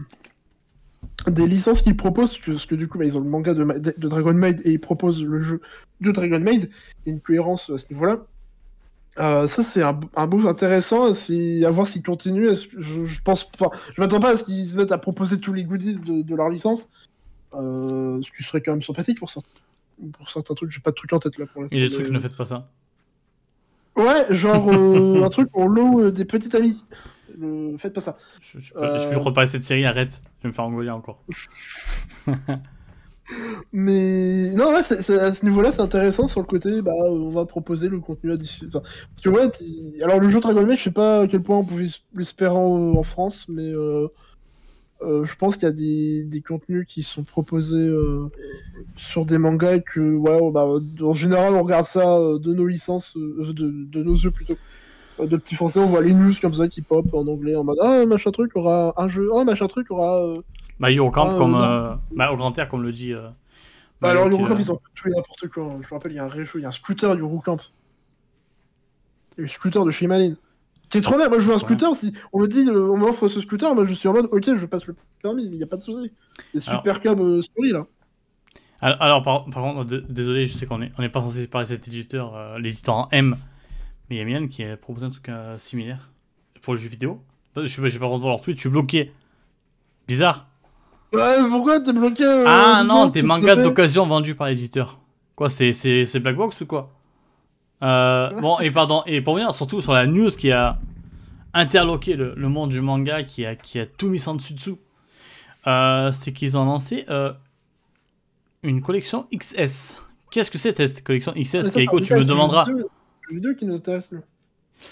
des 1.28 1.46
licences 1.46 1.82
qu'ils 1.82 1.96
proposent, 1.96 2.36
parce 2.38 2.66
que 2.66 2.74
du 2.74 2.88
coup, 2.88 2.98
bah, 2.98 3.04
ils 3.04 3.16
ont 3.16 3.20
le 3.20 3.28
manga 3.28 3.54
de, 3.54 3.62
de 3.62 3.94
de 3.96 4.08
Dragon 4.08 4.34
Maid 4.34 4.60
et 4.64 4.72
ils 4.72 4.80
proposent 4.80 5.22
le 5.22 5.40
jeu 5.40 5.60
de 6.00 6.10
Dragon 6.10 6.40
Maid. 6.40 6.68
Il 7.04 7.08
y 7.08 7.10
a 7.10 7.14
une 7.14 7.20
cohérence 7.20 7.70
à 7.70 7.78
ce 7.78 7.92
niveau-là. 7.92 8.26
Euh, 9.18 9.46
ça, 9.46 9.62
c'est 9.62 9.82
un, 9.82 9.98
un 10.16 10.26
move 10.26 10.46
intéressant. 10.46 11.04
À 11.12 11.70
voir 11.70 11.86
s'ils 11.86 12.02
continuent. 12.02 12.54
Je, 12.78 13.04
je 13.04 13.22
pense, 13.22 13.48
enfin, 13.58 13.70
je 13.94 14.00
m'attends 14.00 14.20
pas 14.20 14.30
à 14.30 14.36
ce 14.36 14.44
qu'ils 14.44 14.66
se 14.66 14.76
mettent 14.76 14.92
à 14.92 14.98
proposer 14.98 15.38
tous 15.38 15.52
les 15.52 15.64
goodies 15.64 15.98
de, 16.00 16.22
de 16.22 16.34
leur 16.34 16.48
licence. 16.48 16.88
Euh, 17.54 18.20
ce 18.22 18.30
qui 18.36 18.42
serait 18.42 18.62
quand 18.62 18.72
même 18.72 18.82
sympathique 18.82 19.18
pour 19.18 19.30
certains, 19.30 19.48
pour 20.12 20.30
certains 20.30 20.54
trucs. 20.54 20.70
J'ai 20.70 20.80
pas 20.80 20.90
de 20.90 20.96
trucs 20.96 21.12
en 21.12 21.18
tête 21.18 21.38
là 21.38 21.44
pour 21.46 21.60
l'instant. 21.62 21.76
il 21.76 21.82
y 21.82 21.84
a 21.84 21.88
des 21.88 21.94
trucs, 21.94 22.10
ne 22.10 22.18
faites 22.20 22.36
pas 22.36 22.46
ça. 22.46 22.70
Ouais, 23.96 24.24
genre 24.34 24.72
euh, 24.72 25.22
un 25.24 25.28
truc 25.28 25.50
pour 25.50 25.68
l'eau 25.68 26.00
euh, 26.00 26.10
des 26.10 26.24
petits 26.24 26.54
amis. 26.56 26.82
Le- 27.38 27.76
Faites 27.78 27.92
pas 27.94 28.00
ça. 28.00 28.16
Je, 28.40 28.58
je, 28.60 28.72
peux- 28.72 28.80
je 28.98 29.30
peux 29.30 29.46
cette 29.46 29.64
série, 29.64 29.84
arrête. 29.84 30.22
Je 30.38 30.44
vais 30.44 30.48
me 30.48 30.54
faire 30.54 30.64
engueuler 30.64 30.90
encore. 30.90 31.22
Mais 33.72 34.50
non, 34.54 34.74
à 34.74 34.82
ce 34.82 35.44
niveau-là, 35.44 35.72
c'est 35.72 35.80
intéressant 35.80 36.26
sur 36.28 36.40
le 36.40 36.46
côté, 36.46 36.82
bah, 36.82 36.92
on 36.94 37.30
va 37.30 37.46
proposer 37.46 37.88
le 37.88 38.00
contenu 38.00 38.36
d'ici. 38.36 38.68
enfin, 38.68 38.82
alors 40.02 40.20
le 40.20 40.28
jeu 40.28 40.40
Dragon 40.40 40.66
Maid, 40.66 40.78
je 40.78 40.84
sais 40.84 40.90
pas 40.90 41.22
à 41.22 41.26
quel 41.26 41.42
point 41.42 41.58
on 41.58 41.64
pouvait 41.64 41.88
l'espérer 42.14 42.54
en, 42.54 43.02
France, 43.02 43.46
mais 43.48 43.72
euh, 43.72 44.08
euh, 45.02 45.24
je 45.24 45.36
pense 45.36 45.56
qu'il 45.56 45.64
y 45.64 45.70
a 45.70 45.72
des, 45.72 46.24
des 46.24 46.42
contenus 46.42 46.86
qui 46.86 47.02
sont 47.02 47.22
proposés 47.22 47.76
euh, 47.76 48.30
sur 48.96 49.24
des 49.24 49.38
mangas 49.38 49.76
et 49.76 49.82
que, 49.82 50.00
ouais, 50.00 50.50
bah, 50.50 50.66
en 51.00 51.12
général, 51.14 51.54
on 51.54 51.62
regarde 51.62 51.86
ça 51.86 52.04
de 52.04 52.52
nos 52.52 52.66
licences, 52.66 53.16
de, 53.16 53.52
de 53.52 54.02
nos 54.02 54.16
yeux 54.16 54.30
plutôt. 54.30 54.56
De 55.18 55.36
petits 55.36 55.54
français, 55.54 55.78
on 55.78 55.86
voit 55.86 56.00
les 56.00 56.14
news 56.14 56.32
comme 56.40 56.54
ça 56.54 56.68
qui 56.68 56.80
pop 56.80 57.06
en 57.12 57.26
anglais 57.26 57.54
en 57.54 57.64
mode 57.64 57.76
ah 57.82 58.06
machin 58.06 58.30
truc 58.30 58.56
aura 58.56 58.94
un 58.96 59.08
jeu, 59.08 59.30
ah 59.36 59.44
machin 59.44 59.66
truc 59.66 59.90
aura 59.90 60.34
Bah, 60.80 60.90
Eurocamp, 60.90 61.30
Ah, 61.32 61.34
comme. 61.38 61.54
euh, 61.54 61.94
bah, 62.14 62.32
au 62.32 62.36
grand 62.36 62.56
air, 62.58 62.68
comme 62.68 62.82
le 62.82 62.92
dit. 62.92 63.12
euh, 63.12 63.28
Bah 64.00 64.10
alors, 64.10 64.26
Eurocamp, 64.28 64.54
euh, 64.56 64.60
ils 64.60 64.72
ont 64.72 64.80
tout 64.94 65.08
et 65.08 65.10
n'importe 65.10 65.48
quoi. 65.48 65.64
hein. 65.64 65.78
Je 65.82 65.86
me 65.86 65.90
rappelle, 65.94 66.12
il 66.12 66.16
y 66.16 66.18
a 66.18 66.24
un 66.24 66.28
réchaud, 66.28 66.58
il 66.58 66.62
y 66.62 66.64
a 66.64 66.68
un 66.68 66.72
scooter 66.72 67.14
Eurocamp. 67.16 67.58
Il 69.36 69.38
y 69.38 69.40
a 69.40 69.42
le 69.42 69.48
scooter 69.48 69.84
de 69.84 69.90
chez 69.90 70.06
Malin. 70.06 70.34
Qui 70.90 70.98
est 70.98 71.02
trop 71.02 71.16
bien. 71.16 71.28
Moi, 71.28 71.38
je 71.38 71.46
veux 71.46 71.54
un 71.54 71.58
scooter. 71.58 71.94
Si 71.94 72.12
on 72.32 72.40
me 72.40 72.46
dit, 72.46 72.68
euh, 72.68 72.90
on 72.90 72.96
m'offre 72.98 73.28
ce 73.28 73.40
scooter, 73.40 73.74
moi, 73.74 73.84
je 73.84 73.94
suis 73.94 74.08
en 74.08 74.12
mode, 74.12 74.28
ok, 74.30 74.56
je 74.56 74.66
passe 74.66 74.86
le 74.86 74.94
permis, 75.22 75.44
il 75.46 75.52
n'y 75.52 75.62
a 75.62 75.66
pas 75.66 75.76
de 75.76 75.82
souci. 75.82 76.12
Alors- 76.66 76.80
super 76.80 77.00
cab 77.00 77.20
euh, 77.20 77.40
story, 77.42 77.70
là. 77.70 77.86
Alors, 78.80 79.00
alors, 79.00 79.22
par, 79.22 79.44
par 79.46 79.62
contre, 79.62 79.84
désolé, 79.84 80.44
je 80.46 80.54
sais 80.56 80.66
qu'on 80.66 80.82
est, 80.82 80.90
on 80.98 81.02
est 81.02 81.08
pas 81.08 81.20
censé 81.20 81.46
parler 81.46 81.66
de 81.66 81.72
cet 81.72 81.86
éditeur, 81.86 82.34
euh, 82.34 82.58
l'éditeur 82.58 82.96
en 82.96 83.08
M, 83.12 83.36
mais 84.10 84.16
il 84.16 84.18
y 84.18 84.22
a 84.22 84.24
Mian 84.40 84.48
qui 84.48 84.64
a 84.64 84.76
proposé 84.76 85.06
un 85.06 85.10
truc 85.10 85.28
euh, 85.28 85.56
similaire 85.56 86.10
pour 86.62 86.74
le 86.74 86.80
jeu 86.80 86.88
vidéo. 86.88 87.22
Je 87.56 87.66
sais 87.66 87.80
pas, 87.80 87.88
j'ai 87.88 87.98
pas 88.00 88.06
le 88.06 88.08
droit 88.08 88.18
de 88.18 88.22
voir 88.22 88.34
leur 88.34 88.40
tweet, 88.40 88.56
je 88.56 88.62
suis 88.62 88.68
bloqué. 88.70 89.12
Bizarre. 90.08 90.48
Ouais, 91.12 91.42
mais 91.42 91.48
pourquoi 91.48 91.80
t'es 91.80 91.92
bloqué 91.92 92.24
euh, 92.24 92.44
ah 92.46 92.82
non, 92.84 93.06
des 93.08 93.22
mangas 93.22 93.56
d'occasion 93.56 94.06
vendus 94.06 94.34
par 94.34 94.48
l'éditeur. 94.48 94.98
Quoi, 95.36 95.48
c'est, 95.48 95.72
c'est, 95.72 96.04
c'est 96.06 96.20
Black 96.20 96.36
Box 96.36 96.60
ou 96.62 96.66
quoi? 96.66 96.90
Euh, 97.82 98.30
Bon, 98.40 98.58
et 98.60 98.70
pardon, 98.70 99.02
et 99.06 99.20
pour 99.20 99.34
revenir 99.34 99.54
surtout 99.54 99.80
sur 99.80 99.92
la 99.92 100.06
news 100.06 100.30
qui 100.30 100.50
a 100.52 100.78
interloqué 101.54 102.14
le, 102.16 102.34
le 102.34 102.48
monde 102.48 102.70
du 102.70 102.80
manga, 102.80 103.22
qui 103.22 103.44
a, 103.44 103.54
qui 103.56 103.78
a 103.78 103.86
tout 103.86 104.08
mis 104.08 104.26
en 104.28 104.34
dessus 104.36 104.54
dessous, 104.54 104.78
euh, 105.66 106.10
c'est 106.12 106.32
qu'ils 106.32 106.56
ont 106.56 106.64
lancé 106.64 107.04
euh, 107.10 107.32
une 108.62 108.80
collection 108.80 109.26
XS. 109.36 109.98
Qu'est-ce 110.30 110.50
que 110.50 110.58
c'est 110.58 110.74
cette 110.76 111.04
collection 111.04 111.32
Mais 111.36 111.42
XS 111.42 111.60
ça, 111.62 111.70
Keiko, 111.70 111.98
c'est 111.98 112.04
tu 112.06 112.14
me 112.14 112.24
demanderas. 112.24 112.64
vidéo- 112.64 112.90
Le 113.28 113.34
vidéo 113.34 113.54
qui 113.54 113.66
nous 113.66 113.74
intéresse, 113.74 114.10
nous. 114.12 114.22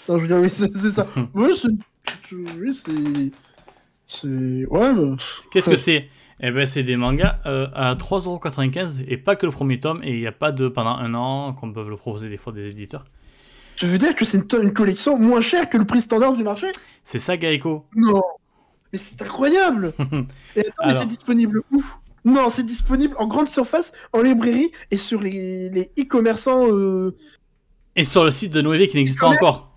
Non, 0.09 0.17
je 0.19 0.23
veux 0.23 0.27
dire, 0.29 0.37
oui, 0.39 0.51
c'est 0.51 0.71
c'est 0.77 0.93
ça. 0.93 1.07
c'est. 1.17 1.69
Oui, 2.33 2.75
c'est. 2.75 3.33
C'est. 4.11 4.66
Ouais, 4.66 4.93
mais. 4.95 5.16
Qu'est-ce 5.51 5.70
que 5.70 5.77
c'est? 5.77 6.09
Eh 6.43 6.51
ben, 6.51 6.65
c'est 6.66 6.82
des 6.82 6.97
mangas 6.97 7.39
euh, 7.47 7.69
à 7.74 7.95
3,95€ 7.95 9.05
et 9.07 9.19
pas 9.19 9.37
que 9.37 9.45
le 9.47 9.53
premier 9.53 9.78
tome. 9.78 10.01
Et 10.03 10.15
il 10.15 10.20
n'y 10.20 10.27
a 10.27 10.32
pas 10.32 10.53
de 10.53 10.69
pendant 10.69 10.97
un 10.97 11.15
an, 11.15 11.53
comme 11.53 11.74
peuvent 11.74 11.91
le 11.91 11.97
proposer 11.97 12.28
des 12.31 12.39
fois 12.39 12.53
des 12.53 12.66
éditeurs. 12.66 13.05
Tu 13.77 13.87
veux 13.87 13.99
dire 13.99 14.15
que 14.15 14.24
c'est 14.24 14.39
une, 14.39 14.62
une 14.62 14.73
collection 14.73 15.19
moins 15.19 15.41
chère 15.41 15.69
que 15.69 15.77
le 15.78 15.85
prix 15.85 16.01
standard 16.01 16.32
du 16.35 16.43
marché? 16.43 16.66
C'est 17.05 17.19
ça, 17.19 17.37
Gaeko 17.37 17.85
Non 17.95 18.23
Mais 18.93 18.99
c'est 18.99 19.20
incroyable 19.23 19.93
Et 20.57 20.61
attends, 20.61 20.87
mais 20.87 20.95
c'est 20.95 21.07
disponible 21.07 21.62
où? 21.70 21.85
Non, 22.24 22.51
c'est 22.51 22.65
disponible 22.66 23.15
en 23.19 23.27
grande 23.27 23.49
surface, 23.49 23.93
en 24.12 24.20
librairie 24.23 24.70
et 24.91 24.97
sur 24.99 25.20
les 25.20 25.70
les 25.70 25.91
e-commerçants. 25.99 26.66
euh, 26.70 27.16
Et 27.97 28.05
sur 28.05 28.24
le 28.24 28.31
site 28.31 28.53
de 28.53 28.61
Noévé 28.61 28.89
qui 28.89 28.97
n'existe 28.97 29.20
pas 29.20 29.28
encore. 29.28 29.70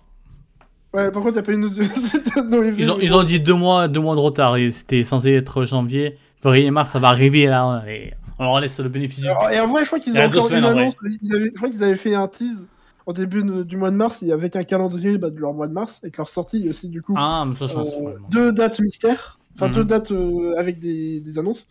Ouais, 0.94 1.10
par 1.10 1.22
contre, 1.22 1.34
il 1.36 1.38
a 1.38 1.42
pas 1.42 2.42
Noévé. 2.44 2.82
Ils 2.82 2.90
ont, 2.90 2.98
ils 3.00 3.14
ont 3.14 3.24
dit 3.24 3.40
deux 3.40 3.54
mois, 3.54 3.88
deux 3.88 4.00
mois 4.00 4.14
de 4.14 4.20
retard. 4.20 4.56
Et 4.56 4.70
C'était 4.70 5.02
censé 5.02 5.32
être 5.32 5.64
janvier, 5.64 6.16
février, 6.40 6.70
mars, 6.70 6.92
ça 6.92 6.98
va 7.00 7.08
arriver 7.08 7.46
là. 7.46 7.82
Et 7.88 8.12
on 8.38 8.44
leur 8.44 8.60
laisse 8.60 8.78
le 8.80 8.88
bénéfice 8.88 9.20
du. 9.20 9.26
Alors, 9.28 9.50
Et 9.50 9.60
en 9.60 9.66
vrai, 9.66 9.82
je 9.82 9.86
crois 9.88 9.98
qu'ils 9.98 10.16
ont 10.16 10.22
encore 10.22 10.44
une 10.50 10.56
semaines, 10.56 10.64
annonce. 10.64 10.94
ils 11.22 11.34
avaient- 11.34 11.46
je 11.46 11.54
crois 11.54 11.68
qu'ils 11.68 11.82
avaient 11.82 11.96
fait 11.96 12.14
un 12.14 12.28
tease 12.28 12.68
au 13.06 13.12
début 13.12 13.42
de- 13.42 13.62
du 13.64 13.76
mois 13.76 13.90
de 13.90 13.96
mars, 13.96 14.22
et 14.22 14.32
avec 14.32 14.56
un 14.56 14.62
calendrier 14.62 15.18
bah, 15.18 15.30
de 15.30 15.38
leur 15.38 15.52
mois 15.52 15.66
de 15.66 15.72
mars, 15.72 16.00
avec 16.02 16.16
leur 16.16 16.28
sortie 16.28 16.68
aussi, 16.70 16.88
du 16.88 17.02
coup. 17.02 17.14
Ah, 17.18 17.44
mais 17.46 17.54
ça, 17.54 17.66
je 17.66 17.74
pense. 17.74 17.92
Euh, 17.92 18.00
ouais, 18.00 18.14
deux 18.30 18.50
dates 18.52 18.80
mystères, 18.80 19.38
enfin 19.56 19.68
Mhm. 19.68 19.74
deux 19.74 19.84
dates 19.84 20.10
euh, 20.12 20.54
avec 20.56 20.78
des, 20.78 21.20
des 21.20 21.38
annonces. 21.38 21.66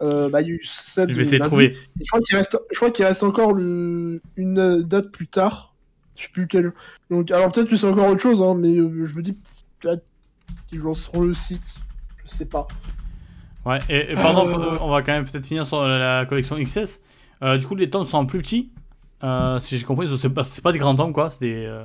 Euh, 0.00 0.28
bah, 0.30 0.40
il 0.40 0.48
y 0.48 0.50
a 0.50 0.54
eu 0.54 0.60
celle 0.64 1.08
Je 1.08 1.14
de 1.14 1.18
vais 1.18 1.22
essayer 1.26 1.38
de 1.38 1.44
trouver. 1.44 1.76
Et 2.00 2.04
Je 2.04 2.08
crois 2.10 2.20
qu'il 2.20 2.36
reste, 2.36 2.58
je 2.72 2.76
crois 2.76 2.90
qu'il 2.90 3.04
reste 3.04 3.22
encore 3.22 3.52
le, 3.52 4.20
une 4.36 4.82
date 4.82 5.10
plus 5.12 5.26
tard. 5.28 5.71
Je 6.22 6.26
sais 6.28 6.32
plus 6.32 6.46
quelle. 6.46 6.72
Donc, 7.10 7.30
alors 7.32 7.50
peut-être 7.50 7.68
que 7.68 7.76
c'est 7.76 7.86
encore 7.86 8.06
autre 8.08 8.20
chose, 8.22 8.40
hein, 8.42 8.54
mais 8.56 8.76
euh, 8.76 9.04
je 9.06 9.16
me 9.16 9.22
dis 9.22 9.36
peut-être 9.80 10.04
qu'ils 10.68 10.78
lanceront 10.78 11.22
le 11.22 11.34
site. 11.34 11.74
Je 12.24 12.30
sais 12.30 12.44
pas. 12.44 12.68
Ouais, 13.66 13.80
et, 13.88 14.12
et 14.12 14.14
pardon, 14.14 14.46
Euh. 14.48 14.76
on 14.80 14.88
va 14.90 15.02
quand 15.02 15.12
même 15.12 15.24
peut-être 15.24 15.46
finir 15.46 15.66
sur 15.66 15.82
la 15.86 16.24
collection 16.26 16.56
XS. 16.62 17.00
Euh, 17.42 17.56
du 17.58 17.66
coup, 17.66 17.74
les 17.74 17.90
tomes 17.90 18.06
sont 18.06 18.24
plus 18.24 18.38
petits. 18.40 18.70
Euh, 19.24 19.58
si 19.58 19.76
j'ai 19.78 19.84
compris, 19.84 20.08
c'est 20.16 20.28
pas, 20.30 20.44
c'est 20.44 20.62
pas 20.62 20.70
des 20.72 20.78
grands 20.78 20.94
tomes, 20.94 21.12
quoi. 21.12 21.30
C'est 21.30 21.40
des 21.40 21.64
euh, 21.66 21.84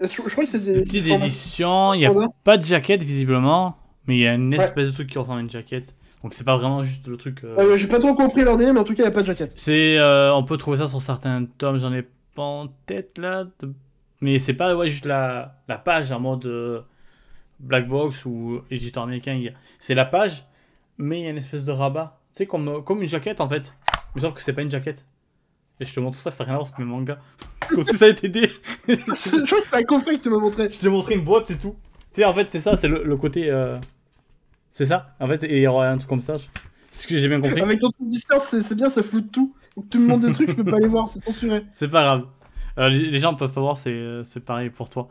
Je, 0.00 0.06
je 0.08 0.30
crois 0.30 0.44
que 0.44 0.50
c'est 0.50 0.64
des, 0.64 0.74
des 0.78 0.84
petites 0.84 1.06
éditions. 1.06 1.92
Il 1.94 1.98
n'y 1.98 2.06
a 2.06 2.12
pas 2.44 2.56
de 2.56 2.64
jaquette, 2.64 3.02
visiblement. 3.02 3.76
Mais 4.06 4.16
il 4.16 4.20
y 4.20 4.26
a 4.26 4.34
une 4.34 4.54
Ouais. 4.54 4.64
espèce 4.64 4.88
de 4.88 4.92
truc 4.92 5.10
qui 5.10 5.18
ressemble 5.18 5.38
à 5.38 5.42
une 5.42 5.50
jaquette. 5.50 5.94
Donc, 6.22 6.32
c'est 6.34 6.44
pas 6.44 6.56
vraiment 6.56 6.82
juste 6.84 7.06
le 7.08 7.16
truc. 7.16 7.44
euh, 7.44 7.56
Euh, 7.58 7.76
J'ai 7.76 7.88
pas 7.88 7.98
trop 7.98 8.14
compris 8.14 8.42
leur 8.42 8.56
délai, 8.56 8.72
mais 8.72 8.80
en 8.80 8.84
tout 8.84 8.94
cas, 8.94 9.02
il 9.02 9.06
n'y 9.06 9.10
a 9.12 9.14
pas 9.14 9.22
de 9.22 9.26
jaquette. 9.26 9.52
C'est, 9.56 9.98
euh, 9.98 10.32
on 10.34 10.44
peut 10.44 10.56
trouver 10.56 10.78
ça 10.78 10.86
sur 10.86 11.00
certains 11.02 11.44
tomes, 11.58 11.78
j'en 11.78 11.92
ai 11.92 12.06
pas 12.36 12.42
en 12.44 12.68
tête 12.86 13.18
là, 13.18 13.44
de- 13.60 13.74
mais 14.20 14.38
c'est 14.38 14.54
pas 14.54 14.76
ouais, 14.76 14.88
juste 14.88 15.06
la, 15.06 15.56
la 15.68 15.78
page 15.78 16.12
en 16.12 16.20
mode 16.20 16.46
euh, 16.46 16.82
black 17.60 17.88
box 17.88 18.24
ou 18.24 18.60
éditeur 18.70 19.02
américain. 19.04 19.40
C'est 19.78 19.94
la 19.94 20.04
page, 20.06 20.44
mais 20.98 21.20
il 21.20 21.24
y 21.24 21.26
a 21.26 21.30
une 21.30 21.38
espèce 21.38 21.64
de 21.64 21.72
rabat. 21.72 22.20
C'est 22.32 22.46
comme, 22.46 22.68
euh, 22.68 22.80
comme 22.82 23.02
une 23.02 23.08
jaquette 23.08 23.40
en 23.40 23.48
fait, 23.48 23.74
mais 24.14 24.20
sauf 24.22 24.34
que 24.34 24.40
c'est 24.42 24.52
pas 24.54 24.62
une 24.62 24.70
jaquette. 24.70 25.04
Et 25.80 25.84
je 25.84 25.94
te 25.94 26.00
montre 26.00 26.18
ça, 26.18 26.30
ça 26.30 26.44
n'a 26.44 26.48
rien 26.52 26.54
à 26.54 26.58
voir 26.62 26.68
avec 26.68 26.78
mes 26.78 26.90
mangas. 26.90 27.18
Comme 27.68 27.84
si 27.84 27.94
ça 27.96 28.06
a 28.06 28.08
été 28.08 28.28
aidé. 28.28 28.50
je 28.88 28.94
crois 29.44 29.60
que 29.60 29.66
c'est 29.70 29.76
un 29.76 29.82
coffret 29.82 30.16
que 30.18 30.22
tu 30.22 30.30
m'as 30.30 30.38
montré. 30.38 30.70
Je 30.70 30.78
t'ai 30.78 30.88
montré 30.88 31.14
une 31.16 31.24
boîte, 31.24 31.46
c'est 31.46 31.58
tout. 31.58 31.76
Tu 32.12 32.22
sais, 32.22 32.24
en 32.24 32.32
fait, 32.32 32.48
c'est 32.48 32.60
ça, 32.60 32.76
c'est 32.76 32.88
le, 32.88 33.02
le 33.04 33.16
côté. 33.18 33.50
euh, 33.50 33.76
C'est 34.70 34.86
ça, 34.86 35.14
en 35.20 35.26
fait, 35.26 35.42
et 35.44 35.56
il 35.58 35.62
y 35.62 35.66
aura 35.66 35.88
un 35.88 35.98
truc 35.98 36.08
comme 36.08 36.20
ça. 36.22 36.36
C'est 36.90 37.02
ce 37.02 37.08
que 37.08 37.18
j'ai 37.18 37.28
bien 37.28 37.40
compris. 37.42 37.60
Avec 37.60 37.80
ton 37.80 37.90
distance, 38.00 38.54
c'est 38.62 38.74
bien, 38.74 38.88
ça 38.88 39.02
floute 39.02 39.30
tout. 39.32 39.54
Tu 39.90 39.98
me 39.98 40.06
montres 40.08 40.26
des 40.26 40.32
trucs, 40.32 40.50
je 40.50 40.56
peux 40.56 40.64
pas 40.64 40.78
les 40.78 40.88
voir, 40.88 41.08
c'est 41.08 41.24
censuré. 41.24 41.64
C'est 41.70 41.88
pas 41.88 42.02
grave. 42.02 42.26
Euh, 42.78 42.88
les, 42.88 43.10
les 43.10 43.18
gens 43.18 43.34
peuvent 43.34 43.52
pas 43.52 43.60
voir, 43.60 43.78
c'est 43.78 43.90
euh, 43.90 44.22
c'est 44.24 44.44
pareil 44.44 44.70
pour 44.70 44.90
toi. 44.90 45.08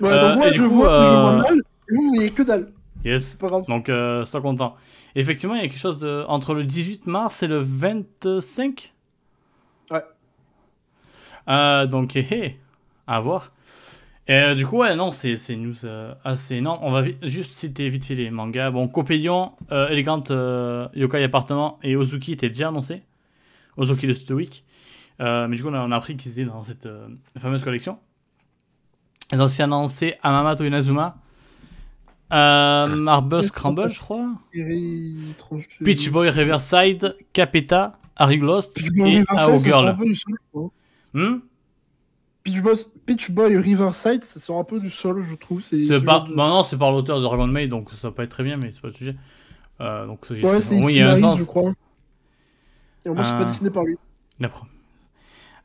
Ouais, 0.00 0.10
Euh, 0.10 0.20
donc 0.20 0.36
moi, 0.36 0.48
et 0.48 0.50
du 0.50 0.58
je, 0.58 0.64
coup, 0.64 0.70
vois, 0.70 1.02
je 1.04 1.14
euh, 1.14 1.20
vois 1.20 1.36
mal, 1.36 1.54
et 1.58 1.94
vous, 1.94 2.02
vous 2.02 2.14
voyez 2.14 2.30
que 2.30 2.42
dalle. 2.42 2.72
Yes. 3.04 3.32
C'est 3.32 3.40
pas 3.40 3.48
grave. 3.48 3.64
Donc, 3.68 3.88
euh, 3.88 4.24
sois 4.24 4.40
content. 4.40 4.76
Effectivement, 5.14 5.54
il 5.54 5.62
y 5.62 5.64
a 5.64 5.68
quelque 5.68 5.78
chose 5.78 6.00
de... 6.00 6.24
entre 6.28 6.54
le 6.54 6.64
18 6.64 7.06
mars 7.06 7.42
et 7.42 7.46
le 7.46 7.58
25 7.58 8.94
Ouais. 9.90 10.02
Euh, 11.48 11.86
donc, 11.86 12.16
hé 12.16 12.26
hé, 12.30 12.58
à 13.06 13.20
voir. 13.20 13.48
Et 14.26 14.32
euh, 14.34 14.54
du 14.54 14.66
coup, 14.66 14.78
ouais, 14.78 14.96
non, 14.96 15.10
c'est 15.10 15.34
une 15.50 15.64
news 15.68 15.84
euh, 15.84 16.14
assez 16.24 16.56
énorme. 16.56 16.78
On 16.82 16.90
va 16.92 17.04
juste 17.22 17.52
citer 17.52 17.88
vite 17.90 18.06
fait 18.06 18.14
les 18.14 18.30
mangas. 18.30 18.70
Bon, 18.70 18.88
Copélion, 18.88 19.52
euh, 19.70 19.88
Elegant, 19.88 20.24
euh, 20.30 20.88
Yokai 20.94 21.22
Appartement 21.24 21.78
et 21.82 21.94
Ozuki 21.96 22.32
étaient 22.32 22.48
déjà 22.48 22.68
annoncés. 22.68 23.02
Ozuki 23.76 24.06
de 24.06 24.12
Stoic. 24.12 24.64
Euh, 25.20 25.46
mais 25.48 25.56
du 25.56 25.62
coup, 25.62 25.68
on 25.68 25.74
a, 25.74 25.80
on 25.86 25.92
a 25.92 25.96
appris 25.96 26.16
qu'ils 26.16 26.32
étaient 26.32 26.44
dans 26.44 26.64
cette 26.64 26.86
euh, 26.86 27.08
fameuse 27.38 27.62
collection. 27.64 27.98
Ils 29.32 29.40
ont 29.40 29.44
aussi 29.44 29.62
annoncé 29.62 30.14
Amamato 30.22 30.64
Inazuma, 30.64 31.16
euh, 32.32 32.86
Marble 32.96 33.42
Scramble, 33.42 33.88
je 33.88 34.00
crois. 34.00 34.28
Peach 35.84 36.10
Boy 36.10 36.30
Riverside, 36.30 37.16
Capeta, 37.32 37.98
Harry 38.16 38.38
Lost 38.38 38.76
et 38.78 38.82
Riverside, 39.04 39.26
Ao 39.38 39.58
Girl. 39.60 39.96
Hmm 41.14 41.36
Peach, 43.06 43.30
Boy 43.30 43.56
Riverside, 43.56 44.22
ça 44.24 44.38
sort 44.40 44.58
un 44.58 44.64
peu 44.64 44.78
du 44.80 44.90
sol, 44.90 45.24
je 45.28 45.34
trouve. 45.34 45.62
C'est 45.62 45.82
genre 46.04 46.26
de- 46.28 46.34
bah 46.34 46.48
non, 46.48 46.62
c'est 46.62 46.76
par 46.76 46.92
l'auteur 46.92 47.18
de 47.18 47.22
Dragon 47.22 47.46
Maid, 47.46 47.70
donc 47.70 47.90
ça 47.92 48.08
va 48.08 48.12
pas 48.12 48.24
être 48.24 48.30
très 48.30 48.44
bien, 48.44 48.56
mais 48.58 48.70
c'est 48.72 48.80
pas 48.82 48.88
le 48.88 48.94
sujet. 48.94 49.16
Euh, 49.80 50.06
donc, 50.06 50.28
Ouais, 50.28 50.60
c'est- 50.60 50.74
oui, 50.84 50.92
il 50.94 50.98
y 50.98 51.00
a 51.02 51.12
un 51.12 51.16
sens. 51.16 51.38
je 51.38 51.44
crois. 51.44 51.72
Et 53.04 53.08
en 53.08 53.14
plus, 53.14 53.24
c'est 53.24 53.32
Euh, 53.34 53.38
pas 53.38 53.44
dessiné 53.44 53.70
par 53.70 53.84
lui. 53.84 53.96
Pro- 54.48 54.66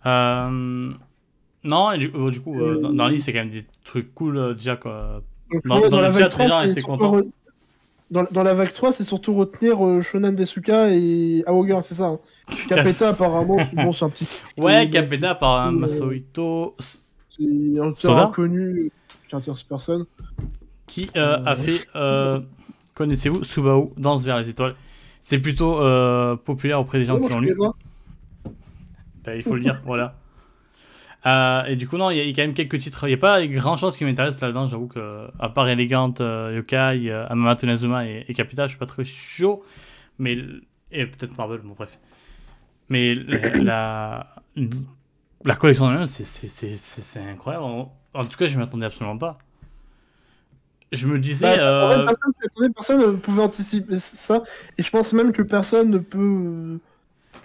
Euh, 0.06 0.92
Non, 1.64 1.92
et 1.92 1.98
du, 1.98 2.10
euh, 2.16 2.32
du 2.32 2.40
coup, 2.40 2.58
euh, 2.60 2.80
dans, 2.82 2.94
dans 2.94 3.08
liste, 3.08 3.26
c'est 3.26 3.34
quand 3.34 3.40
même 3.40 3.50
des 3.50 3.66
trucs 3.84 4.14
cool, 4.16 4.38
euh, 4.38 4.54
déjà, 4.54 4.78
quoi. 4.78 5.22
Donc, 5.66 5.90
dans- 5.90 6.00
la 6.00 6.10
vague 6.10 6.24
les 6.24 6.30
3, 6.30 6.48
gens 6.48 6.60
c'est 6.64 6.72
étaient 6.72 6.82
surtout 6.82 6.98
contents. 6.98 7.18
re- 7.20 7.32
Dans, 8.12 8.24
dans 8.32 8.44
la 8.44 8.54
vague 8.54 8.72
3, 8.74 8.92
c'est 8.94 9.04
surtout 9.04 9.34
retenir 9.36 9.86
euh, 9.86 10.02
Shonan 10.02 10.32
Desuka 10.32 10.90
et 10.90 11.44
Aoga, 11.46 11.82
c'est 11.82 11.96
ça. 11.96 12.08
Hein. 12.08 12.20
Capeta, 12.70 13.10
apparemment, 13.10 13.58
c'est- 13.70 13.76
bon, 13.76 13.92
c'est 13.92 14.06
un 14.06 14.10
petit. 14.10 14.28
Ouais, 14.58 14.90
Capeta 14.90 15.36
par 15.36 15.58
un 15.60 15.68
Euh, 15.74 15.80
Masohito 15.80 16.76
C'est 16.80 17.44
un 17.80 17.94
Soda 17.96 18.26
inconnu 18.28 18.92
personne. 19.68 20.06
qui 20.88 21.10
euh, 21.18 21.38
a 21.46 21.52
Euh, 21.52 21.56
fait, 21.56 21.88
euh, 21.96 22.40
connaissez-vous, 22.96 23.44
Subaru, 23.44 23.90
Danse 23.98 24.24
vers 24.24 24.38
les 24.40 24.50
étoiles? 24.50 24.76
C'est 25.22 25.40
plutôt 25.40 25.82
euh, 25.82 26.36
populaire 26.36 26.80
auprès 26.80 26.98
des 26.98 27.04
gens 27.06 27.18
qui 27.20 27.34
l'ont 27.34 27.40
lu. 27.42 27.56
Bah, 29.24 29.36
il 29.36 29.44
faut 29.44 29.56
le 29.56 29.62
dire, 29.62 29.82
voilà. 29.86 30.16
Euh, 31.26 31.66
et 31.66 31.76
du 31.76 31.88
coup, 31.88 31.98
non, 31.98 32.10
il 32.12 32.18
y, 32.18 32.20
a- 32.22 32.24
il 32.24 32.30
y 32.30 32.32
a 32.32 32.36
quand 32.36 32.44
même 32.44 32.54
quelques 32.54 32.80
titres. 32.80 33.04
Il 33.06 33.10
n'y 33.10 33.14
a 33.16 33.18
pas 33.18 33.46
grand 33.48 33.76
chose 33.76 33.98
qui 33.98 34.06
m'intéresse 34.06 34.40
là-dedans. 34.40 34.68
J'avoue 34.68 34.88
que, 34.88 35.28
à 35.40 35.50
part 35.50 35.68
Elegant, 35.68 36.14
euh, 36.22 36.54
Yokai, 36.56 37.12
Amamato 37.12 37.68
Nazuma 37.68 38.06
et, 38.08 38.26
et 38.28 38.34
Capita, 38.34 38.64
je 38.68 38.70
suis 38.72 38.80
pas 38.80 38.86
très 38.86 39.04
chaud. 39.04 39.64
Mais, 40.18 40.38
et 40.92 41.06
peut-être 41.06 41.38
Marvel, 41.38 41.60
bon, 41.62 41.74
bref. 41.78 42.00
Mais 42.88 43.14
la, 43.14 43.50
la, 43.62 44.36
la 45.44 45.56
collection 45.56 45.86
en 45.86 45.92
elle-même, 45.92 46.06
c'est- 46.06 47.20
incroyable. 47.20 47.66
En, 47.66 47.94
en 48.14 48.24
tout 48.26 48.38
cas, 48.38 48.48
je 48.48 48.56
ne 48.56 48.60
m'attendais 48.60 48.86
absolument 48.86 49.18
pas. 49.18 49.38
Je 50.92 51.08
me 51.08 51.20
disais. 51.20 51.58
Bah, 51.58 51.92
euh, 51.92 52.06
personne 52.76 53.00
ne 53.02 53.16
pouvait 53.16 53.42
anticiper 53.44 54.00
ça. 54.00 54.44
Et 54.78 54.84
je 54.84 54.90
pense 54.90 55.14
même 55.14 55.32
que 55.32 55.42
personne 55.42 55.90
ne 55.92 55.98
peut. 56.00 56.80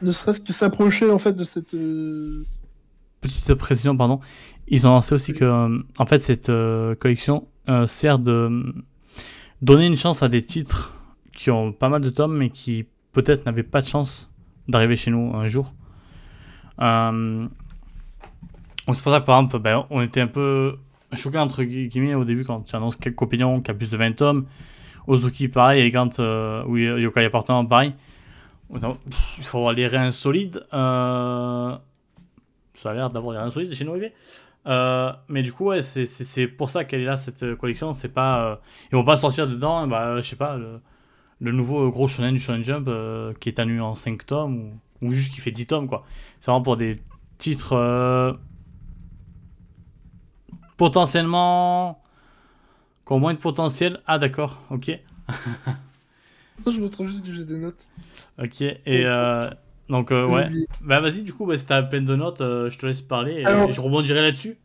ne 0.03 0.13
serait-ce 0.13 0.41
que 0.41 0.53
s'approcher 0.53 1.11
en 1.11 1.19
fait 1.19 1.33
de 1.35 1.45
cette. 1.45 1.75
euh, 1.75 2.45
Petite 3.21 3.55
précision, 3.55 3.97
pardon. 3.97 4.21
Ils 4.69 4.87
ont 4.87 4.91
lancé 4.91 5.15
aussi 5.15 5.33
que, 5.35 5.45
euh, 5.45 5.79
en 5.99 6.07
fait, 6.07 6.19
cette 6.19 6.51
collection 6.99 7.49
sert 7.87 8.19
de 8.19 8.75
donner 9.63 9.87
une 9.87 9.97
chance 9.97 10.23
à 10.23 10.29
des 10.29 10.43
titres 10.43 10.95
qui 11.35 11.51
ont 11.51 11.73
pas 11.73 11.89
mal 11.89 12.01
de 12.03 12.11
tomes, 12.11 12.37
mais 12.37 12.51
qui 12.51 12.87
peut-être 13.13 13.47
n'avaient 13.47 13.63
pas 13.63 13.81
de 13.81 13.87
chance 13.87 14.31
d'arriver 14.69 14.97
chez 14.97 15.11
nous 15.11 15.35
un 15.35 15.47
jour. 15.47 15.75
Euh, 16.81 17.47
donc 18.87 18.97
c'est 18.97 19.03
pour 19.03 19.13
ça 19.13 19.21
que, 19.21 19.27
par 19.27 19.39
exemple, 19.39 19.59
ben, 19.61 19.87
on 19.91 20.03
était 20.03 20.21
un 20.21 20.27
peu 20.27 20.77
choqués, 21.15 21.39
entre 21.39 21.63
gui- 21.65 21.89
guillemets, 21.89 22.15
au 22.15 22.25
début, 22.25 22.45
quand 22.45 22.61
tu 22.63 22.75
annonces 22.77 22.97
quelques 22.97 23.21
opinions 23.23 23.61
qui 23.61 23.71
a 23.71 23.75
plus 23.75 23.91
de 23.91 23.97
20 23.97 24.13
tomes. 24.13 24.47
Ozuki, 25.07 25.49
pareil, 25.49 25.83
Elegant, 25.83 26.09
euh, 26.19 26.63
oui, 26.67 26.85
Yokai 26.85 27.25
Appartement, 27.25 27.65
pareil. 27.67 27.93
Il 28.73 29.45
faut 29.45 29.59
avoir 29.59 29.73
les 29.73 29.87
reins 29.87 30.11
solides. 30.13 30.63
Euh, 30.73 31.77
ça 32.75 32.91
a 32.91 32.95
l'air 32.95 33.11
d'avoir 33.11 33.35
des 33.35 33.39
reins 33.41 33.51
solides 33.51 33.73
chez 33.75 33.85
nous, 33.85 33.95
euh, 34.67 35.13
mais 35.29 35.43
du 35.43 35.53
coup, 35.53 35.67
ouais, 35.67 35.83
c'est- 35.83 36.49
pour 36.49 36.71
ça 36.71 36.85
qu'elle 36.85 37.03
est 37.03 37.05
là, 37.05 37.17
cette 37.17 37.43
euh, 37.43 37.55
collection. 37.57 37.93
C'est 37.93 38.09
pas, 38.09 38.45
euh, 38.53 38.57
ils 38.91 38.97
vont 38.97 39.05
pas 39.05 39.17
sortir 39.17 39.47
dedans, 39.47 39.87
bah, 39.87 40.17
je 40.17 40.23
sais 40.23 40.37
pas, 40.37 40.57
le, 40.57 41.53
nouveau 41.53 41.91
gros 41.91 42.09
shonen 42.09 42.33
du 42.35 42.41
Shonen 42.41 42.65
Jump 42.65 42.87
euh, 42.89 43.35
qui 43.41 43.51
est 43.51 43.53
tenu 43.53 43.81
en 43.81 43.95
5 43.95 44.25
tomes 44.25 44.57
ou, 45.03 45.07
ou 45.09 45.13
juste 45.13 45.35
qui 45.35 45.41
fait 45.43 45.51
10 45.51 45.67
tomes, 45.67 45.87
quoi. 45.87 46.05
C'est 46.41 46.51
vraiment 46.51 46.63
pour 46.63 46.79
des 46.79 46.99
titres 47.37 47.75
euh, 47.75 48.33
potentiellement. 50.77 52.01
qui 53.07 53.13
ont 53.13 53.19
moins 53.19 53.35
de 53.35 53.39
potentiel. 53.39 54.01
Ah, 54.07 54.19
d'accord, 54.19 54.61
ok. 54.71 54.91
Je 56.67 56.81
me 56.81 56.89
trouve 56.89 57.09
juste 57.09 57.25
que 57.25 57.33
j'ai 57.35 57.45
des 57.45 57.59
notes. 57.59 57.85
Ok, 58.41 58.63
et 58.63 58.79
euh, 58.87 59.51
donc, 59.89 60.13
euh, 60.13 60.25
ouais. 60.27 60.49
Bah 60.81 61.01
vas-y, 61.01 61.23
du 61.23 61.33
coup, 61.35 61.47
bah, 61.47 61.57
si 61.57 61.67
t'as 61.67 61.83
plein 61.83 62.01
de 62.01 62.15
notes, 62.17 62.41
euh, 62.41 62.71
je 62.71 62.79
te 62.79 62.87
laisse 62.87 63.01
parler 63.03 63.41
et, 63.41 63.45
Alors- 63.45 63.69
et 63.69 63.73
je 63.73 63.81
rebondirai 63.81 64.23
là-dessus. 64.23 64.57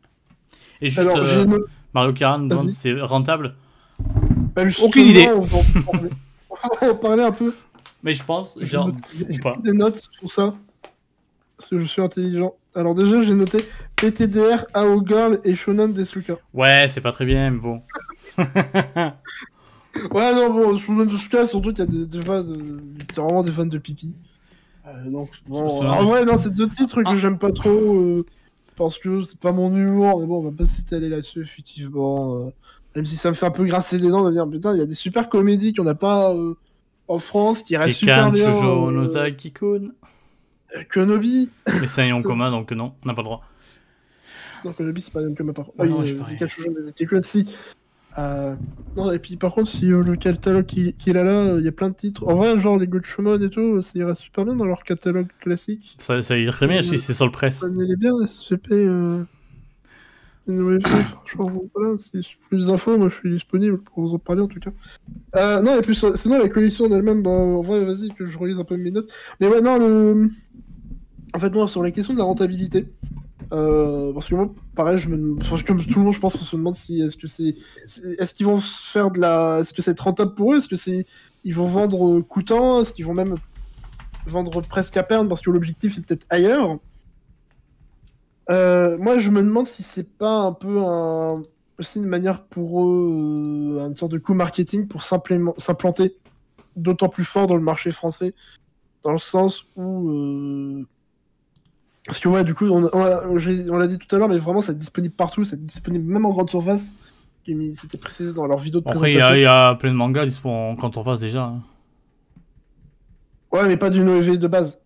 Et 0.80 0.86
juste, 0.88 1.00
Alors, 1.00 1.16
euh, 1.18 1.44
une... 1.44 1.58
Mario 1.92 2.12
Kart, 2.12 2.38
demande 2.40 2.64
Vas-y. 2.66 2.68
si 2.74 2.74
c'est 2.80 3.00
rentable? 3.00 3.54
bah, 4.54 4.62
aucune 4.82 5.08
idée. 5.08 5.28
On 5.34 5.40
va 5.40 5.58
en 5.58 5.82
parler, 5.92 6.10
on 6.50 6.54
va 6.86 6.92
en 6.92 6.94
parler 6.96 7.22
un 7.24 7.32
peu. 7.32 7.54
Mais 8.02 8.14
je 8.14 8.24
pense, 8.24 8.56
J'ai 8.60 8.66
genre, 8.66 8.88
noté- 8.88 9.40
pas. 9.40 9.56
des 9.62 9.72
notes 9.72 10.00
sur 10.18 10.30
ça. 10.30 10.54
parce 11.58 11.68
que 11.70 11.80
je 11.80 11.84
suis 11.86 12.00
intelligent. 12.00 12.54
Alors 12.74 12.94
déjà, 12.94 13.20
j'ai 13.20 13.34
noté 13.34 13.58
PTDR, 14.00 14.64
AO 14.74 15.02
Girl 15.06 15.40
et 15.44 15.54
Shonen 15.54 15.92
Desuka. 15.92 16.34
Ouais, 16.54 16.86
c'est 16.88 17.00
pas 17.00 17.12
très 17.12 17.24
bien, 17.24 17.50
mais 17.50 17.58
bon. 17.58 17.82
ouais, 20.12 20.34
non, 20.34 20.50
bon, 20.52 20.78
Shonen 20.78 21.06
Desuka, 21.06 21.46
surtout 21.46 21.70
qu'il 21.72 21.80
y 21.80 21.82
a 21.82 21.86
des, 21.86 22.06
des 22.06 22.22
fans, 22.22 22.42
de... 22.42 22.58
c'est 23.12 23.20
vraiment 23.20 23.42
des 23.42 23.50
fans 23.52 23.66
de 23.66 23.78
pipi. 23.78 24.14
Euh, 24.86 25.10
donc, 25.10 25.30
bon, 25.46 25.84
en 25.86 26.04
vrai, 26.04 26.24
non, 26.24 26.36
c'est 26.36 26.50
deux 26.50 26.68
titres 26.68 27.02
que 27.02 27.08
Ah. 27.10 27.14
j'aime 27.14 27.38
pas 27.38 27.52
trop, 27.52 27.70
euh, 27.96 28.24
parce 28.76 28.98
que 28.98 29.22
c'est 29.22 29.38
pas 29.38 29.52
mon 29.52 29.74
humour, 29.76 30.20
mais 30.20 30.26
bon, 30.26 30.38
on 30.38 30.42
va 30.50 30.52
pas 30.56 30.66
s'étaler 30.66 31.08
là-dessus, 31.08 31.42
effectivement. 31.42 32.36
euh, 32.46 32.50
même 32.96 33.04
si 33.04 33.14
ça 33.16 33.28
me 33.28 33.34
fait 33.34 33.46
un 33.46 33.50
peu 33.52 33.64
grincer 33.64 33.98
des 33.98 34.08
dents 34.08 34.24
de 34.24 34.32
dire, 34.32 34.48
putain, 34.48 34.74
il 34.74 34.78
y 34.78 34.82
a 34.82 34.86
des 34.86 34.94
super 34.96 35.28
comédies 35.28 35.72
qu'on 35.74 35.84
n'a 35.84 35.94
pas 35.94 36.32
euh, 36.34 36.54
en 37.06 37.18
France, 37.18 37.62
qui 37.62 37.76
restent 37.76 37.98
super 37.98 38.16
Kikan, 38.26 38.30
bien. 38.32 38.52
Shoujo, 38.52 38.88
euh, 38.88 38.92
Nozaki-kun. 38.92 39.90
Konobi, 40.92 41.50
Mais 41.80 41.86
c'est 41.88 42.08
un 42.08 42.14
en 42.14 42.22
commun, 42.22 42.50
donc 42.50 42.70
non, 42.72 42.94
on 43.04 43.08
n'a 43.08 43.14
pas 43.14 43.22
le 43.22 43.26
droit. 43.26 43.42
Non, 44.64 44.72
Konobi, 44.72 45.00
c'est 45.00 45.12
pas 45.12 45.22
même 45.22 45.36
comme 45.36 45.52
par 45.52 45.66
Ah 45.78 45.86
non, 45.86 46.02
euh. 46.02 46.24
Pikachu, 46.28 46.62
je 46.62 46.92
disais, 46.92 47.20
si. 47.22 47.46
Euh, 48.18 48.54
Non, 48.96 49.12
et 49.12 49.18
puis 49.18 49.36
par 49.36 49.54
contre, 49.54 49.70
si 49.70 49.92
euh, 49.92 50.02
le 50.02 50.16
catalogue 50.16 50.66
qu'il 50.66 51.16
a 51.16 51.24
là, 51.24 51.30
euh, 51.30 51.60
il 51.60 51.64
y 51.64 51.68
a 51.68 51.72
plein 51.72 51.90
de 51.90 51.94
titres. 51.94 52.26
En 52.26 52.34
vrai, 52.34 52.58
genre 52.58 52.78
les 52.78 52.86
Gochumon 52.86 53.40
et 53.40 53.50
tout, 53.50 53.80
ça 53.82 53.92
irait 53.98 54.14
super 54.14 54.44
bien 54.44 54.56
dans 54.56 54.64
leur 54.64 54.82
catalogue 54.82 55.28
classique. 55.40 55.96
Ça, 56.00 56.20
ça 56.22 56.36
irait 56.36 56.50
très 56.50 56.66
bien 56.66 56.82
si 56.82 56.98
c'est 56.98 57.14
sur 57.14 57.26
le 57.26 57.32
presse. 57.32 57.60
Prenez-les 57.60 57.96
bien, 57.96 58.12
SCP. 58.26 58.72
Euh... 58.72 59.22
une 60.48 60.56
nouvelle 60.56 60.84
chose, 60.84 61.02
franchement, 61.02 61.62
voilà, 61.74 61.98
si 61.98 62.36
plus 62.48 62.66
d'infos, 62.66 62.98
moi 62.98 63.08
je 63.08 63.14
suis 63.14 63.30
disponible 63.30 63.78
pour 63.78 64.02
vous 64.02 64.14
en 64.14 64.18
parler 64.18 64.42
en 64.42 64.48
tout 64.48 64.58
cas. 64.58 64.72
Euh, 65.36 65.62
non, 65.62 65.78
et 65.78 65.80
puis 65.80 65.94
sinon, 65.94 66.38
la 66.38 66.48
collection 66.48 66.86
en 66.86 66.92
elle-même, 66.92 67.22
bah, 67.22 67.30
en 67.30 67.62
vrai, 67.62 67.84
vas-y, 67.84 68.10
que 68.10 68.26
je 68.26 68.36
relise 68.36 68.58
un 68.58 68.64
peu 68.64 68.76
mes 68.76 68.90
notes. 68.90 69.12
Mais 69.40 69.46
ouais, 69.46 69.60
non, 69.60 69.78
le. 69.78 70.28
En 71.32 71.38
fait, 71.38 71.50
moi, 71.50 71.68
sur 71.68 71.84
la 71.84 71.92
question 71.92 72.12
de 72.12 72.18
la 72.18 72.24
rentabilité, 72.24 72.88
euh, 73.52 74.12
parce 74.12 74.28
que 74.28 74.34
moi, 74.34 74.52
pareil, 74.74 74.98
je 74.98 75.08
me... 75.08 75.36
enfin, 75.40 75.56
comme 75.66 75.84
tout 75.84 75.98
le 75.98 76.04
monde, 76.04 76.14
je 76.14 76.20
pense, 76.20 76.36
on 76.36 76.44
se 76.44 76.56
demande 76.56 76.76
si 76.76 77.00
est-ce 77.02 77.16
que 77.16 77.26
c'est, 77.26 77.56
est-ce 78.18 78.34
qu'ils 78.34 78.46
vont 78.46 78.60
faire 78.60 79.10
de 79.10 79.18
la, 79.18 79.60
est-ce 79.60 79.74
que 79.74 79.82
c'est 79.82 79.98
rentable 79.98 80.34
pour 80.34 80.52
eux, 80.52 80.58
est-ce 80.58 80.68
que 80.68 80.76
c'est, 80.76 81.06
ils 81.44 81.54
vont 81.54 81.66
vendre 81.66 82.18
euh, 82.18 82.22
coûtant, 82.22 82.80
est-ce 82.80 82.92
qu'ils 82.92 83.06
vont 83.06 83.14
même 83.14 83.34
vendre 84.26 84.60
presque 84.60 84.96
à 84.96 85.02
perdre 85.02 85.28
parce 85.28 85.40
que 85.40 85.50
l'objectif 85.50 85.98
est 85.98 86.02
peut-être 86.02 86.26
ailleurs? 86.30 86.78
Euh, 88.50 88.98
moi, 88.98 89.18
je 89.18 89.30
me 89.30 89.42
demande 89.42 89.66
si 89.66 89.82
c'est 89.82 90.08
pas 90.08 90.38
un 90.38 90.52
peu 90.52 90.80
aussi 91.78 91.98
une 91.98 92.06
manière 92.06 92.44
pour 92.44 92.84
eux, 92.84 93.78
une 93.80 93.96
sorte 93.96 94.12
de 94.12 94.18
coup 94.18 94.34
marketing 94.34 94.86
pour 94.86 95.02
s'implanter 95.02 96.16
d'autant 96.76 97.08
plus 97.08 97.24
fort 97.24 97.46
dans 97.46 97.56
le 97.56 97.62
marché 97.62 97.90
français, 97.90 98.34
dans 99.02 99.12
le 99.12 99.18
sens 99.18 99.64
où 99.76 100.84
parce 102.10 102.18
que 102.18 102.28
ouais, 102.28 102.42
du 102.42 102.54
coup, 102.54 102.66
on, 102.66 102.90
on 102.92 103.76
l'a- 103.78 103.86
dit 103.86 103.98
tout 103.98 104.16
à 104.16 104.18
l'heure, 104.18 104.28
mais 104.28 104.36
vraiment, 104.38 104.62
c'est 104.62 104.76
disponible 104.76 105.14
partout, 105.14 105.44
c'est 105.44 105.64
disponible 105.64 106.04
même 106.12 106.26
en 106.26 106.32
grande 106.32 106.50
surface. 106.50 106.94
C'était 107.46 107.98
précisé 107.98 108.32
dans 108.32 108.46
leur 108.46 108.58
vidéo 108.58 108.80
de 108.80 108.88
Après, 108.88 109.10
il 109.12 109.14
y, 109.14 109.18
présentation. 109.18 109.32
a- 109.32 109.38
il 109.38 109.42
y 109.42 109.46
a 109.46 109.74
plein 109.76 109.90
de 109.92 109.96
mangas 109.96 110.26
dispo 110.26 110.48
en 110.48 110.74
on 110.76 111.04
fasse 111.04 111.20
déjà. 111.20 111.44
hein. 111.44 111.62
Ouais, 113.52 113.68
mais 113.68 113.76
pas 113.76 113.90
d'une 113.90 114.08
OEV 114.08 114.38
de 114.38 114.48
base. 114.48 114.82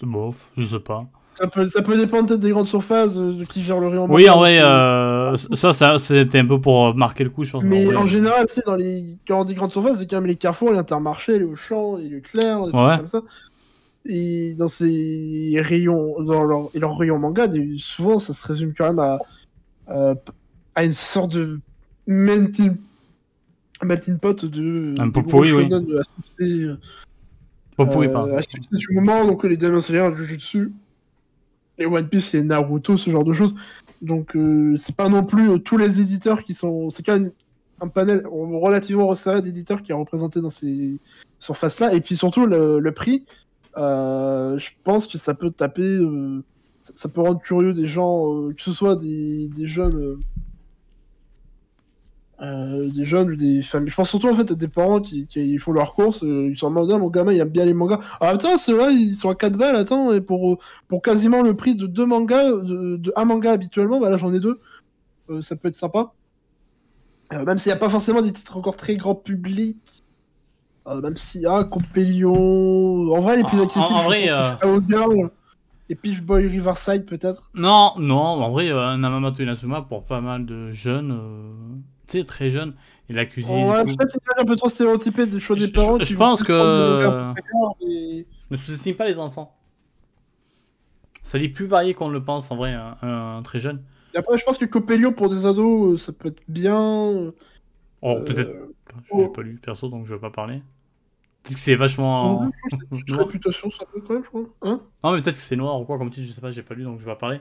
C'est 0.00 0.06
bof, 0.06 0.50
je 0.56 0.66
sais 0.66 0.80
pas. 0.80 1.04
Ça 1.34 1.46
peut, 1.46 1.68
ça 1.68 1.82
peut 1.82 1.96
dépendre 1.96 2.26
peut-être 2.28 2.40
des 2.40 2.50
grandes 2.50 2.66
surfaces, 2.66 3.16
euh, 3.16 3.32
de 3.32 3.44
qui 3.44 3.62
gère 3.62 3.78
le 3.78 3.86
rayon. 3.88 4.06
Oui, 4.08 4.28
en 4.28 4.38
vrai, 4.38 4.60
euh, 4.60 5.36
ça, 5.36 5.72
ça 5.72 5.98
c'était 5.98 6.40
un 6.40 6.46
peu 6.46 6.60
pour 6.60 6.86
euh, 6.88 6.92
marquer 6.94 7.22
le 7.22 7.30
coup, 7.30 7.44
je 7.44 7.52
pense. 7.52 7.62
Mais 7.64 7.94
en 7.94 8.06
général, 8.06 8.46
dans 8.66 8.74
les... 8.74 9.16
quand 9.26 9.40
on 9.40 9.44
dit 9.44 9.54
grandes 9.54 9.72
surfaces, 9.72 9.98
c'est 9.98 10.06
quand 10.08 10.16
même 10.16 10.26
les 10.26 10.36
carrefours, 10.36 10.72
les 10.72 10.78
les 11.38 11.44
Auchan, 11.44 11.96
les 11.96 12.08
Leclerc, 12.08 12.66
des 12.66 12.72
trucs 12.72 12.84
Ouais. 12.84 12.96
comme 12.98 13.06
ça. 13.06 13.22
Et 14.06 14.54
dans 14.54 14.68
ces 14.68 15.56
rayons, 15.62 16.22
dans 16.22 16.44
leur, 16.44 16.68
et 16.74 16.78
leurs 16.78 16.96
rayons 16.98 17.18
manga, 17.18 17.48
souvent, 17.78 18.18
ça 18.18 18.32
se 18.34 18.46
résume 18.46 18.74
quand 18.76 18.88
même 18.88 18.98
à, 18.98 19.18
à, 19.86 20.14
à 20.74 20.84
une 20.84 20.92
sorte 20.92 21.32
de 21.32 21.58
melting, 22.06 22.76
melting 23.82 24.18
pot 24.18 24.44
de. 24.44 24.94
Un 24.98 25.10
peu 25.10 25.22
pourri, 25.22 25.52
oui. 25.52 25.70
euh, 25.72 26.76
Pas 27.76 27.86
pourri, 27.86 28.08
succès 28.42 28.76
du 28.76 28.88
moment, 28.92 29.24
donc 29.24 29.42
les 29.44 29.56
Demon 29.56 29.80
Slayer, 29.80 30.08
le 30.10 30.14
Jujutsu, 30.16 30.72
les 31.78 31.86
One 31.86 32.06
Piece, 32.06 32.32
les 32.32 32.42
Naruto, 32.42 32.96
ce 32.98 33.08
genre 33.10 33.24
de 33.24 33.32
choses. 33.32 33.54
Donc 34.02 34.36
euh, 34.36 34.76
c'est 34.76 34.94
pas 34.94 35.08
non 35.08 35.24
plus 35.24 35.50
euh, 35.50 35.58
tous 35.58 35.78
les 35.78 36.00
éditeurs 36.00 36.44
qui 36.44 36.52
sont. 36.52 36.90
C'est 36.90 37.02
quand 37.02 37.18
même 37.18 37.32
un 37.80 37.88
panel 37.88 38.26
relativement 38.26 39.06
resserré 39.06 39.40
d'éditeurs 39.40 39.82
qui 39.82 39.92
est 39.92 39.94
représenté 39.94 40.42
dans 40.42 40.50
ces 40.50 40.98
surfaces-là. 41.40 41.94
Et 41.94 42.00
puis 42.00 42.16
surtout 42.16 42.46
le, 42.46 42.78
le 42.78 42.92
prix, 42.92 43.24
euh, 43.26 43.43
je 43.76 44.68
pense 44.84 45.06
que 45.06 45.18
ça 45.18 45.34
peut 45.34 45.50
taper. 45.50 45.82
euh, 45.82 46.42
ça, 46.82 47.08
peut 47.08 47.20
rendre 47.22 47.40
curieux 47.40 47.72
des 47.74 47.86
gens, 47.86 48.48
euh, 48.48 48.52
que 48.54 48.62
ce 48.62 48.72
soit 48.72 48.96
des, 48.96 49.48
des 49.48 49.66
jeunes. 49.68 49.96
euh, 49.96 50.18
euh, 52.42 52.90
des 52.90 53.04
jeunes 53.04 53.30
ou 53.30 53.36
des 53.36 53.62
familles. 53.62 53.90
Je 53.90 53.94
pense 53.96 54.10
surtout 54.10 54.28
en 54.28 54.34
fait 54.34 54.50
à 54.50 54.54
des 54.56 54.68
parents 54.68 55.00
qui, 55.00 55.26
qui 55.26 55.56
font 55.58 55.72
leurs 55.72 55.94
courses, 55.94 56.24
euh, 56.24 56.48
ils 56.50 56.58
sont 56.58 56.66
en 56.66 56.70
mode 56.70 56.90
Ah, 56.92 56.98
mon 56.98 57.08
gamin 57.08 57.32
il 57.32 57.38
aime 57.40 57.48
bien 57.48 57.64
les 57.64 57.74
mangas. 57.74 58.00
Ah 58.20 58.30
attends, 58.30 58.58
ceux-là 58.58 58.90
ils 58.90 59.14
sont 59.14 59.28
à 59.30 59.34
4 59.36 59.56
balles, 59.56 59.76
attends, 59.76 60.12
et 60.12 60.20
pour, 60.20 60.54
euh, 60.54 60.58
pour 60.88 61.00
quasiment 61.02 61.42
le 61.42 61.54
prix 61.56 61.76
de 61.76 61.86
deux 61.86 62.06
mangas, 62.06 62.50
de, 62.50 62.96
de 62.96 63.12
un 63.16 63.24
manga 63.24 63.52
habituellement, 63.52 64.00
bah 64.00 64.10
là 64.10 64.16
j'en 64.16 64.32
ai 64.34 64.40
deux. 64.40 64.58
Euh, 65.30 65.42
ça 65.42 65.56
peut 65.56 65.68
être 65.68 65.76
sympa. 65.76 66.12
Euh, 67.32 67.44
même 67.44 67.58
s'il 67.58 67.70
n'y 67.70 67.74
a 67.76 67.78
pas 67.78 67.88
forcément 67.88 68.22
des 68.22 68.32
titres 68.32 68.56
encore 68.56 68.76
très 68.76 68.96
grand 68.96 69.14
public. 69.14 69.78
Euh, 70.86 71.00
même 71.00 71.16
s'il 71.16 71.40
y 71.42 71.46
a 71.46 71.64
Compelion. 71.64 72.34
En 73.12 73.20
vrai, 73.20 73.36
les 73.38 73.44
plus 73.44 73.60
accessibles, 73.60 73.94
en 73.98 74.02
vrai, 74.02 74.26
euh, 74.30 75.28
et 75.88 75.94
Peach 75.94 76.20
Boy 76.20 76.46
Riverside 76.46 77.06
peut-être. 77.06 77.50
Non, 77.54 77.92
non, 77.98 78.16
en 78.16 78.50
vrai, 78.50 78.70
euh, 78.70 78.96
Namamoto 78.96 79.42
Inazuma, 79.42 79.82
pour 79.82 80.04
pas 80.04 80.20
mal 80.20 80.44
de 80.44 80.70
jeunes, 80.72 81.12
euh, 81.12 81.52
tu 82.06 82.18
sais, 82.18 82.24
très 82.24 82.50
jeunes, 82.50 82.74
et 83.08 83.12
la 83.14 83.24
cuisine. 83.26 83.68
Ouais, 83.70 83.80
et 83.82 83.84
tout. 83.84 83.96
peut-être 83.96 84.10
c'est 84.12 84.40
un 84.42 84.44
peu 84.44 84.56
trop 84.56 84.68
stéréotypé 84.68 85.26
des 85.26 85.40
choix 85.40 85.56
des 85.56 85.68
parents. 85.68 85.98
je- 86.02 86.14
pense 86.14 86.42
que- 86.42 87.32
et- 87.88 88.26
Ne 88.50 88.56
sous-estime 88.56 88.94
pas 88.96 89.06
les 89.06 89.18
enfants. 89.18 89.56
Ça 91.22 91.38
lit 91.38 91.48
plus 91.48 91.66
varié 91.66 91.94
qu'on 91.94 92.08
le 92.10 92.22
pense, 92.22 92.50
en 92.50 92.56
vrai, 92.56 92.74
un, 92.74 92.96
un 93.02 93.42
très 93.42 93.58
jeune. 93.58 93.82
Et 94.14 94.18
après, 94.18 94.36
je 94.36 94.44
pense 94.44 94.58
que 94.58 94.66
Copelio 94.66 95.12
pour 95.12 95.30
des 95.30 95.46
ados, 95.46 96.02
ça 96.02 96.12
peut 96.12 96.28
être 96.28 96.42
bien. 96.46 97.32
Oh, 98.02 98.18
Oh. 99.10 99.20
J'ai 99.22 99.28
pas 99.28 99.42
lu 99.42 99.58
perso, 99.62 99.88
donc 99.88 100.06
je 100.06 100.14
vais 100.14 100.20
pas 100.20 100.30
parler. 100.30 100.62
Peut-être 101.42 101.56
que 101.56 101.60
c'est 101.60 101.74
vachement. 101.74 102.50
je 102.92 102.98
une 103.06 103.14
réputation, 103.16 103.70
ça 103.70 103.84
peut 103.84 104.00
quand 104.00 104.14
même, 104.14 104.24
je 104.24 104.28
crois. 104.28 104.42
Hein? 104.62 104.80
Non, 105.02 105.12
mais 105.12 105.20
peut-être 105.20 105.36
que 105.36 105.42
c'est 105.42 105.56
noir 105.56 105.78
ou 105.80 105.84
quoi 105.84 105.98
comme 105.98 106.10
titre, 106.10 106.26
je 106.28 106.32
sais 106.32 106.40
pas, 106.40 106.50
j'ai 106.50 106.62
pas 106.62 106.74
lu, 106.74 106.84
donc 106.84 106.98
je 107.00 107.04
vais 107.04 107.10
pas 107.12 107.16
parler. 107.16 107.40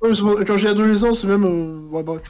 Ouais, 0.00 0.12
bon, 0.20 0.44
quand 0.46 0.56
j'ai 0.56 0.68
adolescent, 0.68 1.14
c'est 1.14 1.26
même. 1.26 1.44
euh, 1.44 1.80
Ouais, 1.90 2.02
bref. 2.02 2.22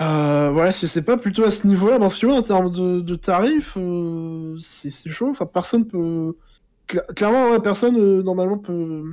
Euh, 0.00 0.50
voilà, 0.52 0.72
si 0.72 0.88
c'est 0.88 1.04
pas 1.04 1.18
plutôt 1.18 1.44
à 1.44 1.50
ce 1.50 1.66
niveau-là, 1.66 1.98
parce 1.98 2.18
que 2.18 2.26
ouais, 2.26 2.32
en 2.36 2.40
termes 2.42 2.72
de, 2.72 3.00
de 3.00 3.16
tarifs, 3.16 3.74
euh, 3.76 4.56
c'est 4.60 4.88
c'est 4.88 5.10
chaud. 5.10 5.28
Enfin, 5.30 5.44
personne 5.44 5.86
peut. 5.86 6.36
Cla- 6.88 7.04
clairement, 7.14 7.50
ouais, 7.50 7.60
personne 7.60 7.96
euh, 7.98 8.22
normalement 8.22 8.56
peut. 8.56 9.12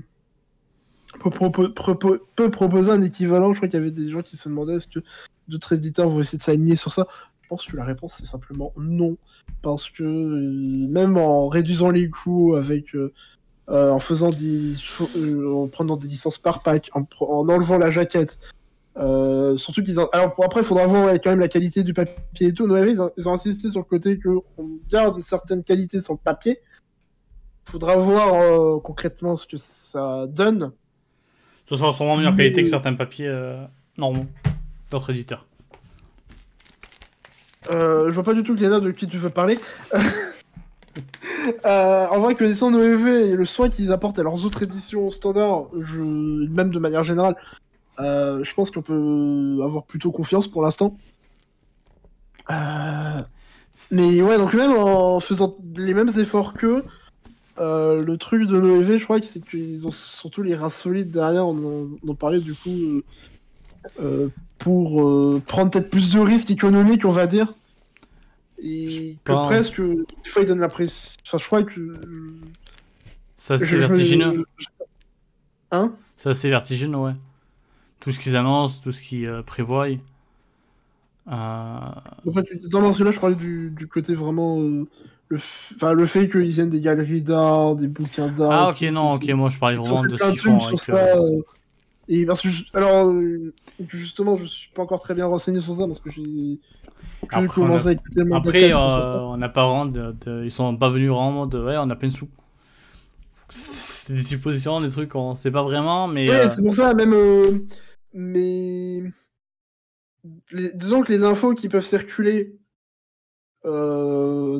Peut, 1.22 1.30
propo- 1.30 1.74
propo- 1.74 2.20
peut 2.36 2.50
proposer 2.50 2.92
un 2.92 3.02
équivalent. 3.02 3.52
Je 3.52 3.58
crois 3.58 3.68
qu'il 3.68 3.78
y 3.80 3.82
avait 3.82 3.92
des 3.92 4.10
gens 4.10 4.22
qui 4.22 4.38
se 4.38 4.48
demandaient 4.48 4.76
est-ce 4.76 4.88
que 4.88 5.00
d'autres 5.48 5.74
éditeurs 5.74 6.10
vont 6.10 6.20
essayer 6.22 6.38
de 6.38 6.44
s'aligner 6.44 6.76
sur 6.76 6.92
ça. 6.92 7.08
Je 7.44 7.48
pense 7.50 7.66
que 7.66 7.78
la 7.78 7.86
réponse 7.86 8.16
c'est 8.18 8.26
simplement 8.26 8.74
non. 8.78 9.18
Parce 9.62 9.90
que 9.90 10.04
euh, 10.04 10.88
même 10.92 11.18
en 11.18 11.48
réduisant 11.48 11.90
les 11.90 12.10
coûts 12.10 12.56
avec. 12.56 12.96
euh, 12.96 13.14
euh, 13.70 13.92
en 13.92 14.00
faisant 14.00 14.30
des. 14.32 14.76
en 15.54 15.68
prenant 15.68 15.98
des 15.98 16.08
licences 16.08 16.38
par 16.38 16.62
pack, 16.64 16.90
en, 16.94 17.06
enlevant 17.20 17.78
la 17.78 17.90
jaquette. 17.90 18.38
Euh, 18.98 19.58
surtout 19.58 19.84
qu'ils. 19.84 20.00
en- 20.00 20.08
Alors 20.14 20.34
pour 20.36 20.46
après, 20.46 20.62
il 20.62 20.66
faudra 20.66 20.88
voir 20.88 21.06
ouais, 21.06 21.20
quand 21.20 21.30
même 21.32 21.40
la 21.42 21.50
qualité 21.50 21.84
du 21.84 21.94
papier 21.94 22.48
et 22.48 22.54
tout. 22.54 22.66
Noël, 22.66 22.90
ils, 22.90 23.02
ont- 23.02 23.12
ils 23.18 23.28
ont 23.28 23.34
insisté 23.34 23.70
sur 23.70 23.80
le 23.80 23.86
côté 23.86 24.20
qu'on 24.20 24.44
garde 24.90 25.18
une 25.18 25.22
certaine 25.22 25.64
qualité 25.64 26.02
sur 26.02 26.14
le 26.14 26.20
papier. 26.20 26.60
Il 27.68 27.72
faudra 27.72 27.98
voir 27.98 28.34
euh, 28.36 28.80
concrètement 28.80 29.36
ce 29.36 29.46
que 29.46 29.58
ça 29.58 30.26
donne. 30.28 30.72
Ce 31.66 31.76
sera 31.76 31.92
sûrement 31.92 32.16
meilleure 32.16 32.32
Mais- 32.32 32.38
qualité 32.46 32.64
que 32.64 32.70
certains 32.70 32.94
papiers 32.94 33.28
euh, 33.28 33.62
normaux 33.98 34.26
d'autres 34.90 35.10
éditeurs. 35.10 35.46
Euh, 37.70 38.08
je 38.08 38.14
vois 38.14 38.24
pas 38.24 38.34
du 38.34 38.44
tout 38.44 38.56
Glénat 38.56 38.80
de 38.80 38.92
qui 38.92 39.08
tu 39.08 39.18
veux 39.18 39.30
parler. 39.30 39.60
Euh, 41.66 42.08
en 42.08 42.20
vrai, 42.20 42.36
connaissant 42.36 42.72
Noév 42.72 43.08
et 43.08 43.36
le 43.36 43.46
soin 43.46 43.70
qu'ils 43.70 43.92
apportent 43.92 44.20
à 44.20 44.24
leurs 44.24 44.46
autres 44.46 44.64
éditions 44.64 45.12
standards, 45.12 45.68
je... 45.80 46.02
même 46.02 46.72
de 46.72 46.80
manière 46.80 47.04
générale, 47.04 47.36
euh, 48.00 48.44
je 48.44 48.54
pense 48.54 48.70
qu'on 48.70 48.82
peut 48.82 49.60
avoir 49.64 49.86
plutôt 49.86 50.12
confiance 50.12 50.48
pour 50.48 50.62
l'instant. 50.62 50.98
Euh, 52.50 53.22
Mais 53.92 54.22
ouais, 54.22 54.38
donc 54.38 54.54
même 54.56 54.72
en 54.72 55.20
faisant 55.20 55.56
les 55.78 55.94
mêmes 55.94 56.12
efforts 56.18 56.54
qu'eux, 56.54 56.84
le 57.58 58.16
truc 58.16 58.48
de 58.48 58.60
Noév, 58.60 58.98
je 58.98 59.04
crois 59.04 59.20
que 59.20 59.26
c'est 59.26 59.44
qu'ils 59.44 59.88
ont 59.88 59.92
surtout 59.92 60.44
les 60.44 60.56
reins 60.56 60.70
solides 60.70 61.12
derrière, 61.12 61.48
on 61.48 61.90
en, 62.08 62.16
parlait 62.16 62.42
du 62.42 62.54
coup, 62.54 63.04
pour 64.58 65.08
euh, 65.08 65.42
prendre 65.46 65.72
peut-être 65.72 65.90
plus 65.90 66.12
de 66.12 66.20
risques 66.20 66.52
économiques, 66.52 67.06
on 67.06 67.12
va 67.12 67.28
dire. 67.28 67.54
Et 68.62 69.18
que 69.24 69.34
presque, 69.46 69.80
des 69.82 70.30
fois, 70.30 70.42
ils 70.42 70.48
donnent 70.48 70.60
l'impression. 70.60 71.16
Enfin, 71.26 71.38
je 71.38 71.46
crois 71.46 71.64
que. 71.64 71.94
Ça, 73.38 73.60
c'est 73.60 73.66
je 73.66 73.78
vertigineux. 73.78 74.44
Hein? 75.72 75.94
Ça, 76.16 76.34
c'est 76.34 76.50
vertigineux, 76.50 76.98
ouais. 76.98 77.16
Tout 78.00 78.12
ce 78.12 78.20
qu'ils 78.20 78.36
annoncent, 78.36 78.82
tout 78.84 78.92
ce 78.92 79.02
qu'ils 79.02 79.28
euh, 79.28 79.44
prévoient. 79.44 79.88
Euh, 79.88 79.98
Après, 81.28 82.44
dans 82.72 82.94
celui-là, 82.94 83.12
je 83.12 83.20
parlais 83.20 83.36
du, 83.36 83.70
du 83.72 83.88
côté 83.88 84.16
vraiment. 84.16 84.60
euh, 84.62 84.88
le, 85.30 85.38
f- 85.38 85.74
enfin, 85.76 85.94
le 85.94 86.06
fait 86.06 86.30
qu'ils 86.30 86.52
viennent 86.52 86.70
des 86.70 86.80
galeries 86.80 87.22
d'art, 87.22 87.76
des 87.76 87.88
bouquins 87.88 88.30
d'art. 88.30 88.52
Ah, 88.52 88.70
ok, 88.70 88.82
non, 88.92 89.12
ok, 89.14 89.28
moi 89.32 89.50
je 89.50 89.58
parlais 89.60 89.76
vraiment 89.76 90.04
de 90.04 90.16
ce 90.16 90.30
qu'ils 90.30 90.40
font 90.40 90.66
avec. 90.66 90.80
ça. 90.80 90.96
euh, 91.18 91.42
Et 92.10 92.26
parce 92.26 92.42
que, 92.42 92.50
je- 92.50 92.64
alors, 92.74 93.08
euh, 93.08 93.54
justement, 93.90 94.38
je 94.38 94.46
suis 94.46 94.72
pas 94.72 94.82
encore 94.82 95.00
très 95.00 95.14
bien 95.14 95.26
renseigné 95.26 95.60
sur 95.62 95.76
ça 95.76 95.86
parce 95.88 96.00
que 96.00 96.10
j'ai 96.10 96.60
commencé 97.48 97.88
à 97.90 97.92
écouter 97.94 98.24
le 98.24 98.34
Après, 98.34 98.72
euh, 98.74 99.20
on 99.22 99.38
n'a 99.38 99.50
pas 99.50 99.66
vraiment 99.66 99.86
de, 99.86 100.16
de- 100.26 100.44
Ils 100.46 100.52
sont 100.52 100.76
pas 100.78 100.90
venus 100.90 101.10
vraiment 101.10 101.30
en 101.30 101.32
mode. 101.46 101.56
Ouais, 101.56 101.76
on 101.78 101.90
a 101.90 101.96
plein 101.96 102.08
de 102.10 102.14
sous. 102.14 102.30
C'est 103.50 104.14
des 104.14 104.24
suppositions, 104.24 104.80
des 104.82 104.90
trucs, 104.90 105.16
on 105.16 105.36
sait 105.36 105.52
pas 105.52 105.64
vraiment, 105.64 106.08
mais. 106.08 106.30
Ouais, 106.30 106.36
euh, 106.36 106.50
c'est 106.50 106.62
pour 106.62 106.74
ça, 106.74 106.94
même. 106.94 107.14
euh, 107.14 107.60
mais. 108.14 109.04
les- 110.52 110.74
disons 110.74 111.02
que 111.02 111.12
les 111.12 111.24
infos 111.24 111.54
qui 111.54 111.70
peuvent 111.70 111.86
circuler 111.86 112.56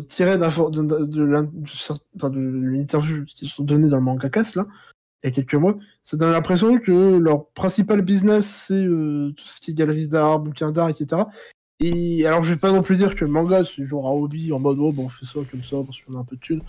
tirées 0.10 0.38
de, 0.38 0.70
de, 0.70 0.82
de 0.84 1.06
de 1.06 2.30
de 2.30 2.40
l'interview 2.76 3.24
qui 3.26 3.48
sont 3.48 3.64
données 3.64 3.88
dans 3.88 3.98
le 3.98 4.04
manga 4.04 4.30
casse 4.30 4.56
là, 4.56 4.68
il 5.24 5.30
y 5.30 5.34
a 5.34 5.36
quelques 5.36 5.56
mois, 5.56 5.78
ça 6.04 6.16
donne 6.18 6.32
l'impression 6.32 6.78
que 6.78 7.18
leur 7.18 7.48
principal 7.50 8.02
business 8.02 8.66
c'est 8.68 8.74
euh, 8.74 9.32
tout 9.36 9.48
ce 9.48 9.60
qui 9.60 9.72
est 9.72 9.74
galeries 9.74 10.08
d'art, 10.08 10.40
bouquins 10.40 10.72
d'art, 10.72 10.90
etc. 10.90 11.24
Et 11.80 12.26
alors 12.26 12.44
je 12.44 12.50
vais 12.50 12.60
pas 12.60 12.72
non 12.72 12.82
plus 12.84 12.98
dire 12.98 13.16
que 13.16 13.26
le 13.26 13.32
manga 13.32 13.64
c'est 13.66 13.86
genre 13.86 14.08
un 14.08 14.12
hobby 14.12 14.52
en 14.52 14.60
mode 14.60 14.78
oh 14.80 14.92
bon 14.92 15.06
on 15.06 15.10
fait 15.10 15.26
ça 15.26 15.40
comme 15.50 15.64
ça 15.64 15.78
parce 15.86 16.00
qu'on 16.02 16.16
a 16.16 16.20
un 16.20 16.24
peu 16.24 16.36
de 16.36 16.42
thunes, 16.42 16.62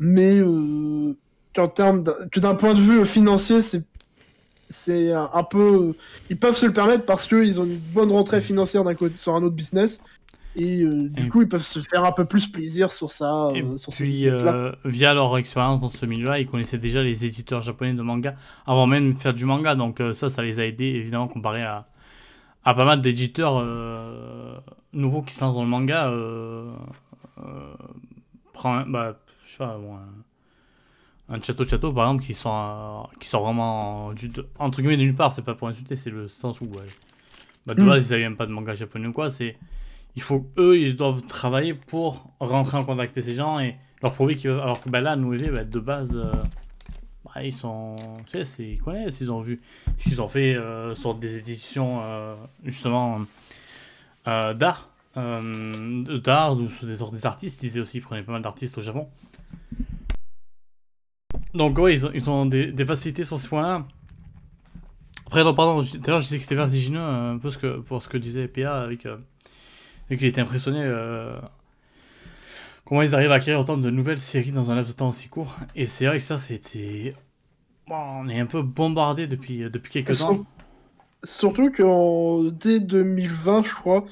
mais 0.00 0.38
euh, 0.38 1.14
que 1.54 2.40
d'un 2.40 2.54
point 2.54 2.74
de 2.74 2.80
vue 2.80 3.04
financier 3.04 3.60
c'est 3.60 5.12
un 5.12 5.44
peu 5.44 5.94
ils 6.30 6.38
peuvent 6.38 6.56
se 6.56 6.66
le 6.66 6.72
permettre 6.72 7.04
parce 7.04 7.26
qu'ils 7.26 7.60
ont 7.60 7.64
une 7.64 7.78
bonne 7.78 8.12
rentrée 8.12 8.40
financière 8.40 8.84
d'un 8.84 8.94
côté 8.94 9.16
sur 9.16 9.34
un 9.34 9.42
autre 9.42 9.56
business 9.56 10.00
et 10.58 10.82
euh, 10.82 11.08
du 11.08 11.26
Et- 11.26 11.28
coup 11.28 11.42
ils 11.42 11.48
peuvent 11.48 11.62
se 11.62 11.80
faire 11.80 12.04
un 12.04 12.12
peu 12.12 12.24
plus 12.24 12.48
plaisir 12.48 12.90
sur 12.92 13.10
ça 13.12 13.50
Et 13.54 13.62
euh, 13.62 13.78
sur 13.78 13.92
puis, 13.92 14.28
euh, 14.28 14.72
via 14.84 15.14
leur 15.14 15.36
expérience 15.38 15.80
dans 15.80 15.88
ce 15.88 16.04
milieu-là, 16.06 16.38
ils 16.40 16.46
connaissaient 16.46 16.78
déjà 16.78 17.02
les 17.02 17.24
éditeurs 17.24 17.60
japonais 17.62 17.94
de 17.94 18.02
manga 18.02 18.34
avant 18.66 18.86
même 18.86 19.14
de 19.14 19.18
faire 19.18 19.34
du 19.34 19.44
manga. 19.44 19.74
Donc, 19.74 20.02
ça, 20.12 20.28
ça 20.28 20.42
les 20.42 20.60
a 20.60 20.66
aidés, 20.66 20.86
évidemment, 20.86 21.28
comparé 21.28 21.62
à, 21.62 21.86
à 22.64 22.74
pas 22.74 22.84
mal 22.84 23.00
d'éditeurs 23.00 23.64
nouveaux 24.92 25.22
qui 25.22 25.32
se 25.34 25.40
lancent 25.42 25.54
dans 25.54 25.62
le 25.62 25.68
manga. 25.68 26.08
Un- 28.64 28.84
bah, 28.86 29.16
je 29.44 29.50
sais 29.52 29.58
pas, 29.58 29.78
bon, 29.78 29.96
un, 31.28 31.40
Chateau 31.40 31.64
Chateau, 31.66 31.92
par 31.92 32.06
exemple, 32.06 32.24
qui 32.24 32.34
sort, 32.34 33.08
euh, 33.12 33.16
qui 33.20 33.28
sort 33.28 33.44
vraiment 33.44 34.12
du, 34.14 34.30
entre 34.58 34.80
guillemets 34.80 34.96
de 34.96 35.02
nulle 35.02 35.14
part. 35.14 35.32
C'est 35.32 35.42
pas 35.44 35.54
pour 35.54 35.68
insulter, 35.68 35.94
c'est 35.94 36.10
le 36.10 36.26
sens 36.26 36.60
où, 36.60 36.64
ouais, 36.64 36.86
bah, 37.66 37.74
de 37.74 37.82
Mm. 37.82 37.86
base, 37.86 38.08
ils 38.08 38.14
avaient 38.14 38.22
même 38.24 38.36
pas 38.36 38.46
de 38.46 38.50
manga 38.52 38.74
japonais 38.74 39.06
ou 39.06 39.12
quoi. 39.12 39.30
C'est 39.30 39.56
il 40.18 40.22
faut 40.22 40.44
eux 40.58 40.76
ils 40.76 40.96
doivent 40.96 41.22
travailler 41.28 41.74
pour 41.74 42.28
rentrer 42.40 42.76
en 42.76 42.82
contact 42.84 43.16
avec 43.16 43.24
ces 43.24 43.36
gens 43.36 43.60
et 43.60 43.76
leur 44.02 44.12
prouver 44.12 44.34
qu'ils 44.34 44.50
veulent- 44.50 44.60
alors 44.60 44.80
que 44.80 44.90
bah 44.90 45.00
là 45.00 45.14
nous 45.14 45.30
bah, 45.30 45.62
de 45.62 45.78
base 45.78 46.16
euh, 46.16 46.32
bah, 47.24 47.44
ils 47.44 47.52
sont 47.52 47.94
tu 48.26 48.44
sais 48.44 48.64
ils 48.64 48.80
connaissent 48.80 49.20
ils 49.20 49.30
ont 49.30 49.40
vu 49.40 49.60
ce 49.96 50.08
qu'ils 50.08 50.20
ont 50.20 50.26
fait 50.26 50.56
euh, 50.56 50.92
sur 50.96 51.14
des 51.14 51.38
éditions 51.38 52.00
euh, 52.02 52.34
justement 52.64 53.20
euh, 54.26 54.54
d'art 54.54 54.88
d'art 55.14 56.56
ou 56.56 56.68
sur 56.68 56.86
des, 56.86 56.96
sur 56.96 57.10
des 57.10 57.26
artistes. 57.26 57.60
Ils 57.62 57.80
aussi 57.80 57.98
ils 57.98 58.00
prenaient 58.00 58.22
pas 58.22 58.32
mal 58.32 58.42
d'artistes 58.42 58.78
au 58.78 58.80
Japon. 58.80 59.08
Donc 61.54 61.78
ouais 61.78 61.94
ils 61.94 62.06
ont, 62.28 62.44
ils 62.44 62.74
des, 62.74 62.84
facilités 62.84 63.22
sur 63.22 63.38
ce 63.38 63.48
point 63.48 63.62
là 63.62 63.84
après 65.26 65.44
non 65.44 65.54
pardon 65.54 65.84
tout 65.84 66.00
à 66.06 66.10
l'heure 66.10 66.20
je 66.20 66.26
disais 66.26 66.38
que 66.38 66.42
c'était 66.42 66.56
vertigineux 66.56 67.00
un 67.00 67.38
peu 67.38 67.50
ce 67.50 67.58
que, 67.58 67.78
pour 67.78 68.02
ce 68.02 68.08
que 68.08 68.18
disait 68.18 68.48
PA 68.48 68.82
avec 68.82 69.06
et 70.10 70.16
qu'il 70.16 70.26
était 70.26 70.40
impressionné 70.40 70.80
euh, 70.82 71.38
comment 72.84 73.02
ils 73.02 73.14
arrivent 73.14 73.32
à 73.32 73.38
créer 73.40 73.54
autant 73.54 73.76
de 73.76 73.90
nouvelles 73.90 74.18
séries 74.18 74.50
dans 74.50 74.70
un 74.70 74.74
laps 74.76 74.92
de 74.94 74.96
temps 74.98 75.08
aussi 75.10 75.28
court. 75.28 75.56
Et 75.76 75.86
c'est 75.86 76.06
vrai 76.06 76.16
que 76.18 76.22
ça, 76.22 76.38
c'était. 76.38 77.14
Bon, 77.88 77.96
on 77.96 78.28
est 78.28 78.38
un 78.40 78.46
peu 78.46 78.62
bombardé 78.62 79.26
depuis, 79.26 79.62
euh, 79.64 79.70
depuis 79.70 79.90
quelques 79.90 80.10
Elles 80.10 80.16
temps. 80.18 80.44
Surtout 81.24 81.70
qu'en 81.72 82.44
dès 82.44 82.80
2020, 82.80 83.62
je 83.64 83.74
crois, 83.74 84.04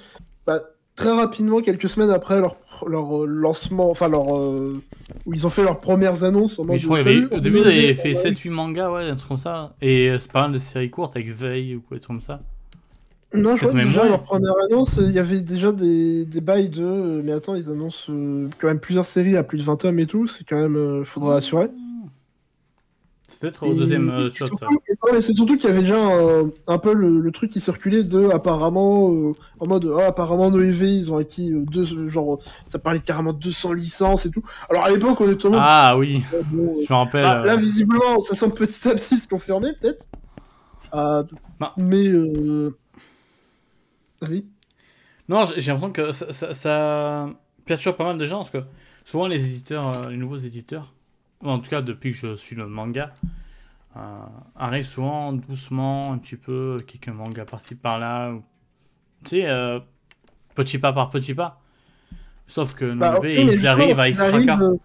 bah, 0.46 0.60
très 0.96 1.12
rapidement, 1.12 1.60
quelques 1.60 1.88
semaines 1.88 2.10
après 2.10 2.40
leur, 2.40 2.56
leur 2.86 3.22
euh, 3.22 3.26
lancement, 3.26 3.90
enfin 3.90 4.08
leur 4.08 4.36
euh, 4.36 4.72
où 5.24 5.32
ils 5.32 5.46
ont 5.46 5.50
fait 5.50 5.62
leurs 5.62 5.80
premières 5.80 6.24
annonces 6.24 6.58
Mais 6.66 6.78
je 6.78 6.86
crois 6.86 7.02
eu- 7.12 7.26
au 7.30 7.38
début, 7.40 7.58
ils 7.58 7.66
avaient 7.66 7.94
fait 7.94 8.14
on 8.14 8.18
a- 8.18 8.22
7-8 8.22 8.50
mangas, 8.50 8.90
ouais, 8.90 9.08
un 9.08 9.14
truc 9.14 9.28
comme 9.28 9.38
ça. 9.38 9.76
Et 9.80 10.14
c'est 10.18 10.32
pas 10.32 10.42
mal 10.42 10.52
de 10.52 10.58
séries 10.58 10.90
courtes 10.90 11.14
avec 11.16 11.28
Veille 11.28 11.76
ou 11.76 11.80
quoi, 11.80 11.96
des 11.96 12.00
trucs 12.00 12.08
comme 12.08 12.20
ça. 12.20 12.40
Non, 13.34 13.56
je 13.56 13.66
crois 13.66 13.72
que 13.72 13.84
déjà 13.86 14.00
moins. 14.02 14.08
leur 14.10 14.22
première 14.22 14.54
annonce, 14.70 14.96
il 14.98 15.10
y 15.10 15.18
avait 15.18 15.40
déjà 15.40 15.72
des, 15.72 16.24
des 16.26 16.40
bails 16.40 16.68
de. 16.70 16.82
euh, 16.84 17.22
Mais 17.24 17.32
attends, 17.32 17.54
ils 17.54 17.68
annoncent 17.68 18.06
euh, 18.10 18.48
quand 18.58 18.68
même 18.68 18.78
plusieurs 18.80 19.04
séries 19.04 19.36
à 19.36 19.42
plus 19.42 19.58
de 19.58 19.62
20 19.64 19.76
tomes 19.76 19.98
et 19.98 20.06
tout. 20.06 20.26
C'est 20.26 20.44
quand 20.44 20.56
même. 20.60 20.76
euh, 20.76 21.04
faudra 21.04 21.36
assurer. 21.36 21.68
C'est 23.28 23.40
peut-être 23.40 23.66
au 23.66 23.74
deuxième 23.74 24.08
et 24.08 24.32
shot, 24.34 24.46
ça. 24.58 24.66
et 24.88 25.12
non, 25.12 25.20
c'est 25.20 25.34
surtout 25.34 25.56
qu'il 25.56 25.68
y 25.68 25.72
avait 25.72 25.80
déjà 25.80 25.98
un, 25.98 26.48
un 26.68 26.78
peu 26.78 26.94
le, 26.94 27.18
le 27.20 27.30
truc 27.32 27.50
qui 27.50 27.60
circulait 27.60 28.04
de 28.04 28.30
apparemment 28.30 29.12
euh, 29.12 29.32
en 29.58 29.66
mode 29.68 29.92
ah, 30.00 30.06
apparemment 30.06 30.48
Noévé 30.50 30.94
ils 30.96 31.10
ont 31.10 31.16
acquis 31.18 31.50
deux 31.52 32.08
genre 32.08 32.38
ça 32.68 32.78
parlait 32.78 33.00
carrément 33.00 33.32
de 33.32 33.38
200 33.40 33.72
licences 33.72 34.26
et 34.26 34.30
tout. 34.30 34.44
Alors 34.70 34.84
à 34.84 34.90
l'époque 34.90 35.20
on 35.20 35.30
était 35.30 35.48
Ah 35.52 35.96
oui, 35.98 36.22
euh, 36.32 36.40
bon, 36.46 36.76
je 36.88 36.90
me 36.92 36.96
rappelle. 36.96 37.24
ah, 37.26 37.44
là 37.44 37.56
visiblement 37.56 38.20
ça 38.20 38.36
semble 38.36 38.54
petit 38.54 38.88
à 38.88 38.94
petit 38.94 39.18
se 39.18 39.26
confirmer 39.28 39.72
peut-être. 39.80 40.06
Euh, 40.94 41.24
Bah. 41.58 41.74
Mais 41.76 42.06
euh... 42.06 42.70
vas-y. 44.20 44.44
Non, 45.28 45.44
j'ai 45.56 45.72
l'impression 45.72 45.92
que 45.92 46.12
ça, 46.12 46.32
ça, 46.32 46.54
ça 46.54 47.28
perturbe 47.64 47.96
pas 47.96 48.04
mal 48.04 48.18
de 48.18 48.24
gens 48.24 48.38
parce 48.38 48.50
que 48.50 48.62
souvent 49.04 49.26
les 49.26 49.44
éditeurs, 49.48 49.88
euh, 50.06 50.10
les 50.10 50.16
nouveaux 50.16 50.36
éditeurs, 50.36 50.94
en 51.42 51.58
tout 51.58 51.68
cas 51.70 51.82
depuis 51.82 52.12
que 52.12 52.16
je 52.16 52.36
suis 52.36 52.54
le 52.56 52.66
manga, 52.68 53.12
euh, 53.96 54.00
arrivent 54.54 54.86
souvent 54.86 55.32
doucement, 55.32 56.12
un 56.12 56.18
petit 56.18 56.36
peu, 56.36 56.78
quelques 56.86 57.08
mangas 57.08 57.44
par-ci 57.46 57.74
par-là. 57.74 58.32
ou- 58.32 58.42
Tu 59.24 59.30
sais, 59.30 59.46
euh, 59.46 59.80
petit 60.54 60.78
pas 60.78 60.92
par 60.92 61.10
petit 61.10 61.34
pas. 61.34 61.60
Sauf 62.46 62.74
que 62.74 62.84
Bah, 62.94 63.18
Noé, 63.20 63.38
oui, 63.38 63.44
mais 63.46 63.54
ils 63.54 63.66
arrivent 63.66 63.98
à 63.98 64.08
extra 64.08 64.26
arrivent, 64.26 64.78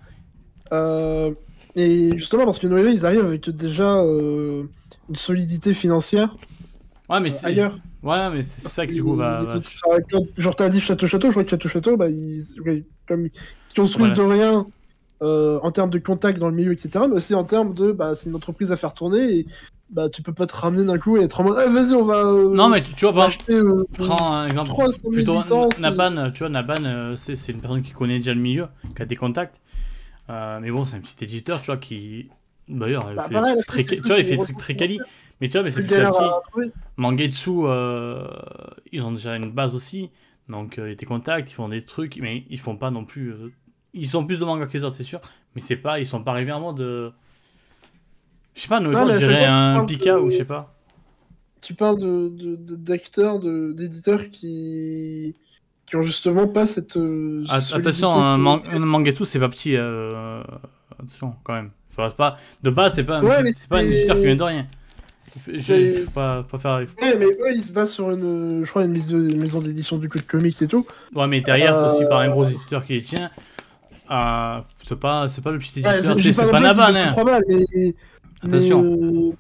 euh, 0.74 1.32
et 1.76 2.18
justement 2.18 2.45
parce 2.45 2.58
que 2.58 2.66
Noévé 2.68 2.91
ils 2.94 3.06
arrivent 3.06 3.26
avec 3.26 3.48
déjà 3.52 3.98
une 4.02 4.68
solidité 5.16 5.74
financière 5.76 6.36
Ouais, 7.12 7.20
mais 7.20 7.30
euh, 7.32 7.36
c'est 7.38 7.48
ailleurs. 7.48 7.78
ouais, 8.04 8.30
mais 8.32 8.42
c'est 8.42 8.68
ça 8.68 8.88
que 8.88 8.94
du 8.94 9.04
coup 9.04 9.16
va. 9.16 9.42
Ils- 9.44 9.48
va- 9.48 10.20
ont- 10.20 10.28
genre, 10.38 10.56
t'as 10.56 10.70
dit 10.70 10.80
Château 10.82 11.08
Château, 11.08 11.28
je 11.28 11.32
crois 11.32 11.44
que 11.44 11.50
Château 11.50 11.68
Château, 11.70 11.98
bah, 11.98 12.10
ils, 12.10 12.44
comme 13.08 13.26
ils 13.26 13.32
construisent 13.76 14.14
Voilà. 14.16 14.30
de 14.36 14.42
rien 14.44 14.66
euh, 15.22 15.60
en 15.62 15.72
termes 15.72 15.90
de 15.92 16.00
contact 16.00 16.40
dans 16.40 16.50
le 16.50 16.56
milieu, 16.56 16.72
etc., 16.72 17.06
mais 17.08 17.16
aussi 17.18 17.36
en 17.36 17.44
termes 17.44 17.74
de, 17.76 17.92
bah, 17.92 18.16
c'est 18.16 18.30
une 18.30 18.36
entreprise 18.36 18.72
à 18.72 18.76
faire 18.78 18.94
tourner 18.96 19.40
et 19.40 19.46
bah, 19.92 20.10
tu 20.10 20.24
peux 20.24 20.34
pas 20.34 20.48
te 20.48 20.56
ramener 20.56 20.84
d'un 20.86 20.98
coup 20.98 21.18
et 21.18 21.22
être 21.24 21.42
en 21.42 21.44
mode, 21.44 21.58
ah, 21.60 21.68
vas-y, 21.70 21.94
on 21.94 22.06
va, 22.06 22.16
euh, 22.26 22.56
Non, 22.56 22.70
mais 22.70 22.82
tu, 22.82 22.94
tu 22.96 23.06
vois, 23.06 23.12
va 23.12 23.26
exemple, 23.28 23.44
acheter 23.52 23.56
euh, 23.56 23.84
Prends 24.00 24.34
un 24.34 24.48
exemple 24.48 24.70
300 24.70 24.98
000 25.02 25.12
plutôt 25.12 25.36
licences 25.36 25.78
et- 25.78 25.82
Naban, 25.84 26.32
tu 26.32 26.40
vois, 26.40 26.50
Naban, 26.50 26.84
euh, 26.86 27.16
c'est 27.18 27.36
c'est 27.36 27.52
une 27.52 27.60
personne 27.62 27.82
qui 27.84 27.92
connaît 27.92 28.18
déjà 28.18 28.34
le 28.34 28.40
milieu, 28.40 28.68
qui 28.96 29.02
a 29.02 29.06
des 29.06 29.16
contacts. 29.18 29.62
Euh, 30.30 30.60
mais 30.62 30.72
bon, 30.72 30.86
c'est 30.86 30.96
un 30.96 31.02
petit 31.02 31.24
éditeur, 31.24 31.60
tu 31.60 31.68
vois, 31.68 31.78
qui. 31.78 32.30
Bah, 33.15 33.23
fait 33.27 33.34
pareil, 33.34 33.53
trucs 33.56 33.65
très, 33.68 33.84
c'est 33.84 33.95
tu 33.95 34.02
vois, 34.07 34.18
il 34.19 34.23
des 34.23 34.30
fait 34.30 34.38
des 34.38 34.43
trucs 34.43 34.57
très 34.57 34.76
quali. 34.76 34.99
Mais 35.39 35.48
tu 35.48 35.53
vois, 35.53 35.64
mais 35.64 35.72
c'est 35.72 35.81
plus 35.81 35.89
petit 35.89 36.02
à. 36.02 36.41
Mangetsu, 36.98 37.49
euh, 37.64 38.27
ils 38.91 39.03
ont 39.03 39.11
déjà 39.11 39.35
une 39.35 39.52
base 39.52 39.73
aussi. 39.76 40.10
Donc, 40.49 40.77
euh, 40.77 40.88
il 40.88 40.89
y 40.89 40.93
a 40.93 40.95
des 40.95 41.06
contacts, 41.06 41.49
ils 41.49 41.53
font 41.56 41.69
des 41.69 41.84
trucs, 41.85 42.18
mais 42.18 42.43
ils 42.49 42.60
font 42.60 42.76
pas 42.77 42.91
non 42.91 43.06
plus. 43.06 43.31
euh, 43.31 43.52
Ils 43.93 44.07
sont 44.07 44.26
plus 44.26 44.39
de 44.39 44.45
manga 44.45 44.65
que 44.68 44.73
les 44.73 44.84
autres, 44.84 44.95
c'est 44.95 45.03
sûr. 45.03 45.19
Mais 45.56 45.61
c'est 45.61 45.76
pas, 45.77 45.99
ils 45.99 46.06
sont 46.06 46.23
pas 46.23 46.31
arrivés 46.31 46.52
un 46.52 46.60
mode 46.60 46.77
de. 46.77 47.11
Je 48.53 48.61
sais 48.61 48.68
pas, 48.68 48.80
nous, 48.80 48.93
on 48.93 49.07
dirait 49.18 49.45
un 49.45 49.76
parles 49.76 49.85
Pika 49.88 50.14
de- 50.15 50.19
ou 50.19 50.30
je 50.31 50.38
sais 50.38 50.45
pas. 50.45 50.76
Tu 51.61 51.73
parles 51.73 51.99
de, 51.99 52.30
d'acteurs, 52.76 53.39
de, 53.39 53.72
d'éditeurs 53.73 54.30
qui, 54.30 55.35
qui 55.85 55.95
ont 55.95 56.03
justement 56.03 56.48
pas 56.48 56.65
cette. 56.65 56.98
euh, 56.98 57.45
Attention, 57.49 58.11
un, 58.11 58.38
man- 58.38 58.60
un 58.72 58.80
Mangetsu, 58.80 59.26
c'est 59.26 59.39
pas 59.39 59.49
petit. 59.49 59.76
euh, 59.77 60.43
Attention, 60.99 61.35
quand 61.43 61.53
même. 61.53 61.72
Pas, 61.96 62.38
de 62.64 62.70
base, 62.70 62.96
c'est 62.96 63.04
pas, 63.04 63.22
Ouais, 63.22 63.52
c'est 63.54 63.68
pas 63.68 63.78
un 63.78 63.80
c'est- 63.80 63.92
éditeur 63.92 64.16
qui 64.18 64.24
vient 64.26 64.36
de 64.36 64.44
rien. 64.44 64.68
Je, 65.48 66.10
pas, 66.14 66.44
pas 66.44 66.58
faire. 66.60 66.82
Ouais, 67.02 67.16
mais 67.18 67.26
eux, 67.26 67.54
ils 67.56 67.64
se 67.64 67.72
basent 67.72 67.92
sur 67.92 68.12
une, 68.12 68.64
je 68.66 68.70
crois, 68.70 68.84
une 68.84 68.92
maison 68.92 69.60
une 69.60 69.64
d'édition 69.68 69.98
du 69.98 70.10
code 70.10 70.26
comics 70.28 70.62
et 70.62 70.68
tout. 70.68 70.86
Ouais, 71.16 71.28
mais 71.28 71.40
derrière, 71.42 71.76
c'est 71.76 71.88
aussi 71.96 72.04
Euh, 72.04 72.10
par 72.10 72.20
un 72.20 72.30
gros 72.30 72.44
éditeur 72.46 72.84
qui 72.86 72.94
les 72.94 73.02
tient. 73.02 73.30
Euh, 74.10 74.60
c'est 74.84 75.00
pas, 75.00 75.30
c'est 75.30 75.42
pas 75.42 75.52
le 75.52 75.60
petit 75.60 75.80
éditeur, 75.80 75.94
Ouais, 75.94 76.02
c'est 76.02 76.08
pas 76.10 76.14
plus 76.16 76.22
qu'ils 76.36 76.62
Naban, 76.62 76.96
hein. 76.96 77.08
trop 77.14 77.24
mal, 77.24 77.42
mais, 77.48 77.94
Attention. 78.44 78.82
mais, 78.82 79.30
euh, 79.30 79.32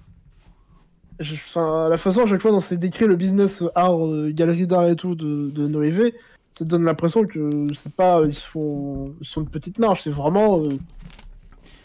je- 1.19 1.33
Enfin, 1.33 1.89
la 1.89 1.97
façon 1.97 2.21
à 2.23 2.27
chaque 2.27 2.41
fois 2.41 2.51
dont 2.51 2.61
c'est 2.61 2.77
décrit 2.77 3.05
le 3.05 3.15
business 3.17 3.63
art, 3.75 4.05
euh, 4.05 4.31
galerie 4.33 4.67
d'art 4.67 4.87
et 4.87 4.95
tout 4.95 5.15
de, 5.15 5.49
de 5.49 5.67
Noévé, 5.67 6.13
ça 6.57 6.63
donne 6.65 6.83
l'impression 6.85 7.25
que 7.25 7.49
c'est 7.73 7.93
pas 7.93 8.21
ils 8.25 8.33
font 8.33 9.13
ils 9.19 9.27
sont 9.27 9.41
une 9.41 9.49
petite 9.49 9.77
marge, 9.79 10.01
c'est 10.01 10.09
vraiment 10.09 10.61
euh, 10.61 10.69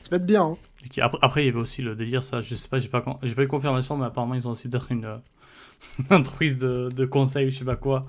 ça 0.06 0.10
va 0.10 0.16
être 0.18 0.26
bien. 0.26 0.42
Hein. 0.42 0.54
Après, 1.00 1.18
après, 1.20 1.42
il 1.42 1.46
y 1.46 1.48
avait 1.48 1.60
aussi 1.60 1.82
le 1.82 1.96
délire, 1.96 2.22
ça, 2.22 2.38
je 2.38 2.54
sais 2.54 2.68
pas, 2.68 2.78
j'ai 2.78 2.88
pas, 2.88 3.02
j'ai 3.24 3.34
pas 3.34 3.42
eu 3.42 3.48
confirmation, 3.48 3.96
mais 3.96 4.06
apparemment 4.06 4.34
ils 4.34 4.46
ont 4.46 4.52
aussi 4.52 4.68
d'être 4.68 4.92
une, 4.92 5.18
entreprise 6.10 6.58
de, 6.58 6.88
de 6.94 7.04
conseil, 7.04 7.50
je 7.50 7.58
sais 7.58 7.64
pas 7.64 7.74
quoi. 7.74 8.06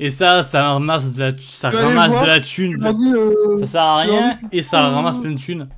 Et 0.00 0.10
ça, 0.10 0.42
ça 0.42 0.72
ramasse 0.72 1.12
de 1.12 1.22
la, 1.22 1.30
ça 1.38 1.70
ramasse 1.70 2.20
de 2.20 2.26
la 2.26 2.40
thune. 2.40 2.84
Euh, 2.84 3.58
ça 3.60 3.66
sert 3.66 3.82
à 3.82 3.98
rien 3.98 4.38
et 4.50 4.62
ça 4.62 4.88
ramasse 4.88 5.18
plein 5.18 5.30
de 5.30 5.38
thunes. 5.38 5.68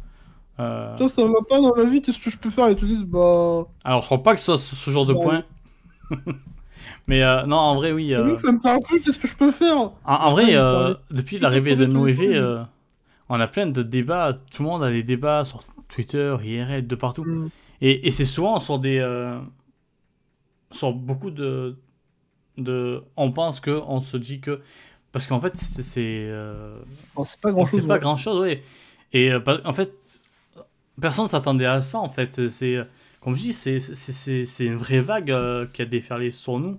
Euh... 0.60 0.96
Toi, 0.96 1.08
ça 1.10 1.26
va 1.26 1.32
pas 1.46 1.60
dans 1.60 1.74
la 1.74 1.84
vie, 1.84 2.00
qu'est-ce 2.00 2.18
que 2.18 2.30
je 2.30 2.38
peux 2.38 2.48
faire? 2.48 2.68
Et 2.68 2.76
te 2.76 2.86
disent, 2.86 3.04
bah. 3.04 3.66
Alors, 3.84 4.00
je 4.00 4.06
crois 4.06 4.22
pas 4.22 4.32
que 4.32 4.40
ce 4.40 4.56
soit 4.56 4.58
ce 4.58 4.90
genre 4.90 5.04
de 5.04 5.12
point. 5.12 5.42
Mais 7.06 7.22
euh, 7.22 7.44
non, 7.44 7.56
en 7.56 7.74
vrai, 7.74 7.92
oui. 7.92 8.14
Euh... 8.14 8.34
ça 8.36 8.50
me 8.50 8.58
parle 8.58 8.80
plus, 8.80 9.00
qu'est-ce 9.00 9.18
que 9.18 9.28
je 9.28 9.36
peux 9.36 9.50
faire? 9.50 9.76
En, 9.76 9.90
en 10.04 10.30
vrai, 10.30 10.54
euh, 10.54 10.94
depuis 11.10 11.38
l'arrivée 11.38 11.76
de 11.76 11.84
Noévé, 11.86 12.34
euh, 12.34 12.62
on 13.28 13.40
a 13.40 13.46
plein 13.46 13.66
de 13.66 13.82
débats. 13.82 14.38
Tout 14.50 14.62
le 14.62 14.68
monde 14.68 14.82
a 14.82 14.90
des 14.90 15.02
débats 15.02 15.44
sur 15.44 15.64
Twitter, 15.88 16.36
IRL, 16.42 16.86
de 16.86 16.94
partout. 16.94 17.24
Mm. 17.24 17.50
Et, 17.80 18.06
et 18.06 18.10
c'est 18.10 18.24
souvent 18.24 18.58
sur 18.58 18.78
des. 18.78 19.00
sur 20.70 20.92
beaucoup 20.92 21.30
de, 21.30 21.76
de. 22.58 23.02
On 23.16 23.32
pense 23.32 23.60
que, 23.60 23.82
on 23.86 24.00
se 24.00 24.16
dit 24.16 24.40
que. 24.40 24.60
Parce 25.12 25.26
qu'en 25.26 25.40
fait, 25.40 25.56
c'est. 25.56 25.82
c'est 27.24 27.40
pas 27.40 27.52
grand 27.52 27.64
chose. 27.64 27.80
C'est 27.80 27.86
pas 27.86 27.98
grand 27.98 28.16
chose, 28.16 28.42
oui. 28.42 28.58
Et 29.12 29.32
en 29.64 29.72
fait, 29.72 29.90
personne 31.00 31.28
s'attendait 31.28 31.66
à 31.66 31.80
ça, 31.80 31.98
en 31.98 32.10
fait. 32.10 32.48
C'est 32.48 32.84
comme 33.24 33.36
je 33.36 33.40
dis, 33.40 33.52
c'est 33.54 34.66
une 34.66 34.76
vraie 34.76 35.00
vague 35.00 35.30
euh, 35.30 35.66
qui 35.72 35.80
a 35.80 35.86
déferlé 35.86 36.30
sur 36.30 36.58
nous. 36.58 36.78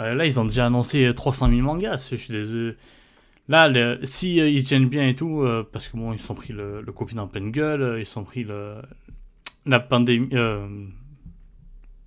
Euh, 0.00 0.14
là, 0.14 0.26
ils 0.26 0.40
ont 0.40 0.44
déjà 0.44 0.66
annoncé 0.66 1.08
300 1.14 1.48
000 1.48 1.60
mangas. 1.60 2.08
Je 2.10 2.16
suis 2.16 2.32
désolé. 2.32 2.74
Là, 3.50 3.96
si 4.04 4.40
euh, 4.40 4.48
ils 4.48 4.64
tiennent 4.64 4.88
bien 4.88 5.08
et 5.08 5.14
tout, 5.14 5.44
parce 5.72 5.88
que 5.88 5.96
bon, 5.96 6.12
ils 6.12 6.18
sont 6.18 6.34
pris 6.34 6.52
le, 6.52 6.80
le, 6.80 6.92
Covid 6.92 7.18
en 7.18 7.26
pleine 7.26 7.50
gueule, 7.50 7.96
ils 7.98 8.06
sont 8.06 8.24
pris 8.24 8.44
le, 8.44 8.76
la 9.66 9.80
pandémie. 9.80 10.30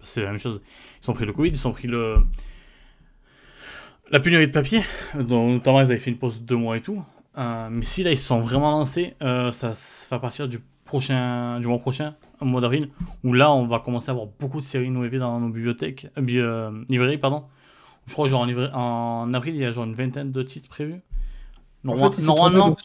c'est 0.02 0.22
la 0.22 0.30
même 0.30 0.40
chose. 0.40 0.62
Ils 1.04 1.10
ont 1.10 1.14
pris 1.14 1.26
le 1.26 1.34
Covid, 1.34 1.50
ils 1.50 1.68
ont 1.68 1.72
pris 1.72 1.88
le, 1.88 2.18
la 4.10 4.20
pénurie 4.20 4.48
de 4.48 4.54
papier, 4.54 4.82
dont 5.20 5.52
notamment 5.52 5.82
ils 5.82 5.92
avaient 5.92 6.00
fait 6.00 6.12
une 6.12 6.18
pause 6.18 6.40
de 6.40 6.46
deux 6.46 6.58
mois 6.58 6.78
et 6.78 6.82
tout. 6.82 7.04
mais 7.38 7.84
si 7.84 8.04
là, 8.04 8.12
ils 8.12 8.18
sont 8.18 8.40
vraiment 8.40 8.72
lancés, 8.72 9.14
ça 9.20 9.74
va 10.10 10.20
partir 10.20 10.48
du 10.48 10.60
prochain, 10.86 11.60
du 11.60 11.68
mois 11.68 11.80
prochain, 11.80 12.16
au 12.40 12.46
mois 12.46 12.62
d'avril, 12.62 12.90
où 13.24 13.34
là, 13.34 13.52
on 13.52 13.66
va 13.66 13.80
commencer 13.80 14.10
à 14.10 14.12
avoir 14.12 14.28
beaucoup 14.40 14.60
de 14.60 14.64
séries 14.64 14.90
nouvelles 14.90 15.20
dans 15.20 15.40
nos 15.40 15.50
bibliothèques, 15.50 16.08
euh, 16.18 16.22
euh, 16.38 16.84
librairies, 16.90 17.18
pardon. 17.18 17.46
Je 18.06 18.14
crois 18.14 18.32
en, 18.34 18.50
en 18.50 19.34
avril, 19.34 19.56
il 19.56 19.62
y 19.62 19.66
a 19.66 19.72
genre 19.72 19.86
une 19.86 19.94
vingtaine 19.94 20.32
de 20.32 20.44
titres 20.44 20.68
prévus. 20.68 21.02
Normalement. 21.84 22.76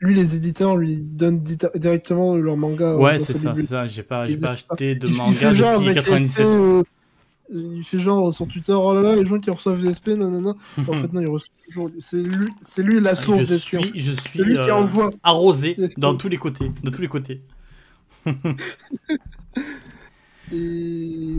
lui, 0.00 0.14
les 0.14 0.36
éditeurs 0.36 0.76
lui 0.76 1.04
donnent 1.04 1.42
directement 1.42 2.36
leur 2.36 2.56
manga. 2.56 2.96
Ouais, 2.96 3.18
c'est 3.18 3.36
ça, 3.36 3.52
c'est 3.56 3.66
ça. 3.66 3.86
J'ai 3.86 4.02
pas, 4.02 4.26
pas 4.40 4.50
acheté 4.50 4.94
de 4.94 5.08
manga 5.08 5.78
depuis 5.78 5.94
97. 5.94 6.46
Euh, 6.46 6.82
il 7.52 7.84
fait 7.84 7.98
genre 7.98 8.32
sur 8.32 8.46
Twitter, 8.46 8.72
oh 8.72 8.94
là 8.94 9.02
là, 9.02 9.16
les 9.16 9.26
gens 9.26 9.40
qui 9.40 9.50
reçoivent 9.50 9.82
des 9.82 9.92
SP, 9.94 10.10
nanana. 10.10 10.54
en 10.78 10.94
fait, 10.94 11.12
non, 11.12 11.20
il 11.20 11.28
reçoit 11.28 11.52
toujours. 11.66 11.90
C'est 11.98 12.22
lui, 12.22 12.46
c'est 12.60 12.82
lui 12.82 13.00
la 13.00 13.16
source 13.16 13.46
des 13.46 13.58
SP. 13.58 13.82
Je 13.94 14.12
suis 14.12 14.38
lui 14.40 14.56
qui 14.58 14.70
envoie 14.70 15.10
arrosé 15.22 15.76
dans 15.96 16.14
tous 16.16 16.28
les 16.28 16.36
côtés. 16.36 16.70
De 16.84 16.90
tous 16.90 17.00
les 17.00 17.08
côtés. 17.08 17.42
Et. 20.52 21.36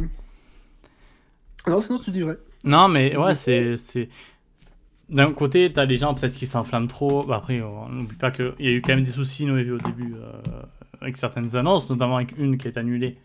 Non, 1.68 1.82
sinon 1.82 2.00
tu 2.00 2.12
dis 2.12 2.22
vrai. 2.22 2.38
Non, 2.64 2.88
mais 2.88 3.16
ouais, 3.16 3.34
c'est. 3.36 3.76
D'un 5.12 5.34
côté, 5.34 5.72
t'as 5.74 5.84
les 5.84 5.98
gens 5.98 6.14
peut-être 6.14 6.34
qui 6.34 6.48
s'enflamment 6.48 6.88
trop. 6.88 7.24
Bah, 7.26 7.36
après, 7.36 7.62
on 7.62 7.90
n'oublie 7.90 8.16
pas 8.16 8.32
qu'il 8.32 8.54
y 8.60 8.70
a 8.70 8.72
eu 8.72 8.82
quand 8.82 8.96
même 8.96 9.04
des 9.04 9.12
soucis 9.12 9.50
au 9.50 9.78
début 9.78 10.16
euh, 10.16 10.62
avec 11.02 11.18
certaines 11.18 11.56
annonces, 11.58 11.90
notamment 11.90 12.16
avec 12.16 12.38
une 12.38 12.58
qui 12.58 12.70
est 12.70 12.78
annulée. 12.78 13.18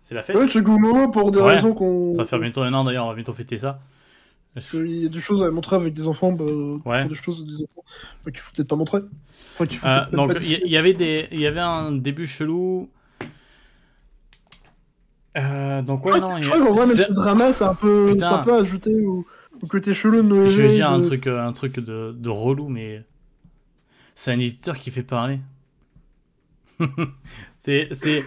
C'est 0.00 0.14
la 0.14 0.22
fête. 0.22 0.36
Ouais, 0.36 0.48
c'est 0.48 0.60
Goumo 0.60 1.08
pour 1.08 1.30
des 1.30 1.40
raisons 1.40 1.72
qu'on. 1.72 2.12
Ça 2.14 2.22
va 2.22 2.26
faire 2.26 2.38
bientôt 2.38 2.62
un 2.62 2.74
an 2.74 2.84
d'ailleurs, 2.84 3.06
on 3.06 3.08
va 3.08 3.14
bientôt 3.14 3.32
fêter 3.32 3.56
ça. 3.56 3.80
Parce 4.54 4.68
qu'il 4.68 4.90
y 4.90 5.06
a 5.06 5.08
des 5.08 5.20
choses 5.20 5.42
à 5.42 5.50
montrer 5.50 5.76
avec 5.76 5.94
des 5.94 6.06
enfants, 6.06 6.32
bah, 6.32 6.44
ouais. 6.84 7.04
des 7.06 7.14
choses 7.14 7.46
des 7.46 7.62
enfants 7.62 7.84
qu'il 8.24 8.38
faut 8.38 8.52
peut-être 8.54 8.68
pas 8.68 8.76
montrer. 8.76 9.00
Euh, 9.60 10.06
donc 10.12 10.36
il 10.42 10.70
y, 10.70 10.76
avait 10.76 10.94
des, 10.94 11.28
il 11.32 11.40
y 11.40 11.46
avait 11.46 11.60
un 11.60 11.92
début 11.92 12.26
chelou. 12.26 12.88
Euh, 15.36 15.82
donc 15.82 16.04
ouais, 16.06 16.18
non. 16.18 16.40
Je 16.40 16.48
crois 16.50 16.60
qu'en 16.60 16.72
vrai, 16.72 16.86
même 16.86 16.96
ce 16.96 17.12
drama, 17.12 17.52
c'est 17.52 17.64
un 17.64 17.74
peu, 17.74 18.16
un 18.20 18.38
peu 18.38 18.54
côté 19.66 19.94
chelou 19.94 20.22
de 20.22 20.46
Je 20.46 20.62
vais 20.62 20.74
dire 20.74 20.90
un 20.90 21.00
truc, 21.00 21.26
euh, 21.26 21.44
un 21.44 21.52
truc 21.52 21.80
de, 21.80 22.12
de 22.12 22.28
relou, 22.28 22.68
mais 22.68 23.04
c'est 24.14 24.32
un 24.32 24.38
éditeur 24.38 24.78
qui 24.78 24.90
fait 24.90 25.02
parler. 25.02 25.40
c'est, 27.56 27.88
c'est, 27.92 28.24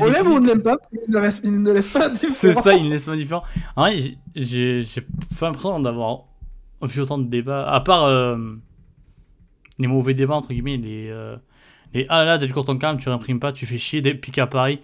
on 0.00 0.08
l'aime 0.08 0.26
ou 0.26 0.36
on 0.36 0.40
ne 0.40 0.46
l'aime 0.46 0.62
pas, 0.62 0.76
il 0.92 1.12
ne 1.12 1.18
laisse, 1.18 1.40
il 1.44 1.62
ne 1.62 1.72
laisse 1.72 1.88
pas 1.88 2.08
différent. 2.10 2.34
C'est 2.34 2.54
ça, 2.54 2.74
il 2.74 2.86
ne 2.86 2.90
laisse 2.90 3.06
pas 3.06 3.16
différent. 3.16 3.42
En 3.76 3.82
vrai, 3.82 3.98
j'ai 4.34 4.82
pas 5.38 5.46
l'impression 5.46 5.80
d'avoir 5.80 6.24
vu 6.82 7.00
autant 7.00 7.18
de 7.18 7.28
débats, 7.28 7.68
à 7.68 7.80
part 7.80 8.04
euh, 8.04 8.36
les 9.78 9.86
mauvais 9.86 10.14
débats, 10.14 10.34
entre 10.34 10.52
guillemets, 10.52 10.76
les, 10.76 11.08
euh, 11.10 11.36
les 11.94 12.06
ah 12.08 12.24
là, 12.24 12.38
dès 12.38 12.46
le 12.46 12.54
ton 12.54 12.76
calme, 12.76 12.98
tu 12.98 13.08
réimprimes 13.08 13.40
pas, 13.40 13.52
tu 13.52 13.66
fais 13.66 13.78
chier, 13.78 14.00
des 14.00 14.14
pics 14.14 14.38
à 14.38 14.46
Paris. 14.46 14.80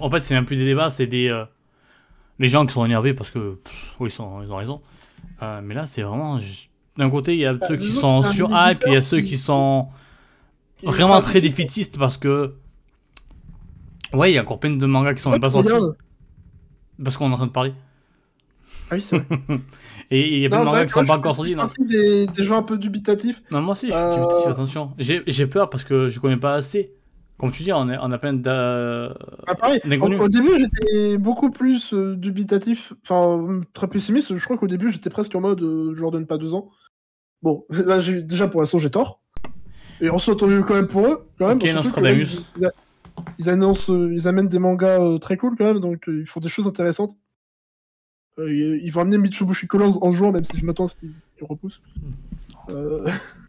En 0.00 0.10
fait, 0.10 0.20
c'est 0.20 0.34
même 0.34 0.46
plus 0.46 0.56
des 0.56 0.64
débats, 0.64 0.90
c'est 0.90 1.06
des. 1.06 1.30
Euh, 1.30 1.44
les 2.38 2.48
gens 2.48 2.66
qui 2.66 2.72
sont 2.72 2.84
énervés 2.84 3.14
parce 3.14 3.30
que. 3.30 3.58
oui, 4.00 4.08
ils, 4.08 4.12
sont, 4.12 4.42
ils 4.42 4.50
ont 4.50 4.56
raison. 4.56 4.80
mais 5.40 5.74
là, 5.74 5.86
c'est 5.86 6.02
vraiment. 6.02 6.38
D'un 6.96 7.10
côté, 7.10 7.34
il 7.34 7.40
y 7.40 7.46
a 7.46 7.54
bah, 7.54 7.66
ceux 7.68 7.76
qui 7.76 7.88
sont 7.88 8.22
sur 8.22 8.50
hype, 8.52 8.78
il 8.86 8.94
y 8.94 8.96
a 8.96 9.00
ceux 9.02 9.20
qui 9.20 9.36
sont 9.36 9.88
vraiment 10.82 11.20
très 11.20 11.40
défaitistes 11.40 11.98
parce 11.98 12.16
que 12.16 12.54
Ouais, 14.12 14.32
il 14.32 14.34
y 14.34 14.38
a 14.38 14.42
encore 14.42 14.60
plein 14.60 14.70
de 14.70 14.86
mangas 14.86 15.14
qui 15.14 15.22
sont 15.22 15.30
même 15.30 15.40
pas 15.40 15.50
sortis. 15.50 15.70
Parce 17.02 17.16
qu'on 17.16 17.28
est 17.28 17.32
en 17.32 17.36
train 17.36 17.46
de 17.46 17.52
parler. 17.52 17.74
Ah 18.90 18.94
oui, 18.94 19.04
c'est 19.06 19.18
vrai. 19.18 19.26
Et 20.10 20.36
il 20.36 20.42
y 20.42 20.46
a 20.46 20.48
plein 20.48 20.60
de 20.60 20.64
mangas 20.64 20.86
qui 20.86 20.92
sont 20.92 21.04
pas 21.04 21.16
encore 21.16 21.34
sortis. 21.34 21.54
Je 21.54 21.84
des, 21.84 22.26
des 22.26 22.42
gens 22.44 22.56
un 22.56 22.62
peu 22.62 22.78
dubitatifs. 22.78 23.42
Non, 23.50 23.60
moi 23.60 23.72
aussi, 23.72 23.86
je 23.86 23.92
suis 23.92 24.00
euh, 24.00 24.14
dubitatif, 24.14 24.46
attention. 24.46 24.92
J'ai 24.98 25.46
peur 25.46 25.68
parce 25.68 25.84
que 25.84 26.08
je 26.08 26.20
connais 26.20 26.36
pas 26.36 26.54
assez. 26.54 26.92
Comme 27.38 27.50
tu 27.50 27.62
dis, 27.62 27.72
on, 27.72 27.88
est, 27.90 27.98
on 28.00 28.10
a 28.12 28.18
plein 28.18 28.32
de. 28.32 29.12
Ah, 29.46 29.54
pareil. 29.54 29.80
Au, 30.00 30.28
début, 30.28 30.58
j'étais 30.58 31.18
beaucoup 31.18 31.50
plus 31.50 31.92
euh, 31.92 32.16
dubitatif, 32.16 32.94
enfin, 33.02 33.60
très 33.74 33.88
pessimiste. 33.88 34.36
Je 34.36 34.44
crois 34.44 34.56
qu'au 34.56 34.66
début, 34.66 34.90
j'étais 34.90 35.10
presque 35.10 35.34
en 35.34 35.40
mode 35.40 35.62
euh, 35.62 35.92
je 35.94 36.00
leur 36.00 36.10
donne 36.10 36.26
pas 36.26 36.38
deux 36.38 36.54
ans. 36.54 36.70
Bon, 37.42 37.64
là, 37.70 37.98
déjà 38.00 38.48
pour 38.48 38.60
l'instant, 38.60 38.78
j'ai 38.78 38.90
tort. 38.90 39.20
Et 40.00 40.10
on 40.10 40.18
s'est 40.18 40.30
entendu 40.30 40.62
quand 40.66 40.74
même 40.74 40.88
pour 40.88 41.06
eux. 41.06 41.26
Quand 41.38 41.48
même, 41.48 41.58
ok, 41.58 41.74
Nostradamus 41.74 42.44
ils 43.38 43.48
annoncent, 43.48 43.92
euh, 43.92 44.12
ils 44.12 44.28
amènent 44.28 44.48
des 44.48 44.58
mangas 44.58 45.00
euh, 45.00 45.18
très 45.18 45.36
cool 45.36 45.56
quand 45.56 45.64
même, 45.64 45.80
donc 45.80 46.08
euh, 46.08 46.20
ils 46.20 46.26
font 46.26 46.40
des 46.40 46.48
choses 46.48 46.66
intéressantes. 46.66 47.16
ils 48.38 48.90
vont 48.90 49.02
amener 49.02 49.18
Mitsubishi 49.18 49.66
Colors 49.66 50.02
en 50.02 50.12
juin, 50.12 50.32
même 50.32 50.44
si 50.44 50.56
je 50.56 50.64
m'attends 50.64 50.86
à 50.86 50.88
ce 50.88 50.96
qu'ils 50.96 51.12
repoussent. 51.40 51.82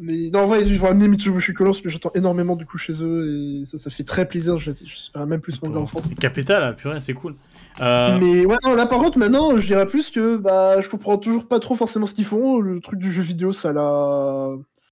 Mais 0.00 0.30
non, 0.30 0.40
en 0.40 0.46
vrai, 0.46 0.62
ils 0.62 0.78
vont 0.78 0.88
amener 0.88 1.08
Mitsubishi 1.08 1.52
Colors, 1.52 1.82
que 1.82 1.88
j'attends 1.88 2.10
énormément 2.14 2.56
du 2.56 2.64
coup 2.64 2.78
chez 2.78 2.94
eux, 3.02 3.60
et 3.62 3.66
ça, 3.66 3.78
ça 3.78 3.90
fait 3.90 4.04
très 4.04 4.26
plaisir. 4.26 4.56
J'espère 4.56 5.26
même 5.26 5.40
plus 5.40 5.60
manga 5.62 5.78
en 5.78 5.86
France. 5.86 6.06
C'est 6.08 6.18
capital, 6.18 6.74
purée, 6.76 7.00
c'est 7.00 7.14
cool. 7.14 7.36
Mais 7.78 8.46
ouais, 8.46 8.56
non, 8.64 8.74
là 8.74 8.86
par 8.86 8.98
contre, 8.98 9.18
maintenant, 9.18 9.56
je 9.56 9.66
dirais 9.66 9.86
plus 9.86 10.10
que 10.10 10.36
bah, 10.36 10.80
je 10.80 10.88
comprends 10.88 11.18
toujours 11.18 11.46
pas 11.46 11.60
trop 11.60 11.74
forcément 11.74 12.06
ce 12.06 12.14
qu'ils 12.14 12.24
font. 12.24 12.60
Le 12.60 12.80
truc 12.80 12.98
du 12.98 13.12
jeu 13.12 13.22
vidéo, 13.22 13.52
ça 13.52 13.72
l'a 13.72 14.50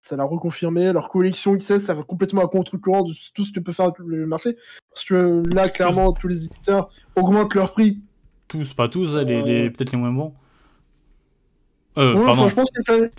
ça 0.09 0.16
l'a 0.16 0.24
reconfirmé. 0.24 0.93
Leur 0.93 1.09
collection 1.09 1.56
XS, 1.56 1.80
ça 1.80 1.94
va 1.94 2.02
complètement 2.02 2.43
à 2.43 2.48
contre-courant 2.48 3.05
de 3.05 3.14
tout 3.35 3.44
ce 3.44 3.52
que 3.52 3.60
peut 3.60 3.72
faire 3.72 3.93
le 3.98 4.26
marché. 4.26 4.56
Parce 4.93 5.05
que 5.05 5.43
là, 5.55 5.68
clairement, 5.68 6.12
tous 6.12 6.28
les 6.28 6.44
éditeurs 6.44 6.89
augmentent 7.16 7.55
leur 7.55 7.72
prix. 7.72 8.01
Tous, 8.48 8.72
pas 8.72 8.89
tous, 8.89 9.16
hein, 9.16 9.24
les, 9.24 9.66
euh. 9.66 9.70
peut-être 9.70 9.93
les 9.93 9.98
moins 9.98 10.12
bons. 10.12 10.35
Euh, 11.98 12.14
je 12.48 12.54
pense 12.54 12.70
que 12.70 13.10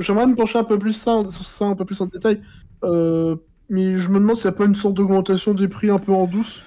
j'aimerais 0.00 0.26
me 0.26 0.34
pencher 0.34 0.58
un 0.58 0.64
peu 0.64 0.78
plus 0.78 0.92
ça, 0.92 1.20
sur 1.30 1.44
ça 1.44 1.66
un 1.66 1.76
peu 1.76 1.84
plus 1.84 2.00
en 2.00 2.06
détail. 2.06 2.40
Euh, 2.82 3.36
mais 3.68 3.96
je 3.96 4.08
me 4.08 4.18
demande 4.18 4.36
s'il 4.36 4.50
n'y 4.50 4.54
a 4.54 4.58
pas 4.58 4.64
une 4.64 4.74
sorte 4.74 4.94
d'augmentation 4.94 5.54
des 5.54 5.68
prix 5.68 5.90
un 5.90 5.98
peu 5.98 6.12
en 6.12 6.26
douce 6.26 6.60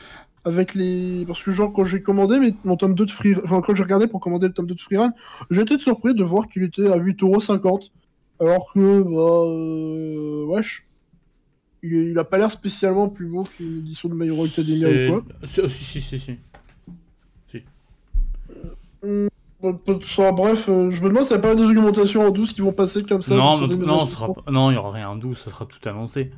avec 0.45 0.73
les 0.73 1.25
parce 1.27 1.43
que 1.43 1.51
genre 1.51 1.73
quand 1.73 1.83
j'ai 1.83 2.01
commandé 2.01 2.39
mais 2.39 2.53
mon 2.63 2.77
tome 2.77 2.95
2 2.95 3.05
de 3.05 3.11
Free 3.11 3.35
enfin 3.43 3.61
quand 3.61 3.75
j'ai 3.75 3.83
regardé 3.83 4.07
pour 4.07 4.21
commander 4.21 4.47
le 4.47 4.53
tome 4.53 4.65
2 4.65 4.75
de 4.75 4.81
Freerun 4.81 5.11
j'étais 5.51 5.77
surpris 5.77 6.15
de 6.15 6.23
voir 6.23 6.47
qu'il 6.47 6.63
était 6.63 6.89
à 6.89 6.97
8,50€ 6.97 7.91
alors 8.39 8.71
que, 8.71 9.01
bah, 9.03 9.49
euh, 9.49 10.45
wesh, 10.45 10.85
il, 11.81 11.93
il, 11.93 12.19
a 12.19 12.23
pas 12.23 12.37
l'air 12.37 12.51
spécialement 12.51 13.09
plus 13.09 13.27
beau 13.27 13.43
qu'une 13.43 13.79
édition 13.79 14.09
de 14.09 14.13
My 14.13 14.27
Hero 14.27 14.45
Academia 14.45 14.89
ou 14.89 15.21
quoi. 15.21 15.47
Si, 15.47 15.69
si, 15.69 16.01
si, 16.01 16.19
si. 16.19 16.37
si. 17.47 17.63
Euh, 19.03 19.27
bref, 19.61 20.69
euh, 20.69 20.91
je 20.91 21.01
me 21.01 21.09
demande 21.09 21.23
s'il 21.23 21.37
n'y 21.37 21.45
a 21.45 21.47
pas 21.47 21.55
des 21.55 21.63
augmentations 21.63 22.25
en 22.27 22.29
douce 22.29 22.53
qui 22.53 22.61
vont 22.61 22.71
passer 22.71 23.03
comme 23.03 23.21
ça. 23.21 23.35
Non, 23.35 23.67
non, 23.67 24.05
sera 24.05 24.27
non, 24.49 24.69
il 24.69 24.73
n'y 24.73 24.79
aura 24.79 24.91
rien 24.91 25.09
en 25.09 25.15
douce, 25.15 25.43
ça 25.43 25.51
sera 25.51 25.65
tout 25.65 25.87
annoncé. 25.89 26.31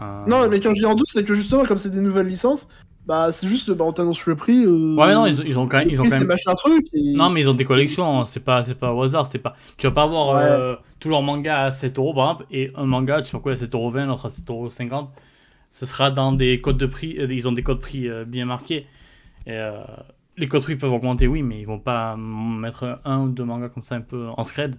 Non, 0.00 0.48
mais 0.48 0.60
quand 0.60 0.70
je 0.74 0.80
dis 0.80 0.86
en 0.86 0.94
douce, 0.94 1.10
c'est 1.12 1.24
que 1.24 1.34
justement, 1.34 1.64
comme 1.64 1.78
c'est 1.78 1.90
des 1.90 2.00
nouvelles 2.00 2.26
licences, 2.26 2.68
Bah, 3.06 3.30
c'est 3.32 3.46
juste, 3.46 3.70
bah, 3.70 3.84
on 3.84 3.92
t'annonce 3.92 4.24
le 4.24 4.34
prix. 4.34 4.64
Euh, 4.64 4.94
ouais, 4.96 5.08
mais 5.08 5.14
non, 5.14 5.26
ils, 5.26 5.46
ils 5.46 5.58
ont 5.58 5.68
quand 5.68 5.78
même. 5.78 5.90
Ils 5.90 6.00
ont 6.00 6.04
quand 6.04 6.18
même... 6.18 6.36
truc. 6.56 6.86
Non, 6.94 7.28
mais 7.28 7.40
ils 7.42 7.50
ont 7.50 7.54
des 7.54 7.66
collections, 7.66 8.20
hein, 8.20 8.24
c'est 8.24 8.40
pas, 8.40 8.62
pas 8.62 8.94
au 8.94 9.02
hasard. 9.02 9.26
C'est 9.26 9.38
pas... 9.38 9.54
Tu 9.76 9.86
vas 9.86 9.92
pas 9.92 10.04
avoir 10.04 10.36
euh, 10.36 10.74
tous 11.00 11.10
leurs 11.10 11.22
mangas 11.22 11.64
à 11.64 11.70
7 11.70 11.98
euros, 11.98 12.14
par 12.14 12.24
exemple, 12.24 12.46
et 12.50 12.70
un 12.74 12.86
manga, 12.86 13.20
tu 13.20 13.26
sais 13.26 13.32
pas 13.32 13.40
quoi, 13.40 13.52
à 13.52 13.56
7,20€, 13.56 14.06
l'autre 14.06 14.26
à 14.26 14.28
7,50€. 14.30 15.08
Ce 15.70 15.86
sera 15.86 16.10
dans 16.10 16.32
des 16.32 16.60
codes 16.60 16.78
de 16.78 16.86
prix. 16.86 17.16
Euh, 17.18 17.26
ils 17.30 17.46
ont 17.46 17.52
des 17.52 17.62
codes 17.62 17.80
prix 17.80 18.08
bien 18.26 18.46
marqués. 18.46 18.86
Et, 19.46 19.60
les 20.36 20.48
codes 20.48 20.62
prix 20.62 20.76
peuvent 20.76 20.92
augmenter, 20.92 21.26
oui, 21.26 21.42
mais 21.42 21.60
ils 21.60 21.66
vont 21.66 21.78
pas 21.78 22.16
mettre 22.16 23.00
un 23.04 23.20
ou 23.22 23.28
deux 23.28 23.44
mangas 23.44 23.68
comme 23.68 23.82
ça 23.82 23.94
un 23.94 24.00
peu 24.00 24.28
en 24.36 24.42
scred. 24.44 24.76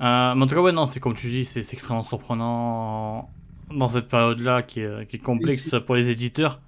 mais 0.00 0.06
en 0.06 0.46
tout 0.46 0.54
cas, 0.54 0.60
ouais, 0.60 0.72
non, 0.72 0.86
c'est 0.86 1.00
comme 1.00 1.14
tu 1.14 1.28
dis, 1.28 1.44
c'est 1.44 1.60
extrêmement 1.60 2.02
surprenant 2.02 3.30
dans 3.70 3.88
cette 3.88 4.08
période-là 4.08 4.62
qui, 4.62 4.82
qui, 5.08 5.16
est 5.16 5.22
complexe 5.22 5.74
pour 5.86 5.94
les 5.94 6.10
éditeurs. 6.10 6.60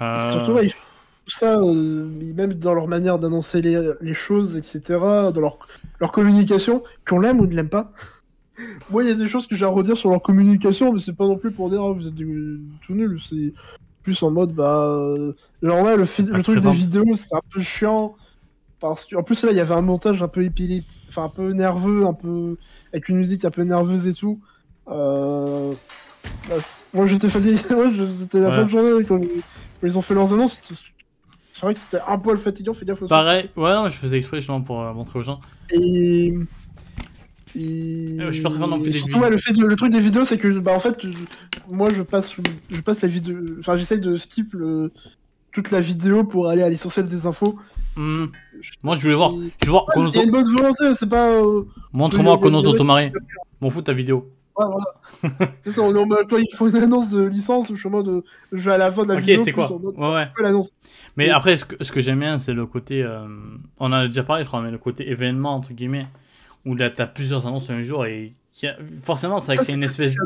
Euh... 0.00 0.32
Surtout, 0.32 0.52
ouais, 0.52 0.70
ça, 1.26 1.58
euh, 1.58 2.08
même 2.34 2.54
dans 2.54 2.74
leur 2.74 2.86
manière 2.86 3.18
d'annoncer 3.18 3.62
les, 3.62 3.92
les, 4.00 4.14
choses, 4.14 4.56
etc., 4.56 4.80
dans 5.34 5.40
leur, 5.40 5.58
leur 6.00 6.12
communication, 6.12 6.84
qu'on 7.06 7.18
l'aime 7.18 7.40
ou 7.40 7.46
ne 7.46 7.54
l'aime 7.54 7.68
pas. 7.68 7.92
Moi, 8.90 9.02
il 9.02 9.08
y 9.08 9.12
a 9.12 9.14
des 9.14 9.28
choses 9.28 9.46
que 9.46 9.56
j'ai 9.56 9.64
à 9.64 9.68
redire 9.68 9.96
sur 9.96 10.10
leur 10.10 10.22
communication, 10.22 10.92
mais 10.92 11.00
c'est 11.00 11.16
pas 11.16 11.26
non 11.26 11.36
plus 11.36 11.50
pour 11.50 11.70
dire 11.70 11.82
ah, 11.82 11.92
vous 11.92 12.06
êtes 12.06 12.14
tout 12.14 12.94
nul. 12.94 13.18
Plus 14.06 14.22
en 14.22 14.30
mode, 14.30 14.52
bah. 14.52 14.86
Euh, 14.86 15.32
genre, 15.64 15.82
ouais, 15.82 15.96
le, 15.96 16.04
le 16.04 16.42
truc 16.44 16.60
des 16.60 16.70
vidéos, 16.70 17.16
c'est 17.16 17.34
un 17.34 17.40
peu 17.52 17.60
chiant. 17.60 18.14
Parce 18.78 19.04
que, 19.04 19.16
en 19.16 19.24
plus, 19.24 19.42
là, 19.42 19.50
il 19.50 19.56
y 19.56 19.60
avait 19.60 19.74
un 19.74 19.80
montage 19.80 20.22
un 20.22 20.28
peu 20.28 20.44
épileptique, 20.44 21.02
enfin, 21.08 21.24
un 21.24 21.28
peu 21.28 21.50
nerveux, 21.50 22.06
un 22.06 22.12
peu. 22.12 22.56
avec 22.92 23.08
une 23.08 23.16
musique 23.16 23.44
un 23.44 23.50
peu 23.50 23.62
nerveuse 23.62 24.06
et 24.06 24.14
tout. 24.14 24.38
Euh... 24.86 25.72
Bah, 26.48 26.54
moi 26.94 27.06
j'étais 27.06 27.28
fatigué, 27.28 27.56
c'était 28.18 28.38
la 28.38 28.52
fin 28.52 28.62
de 28.62 28.68
journée 28.68 29.04
quand, 29.04 29.20
ils 29.82 29.98
ont 29.98 30.02
fait 30.02 30.14
leurs 30.14 30.32
annonces. 30.32 30.60
C'est 31.52 31.62
vrai 31.62 31.74
que 31.74 31.80
c'était 31.80 31.98
un 32.06 32.18
poil 32.18 32.36
fatigant, 32.36 32.74
fais 32.74 32.84
gaffe. 32.84 33.04
Pareil, 33.08 33.50
ouais, 33.56 33.74
non, 33.74 33.88
je 33.88 33.96
faisais 33.96 34.18
exprès 34.18 34.38
justement 34.38 34.60
pour 34.60 34.80
euh, 34.82 34.92
montrer 34.92 35.18
aux 35.18 35.22
gens. 35.22 35.40
Et. 35.72 36.32
Et... 37.54 38.16
je 38.18 38.30
suis 38.30 38.42
pas 38.42 38.50
non 38.50 38.80
plus 38.80 38.92
surtout, 38.92 39.18
ouais, 39.18 39.30
le, 39.30 39.38
fait 39.38 39.56
le 39.56 39.76
truc 39.76 39.92
des 39.92 40.00
vidéos, 40.00 40.24
c'est 40.24 40.38
que, 40.38 40.48
bah, 40.58 40.72
en 40.72 40.80
fait, 40.80 40.98
moi, 41.70 41.88
je 41.94 42.02
passe, 42.02 42.36
je 42.70 42.80
passe 42.80 43.02
la 43.02 43.08
vidéo. 43.08 43.36
Enfin, 43.60 43.76
j'essaye 43.76 44.00
de 44.00 44.16
skip 44.16 44.52
le... 44.52 44.92
toute 45.52 45.70
la 45.70 45.80
vidéo 45.80 46.24
pour 46.24 46.48
aller 46.48 46.62
à 46.62 46.68
l'essentiel 46.68 47.06
des 47.06 47.26
infos. 47.26 47.56
Hmm. 47.96 48.26
Moi, 48.82 48.94
je 48.96 49.00
voulais 49.02 49.14
voir. 49.14 49.32
Je 49.32 49.66
veux 49.66 49.72
voir. 49.72 49.86
Il 49.96 50.16
y 50.16 50.18
a 50.18 50.24
une 50.24 50.30
bonne 50.30 50.56
volonté, 50.56 50.94
c'est 50.94 51.08
pas. 51.08 51.30
Euh, 51.30 51.62
Montre-moi 51.92 52.38
Konoto 52.38 52.72
Tomare. 52.72 53.10
M'en 53.60 53.70
fous 53.70 53.82
ta 53.82 53.92
vidéo. 53.92 54.30
Ouais, 54.58 54.66
voilà. 54.66 55.46
c'est 55.64 55.72
ça, 55.72 55.82
on, 55.82 56.08
quand 56.08 56.38
il 56.38 56.54
faut 56.54 56.68
une 56.68 56.76
annonce 56.76 57.10
de 57.10 57.22
licence, 57.24 57.68
je 57.70 57.74
suis 57.74 57.88
en 57.88 57.90
mode. 57.90 58.22
Je 58.52 58.64
vais 58.64 58.72
à 58.72 58.78
la 58.78 58.90
fin 58.90 59.04
de 59.04 59.12
la 59.12 59.20
vidéo. 59.20 59.40
Ok, 59.40 59.44
c'est 59.44 59.52
quoi 59.52 59.70
Ouais, 59.72 60.28
ouais. 60.42 60.60
Mais 61.16 61.30
après, 61.30 61.56
ce 61.56 61.64
que, 61.64 61.82
ce 61.82 61.92
que 61.92 62.00
j'aime 62.00 62.20
bien, 62.20 62.38
c'est 62.38 62.54
le 62.54 62.66
côté. 62.66 63.02
Euh, 63.02 63.26
on 63.78 63.92
a 63.92 64.06
déjà 64.06 64.22
parlé, 64.22 64.44
je 64.44 64.48
crois, 64.48 64.62
mais 64.62 64.70
le 64.70 64.78
côté 64.78 65.10
événement, 65.10 65.54
entre 65.54 65.72
guillemets, 65.72 66.06
où 66.66 66.74
là, 66.74 66.90
t'as 66.90 67.06
plusieurs 67.06 67.46
annonces 67.46 67.70
un 67.70 67.80
jour 67.80 68.04
et 68.04 68.34
forcément, 69.02 69.40
ça 69.40 69.56
crée 69.56 69.74
une 69.74 69.84
espèce. 69.84 70.16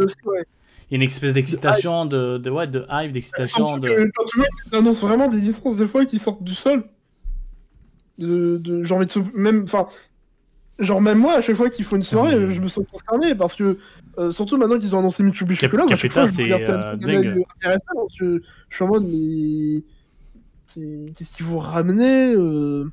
Il 0.91 0.95
y 0.95 0.95
a 0.95 0.97
une 0.97 1.03
espèce 1.03 1.35
d'excitation, 1.35 2.05
de, 2.05 2.39
de, 2.39 2.51
ouais, 2.51 2.67
de 2.67 2.85
hype, 2.91 3.13
d'excitation. 3.13 3.79
De... 3.79 4.11
Annoncent 4.73 5.07
vraiment 5.07 5.29
des 5.29 5.41
licences, 5.41 5.77
des 5.77 5.87
fois, 5.87 6.05
qui 6.05 6.19
sortent 6.19 6.43
du 6.43 6.55
sol. 6.55 6.85
De, 8.19 8.59
de 8.59 8.83
genre, 8.83 9.01
même. 9.35 9.63
Enfin, 9.63 9.87
Genre 10.81 11.03
même 11.03 11.19
moi, 11.19 11.35
à 11.35 11.43
chaque 11.43 11.57
fois 11.57 11.69
qu'il 11.69 11.85
faut 11.85 11.97
une 11.97 12.03
soirée, 12.03 12.33
ah, 12.35 12.51
je 12.51 12.59
me 12.59 12.67
sens 12.67 12.87
concerné 12.91 13.35
parce 13.35 13.55
que 13.55 13.77
euh, 14.17 14.33
surtout 14.33 14.57
maintenant 14.57 14.79
qu'ils 14.79 14.97
ont 14.97 15.01
annoncé 15.01 15.23
Mitsubishi 15.23 15.61
Chocolat, 15.61 15.85
à 15.85 15.95
chaque 15.95 16.11
fois 16.11 16.25
je 16.25 16.43
regarde 16.43 16.63
euh, 16.63 16.97
dingue. 16.97 17.45
intéressant 17.57 18.09
je, 18.19 18.41
je, 18.71 18.75
suis 18.75 18.85
en 18.85 18.89
mode 18.89 19.05
mais 19.05 19.85
qu'est-ce 21.13 21.37
qu'ils 21.37 21.45
vont 21.45 21.59
ramener 21.59 22.33
euh... 22.35 22.91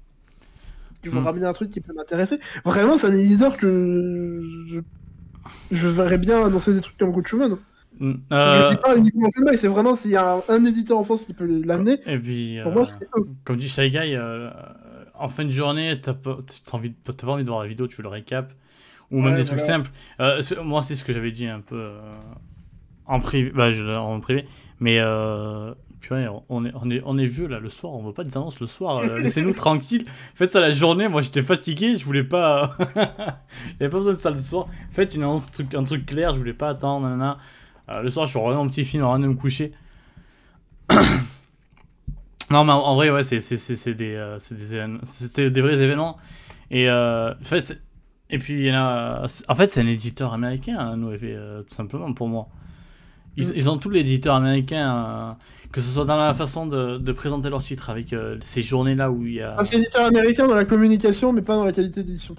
Ils 1.07 1.13
vont 1.13 1.21
hmm. 1.21 1.25
ramener 1.25 1.45
un 1.45 1.53
truc 1.53 1.69
qui 1.69 1.81
peut 1.81 1.93
m'intéresser? 1.93 2.39
Vraiment, 2.65 2.97
c'est 2.97 3.07
un 3.07 3.15
éditeur 3.15 3.57
que 3.57 4.39
je... 4.67 4.79
je 5.71 5.87
verrais 5.87 6.17
bien 6.17 6.45
annoncer 6.45 6.73
des 6.73 6.81
trucs 6.81 6.97
comme 6.97 7.11
Good. 7.11 7.57
Hmm. 7.99 8.13
Euh... 8.31 8.63
Je 8.63 8.75
dis 8.75 8.81
pas 8.81 8.95
uniquement 8.95 9.27
c'est 9.53 9.67
vraiment 9.67 9.95
s'il 9.95 10.11
y 10.11 10.15
a 10.15 10.35
un, 10.35 10.41
un, 10.49 10.65
éditeur 10.65 10.97
en 10.97 11.03
France 11.03 11.25
qui 11.25 11.33
peut 11.33 11.61
l'amener. 11.65 11.99
Et 12.05 12.17
puis, 12.17 12.59
pour 12.61 12.73
moi, 12.73 12.85
c'est 12.85 13.09
comme 13.43 13.57
dit 13.57 13.69
Shy 13.69 13.89
Guy, 13.89 14.15
en 15.19 15.27
fin 15.27 15.45
de 15.45 15.49
journée, 15.49 15.99
t'as 16.01 16.13
pas, 16.13 16.37
envie, 16.71 16.91
pas 16.91 17.27
envie 17.27 17.43
de 17.43 17.49
voir 17.49 17.61
la 17.61 17.67
vidéo, 17.67 17.87
tu 17.87 17.97
veux 17.97 18.03
le 18.03 18.09
récap. 18.09 18.53
Ou 19.09 19.21
même 19.21 19.35
des 19.35 19.45
trucs 19.45 19.61
simples. 19.61 19.89
Euh, 20.19 20.41
moi, 20.63 20.81
c'est 20.81 20.95
ce 20.95 21.05
que 21.05 21.13
j'avais 21.13 21.31
dit 21.31 21.47
un 21.47 21.61
peu 21.61 21.77
euh, 21.77 22.01
en 23.05 23.21
privé. 23.21 23.51
Bah, 23.51 23.71
je, 23.71 23.83
en 23.83 24.19
privé. 24.19 24.45
Mais 24.79 24.99
euh, 26.11 26.29
on 26.49 26.65
est, 26.65 26.71
on, 26.75 26.89
est, 26.89 27.01
on 27.05 27.17
est 27.17 27.25
vieux 27.25 27.47
là, 27.47 27.59
le 27.59 27.69
soir, 27.69 27.93
on 27.93 28.03
veut 28.03 28.13
pas 28.13 28.23
des 28.23 28.37
annonces 28.37 28.59
le 28.59 28.67
soir. 28.67 28.97
Euh, 28.97 29.19
laissez-nous 29.21 29.53
tranquille. 29.53 30.05
Faites 30.35 30.51
ça 30.51 30.59
la 30.59 30.71
journée. 30.71 31.07
Moi, 31.07 31.21
j'étais 31.21 31.41
fatigué, 31.41 31.97
je 31.97 32.05
voulais 32.05 32.23
pas. 32.23 32.75
Il 32.95 33.01
n'y 33.01 33.01
avait 33.81 33.89
pas 33.89 33.97
besoin 33.97 34.13
de 34.13 34.17
ça 34.17 34.29
le 34.29 34.39
soir. 34.39 34.67
Faites 34.91 35.15
une 35.15 35.23
annonce, 35.23 35.49
un 35.73 35.83
truc 35.83 36.05
clair, 36.05 36.33
je 36.33 36.39
voulais 36.39 36.53
pas 36.53 36.69
attendre. 36.69 37.07
le 37.07 38.09
soir, 38.09 38.25
je 38.25 38.31
suis 38.31 38.39
revenant 38.39 38.63
mon 38.63 38.69
petit 38.69 38.85
film, 38.85 39.03
en 39.03 39.19
de 39.19 39.27
me 39.27 39.35
coucher. 39.35 39.73
Non, 42.49 42.63
mais 42.63 42.71
en, 42.71 42.95
vrai, 42.95 43.09
ouais, 43.09 43.23
c'est 43.23 43.37
des, 43.93 44.15
euh, 44.15 44.39
des, 45.35 45.49
des, 45.49 45.61
vrais 45.61 45.83
événements. 45.83 46.15
Et, 46.71 46.89
euh, 46.89 47.33
en 47.33 47.43
fait, 47.43 47.77
et 48.29 48.39
puis, 48.39 48.53
il 48.53 48.65
y 48.65 48.71
en 48.71 48.75
a. 48.75 49.25
En 49.47 49.55
fait, 49.55 49.67
c'est 49.67 49.81
un 49.81 49.87
éditeur 49.87 50.33
américain, 50.33 50.77
hein, 50.79 51.01
euh, 51.01 51.63
tout 51.63 51.73
simplement, 51.73 52.13
pour 52.13 52.27
moi. 52.27 52.47
Ils, 53.37 53.47
mm. 53.47 53.53
ils 53.55 53.69
ont 53.69 53.77
tous 53.77 53.89
les 53.89 54.01
éditeurs 54.01 54.35
américains, 54.35 54.95
euh, 54.95 55.33
que 55.71 55.81
ce 55.81 55.89
soit 55.89 56.05
dans 56.05 56.17
la 56.17 56.33
façon 56.33 56.65
de, 56.65 56.97
de 56.97 57.11
présenter 57.11 57.49
leurs 57.49 57.63
titres, 57.63 57.89
avec 57.89 58.15
ces 58.41 58.61
journées-là 58.61 59.11
où 59.11 59.25
il 59.25 59.33
y 59.35 59.41
a. 59.41 59.55
Ah, 59.57 59.63
c'est 59.63 59.77
éditeur 59.77 60.05
américain 60.05 60.47
dans 60.47 60.55
la 60.55 60.65
communication, 60.65 61.33
mais 61.33 61.41
pas 61.41 61.55
dans 61.55 61.65
la 61.65 61.71
qualité 61.71 62.03
d'édition. 62.03 62.35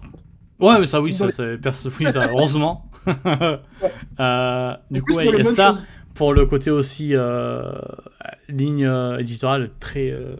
Ouais, 0.61 0.81
mais 0.81 0.87
ça, 0.87 1.01
oui, 1.01 1.13
ça, 1.13 1.27
c'est 1.31 1.59
oui, 2.01 2.13
ça, 2.13 2.29
heureusement. 2.31 2.91
du 3.07 5.03
coup, 5.03 5.15
ouais, 5.15 5.29
il 5.29 5.37
y 5.37 5.41
a 5.41 5.45
ça 5.45 5.75
pour 6.19 6.35
le 6.35 6.47
côté 6.47 6.73
aussi 6.73 7.11
euh, 7.15 7.71
ligne 8.49 8.85
euh, 8.85 9.19
éditoriale 9.19 9.71
très 9.79 10.11
euh, 10.11 10.35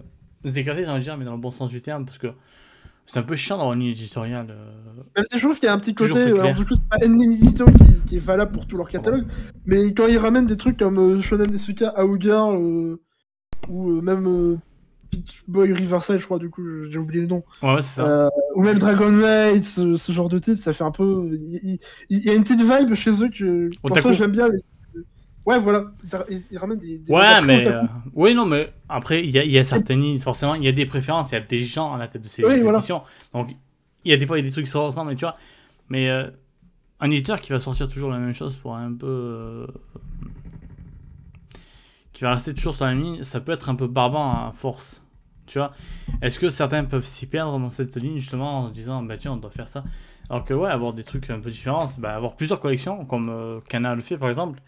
éclatée, 0.45 0.83
j'ai 0.83 0.91
envie 0.91 0.99
de 0.99 1.05
dire, 1.05 1.17
mais 1.17 1.25
dans 1.25 1.37
le 1.37 1.41
bon 1.41 1.53
sens 1.53 1.71
du 1.71 1.81
terme, 1.81 2.05
parce 2.05 2.19
que 2.19 2.27
c'est 3.09 3.19
un 3.19 3.23
peu 3.23 3.35
chiant 3.37 3.57
d'avoir 3.57 3.73
une 3.73 3.81
ligne 3.81 3.91
éditoriale. 3.91 4.49
Euh, 4.51 5.03
Même 5.17 5.25
si 5.25 5.39
je 5.39 5.45
trouve 5.45 5.59
qu'il 5.59 5.67
y 5.67 5.71
a 5.71 5.75
un 5.75 5.79
petit 5.79 5.95
côté, 5.95 6.21
alors 6.21 6.55
du 6.55 6.65
coup, 6.65 6.75
c'est 6.75 6.89
pas 6.89 7.05
une 7.05 7.19
qui, 7.39 7.55
qui, 8.07 8.17
est 8.17 8.21
valable 8.21 8.53
pour 8.53 8.67
tout 8.67 8.77
leur 8.77 8.89
catalogue, 8.89 9.27
mais 9.65 9.95
quand 9.95 10.07
ils 10.07 10.19
ramènent 10.19 10.47
des 10.47 10.59
trucs 10.59 10.77
comme 10.77 10.99
euh, 10.99 11.23
Shonen 11.23 11.47
Desuka, 11.47 11.89
Aougirl, 11.97 12.99
ou 13.69 14.01
même 14.03 14.59
Peach 15.11 15.43
Boy 15.49 15.73
Riverside, 15.73 16.19
je 16.19 16.25
crois, 16.27 16.39
du 16.39 16.51
coup, 16.51 16.63
j'ai 16.91 16.99
oublié 16.99 17.23
le 17.23 17.29
nom. 17.29 17.43
Ouais, 17.63 17.81
ça. 17.81 18.29
ou 18.55 18.63
même 18.63 18.79
Dragon 18.79 19.11
Maid, 19.11 19.65
ce, 19.65 19.97
ce, 19.97 20.13
genre 20.13 20.29
de 20.29 20.39
titre, 20.39 20.63
ça 20.63 20.75
fait 20.75 20.85
un 20.85 20.91
peu. 20.91 21.31
Il, 21.33 21.79
y, 22.11 22.29
a 22.29 22.35
une 22.35 22.43
petite 22.43 22.61
vibe 22.61 22.95
chez 22.95 23.23
eux 23.23 23.31
que. 23.31 23.71
Pour 23.81 23.99
ça, 23.99 24.13
j'aime 24.13 24.33
bien. 24.33 24.49
Ouais, 25.49 25.59
voilà. 25.59 25.87
Ils, 26.51 26.59
ramènent 26.59 26.79
des. 26.79 27.01
ouais, 27.09 27.41
mais. 27.41 27.67
Euh, 27.67 27.83
oui, 28.13 28.35
non, 28.35 28.45
mais 28.45 28.71
après, 28.87 29.25
il 29.25 29.31
y 29.31 29.39
a, 29.39 29.45
y 29.47 29.57
a 29.57 29.65
certaines. 29.65 30.19
Forcément, 30.19 30.55
il 30.55 30.63
y 30.63 30.69
a 30.69 30.73
des 30.73 30.85
préférences, 30.85 31.33
il 31.33 31.37
y 31.37 31.39
a 31.39 31.41
des 31.41 31.63
gens 31.63 31.95
à 31.95 31.97
la 31.97 32.07
tête 32.07 32.21
de 32.21 32.29
ces 32.29 32.43
éditions. 32.43 33.01
Donc, 33.33 33.57
il 34.05 34.11
y 34.11 34.13
a 34.13 34.19
des 34.19 34.27
fois, 34.27 34.39
il 34.39 34.43
y 34.43 34.45
a 34.45 34.47
des 34.47 34.53
trucs 34.53 34.67
qui 34.67 34.71
se 34.71 34.77
ressemblent, 34.77 35.17
tu 35.17 35.25
vois. 35.25 35.39
Mais 35.89 36.11
euh, 36.11 36.29
un 37.01 37.09
éditeur 37.09 37.41
qui 37.41 37.53
va 37.53 37.61
sortir 37.61 37.89
toujours 37.89 38.11
la 38.11 38.19
même 38.19 38.35
chose 38.35 38.59
pour 38.59 38.77
un 38.77 38.93
peu. 38.93 39.07
Euh, 39.07 39.67
qui 42.13 42.25
va 42.25 42.33
rester 42.33 42.53
toujours 42.53 42.75
sur 42.75 42.85
la 42.85 42.93
ligne, 42.93 43.23
ça 43.23 43.41
peut 43.41 43.53
être 43.53 43.71
un 43.71 43.75
peu 43.75 43.87
barbant 43.87 44.31
à 44.31 44.53
force. 44.55 45.03
Tu 45.47 45.59
vois 45.59 45.73
Est-ce 46.21 46.39
que 46.39 46.51
certains 46.51 46.85
peuvent 46.85 47.07
s'y 47.07 47.27
perdre 47.27 47.59
dans 47.59 47.71
cette 47.71 47.97
ligne, 47.97 48.19
justement, 48.19 48.59
en 48.59 48.69
se 48.69 48.75
disant, 48.75 49.03
bah 49.03 49.17
tiens, 49.17 49.33
on 49.33 49.37
doit 49.39 49.51
faire 49.51 49.71
ça? 49.71 49.83
Alors 50.29 50.45
que, 50.45 50.53
ouais, 50.53 50.69
avoir 50.69 50.93
des 50.93 51.05
trucs 51.05 51.31
un 51.31 51.41
peu 51.41 51.49
différents, 51.49 51.89
bah, 51.97 52.15
avoir 52.15 52.37
plusieurs 52.37 52.61
collections, 52.61 53.07
comme 53.07 53.63
Canal 53.67 53.97
le 53.97 54.03
fait, 54.03 54.19
par 54.19 54.29
exemple 54.29 54.61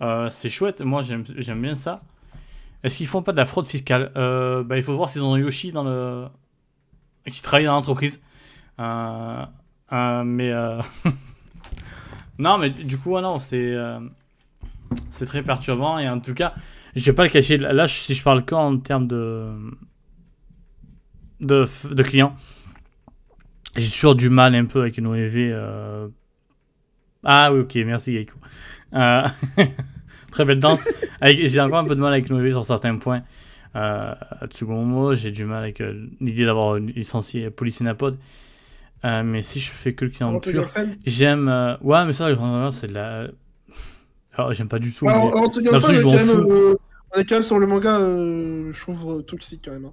euh, 0.00 0.30
c'est 0.30 0.48
chouette, 0.48 0.80
moi 0.80 1.02
j'aime 1.02 1.24
bien 1.60 1.74
ça. 1.74 2.02
Est-ce 2.84 2.96
qu'ils 2.96 3.06
font 3.06 3.22
pas 3.22 3.32
de 3.32 3.36
la 3.36 3.46
fraude 3.46 3.66
fiscale? 3.66 4.12
Euh, 4.16 4.62
bah, 4.62 4.76
Il 4.76 4.82
faut 4.82 4.94
voir 4.94 5.08
s'ils 5.08 5.24
ont 5.24 5.36
Yoshi 5.36 5.72
dans 5.72 5.82
le... 5.82 6.26
qui 7.26 7.42
travaille 7.42 7.66
dans 7.66 7.72
l'entreprise. 7.72 8.22
Euh, 8.78 9.44
mais... 9.90 10.52
non, 12.38 12.58
mais 12.58 12.70
du 12.70 12.98
coup, 12.98 13.18
non, 13.20 13.38
c'est... 13.40 13.74
c'est 15.10 15.26
très 15.26 15.42
perturbant. 15.42 15.98
Et 15.98 16.08
en 16.08 16.20
tout 16.20 16.34
cas, 16.34 16.54
je 16.94 17.04
vais 17.04 17.12
pas 17.12 17.24
le 17.24 17.30
cacher. 17.30 17.56
Là, 17.56 17.88
si 17.88 18.14
je 18.14 18.22
parle 18.22 18.44
qu'en 18.44 18.78
termes 18.78 19.06
de... 19.06 19.52
de... 21.40 21.66
de 21.90 22.02
clients, 22.04 22.36
j'ai 23.76 23.90
toujours 23.90 24.14
du 24.14 24.30
mal 24.30 24.54
un 24.54 24.66
peu 24.66 24.82
avec 24.82 24.98
une 24.98 25.08
OEV. 25.08 26.08
Ah 27.24 27.52
oui, 27.52 27.60
ok, 27.60 27.74
merci 27.84 28.12
Gaiko. 28.12 28.38
Euh, 28.94 29.22
très 30.30 30.44
belle 30.44 30.58
danse. 30.58 30.86
J'ai 31.22 31.60
encore 31.60 31.78
un 31.78 31.84
peu 31.84 31.94
de 31.94 32.00
mal 32.00 32.12
avec 32.12 32.30
Noé 32.30 32.50
sur 32.50 32.64
certains 32.64 32.96
points. 32.96 33.22
Euh, 33.76 34.14
Tsugomo, 34.48 35.14
j'ai 35.14 35.30
du 35.30 35.44
mal 35.44 35.62
avec 35.62 35.80
euh, 35.80 36.06
l'idée 36.20 36.44
d'avoir 36.46 36.76
licencié 36.76 37.50
Polycinapod. 37.50 38.18
Euh, 39.04 39.22
mais 39.22 39.42
si 39.42 39.60
je 39.60 39.70
fais 39.70 39.94
que 39.94 40.04
le 40.04 40.10
client 40.10 40.38
pur, 40.40 40.66
j'aime. 41.06 41.48
Euh, 41.48 41.76
ouais, 41.82 42.04
mais 42.04 42.12
ça, 42.12 42.28
c'est 42.72 42.88
de 42.88 42.94
la. 42.94 43.28
Alors, 44.32 44.52
j'aime 44.54 44.68
pas 44.68 44.78
du 44.78 44.92
tout. 44.92 45.08
Alors, 45.08 45.32
mais... 45.32 45.40
en 45.40 45.48
tout 45.48 45.62
cas, 45.62 45.70
on 47.14 47.20
est 47.20 47.24
quand 47.24 47.36
même 47.36 47.42
sur 47.42 47.58
le 47.58 47.66
manga, 47.66 47.98
je 47.98 48.80
trouve, 48.80 49.22
toxique 49.24 49.62
quand 49.64 49.72
même. 49.72 49.86
Hein. 49.86 49.92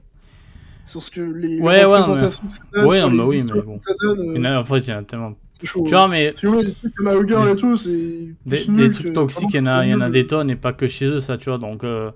Sur 0.86 1.02
ce 1.02 1.10
que 1.10 1.22
les, 1.22 1.60
Ouais, 1.60 1.80
les 1.80 1.86
ouais, 1.86 2.00
non, 2.00 2.16
les 2.16 3.18
bah 3.18 3.26
oui, 3.26 3.44
mais 3.44 3.62
bon. 3.62 3.80
ça 3.80 3.94
donne, 4.00 4.46
en 4.46 4.64
fait, 4.64 4.80
il 4.80 4.90
y 4.90 4.94
en 4.94 5.00
a 5.00 5.04
tellement. 5.04 5.36
C'est 5.60 5.68
chaud. 5.68 5.84
Tu 5.86 5.92
vois, 5.96 6.08
mais 6.08 6.34
Tu 6.34 6.48
vois, 6.48 6.64
des 6.64 6.74
trucs 6.74 6.94
comme 6.96 7.08
et 7.50 7.56
tout, 7.56 7.78
c'est. 7.78 8.28
des, 8.46 8.90
trucs 8.90 9.08
que- 9.08 9.14
toxiques, 9.14 9.54
il 9.54 9.58
y 9.58 9.60
en 9.62 9.66
a, 9.68 9.86
y 9.86 9.94
en 9.94 10.10
des 10.10 10.28
tonnes 10.28 10.50
et 10.50 10.56
pas 10.56 10.74
que 10.74 10.88
chez 10.88 11.06
eux, 11.06 11.20
ça, 11.20 11.38
tu 11.38 11.50
vois. 11.50 11.58
Donc, 11.58 11.84
euh, 11.84 12.12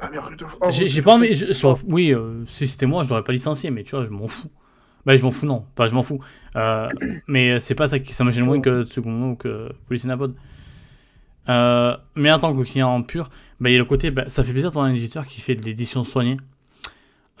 Ah, 0.00 0.10
oh, 0.60 0.66
j'ai 0.70 1.02
pas 1.02 1.14
envie. 1.14 1.34
je- 1.34 1.52
sur- 1.52 1.78
oui, 1.88 2.14
euh, 2.14 2.44
si 2.46 2.68
c'était 2.68 2.86
moi, 2.86 3.02
je 3.02 3.08
l'aurais 3.08 3.24
pas 3.24 3.32
licencié, 3.32 3.70
mais 3.70 3.82
tu 3.82 3.96
vois, 3.96 4.04
je 4.04 4.10
m'en 4.10 4.26
fous. 4.28 4.48
Bah, 5.04 5.16
je 5.16 5.22
m'en 5.22 5.30
fous, 5.30 5.46
non. 5.46 5.64
Pas, 5.74 5.86
je 5.86 5.94
m'en 5.94 6.02
fous. 6.02 6.20
Euh, 6.56 6.88
mais 7.26 7.58
c'est 7.60 7.74
pas 7.74 7.88
ça 7.88 7.98
qui 7.98 8.12
ça 8.14 8.24
me 8.24 8.30
gêne 8.30 8.44
moins 8.44 8.60
que 8.60 8.84
Tsukumono 8.84 9.32
ou 9.32 9.36
que 9.36 9.70
Police 9.86 10.04
Napod. 10.04 10.34
Euh, 11.48 11.96
mais 12.14 12.30
en 12.30 12.38
tant 12.38 12.54
que 12.54 12.62
client 12.62 13.02
pur, 13.02 13.30
bah, 13.60 13.70
il 13.70 13.72
y 13.72 13.76
a 13.76 13.78
le 13.78 13.84
côté, 13.84 14.10
bah, 14.10 14.24
ça 14.28 14.44
fait 14.44 14.52
plaisir 14.52 14.70
d'avoir 14.70 14.84
un 14.86 14.92
éditeur 14.94 15.26
qui 15.26 15.40
fait 15.40 15.54
de 15.54 15.62
l'édition 15.62 16.04
soignée. 16.04 16.36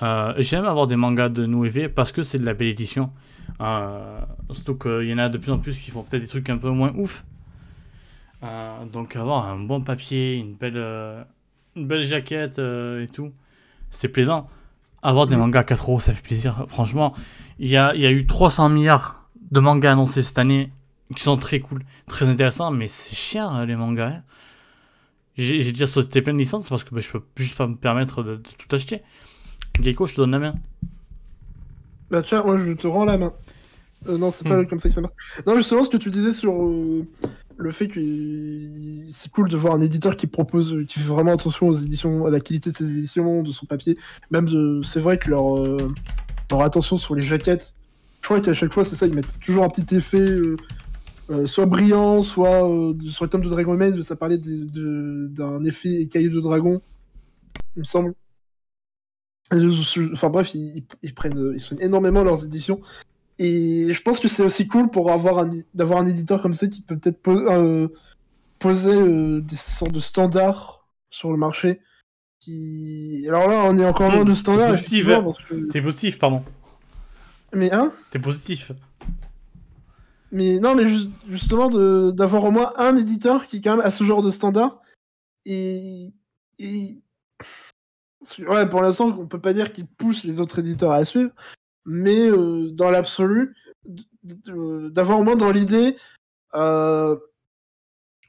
Euh, 0.02 0.34
J'aime 0.38 0.64
avoir 0.64 0.86
des 0.86 0.96
mangas 0.96 1.28
de 1.28 1.46
Noévé 1.46 1.88
parce 1.88 2.12
que 2.12 2.22
c'est 2.22 2.38
de 2.38 2.44
la 2.46 2.54
belle 2.54 2.68
édition. 2.68 3.12
Euh, 3.60 4.20
surtout 4.52 4.76
qu'il 4.76 5.04
y 5.08 5.14
en 5.14 5.18
a 5.18 5.28
de 5.28 5.38
plus 5.38 5.50
en 5.50 5.58
plus 5.58 5.80
qui 5.80 5.90
font 5.90 6.02
peut-être 6.02 6.22
des 6.22 6.28
trucs 6.28 6.48
un 6.50 6.58
peu 6.58 6.70
moins 6.70 6.92
ouf. 6.94 7.24
Euh, 8.44 8.84
donc 8.92 9.16
avoir 9.16 9.48
un 9.48 9.58
bon 9.58 9.80
papier, 9.80 10.36
une 10.36 10.54
belle, 10.54 10.74
euh, 10.76 11.22
une 11.74 11.86
belle 11.88 12.02
jaquette 12.02 12.58
et 12.58 13.08
tout, 13.12 13.32
c'est 13.90 14.08
plaisant. 14.08 14.48
Avoir 15.02 15.26
des 15.26 15.36
mangas 15.36 15.60
à 15.60 15.64
4 15.64 15.82
euros, 15.90 16.00
ça 16.00 16.12
fait 16.14 16.22
plaisir. 16.22 16.64
Franchement, 16.68 17.14
il 17.58 17.68
y 17.68 17.76
a, 17.76 17.94
y 17.94 18.06
a 18.06 18.10
eu 18.10 18.26
300 18.26 18.68
milliards 18.68 19.28
de 19.50 19.60
mangas 19.60 19.92
annoncés 19.92 20.22
cette 20.22 20.38
année 20.38 20.72
qui 21.16 21.22
sont 21.22 21.36
très 21.36 21.60
cool, 21.60 21.82
très 22.06 22.28
intéressants, 22.28 22.70
mais 22.70 22.86
c'est 22.88 23.16
cher 23.16 23.54
euh, 23.54 23.64
les 23.64 23.76
mangas. 23.76 24.08
hein. 24.08 24.22
J'ai 25.36 25.58
déjà 25.70 25.86
sauté 25.86 26.20
plein 26.20 26.32
de 26.34 26.38
licences 26.38 26.68
parce 26.68 26.82
que 26.82 26.92
bah, 26.92 27.00
je 27.00 27.08
peux 27.10 27.22
juste 27.36 27.56
pas 27.56 27.68
me 27.68 27.76
permettre 27.76 28.24
de 28.24 28.36
tout 28.36 28.74
acheter. 28.74 29.02
Gecko, 29.82 30.06
je 30.06 30.14
te 30.14 30.20
donne 30.20 30.32
la 30.32 30.38
main. 30.38 30.54
Bah 32.10 32.22
tiens, 32.22 32.42
moi 32.44 32.58
je 32.58 32.72
te 32.72 32.86
rends 32.86 33.04
la 33.04 33.18
main. 33.18 33.32
Euh, 34.08 34.16
non, 34.18 34.30
c'est 34.30 34.46
pas 34.46 34.62
Hmm. 34.62 34.66
comme 34.66 34.78
ça 34.78 34.88
que 34.88 34.94
ça 34.94 35.00
marche. 35.00 35.14
Non, 35.46 35.56
justement, 35.56 35.82
ce 35.82 35.88
que 35.90 35.96
tu 35.96 36.10
disais 36.10 36.32
sur 36.32 36.52
euh, 36.62 37.04
le 37.56 37.72
fait 37.72 37.88
que 37.88 38.00
c'est 39.12 39.30
cool 39.30 39.48
de 39.50 39.56
voir 39.56 39.74
un 39.74 39.80
éditeur 39.80 40.16
qui 40.16 40.26
propose, 40.26 40.72
euh, 40.74 40.84
qui 40.84 41.00
fait 41.00 41.06
vraiment 41.08 41.32
attention 41.32 41.68
aux 41.68 41.74
éditions, 41.74 42.24
à 42.26 42.30
la 42.30 42.40
qualité 42.40 42.70
de 42.70 42.76
ses 42.76 42.98
éditions, 42.98 43.42
de 43.42 43.52
son 43.52 43.66
papier. 43.66 43.96
Même 44.30 44.46
de, 44.48 44.80
c'est 44.84 45.00
vrai 45.00 45.18
que 45.18 45.30
leur, 45.30 45.58
euh, 45.58 45.76
leur 46.50 46.62
attention 46.62 46.96
sur 46.96 47.14
les 47.14 47.22
jaquettes, 47.22 47.74
je 48.22 48.26
crois 48.28 48.40
qu'à 48.40 48.54
chaque 48.54 48.72
fois 48.72 48.84
c'est 48.84 48.96
ça, 48.96 49.06
ils 49.06 49.14
mettent 49.14 49.38
toujours 49.40 49.64
un 49.64 49.68
petit 49.68 49.94
effet, 49.96 50.18
euh, 50.20 50.56
euh, 51.30 51.46
soit 51.46 51.66
brillant, 51.66 52.22
soit 52.22 52.68
euh, 52.70 52.94
sur 53.10 53.24
les 53.24 53.30
tomes 53.30 53.42
de 53.42 53.48
Dragon 53.50 53.74
Maid, 53.74 54.00
ça 54.02 54.16
parlait 54.16 54.38
d'un 54.38 55.64
effet 55.64 56.02
écailleux 56.02 56.30
de 56.30 56.40
dragon, 56.40 56.80
il 57.76 57.80
me 57.80 57.84
semble. 57.84 58.14
Enfin 59.52 60.28
bref, 60.30 60.54
ils, 60.54 60.84
prennent, 61.14 61.52
ils 61.54 61.60
soignent 61.60 61.80
énormément 61.80 62.22
leurs 62.22 62.44
éditions. 62.44 62.80
Et 63.38 63.94
je 63.94 64.02
pense 64.02 64.18
que 64.18 64.28
c'est 64.28 64.42
aussi 64.42 64.66
cool 64.66 64.90
pour 64.90 65.12
avoir 65.12 65.38
un, 65.38 65.50
d'avoir 65.74 66.00
un 66.00 66.06
éditeur 66.06 66.42
comme 66.42 66.54
ça 66.54 66.66
qui 66.66 66.82
peut 66.82 66.98
peut-être 66.98 67.22
po- 67.22 67.30
euh, 67.38 67.88
poser 68.58 68.92
euh, 68.92 69.40
des 69.40 69.56
sortes 69.56 69.92
de 69.92 70.00
standards 70.00 70.86
sur 71.10 71.30
le 71.30 71.36
marché. 71.36 71.80
Qui... 72.40 73.24
Alors 73.28 73.48
là, 73.48 73.62
on 73.64 73.78
est 73.78 73.84
encore 73.84 74.12
loin 74.12 74.24
de 74.24 74.34
standards, 74.34 74.70
Positif, 74.72 75.08
hein. 75.08 75.24
que... 75.48 75.54
T'es 75.70 75.80
positif, 75.80 76.18
pardon. 76.18 76.42
Mais 77.54 77.72
hein? 77.72 77.92
T'es 78.10 78.18
positif. 78.18 78.72
Mais 80.30 80.58
non, 80.58 80.74
mais 80.74 80.86
ju- 80.88 81.08
justement, 81.30 81.68
d'avoir 82.10 82.44
au 82.44 82.50
moins 82.50 82.72
un 82.76 82.96
éditeur 82.96 83.46
qui, 83.46 83.60
quand 83.62 83.76
même, 83.76 83.86
a 83.86 83.90
ce 83.90 84.04
genre 84.04 84.22
de 84.22 84.30
standard. 84.30 84.80
Et. 85.46 86.12
et... 86.58 87.00
Ouais, 88.46 88.68
pour 88.68 88.82
l'instant, 88.82 89.16
on 89.18 89.26
peut 89.26 89.40
pas 89.40 89.52
dire 89.52 89.72
qu'il 89.72 89.86
pousse 89.86 90.24
les 90.24 90.40
autres 90.40 90.58
éditeurs 90.58 90.90
à 90.92 91.04
suivre. 91.04 91.30
Mais 91.86 92.28
euh, 92.28 92.70
dans 92.72 92.90
l'absolu, 92.90 93.54
d- 93.84 94.02
d'avoir 94.90 95.20
au 95.20 95.22
moins 95.22 95.36
dans 95.36 95.50
l'idée. 95.50 95.96
euh, 96.54 97.16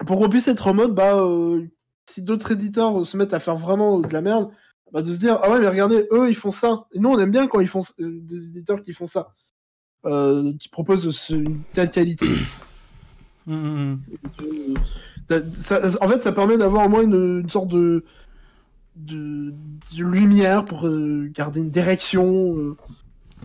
pour 0.06 0.20
qu'on 0.20 0.30
puisse 0.30 0.48
être 0.48 0.68
en 0.68 0.74
mode, 0.74 0.94
bah. 0.96 1.18
euh, 1.24 1.64
si 2.10 2.22
d'autres 2.22 2.52
éditeurs 2.52 3.06
se 3.06 3.18
mettent 3.18 3.34
à 3.34 3.40
faire 3.40 3.58
vraiment 3.58 4.00
de 4.00 4.12
la 4.14 4.22
merde, 4.22 4.50
bah, 4.92 5.02
de 5.02 5.12
se 5.14 5.20
dire, 5.20 5.40
ah 5.44 5.52
ouais, 5.52 5.60
mais 5.60 5.68
regardez, 5.68 6.08
eux, 6.12 6.30
ils 6.30 6.36
font 6.36 6.50
ça. 6.52 6.86
Et 6.94 7.00
nous, 7.00 7.10
on 7.10 7.20
aime 7.20 7.30
bien 7.32 7.48
quand 7.48 7.60
ils 7.60 7.68
font 7.68 7.82
euh, 8.00 8.20
des 8.22 8.46
éditeurs 8.48 8.82
qui 8.82 8.94
font 8.94 9.06
ça. 9.06 9.34
Euh, 10.06 10.54
qui 10.60 10.70
proposent 10.70 11.12
ce- 11.12 11.34
une 11.34 11.62
telle 11.74 11.92
qualité. 11.92 12.28
Hum, 13.48 13.56
hum, 13.66 14.02
hum. 14.42 14.74
Euh, 15.32 15.42
ça- 15.52 15.82
en 16.02 16.08
fait, 16.08 16.22
ça 16.22 16.32
permet 16.32 16.58
d'avoir 16.58 16.86
au 16.86 16.90
moins 16.90 17.02
une, 17.02 17.40
une 17.42 17.50
sorte 17.50 17.70
de, 17.70 18.04
de, 19.00 19.54
de 19.98 20.04
lumière 20.04 20.66
pour 20.66 20.88
euh, 20.88 21.30
garder 21.34 21.62
une 21.62 21.70
direction 21.70 22.58
euh, 22.58 22.78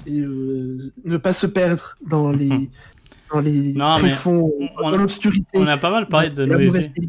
et 0.07 0.21
euh, 0.21 0.93
ne 1.05 1.17
pas 1.17 1.33
se 1.33 1.47
perdre 1.47 1.97
dans 2.07 2.31
les, 2.31 2.71
dans 3.33 3.41
les 3.41 3.73
Non, 3.75 3.93
mais 3.95 4.09
tréfonds, 4.09 4.53
on- 4.79 4.91
dans 4.91 4.97
l'obscurité. 4.97 5.47
On 5.59 5.67
a 5.67 5.77
pas 5.77 5.91
mal 5.91 6.09
parlé 6.09 6.31
de 6.31 6.45
mauvaise 6.45 6.89
Noévé. 6.97 7.09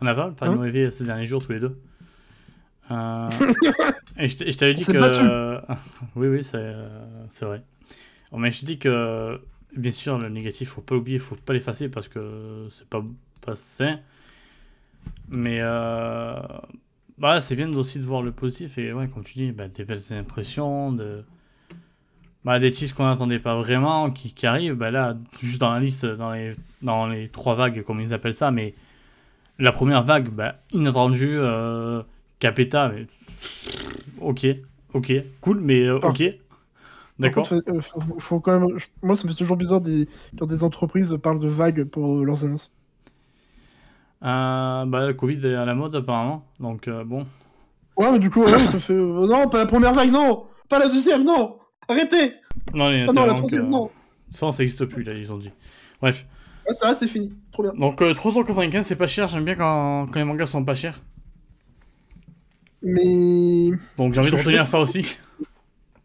On 0.00 0.06
a 0.06 0.14
pas 0.14 0.24
mal 0.26 0.34
parlé 0.34 0.54
Hein 0.54 0.56
de 0.56 0.60
Noévé 0.62 0.90
ces 0.90 1.04
derniers 1.04 1.26
jours 1.26 1.44
tous 1.44 1.52
les 1.52 1.60
deux. 1.60 1.78
Euh, 2.90 3.30
et 4.18 4.28
je 4.28 4.56
t'avais 4.56 4.74
dit 4.74 4.84
que. 4.84 5.60
oui, 6.16 6.28
oui, 6.28 6.44
c'est 6.44 6.56
euh, 6.56 6.88
c'est 7.28 7.44
vrai. 7.44 7.62
Oh, 8.32 8.36
mais 8.38 8.50
je 8.50 8.60
te 8.60 8.66
dis 8.66 8.78
que, 8.78 9.40
bien 9.76 9.90
sûr, 9.92 10.18
le 10.18 10.28
négatif, 10.28 10.70
faut 10.70 10.80
pas 10.80 10.94
l'oublier, 10.94 11.18
faut 11.18 11.36
pas 11.36 11.52
l'effacer 11.52 11.88
parce 11.88 12.08
que 12.08 12.66
c'est 12.70 12.88
pas, 12.88 13.02
pas 13.40 13.54
sain. 13.54 14.00
Mais 15.28 15.58
euh, 15.60 16.34
bah, 17.18 17.40
c'est 17.40 17.56
bien 17.56 17.72
aussi 17.74 17.98
de 17.98 18.04
voir 18.04 18.22
le 18.22 18.32
positif 18.32 18.78
et, 18.78 18.92
ouais, 18.92 19.08
comme 19.08 19.24
tu 19.24 19.34
dis, 19.34 19.52
bah, 19.52 19.68
des 19.68 19.84
belles 19.84 20.12
impressions, 20.12 20.92
de, 20.92 21.24
bah, 22.44 22.58
des 22.58 22.70
titres 22.70 22.94
qu'on 22.94 23.04
n'attendait 23.06 23.38
pas 23.38 23.56
vraiment 23.56 24.10
qui, 24.10 24.34
qui 24.34 24.46
arrivent. 24.46 24.74
Bah, 24.74 24.90
là, 24.90 25.16
juste 25.42 25.60
dans 25.60 25.72
la 25.72 25.80
liste, 25.80 26.04
dans 26.04 26.32
les, 26.32 26.52
dans 26.82 27.06
les 27.06 27.28
trois 27.28 27.54
vagues, 27.54 27.82
comme 27.82 28.00
ils 28.00 28.12
appellent 28.12 28.34
ça, 28.34 28.50
mais 28.50 28.74
la 29.58 29.72
première 29.72 30.04
vague, 30.04 30.28
bah, 30.30 30.56
inattendue, 30.72 31.36
euh, 31.38 32.02
Capeta, 32.40 32.88
mais 32.90 33.06
ok, 34.20 34.46
ok, 34.92 35.12
cool, 35.40 35.60
mais 35.60 35.88
euh, 35.88 35.98
ok. 35.98 36.22
D'accord. 37.18 37.48
euh, 37.52 37.80
faut, 37.80 38.00
faut- 38.18 38.40
quand 38.40 38.60
même. 38.60 38.78
Moi, 39.02 39.16
ça 39.16 39.24
me 39.24 39.28
fait 39.32 39.38
toujours 39.38 39.56
bizarre 39.56 39.80
des... 39.80 40.08
quand 40.38 40.46
des 40.46 40.64
entreprises 40.64 41.16
parlent 41.22 41.40
de 41.40 41.48
vagues 41.48 41.84
pour 41.84 42.24
leurs 42.24 42.44
annonces. 42.44 42.72
Euh, 44.24 44.84
bah, 44.86 45.06
le 45.06 45.12
Covid 45.14 45.46
est 45.46 45.54
à 45.54 45.64
la 45.64 45.74
mode 45.74 45.94
apparemment, 45.96 46.46
donc 46.58 46.88
euh, 46.88 47.04
bon. 47.04 47.26
Ouais, 47.96 48.10
mais 48.10 48.18
du 48.18 48.30
coup, 48.30 48.42
ouais, 48.42 48.50
ça 48.58 48.80
fait. 48.80 48.92
euh, 48.94 49.26
non, 49.26 49.48
pas 49.48 49.58
la 49.58 49.66
première 49.66 49.92
vague, 49.92 50.10
non 50.10 50.44
Pas 50.68 50.78
la 50.78 50.88
deuxième, 50.88 51.24
non 51.24 51.58
Arrêtez 51.88 52.32
Non, 52.72 52.88
les 52.88 53.06
Ah 53.08 53.12
non, 53.12 53.26
la 53.26 53.34
troisième, 53.34 53.68
non 53.68 53.90
Ça, 54.30 54.50
ça 54.50 54.58
n'existe 54.62 54.86
plus, 54.86 55.02
là, 55.02 55.12
ils 55.12 55.32
ont 55.32 55.36
dit. 55.36 55.50
Bref. 56.00 56.26
Ouais, 56.66 56.74
ça 56.74 56.88
va, 56.88 56.94
c'est 56.96 57.06
fini. 57.06 57.32
Trop 57.52 57.62
bien. 57.64 57.72
Donc, 57.74 58.00
euh, 58.00 58.14
395, 58.14 58.86
c'est 58.86 58.96
pas 58.96 59.06
cher, 59.06 59.28
j'aime 59.28 59.44
bien 59.44 59.54
quand, 59.56 60.06
quand 60.06 60.18
les 60.18 60.24
mangas 60.24 60.46
sont 60.46 60.64
pas 60.64 60.74
chers. 60.74 60.98
Mais. 62.82 63.70
Donc, 63.98 64.14
j'ai 64.14 64.20
envie 64.20 64.30
de 64.30 64.36
retenir 64.36 64.66
ça 64.66 64.80
aussi. 64.80 65.02
Je 65.02 65.06
sais 65.44 65.48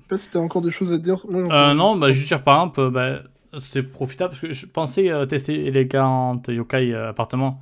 pas 0.10 0.18
si 0.18 0.30
t'as 0.30 0.40
encore 0.40 0.62
des 0.62 0.72
choses 0.72 0.92
à 0.92 0.98
dire. 0.98 1.26
Moi, 1.30 1.42
Euh, 1.54 1.74
non, 1.74 1.96
bah, 1.96 2.12
je 2.12 2.20
veux 2.20 2.26
dire, 2.26 2.44
par 2.44 2.56
exemple, 2.56 2.90
bah, 2.92 3.22
c'est 3.58 3.84
profitable 3.84 4.32
parce 4.32 4.42
que 4.42 4.52
je 4.52 4.66
pensais 4.66 5.10
euh, 5.10 5.26
tester 5.26 5.66
Elegant 5.68 6.42
Yokai 6.48 6.94
euh, 6.94 7.10
appartement. 7.10 7.62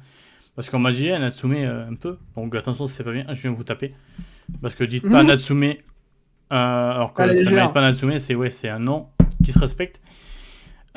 Parce 0.58 0.72
qu'on 0.72 0.80
m'a 0.80 0.92
dit, 0.92 1.08
eh, 1.08 1.20
Natsume 1.20 1.54
euh, 1.54 1.88
un 1.88 1.94
peu. 1.94 2.18
Donc, 2.36 2.56
attention, 2.56 2.88
si 2.88 2.96
c'est 2.96 3.04
pas 3.04 3.12
bien, 3.12 3.26
je 3.32 3.40
viens 3.40 3.52
vous 3.52 3.64
taper. 3.64 3.94
Parce 4.60 4.74
que 4.74 4.84
dites 4.84 5.08
pas 5.08 5.22
Mhm. 5.22 5.28
Natsume, 5.28 5.64
euh, 5.64 5.76
alors 6.50 7.14
que 7.14 7.22
la 7.22 7.36
ça 7.36 7.52
mérite 7.52 7.74
pas 7.74 7.82
Natsume, 7.82 8.18
c'est 8.18 8.34
ouais, 8.34 8.50
c'est 8.50 8.68
un 8.68 8.80
nom 8.80 9.08
qui 9.46 9.52
se 9.52 9.60
respecte. 9.60 10.02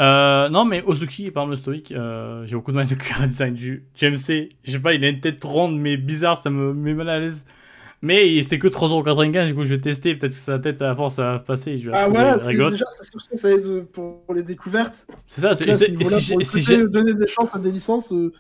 Euh, 0.01 0.49
non, 0.49 0.65
mais 0.65 0.83
Ozuki, 0.83 1.31
par 1.31 1.43
exemple, 1.43 1.51
le 1.51 1.57
stoïque, 1.57 1.95
j'ai 2.47 2.57
beaucoup 2.57 2.73
de 2.73 2.77
mal 2.77 2.87
le 2.89 2.97
character 2.99 3.27
design 3.29 3.53
du, 3.55 3.85
du 3.95 4.11
MC. 4.11 4.49
Je 4.65 4.73
sais 4.73 4.79
pas, 4.79 4.95
il 4.95 5.05
a 5.05 5.11
une 5.11 5.21
tête 5.21 5.45
ronde, 5.45 5.79
mais 5.79 5.99
bizarre, 5.99 6.41
ça 6.41 6.49
me 6.49 6.73
met 6.73 6.95
mal 6.95 7.11
à 7.11 7.21
l'aise. 7.21 7.47
Mais 8.03 8.43
c'est 8.45 8.59
que 8.59 8.67
3,95€, 8.69 9.47
du 9.49 9.55
coup, 9.55 9.63
je 9.63 9.75
vais 9.75 9.81
tester. 9.81 10.15
Peut-être 10.15 10.33
que 10.33 10.39
sa 10.39 10.59
tête, 10.59 10.81
à 10.81 10.95
force, 10.95 11.17
ça 11.17 11.33
va 11.33 11.39
passer. 11.39 11.77
Je 11.77 11.91
vais 11.91 11.97
Ah 11.97 12.09
voilà, 12.09 12.39
déjà, 12.39 12.87
c'est 12.99 13.11
sûr 13.11 13.21
que 13.31 13.37
ça 13.37 13.51
aide 13.51 13.85
pour, 13.93 14.23
pour 14.25 14.35
les 14.35 14.43
découvertes. 14.43 15.07
C'est 15.27 15.43
ça, 15.43 15.55
c'est- 15.55 15.67
Là, 15.67 15.75
et 15.75 15.77
si 15.77 15.93
pour 16.33 16.43
si 16.43 16.79
donner 16.89 17.13
des 17.13 17.29
chances 17.29 17.55
à 17.55 17.59
des 17.59 17.71
licences, 17.71 18.11
euh, 18.13 18.33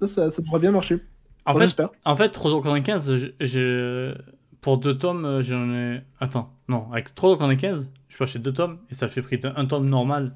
ça, 0.00 0.06
ça, 0.06 0.30
ça 0.30 0.42
bien 0.60 0.70
marcher. 0.70 1.00
En 1.46 1.52
Enfin, 1.56 1.66
fait, 1.66 1.82
en 2.04 2.14
fait 2.14 2.28
3,95€, 2.28 3.16
je- 3.16 3.26
je- 3.40 4.14
pour 4.60 4.78
deux 4.78 4.96
tomes, 4.96 5.24
euh, 5.24 5.42
j'en 5.42 5.68
ai. 5.72 6.02
Attends, 6.20 6.52
non, 6.68 6.86
avec 6.92 7.14
3,95€, 7.16 7.88
je 8.08 8.16
peux 8.18 8.24
acheter 8.24 8.38
deux 8.38 8.52
tomes 8.52 8.78
et 8.90 8.94
ça 8.94 9.08
fait 9.08 9.22
prix 9.22 9.38
d'un 9.38 9.52
un 9.56 9.64
tome 9.64 9.88
normal. 9.88 10.32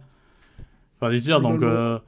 Enfin, 1.01 1.11
des 1.13 1.31
heures, 1.31 1.41
donc. 1.41 1.63
euh, 1.63 1.99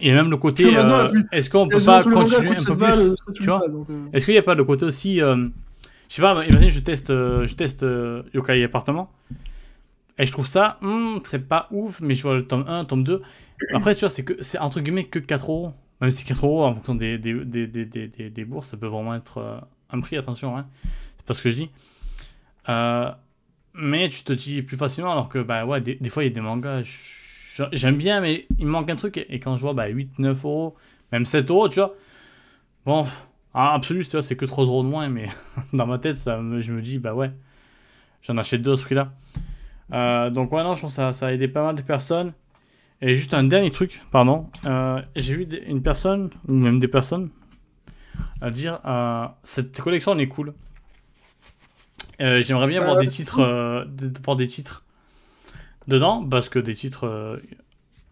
Il 0.00 0.08
y 0.08 0.10
a 0.10 0.14
même 0.14 0.30
le 0.30 0.36
côté. 0.36 0.76
Euh, 0.76 1.08
Est-ce 1.32 1.48
qu'on 1.50 1.68
peut 1.68 1.82
pas 1.82 2.02
continuer 2.02 2.50
un 2.50 2.54
peu 2.56 2.60
7 2.72 2.76
balles, 2.78 3.14
plus 3.26 3.34
7 3.34 3.34
tu 3.36 3.44
vois 3.44 3.62
euh, 3.68 4.06
Est-ce 4.12 4.24
qu'il 4.24 4.34
n'y 4.34 4.38
a 4.38 4.42
pas 4.42 4.54
le 4.54 4.64
côté 4.64 4.84
aussi. 4.84 5.22
euh, 5.22 5.48
Je 6.08 6.14
sais 6.14 6.22
pas, 6.22 6.44
imagine, 6.44 6.68
je 6.68 6.80
teste, 6.80 7.08
je 7.10 7.54
teste 7.54 7.84
Yokai 8.34 8.62
Appartement. 8.64 9.10
Et 10.18 10.26
je 10.26 10.32
trouve 10.32 10.46
ça, 10.46 10.78
hmm, 10.80 11.18
c'est 11.24 11.48
pas 11.48 11.66
ouf, 11.72 12.00
mais 12.00 12.14
je 12.14 12.22
vois 12.22 12.34
le 12.34 12.46
tome 12.46 12.64
1, 12.68 12.84
tome 12.84 13.02
2. 13.04 13.20
Après, 13.72 13.94
tu 13.94 14.00
vois, 14.00 14.08
c'est 14.10 14.24
que 14.24 14.34
c'est 14.42 14.58
entre 14.58 14.80
guillemets 14.80 15.04
que 15.04 15.18
4 15.18 15.50
euros. 15.50 15.72
même 16.00 16.10
si 16.10 16.24
4 16.24 16.44
euros 16.46 16.64
en 16.64 16.74
fonction 16.74 16.94
des, 16.94 17.18
des, 17.18 17.44
des, 17.44 17.66
des, 17.66 18.08
des, 18.08 18.44
bourses, 18.44 18.68
ça 18.68 18.76
peut 18.76 18.86
vraiment 18.86 19.14
être 19.14 19.38
euh, 19.38 19.58
un 19.90 20.00
prix, 20.00 20.16
attention, 20.16 20.56
hein. 20.56 20.66
c'est 21.16 21.26
pas 21.26 21.34
ce 21.34 21.42
que 21.42 21.50
je 21.50 21.56
dis. 21.56 21.70
Euh, 22.68 23.10
mais 23.74 24.08
tu 24.08 24.22
te 24.24 24.32
dis 24.32 24.62
plus 24.62 24.76
facilement, 24.76 25.12
alors 25.12 25.28
que 25.28 25.38
bah 25.40 25.66
ouais, 25.66 25.80
des, 25.80 25.96
des 25.96 26.10
fois 26.10 26.22
il 26.22 26.28
y 26.28 26.30
a 26.30 26.34
des 26.34 26.40
mangas, 26.40 26.82
j'aime 27.72 27.96
bien, 27.96 28.20
mais 28.20 28.46
il 28.58 28.66
me 28.66 28.70
manque 28.70 28.90
un 28.90 28.96
truc, 28.96 29.24
et 29.28 29.40
quand 29.40 29.56
je 29.56 29.62
vois 29.62 29.74
bah, 29.74 29.86
8, 29.86 30.18
9 30.18 30.44
euros, 30.44 30.74
même 31.12 31.24
7 31.24 31.50
euros, 31.50 31.68
tu 31.68 31.80
vois, 31.80 31.94
bon, 32.84 33.06
en 33.52 33.64
absolu, 33.66 34.04
c'est 34.04 34.36
que 34.36 34.44
3 34.44 34.64
euros 34.64 34.82
de 34.82 34.88
moins, 34.88 35.08
mais 35.08 35.26
dans 35.72 35.86
ma 35.86 35.98
tête, 35.98 36.16
ça 36.16 36.40
je 36.58 36.72
me 36.72 36.80
dis, 36.80 36.98
bah 36.98 37.14
ouais, 37.14 37.30
j'en 38.22 38.36
achète 38.36 38.62
deux 38.62 38.72
à 38.72 38.76
ce 38.76 38.82
prix-là. 38.82 39.12
Euh, 39.92 40.30
donc 40.30 40.52
ouais, 40.52 40.62
non, 40.62 40.74
je 40.74 40.80
pense 40.80 40.92
que 40.92 40.96
ça, 40.96 41.12
ça 41.12 41.26
a 41.28 41.32
aidé 41.32 41.48
pas 41.48 41.62
mal 41.62 41.76
de 41.76 41.82
personnes. 41.82 42.32
Et 43.00 43.14
juste 43.14 43.34
un 43.34 43.44
dernier 43.44 43.70
truc, 43.70 44.02
pardon. 44.10 44.48
Euh, 44.64 45.02
j'ai 45.14 45.34
vu 45.34 45.48
une 45.66 45.82
personne, 45.82 46.30
ou 46.48 46.54
même 46.54 46.78
des 46.78 46.88
personnes, 46.88 47.30
à 48.40 48.50
dire 48.50 48.80
euh, 48.86 49.26
cette 49.42 49.80
collection 49.80 50.18
est 50.18 50.28
cool. 50.28 50.54
J'aimerais 52.18 52.68
bien 52.68 52.80
voir 52.80 52.96
des 52.96 53.08
titres, 53.08 53.42
voir 54.24 54.36
des 54.36 54.46
titres 54.46 54.83
dedans, 55.88 56.24
parce 56.24 56.48
que 56.48 56.58
des 56.58 56.74
titres 56.74 57.40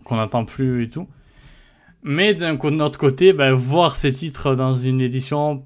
qu'on 0.05 0.17
n'attend 0.17 0.45
plus 0.45 0.85
et 0.85 0.89
tout. 0.89 1.09
Mais 2.03 2.35
d'un 2.35 2.59
autre 2.81 2.99
côté, 2.99 3.33
bah, 3.33 3.53
voir 3.55 3.97
ces 3.97 4.13
titres 4.13 4.55
dans 4.55 4.75
une 4.75 5.01
édition, 5.01 5.65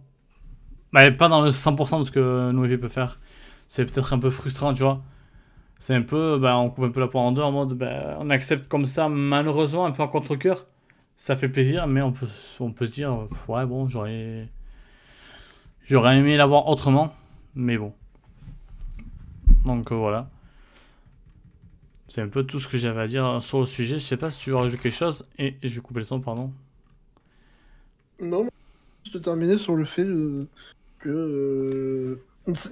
bah, 0.93 1.11
pas 1.11 1.29
dans 1.29 1.41
le 1.41 1.51
100% 1.51 2.01
de 2.01 2.05
ce 2.05 2.11
que 2.11 2.51
Noévé 2.53 2.79
peut 2.79 2.89
faire, 2.89 3.19
c'est 3.69 3.85
peut-être 3.85 4.13
un 4.13 4.19
peu 4.19 4.31
frustrant, 4.31 4.75
tu 4.75 4.83
vois 4.83 5.03
c'est 5.79 5.95
un 5.95 6.03
peu, 6.03 6.39
bah, 6.39 6.57
on 6.57 6.71
coupe 6.71 6.85
un 6.85 6.91
peu 6.91 7.01
la 7.01 7.09
poire 7.09 7.25
en 7.25 7.33
deux 7.33 7.43
en 7.43 7.53
mode, 7.53 7.75
bah, 7.75 8.17
on 8.21 8.31
accepte 8.31 8.69
comme 8.69 8.87
ça, 8.87 9.09
malheureusement, 9.09 9.87
un 9.87 9.91
peu 9.91 10.03
en 10.03 10.09
contre-coeur. 10.09 10.67
Ça 11.17 11.37
fait 11.37 11.49
plaisir, 11.49 11.87
mais 11.87 12.03
on 12.03 12.13
peut, 12.13 12.29
on 12.61 12.73
peut 12.73 12.87
se 12.87 12.93
dire, 12.93 13.27
ouais, 13.49 13.67
bon, 13.67 13.89
j'aurais. 13.89 14.49
J'aurais 15.85 16.19
aimé 16.19 16.37
l'avoir 16.37 16.67
autrement, 16.69 17.15
mais 17.55 17.79
bon. 17.79 17.93
Donc 19.65 19.93
euh, 19.93 19.95
voilà. 19.95 20.29
C'est 22.09 22.21
un 22.21 22.29
peu 22.29 22.45
tout 22.45 22.61
ce 22.61 22.69
que 22.69 22.79
j'avais 22.79 23.01
à 23.01 23.07
dire 23.07 23.43
sur 23.43 23.61
le 23.61 23.67
sujet. 23.67 23.99
Je 23.99 24.05
sais 24.05 24.17
pas 24.17 24.31
si 24.31 24.39
tu 24.41 24.51
veux 24.51 24.57
rajouter 24.57 24.83
quelque 24.83 24.95
chose. 24.95 25.25
Et 25.39 25.57
je 25.63 25.75
vais 25.75 25.81
couper 25.81 26.01
le 26.01 26.07
son, 26.07 26.21
pardon. 26.21 26.53
Non, 28.21 28.49
juste 29.05 29.21
terminer 29.23 29.59
sur 29.59 29.75
le 29.75 29.85
fait 29.85 30.05
euh, 30.05 30.47
que. 31.01 31.09
Euh, 31.09 32.23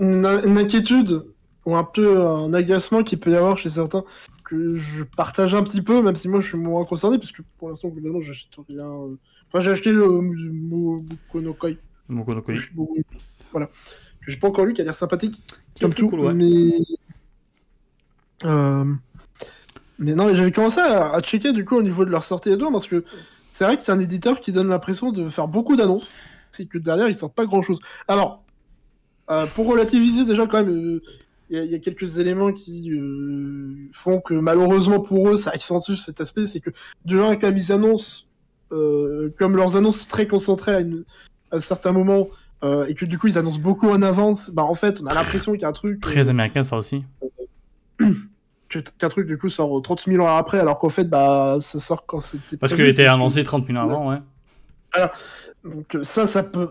une, 0.01 0.57
inquiétude 0.57 1.25
ou 1.67 1.75
un 1.75 1.85
peu 1.85 2.27
un 2.27 2.55
agacement 2.55 3.03
qu'il 3.03 3.19
peut 3.19 3.33
y 3.33 3.35
avoir 3.35 3.59
chez 3.59 3.69
certains 3.69 4.05
que 4.45 4.75
je 4.75 5.03
partage 5.03 5.55
un 5.55 5.63
petit 5.63 5.83
peu, 5.83 6.03
même 6.03 6.15
si 6.15 6.29
moi 6.29 6.41
je 6.41 6.49
suis 6.49 6.59
moins 6.59 6.85
concerné, 6.85 7.19
parce 7.19 7.33
que 7.33 7.43
pour 7.59 7.71
l'instant, 7.71 7.89
globalement, 7.89 8.21
j'achète 8.21 8.51
rien. 8.69 8.87
Euh, 8.87 9.17
enfin, 9.49 9.65
j'ai 9.65 9.71
acheté 9.71 9.91
le 9.91 10.07
Mokonokoi. 10.07 11.71
Mokonokoi. 12.09 12.55
Voilà. 13.51 13.71
J'ai 14.27 14.37
pas 14.37 14.49
encore 14.49 14.67
lu, 14.67 14.75
qui 14.75 14.83
a 14.83 14.85
l'air 14.85 14.95
sympathique, 14.95 15.43
comme 15.81 15.95
tout, 15.95 16.11
mais. 16.35 16.73
Euh... 18.45 18.85
Mais 19.99 20.15
non, 20.15 20.27
mais 20.27 20.35
j'avais 20.35 20.53
commencé 20.53 20.81
à, 20.81 21.21
checker 21.21 21.53
du 21.53 21.65
coup 21.65 21.77
au 21.77 21.83
niveau 21.83 22.05
de 22.05 22.11
leur 22.11 22.25
sortie 22.25 22.51
et 22.51 22.59
tout, 22.59 22.71
parce 22.73 22.87
que 22.87 23.05
c'est 23.53 23.65
vrai 23.65 23.77
que 23.77 23.83
c'est 23.83 23.93
un 23.93 24.01
éditeur 24.01 24.41
qui 24.41 24.53
donne 24.53 24.69
l'impression 24.69 25.13
de 25.13 25.29
faire 25.29 25.49
beaucoup 25.49 25.77
d'annonces, 25.77 26.11
c'est 26.53 26.67
que 26.67 26.79
derrière 26.79 27.09
ils 27.09 27.15
sortent 27.15 27.35
pas 27.35 27.47
grand 27.47 27.63
chose. 27.63 27.79
Alors, 28.09 28.43
euh, 29.31 29.47
pour 29.47 29.67
relativiser 29.67 30.25
déjà 30.25 30.47
quand 30.47 30.65
même, 30.65 30.75
euh, 30.75 31.03
il 31.51 31.65
y, 31.65 31.75
a 31.75 31.79
quelques 31.79 32.19
éléments 32.19 32.53
qui 32.53 32.91
euh, 32.91 33.89
font 33.93 34.21
que 34.21 34.35
malheureusement 34.35 34.99
pour 34.99 35.29
eux, 35.29 35.37
ça 35.37 35.51
accentue 35.51 35.95
cet 35.95 36.21
aspect, 36.21 36.47
c'est 36.47 36.61
que 36.61 36.71
déjà 37.05 37.37
comme 37.37 37.57
ils 37.57 37.71
annoncent, 37.71 38.25
comme 38.71 39.57
leurs 39.57 39.77
annonces 39.77 40.01
sont 40.01 40.09
très 40.09 40.27
concentrées 40.27 40.75
à, 40.75 40.81
une, 40.81 41.05
à 41.53 41.59
un 41.59 41.61
certain 41.61 41.93
moment, 41.93 42.29
euh, 42.65 42.87
et 42.87 42.95
que 42.95 43.05
du 43.05 43.19
coup 43.19 43.27
ils 43.27 43.37
annoncent 43.37 43.59
beaucoup 43.59 43.91
en 43.91 44.01
avance, 44.01 44.51
bah 44.51 44.63
en 44.63 44.75
fait 44.75 45.01
on 45.03 45.07
a 45.07 45.15
l'impression 45.15 45.53
qu'il 45.53 45.63
y 45.63 45.65
a 45.67 45.69
un 45.69 45.73
truc... 45.73 46.01
Très 46.01 46.31
américain 46.31 46.63
ça 46.63 46.77
aussi. 46.77 47.05
qu'un 48.83 49.09
truc 49.09 49.27
du 49.27 49.39
coup 49.39 49.51
sort 49.51 49.83
30 49.83 50.05
000 50.07 50.25
ans 50.25 50.37
après, 50.37 50.59
alors 50.59 50.79
qu'en 50.79 50.89
fait 50.89 51.05
bah 51.05 51.59
ça 51.61 51.79
sort 51.81 52.05
quand 52.07 52.21
c'était... 52.21 52.57
Parce 52.57 52.75
qu'il 52.75 52.87
était 52.87 53.07
annoncé 53.07 53.43
30 53.43 53.67
000 53.67 53.79
ans 53.79 53.83
avant, 53.83 54.11
ouais. 54.11 54.19
Alors, 54.93 55.11
donc 55.65 55.99
ça, 56.03 56.27
ça 56.27 56.43
peut 56.43 56.71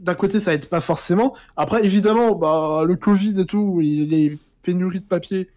d'un 0.00 0.14
côté, 0.14 0.40
ça 0.40 0.54
aide 0.54 0.66
pas 0.66 0.80
forcément. 0.80 1.36
Après, 1.56 1.84
évidemment, 1.84 2.34
bah, 2.34 2.82
le 2.86 2.96
Covid 2.96 3.40
et 3.40 3.44
tout, 3.44 3.80
les 3.80 4.38
pénuries 4.62 5.00
de 5.00 5.04
papier, 5.04 5.50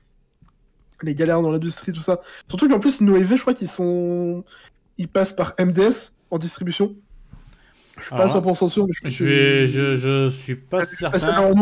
les 1.01 1.15
galères 1.15 1.41
dans 1.41 1.51
l'industrie, 1.51 1.93
tout 1.93 2.01
ça. 2.01 2.19
Surtout 2.49 2.69
qu'en 2.69 2.80
plus, 2.80 3.01
Noévé, 3.01 3.38
je 3.38 3.41
crois 3.41 3.53
qu'ils 3.53 3.69
sont. 3.69 4.43
Ils 4.97 5.07
passent 5.07 5.34
par 5.34 5.53
MDS 5.60 6.11
en 6.30 6.38
distribution. 6.38 6.95
Je 7.97 8.03
suis 8.03 8.15
pas 8.15 8.27
100% 8.27 8.69
sûr, 8.69 8.88
mais 8.88 9.10
je, 9.10 9.10
je, 9.10 9.65
je, 9.65 9.95
je, 9.95 10.27
suis 10.30 10.55
pas 10.55 10.81
certain. 10.84 11.53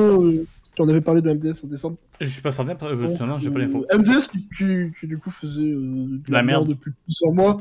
Euh, 0.72 0.76
tu 0.76 0.82
en 0.82 0.88
avais 0.88 1.02
parlé 1.02 1.22
de 1.22 1.32
MDS 1.32 1.64
en 1.64 1.68
décembre. 1.68 1.98
Je 2.20 2.28
suis 2.28 2.42
pas 2.42 2.52
certain, 2.52 2.76
parce 2.76 2.92
que 2.92 3.24
non, 3.24 3.40
j'ai 3.40 3.50
pas 3.50 3.60
l'info. 3.60 3.86
MDS 3.94 4.28
qui, 4.32 4.48
qui, 5.00 5.08
du 5.08 5.18
coup 5.18 5.30
faisait 5.30 5.62
euh, 5.62 6.20
de 6.26 6.32
la, 6.32 6.44
merde 6.44 6.68
depuis 6.68 6.92
plusieurs 7.06 7.34
mois. 7.34 7.60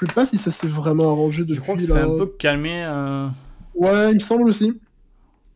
Je 0.00 0.06
sais 0.06 0.12
pas 0.12 0.26
si 0.26 0.38
ça 0.38 0.50
s'est 0.50 0.66
vraiment 0.66 1.10
arrangé 1.10 1.42
depuis. 1.42 1.54
Je 1.54 1.60
crois 1.60 1.76
que 1.76 1.82
c'est 1.82 1.92
un 1.92 2.16
peu 2.16 2.26
calmé. 2.26 2.84
Euh... 2.84 3.28
Ouais, 3.74 4.10
il 4.10 4.14
me 4.14 4.20
semble 4.20 4.48
aussi. 4.48 4.78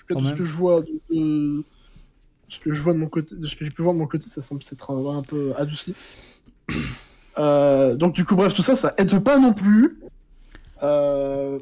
De 0.08 0.24
ce 0.24 0.34
que 0.34 0.44
je 0.44 0.52
vois 0.52 0.82
de, 0.82 1.64
ce 2.48 2.60
que 2.60 2.72
je 2.72 2.80
vois 2.80 2.92
de 2.92 2.98
mon 2.98 3.08
côté, 3.08 3.34
de 3.34 3.46
ce 3.48 3.56
que 3.56 3.64
j'ai 3.64 3.72
pu 3.72 3.82
voir 3.82 3.92
de 3.92 3.98
mon 3.98 4.06
côté, 4.06 4.28
ça 4.28 4.40
semble 4.40 4.62
s'être 4.62 4.90
un 4.92 5.22
peu 5.22 5.52
adouci. 5.56 5.94
Euh, 7.38 7.96
donc 7.96 8.14
du 8.14 8.24
coup, 8.24 8.34
bref, 8.34 8.54
tout 8.54 8.62
ça, 8.62 8.76
ça 8.76 8.94
aide 8.98 9.18
pas 9.22 9.38
non 9.38 9.52
plus. 9.52 9.98
Euh, 10.82 11.58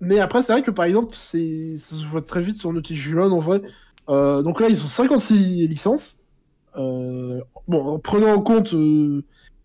mais 0.00 0.20
après, 0.20 0.42
c'est 0.42 0.52
vrai 0.52 0.62
que 0.62 0.70
par 0.70 0.84
exemple, 0.84 1.14
ça 1.14 1.36
se 1.36 2.04
voit 2.06 2.22
très 2.22 2.42
vite 2.42 2.56
sur 2.56 2.72
Naughty 2.72 2.98
en 3.16 3.38
vrai. 3.38 3.62
Euh, 4.08 4.42
donc 4.42 4.60
là, 4.60 4.68
ils 4.68 4.82
ont 4.84 4.88
56 4.88 5.66
licences. 5.66 6.18
bon, 6.74 7.42
en 7.70 7.98
prenant 7.98 8.32
en 8.32 8.40
compte 8.40 8.74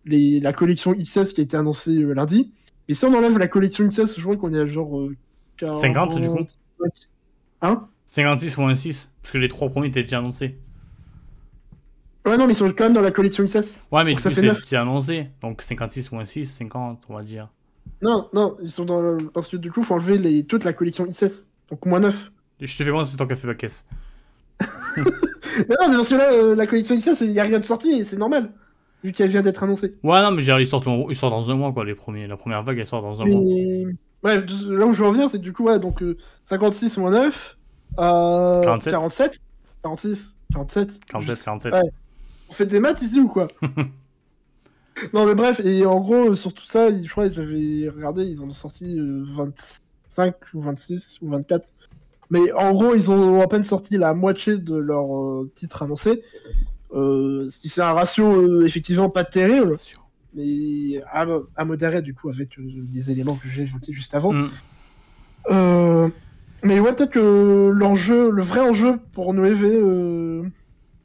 les, 0.04 0.40
la 0.40 0.52
collection 0.52 0.94
XS 0.94 1.32
qui 1.32 1.40
a 1.40 1.44
été 1.44 1.56
annoncée 1.56 1.94
lundi. 1.94 2.52
Et 2.88 2.94
si 2.94 3.04
on 3.04 3.14
enlève 3.14 3.38
la 3.38 3.48
collection 3.48 3.86
XS, 3.86 4.16
je 4.16 4.22
vois 4.22 4.36
qu'on 4.36 4.54
est 4.54 4.60
à 4.60 4.66
genre 4.66 5.08
50 5.60 6.20
du 6.20 6.28
coup 6.28 6.38
Hein? 7.60 7.88
56 8.06 8.56
moins 8.58 8.74
6, 8.74 9.10
parce 9.22 9.32
que 9.32 9.38
les 9.38 9.48
trois 9.48 9.68
premiers 9.68 9.88
étaient 9.88 10.02
déjà 10.02 10.18
annoncés. 10.18 10.58
Ouais, 12.24 12.36
non, 12.36 12.46
mais 12.46 12.52
ils 12.52 12.56
sont 12.56 12.68
quand 12.68 12.84
même 12.84 12.92
dans 12.92 13.00
la 13.00 13.10
collection 13.10 13.44
XS. 13.44 13.74
Ouais, 13.90 14.04
mais 14.04 14.16
ça 14.16 14.30
fait 14.30 14.42
9. 14.42 14.62
C'est 14.64 14.76
annoncé, 14.76 15.30
donc 15.42 15.62
56 15.62 16.12
moins 16.12 16.24
6, 16.24 16.46
50, 16.46 17.04
on 17.08 17.14
va 17.14 17.22
dire. 17.22 17.48
Non, 18.02 18.28
non, 18.32 18.56
ils 18.62 18.70
sont 18.70 18.84
dans 18.84 19.00
le... 19.00 19.16
Parce 19.32 19.48
que 19.48 19.56
du 19.56 19.70
coup, 19.70 19.80
il 19.80 19.86
faut 19.86 19.94
enlever 19.94 20.18
les... 20.18 20.44
toute 20.44 20.64
la 20.64 20.72
collection 20.72 21.06
XS, 21.06 21.48
donc 21.70 21.84
moins 21.86 22.00
9. 22.00 22.30
Je 22.60 22.76
te 22.76 22.82
fais 22.82 22.90
voir 22.90 23.06
c'est 23.06 23.16
ton 23.16 23.26
café 23.26 23.46
la 23.46 23.54
caisse. 23.54 23.86
Mais 24.96 25.76
non, 25.80 25.88
mais 25.88 25.96
parce 25.96 26.08
que 26.08 26.14
là, 26.14 26.32
euh, 26.32 26.54
la 26.54 26.66
collection 26.66 26.96
XS, 26.96 27.20
il 27.20 27.30
n'y 27.30 27.40
a 27.40 27.44
rien 27.44 27.58
de 27.58 27.64
sorti, 27.64 27.90
et 27.90 28.04
c'est 28.04 28.16
normal 28.16 28.50
vu 29.04 29.12
qu'elle 29.12 29.30
vient 29.30 29.42
d'être 29.42 29.62
annoncée. 29.62 29.94
Ouais, 30.02 30.20
non, 30.22 30.30
mais 30.32 30.42
ils 30.42 30.66
sortent, 30.66 30.88
ils 31.08 31.16
sortent 31.16 31.32
dans 31.32 31.50
un 31.50 31.54
mois, 31.54 31.72
quoi, 31.72 31.84
les 31.84 31.94
premiers. 31.94 32.26
La 32.26 32.36
première 32.36 32.62
vague, 32.62 32.78
elle 32.78 32.86
sort 32.86 33.02
dans 33.02 33.22
un 33.22 33.26
mois. 33.26 33.40
Ouais, 34.24 34.44
là 34.44 34.86
où 34.86 34.92
je 34.92 35.00
veux 35.00 35.08
revenir, 35.08 35.30
c'est 35.30 35.38
du 35.38 35.52
coup, 35.52 35.64
ouais, 35.64 35.78
donc 35.78 36.02
56 36.46 36.98
euh, 36.98 37.00
moins 37.00 37.10
9, 37.12 37.56
euh, 38.00 38.62
47. 38.62 38.92
47, 38.92 39.38
46, 39.82 40.36
47. 40.52 41.00
47, 41.06 41.44
47. 41.44 41.74
On 42.48 42.52
fait 42.52 42.66
des 42.66 42.80
maths 42.80 43.02
ici 43.02 43.20
ou 43.20 43.28
quoi? 43.28 43.48
Non, 45.12 45.26
mais 45.26 45.36
bref, 45.36 45.60
et 45.60 45.86
en 45.86 46.00
gros, 46.00 46.34
sur 46.34 46.52
tout 46.52 46.66
ça, 46.66 46.90
je 46.90 47.08
crois 47.08 47.28
que 47.28 47.34
j'avais 47.34 47.88
regardé, 47.88 48.24
ils 48.24 48.40
en 48.40 48.48
ont 48.48 48.52
sorti 48.52 48.98
25 48.98 50.34
euh, 50.34 50.36
ou 50.54 50.60
26 50.60 51.18
ou 51.22 51.28
24. 51.28 51.72
Mais 52.30 52.52
en 52.52 52.72
gros, 52.72 52.94
ils 52.94 53.10
ont 53.10 53.40
à 53.40 53.46
peine 53.46 53.64
sorti 53.64 53.96
la 53.96 54.12
moitié 54.12 54.58
de 54.58 54.76
leur 54.76 55.16
euh, 55.16 55.50
titre 55.54 55.82
annoncé. 55.82 56.22
Euh, 56.92 57.48
c'est 57.50 57.82
un 57.82 57.92
ratio 57.92 58.62
effectivement 58.64 59.10
pas 59.10 59.24
terrible 59.24 59.78
mais 60.34 61.02
à, 61.10 61.64
modérer 61.64 62.02
du 62.02 62.14
coup 62.14 62.28
avec 62.28 62.58
euh, 62.58 62.86
les 62.92 63.10
éléments 63.10 63.36
que 63.36 63.48
j'ai 63.48 63.62
évoqués 63.62 63.92
juste 63.92 64.14
avant. 64.14 64.32
Mm. 64.32 64.50
Euh, 65.50 66.08
mais 66.62 66.80
ouais, 66.80 66.92
peut-être 66.94 67.12
que 67.12 67.70
l'enjeu, 67.70 68.30
le 68.30 68.42
vrai 68.42 68.60
enjeu 68.60 68.98
pour 69.12 69.32
Noévé 69.32 69.74
euh, 69.74 70.42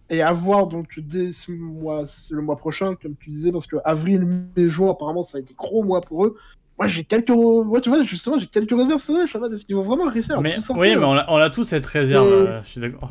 est 0.10 0.22
à 0.22 0.34
voir 0.34 0.68
donc 0.68 1.00
dès 1.00 1.32
ce 1.32 1.52
mois, 1.52 2.04
le 2.32 2.42
mois 2.42 2.58
prochain, 2.58 2.96
comme 2.96 3.16
tu 3.16 3.30
disais, 3.30 3.52
parce 3.52 3.68
que 3.68 3.78
avril, 3.86 4.26
mai, 4.56 4.70
juin, 4.70 4.92
apparemment, 4.92 5.24
ça 5.24 5.38
a 5.38 5.42
été 5.42 5.54
gros 5.54 5.84
mois 5.84 6.02
pour 6.02 6.26
eux. 6.26 6.36
Moi, 6.84 6.90
j'ai 6.90 7.04
quelques, 7.06 7.30
ouais, 7.30 7.82
tu 7.82 7.90
vois, 7.90 8.04
justement, 8.04 8.38
j'ai 8.38 8.48
quelques 8.48 8.72
réserves. 8.72 9.02
Vrai, 9.08 9.26
je 9.26 9.32
sais 9.32 9.40
pas, 9.40 9.48
est-ce 9.48 9.66
qu'ils 9.66 9.76
vont 9.76 9.84
vraiment 9.84 10.10
réussir 10.10 10.38
à 10.38 10.42
mais, 10.42 10.56
tout 10.56 10.62
sortir 10.62 10.82
Oui, 10.82 10.96
mais 10.96 11.06
on 11.06 11.14
a, 11.14 11.26
on 11.30 11.38
a 11.38 11.50
tous 11.50 11.64
cette 11.64 11.86
réserve. 11.86 12.62
je 12.64 12.68
suis 12.68 12.82
d'accord. 12.82 13.10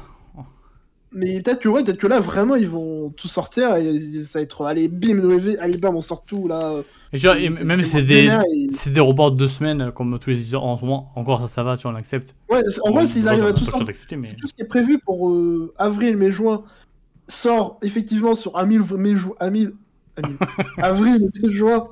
Mais 1.15 1.41
peut-être 1.41 1.61
que 1.61 1.69
ouais, 1.69 1.85
peut-être 1.85 1.99
que 1.99 2.07
là 2.07 2.21
vraiment 2.21 2.57
ils 2.57 2.69
vont 2.69 3.11
tout 3.11 3.29
sortir 3.29 3.77
et 3.77 4.01
ça 4.25 4.39
va 4.39 4.43
être 4.43 4.65
allez 4.65 4.89
bim 4.89 5.21
allez 5.61 5.77
bam 5.77 5.95
on 5.95 6.01
sort 6.01 6.25
tout 6.25 6.49
là. 6.49 6.81
Et 7.13 7.51
même 7.51 7.83
si 7.83 7.91
c'est 7.91 8.03
des 8.03 8.31
c'est 8.71 8.91
des 8.91 9.01
reports 9.01 9.31
de 9.31 9.37
deux 9.37 9.49
semaines 9.49 9.93
comme 9.93 10.19
tous 10.19 10.31
les 10.31 10.41
éditeurs 10.41 10.65
en 10.65 10.79
ce 10.79 10.85
moment 10.85 11.13
encore 11.15 11.43
ça 11.43 11.49
ça 11.49 11.63
va 11.63 11.77
tu 11.77 11.87
on 11.87 11.95
accepte. 11.95 12.35
Ouais 12.49 12.63
en 12.83 12.93
vrai 12.93 13.05
s'ils 13.05 13.29
arrivent 13.29 13.45
à 13.45 13.53
tout 13.53 13.67
sortir, 13.67 13.95
mais... 14.19 14.29
tout 14.29 14.47
ce 14.47 14.55
qui 14.55 14.63
est 14.63 14.67
prévu 14.67 14.99
pour 14.99 15.29
euh, 15.29 15.75
avril 15.77 16.17
mai 16.17 16.33
juin 16.33 16.63
sort 17.29 17.79
effectivement 17.83 18.35
sur 18.35 18.57
avril 18.57 18.81
mai 18.97 19.15
juin 19.15 19.35
avril 20.79 21.31
mai 21.43 21.51
juin 21.51 21.89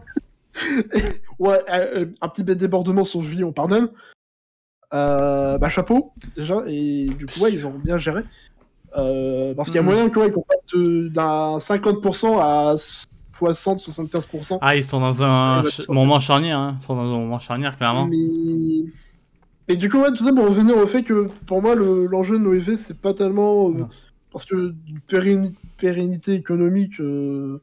ouais, 1.41 1.59
euh, 1.75 2.07
un 2.21 2.29
petit 2.29 2.45
débordement 2.45 3.03
sur 3.05 3.21
Julie, 3.23 3.43
on 3.45 3.53
pardonne. 3.53 3.89
Euh, 4.93 5.59
bah, 5.59 5.69
chapeau, 5.69 6.13
déjà, 6.37 6.63
et 6.67 7.09
du 7.17 7.27
coup, 7.27 7.41
ouais, 7.41 7.53
ils 7.53 7.67
ont 7.67 7.71
bien 7.79 7.97
géré. 7.97 8.23
Euh, 8.97 9.55
parce 9.55 9.69
qu'il 9.69 9.77
y 9.77 9.79
a 9.79 9.83
Mhm. 9.83 9.89
moyen 9.89 10.09
que, 10.09 10.19
ouais, 10.19 10.31
qu'on 10.33 10.43
passe 10.43 10.67
de- 10.75 11.09
d'un 11.09 11.61
50% 11.61 12.41
à 12.41 12.75
60-75%. 13.39 14.59
Ah, 14.61 14.75
ils 14.77 14.85
sont 14.85 15.01
dans 15.01 15.23
un 15.23 15.63
ch- 15.65 15.89
moment 15.89 16.19
charnière, 16.21 16.59
hein. 16.59 16.77
Ils 16.81 16.85
sont 16.87 16.97
dans 16.97 17.03
un 17.15 17.19
moment 17.19 17.39
charnière, 17.39 17.77
clairement. 17.77 18.07
Mais... 18.07 18.17
mais 19.69 19.77
du 19.77 19.89
coup, 19.89 19.99
ouais, 19.99 20.11
tout 20.13 20.25
ça 20.25 20.33
pour 20.33 20.45
revenir 20.47 20.77
au 20.77 20.87
fait 20.87 21.03
que 21.05 21.29
pour 21.47 21.63
moi, 21.63 21.75
le- 21.77 22.07
l'enjeu 22.07 22.37
de 22.39 22.43
NoEV, 22.45 22.77
c'est 22.77 22.99
pas 23.01 23.15
tellement. 23.15 23.71
euh, 23.71 23.85
parce 24.33 24.45
que 24.45 24.75
pérenni- 25.09 25.55
pérennité 25.79 26.35
économique, 26.35 27.01
euh, 27.01 27.61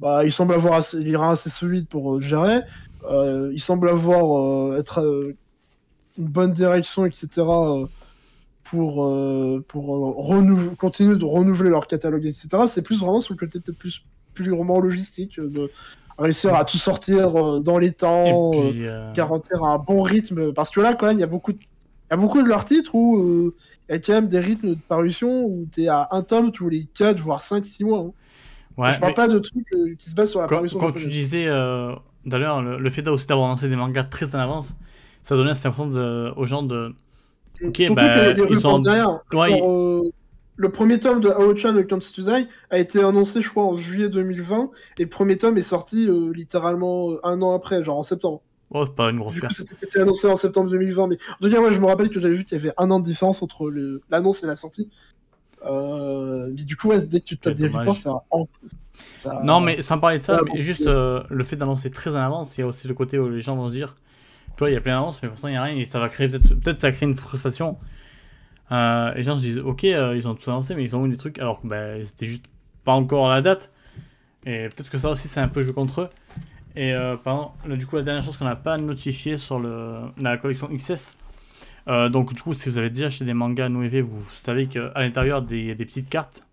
bah, 0.00 0.24
il 0.24 0.32
semble 0.32 0.54
avoir 0.54 0.74
assez, 0.74 0.98
il 0.98 1.08
ira 1.08 1.30
assez 1.30 1.50
solide 1.50 1.86
pour 1.86 2.16
euh, 2.16 2.20
gérer. 2.20 2.60
Euh, 3.10 3.50
il 3.52 3.60
semble 3.60 3.88
avoir 3.88 4.38
euh, 4.40 4.78
être 4.78 5.00
euh, 5.00 5.36
une 6.18 6.26
bonne 6.26 6.52
direction, 6.52 7.06
etc. 7.06 7.28
euh, 7.38 7.86
pour, 8.64 9.08
pour 9.68 10.34
continuer 10.78 11.16
de 11.16 11.24
renouveler 11.24 11.70
leur 11.70 11.86
catalogue, 11.86 12.26
etc. 12.26 12.48
C'est 12.66 12.82
plus 12.82 12.98
vraiment 12.98 13.20
sur 13.20 13.34
le 13.34 13.38
côté 13.38 13.60
peut-être 13.60 13.78
plus 13.78 14.04
purement 14.34 14.80
logistique, 14.80 15.38
de 15.38 15.70
réussir 16.18 16.54
à 16.54 16.64
tout 16.64 16.78
sortir 16.78 17.60
dans 17.60 17.78
les 17.78 17.92
temps. 17.92 18.50
Puis, 18.50 18.84
garantir 19.14 19.62
un 19.62 19.78
bon 19.78 20.02
rythme. 20.02 20.52
Parce 20.52 20.70
que 20.70 20.80
là, 20.80 20.94
quand 20.94 21.06
même, 21.06 21.18
il 21.18 21.20
y 21.20 21.24
a 21.24 21.28
beaucoup 21.28 21.52
de, 21.52 21.58
il 22.08 22.12
y 22.12 22.14
a 22.14 22.16
beaucoup 22.16 22.40
de 22.40 22.48
leurs 22.48 22.64
titres 22.64 22.94
où 22.94 23.18
euh, 23.18 23.54
il 23.88 23.92
y 23.92 23.94
a 23.96 23.98
quand 23.98 24.12
même 24.12 24.28
des 24.28 24.38
rythmes 24.38 24.70
de 24.70 24.78
parution 24.88 25.44
où 25.44 25.66
tu 25.72 25.82
es 25.82 25.88
à 25.88 26.08
un 26.12 26.22
tome 26.22 26.52
tous 26.52 26.68
les 26.68 26.84
4, 26.94 27.18
voire 27.18 27.42
5, 27.42 27.64
6 27.64 27.84
mois. 27.84 27.98
hein. 27.98 28.12
ouais, 28.76 28.92
je 28.92 29.00
parle 29.00 29.10
mais 29.12 29.14
pas 29.14 29.28
de 29.28 29.38
trucs 29.40 29.74
euh, 29.74 29.94
qui 29.98 30.10
se 30.10 30.14
basent 30.14 30.30
sur 30.30 30.40
la 30.40 30.46
quand, 30.46 30.56
parution. 30.56 30.78
quand 30.78 30.92
tu 30.92 31.08
disais, 31.08 31.46
euh, 31.48 31.92
d'ailleurs, 32.26 32.60
le, 32.62 32.78
le 32.78 32.90
fait 32.90 33.06
aussi 33.08 33.26
d'avoir 33.26 33.48
lancé 33.48 33.68
des 33.68 33.76
mangas 33.76 34.04
très 34.04 34.34
en 34.34 34.38
avance, 34.38 34.74
ça 35.22 35.36
donnait 35.36 35.54
cette 35.54 35.66
impression 35.66 35.88
de- 35.90 36.32
aux 36.36 36.44
gens 36.44 36.62
de. 36.62 36.94
ok, 37.62 37.76
Surtout 37.76 37.94
bah, 37.94 38.32
des 38.34 38.42
ils 38.50 38.60
sont- 38.60 38.78
derrière. 38.80 39.20
Ouais, 39.32 39.50
Genre, 39.58 39.70
euh, 39.70 40.02
le 40.58 40.68
premier 40.70 40.98
tome 41.00 41.20
de 41.20 41.28
Ao-chan 41.28 41.72
de 41.72 41.82
Comes 41.82 42.00
to 42.00 42.22
Die 42.22 42.46
a 42.70 42.78
été 42.78 43.02
annoncé, 43.02 43.40
je 43.42 43.48
crois, 43.50 43.64
en 43.64 43.76
juillet 43.76 44.08
2020, 44.08 44.70
et 44.98 45.02
le 45.04 45.08
premier 45.08 45.36
tome 45.38 45.56
est 45.58 45.62
sorti 45.62 46.06
euh, 46.08 46.32
littéralement 46.32 47.10
euh, 47.12 47.20
un 47.24 47.42
an 47.42 47.54
après, 47.54 47.82
genre 47.84 47.98
en 47.98 48.02
septembre. 48.02 48.40
Oh, 48.70 48.84
c'est 48.86 48.94
pas 48.96 49.10
une 49.10 49.18
grosse 49.20 49.34
Du 49.34 49.40
coup, 49.42 49.46
c'était 49.52 50.00
annoncé 50.00 50.26
en 50.28 50.34
septembre 50.34 50.68
2020. 50.70 51.06
Mais 51.08 51.16
en 51.40 51.44
tout 51.46 51.52
cas, 51.52 51.60
moi, 51.60 51.70
je 51.72 51.78
me 51.78 51.86
rappelle 51.86 52.08
que 52.08 52.18
j'avais 52.20 52.34
vu 52.34 52.44
qu'il 52.44 52.58
y 52.58 52.60
avait 52.60 52.72
un 52.78 52.90
an 52.90 52.98
de 53.00 53.04
différence 53.04 53.40
entre 53.42 53.70
le- 53.70 54.00
l'annonce 54.10 54.42
et 54.42 54.46
la 54.46 54.56
sortie. 54.56 54.88
Euh, 55.64 56.48
mais 56.54 56.64
du 56.64 56.76
coup, 56.76 56.88
ouais, 56.88 57.04
dès 57.06 57.20
que 57.20 57.26
tu 57.26 57.38
tapes 57.38 57.54
des 57.54 57.68
reports, 57.68 57.96
ça, 57.96 58.12
ça- 59.26 59.40
Non, 59.44 59.60
mais 59.60 59.82
sans 59.82 59.98
parler 59.98 60.18
de 60.18 60.22
ça, 60.22 60.40
mais 60.54 60.60
juste 60.60 60.86
euh, 60.86 61.22
le 61.30 61.44
fait 61.44 61.56
d'annoncer 61.56 61.90
très 61.90 62.14
en 62.16 62.20
avance, 62.20 62.56
il 62.56 62.62
y 62.62 62.64
a 62.64 62.66
aussi 62.66 62.88
le 62.88 62.94
côté 62.94 63.18
où 63.18 63.28
les 63.28 63.40
gens 63.40 63.56
vont 63.56 63.68
se 63.68 63.74
dire, 63.74 63.94
tu 64.48 64.52
vois, 64.60 64.70
il 64.70 64.74
y 64.74 64.76
a 64.76 64.80
plein 64.80 64.94
d'annonces, 64.98 65.20
mais 65.22 65.28
pourtant 65.28 65.48
il 65.48 65.52
n'y 65.52 65.56
a 65.56 65.62
rien, 65.62 65.76
et 65.76 65.84
ça 65.84 65.98
va 66.00 66.08
créer 66.08 66.28
peut-être, 66.28 66.54
peut-être 66.54 66.78
ça 66.80 66.90
crée 66.92 67.06
une 67.06 67.16
frustration. 67.16 67.76
Euh, 68.72 69.12
les 69.14 69.22
gens 69.22 69.36
se 69.36 69.42
disent, 69.42 69.58
ok, 69.58 69.84
euh, 69.84 70.16
ils 70.16 70.26
ont 70.26 70.34
tout 70.34 70.50
annoncé, 70.50 70.74
mais 70.74 70.82
ils 70.82 70.96
ont 70.96 71.06
eu 71.06 71.10
des 71.10 71.16
trucs, 71.16 71.38
alors 71.38 71.60
que 71.62 71.66
bah, 71.68 72.02
c'était 72.02 72.26
juste 72.26 72.46
pas 72.84 72.92
encore 72.92 73.28
la 73.28 73.42
date. 73.42 73.70
Et 74.44 74.68
peut-être 74.68 74.90
que 74.90 74.98
ça 74.98 75.10
aussi, 75.10 75.28
c'est 75.28 75.40
un 75.40 75.48
peu 75.48 75.62
jeu 75.62 75.72
contre 75.72 76.02
eux. 76.02 76.08
Et 76.76 76.94
pardon, 77.24 77.50
là, 77.66 77.74
du 77.76 77.86
coup, 77.86 77.96
la 77.96 78.02
dernière 78.02 78.22
chose 78.22 78.36
qu'on 78.36 78.44
n'a 78.44 78.54
pas 78.54 78.76
notifié 78.76 79.36
sur 79.38 79.58
le, 79.58 79.96
la 80.20 80.36
collection 80.36 80.68
XS. 80.68 81.10
donc, 82.10 82.34
du 82.34 82.42
coup, 82.42 82.52
si 82.54 82.68
vous 82.68 82.76
avez 82.78 82.90
déjà 82.90 83.06
acheté 83.06 83.24
des 83.24 83.32
mangas 83.34 83.68
Noévé, 83.70 84.02
vous 84.02 84.22
savez 84.34 84.66
qu'à 84.66 84.92
l'intérieur, 84.96 85.44
il 85.50 85.66
y 85.66 85.70
a 85.70 85.74
des 85.74 85.84
petites 85.86 86.08
cartes 86.10 86.44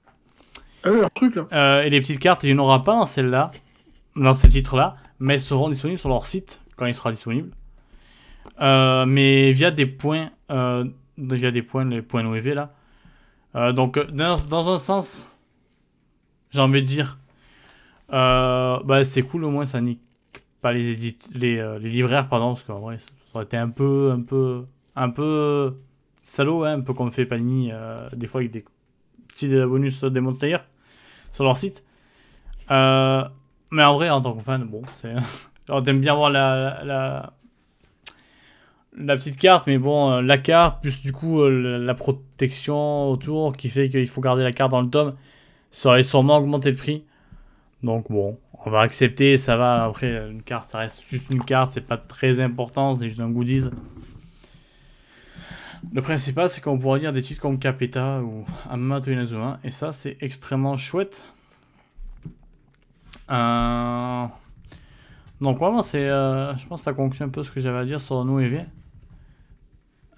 Ah 0.85 0.89
euh, 0.89 1.83
et 1.83 1.89
les 1.89 1.99
petites 2.01 2.19
cartes, 2.19 2.43
il 2.43 2.53
n'y 2.53 2.59
en 2.59 2.63
aura 2.63 2.81
pas 2.81 2.93
dans 2.93 3.05
celle-là, 3.05 3.51
dans 4.17 4.33
ces 4.33 4.49
titres-là, 4.49 4.97
mais 5.19 5.35
elles 5.35 5.41
seront 5.41 5.69
disponibles 5.69 5.99
sur 5.99 6.09
leur 6.09 6.27
site 6.27 6.61
quand 6.75 6.85
il 6.85 6.93
sera 6.93 7.11
disponible. 7.11 7.51
Euh, 8.61 9.05
mais 9.05 9.53
via 9.53 9.71
des 9.71 9.85
points, 9.85 10.31
euh, 10.51 10.85
via 11.17 11.51
des 11.51 11.61
points, 11.61 11.85
les 11.85 12.01
points 12.01 12.25
OEV 12.25 12.53
là. 12.53 12.73
Donc, 13.71 13.99
dans, 14.11 14.73
un 14.73 14.77
sens, 14.79 15.29
j'ai 16.49 16.59
envie 16.59 16.81
de 16.81 16.87
dire, 16.87 17.19
bah, 18.09 19.03
c'est 19.03 19.21
cool 19.21 19.45
au 19.45 19.51
moins 19.51 19.65
ça 19.65 19.79
nique 19.79 20.01
pas 20.59 20.73
les, 20.73 20.91
édit- 20.91 21.17
les, 21.35 21.79
libraires, 21.79 22.27
pardon, 22.29 22.53
parce 22.53 22.63
que 22.63 22.71
en 22.71 22.79
vrai, 22.79 22.97
ça 22.97 23.05
aurait 23.35 23.45
été 23.45 23.57
un 23.57 23.69
peu, 23.69 24.11
un 24.11 24.21
peu, 24.21 24.65
un 24.95 25.09
peu 25.09 25.75
salaud, 26.19 26.63
hein, 26.63 26.79
un 26.79 26.81
peu 26.81 26.93
comme 26.93 27.11
fait 27.11 27.25
Panini 27.25 27.71
des 28.13 28.27
fois 28.27 28.41
avec 28.41 28.51
des 28.51 28.65
petits 29.27 29.49
bonus 29.49 30.03
des 30.03 30.19
Monster 30.19 30.57
sur 31.33 31.43
leur 31.43 31.57
site. 31.57 31.83
Euh, 32.71 33.23
mais 33.71 33.83
en 33.83 33.95
vrai, 33.95 34.09
en 34.09 34.21
tant 34.21 34.33
que 34.33 34.41
fan, 34.41 34.63
bon, 34.63 34.83
c'est. 34.95 35.13
Alors, 35.67 35.83
t'aimes 35.83 35.99
bien 35.99 36.13
voir 36.13 36.29
la, 36.29 36.83
la, 36.83 37.33
la 38.97 39.15
petite 39.15 39.37
carte, 39.37 39.67
mais 39.67 39.77
bon, 39.77 40.11
euh, 40.11 40.21
la 40.21 40.37
carte, 40.37 40.81
plus 40.81 41.01
du 41.01 41.11
coup 41.11 41.41
euh, 41.41 41.77
la 41.77 41.93
protection 41.93 43.09
autour 43.09 43.55
qui 43.55 43.69
fait 43.69 43.89
qu'il 43.89 44.07
faut 44.07 44.21
garder 44.21 44.43
la 44.43 44.51
carte 44.51 44.71
dans 44.71 44.81
le 44.81 44.89
tome, 44.89 45.15
ça 45.71 45.89
aurait 45.89 46.03
sûrement 46.03 46.37
augmenté 46.37 46.69
le 46.69 46.77
prix. 46.77 47.03
Donc 47.81 48.11
bon, 48.11 48.37
on 48.65 48.69
va 48.69 48.81
accepter, 48.81 49.37
ça 49.37 49.57
va. 49.57 49.85
Après, 49.85 50.29
une 50.29 50.43
carte, 50.43 50.65
ça 50.65 50.79
reste 50.79 51.03
juste 51.09 51.31
une 51.31 51.43
carte, 51.43 51.71
c'est 51.71 51.85
pas 51.85 51.97
très 51.97 52.39
important, 52.41 52.95
c'est 52.95 53.07
juste 53.07 53.21
un 53.21 53.29
goodies. 53.29 53.69
Le 55.91 56.01
principal, 56.01 56.49
c'est 56.49 56.61
qu'on 56.61 56.77
pourra 56.77 56.97
lire 56.97 57.13
des 57.13 57.21
titres 57.21 57.41
comme 57.41 57.59
Capeta 57.59 58.21
ou 58.21 58.45
Amato 58.69 59.11
Inazuma, 59.11 59.59
et 59.63 59.71
ça, 59.71 59.91
c'est 59.91 60.17
extrêmement 60.21 60.77
chouette. 60.77 61.27
Euh, 63.29 64.25
Donc, 65.41 65.59
vraiment, 65.59 65.81
c'est, 65.81 66.07
euh, 66.09 66.55
je 66.55 66.65
pense 66.65 66.81
que 66.81 66.85
ça 66.85 66.93
conclut 66.93 67.23
un 67.23 67.29
peu 67.29 67.43
ce 67.43 67.51
que 67.51 67.59
j'avais 67.59 67.79
à 67.79 67.85
dire 67.85 67.99
sur 67.99 68.23
Noévé. 68.25 68.65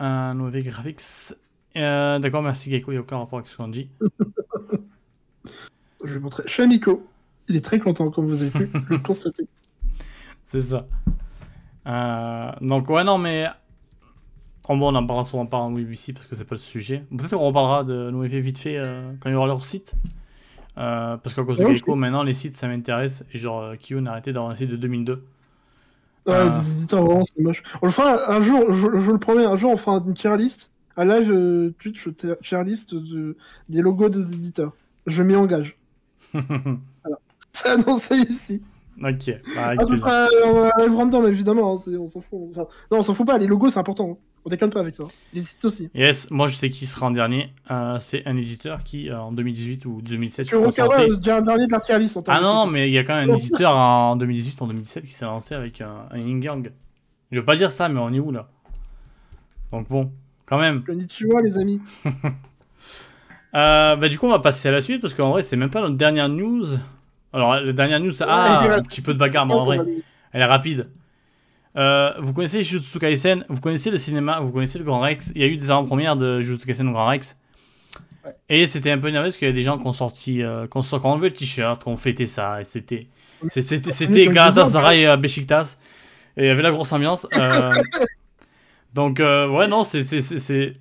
Euh, 0.01 0.33
Noévé 0.33 0.61
Graphics. 0.61 1.33
Euh, 1.77 2.19
D'accord, 2.19 2.41
merci 2.41 2.69
Gecko, 2.69 2.91
il 2.91 2.95
n'y 2.95 2.99
a 2.99 3.01
aucun 3.01 3.17
rapport 3.17 3.39
avec 3.39 3.49
ce 3.49 3.57
qu'on 3.57 3.67
dit. 3.67 3.89
Je 6.03 6.13
vais 6.13 6.19
montrer. 6.19 6.43
Chez 6.47 6.67
Miko. 6.67 7.07
Il 7.47 7.55
est 7.55 7.63
très 7.63 7.79
content, 7.79 8.09
comme 8.11 8.27
vous 8.27 8.41
avez 8.41 8.51
pu 8.51 8.69
le 8.89 8.97
constater. 8.99 9.47
C'est 10.47 10.61
ça. 10.61 10.87
Euh, 11.87 12.51
donc, 12.61 12.89
ouais, 12.89 13.03
non, 13.03 13.17
mais. 13.17 13.47
En 14.67 14.77
bon, 14.77 14.91
on 14.91 14.95
en 14.95 15.05
parlera 15.05 15.23
sûrement 15.23 15.45
pas 15.45 15.57
en 15.57 15.71
BBC 15.71 16.13
parce 16.13 16.25
que 16.25 16.35
c'est 16.35 16.45
pas 16.45 16.55
le 16.55 16.59
sujet. 16.59 17.03
Peut-être 17.15 17.31
qu'on 17.37 17.47
reparlera 17.47 17.83
de 17.83 18.09
Noévé 18.09 18.39
vite 18.39 18.57
fait 18.57 18.77
euh, 18.77 19.11
quand 19.19 19.29
il 19.29 19.33
y 19.33 19.35
aura 19.35 19.47
leur 19.47 19.63
site. 19.65 19.93
Euh, 20.77 21.17
parce 21.17 21.33
qu'à 21.35 21.43
cause 21.43 21.57
de 21.57 21.65
Gecko, 21.65 21.95
maintenant 21.95 22.23
les 22.23 22.33
sites 22.33 22.55
ça 22.55 22.67
m'intéresse. 22.67 23.23
Et 23.33 23.37
genre, 23.37 23.61
euh, 23.61 23.75
Kiyun 23.75 24.05
a 24.07 24.11
arrêté 24.11 24.33
d'avoir 24.33 24.51
un 24.51 24.55
site 24.55 24.69
de 24.71 24.75
2002. 24.75 25.23
Ouais, 26.27 26.49
des 26.49 26.71
éditeurs, 26.71 27.03
vraiment, 27.05 27.23
c'est 27.23 27.39
moche. 27.41 27.61
On 27.83 27.85
le 27.85 27.91
fera 27.91 28.31
un 28.33 28.41
jour, 28.41 28.73
je, 28.73 28.99
je 28.99 29.11
le 29.11 29.19
promets, 29.19 29.45
un 29.45 29.55
jour, 29.55 29.71
on 29.71 29.77
fera 29.77 29.97
une 30.05 30.15
tier 30.15 30.35
list. 30.35 30.71
Un 30.97 31.05
live 31.05 31.73
Twitch 31.77 32.07
tier 32.41 32.63
list 32.63 32.95
de, 32.95 33.37
des 33.69 33.81
logos 33.81 34.09
des 34.09 34.33
éditeurs. 34.33 34.73
Je 35.05 35.21
m'y 35.21 35.35
engage. 35.35 35.77
C'est 37.53 37.69
annoncé 37.69 38.15
ici. 38.15 38.61
ok. 39.01 39.31
Bah, 39.55 39.75
Ah, 39.77 39.85
plaisir. 39.85 39.97
sera 39.97 40.25
euh, 40.25 40.71
un 40.75 40.81
live 40.83 40.95
random, 40.95 41.25
évidemment. 41.27 41.75
hein, 41.75 41.91
on 41.99 42.09
s'en 42.09 42.21
fout. 42.21 42.39
Enfin, 42.51 42.65
non, 42.91 42.99
on 42.99 43.03
s'en 43.03 43.13
fout 43.13 43.25
pas. 43.27 43.37
Les 43.37 43.47
logos, 43.47 43.69
c'est 43.69 43.79
important. 43.79 44.11
hein. 44.11 44.17
On 44.45 44.49
déconne 44.49 44.69
pas 44.69 44.81
avec 44.81 44.93
ça. 44.93 45.05
Les 45.33 45.41
sites 45.41 45.65
aussi. 45.65 45.89
Yes, 45.95 46.29
moi 46.29 46.45
je 46.45 46.55
sais 46.55 46.69
qui 46.69 46.85
sera 46.85 47.07
en 47.07 47.11
dernier. 47.11 47.51
Euh, 47.71 47.97
c'est 47.99 48.27
un 48.27 48.37
éditeur 48.37 48.83
qui, 48.83 49.09
euh, 49.09 49.19
en 49.19 49.31
2018 49.31 49.85
ou 49.85 50.01
2017, 50.03 50.45
Tu 50.45 50.51
je 50.51 50.57
crois, 50.57 50.67
un 50.67 51.41
dernier 51.41 51.65
de 51.65 51.71
la 51.71 51.79
tier 51.79 51.97
list 51.97 52.15
en 52.17 52.21
termes 52.21 52.37
Ah 52.39 52.43
non, 52.43 52.67
mais 52.67 52.87
il 52.87 52.93
y 52.93 52.99
a 52.99 53.03
quand 53.03 53.15
même 53.15 53.31
un 53.31 53.37
éditeur 53.37 53.75
en 53.75 54.15
2018 54.15 54.61
ou 54.61 54.63
en 54.65 54.67
2017 54.67 55.03
qui 55.03 55.11
s'est 55.11 55.25
lancé 55.25 55.55
avec 55.55 55.81
un, 55.81 56.05
un 56.11 56.17
yin 56.19 56.39
gang. 56.39 56.71
Je 57.31 57.39
veux 57.39 57.45
pas 57.45 57.55
dire 57.55 57.71
ça, 57.71 57.89
mais 57.89 57.99
on 57.99 58.13
est 58.13 58.19
où 58.19 58.31
là? 58.31 58.47
Donc 59.71 59.89
bon, 59.89 60.11
quand 60.45 60.59
même. 60.59 60.83
Konnichiwa, 60.83 61.41
les 61.41 61.57
amis. 61.57 61.81
Euh, 63.55 63.95
bah, 63.95 64.09
du 64.09 64.19
coup, 64.19 64.25
on 64.25 64.31
va 64.31 64.39
passer 64.39 64.67
à 64.67 64.71
la 64.71 64.81
suite 64.81 65.01
parce 65.01 65.13
qu'en 65.13 65.29
vrai, 65.29 65.41
c'est 65.41 65.55
même 65.55 65.69
pas 65.69 65.79
notre 65.79 65.95
dernière 65.95 66.27
news. 66.27 66.65
Alors, 67.31 67.55
la 67.55 67.71
dernière 67.71 68.01
news, 68.01 68.11
ah, 68.21 68.65
Ouais, 68.67 68.73
un 68.73 68.81
petit 68.81 68.99
peu 68.99 69.13
de 69.13 69.17
bagarre, 69.17 69.45
mais 69.45 69.53
en 69.53 69.63
vrai, 69.63 69.77
elle 70.33 70.41
est 70.41 70.45
rapide. 70.45 70.89
Euh, 71.77 72.11
vous 72.19 72.33
connaissez 72.33 72.63
Jujutsu 72.63 72.99
Kaisen, 72.99 73.43
vous 73.49 73.59
connaissez 73.59 73.91
le 73.91 73.97
cinéma, 73.97 74.39
vous 74.39 74.51
connaissez 74.51 74.79
le 74.79 74.85
Grand 74.85 74.99
Rex. 74.99 75.31
Il 75.35 75.41
y 75.41 75.43
a 75.43 75.47
eu 75.47 75.57
des 75.57 75.69
avant-premières 75.69 76.15
de 76.15 76.41
Jujutsu 76.41 76.65
Kaisen 76.65 76.87
au 76.87 76.91
Grand 76.93 77.07
Rex. 77.07 77.37
Ouais. 78.25 78.31
Et 78.49 78.65
c'était 78.67 78.91
un 78.91 78.97
peu 78.97 79.09
énervé 79.09 79.27
parce 79.27 79.37
qu'il 79.37 79.47
y 79.47 79.51
a 79.51 79.53
des 79.53 79.61
gens 79.61 79.77
qui 79.77 79.85
ont 79.87 79.91
sorti, 79.93 80.41
euh, 80.41 80.67
qui 80.67 80.77
ont, 80.77 80.81
qui 80.81 80.93
ont 80.95 81.05
enlevé 81.05 81.29
le 81.29 81.33
t-shirt, 81.35 81.81
qui 81.81 81.89
ont 81.89 81.97
fêté 81.97 82.25
ça. 82.25 82.61
Et 82.61 82.63
c'était, 82.63 83.07
c'était, 83.49 83.91
c'était 83.91 84.27
Galatasaray 84.27 85.03
et 85.03 85.17
Beşiktaş. 85.17 85.67
Et 86.37 86.43
il 86.43 86.47
y 86.47 86.49
avait 86.49 86.61
la 86.63 86.71
grosse 86.71 86.91
ambiance. 86.91 87.27
euh, 87.37 87.71
donc, 88.93 89.19
ouais, 89.19 89.67
non, 89.67 89.83
c'est, 89.83 90.03
c'est, 90.03 90.21
c'est, 90.21 90.39
c'est- 90.39 90.75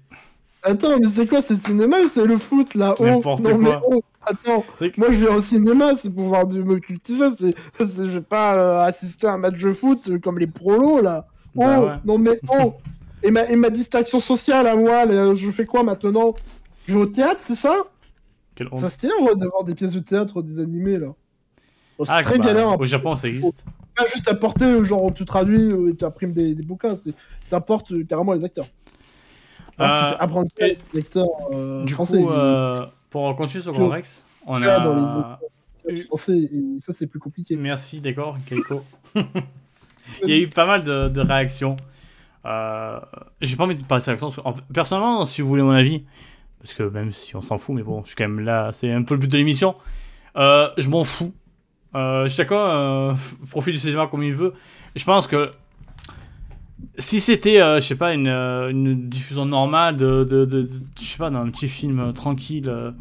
Attends, 0.64 0.98
mais 0.98 1.08
c'est 1.08 1.26
quoi 1.26 1.42
C'est 1.42 1.54
le 1.54 1.60
cinéma 1.60 1.98
ou 2.00 2.08
c'est 2.08 2.24
le 2.24 2.36
foot 2.38 2.74
là? 2.74 2.94
Oh, 2.98 3.04
N'importe 3.04 3.40
non, 3.42 3.58
mais 3.58 3.70
oh, 3.86 4.02
attends, 4.24 4.64
moi 4.96 5.08
je 5.10 5.18
vais 5.24 5.28
au 5.28 5.40
cinéma, 5.40 5.94
c'est 5.94 6.10
pour 6.12 6.24
voir 6.24 6.46
de 6.46 6.62
me 6.62 6.78
cultiver, 6.78 7.28
c'est, 7.36 7.54
c'est- 7.78 8.06
je 8.06 8.18
vais 8.18 8.20
pas 8.22 8.56
euh, 8.56 8.80
assister 8.88 9.26
à 9.26 9.34
un 9.34 9.38
match 9.38 9.58
de 9.60 9.72
foot 9.72 10.08
euh, 10.08 10.18
comme 10.18 10.38
les 10.38 10.46
prolos 10.46 11.02
là. 11.02 11.26
Oh, 11.54 11.60
Bah 11.60 11.80
ouais. 11.80 11.92
non 12.06 12.18
mais 12.18 12.40
oh 12.48 12.72
et 13.22 13.30
ma, 13.30 13.42
et 13.48 13.56
ma 13.56 13.70
distraction 13.70 14.20
sociale 14.20 14.66
à 14.66 14.74
moi, 14.74 15.04
là, 15.04 15.34
je 15.34 15.50
fais 15.50 15.64
quoi 15.66 15.82
maintenant? 15.82 16.34
Je 16.86 16.94
vais 16.94 17.00
au 17.00 17.06
théâtre, 17.06 17.40
c'est 17.42 17.54
ça? 17.54 17.84
Quelle 18.54 18.68
honte. 18.70 18.80
Ça 18.80 18.88
stylé 18.88 19.12
de 19.36 19.46
voir 19.46 19.64
des 19.64 19.74
pièces 19.74 19.92
de 19.92 20.00
théâtre, 20.00 20.40
des 20.42 20.58
animés 20.62 20.98
là. 20.98 21.08
Oh, 21.98 22.04
c'est 22.06 22.12
Ah, 22.14 22.22
très 22.22 22.38
bah, 22.38 22.46
galère. 22.46 22.78
Au 22.80 22.84
Japon, 22.84 23.16
ça 23.16 23.28
existe. 23.28 23.64
pas 23.96 24.04
juste 24.06 24.28
apporter, 24.28 24.82
genre 24.84 25.12
tu 25.14 25.24
traduis 25.24 25.70
euh, 25.72 25.90
et 25.90 25.94
tu 25.94 26.04
imprimes 26.04 26.32
des, 26.32 26.54
des 26.54 26.62
bouquins, 26.62 26.96
c'est 26.96 27.12
t'apportes 27.50 27.92
euh, 27.92 28.04
carrément 28.04 28.32
les 28.32 28.44
acteurs. 28.44 28.66
Alors, 29.78 29.98
tu 30.08 30.14
Euh, 30.14 30.16
apprendre 30.20 30.48
et- 30.58 30.78
acteurs 30.98 31.26
euh, 31.52 31.84
Du 31.84 31.94
français. 31.94 32.18
coup, 32.20 32.30
euh, 32.30 32.74
pour 33.10 33.34
continuer 33.36 33.62
sur 33.62 33.72
Grand 33.72 33.88
Rex, 33.88 34.24
on 34.46 34.62
Ah, 34.62 34.78
dans 34.80 34.94
les 35.86 35.94
a. 36.00 36.02
français, 36.06 36.50
ça 36.80 36.92
c'est 36.92 37.06
plus 37.06 37.18
compliqué. 37.20 37.56
Merci, 37.56 38.00
d'accord, 38.00 38.36
Keiko. 38.46 38.82
Il 40.22 40.28
y 40.28 40.32
a 40.34 40.38
eu 40.38 40.48
pas 40.48 40.66
mal 40.66 40.82
de, 40.84 41.08
de 41.08 41.20
réactions. 41.20 41.76
Euh, 42.46 43.00
J'ai 43.40 43.56
pas 43.56 43.64
envie 43.64 43.74
de 43.74 43.82
passer 43.84 44.10
en 44.12 44.30
fait, 44.30 44.62
Personnellement, 44.72 45.24
si 45.26 45.40
vous 45.42 45.48
voulez 45.48 45.62
mon 45.62 45.70
avis, 45.70 46.04
parce 46.60 46.74
que 46.74 46.82
même 46.82 47.12
si 47.12 47.34
on 47.36 47.40
s'en 47.40 47.56
fout, 47.58 47.74
mais 47.74 47.82
bon, 47.82 48.02
je 48.02 48.08
suis 48.08 48.16
quand 48.16 48.28
même 48.28 48.40
là, 48.40 48.70
c'est 48.72 48.92
un 48.92 49.02
peu 49.02 49.14
le 49.14 49.20
but 49.20 49.30
de 49.32 49.36
l'émission. 49.38 49.74
Euh, 50.36 50.68
je 50.76 50.88
m'en 50.88 51.04
fous. 51.04 51.32
Euh, 51.94 52.26
chacun 52.28 53.14
profite 53.50 53.74
du 53.74 53.80
cinéma 53.80 54.06
comme 54.08 54.22
il 54.22 54.34
veut. 54.34 54.52
Je 54.94 55.04
pense 55.04 55.26
que 55.26 55.50
si 56.98 57.20
c'était, 57.20 57.60
euh, 57.60 57.80
je 57.80 57.86
sais 57.86 57.96
pas, 57.96 58.12
une, 58.12 58.28
euh, 58.28 58.72
diffusion 58.72 59.46
normale 59.46 59.96
de, 59.96 60.24
de, 60.24 60.68
je 60.98 61.04
sais 61.04 61.18
pas, 61.18 61.30
d'un 61.30 61.50
petit 61.50 61.68
film 61.68 62.12
tranquille 62.12 62.68
euh, 62.68 62.92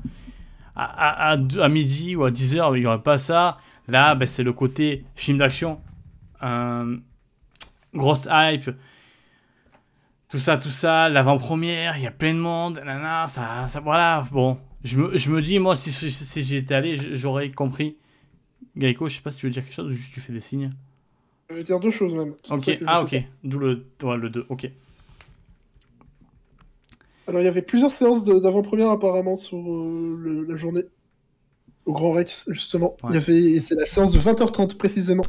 à, 0.76 1.38
midi 1.69 2.15
ou 2.15 2.23
à 2.23 2.31
10h, 2.31 2.77
il 2.77 2.84
y 2.84 2.85
aurait 2.85 3.01
pas 3.01 3.18
ça. 3.18 3.57
Là, 3.88 4.15
ben, 4.15 4.26
c'est 4.26 4.43
le 4.43 4.53
côté 4.53 5.05
film 5.15 5.38
d'action. 5.38 5.81
Grosse 7.93 8.27
hype. 8.30 8.72
Tout 10.30 10.39
ça, 10.39 10.57
tout 10.57 10.72
ça, 10.72 11.10
l'avant-première, 11.10 11.97
il 11.97 12.03
y 12.03 12.07
a 12.07 12.11
plein 12.11 12.34
de 12.34 12.39
monde, 12.39 12.81
ça, 13.27 13.68
ça, 13.68 13.80
voilà, 13.80 14.23
bon. 14.31 14.57
Je 14.84 14.97
me, 14.97 15.15
je 15.18 15.30
me 15.30 15.41
dis, 15.41 15.60
moi, 15.60 15.76
si, 15.76 15.91
si, 15.91 16.11
si 16.11 16.43
j'y 16.43 16.57
étais 16.57 16.73
allé, 16.73 16.95
j'aurais 17.15 17.51
compris. 17.51 17.97
Gaïko, 18.76 19.07
je 19.07 19.15
sais 19.15 19.22
pas 19.22 19.31
si 19.31 19.38
tu 19.38 19.45
veux 19.45 19.51
dire 19.51 19.64
quelque 19.64 19.73
chose 19.73 19.91
ou 19.91 19.93
juste 19.93 20.14
tu 20.14 20.19
fais 20.19 20.34
des 20.34 20.39
signes. 20.39 20.72
Je 21.53 21.57
vais 21.59 21.63
dire 21.63 21.80
deux 21.80 21.91
choses 21.91 22.15
même. 22.15 22.34
Ok, 22.49 22.80
ah 22.88 23.03
ok, 23.03 23.15
d'où 23.43 23.59
le, 23.59 23.85
ouais, 24.01 24.17
le 24.17 24.30
2, 24.31 24.45
ok. 24.49 24.69
Alors 27.27 27.41
il 27.41 27.45
y 27.45 27.47
avait 27.47 27.61
plusieurs 27.61 27.91
séances 27.91 28.25
d'avant-première 28.25 28.89
apparemment 28.89 29.38
sur 29.38 29.57
euh, 29.57 30.17
le- 30.19 30.43
la 30.45 30.55
journée. 30.55 30.84
Au 31.85 31.91
Grand 31.93 32.13
Rex, 32.13 32.45
justement. 32.49 32.95
Ouais. 33.03 33.09
Il 33.11 33.13
y 33.15 33.17
avait, 33.17 33.41
et 33.53 33.59
c'est 33.59 33.75
la 33.75 33.85
séance 33.85 34.11
de 34.13 34.19
20h30 34.19 34.77
précisément. 34.77 35.25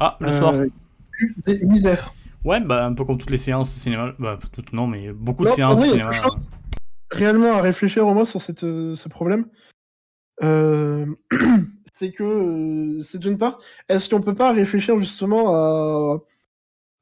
Ah, 0.00 0.16
le 0.20 0.26
Euh, 0.28 0.38
soir. 0.38 0.54
Des 1.46 1.64
misères. 1.64 2.12
Ouais, 2.44 2.60
bah, 2.60 2.84
un 2.84 2.92
peu 2.94 3.04
comme 3.04 3.16
toutes 3.16 3.30
les 3.30 3.36
séances 3.38 3.72
de 3.74 3.78
cinéma. 3.78 4.12
Bah, 4.18 4.38
toutes 4.52 4.72
non, 4.72 4.86
mais 4.88 5.12
beaucoup 5.12 5.44
de 5.44 5.50
séances 5.50 5.80
de 5.80 5.86
cinéma. 5.86 6.10
chose. 6.12 6.32
réellement 7.10 7.52
à 7.54 7.60
réfléchir 7.62 8.06
au 8.06 8.12
moins 8.12 8.24
sur 8.24 8.42
cette, 8.42 8.64
euh, 8.64 8.96
ce 8.96 9.08
problème, 9.08 9.46
euh, 10.42 11.06
c'est 11.94 12.12
que 12.12 12.22
euh, 12.24 13.02
c'est 13.02 13.18
d'une 13.18 13.38
part, 13.38 13.58
est-ce 13.88 14.08
qu'on 14.10 14.20
peut 14.20 14.34
pas 14.34 14.52
réfléchir 14.52 14.98
justement 14.98 15.54
à, 15.54 16.22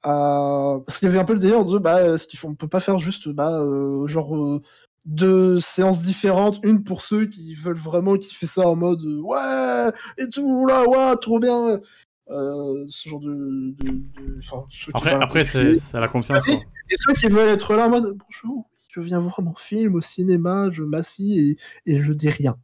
à... 0.02 0.78
parce 0.86 0.98
qu'il 0.98 1.09
y 1.09 1.10
avait 1.10 1.20
un 1.20 1.24
peu 1.24 1.32
le 1.35 1.39
délire 1.39 1.64
de 1.64 1.78
bah 1.78 2.02
est-ce 2.02 2.27
qu'il 2.28 2.39
faut 2.39 2.48
on 2.48 2.55
peut 2.55 2.69
pas 2.69 2.81
faire 2.81 2.98
juste 2.98 3.28
bah 3.28 3.59
euh, 3.60 4.06
genre 4.06 4.36
euh, 4.36 4.60
deux 5.05 5.59
séances 5.60 6.02
différentes, 6.02 6.60
une 6.62 6.85
pour 6.85 7.02
ceux 7.02 7.27
qui 7.27 7.55
veulent 7.55 7.77
vraiment 7.77 8.16
kiffer 8.16 8.47
ça 8.47 8.69
en 8.69 8.77
mode 8.77 9.02
ouais 9.05 9.90
et 10.19 10.28
tout 10.28 10.66
là 10.66 10.89
ouais 10.89 11.16
trop 11.20 11.40
bien 11.40 11.81
ce 12.28 13.09
genre 13.09 13.20
de, 13.20 13.74
de, 13.82 13.90
de- 13.90 14.39
enfin, 14.39 14.64
ceux 14.70 14.93
qui 14.93 14.97
Après, 14.97 15.12
après 15.12 15.44
c'est 15.44 15.97
à 15.97 16.01
la 16.01 16.09
confiance. 16.09 16.48
Et 16.48 16.97
ceux 16.98 17.14
qui 17.14 17.27
veulent 17.28 17.48
être 17.48 17.74
là 17.74 17.86
en 17.86 17.90
mode 17.90 18.16
bonjour, 18.16 18.69
je 18.90 19.01
viens 19.01 19.20
voir 19.20 19.40
mon 19.43 19.55
film 19.55 19.94
au 19.97 20.01
cinéma, 20.01 20.69
je 20.70 20.82
m'assis 20.82 21.59
et, 21.86 21.93
et 21.93 22.01
je 22.01 22.12
dis 22.12 22.31
rien. 22.31 22.56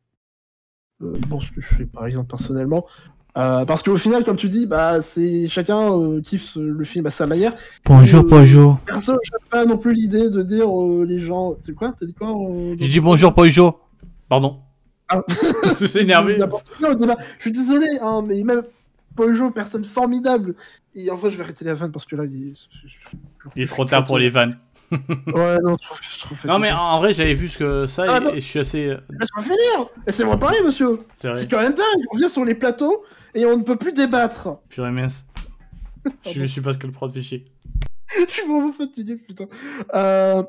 Euh, 1.03 1.15
bon, 1.29 1.41
ce 1.41 1.51
que 1.53 1.61
je 1.61 1.67
fais 1.67 1.87
par 1.87 2.07
exemple 2.07 2.29
personnellement. 2.29 2.87
Euh, 3.37 3.65
parce 3.65 3.83
qu'au 3.85 3.97
final, 3.97 4.25
comme 4.25 4.37
tu 4.37 4.49
dis, 4.49 4.67
bah 4.67 5.01
c'est 5.01 5.49
chacun 5.49 5.93
euh, 5.97 6.21
kiffe 6.21 6.57
le 6.57 6.85
film 6.85 7.07
à 7.07 7.11
sa 7.11 7.27
manière. 7.27 7.53
Bonjour, 7.85 8.25
Euh, 8.25 8.29
bonjour. 8.29 8.81
Perso, 8.81 9.17
j'aime 9.23 9.49
pas 9.49 9.65
non 9.65 9.79
plus 9.79 9.93
l'idée 9.93 10.29
de 10.29 10.43
dire 10.43 10.69
les 11.07 11.21
gens. 11.21 11.57
C'est 11.63 11.75
quoi 11.75 11.95
T'as 11.99 12.07
dit 12.07 12.15
quoi 12.15 12.35
J'ai 12.79 12.89
dit 12.89 13.01
bonjour, 13.01 13.33
bonjour. 13.33 13.81
Pardon. 14.29 14.59
Ah. 15.09 15.23
Je 15.81 15.87
suis 15.87 16.01
énervé. 16.01 16.37
Je 16.81 17.43
suis 17.43 17.53
désolé, 17.53 17.87
hein, 18.03 18.23
mais 18.27 18.43
même 18.43 18.63
Pojo, 19.15 19.51
personne 19.51 19.85
formidable. 19.85 20.55
Et 20.95 21.11
en 21.11 21.17
vrai, 21.17 21.31
je 21.31 21.37
vais 21.37 21.45
arrêter 21.45 21.65
la 21.65 21.75
vanne 21.75 21.91
parce 21.93 22.05
que 22.05 22.15
là, 22.17 22.25
il 22.25 22.55
Il 23.57 23.63
est 23.63 23.67
trop 23.67 23.85
tard 23.85 24.05
pour 24.05 24.19
les 24.19 24.29
vannes. 24.29 24.57
Ouais, 24.91 25.59
non, 25.63 25.77
je 25.81 25.87
trouve, 25.87 26.01
je 26.03 26.19
trouve 26.21 26.47
Non, 26.47 26.59
mais 26.59 26.73
en 26.73 26.99
vrai, 26.99 27.13
j'avais 27.13 27.35
vu 27.35 27.49
ce 27.49 27.59
que 27.59 27.87
ça 27.87 28.05
Ah, 28.09 28.21
et, 28.33 28.37
et 28.37 28.41
je 28.41 28.47
suis 28.47 28.59
assez. 28.59 28.87
Laisse-moi 29.11 29.43
finir 29.43 29.89
Laissez-moi 30.07 30.37
parler, 30.39 30.59
monsieur 30.65 31.01
C'est 31.13 31.29
vrai. 31.29 31.41
C'est 31.43 31.51
quand 31.51 31.61
même 31.61 31.75
dingue 31.75 32.05
On 32.13 32.17
vient 32.17 32.29
sur 32.29 32.45
les 32.45 32.55
plateaux 32.55 33.05
et 33.35 33.45
on 33.47 33.57
ne 33.59 33.63
peut 33.63 33.77
plus 33.77 33.93
débattre 33.93 34.59
Purée 34.69 34.91
mince. 34.91 35.27
Je 36.25 36.31
suis- 36.31 36.41
je 36.47 36.47
suis 36.47 36.61
pas 36.61 36.73
ce 36.73 36.79
que 36.79 36.87
le 36.87 36.93
prod 36.93 37.13
fait 37.13 37.21
chier. 37.21 37.45
Je 38.17 38.33
suis 38.33 38.43
vraiment 38.47 38.73
fatigué, 38.73 39.17
putain. 39.17 39.45
Euh... 39.95 40.43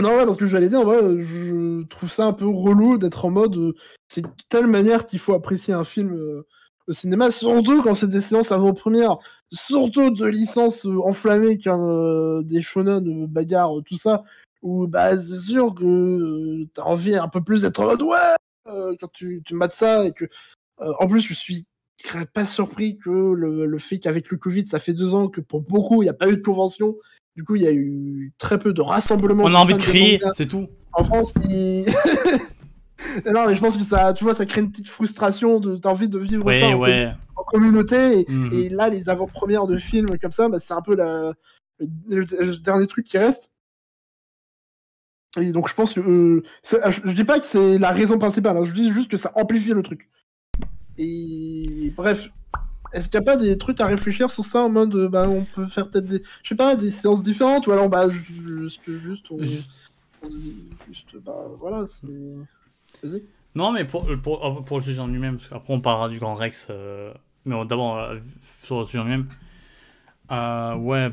Non, 0.00 0.16
ouais, 0.16 0.26
parce 0.26 0.36
que 0.36 0.44
j'allais 0.46 0.68
dire, 0.68 0.84
ouais, 0.86 0.98
je 1.22 1.82
trouve 1.84 2.10
ça 2.10 2.26
un 2.26 2.32
peu 2.34 2.46
relou 2.46 2.98
d'être 2.98 3.24
en 3.24 3.30
mode. 3.30 3.56
euh, 3.56 3.72
c'est 4.08 4.20
de 4.22 4.28
telle 4.48 4.66
manière 4.66 5.06
qu'il 5.06 5.18
faut 5.20 5.32
apprécier 5.34 5.72
un 5.72 5.84
film 5.84 6.12
euh, 6.14 6.46
au 6.88 6.92
cinéma, 6.92 7.30
surtout 7.30 7.82
quand 7.82 7.94
c'est 7.94 8.08
des 8.08 8.20
séances 8.20 8.52
avant-première, 8.52 9.16
surtout 9.52 10.10
de 10.10 10.26
licences 10.26 10.86
euh, 10.86 11.00
enflammées 11.02 11.58
comme 11.58 11.82
euh, 11.82 12.42
des 12.42 12.62
shonen, 12.62 13.24
euh, 13.24 13.26
bagarres, 13.26 13.72
tout 13.84 13.98
ça, 13.98 14.22
où 14.62 14.86
bah, 14.86 15.16
c'est 15.20 15.40
sûr 15.40 15.74
que 15.74 16.64
t'as 16.74 16.82
envie 16.82 17.16
un 17.16 17.28
peu 17.28 17.42
plus 17.42 17.62
d'être 17.62 17.80
en 17.80 17.86
mode 17.86 18.02
ouais 18.02 18.16
quand 19.00 19.08
tu, 19.12 19.42
tu 19.44 19.54
mates 19.54 19.72
ça 19.72 20.04
et 20.06 20.12
que. 20.12 20.24
en 20.78 21.06
plus, 21.06 21.20
je 21.20 21.34
suis 21.34 21.64
pas 22.34 22.44
surpris 22.44 22.98
que 22.98 23.10
le, 23.10 23.64
le 23.64 23.78
fait 23.78 23.98
qu'avec 24.00 24.30
le 24.30 24.36
Covid, 24.36 24.66
ça 24.66 24.78
fait 24.80 24.92
deux 24.92 25.14
ans 25.14 25.28
que 25.28 25.40
pour 25.40 25.60
beaucoup, 25.62 26.02
il 26.02 26.06
n'y 26.06 26.10
a 26.10 26.14
pas 26.14 26.28
eu 26.28 26.36
de 26.36 26.42
convention. 26.42 26.96
Du 27.36 27.44
coup, 27.44 27.54
il 27.54 27.62
y 27.62 27.66
a 27.66 27.72
eu 27.72 28.32
très 28.38 28.58
peu 28.58 28.72
de 28.72 28.80
rassemblements. 28.80 29.44
On 29.44 29.54
a 29.54 29.58
envie 29.58 29.74
de 29.74 29.78
crier, 29.78 30.20
c'est 30.34 30.46
tout. 30.46 30.66
En 30.92 31.04
France, 31.04 31.32
il- 31.48 31.86
non, 33.30 33.46
mais 33.46 33.54
je 33.54 33.60
pense 33.60 33.76
que 33.76 33.82
ça, 33.82 34.12
tu 34.14 34.24
vois, 34.24 34.34
ça 34.34 34.46
crée 34.46 34.60
une 34.62 34.70
petite 34.70 34.88
frustration 34.88 35.60
de, 35.60 35.76
t'as 35.76 35.90
envie 35.90 36.08
de 36.08 36.18
vivre 36.18 36.50
ça 36.50 36.68
en, 36.68 36.78
ouais. 36.78 37.10
en 37.36 37.42
communauté. 37.44 38.20
Et, 38.20 38.26
Mhm. 38.30 38.52
et 38.52 38.68
là, 38.68 38.88
les 38.88 39.08
avant-premières 39.08 39.66
de 39.66 39.76
films 39.76 40.18
comme 40.20 40.32
ça, 40.32 40.48
bah, 40.48 40.58
c'est 40.64 40.74
un 40.74 40.82
peu 40.82 40.94
la, 40.96 41.34
le, 42.08 42.56
dernier 42.56 42.86
truc 42.86 43.06
qui 43.06 43.18
reste. 43.18 43.52
Et 45.38 45.52
donc, 45.52 45.68
je 45.68 45.74
pense 45.74 45.92
que. 45.92 46.00
euh, 46.00 46.42
je, 46.64 46.76
je 47.04 47.12
dis 47.12 47.24
pas 47.24 47.38
que 47.38 47.44
c'est 47.44 47.76
la 47.78 47.90
raison 47.90 48.18
principale, 48.18 48.56
hein, 48.56 48.64
je 48.64 48.72
dis 48.72 48.90
juste 48.92 49.10
que 49.10 49.18
ça 49.18 49.32
amplifie 49.34 49.72
le 49.74 49.82
truc. 49.82 50.08
Et 50.98 51.92
bref. 51.96 52.30
Est-ce 52.92 53.08
qu'il 53.10 53.20
n'y 53.20 53.26
a 53.26 53.32
pas 53.32 53.36
des 53.36 53.58
trucs 53.58 53.80
à 53.80 53.86
réfléchir 53.86 54.30
sur 54.30 54.44
ça 54.44 54.62
en 54.62 54.70
mode 54.70 54.94
euh, 54.94 55.08
bah 55.08 55.26
on 55.28 55.44
peut 55.44 55.66
faire 55.66 55.90
peut-être 55.90 56.06
des 56.06 56.22
je 56.44 56.48
sais 56.48 56.54
pas 56.54 56.76
des 56.76 56.92
séances 56.92 57.22
différentes 57.22 57.66
ou 57.66 57.72
alors 57.72 57.88
bah 57.90 58.08
juste 58.08 58.80
juste 58.86 59.26
on, 59.30 59.38
Juste- 59.42 59.70
on 60.22 60.30
se 60.30 60.36
dit 60.38 60.54
juste 60.88 61.16
bah 61.22 61.46
voilà 61.58 61.84
c'est 61.88 62.06
Non, 63.54 63.72
mais 63.72 63.84
pour, 63.84 64.06
pour, 64.22 64.64
pour 64.64 64.78
le 64.78 64.82
sujet 64.84 65.00
en 65.00 65.06
lui-même, 65.06 65.36
parce 65.38 65.48
qu'après 65.48 65.72
on 65.72 65.80
parlera 65.80 66.08
du 66.08 66.18
Grand 66.18 66.34
Rex, 66.34 66.68
euh, 66.70 67.12
mais 67.44 67.54
d'abord 67.64 67.96
euh, 67.98 68.18
sur 68.62 68.80
le 68.80 68.84
sujet 68.84 68.98
en 68.98 69.04
lui-même. 69.04 69.28
Euh, 70.30 70.74
ouais, 70.74 71.10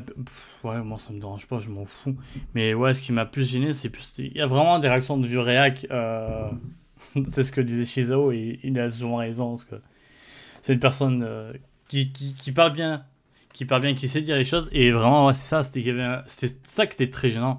ouais, 0.64 0.82
moi 0.82 0.98
ça 0.98 1.12
me 1.12 1.20
dérange 1.20 1.46
pas, 1.46 1.60
je 1.60 1.70
m'en 1.70 1.84
fous. 1.84 2.16
Mais 2.54 2.74
ouais, 2.74 2.94
ce 2.94 3.00
qui 3.00 3.12
m'a 3.12 3.24
plus 3.24 3.48
gêné, 3.48 3.72
c'est 3.72 3.88
plus. 3.88 4.14
Il 4.18 4.36
y 4.36 4.40
a 4.40 4.46
vraiment 4.46 4.78
des 4.78 4.88
réactions 4.88 5.16
de 5.16 5.26
vieux 5.26 5.40
réac. 5.40 5.86
euh, 5.90 6.50
c'est 7.26 7.42
ce 7.42 7.52
que 7.52 7.60
disait 7.60 7.84
Shizao 7.84 8.32
et 8.32 8.60
il 8.62 8.78
a 8.78 8.88
souvent 8.88 9.16
raison, 9.16 9.50
parce 9.50 9.64
que 9.64 9.76
c'est 10.62 10.72
une 10.72 10.80
personne 10.80 11.22
euh, 11.22 11.52
qui, 11.88 12.12
qui, 12.12 12.52
parle 12.52 12.72
bien, 12.72 13.04
qui 13.52 13.64
parle 13.64 13.82
bien, 13.82 13.94
qui 13.94 14.08
sait 14.08 14.22
dire 14.22 14.36
les 14.36 14.44
choses, 14.44 14.68
et 14.72 14.90
vraiment, 14.90 15.32
c'est 15.32 15.48
ça, 15.48 15.62
c'était 15.62 16.56
ça 16.64 16.86
qui 16.86 16.94
était 16.94 17.10
très 17.10 17.30
gênant. 17.30 17.56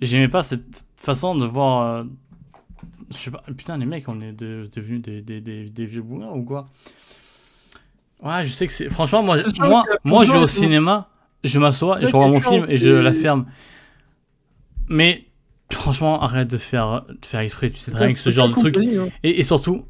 J'aimais 0.00 0.28
pas 0.28 0.42
cette 0.42 0.86
façon 0.96 1.34
de 1.36 1.46
voir. 1.46 2.04
Je 3.10 3.16
sais 3.16 3.30
pas, 3.30 3.42
putain, 3.56 3.76
les 3.78 3.86
mecs, 3.86 4.08
on 4.08 4.20
est 4.20 4.32
de- 4.32 4.68
devenus 4.74 5.00
des, 5.02 5.22
des, 5.22 5.40
des, 5.40 5.68
des 5.70 5.84
vieux 5.86 6.02
boomers 6.02 6.34
ou 6.36 6.42
quoi? 6.44 6.66
Ouais, 8.22 8.44
je 8.44 8.52
sais 8.52 8.66
que 8.66 8.72
c'est. 8.72 8.88
Franchement, 8.90 9.22
moi, 9.22 9.36
moi, 9.60 9.84
moi 10.04 10.24
je 10.24 10.32
vais 10.32 10.38
au 10.38 10.46
cinéma, 10.48 11.08
je 11.44 11.58
m'assois 11.58 12.00
je 12.00 12.06
regarde 12.06 12.32
mon 12.32 12.40
film 12.40 12.66
et 12.68 12.76
je 12.76 12.90
la 12.90 13.12
ferme. 13.14 13.46
Mais 14.88 15.26
franchement, 15.72 16.20
arrête 16.22 16.48
de 16.48 16.58
faire, 16.58 17.04
de 17.08 17.24
faire 17.26 17.40
exprès, 17.40 17.70
tu 17.70 17.78
sais 17.78 17.90
très 17.90 18.06
bien 18.06 18.14
que 18.14 18.20
ce 18.20 18.30
genre 18.30 18.48
de 18.48 18.54
truc. 18.54 18.76
hein. 18.76 19.08
Et, 19.22 19.38
et 19.40 19.42
surtout, 19.42 19.84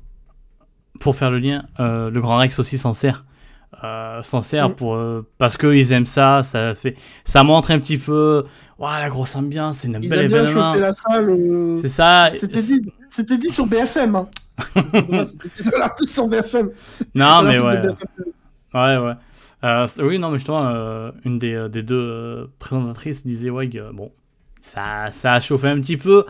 pour 1.01 1.17
faire 1.17 1.31
le 1.31 1.39
lien, 1.39 1.65
euh, 1.81 2.11
le 2.11 2.21
Grand 2.21 2.37
Rex 2.37 2.59
aussi 2.59 2.79
s'en 2.79 2.93
sert. 2.93 3.25
Euh, 3.85 4.23
s'en 4.25 4.41
sert 4.41 4.71
Mm. 4.71 4.75
pour, 4.75 4.95
euh, 4.97 5.27
parce 5.39 5.57
qu'ils 5.57 5.93
aiment 5.93 6.07
ça, 6.07 6.43
ça 6.43 6.75
fait, 6.75 6.97
ça 7.25 7.45
montre 7.45 7.71
un 7.71 7.79
petit 7.79 7.99
peu, 7.99 8.45
ouah, 8.79 8.99
la 8.99 9.09
grosse 9.09 9.37
ambiance, 9.37 9.79
c'est 9.79 9.95
un 9.95 10.01
ils 10.03 10.09
bel 10.09 10.21
aiment 10.21 10.29
bien 10.29 10.43
événement. 10.43 10.73
chauffer 10.73 10.81
la 10.81 10.93
salle 10.93 11.79
C'est 11.81 11.89
ça. 11.89 12.31
c'était 12.35 12.61
dit 12.63 12.83
c'était 13.19 13.37
dit 13.37 13.51
sur 13.51 13.67
BFM 13.67 14.15
hein. 14.15 14.29
Ouais, 14.77 15.27
c'était 15.27 15.49
dit 16.05 16.07
sur 16.13 16.29
BFM 16.29 16.71
Non, 17.17 17.43
mais 17.43 17.59
ouais. 17.59 17.81
Ouais, 18.75 18.97
ouais. 18.97 19.13
Euh, 19.65 19.89
oui, 19.99 20.21
non, 20.21 20.31
mais 20.31 20.39
justement, 20.39 20.69
euh, 20.69 21.11
une 21.25 21.41
des, 21.41 21.55
euh, 21.55 21.69
des 21.69 21.83
deux 21.83 21.97
euh, 21.97 22.47
présentatrices 22.61 23.27
disait, 23.27 23.51
ouais, 23.51 23.69
que, 23.69 23.91
bon, 23.93 24.13
ça, 24.61 25.11
ça 25.11 25.33
a 25.33 25.41
chauffé 25.41 25.67
un 25.69 25.81
petit 25.81 25.97
peu. 25.97 26.27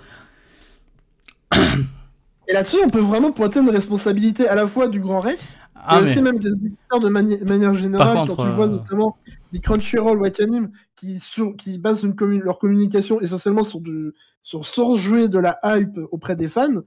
et 2.49 2.53
là-dessus 2.55 2.79
on 2.83 2.89
peut 2.89 3.01
vraiment 3.01 3.33
pointer 3.33 3.61
une 3.61 3.69
responsabilité 3.69 4.49
à 4.49 4.55
la 4.55 4.67
fois 4.67 4.87
du 4.89 5.01
Grand 5.01 5.21
Rex 5.21 5.59
Ah, 5.75 5.97
mais 5.97 6.09
aussi 6.09 6.23
même 6.23 6.39
des 6.39 6.49
éditeurs 6.49 7.01
de 7.01 7.09
manière 7.11 7.75
générale, 7.75 8.29
quand 8.29 8.45
tu 8.47 8.51
vois 8.51 8.67
notamment 8.67 9.19
des 9.53 9.61
Crunchyroll 9.61 10.21
Wakanim 10.21 10.71
qui, 10.95 11.23
qui 11.57 11.79
basent 11.79 12.05
leur 12.05 12.59
communication 12.59 13.21
essentiellement 13.21 13.63
sur, 13.63 13.81
de, 13.81 14.15
sur 14.43 14.67
surjouer 14.67 15.29
de 15.29 15.39
la 15.39 15.59
hype 15.65 15.99
auprès 16.11 16.37
des 16.37 16.49
fans, 16.49 16.83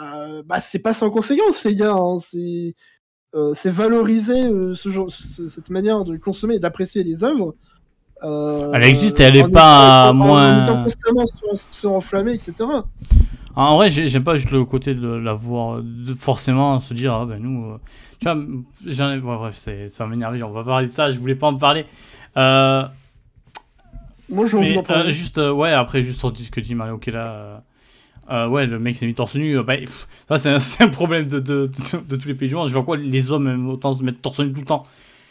euh, 0.00 0.42
bah 0.44 0.60
c'est 0.60 0.78
pas 0.78 0.94
sans 0.94 1.10
conséquence, 1.10 1.64
les 1.64 1.74
gars. 1.74 1.94
Hein. 1.94 2.18
c'est 2.18 2.74
euh, 3.34 3.54
valoriser 3.64 4.46
euh, 4.46 4.74
ce 4.74 4.90
genre, 4.90 5.10
cette 5.10 5.70
manière 5.70 6.04
de 6.04 6.16
consommer 6.16 6.56
et 6.56 6.58
d'apprécier 6.58 7.02
les 7.02 7.24
œuvres. 7.24 7.54
elle 8.22 8.84
existe 8.84 9.20
et 9.20 9.24
elle 9.24 9.36
est 9.36 9.50
pas 9.50 10.12
moins. 10.12 10.58
En 10.58 10.62
étant 10.64 10.84
constamment 10.84 11.24
enflammer, 11.84 12.32
etc. 12.32 12.52
En 13.60 13.74
vrai, 13.74 13.90
j'aime 13.90 14.22
pas 14.22 14.36
juste 14.36 14.52
le 14.52 14.64
côté 14.64 14.94
de 14.94 15.08
la 15.08 15.32
voir, 15.32 15.82
de 15.82 16.14
forcément 16.14 16.78
se 16.78 16.94
dire, 16.94 17.12
ah 17.12 17.26
ben 17.26 17.42
nous, 17.42 17.76
tu 18.20 18.28
vois, 18.28 18.36
j'en 18.86 19.10
ai, 19.10 19.18
bref, 19.18 19.56
ça 19.56 19.72
va 19.98 20.06
m'énerver, 20.06 20.40
on 20.44 20.52
va 20.52 20.62
parler 20.62 20.86
de 20.86 20.92
ça, 20.92 21.10
je 21.10 21.18
voulais 21.18 21.34
pas 21.34 21.48
en 21.48 21.56
parler. 21.56 21.84
Euh, 22.36 22.84
Moi, 24.28 24.46
je 24.46 24.58
mais, 24.58 24.80
euh, 24.90 25.10
juste, 25.10 25.38
euh, 25.38 25.50
ouais, 25.50 25.72
après, 25.72 26.04
juste 26.04 26.20
sur 26.20 26.32
ce 26.36 26.50
que 26.52 26.60
dit 26.60 26.76
Mario 26.76 26.98
Kella, 26.98 27.64
euh, 28.30 28.46
ouais, 28.46 28.64
le 28.64 28.78
mec 28.78 28.96
s'est 28.96 29.06
mis 29.06 29.14
torse 29.14 29.34
nu, 29.34 29.60
bah, 29.64 29.74
ça, 30.36 30.60
c'est 30.60 30.84
un, 30.84 30.88
problème 30.88 31.26
de, 31.26 31.40
de, 31.40 31.68
de, 32.08 32.16
tous 32.16 32.28
les 32.28 32.34
pays 32.34 32.48
du 32.48 32.54
monde. 32.54 32.68
Je 32.68 32.74
vois 32.74 32.84
quoi, 32.84 32.96
les 32.96 33.32
hommes 33.32 33.48
aiment 33.48 33.70
autant 33.70 33.92
se 33.92 34.04
mettre 34.04 34.20
torse 34.20 34.38
nu 34.38 34.52
tout 34.52 34.60
le 34.60 34.66
temps. 34.66 34.84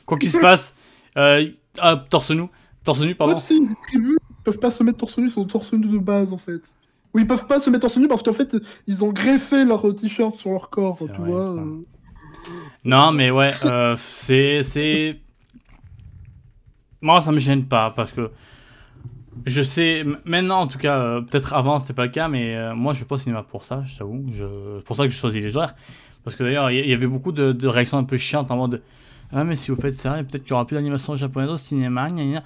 Quoi 0.05 0.17
qu'il 0.17 0.29
se 0.29 0.37
passe, 0.41 0.75
ah, 1.15 1.95
torse 2.09 2.31
nu, 2.31 2.43
torse 2.83 2.99
nu, 2.99 3.15
pardon. 3.15 3.39
c'est 3.39 3.55
une 3.55 3.73
tribu, 3.87 4.17
ils 4.31 4.43
peuvent 4.43 4.59
pas 4.59 4.71
se 4.71 4.83
mettre 4.83 4.97
torse 4.97 5.17
nu, 5.17 5.27
ils 5.27 5.31
sont 5.31 5.45
torse 5.45 5.71
nu 5.71 5.87
de 5.87 5.97
base, 5.97 6.33
en 6.33 6.37
fait. 6.37 6.77
Ou 7.13 7.19
ils 7.19 7.27
peuvent 7.27 7.47
pas 7.47 7.59
se 7.59 7.69
mettre 7.69 7.81
torse 7.81 7.97
nu 7.97 8.07
parce 8.07 8.23
qu'en 8.23 8.33
fait, 8.33 8.55
ils 8.85 9.03
ont 9.03 9.11
greffé 9.11 9.65
leur 9.65 9.83
t-shirt 9.95 10.37
sur 10.37 10.51
leur 10.51 10.69
corps, 10.69 10.97
tu 10.97 11.21
vois. 11.21 11.55
Non, 12.83 13.11
mais 13.11 13.31
ouais, 13.31 13.51
euh, 13.65 13.95
c'est. 13.97 14.63
c'est... 14.63 15.19
Moi, 17.01 17.21
ça 17.21 17.31
me 17.31 17.39
gêne 17.39 17.65
pas 17.65 17.91
parce 17.91 18.11
que 18.11 18.31
je 19.45 19.61
sais. 19.61 20.05
Maintenant, 20.25 20.61
en 20.61 20.67
tout 20.67 20.77
cas, 20.77 20.97
euh, 20.97 21.21
peut-être 21.21 21.53
avant, 21.53 21.79
c'était 21.79 21.93
pas 21.93 22.05
le 22.05 22.11
cas, 22.11 22.27
mais 22.27 22.55
euh, 22.55 22.75
moi, 22.75 22.93
je 22.93 22.99
vais 22.99 23.05
pas 23.05 23.15
au 23.15 23.19
cinéma 23.19 23.43
pour 23.43 23.63
ça, 23.63 23.83
j'avoue. 23.85 24.25
Je... 24.31 24.45
C'est 24.77 24.85
pour 24.85 24.95
ça 24.95 25.03
que 25.03 25.09
je 25.09 25.17
choisis 25.17 25.43
les 25.43 25.49
joueurs. 25.49 25.73
Parce 26.23 26.35
que 26.35 26.43
d'ailleurs, 26.43 26.71
il 26.71 26.89
y, 26.89 26.93
avait 26.93 27.07
beaucoup 27.07 27.31
de, 27.31 27.67
réactions 27.67 27.97
un 27.97 28.03
peu 28.03 28.17
chiantes 28.17 28.51
en 28.51 28.57
mode 28.57 28.81
Ah, 29.31 29.45
mais 29.45 29.55
si 29.55 29.71
vous 29.71 29.79
faites 29.79 29.93
ça, 29.93 30.11
peut-être 30.23 30.43
qu'il 30.43 30.51
y 30.51 30.53
aura 30.53 30.65
plus 30.65 30.75
d'animation 30.75 31.15
japonaise 31.15 31.49
au 31.49 31.55
cinéma. 31.55 32.09
Gna, 32.09 32.43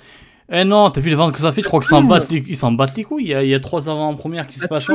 Eh 0.54 0.66
non, 0.66 0.90
t'as 0.90 1.00
vu 1.00 1.10
les 1.10 1.16
ventes 1.16 1.34
que 1.34 1.40
ça 1.40 1.52
fait 1.52 1.62
Je 1.62 1.68
crois 1.68 1.80
qu'ils 1.80 1.90
s'en 1.90 2.04
battent 2.04 2.30
les, 2.30 2.54
s'en 2.54 2.74
battent 2.74 2.98
les 2.98 3.04
couilles. 3.04 3.24
Il 3.24 3.30
y, 3.30 3.34
a, 3.34 3.44
il 3.44 3.50
y 3.50 3.56
a 3.56 3.60
trois 3.60 3.90
avant-premières 3.90 4.48
qui 4.48 4.60
se 4.60 4.68
passent. 4.68 4.90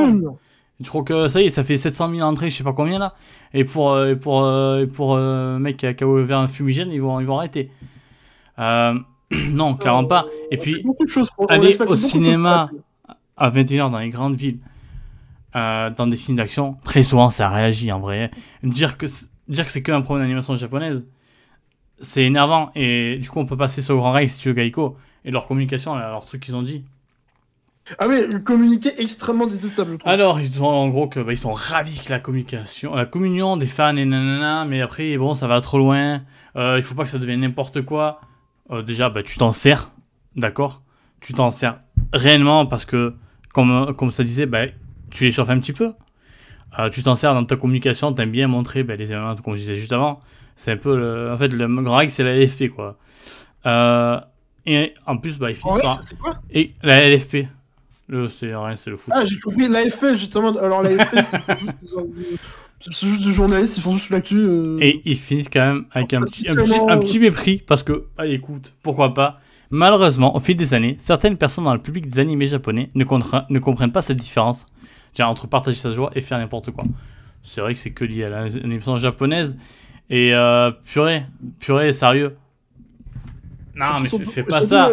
Je 0.79 0.89
crois 0.89 1.03
que 1.03 1.27
ça 1.27 1.41
y 1.41 1.45
est, 1.45 1.49
ça 1.49 1.63
fait 1.63 1.77
700 1.77 2.11
000 2.11 2.21
entrées, 2.21 2.51
je 2.51 2.57
sais 2.57 2.63
pas 2.63 2.73
combien 2.73 2.99
là. 2.99 3.15
Et 3.53 3.63
pour, 3.63 3.91
euh, 3.91 4.13
pour, 4.13 4.43
euh, 4.43 4.85
pour 4.85 5.15
euh, 5.15 5.57
mec 5.57 5.77
qui 5.77 5.87
a, 5.87 6.07
ouvert 6.07 6.37
un 6.37 6.47
fumigène, 6.47 6.91
ils 6.91 7.01
vont, 7.01 7.19
ils 7.19 7.25
vont 7.25 7.37
arrêter. 7.39 7.71
Euh, 8.59 8.93
non, 9.49 9.73
clairement 9.73 10.05
pas. 10.05 10.25
Et 10.51 10.57
puis, 10.57 10.85
aller 11.49 11.75
au 11.81 11.95
cinéma 11.95 12.69
à 13.35 13.49
21h 13.49 13.89
dans 13.89 13.99
les 13.99 14.09
grandes 14.09 14.35
villes, 14.35 14.59
dans 15.53 16.07
des 16.07 16.17
films 16.17 16.37
d'action, 16.37 16.77
très 16.83 17.01
souvent 17.01 17.31
ça 17.31 17.49
réagit 17.49 17.91
en 17.91 17.99
vrai. 17.99 18.29
Dire 18.61 18.97
que, 18.97 19.07
dire 19.47 19.65
que 19.65 19.71
c'est 19.71 19.81
que 19.81 19.91
un 19.91 20.01
problème 20.01 20.25
d'animation 20.25 20.55
japonaise, 20.55 21.07
c'est 21.99 22.23
énervant. 22.23 22.69
Et 22.75 23.17
du 23.17 23.27
coup, 23.31 23.39
on 23.39 23.47
peut 23.47 23.57
passer 23.57 23.81
sur 23.81 23.95
Grand 23.95 24.11
Rex 24.11 24.33
si 24.33 24.41
tu 24.41 24.49
veux, 24.49 24.53
Gaiko, 24.53 24.95
et 25.27 25.31
leur 25.31 25.45
communication, 25.45 25.95
leur 25.95 26.25
truc 26.25 26.41
qu'ils 26.41 26.55
ont 26.55 26.63
dit. 26.63 26.85
Ah 27.99 28.07
oui, 28.07 28.27
communiquer 28.43 28.99
extrêmement 29.01 29.45
détestable. 29.45 29.97
Alors, 30.05 30.39
ils 30.39 30.53
sont 30.53 30.65
en 30.65 30.87
gros 30.89 31.07
que 31.07 31.19
bah, 31.19 31.33
ils 31.33 31.37
sont 31.37 31.51
ravis 31.51 32.01
que 32.03 32.09
la 32.09 32.19
communication, 32.19 32.95
la 32.95 33.05
communion 33.05 33.57
des 33.57 33.65
fans 33.65 33.95
et 33.95 34.05
nanana, 34.05 34.65
mais 34.65 34.81
après 34.81 35.17
bon, 35.17 35.33
ça 35.33 35.47
va 35.47 35.61
trop 35.61 35.77
loin. 35.77 36.21
Euh, 36.55 36.75
il 36.77 36.83
faut 36.83 36.95
pas 36.95 37.03
que 37.03 37.09
ça 37.09 37.19
devienne 37.19 37.41
n'importe 37.41 37.81
quoi. 37.83 38.21
Euh, 38.71 38.81
déjà, 38.81 39.09
bah 39.09 39.21
tu 39.21 39.37
t'en 39.37 39.51
sers, 39.51 39.91
d'accord? 40.35 40.81
Tu 41.21 41.33
t'en 41.33 41.51
sers 41.51 41.79
réellement 42.13 42.65
parce 42.65 42.85
que 42.85 43.13
comme 43.53 43.93
comme 43.95 44.11
ça 44.11 44.23
disait, 44.23 44.45
bah 44.45 44.65
tu 45.11 45.25
les 45.25 45.31
chauffes 45.31 45.49
un 45.49 45.59
petit 45.59 45.73
peu. 45.73 45.93
Euh, 46.79 46.89
tu 46.89 47.03
t'en 47.03 47.15
sers 47.15 47.33
dans 47.33 47.45
ta 47.45 47.55
communication, 47.55 48.13
t'aimes 48.13 48.31
bien 48.31 48.47
montrer 48.47 48.83
bah, 48.83 48.95
les 48.95 49.11
éléments 49.11 49.35
comme 49.35 49.55
je 49.55 49.61
disais 49.61 49.75
juste 49.75 49.93
avant. 49.93 50.19
C'est 50.55 50.71
un 50.71 50.77
peu 50.77 50.97
le, 50.97 51.31
en 51.31 51.37
fait 51.37 51.49
le 51.49 51.67
grand 51.83 52.01
X 52.01 52.13
c'est 52.13 52.23
la 52.23 52.35
LFP 52.35 52.69
quoi. 52.69 52.97
Euh, 53.65 54.19
et 54.67 54.93
en 55.05 55.17
plus, 55.17 55.37
bah, 55.37 55.49
il 55.49 55.55
finissent 55.55 55.81
par... 55.81 56.41
Et 56.51 56.73
la 56.83 57.09
LFP, 57.09 57.47
le, 58.07 58.27
c'est 58.27 58.55
rien, 58.55 58.75
c'est 58.75 58.89
le 58.89 58.97
foot. 58.97 59.13
Ah, 59.15 59.25
j'ai 59.25 59.39
compris, 59.39 59.67
l'AFP, 59.67 60.15
justement. 60.15 60.55
Alors, 60.57 60.83
l'AFP, 60.83 61.15
c'est 62.81 63.07
juste, 63.07 63.21
du 63.21 63.33
journaliste, 63.33 63.77
ils 63.77 63.81
font 63.81 63.93
juste 63.93 64.09
l'actu. 64.09 64.37
Euh... 64.37 64.77
Et 64.79 65.01
ils 65.05 65.17
finissent 65.17 65.49
quand 65.49 65.65
même 65.65 65.85
avec 65.91 66.13
un 66.13 66.21
petit, 66.21 66.47
un, 66.47 66.55
petit, 66.55 66.73
un 66.75 66.97
petit, 66.99 67.19
mépris, 67.19 67.63
parce 67.65 67.83
que, 67.83 68.05
ah, 68.17 68.27
écoute, 68.27 68.73
pourquoi 68.83 69.13
pas. 69.13 69.39
Malheureusement, 69.69 70.35
au 70.35 70.39
fil 70.39 70.55
des 70.55 70.73
années, 70.73 70.95
certaines 70.99 71.37
personnes 71.37 71.65
dans 71.65 71.73
le 71.73 71.81
public 71.81 72.07
des 72.07 72.19
animés 72.19 72.45
japonais 72.45 72.87
ne, 72.95 73.03
ne 73.49 73.59
comprennent 73.59 73.91
pas 73.91 74.01
cette 74.01 74.17
différence 74.17 74.65
entre 75.25 75.47
partager 75.47 75.77
sa 75.77 75.91
joie 75.91 76.11
et 76.15 76.21
faire 76.21 76.37
n'importe 76.37 76.71
quoi. 76.71 76.83
C'est 77.43 77.61
vrai 77.61 77.73
que 77.73 77.79
c'est 77.79 77.91
que 77.91 78.05
lié 78.05 78.25
à 78.25 78.29
l'animation 78.29 78.97
japonaise. 78.97 79.57
Et 80.09 80.33
euh, 80.33 80.71
purée, 80.85 81.25
purée, 81.59 81.91
sérieux. 81.91 82.37
Non, 83.77 83.99
mais 84.01 84.09
fais, 84.25 84.43
pas 84.43 84.61
ça. 84.61 84.91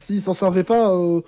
S'ils 0.00 0.22
s'en 0.22 0.32
servaient 0.32 0.64
pas, 0.64 0.90
euh, 0.90 1.20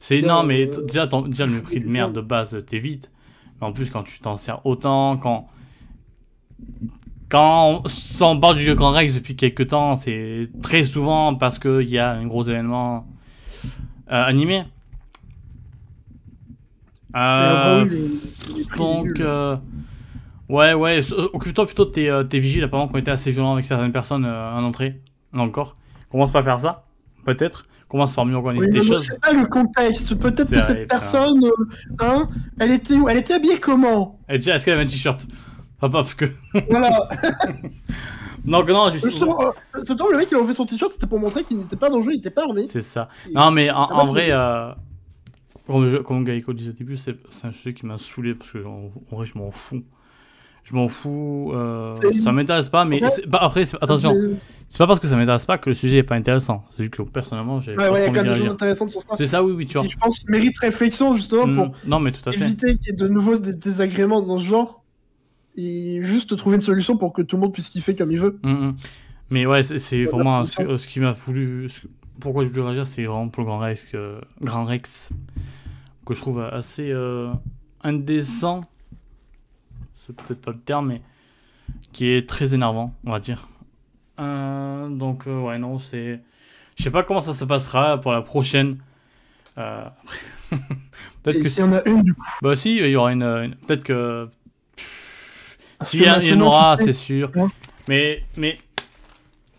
c'est 0.00 0.22
non, 0.22 0.42
mais 0.44 0.66
déjà, 0.66 1.06
déjà 1.06 1.46
le 1.46 1.52
mépris 1.52 1.80
de 1.80 1.88
merde 1.88 2.14
de 2.14 2.20
base, 2.22 2.64
t'évites. 2.66 3.10
Mais 3.60 3.66
en 3.66 3.72
plus, 3.72 3.90
quand 3.90 4.02
tu 4.02 4.18
t'en 4.20 4.36
sers 4.36 4.64
autant, 4.64 5.16
quand 5.16 5.48
quand 7.28 7.82
on 8.20 8.38
parle 8.38 8.56
du 8.56 8.74
Grand 8.74 8.92
Rex 8.92 9.14
depuis 9.14 9.34
quelques 9.34 9.68
temps, 9.68 9.96
c'est 9.96 10.48
très 10.62 10.84
souvent 10.84 11.34
parce 11.34 11.58
qu'il 11.58 11.88
y 11.88 11.98
a 11.98 12.12
un 12.12 12.26
gros 12.26 12.44
événement 12.44 13.06
euh, 14.12 14.24
animé. 14.24 14.62
Euh, 17.16 17.86
donc, 18.76 19.20
euh, 19.20 19.56
ouais, 20.48 20.74
ouais, 20.74 21.00
occupe-toi 21.32 21.66
plutôt 21.66 21.84
de 21.84 21.90
tes, 21.90 22.22
tes 22.28 22.38
vigiles, 22.38 22.64
apparemment, 22.64 22.88
qui 22.88 22.94
ont 22.94 22.98
été 22.98 23.10
assez 23.10 23.30
violents 23.30 23.54
avec 23.54 23.64
certaines 23.64 23.92
personnes 23.92 24.24
en 24.24 24.62
entrée, 24.62 25.00
encore. 25.32 25.74
Commence 26.10 26.32
pas 26.32 26.40
à 26.40 26.42
faire 26.42 26.60
ça, 26.60 26.84
peut-être 27.24 27.66
commence 27.88 28.14
par 28.14 28.26
mieux 28.26 28.34
organiser 28.34 28.70
tes 28.70 28.82
choses. 28.82 29.06
C'est 29.06 29.20
pas 29.20 29.32
le 29.32 29.46
contexte. 29.46 30.14
Peut-être 30.14 30.50
que 30.50 30.60
cette 30.60 30.88
personne, 30.88 31.44
euh, 31.44 32.00
hein, 32.00 32.28
elle 32.58 32.72
était 32.72 32.94
où? 32.94 33.08
Elle 33.08 33.18
était 33.18 33.34
habillée 33.34 33.58
comment? 33.58 34.18
Est-ce 34.28 34.64
qu'elle 34.64 34.74
avait 34.74 34.82
un 34.82 34.86
t-shirt? 34.86 35.26
Pas 35.80 35.88
parce 35.88 36.14
que. 36.14 36.26
Voilà. 36.70 36.90
non, 38.44 38.64
non, 38.64 38.90
juste. 38.90 39.04
Justement, 39.04 39.52
c'est 39.84 40.00
euh, 40.00 40.12
le 40.12 40.18
mec, 40.18 40.28
il 40.30 40.36
a 40.36 40.38
enlevé 40.38 40.54
son 40.54 40.66
t-shirt, 40.66 40.92
c'était 40.92 41.06
pour 41.06 41.20
montrer 41.20 41.44
qu'il 41.44 41.58
n'était 41.58 41.76
pas 41.76 41.90
dangereux, 41.90 42.12
il 42.14 42.18
était 42.18 42.30
pas 42.30 42.44
armé. 42.44 42.66
C'est 42.68 42.80
ça. 42.80 43.08
Non, 43.32 43.50
mais 43.50 43.70
en, 43.70 44.06
vrai, 44.06 44.28
euh, 44.30 44.72
comme, 45.66 46.02
comme 46.02 46.24
Gaïko 46.24 46.52
disait 46.52 46.70
au 46.70 46.74
début, 46.74 46.96
c'est 46.96 47.16
un 47.44 47.52
sujet 47.52 47.74
qui 47.74 47.86
m'a 47.86 47.98
saoulé 47.98 48.34
parce 48.34 48.50
que 48.50 48.64
en, 48.64 48.90
en 49.10 49.16
vrai, 49.16 49.26
je 49.26 49.38
m'en 49.38 49.50
fous 49.50 49.82
je 50.66 50.74
m'en 50.74 50.88
fous, 50.88 51.52
euh, 51.54 51.94
ça 52.22 52.32
m'intéresse 52.32 52.68
pas, 52.70 52.84
mais 52.84 53.00
après, 53.32 53.62
attention, 53.80 54.12
c'est 54.68 54.78
pas 54.78 54.88
parce 54.88 54.98
que 54.98 55.06
ça 55.06 55.14
m'intéresse 55.14 55.46
pas 55.46 55.58
que 55.58 55.70
le 55.70 55.74
sujet 55.74 55.98
est 55.98 56.02
pas 56.02 56.16
intéressant. 56.16 56.64
C'est 56.72 56.82
juste 56.82 56.96
que 56.96 57.02
personnellement, 57.02 57.60
j'ai. 57.60 57.76
Ouais, 57.76 57.88
ouais, 57.88 58.00
il 58.00 58.02
y 58.02 58.06
a 58.06 58.08
quand 58.08 58.24
même 58.24 58.34
des 58.34 58.40
choses 58.40 58.50
intéressantes 58.50 58.90
sur 58.90 59.00
ça. 59.00 59.14
C'est 59.16 59.28
ça, 59.28 59.44
oui, 59.44 59.52
oui, 59.52 59.66
tu 59.66 59.78
vois. 59.78 59.86
je 59.86 59.96
pense 59.96 60.18
qu'il 60.18 60.28
mérite 60.28 60.58
réflexion 60.58 61.14
justement 61.14 61.54
pour 61.54 61.66
mm, 61.66 61.72
non, 61.86 62.00
mais 62.00 62.10
tout 62.10 62.28
à 62.28 62.32
éviter 62.32 62.76
qu'il 62.78 62.90
y 62.90 62.94
ait 62.94 62.96
de 62.96 63.06
nouveaux 63.06 63.38
désagréments 63.38 64.22
dans 64.22 64.38
ce 64.38 64.44
genre 64.44 64.82
et 65.56 66.00
juste 66.02 66.36
trouver 66.36 66.56
une 66.56 66.62
solution 66.62 66.96
pour 66.96 67.12
que 67.12 67.22
tout 67.22 67.36
le 67.36 67.42
monde 67.42 67.52
puisse 67.52 67.68
kiffer 67.68 67.94
comme 67.94 68.10
il 68.10 68.18
veut. 68.18 68.40
Mm, 68.42 68.50
mm. 68.50 68.76
Mais 69.30 69.46
ouais, 69.46 69.62
c'est 69.62 70.04
vraiment 70.04 70.44
ce, 70.46 70.86
qui 70.88 70.98
m'a 70.98 71.12
voulu. 71.12 71.68
pourquoi 72.18 72.42
je 72.42 72.48
voulais 72.48 72.62
réagir, 72.62 72.88
c'est 72.88 73.04
vraiment 73.04 73.28
pour 73.28 73.44
le 73.44 73.46
Grand 73.46 73.58
Rex, 73.58 73.84
que, 73.84 74.20
Grand 74.40 74.64
Rex, 74.64 75.10
que 76.04 76.12
je 76.12 76.20
trouve 76.20 76.40
assez 76.40 76.90
euh, 76.90 77.30
indécent 77.84 78.62
c'est 80.06 80.14
peut-être 80.14 80.40
pas 80.40 80.52
le 80.52 80.58
terme, 80.58 80.88
mais 80.88 81.02
qui 81.92 82.08
est 82.10 82.28
très 82.28 82.54
énervant, 82.54 82.94
on 83.04 83.10
va 83.10 83.18
dire. 83.18 83.48
Euh, 84.20 84.88
donc, 84.88 85.26
euh, 85.26 85.40
ouais, 85.40 85.58
non, 85.58 85.78
c'est. 85.78 86.20
Je 86.76 86.82
sais 86.82 86.90
pas 86.90 87.02
comment 87.02 87.20
ça 87.20 87.34
se 87.34 87.44
passera 87.44 88.00
pour 88.00 88.12
la 88.12 88.22
prochaine. 88.22 88.78
Euh... 89.58 89.84
peut-être 91.22 91.42
que. 91.42 91.48
S'il 91.48 91.64
y 91.64 91.66
en 91.66 91.72
a 91.72 91.82
une, 91.86 92.02
du 92.02 92.14
coup. 92.14 92.22
Bah, 92.42 92.56
si, 92.56 92.76
il 92.76 92.88
y 92.88 92.96
aura 92.96 93.12
une. 93.12 93.56
Peut-être 93.66 93.84
que. 93.84 94.28
S'il 95.80 96.02
y, 96.02 96.32
en 96.32 96.40
aura, 96.40 96.76
c'est 96.76 96.92
sûr. 96.92 97.30
Mais. 97.88 98.22
mais... 98.36 98.58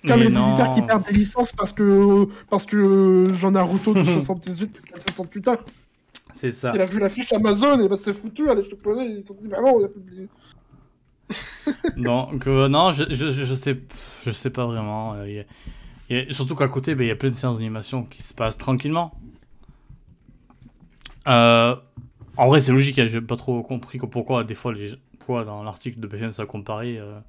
Comme 0.06 0.22
les 0.22 0.28
éditeurs 0.28 0.72
qui 0.72 0.82
perdent 0.84 1.06
des 1.06 1.14
licences 1.14 1.52
parce 1.52 1.74
que, 1.74 2.30
parce 2.50 2.66
que 2.66 3.26
j'en 3.34 3.54
ai 3.56 3.58
un 3.58 3.66
Naruto 3.66 3.94
de 3.94 4.04
78 4.04 4.80
60 5.00 5.30
plus 5.30 5.42
tard. 5.42 5.58
C'est 6.38 6.52
ça. 6.52 6.72
Il 6.76 6.82
a 6.82 6.86
vu 6.86 7.00
la 7.00 7.10
fiche 7.10 7.34
Amazon 7.34 7.80
et 7.84 7.88
bah 7.88 7.96
c'est 7.98 8.14
foutu, 8.14 8.50
allez, 8.50 8.64
je 8.64 8.70
te 8.70 8.76
connais. 8.76 9.08
Ils 9.10 9.22
se 9.22 9.28
sont 9.28 9.38
dit, 9.42 9.48
bah 9.48 9.58
non, 9.60 9.80
il 9.80 9.86
a 9.86 9.90
publié. 9.90 10.28
Donc, 11.98 12.48
euh, 12.48 12.68
non, 12.68 12.92
je, 12.92 13.04
je, 13.10 13.30
je, 13.30 13.54
sais, 13.54 13.78
je 14.24 14.32
sais 14.32 14.50
pas 14.50 14.66
vraiment. 14.66 15.16
Euh, 15.16 15.44
surtout 16.32 16.56
qu'à 16.56 16.68
côté, 16.68 16.96
bah, 16.96 17.04
il 17.04 17.08
y 17.08 17.12
a 17.12 17.16
plein 17.16 17.30
de 17.30 17.36
séances 17.36 17.58
d'animation 17.58 18.04
qui 18.04 18.24
se 18.24 18.34
passent 18.34 18.58
tranquillement. 18.58 19.14
Euh, 21.28 21.76
en 22.38 22.48
vrai, 22.48 22.62
c'est 22.62 22.72
logique, 22.72 23.00
hein, 23.00 23.06
j'ai 23.08 23.20
pas 23.22 23.36
trop 23.36 23.62
compris 23.64 23.98
pourquoi 23.98 24.44
des 24.44 24.54
fois 24.56 24.74
les, 24.74 24.92
quoi 25.26 25.44
dans 25.44 25.64
l'article 25.64 26.00
de 26.00 26.08
BFM, 26.08 26.32
ça 26.34 26.44
euh, 26.46 27.20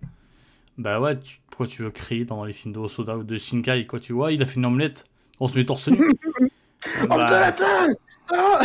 bah 0.76 1.00
ouais, 1.00 1.18
tu- 1.18 1.40
pourquoi 1.50 1.66
tu 1.66 1.82
veux 1.82 1.90
créer 1.90 2.24
dans 2.24 2.44
les 2.44 2.52
films 2.52 2.74
de 2.74 2.78
Osoda 2.78 3.16
ou 3.16 3.24
de 3.24 3.36
Shinkai 3.38 3.86
Quoi, 3.86 3.98
tu 4.00 4.12
vois, 4.12 4.32
il 4.32 4.42
a 4.42 4.46
fait 4.46 4.56
une 4.56 4.66
omelette, 4.66 5.04
on 5.40 5.48
se 5.48 5.56
met 5.56 5.64
torse 5.64 5.88
nu. 5.88 5.98
Oh 7.02 7.06
bah, 7.08 7.52
Ah 8.30 8.60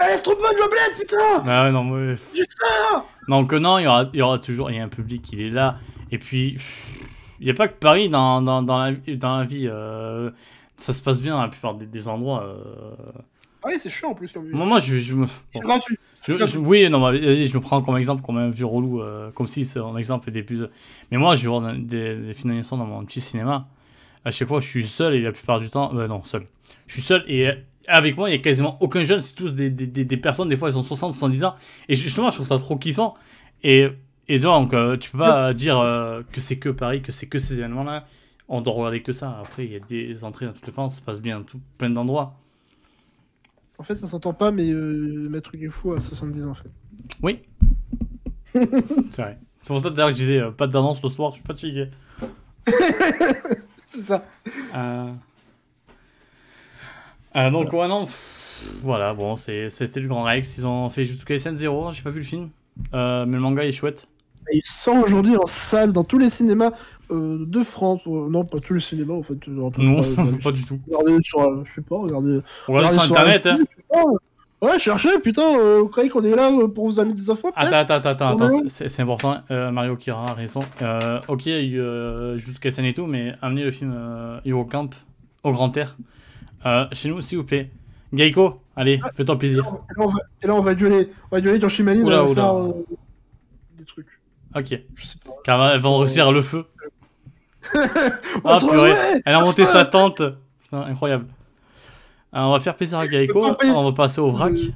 Elle 0.00 0.18
est 0.18 0.22
trop 0.22 0.34
bonne 0.34 0.56
l'omelette, 0.58 0.96
putain 0.98 1.42
bah 1.44 1.64
ouais, 1.64 1.72
non, 1.72 1.84
mais. 1.84 2.14
Donc, 3.28 3.52
euh, 3.52 3.58
non, 3.58 3.78
il 3.78 3.84
y 3.84 3.86
aura, 3.86 4.08
il 4.12 4.18
y 4.18 4.22
aura 4.22 4.38
toujours. 4.38 4.70
Il 4.70 4.76
y 4.76 4.80
a 4.80 4.84
un 4.84 4.88
public, 4.88 5.30
il 5.32 5.40
est 5.42 5.50
là. 5.50 5.78
Et 6.10 6.18
puis, 6.18 6.56
il 7.40 7.44
n'y 7.44 7.50
a 7.50 7.54
pas 7.54 7.68
que 7.68 7.74
Paris 7.78 8.08
dans, 8.08 8.40
dans, 8.42 8.62
dans, 8.62 8.78
la, 8.78 8.92
dans 9.16 9.36
la 9.38 9.44
vie. 9.44 9.68
euh, 9.68 10.30
ça 10.76 10.92
se 10.92 11.02
passe 11.02 11.20
bien 11.20 11.34
dans 11.34 11.42
la 11.42 11.48
plupart 11.48 11.74
des, 11.74 11.86
des 11.86 12.08
endroits. 12.08 12.42
euh. 12.44 12.94
Allez, 13.64 13.78
c'est 13.78 13.90
chiant 13.90 14.10
en 14.10 14.14
plus 14.14 14.32
comme 14.32 14.48
Moi, 14.50 14.66
moi, 14.66 14.78
je, 14.80 14.98
je 14.98 15.14
me. 15.14 15.26
Bon. 15.54 15.60
Je- 16.26 16.58
oui, 16.58 16.88
non, 16.90 17.00
vas-y, 17.00 17.46
je 17.46 17.56
me 17.56 17.60
prends 17.62 17.80
comme 17.82 17.96
exemple 17.96 18.22
comme 18.22 18.38
un 18.38 18.48
vieux 18.50 18.66
relou, 18.66 19.00
euh, 19.02 19.30
comme 19.32 19.46
si 19.46 19.64
son 19.66 19.96
exemple 19.96 20.30
était 20.30 20.42
plus. 20.42 20.62
Mais 21.10 21.18
moi, 21.18 21.34
je 21.36 21.42
vais 21.42 21.48
voir 21.48 21.72
des, 21.74 21.78
des 22.16 22.34
films 22.34 22.48
d'animation 22.50 22.76
dans 22.76 22.86
mon 22.86 23.04
petit 23.04 23.20
cinéma. 23.20 23.62
À 24.24 24.30
chaque 24.30 24.48
fois, 24.48 24.60
je 24.60 24.66
suis 24.68 24.86
seul 24.86 25.14
et 25.14 25.20
la 25.20 25.32
plupart 25.32 25.60
du 25.60 25.68
temps. 25.68 25.92
euh, 25.96 26.06
non, 26.08 26.22
seul. 26.24 26.46
Je 26.86 26.94
suis 26.94 27.02
seul 27.02 27.24
et 27.28 27.50
avec 27.88 28.16
moi, 28.16 28.30
il 28.30 28.32
y 28.32 28.38
a 28.38 28.38
quasiment 28.38 28.76
aucun 28.80 29.04
jeune. 29.04 29.20
C'est 29.20 29.34
tous 29.34 29.54
des, 29.54 29.70
des, 29.70 29.86
des, 29.86 30.04
des 30.04 30.16
personnes, 30.16 30.48
des 30.48 30.56
fois, 30.56 30.70
ils 30.70 30.78
ont 30.78 30.82
60, 30.82 31.12
70 31.12 31.44
ans. 31.44 31.54
Et 31.88 31.94
justement, 31.94 32.30
je 32.30 32.36
trouve 32.36 32.46
ça 32.46 32.58
trop 32.58 32.76
kiffant. 32.76 33.14
Et, 33.62 33.88
et 34.28 34.38
donc, 34.38 34.72
euh, 34.74 34.96
tu 34.96 35.10
peux 35.10 35.18
pas 35.18 35.52
dire 35.52 35.80
euh, 35.80 36.22
que 36.32 36.40
c'est 36.40 36.58
que 36.58 36.68
Paris, 36.68 37.02
que 37.02 37.12
c'est 37.12 37.26
que 37.26 37.38
ces 37.38 37.58
événements-là. 37.58 38.06
On 38.48 38.60
doit 38.60 38.74
regarder 38.74 39.02
que 39.02 39.12
ça. 39.12 39.38
Après, 39.40 39.64
il 39.64 39.72
y 39.72 39.76
a 39.76 39.80
des 39.80 40.24
entrées 40.24 40.46
dans 40.46 40.52
toutes 40.52 40.66
les 40.66 40.72
France, 40.72 40.94
ça 40.94 41.00
se 41.00 41.04
passe 41.04 41.20
bien 41.20 41.42
tout, 41.42 41.60
plein 41.78 41.90
d'endroits. 41.90 42.34
En 43.78 43.82
fait, 43.82 43.96
ça 43.96 44.06
s'entend 44.06 44.34
pas, 44.34 44.52
mais 44.52 44.70
euh, 44.70 45.28
Maître 45.28 45.50
Gefou 45.58 45.94
a 45.94 46.00
70 46.00 46.46
ans 46.46 46.50
en 46.50 46.54
fait. 46.54 46.70
Oui. 47.22 47.40
c'est 48.52 49.22
vrai. 49.22 49.38
C'est 49.60 49.68
pour 49.68 49.80
ça 49.80 49.90
d'ailleurs 49.90 50.10
que 50.10 50.16
je 50.16 50.20
disais 50.20 50.38
euh, 50.38 50.50
pas 50.50 50.66
d'annonce 50.66 51.02
le 51.02 51.08
soir, 51.08 51.30
je 51.30 51.36
suis 51.36 51.44
fatigué. 51.44 51.88
C'est 53.86 54.02
ça. 54.02 54.24
Euh... 54.74 55.12
euh, 57.36 57.50
donc, 57.50 57.72
ouais, 57.72 57.88
non. 57.88 58.04
pff, 58.06 58.78
Voilà, 58.82 59.14
bon, 59.14 59.36
c'était 59.36 60.00
le 60.00 60.08
Grand 60.08 60.22
Rex. 60.24 60.58
Ils 60.58 60.66
ont 60.66 60.88
fait 60.90 61.04
Jutsu 61.04 61.24
Kaisen 61.24 61.54
0, 61.56 61.90
j'ai 61.92 62.02
pas 62.02 62.10
vu 62.10 62.20
le 62.20 62.24
film. 62.24 62.50
Euh, 62.94 63.26
mais 63.26 63.34
le 63.34 63.40
manga 63.42 63.64
est 63.64 63.72
chouette. 63.72 64.06
Et 64.52 64.56
il 64.56 64.62
sort 64.64 64.96
aujourd'hui 64.96 65.36
en 65.36 65.46
salle 65.46 65.92
dans 65.92 66.02
tous 66.04 66.18
les 66.18 66.30
cinémas 66.30 66.72
euh, 67.10 67.44
de 67.46 67.62
France. 67.62 68.00
Euh, 68.06 68.28
non, 68.28 68.44
pas 68.44 68.58
tous 68.58 68.74
les 68.74 68.80
cinémas 68.80 69.14
en 69.14 69.22
fait. 69.22 69.34
euh, 69.46 69.50
Non, 69.50 69.70
pas- 69.70 69.82
pas- 70.16 70.22
pas 70.44 70.52
du 70.52 70.64
tout. 70.64 70.80
Regardez 70.90 71.22
sur, 71.22 71.40
euh, 71.42 71.62
je 71.68 71.74
sais 71.80 71.86
pas, 71.86 71.96
regardez. 71.98 72.40
Regardez 72.66 72.94
sur 72.94 73.02
internet, 73.04 73.46
hein. 73.46 73.50
Internet, 73.50 73.68
sais 73.76 73.84
pas. 73.88 74.02
Ouais, 74.66 74.78
cherchez, 74.78 75.18
putain, 75.18 75.58
euh, 75.58 75.80
vous 75.82 75.88
croyez 75.88 76.08
qu'on 76.08 76.22
est 76.24 76.34
là 76.36 76.50
euh, 76.52 76.68
pour 76.68 76.86
vous 76.86 76.98
amener 77.00 77.14
des 77.14 77.28
infos 77.30 77.50
Attends, 77.56 77.76
attends, 77.78 77.94
attends, 78.10 78.28
attends, 78.28 78.48
c'est- 78.68 79.00
important. 79.00 79.38
Euh, 79.50 79.70
Mario 79.72 79.96
Kira 79.96 80.26
a 80.30 80.34
raison. 80.34 80.62
Euh, 80.82 81.20
ok, 81.28 81.46
euh, 81.48 82.38
Jutsu 82.38 82.60
Kaisen 82.60 82.84
et 82.84 82.94
tout, 82.94 83.06
mais 83.06 83.32
amenez 83.42 83.64
le 83.64 83.70
film 83.72 83.92
euh, 83.94 84.38
Hero 84.44 84.64
Camp 84.64 84.90
au 85.42 85.50
grand 85.52 85.76
air. 85.76 85.96
Euh, 86.66 86.86
chez 86.92 87.08
nous, 87.08 87.20
s'il 87.20 87.38
vous 87.38 87.44
plaît. 87.44 87.70
Gaiko, 88.12 88.60
allez, 88.76 89.00
fais-toi 89.14 89.38
plaisir. 89.38 89.64
Et 89.66 89.98
là, 89.98 90.04
on 90.04 90.08
va, 90.08 90.20
et 90.42 90.46
là, 90.46 90.54
on 90.54 90.60
va 90.60 90.74
gueuler, 90.74 91.08
on 91.30 91.36
va 91.36 91.40
gueuler 91.40 91.58
dans 91.58 91.68
Shimali, 91.68 92.02
on 92.02 92.06
Oula, 92.06 92.16
va 92.18 92.24
oula. 92.24 92.34
faire 92.34 92.54
euh, 92.56 92.72
des 93.78 93.84
trucs. 93.84 94.06
Ok. 94.54 94.78
Car 95.44 95.70
elle 95.72 95.80
va 95.80 95.98
réussir 95.98 96.30
le 96.32 96.42
feu. 96.42 96.64
Ah, 98.44 98.58
purée. 98.58 98.92
Elle 99.24 99.34
a 99.34 99.42
monté 99.44 99.64
sa 99.64 99.84
tente. 99.84 100.20
Putain, 100.62 100.82
incroyable. 100.82 101.26
Alors, 102.32 102.50
on 102.50 102.52
va 102.52 102.60
faire 102.60 102.76
plaisir 102.76 102.98
à 102.98 103.06
payé. 103.06 103.28
On 103.34 103.84
va 103.84 103.92
passer 103.92 104.20
au 104.20 104.30
vrac. 104.30 104.52
Euh, 104.58 104.72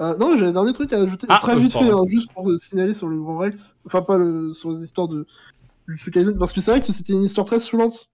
Euh, 0.00 0.16
non, 0.18 0.36
j'ai 0.36 0.46
un 0.46 0.52
dernier 0.52 0.72
truc 0.72 0.92
à 0.92 0.98
ajouter, 1.00 1.26
Ah, 1.30 1.38
très 1.40 1.52
euh, 1.54 1.58
vite 1.58 1.72
fait, 1.72 1.88
hein, 1.88 2.02
juste 2.08 2.32
pour 2.32 2.50
euh, 2.50 2.58
signaler 2.58 2.94
sur 2.94 3.06
le 3.06 3.16
Grand 3.20 3.38
Rex, 3.38 3.60
enfin 3.86 4.02
pas 4.02 4.18
le, 4.18 4.52
sur 4.52 4.72
les 4.72 4.82
histoires 4.82 5.06
de 5.06 5.24
du 5.86 6.10
Kaisen, 6.10 6.36
parce 6.36 6.52
que 6.52 6.60
c'est 6.60 6.72
vrai 6.72 6.80
que 6.80 6.92
c'était 6.92 7.12
une 7.12 7.22
histoire 7.22 7.46
très 7.46 7.60
saoulante. 7.60 8.10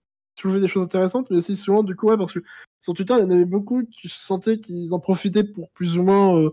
Des 0.49 0.69
choses 0.69 0.85
intéressantes, 0.85 1.29
mais 1.31 1.37
aussi 1.37 1.57
saoulante 1.57 1.87
du 1.87 1.97
coup, 1.97 2.09
ouais, 2.09 2.17
parce 2.17 2.33
que 2.33 2.41
sur 2.81 2.95
Twitter, 2.95 3.15
il 3.19 3.21
y 3.21 3.25
en 3.25 3.31
avait 3.31 3.45
beaucoup, 3.45 3.83
tu 3.83 4.09
sentais 4.09 4.59
qu'ils 4.59 4.95
en 4.95 5.01
profitaient 5.01 5.45
pour 5.45 5.71
plus 5.71 5.99
ou 5.99 6.03
moins, 6.03 6.37
euh, 6.39 6.51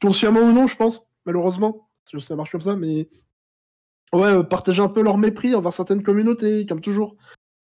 consciemment 0.00 0.40
ou 0.40 0.52
non, 0.52 0.66
je 0.66 0.76
pense, 0.76 1.06
malheureusement, 1.26 1.88
ça 2.18 2.36
marche 2.36 2.50
comme 2.50 2.60
ça, 2.60 2.76
mais 2.76 3.08
ouais, 4.12 4.28
euh, 4.28 4.42
partager 4.42 4.82
un 4.82 4.88
peu 4.88 5.02
leur 5.02 5.18
mépris 5.18 5.54
envers 5.54 5.72
certaines 5.72 6.02
communautés, 6.02 6.66
comme 6.66 6.80
toujours. 6.80 7.16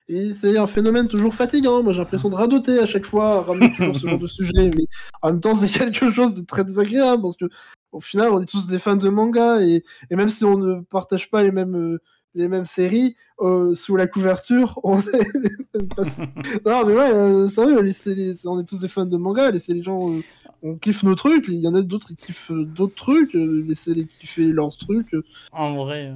Et 0.09 0.33
c'est 0.33 0.59
un 0.59 0.67
phénomène 0.67 1.09
toujours 1.09 1.35
fatigant. 1.35 1.83
Moi, 1.83 1.93
j'ai 1.93 2.01
l'impression 2.01 2.29
de 2.29 2.35
radoter 2.35 2.81
à 2.81 2.87
chaque 2.87 3.07
fois, 3.07 3.43
ramener 3.43 3.73
toujours 3.75 3.97
ce 3.97 4.07
genre 4.07 4.19
de 4.19 4.27
sujet. 4.27 4.71
Mais 4.77 4.87
en 5.23 5.31
même 5.31 5.41
temps, 5.41 5.55
c'est 5.55 5.69
quelque 5.69 6.11
chose 6.13 6.35
de 6.35 6.45
très 6.45 6.65
désagréable 6.65 7.23
parce 7.23 7.37
que, 7.37 7.47
au 7.93 8.01
final, 8.01 8.31
on 8.33 8.41
est 8.41 8.47
tous 8.47 8.67
des 8.67 8.79
fans 8.79 8.97
de 8.97 9.09
manga 9.09 9.63
et, 9.63 9.85
et 10.11 10.17
même 10.17 10.29
si 10.29 10.45
on 10.45 10.59
ne 10.59 10.81
partage 10.83 11.31
pas 11.31 11.43
les 11.43 11.53
mêmes, 11.53 11.77
euh, 11.77 11.99
les 12.35 12.49
mêmes 12.49 12.65
séries, 12.65 13.17
euh, 13.41 13.75
sous 13.75 13.97
la 13.97 14.07
couverture, 14.07 14.81
on 14.85 15.01
est 15.01 15.35
les 15.35 15.51
mêmes 15.75 15.89
Non, 16.67 16.87
mais 16.87 16.95
ouais, 16.95 17.13
euh, 17.13 17.49
sérieux, 17.49 17.81
les- 17.83 18.47
on 18.47 18.59
est 18.61 18.65
tous 18.65 18.81
des 18.81 18.89
fans 18.89 19.05
de 19.07 19.17
manga, 19.17 19.51
laissez 19.51 19.75
les 19.75 19.83
gens. 19.83 20.11
euh, 20.11 20.21
on 20.65 20.77
kiffe 20.77 21.03
nos 21.03 21.15
trucs, 21.17 21.49
il 21.49 21.57
y 21.57 21.67
en 21.67 21.75
a 21.75 21.83
d'autres 21.83 22.07
qui 22.09 22.17
kiffent 22.17 22.53
euh, 22.53 22.65
d'autres 22.65 22.95
trucs, 22.95 23.35
laissez-les 23.35 24.07
kiffer 24.07 24.45
leurs 24.53 24.77
trucs. 24.77 25.15
En 25.51 25.75
vrai. 25.77 26.13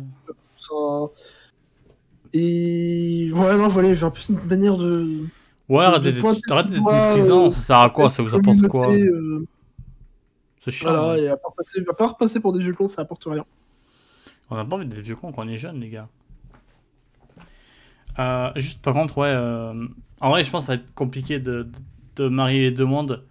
Et 2.32 3.30
ouais, 3.34 3.56
non, 3.56 3.68
voilà, 3.68 3.94
peu 3.94 4.20
une 4.28 4.38
manière 4.48 4.76
de. 4.76 5.24
Ouais, 5.68 5.84
arrête 5.84 6.02
d'être 6.02 6.22
méprisant. 6.80 7.51
Ça 7.51 7.60
sert 7.60 7.76
à 7.78 7.90
quoi 7.90 8.09
Ça 8.10 8.22
vous 8.22 8.34
apporte 8.34 8.62
quoi 8.68 8.86
C'est 10.60 10.70
chiant. 10.70 10.90
Voilà, 10.90 11.12
ouais. 11.14 11.22
et 11.22 11.28
à 11.28 11.36
part, 11.36 11.52
passer, 11.55 11.82
à 11.88 11.94
part 11.94 12.16
passer 12.16 12.40
pour 12.40 12.52
des 12.52 12.60
vieux 12.60 12.72
cons, 12.74 12.88
ça 12.88 13.02
apporte 13.02 13.24
rien. 13.26 13.44
On 14.51 14.56
a 14.56 14.64
pas 14.64 14.77
envie 14.77 14.86
d'être 14.86 15.01
vieux 15.01 15.16
cons 15.16 15.32
quand 15.32 15.44
on 15.44 15.48
est 15.48 15.56
jeune, 15.56 15.81
les 15.81 15.90
gars. 15.90 16.09
Euh, 18.18 18.51
juste 18.56 18.82
par 18.82 18.94
contre, 18.94 19.18
ouais. 19.18 19.28
euh, 19.28 19.86
En 20.20 20.31
vrai, 20.31 20.43
je 20.43 20.51
pense 20.51 20.64
que 20.64 20.66
ça 20.66 20.77
va 20.77 20.82
être 20.82 20.94
compliqué 20.94 21.39
de, 21.39 21.68
de, 22.16 22.28
marier 22.28 22.60
les 22.60 22.70
deux 22.70 22.85
mondes. 22.85 23.24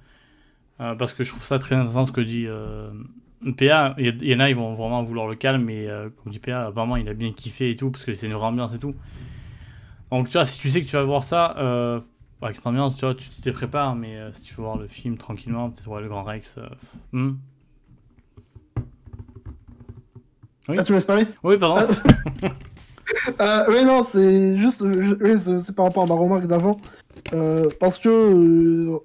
euh, 0.80 0.96
parce 0.96 1.14
que 1.14 1.24
je 1.24 1.30
trouve 1.30 1.44
ça 1.44 1.58
très 1.60 1.76
intéressant 1.76 2.06
ce 2.06 2.12
que 2.12 2.22
dit 2.22 2.48
PA. 3.58 3.96
Il 3.98 4.24
y, 4.24 4.36
en 4.36 4.40
a, 4.40 4.50
ils 4.50 4.56
vont 4.56 4.76
vraiment 4.76 5.04
vouloir 5.04 5.28
le 5.28 5.36
calme, 5.36 5.64
mais 5.64 5.88
euh, 5.88 6.10
comme 6.10 6.32
dit 6.32 6.40
PA, 6.40 6.68
apparemment, 6.68 6.98
il 6.98 7.08
a 7.10 7.14
bien 7.14 7.32
kiffé 7.32 7.72
et 7.72 7.76
tout, 7.76 7.92
parce 7.92 8.04
que 8.04 8.14
c'est 8.14 8.28
une 8.28 8.34
vraie 8.34 8.48
ambiance 8.48 8.74
et 8.74 8.80
tout. 8.80 8.96
Donc, 10.12 10.28
tu 10.28 10.34
vois, 10.34 10.46
si 10.46 10.60
tu 10.60 10.70
sais 10.70 10.82
que 10.82 10.86
tu 10.86 10.96
vas 10.96 11.04
voir 11.04 11.24
ça, 11.24 11.46
avec 12.42 12.56
cette 12.58 12.68
ambiance, 12.68 12.98
tu 12.98 13.06
vois, 13.06 13.16
tu 13.16 13.30
te 13.30 13.50
prépares, 13.50 13.96
mais 13.96 14.20
si 14.34 14.44
tu 14.44 14.54
veux 14.54 14.64
voir 14.64 14.78
le 14.78 14.88
film 14.88 15.18
tranquillement, 15.18 15.70
peut-être 15.72 15.86
voir 15.86 16.02
le 16.02 16.08
Grand 16.08 16.24
Rex. 16.24 16.60
hmm. 17.12 17.34
Oui. 20.70 20.76
Ah, 20.80 20.84
tu 20.84 20.92
me 20.92 20.98
laisses 20.98 21.06
parler 21.06 21.28
Oui, 21.44 21.58
pardon. 21.58 21.82
euh, 23.40 23.66
Oui, 23.70 23.86
non, 23.86 24.04
c'est 24.04 24.58
juste. 24.58 24.82
je- 24.84 25.16
oui, 25.24 25.40
c'est 25.40 25.60
c'est 25.60 25.76
par 25.76 25.86
rapport 25.86 26.04
à 26.04 26.08
ma 26.08 26.16
remarque 26.16 26.48
d'avant. 26.48 26.78
Euh, 27.34 27.70
parce 27.80 27.98
que. 28.00 28.10
euh, 28.10 28.98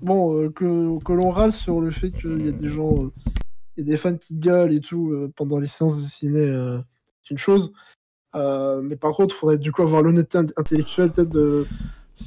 bon, 0.00 0.36
euh, 0.36 0.48
que, 0.50 0.98
que 1.04 1.12
l'on 1.12 1.30
râle 1.30 1.52
sur 1.52 1.80
le 1.80 1.90
fait 1.90 2.10
qu'il 2.10 2.44
y 2.44 2.48
a 2.48 2.52
des 2.52 2.68
gens. 2.68 2.94
euh, 3.04 3.12
Il 3.76 3.84
y 3.86 3.88
a 3.88 3.92
des 3.92 3.96
fans 3.96 4.16
qui 4.16 4.34
gueulent 4.36 4.72
et 4.72 4.80
tout 4.80 5.10
euh, 5.12 5.32
pendant 5.36 5.58
les 5.58 5.66
séances 5.68 5.96
de 6.02 6.06
ciné, 6.08 6.40
euh, 6.40 6.78
c'est 7.22 7.30
une 7.30 7.38
chose. 7.38 7.72
Euh, 8.34 8.80
mais 8.82 8.96
par 8.96 9.12
contre, 9.14 9.34
il 9.34 9.38
faudrait 9.38 9.58
du 9.58 9.72
coup 9.72 9.82
avoir 9.82 10.02
l'honnêteté 10.02 10.38
int- 10.38 10.52
intellectuelle 10.56 11.10
peut-être 11.12 11.28
de, 11.30 11.66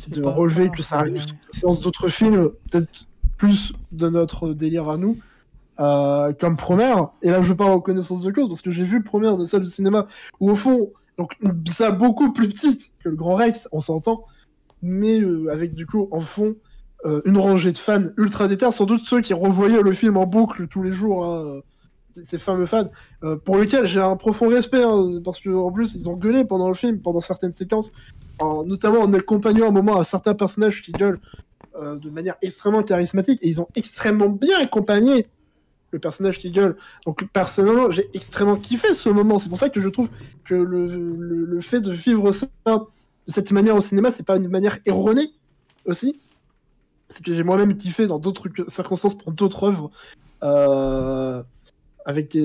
de 0.09 0.21
relever 0.23 0.69
que 0.69 0.81
ça 0.83 0.97
arrive 0.99 1.19
sur 1.21 1.35
des 1.51 1.59
séances 1.59 1.81
d'autres 1.81 2.09
films, 2.09 2.51
peut-être 2.71 2.89
plus 3.37 3.73
de 3.91 4.07
notre 4.09 4.53
délire 4.53 4.87
à 4.89 4.97
nous, 4.97 5.17
euh, 5.79 6.33
comme 6.33 6.57
première. 6.57 7.11
Et 7.21 7.29
là, 7.29 7.41
je 7.41 7.53
parle 7.53 7.71
en 7.71 7.79
connaissance 7.79 8.21
de 8.21 8.31
cause 8.31 8.47
parce 8.49 8.61
que 8.61 8.71
j'ai 8.71 8.83
vu 8.83 9.03
première 9.03 9.37
de 9.37 9.45
salle 9.45 9.63
de 9.63 9.67
cinéma 9.69 10.07
où, 10.39 10.49
au 10.49 10.55
fond, 10.55 10.91
donc 11.17 11.33
une 11.41 11.65
salle 11.67 11.97
beaucoup 11.97 12.31
plus 12.33 12.47
petite 12.47 12.91
que 13.03 13.09
le 13.09 13.15
Grand 13.15 13.35
Rex, 13.35 13.67
on 13.71 13.81
s'entend, 13.81 14.25
mais 14.81 15.19
euh, 15.19 15.51
avec 15.51 15.73
du 15.73 15.85
coup 15.85 16.07
en 16.11 16.21
fond 16.21 16.55
euh, 17.05 17.21
une 17.25 17.37
rangée 17.37 17.71
de 17.71 17.77
fans 17.77 18.03
ultra 18.17 18.47
déter, 18.47 18.71
sans 18.71 18.85
doute 18.85 19.01
ceux 19.05 19.21
qui 19.21 19.33
revoyaient 19.33 19.81
le 19.81 19.91
film 19.93 20.17
en 20.17 20.25
boucle 20.25 20.67
tous 20.67 20.83
les 20.83 20.93
jours. 20.93 21.25
hein, 21.25 21.61
ces 22.23 22.37
fameux 22.37 22.65
fans, 22.65 22.89
pour 23.43 23.57
lesquels 23.57 23.85
j'ai 23.85 23.99
un 23.99 24.15
profond 24.15 24.47
respect, 24.47 24.81
hein, 24.81 25.19
parce 25.21 25.41
qu'en 25.41 25.69
plus 25.69 25.95
ils 25.95 26.07
ont 26.07 26.15
gueulé 26.15 26.45
pendant 26.45 26.69
le 26.69 26.73
film, 26.73 27.01
pendant 27.01 27.19
certaines 27.19 27.51
séquences, 27.51 27.91
en- 28.39 28.63
notamment 28.63 29.01
en 29.01 29.11
accompagnant 29.11 29.67
un 29.67 29.71
moment 29.71 29.97
à 29.97 30.05
certains 30.05 30.33
personnages 30.33 30.81
qui 30.81 30.93
gueulent 30.93 31.19
de 31.77 32.09
manière 32.09 32.35
extrêmement 32.41 32.83
charismatique, 32.83 33.39
et 33.41 33.49
ils 33.49 33.59
ont 33.59 33.67
extrêmement 33.75 34.29
bien 34.29 34.57
accompagné 34.61 35.27
le 35.91 35.99
personnage 35.99 36.39
qui 36.39 36.51
gueule. 36.51 36.75
Donc 37.05 37.25
personnellement, 37.31 37.91
j'ai 37.91 38.09
extrêmement 38.13 38.57
kiffé 38.57 38.93
ce 38.93 39.09
moment. 39.09 39.39
C'est 39.39 39.49
pour 39.49 39.57
ça 39.57 39.69
que 39.69 39.79
je 39.79 39.89
trouve 39.89 40.09
que 40.45 40.55
le, 40.55 40.87
le, 40.87 41.61
fait 41.61 41.81
de 41.81 41.91
vivre 41.91 42.31
ça 42.31 42.47
de 42.65 43.31
cette 43.31 43.51
manière 43.51 43.75
au 43.75 43.81
cinéma, 43.81 44.11
c'est 44.11 44.25
pas 44.25 44.37
une 44.37 44.49
manière 44.49 44.79
erronée 44.85 45.31
aussi. 45.85 46.21
C'est 47.09 47.23
que 47.23 47.33
j'ai 47.33 47.43
moi-même 47.43 47.77
kiffé 47.77 48.07
dans 48.07 48.19
d'autres 48.19 48.49
circonstances 48.67 49.17
pour 49.17 49.31
d'autres 49.31 49.63
œuvres. 49.63 49.91
Euh, 50.43 51.41
avec 52.05 52.37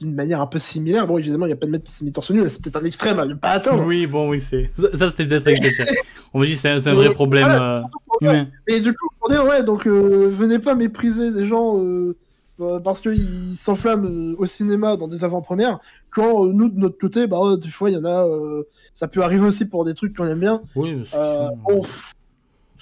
d'une 0.00 0.14
manière 0.14 0.40
un 0.40 0.46
peu 0.46 0.58
similaire. 0.58 1.06
Bon, 1.06 1.18
évidemment, 1.18 1.46
il 1.46 1.50
n'y 1.50 1.52
a 1.52 1.56
pas 1.56 1.66
de 1.66 1.70
mec 1.70 1.82
qui 1.82 1.92
s'est 1.92 2.04
mis 2.04 2.12
torse 2.12 2.30
nu, 2.30 2.42
c'est 2.48 2.62
peut-être 2.62 2.76
un 2.76 2.84
extrême 2.84 3.18
à 3.18 3.26
ne 3.26 3.34
pas 3.34 3.50
atteindre. 3.50 3.84
Oui, 3.84 4.06
bon, 4.06 4.28
oui, 4.30 4.40
c'est. 4.40 4.70
Ça, 4.74 4.88
ça, 4.96 5.10
c'était 5.10 5.26
peut-être 5.26 5.46
exceptionnel. 5.48 5.94
On 6.32 6.40
me 6.40 6.46
dit 6.46 6.56
c'est 6.56 6.70
un, 6.70 6.86
un 6.86 6.94
vrai 6.94 7.08
Mais 7.08 7.14
problème 7.14 7.44
voilà, 7.44 7.78
euh, 7.78 7.82
humain. 8.20 8.46
Et 8.66 8.80
du 8.80 8.92
coup, 8.94 9.08
pour 9.18 9.28
dire, 9.28 9.44
ouais, 9.44 9.62
donc 9.62 9.86
euh, 9.86 10.28
venez 10.30 10.58
pas 10.58 10.74
mépriser 10.74 11.30
des 11.32 11.44
gens 11.44 11.78
euh, 11.78 12.16
euh, 12.60 12.80
parce 12.80 13.00
qu'ils 13.00 13.56
s'enflamment 13.58 14.06
euh, 14.08 14.34
au 14.38 14.46
cinéma 14.46 14.96
dans 14.96 15.08
des 15.08 15.24
avant-premières, 15.24 15.78
quand 16.10 16.46
euh, 16.46 16.52
nous, 16.52 16.68
de 16.68 16.78
notre 16.78 16.98
côté, 16.98 17.26
bah, 17.26 17.38
euh, 17.42 17.56
des 17.56 17.68
fois, 17.68 17.90
il 17.90 17.94
y 17.94 17.96
en 17.98 18.04
a, 18.04 18.26
euh, 18.26 18.62
ça 18.94 19.08
peut 19.08 19.22
arriver 19.22 19.44
aussi 19.44 19.64
pour 19.66 19.84
des 19.84 19.94
trucs 19.94 20.16
qu'on 20.16 20.26
aime 20.26 20.40
bien. 20.40 20.62
Oui, 20.76 20.94
mais 20.94 21.04
Euh, 21.14 21.48
bon, 21.68 21.82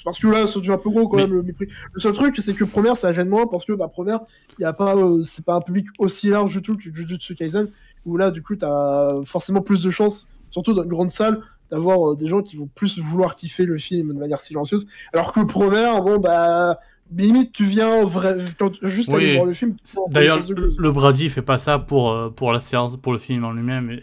parce 0.05 0.19
que 0.19 0.27
là, 0.29 0.45
devient 0.45 0.73
un 0.73 0.79
peu 0.79 0.91
gros 0.91 1.09
quand 1.09 1.17
Mais- 1.17 1.25
même 1.27 1.35
le 1.35 1.43
mépris. 1.43 1.69
Le 1.93 2.01
seul 2.01 2.13
truc, 2.13 2.37
c'est 2.39 2.55
que 2.55 2.65
première, 2.65 2.97
ça 2.97 3.13
gêne 3.13 3.29
moins 3.29 3.47
parce 3.47 3.65
que 3.65 3.73
bah, 3.73 3.89
première, 3.89 4.21
il 4.59 4.63
y 4.63 4.65
a 4.65 4.73
pas, 4.73 4.97
euh, 4.97 5.23
c'est 5.25 5.45
pas 5.45 5.55
un 5.55 5.61
public 5.61 5.87
aussi 5.99 6.29
large 6.29 6.53
du 6.53 6.63
tout 6.63 6.77
que 6.77 6.83
Jujutsu 6.93 7.35
Kaisen, 7.35 7.69
où 8.07 8.17
là, 8.17 8.31
du 8.31 8.43
coup, 8.43 8.57
t'as 8.57 9.23
forcément 9.25 9.61
plus 9.61 9.83
de 9.83 9.91
chances, 9.91 10.29
surtout 10.51 10.73
dans 10.75 10.83
une 10.83 10.89
grande 10.89 11.11
salle, 11.11 11.41
d'avoir 11.71 12.13
euh, 12.13 12.17
des 12.17 12.29
gens 12.29 12.41
qui 12.43 12.57
vont 12.57 12.69
plus 12.75 12.99
vouloir 12.99 13.37
kiffer 13.37 13.65
le 13.67 13.77
film 13.79 14.13
de 14.15 14.19
manière 14.19 14.41
silencieuse. 14.41 14.87
Alors 15.13 15.33
que 15.33 15.41
première, 15.41 16.03
bon, 16.03 16.19
bah, 16.19 16.79
limite, 17.15 17.53
tu 17.53 17.65
viens 17.65 18.05
vrai, 18.05 18.39
quand, 18.59 18.73
juste 18.83 19.09
Oui. 19.11 19.17
aller 19.17 19.35
voir 19.35 19.47
le 19.47 19.53
film. 19.53 19.77
D'ailleurs, 20.11 20.41
le, 20.49 20.91
Brady 20.93 21.29
fait 21.29 21.43
pas 21.43 21.59
ça 21.59 21.79
pour, 21.79 22.11
euh, 22.11 22.31
pour 22.31 22.53
la 22.53 22.61
séance, 22.61 22.97
pour 22.97 23.13
le 23.13 23.19
film 23.19 23.45
en 23.45 23.53
lui-même. 23.53 24.01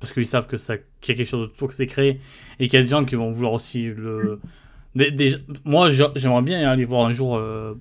parce 0.00 0.12
qu'ils 0.12 0.26
savent 0.26 0.46
que 0.46 0.56
ça, 0.56 0.76
qu'il 1.00 1.14
y 1.14 1.16
a 1.16 1.18
quelque 1.18 1.28
chose 1.28 1.44
autour 1.48 1.68
que 1.68 1.76
c'est 1.76 1.86
créé 1.86 2.20
et 2.58 2.68
qu'il 2.68 2.78
y 2.78 2.82
a 2.82 2.84
des 2.84 2.90
gens 2.90 3.04
qui 3.04 3.14
vont 3.14 3.30
vouloir 3.30 3.52
aussi 3.52 3.84
le. 3.84 4.40
Des, 4.98 5.10
des- 5.12 5.36
moi, 5.64 5.90
j'a- 5.90 6.10
j'aimerais 6.16 6.42
bien 6.42 6.68
aller 6.68 6.84
voir 6.84 7.06
un 7.06 7.12
jour 7.12 7.36
euh, 7.36 7.74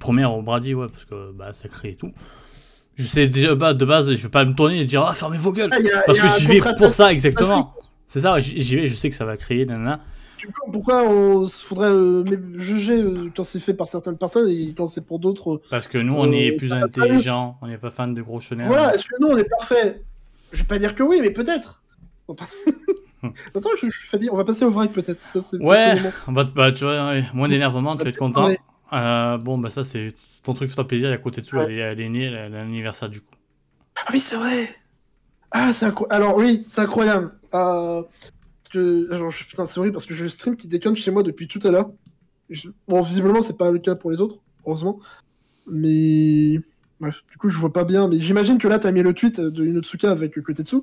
première 0.00 0.34
au 0.34 0.42
Brady, 0.42 0.74
ouais, 0.74 0.88
parce 0.88 1.04
que 1.04 1.30
bah, 1.32 1.52
ça 1.52 1.68
crée 1.68 1.90
et 1.90 1.94
tout. 1.96 2.12
Je 2.96 3.04
sais 3.06 3.28
déjà, 3.28 3.54
bah, 3.54 3.74
de 3.74 3.84
base, 3.84 4.12
je 4.12 4.22
vais 4.22 4.28
pas 4.28 4.44
me 4.44 4.54
tourner 4.54 4.80
et 4.80 4.84
dire 4.84 5.04
Ah, 5.08 5.14
fermez 5.14 5.38
vos 5.38 5.52
gueules 5.52 5.70
Ah, 5.72 5.76
a- 5.76 6.02
Parce 6.06 6.18
que 6.20 6.26
j'y 6.40 6.46
vais 6.46 6.60
pour 6.76 6.92
ça, 6.92 7.12
exactement. 7.12 7.74
C'est 8.08 8.20
ça, 8.20 8.40
j'y 8.40 8.76
vais, 8.76 8.86
je 8.88 8.94
sais 8.94 9.08
que 9.08 9.14
ça 9.16 9.24
va 9.24 9.36
créer, 9.36 9.66
nanana. 9.66 10.00
Pourquoi 10.72 11.02
on 11.08 11.46
faudrait 11.48 11.90
euh, 11.90 12.24
juger 12.56 13.00
euh, 13.02 13.28
quand 13.36 13.42
c'est 13.44 13.58
fait 13.60 13.74
par 13.74 13.86
certaines 13.88 14.16
personnes 14.16 14.48
et 14.48 14.72
quand 14.76 14.86
c'est 14.88 15.04
pour 15.04 15.18
d'autres 15.18 15.54
euh, 15.56 15.62
Parce 15.70 15.88
que 15.88 15.98
nous, 15.98 16.14
on 16.14 16.30
est 16.32 16.52
plus 16.52 16.72
intelligents, 16.72 17.56
on 17.60 17.66
n'est 17.68 17.76
pas 17.78 17.90
fan 17.90 18.14
de 18.14 18.22
gros 18.22 18.40
shonen. 18.40 18.66
Voilà, 18.66 18.94
est-ce 18.94 19.04
que 19.04 19.14
nous 19.20 19.28
on 19.28 19.36
est 19.36 19.48
parfait 19.58 20.00
Je 20.52 20.58
vais 20.62 20.66
pas 20.66 20.78
dire 20.78 20.94
que 20.94 21.02
oui, 21.02 21.18
mais 21.20 21.30
peut-être. 21.30 21.82
Attends, 23.54 23.70
je, 23.80 23.88
je 23.88 24.06
fais 24.06 24.18
dire, 24.18 24.32
on 24.32 24.36
va 24.36 24.44
passer 24.44 24.64
au 24.64 24.70
vrai 24.70 24.88
peut-être. 24.88 25.20
Ouais. 25.60 25.96
Bah, 26.28 26.44
bah, 26.54 26.72
tu 26.72 26.84
vois, 26.84 27.08
ouais, 27.08 27.24
moins 27.34 27.48
d'énervement, 27.48 27.96
tu 27.96 28.04
vas 28.04 28.10
être 28.10 28.16
content. 28.18 28.46
Ouais. 28.48 28.58
Euh, 28.92 29.36
bon, 29.38 29.58
bah 29.58 29.68
ça, 29.70 29.84
c'est 29.84 30.08
ton 30.42 30.54
truc, 30.54 30.70
fera 30.70 30.86
plaisir. 30.86 31.10
À 31.12 31.18
côté 31.18 31.40
de 31.42 31.46
ça, 31.46 31.56
Ouais. 31.58 31.64
elle, 31.64 31.72
est- 31.72 31.76
elle 31.80 32.00
est 32.00 32.08
née, 32.08 32.30
l'anniversaire 32.30 33.08
du 33.08 33.20
coup. 33.20 33.34
Ah 33.96 34.08
oui, 34.12 34.18
c'est 34.20 34.36
vrai. 34.36 34.68
Ah, 35.50 35.72
c'est 35.72 35.86
incroyable. 35.86 36.14
Alors 36.24 36.36
oui, 36.36 36.64
c'est 36.68 36.80
incroyable. 36.80 37.32
Euh, 37.54 38.02
que, 38.72 39.08
genre, 39.10 39.30
je- 39.30 39.44
putain, 39.44 39.66
c'est 39.66 39.78
horrible 39.80 39.94
parce 39.94 40.06
que 40.06 40.14
le 40.14 40.28
stream 40.28 40.56
qui 40.56 40.68
déconne 40.68 40.94
chez 40.96 41.10
moi 41.10 41.22
depuis 41.22 41.48
tout 41.48 41.60
à 41.64 41.70
l'heure. 41.70 41.90
Je- 42.50 42.68
Bon, 42.86 43.00
visiblement, 43.02 43.42
c'est 43.42 43.58
pas 43.58 43.70
le 43.70 43.78
cas 43.78 43.94
pour 43.94 44.10
les 44.10 44.20
autres, 44.20 44.38
heureusement. 44.66 45.00
Mais 45.66 46.58
bref, 47.00 47.22
du 47.30 47.36
coup, 47.36 47.48
je 47.50 47.58
vois 47.58 47.72
pas 47.72 47.84
bien. 47.84 48.08
Mais 48.08 48.18
j'imagine 48.20 48.58
que 48.58 48.68
là, 48.68 48.78
t'as 48.78 48.92
mis 48.92 49.02
le 49.02 49.12
tweet 49.12 49.40
de 49.40 49.64
Inotsuka 49.66 50.10
avec 50.10 50.40
Kotetsu. 50.40 50.76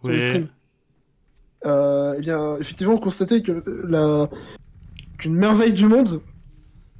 sur 0.00 0.08
le 0.10 0.14
Ouais. 0.18 0.28
stream. 0.28 0.42
Euh, 0.44 0.46
eh 1.64 2.20
bien, 2.20 2.56
effectivement, 2.58 2.96
constater 2.98 3.42
que 3.42 3.62
la... 3.86 4.28
qu'une 5.18 5.34
merveille 5.34 5.72
du 5.72 5.86
monde 5.86 6.20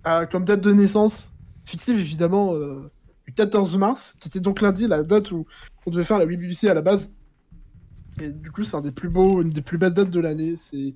a 0.04 0.26
comme 0.26 0.44
date 0.44 0.60
de 0.60 0.72
naissance 0.72 1.32
fictive, 1.64 1.98
évidemment, 1.98 2.54
euh, 2.54 2.90
le 3.26 3.32
14 3.32 3.76
mars, 3.76 4.14
qui 4.18 4.28
était 4.28 4.40
donc 4.40 4.60
lundi, 4.60 4.86
la 4.86 5.02
date 5.02 5.30
où 5.32 5.46
on 5.86 5.90
devait 5.90 6.04
faire 6.04 6.18
la 6.18 6.26
BBC 6.26 6.68
à 6.68 6.74
la 6.74 6.82
base. 6.82 7.10
Et 8.20 8.30
du 8.30 8.50
coup, 8.50 8.64
c'est 8.64 8.76
un 8.76 8.80
des 8.80 8.92
plus 8.92 9.08
beaux, 9.08 9.42
une 9.42 9.50
des 9.50 9.62
plus 9.62 9.78
belles 9.78 9.92
dates 9.92 10.10
de 10.10 10.20
l'année. 10.20 10.54
C'est 10.56 10.94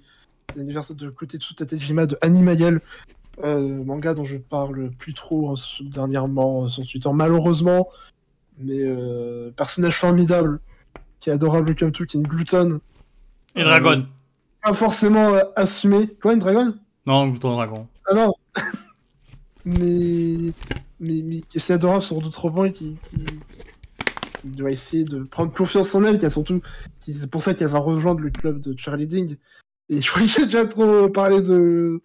l'anniversaire 0.57 0.97
de 0.97 1.11
Kotetsu 1.11 1.55
Tatejima 1.55 2.07
de 2.07 2.17
Animael, 2.21 2.81
euh, 3.45 3.85
manga 3.85 4.15
dont 4.15 4.25
je 4.25 4.37
parle 4.37 4.91
plus 4.99 5.15
trop 5.15 5.55
dernièrement 5.81 6.65
euh, 6.65 6.69
sur 6.69 6.87
Twitter, 6.87 7.11
malheureusement. 7.13 7.89
Mais 8.59 8.81
euh, 8.81 9.51
personnage 9.53 9.97
formidable, 9.97 10.61
qui 11.21 11.31
est 11.31 11.33
adorable 11.33 11.75
comme 11.75 11.93
tout, 11.93 12.05
qui 12.07 12.17
est 12.17 12.21
une 12.21 12.27
gloutonne, 12.27 12.81
Et 13.55 13.63
Euh, 13.63 13.65
Dragon. 13.65 14.07
pas 14.63 14.73
forcément 14.73 15.35
euh, 15.35 15.43
assumée. 15.57 16.09
Quoi, 16.21 16.35
une 16.35 16.39
dragon? 16.39 16.75
Non, 17.07 17.29
Glouton 17.29 17.55
Dragon. 17.55 17.87
Ah 18.11 18.15
non 18.15 18.35
mais... 19.65 20.53
mais, 21.01 21.23
mais 21.23 21.41
c'est 21.57 21.73
adorable 21.75 22.03
sur 22.03 22.19
d'autres 22.21 22.51
points, 22.51 22.71
qui, 22.71 22.97
qui, 23.09 23.25
qui 24.41 24.49
doit 24.49 24.71
essayer 24.71 25.05
de 25.05 25.23
prendre 25.25 25.53
confiance 25.53 25.95
en 25.95 26.05
elle, 26.05 26.19
qui 26.19 26.27
a 26.27 26.31
surtout... 26.31 26.61
qui- 27.01 27.15
C'est 27.15 27.31
pour 27.31 27.43
ça 27.43 27.55
qu'elle 27.55 27.69
va 27.69 27.79
rejoindre 27.79 28.21
le 28.21 28.31
club 28.31 28.61
de 28.61 28.77
cheerleading. 28.79 29.37
Et 29.89 30.01
je 30.01 30.11
crois 30.11 30.23
que 30.23 30.29
j'ai 30.29 30.45
déjà 30.45 30.67
trop 30.67 31.09
parlé 31.09 31.41
de, 31.41 32.03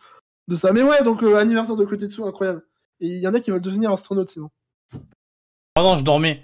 de 0.47 0.55
ça. 0.55 0.71
Mais 0.71 0.83
ouais, 0.83 1.03
donc 1.03 1.21
euh, 1.23 1.35
anniversaire 1.35 1.75
de 1.75 1.85
côté 1.85 2.07
dessous, 2.07 2.25
incroyable. 2.25 2.63
Et 3.01 3.07
il 3.07 3.19
y 3.19 3.27
en 3.27 3.33
a 3.33 3.39
qui 3.41 3.51
veulent 3.51 3.59
devenir 3.61 3.91
astronautes 3.91 4.29
sinon. 4.29 4.49
Pardon, 5.73 5.97
je 5.97 6.03
dormais. 6.03 6.43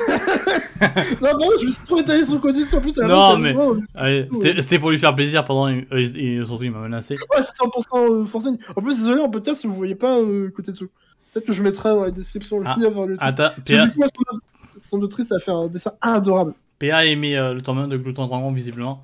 Non, 0.00 1.38
bon, 1.38 1.50
je 1.60 1.66
me 1.66 1.70
suis 1.70 1.84
trop 1.84 1.98
étalé 1.98 2.24
sur 2.24 2.34
le 2.34 2.40
côté 2.40 2.60
en 2.72 2.80
plus. 2.80 2.98
à 2.98 3.02
la 3.02 3.08
Non, 3.08 3.38
base, 3.38 3.54
mais- 3.94 4.28
c'était 4.62 4.78
pour 4.78 4.90
lui 4.90 4.98
faire 4.98 5.14
plaisir 5.14 5.44
pendant. 5.44 5.68
Et, 5.68 5.86
et 5.92 6.44
surtout, 6.44 6.64
il 6.64 6.70
m'a 6.70 6.80
menacé. 6.80 7.14
Ouais, 7.14 7.42
c'est 7.42 7.56
100% 7.56 8.22
euh, 8.22 8.24
forcé. 8.26 8.48
En 8.76 8.80
plus, 8.82 8.96
désolé, 8.98 9.20
en 9.20 9.28
podcast, 9.30 9.64
vous 9.66 9.74
voyez 9.74 9.94
pas 9.94 10.16
euh, 10.18 10.50
côté 10.54 10.72
dessous. 10.72 10.88
Peut-être 11.32 11.46
que 11.46 11.52
je 11.52 11.62
mettrai 11.62 11.90
dans 11.90 12.04
la 12.04 12.10
description 12.10 12.60
le 12.60 12.66
Ah. 12.66 12.76
lien 12.78 12.88
vers 12.90 13.06
le. 13.06 13.16
Attends, 13.18 13.50
PA, 13.66 13.86
du 13.86 13.90
coup, 13.98 14.02
son, 14.04 14.80
son 14.80 15.02
autrice 15.02 15.30
a 15.32 15.40
fait 15.40 15.50
un 15.50 15.66
dessin 15.68 15.92
adorable. 16.00 16.54
PA 16.78 16.96
a 16.98 17.04
aimé 17.04 17.36
euh, 17.36 17.54
le 17.54 17.60
tome 17.60 17.78
1 17.78 17.88
de 17.88 17.96
Glouton 17.96 18.26
Dragon, 18.26 18.52
visiblement. 18.52 19.02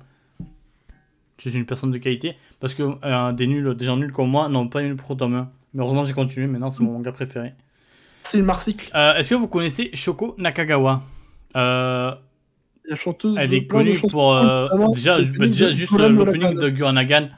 Je 1.37 1.49
suis 1.49 1.59
une 1.59 1.65
personne 1.65 1.91
de 1.91 1.97
qualité. 1.97 2.35
Parce 2.61 2.73
que 2.73 2.83
euh, 3.03 3.31
des 3.33 3.47
nuls, 3.47 3.75
des 3.75 3.85
gens 3.85 3.97
nuls 3.97 4.13
comme 4.13 4.29
moi 4.29 4.47
n'ont 4.47 4.69
pas 4.69 4.79
aimé 4.79 4.89
le 4.89 4.95
pro 4.95 5.15
tome 5.15 5.35
1. 5.35 5.49
Mais 5.73 5.81
heureusement, 5.83 6.05
j'ai 6.05 6.13
continué. 6.13 6.47
Maintenant, 6.47 6.71
c'est 6.71 6.81
mon 6.83 6.93
manga 6.93 7.11
préféré. 7.11 7.53
C'est 8.25 8.39
une 8.39 8.45
marcycle. 8.45 8.89
Euh, 8.95 9.15
Est-ce 9.15 9.29
que 9.29 9.35
vous 9.35 9.47
connaissez 9.47 9.91
Shoko 9.93 10.33
Nakagawa 10.39 11.03
euh, 11.55 12.11
La 12.89 12.95
chanteuse. 12.95 13.37
Elle 13.37 13.53
est 13.53 13.67
connue 13.67 13.97
pour 14.09 14.33
euh, 14.33 14.63
notamment 14.63 14.89
déjà, 14.89 15.21
bah, 15.21 15.45
déjà 15.45 15.71
juste 15.71 15.91
l'opening 15.93 16.55
de 16.55 16.69
Gurren 16.69 16.93
Lagann. 16.95 17.29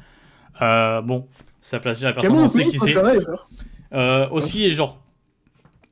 Euh, 0.61 1.01
bon, 1.01 1.27
ça 1.59 1.79
place 1.79 1.97
déjà 1.97 2.07
la 2.07 2.13
personne, 2.13 2.37
on 2.37 2.47
sait 2.49 2.63
qui 2.65 2.79
c'est. 2.79 2.95
Euh, 3.93 4.29
aussi, 4.29 4.71
genre, 4.71 5.01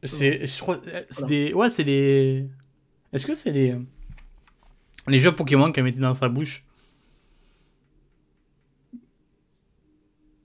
c'est, 0.04 0.48
je 0.48 0.60
crois, 0.62 0.78
c'est 0.84 1.06
Voilà. 1.20 1.28
des, 1.28 1.54
ouais, 1.54 1.70
c'est 1.70 1.84
les, 1.84 2.48
est-ce 3.12 3.26
que 3.28 3.36
c'est 3.36 3.52
les, 3.52 3.76
les 5.08 5.18
jeux 5.20 5.34
Pokémon 5.34 5.72
qu'elle 5.72 5.84
mettait 5.84 6.00
dans 6.00 6.14
sa 6.14 6.30
bouche? 6.30 6.64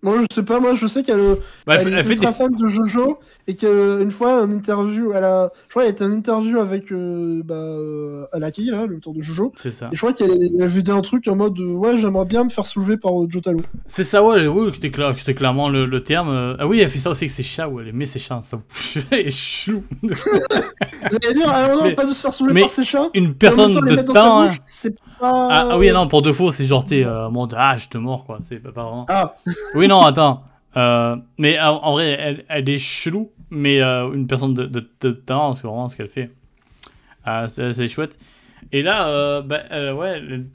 Moi, 0.03 0.17
je 0.23 0.35
sais 0.35 0.43
pas, 0.43 0.61
moi, 0.61 0.73
je 0.75 0.87
sais 0.87 1.03
qu'elle 1.03 1.19
Bah, 1.67 1.75
elle, 1.79 1.93
elle, 1.93 2.05
fait- 2.05 2.13
est 2.15 2.17
des, 2.17 2.27
fan 2.33 2.51
de 2.57 2.67
Jojo 2.67 3.19
et 3.47 3.55
qu'une 3.55 4.11
fois, 4.11 4.43
en 4.43 4.51
interview, 4.51 5.13
elle 5.13 5.25
a. 5.25 5.51
Je 5.69 5.71
crois 5.75 5.83
qu'elle 5.83 5.93
était 5.93 6.05
en 6.05 6.13
interview 6.13 6.59
avec 6.59 6.91
euh, 6.91 7.43
bah, 7.45 7.55
euh, 7.55 8.25
Alaki, 8.33 8.71
là, 8.71 8.87
le 8.87 8.99
tour 8.99 9.13
de 9.13 9.21
Jojo. 9.21 9.53
c'est 9.57 9.71
ça. 9.71 9.89
Et 9.93 9.97
je 9.97 9.99
crois 10.01 10.15
qu'elle 10.15 10.31
elle 10.57 10.63
avait 10.63 10.83
dit 10.83 10.91
un 10.91 11.03
truc 11.03 11.29
en 11.29 11.37
mode 11.37 11.59
euh, 11.61 11.75
Ouais, 11.75 11.99
j'aimerais 11.99 12.25
bien 12.25 12.45
me 12.45 12.49
faire 12.51 12.65
soulever 12.65 12.97
par 12.97 13.21
euh, 13.23 13.27
Jotaro. 13.29 13.59
C'est 13.87 14.05
ça, 14.05 14.25
ouais, 14.25 14.47
oui, 14.47 14.71
c'était, 14.73 14.89
cla- 14.89 15.15
c'était 15.19 15.35
clairement 15.35 15.69
le, 15.69 15.85
le 15.85 16.03
terme. 16.03 16.57
Ah 16.59 16.67
oui, 16.67 16.81
elle 16.81 16.89
fait 16.89 16.99
ça 16.99 17.11
aussi 17.11 17.25
avec 17.25 17.33
ses 17.33 17.43
chats, 17.43 17.69
où 17.69 17.79
elle 17.81 17.93
met 17.93 18.07
ses 18.07 18.19
chats 18.19 18.41
bouche. 18.53 18.99
Elle 19.11 19.27
est 19.27 19.31
chou. 19.31 19.85
Elle 20.03 21.19
allait 21.23 21.35
dire 21.35 21.47
Ah 21.53 21.69
non, 21.75 21.83
Mais- 21.85 21.95
pas 21.95 22.07
de 22.07 22.13
se 22.13 22.23
faire 22.23 22.33
soulever 22.33 22.55
mais 22.55 22.61
par 22.63 22.71
ses 22.71 22.85
chats. 22.85 23.09
Une 23.15 23.35
personne 23.35 23.73
temps, 23.75 23.81
de 23.81 24.03
temps. 24.03 24.41
hein. 24.41 24.47
bouche, 24.49 24.59
C'est 24.65 24.91
pas. 24.97 25.05
Ah, 25.23 25.69
ah 25.73 25.79
oui, 25.79 25.91
non, 25.93 26.09
pour 26.09 26.23
de 26.23 26.33
faux, 26.33 26.51
c'est 26.53 26.65
genre, 26.65 26.83
t'es, 26.85 27.05
euh, 27.05 27.29
mode, 27.29 27.55
ah, 27.57 27.77
je 27.77 27.89
te 27.89 27.99
mords, 27.99 28.25
quoi. 28.25 28.39
C'est 28.43 28.57
pas, 28.57 28.73
pas 28.73 28.83
vraiment. 28.85 29.05
Ah, 29.09 29.35
Oui, 29.75 29.87
non, 29.91 30.01
attends. 30.03 30.45
Euh, 30.77 31.17
mais 31.39 31.59
en, 31.61 31.77
en 31.83 31.93
vrai, 31.93 32.17
elle, 32.19 32.45
elle 32.49 32.69
est 32.69 32.79
chelou, 32.79 33.31
mais 33.51 33.81
euh, 33.83 34.13
une 34.13 34.27
personne 34.27 34.55
de, 34.55 34.67
de, 34.67 34.89
de 35.01 35.11
talent, 35.13 35.55
c'est 35.55 35.67
vraiment 35.67 35.89
ce 35.89 35.97
qu'elle 35.97 36.09
fait. 36.09 36.31
Euh, 37.27 37.47
c'est 37.47 37.89
chouette. 37.89 38.19
Et 38.73 38.83
là, 38.83 39.09
euh, 39.09 39.43
bah, 39.43 39.61
elle- 39.71 39.93
ouais, 39.93 40.11
elle, 40.19 40.47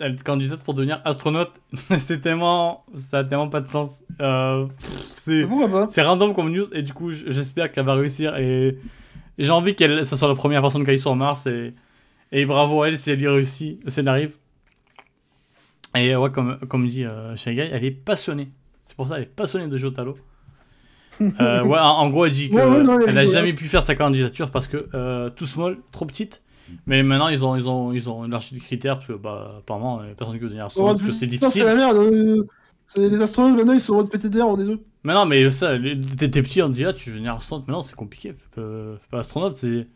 elle 0.00 0.12
est 0.12 0.22
candidate 0.22 0.62
pour 0.62 0.74
devenir 0.74 1.00
astronaute. 1.04 1.50
c'est 1.98 2.20
tellement. 2.20 2.84
Ça 2.94 3.18
a 3.18 3.24
tellement 3.24 3.48
pas 3.48 3.60
de 3.60 3.68
sens. 3.68 4.04
Euh, 4.20 4.66
c'est. 4.78 5.42
C'est 5.88 6.02
random 6.02 6.32
comme 6.34 6.52
news 6.52 6.66
et 6.72 6.82
du 6.82 6.92
coup 6.92 7.10
j'espère 7.10 7.72
qu'elle 7.72 7.86
va 7.86 7.94
réussir 7.94 8.36
et 8.36 8.78
j'ai 9.38 9.50
envie 9.50 9.74
qu'elle 9.74 10.04
ça 10.06 10.16
soit 10.16 10.28
la 10.28 10.34
première 10.34 10.60
personne 10.62 10.84
qui 10.84 10.90
aille 10.90 10.98
sur 10.98 11.16
Mars 11.16 11.46
et, 11.46 11.74
et 12.32 12.44
bravo 12.46 12.82
à 12.82 12.88
elle 12.88 12.98
si 12.98 13.10
elle 13.10 13.20
y 13.22 13.26
réussit, 13.28 13.80
si 13.88 14.00
elle 14.00 14.08
arrive. 14.08 14.36
Et 15.94 16.14
ouais, 16.14 16.30
comme, 16.30 16.58
comme 16.68 16.86
dit 16.88 17.04
euh, 17.04 17.34
Shanghai, 17.36 17.68
elle 17.72 17.84
est 17.84 17.90
passionnée. 17.90 18.48
C'est 18.86 18.96
pour 18.96 19.08
ça 19.08 19.16
elle 19.16 19.24
est 19.24 19.26
passionnée 19.26 19.66
de 19.68 19.76
Jotaro. 19.76 20.16
Euh, 21.40 21.64
ouais, 21.64 21.78
en, 21.78 21.82
en 21.84 22.10
gros, 22.10 22.26
elle 22.26 22.32
dit 22.32 22.50
qu'elle 22.50 22.58
Ouais, 22.68 22.76
ouais, 22.76 22.82
non, 22.82 23.00
elle 23.06 23.16
a 23.16 23.22
est 23.22 23.26
jamais 23.26 23.54
pu 23.54 23.64
faire 23.68 23.82
sa 23.82 23.94
candidature 23.94 24.50
parce 24.50 24.68
que 24.68 24.76
euh, 24.92 25.30
tout 25.30 25.46
small, 25.46 25.78
trop 25.90 26.04
petite. 26.04 26.42
Mais 26.86 27.02
maintenant, 27.02 27.28
ils 27.28 27.42
ont, 27.42 27.56
ils 27.56 27.68
ont, 27.70 27.92
ils 27.92 28.10
ont 28.10 28.26
élargi 28.26 28.54
les 28.54 28.60
critères 28.60 28.96
parce 28.96 29.06
que, 29.08 29.12
bah, 29.14 29.50
apparemment, 29.60 30.02
il 30.02 30.08
y 30.08 30.12
a 30.12 30.14
personne 30.14 30.34
qui 30.34 30.40
veut 30.40 30.48
devenir 30.48 30.66
astronaute 30.66 30.98
parce 30.98 31.06
que 31.06 31.12
c'est 31.18 31.26
difficile. 31.26 31.62
C'est 31.62 31.64
la 31.64 31.74
merde. 31.74 31.96
euh, 31.96 32.44
Les 32.96 33.22
astronautes, 33.22 33.56
maintenant, 33.56 33.72
ils 33.72 33.80
sont 33.80 33.94
en 33.94 33.96
mode 33.96 34.10
PTDR, 34.10 34.46
on 34.46 34.60
est 34.60 34.64
deux. 34.64 34.84
Mais 35.04 35.14
non, 35.14 35.24
mais 35.24 35.48
ça, 35.48 35.78
t'es 35.78 36.28
petit, 36.28 36.60
on 36.60 36.68
te 36.68 36.74
dit, 36.74 36.84
ah, 36.84 36.92
tu 36.92 37.08
veux 37.08 37.14
devenir 37.14 37.36
astronaute. 37.36 37.66
Mais 37.68 37.72
non, 37.72 37.80
c'est 37.82 37.94
compliqué. 37.96 38.34
Fais 38.34 38.48
pas, 38.60 38.96
fais 39.00 39.08
pas 39.10 39.18
astronaute, 39.20 39.54
c'est. 39.54 39.86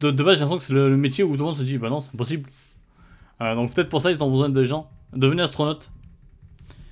De, 0.00 0.10
de 0.10 0.22
base, 0.22 0.34
j'ai 0.34 0.40
l'impression 0.44 0.58
que 0.58 0.64
c'est 0.64 0.74
le, 0.74 0.90
le 0.90 0.96
métier 0.98 1.24
où 1.24 1.32
tout 1.32 1.38
le 1.38 1.44
monde 1.44 1.56
se 1.56 1.62
dit, 1.62 1.78
bah 1.78 1.88
non, 1.88 2.00
c'est 2.00 2.10
impossible. 2.12 2.50
Euh, 3.40 3.54
donc 3.54 3.74
peut-être 3.74 3.88
pour 3.88 4.00
ça, 4.02 4.10
ils 4.10 4.22
ont 4.22 4.30
besoin 4.30 4.48
de 4.50 4.64
gens. 4.64 4.90
Devenez 5.14 5.42
astronaute. 5.42 5.90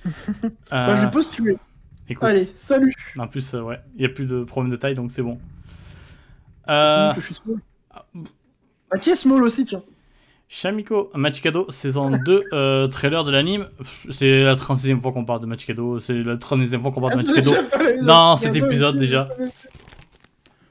Euh, 0.05 0.11
Bah, 0.71 0.95
je 0.95 1.01
vais 1.01 1.11
postuler. 1.11 1.57
écoute, 2.09 2.23
Allez, 2.23 2.51
salut. 2.55 2.93
en 3.17 3.27
plus, 3.27 3.53
euh, 3.53 3.61
ouais, 3.61 3.79
il 3.95 4.01
y 4.03 4.05
a 4.05 4.09
plus 4.09 4.25
de 4.25 4.43
problème 4.43 4.71
de 4.71 4.77
taille, 4.77 4.93
donc 4.93 5.11
c'est 5.11 5.21
bon. 5.23 5.39
Euh, 6.69 7.13
que 7.13 7.21
je 7.21 7.25
suis 7.27 7.35
small. 7.35 7.59
Ah, 8.91 8.97
qui 8.99 9.09
est 9.11 9.15
small 9.15 9.43
aussi, 9.43 9.65
tiens 9.65 9.83
Shamiko 10.47 11.09
Machikado, 11.15 11.65
saison 11.69 12.11
2, 12.23 12.43
euh, 12.53 12.87
trailer 12.87 13.23
de 13.23 13.31
l'anime. 13.31 13.67
C'est 14.11 14.43
la 14.43 14.55
36e 14.55 15.01
fois 15.01 15.11
qu'on 15.11 15.25
parle 15.25 15.41
de 15.41 15.47
Machikado. 15.47 15.99
C'est 15.99 16.13
la 16.21 16.35
36e 16.35 16.81
fois 16.81 16.91
qu'on 16.91 17.01
parle 17.01 17.13
de 17.19 17.23
Machikado. 17.27 17.51
Dans 18.03 18.37
cet 18.37 18.55
épisode, 18.55 18.97
déjà. 18.97 19.27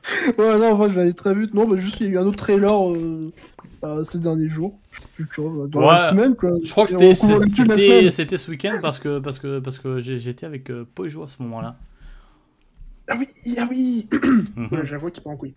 Ouais, 0.38 0.58
non, 0.58 0.72
en 0.72 0.74
vrai, 0.74 0.90
je 0.90 0.94
vais 0.94 1.02
aller 1.02 1.14
très 1.14 1.34
vite. 1.34 1.54
Non, 1.54 1.66
mais 1.66 1.80
juste, 1.80 2.00
il 2.00 2.06
y 2.06 2.10
a 2.10 2.12
eu 2.12 2.18
un 2.18 2.26
autre 2.26 2.36
trailer 2.36 2.90
euh, 2.92 3.32
euh, 3.84 4.04
ces 4.04 4.18
derniers 4.18 4.48
jours. 4.48 4.78
Je 4.92 5.00
sais 5.00 5.06
plus 5.14 5.26
quoi, 5.26 5.66
dans 5.68 5.80
la 5.80 6.10
semaine, 6.10 6.34
quoi. 6.36 6.50
Je 6.62 6.70
crois 6.70 6.84
que 6.86 6.92
c'était 6.92 8.36
ce 8.36 8.50
week-end 8.50 8.74
parce 8.82 8.98
que, 8.98 9.18
parce 9.18 9.38
que, 9.38 9.58
parce 9.60 9.78
que 9.78 10.00
j'étais 10.00 10.46
avec 10.46 10.70
euh, 10.70 10.86
Pojo 10.94 11.22
à 11.24 11.28
ce 11.28 11.42
moment-là. 11.42 11.76
Ah 13.08 13.16
oui, 13.18 13.26
ah 13.58 13.66
oui 13.70 14.08
Mhm. 14.56 14.68
Ouais, 14.72 14.86
j'avoue 14.86 15.10
qu'il 15.10 15.22
part 15.22 15.32
en 15.32 15.36
couille. 15.36 15.54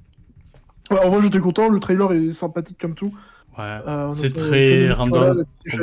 Ouais, 0.91 0.99
en 0.99 1.09
vrai, 1.09 1.21
j'étais 1.21 1.39
content. 1.39 1.69
Le 1.69 1.79
trailer 1.79 2.11
est 2.13 2.31
sympathique 2.31 2.77
comme 2.79 2.95
tout. 2.95 3.13
Ouais, 3.57 3.79
Euh, 3.87 4.11
c'est 4.11 4.33
très 4.33 4.91
random. 4.91 5.43
c'est. 5.65 5.79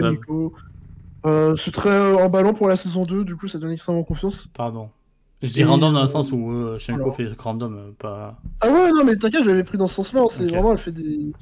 Euh, 1.26 1.54
très 1.56 2.12
emballant 2.22 2.52
pour 2.52 2.68
la 2.68 2.76
saison 2.76 3.02
2, 3.04 3.24
du 3.24 3.34
coup 3.34 3.48
ça 3.48 3.58
donne 3.58 3.70
extrêmement 3.72 4.04
confiance. 4.04 4.46
Pardon. 4.52 4.90
Je 5.44 5.52
dis 5.52 5.60
Et, 5.60 5.64
random 5.64 5.92
dans 5.94 6.02
le 6.02 6.08
sens 6.08 6.32
où 6.32 6.50
euh, 6.50 6.78
alors. 6.88 7.14
fait 7.16 7.28
random, 7.38 7.76
euh, 7.76 7.90
pas 7.98 8.40
Ah 8.60 8.68
ouais, 8.70 8.90
non, 8.90 9.04
mais 9.04 9.14
t'inquiète, 9.16 9.44
je 9.44 9.48
l'avais 9.50 9.64
pris 9.64 9.78
dans 9.78 9.86
ce 9.88 9.94
sens-là. 9.96 10.24
C'est 10.30 10.46
vraiment, 10.46 10.72
elle 10.72 10.78
fait 10.78 10.92
des. 10.92 11.32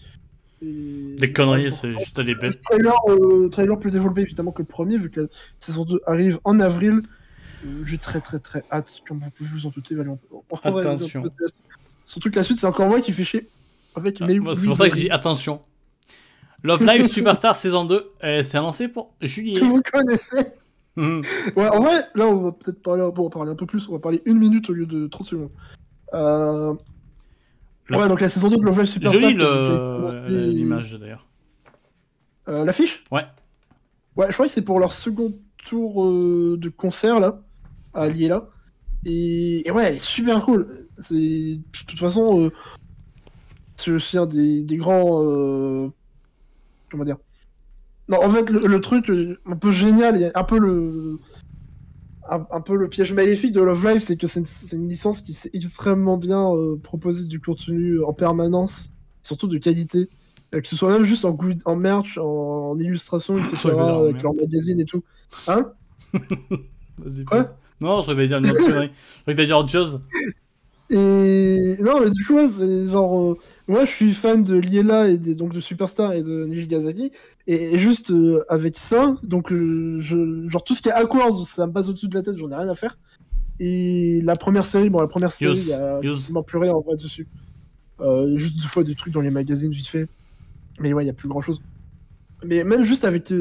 des 0.63 1.33
conneries, 1.33 1.73
c'est 1.81 1.93
juste 1.99 2.19
à 2.19 2.23
des 2.23 2.35
Le 2.35 2.41
bêtes. 2.41 2.61
trailer, 2.63 2.95
euh, 3.09 3.49
trailer 3.49 3.79
plus 3.79 3.91
développé 3.91 4.23
évidemment 4.23 4.53
que 4.53 4.63
le 4.63 4.67
premier, 4.69 4.99
vu 4.99 5.11
que 5.11 5.21
la 5.23 5.27
saison 5.59 5.85
2 5.85 6.01
arrive 6.07 6.39
en 6.45 6.61
avril. 6.61 7.03
Euh, 7.65 7.83
J'ai 7.85 7.99
très 7.99 8.21
très 8.21 8.39
très 8.41 8.65
hâte, 8.73 9.01
comme 9.07 9.19
vous 9.21 9.31
pouvez 9.31 9.49
vous 9.51 9.67
en 9.67 9.71
douter. 9.71 9.95
Allez, 9.99 10.09
on 10.09 10.17
peut- 10.17 10.37
on 10.65 10.71
va- 10.71 10.81
Attention. 10.81 11.23
Surtout 12.05 12.31
que 12.31 12.37
la 12.37 12.43
suite, 12.43 12.59
c'est 12.59 12.67
encore 12.67 12.89
moi 12.89 13.01
qui 13.01 13.13
fait 13.13 13.25
chier. 13.25 13.49
Avec 13.95 14.19
Ah, 14.21 14.27
C'est 14.55 14.67
pour 14.67 14.77
ça 14.77 14.89
que 14.89 14.95
je 14.97 15.01
dis 15.03 15.11
attention. 15.11 15.61
Love 16.65 16.85
Live 16.85 17.07
Superstar 17.13 17.55
saison 17.57 17.85
2, 17.85 18.11
euh, 18.25 18.43
c'est 18.43 18.57
annoncé 18.59 18.89
pour 18.89 19.13
juillet. 19.21 19.61
que 19.61 19.65
vous 19.65 19.83
connaissez. 19.83 20.47
Ouais, 21.57 21.69
en 21.69 21.81
vrai, 21.81 22.05
là, 22.15 22.27
on 22.27 22.43
va 22.43 22.53
peut-être 22.53 22.83
parler, 22.83 23.03
bon, 23.15 23.23
on 23.23 23.25
va 23.25 23.31
parler 23.31 23.51
un 23.53 23.55
peu 23.57 23.67
plus. 23.67 23.89
On 23.89 23.93
va 23.93 23.99
parler 23.99 24.23
une 24.27 24.39
minute 24.39 24.69
au 24.71 24.73
lieu 24.73 24.87
de 24.87 25.07
30 25.07 25.27
secondes. 25.27 25.51
Euh... 26.15 26.75
La- 27.91 27.99
Ouais, 27.99 28.09
donc 28.09 28.21
la 28.21 28.29
saison 28.29 28.49
2 28.49 28.57
de 28.59 28.63
Love 28.65 28.85
Superstar. 28.85 29.21
Joli 29.21 29.35
le- 29.35 29.99
commencé- 29.99 30.29
l'image 30.29 30.99
d'ailleurs. 30.99 31.27
Euh, 32.49 32.65
L'affiche? 32.65 33.03
Ouais. 33.11 33.25
Ouais, 34.17 34.27
je 34.29 34.35
crois 34.35 34.47
que 34.47 34.53
c'est 34.53 34.63
pour 34.63 34.79
leur 34.81 34.93
second 34.93 35.33
tour 35.65 36.05
euh, 36.07 36.57
de 36.61 36.69
concert, 36.69 37.21
là, 37.21 37.41
à 37.95 38.09
Liéla. 38.09 38.49
Et... 39.05 39.67
et 39.67 39.71
ouais, 39.71 39.85
elle 39.85 39.95
est 39.97 39.99
super 39.99 40.45
cool. 40.45 40.87
C'est... 40.99 41.15
De 41.17 41.61
toute 41.87 41.99
façon, 41.99 42.45
euh, 42.45 42.51
c'est 43.77 43.91
aussi 43.91 44.17
un 44.19 44.27
des, 44.27 44.63
des 44.65 44.77
grands... 44.77 45.23
euh, 45.25 45.89
Comment 46.91 47.05
dire 47.05 47.17
Non, 48.09 48.23
en 48.23 48.31
fait, 48.31 48.51
le, 48.51 48.67
le 48.67 48.81
truc 48.81 49.11
euh, 49.11 49.39
un 49.47 49.57
peu 49.57 49.71
génial, 49.71 50.31
un 50.35 50.45
peu 50.45 50.59
le... 50.59 51.19
Un, 52.29 52.47
un 52.53 52.61
peu 52.61 52.77
le 52.77 52.89
piège 52.89 53.13
maléfique 53.13 53.51
de 53.51 53.61
Love 53.61 53.85
Live, 53.85 53.99
c'est 53.99 54.17
que 54.17 54.29
c'est 54.29 54.77
une, 54.77 54.89
licence 54.89 55.23
qui 55.23 55.33
sait 55.33 55.51
extrêmement 55.55 56.17
bien 56.17 56.55
euh, 56.55 56.77
proposer 56.81 57.25
du 57.25 57.41
contenu 57.41 58.03
en 58.05 58.13
permanence, 58.13 58.91
surtout 59.25 59.49
de 59.49 59.59
qualité. 59.59 60.09
Euh, 60.55 60.61
que 60.61 60.69
ce 60.69 60.77
soit 60.77 60.93
même 60.93 61.05
juste 61.05 61.25
en, 61.25 61.37
en 61.65 61.77
merch, 61.77 62.19
en, 62.19 62.71
en 62.71 62.79
illustration, 62.79 63.37
etc., 63.39 63.71
avec 63.71 64.23
leur 64.23 64.35
magazine 64.35 64.79
et 64.79 64.85
tout. 64.85 65.03
Hein? 65.49 65.73
Vas-y, 66.99 67.25
passe. 67.25 67.49
Non, 67.81 68.01
je 68.01 68.07
t'allais 68.07 68.29
dire 68.29 68.39
une 68.39 68.51
autre 68.51 68.61
connerie. 68.65 68.91
Je 69.27 69.33
dire 69.33 69.59
autre 69.59 69.71
chose. 69.71 70.01
Et 70.95 71.77
non, 71.81 72.01
mais 72.03 72.11
du 72.11 72.25
coup, 72.25 72.35
ouais, 72.35 72.49
c'est 72.57 72.89
genre. 72.89 73.19
euh, 73.33 73.35
moi, 73.67 73.85
je 73.87 73.91
suis 73.91 74.13
fan 74.13 74.43
de 74.43 74.55
Liela 74.57 75.09
et 75.09 75.17
des- 75.17 75.35
donc 75.35 75.55
de 75.55 75.61
Superstar 75.61 76.13
et 76.13 76.23
de 76.23 76.45
Nijigasaki. 76.45 77.13
Et, 77.47 77.75
et 77.75 77.79
juste 77.79 78.11
euh, 78.11 78.45
avec 78.49 78.77
ça, 78.77 79.17
donc, 79.23 79.51
euh, 79.53 79.97
je, 80.01 80.49
genre 80.49 80.63
tout 80.63 80.75
ce 80.75 80.83
qui 80.83 80.91
est 80.91 80.93
Aquars, 80.93 81.33
ça 81.47 81.67
me 81.67 81.73
passe 81.73 81.89
au-dessus 81.89 82.09
de 82.09 82.15
la 82.15 82.23
tête, 82.23 82.37
j'en 82.37 82.51
ai 82.51 82.55
rien 82.57 82.69
à 82.69 82.75
faire. 82.75 82.99
Et 83.59 84.21
la 84.23 84.37
première 84.37 84.65
série, 84.67 84.91
bon, 84.91 85.01
la 85.01 85.07
première 85.09 85.33
série, 85.33 85.59
il 85.59 85.69
y 85.69 85.73
a 85.73 85.99
quasiment 86.15 86.43
plus 86.43 86.59
rien 86.59 86.73
en 86.75 86.81
vrai 86.81 86.97
dessus. 86.97 87.27
Juste 88.37 88.61
des 88.61 88.67
fois 88.69 88.83
des 88.85 88.95
trucs 88.95 89.13
dans 89.15 89.21
les 89.21 89.31
magazines 89.31 89.71
vite 89.73 89.87
fait. 89.87 90.09
Mais 90.81 90.93
ouais, 90.93 91.05
il 91.05 91.07
y 91.07 91.11
a 91.11 91.15
plus 91.15 91.29
grand 91.29 91.41
chose. 91.41 91.63
Mais 92.45 92.65
même 92.65 92.85
juste 92.85 93.05
avec. 93.05 93.33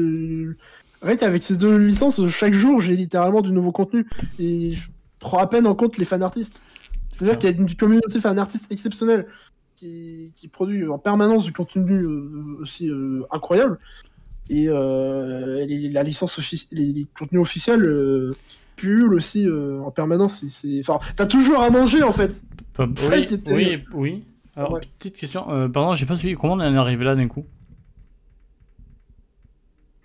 rien 1.02 1.16
qu'avec 1.16 1.42
ces 1.42 1.56
deux 1.56 1.76
licences, 1.76 2.24
chaque 2.28 2.54
jour, 2.54 2.80
j'ai 2.80 2.96
littéralement 2.96 3.40
du 3.42 3.50
nouveau 3.52 3.72
contenu. 3.72 4.06
Et 4.38 4.72
je 4.74 4.88
prends 5.18 5.38
à 5.38 5.46
peine 5.48 5.66
en 5.66 5.74
compte 5.74 5.98
les 5.98 6.04
fan 6.04 6.22
artistes. 6.22 6.60
C'est-à-dire 7.12 7.38
qu'il 7.38 7.50
y 7.50 7.52
a 7.52 7.56
une 7.56 7.74
communauté 7.74 8.18
fan 8.20 8.38
artiste 8.38 8.70
exceptionnelle 8.72 9.26
qui, 9.76 10.32
qui 10.36 10.48
produit 10.48 10.86
en 10.88 10.98
permanence 10.98 11.44
du 11.44 11.52
contenu 11.52 12.02
euh, 12.02 12.58
aussi 12.60 12.88
euh, 12.88 13.22
incroyable. 13.30 13.78
Et 14.50 14.66
euh, 14.68 15.64
les- 15.66 15.88
la 15.90 16.02
licence 16.02 16.38
les, 16.72 16.92
les 16.92 17.06
contenus 17.18 17.40
officiels 17.42 17.88
pullulent 18.76 19.14
aussi 19.14 19.46
en 19.48 19.90
permanence. 19.90 20.42
C'est- 20.48 20.80
Enfin, 20.80 20.98
t'as 21.16 21.26
toujours 21.26 21.62
à 21.62 21.70
manger 21.70 22.02
en 22.02 22.12
fait. 22.12 22.42
Ça 22.76 22.86
Oui, 23.10 23.26
qui 23.26 23.34
était- 23.34 23.52
oui, 23.52 23.78
oui. 23.92 24.24
Alors, 24.56 24.72
Ouais. 24.72 24.80
petite 24.98 25.16
question. 25.16 25.50
Euh, 25.50 25.68
pardon, 25.68 25.94
j'ai 25.94 26.04
pas 26.06 26.16
suivi. 26.16 26.34
Comment 26.34 26.54
on 26.54 26.60
est 26.60 26.76
arrivé 26.76 27.04
là 27.04 27.14
d'un 27.14 27.28
coup? 27.28 27.44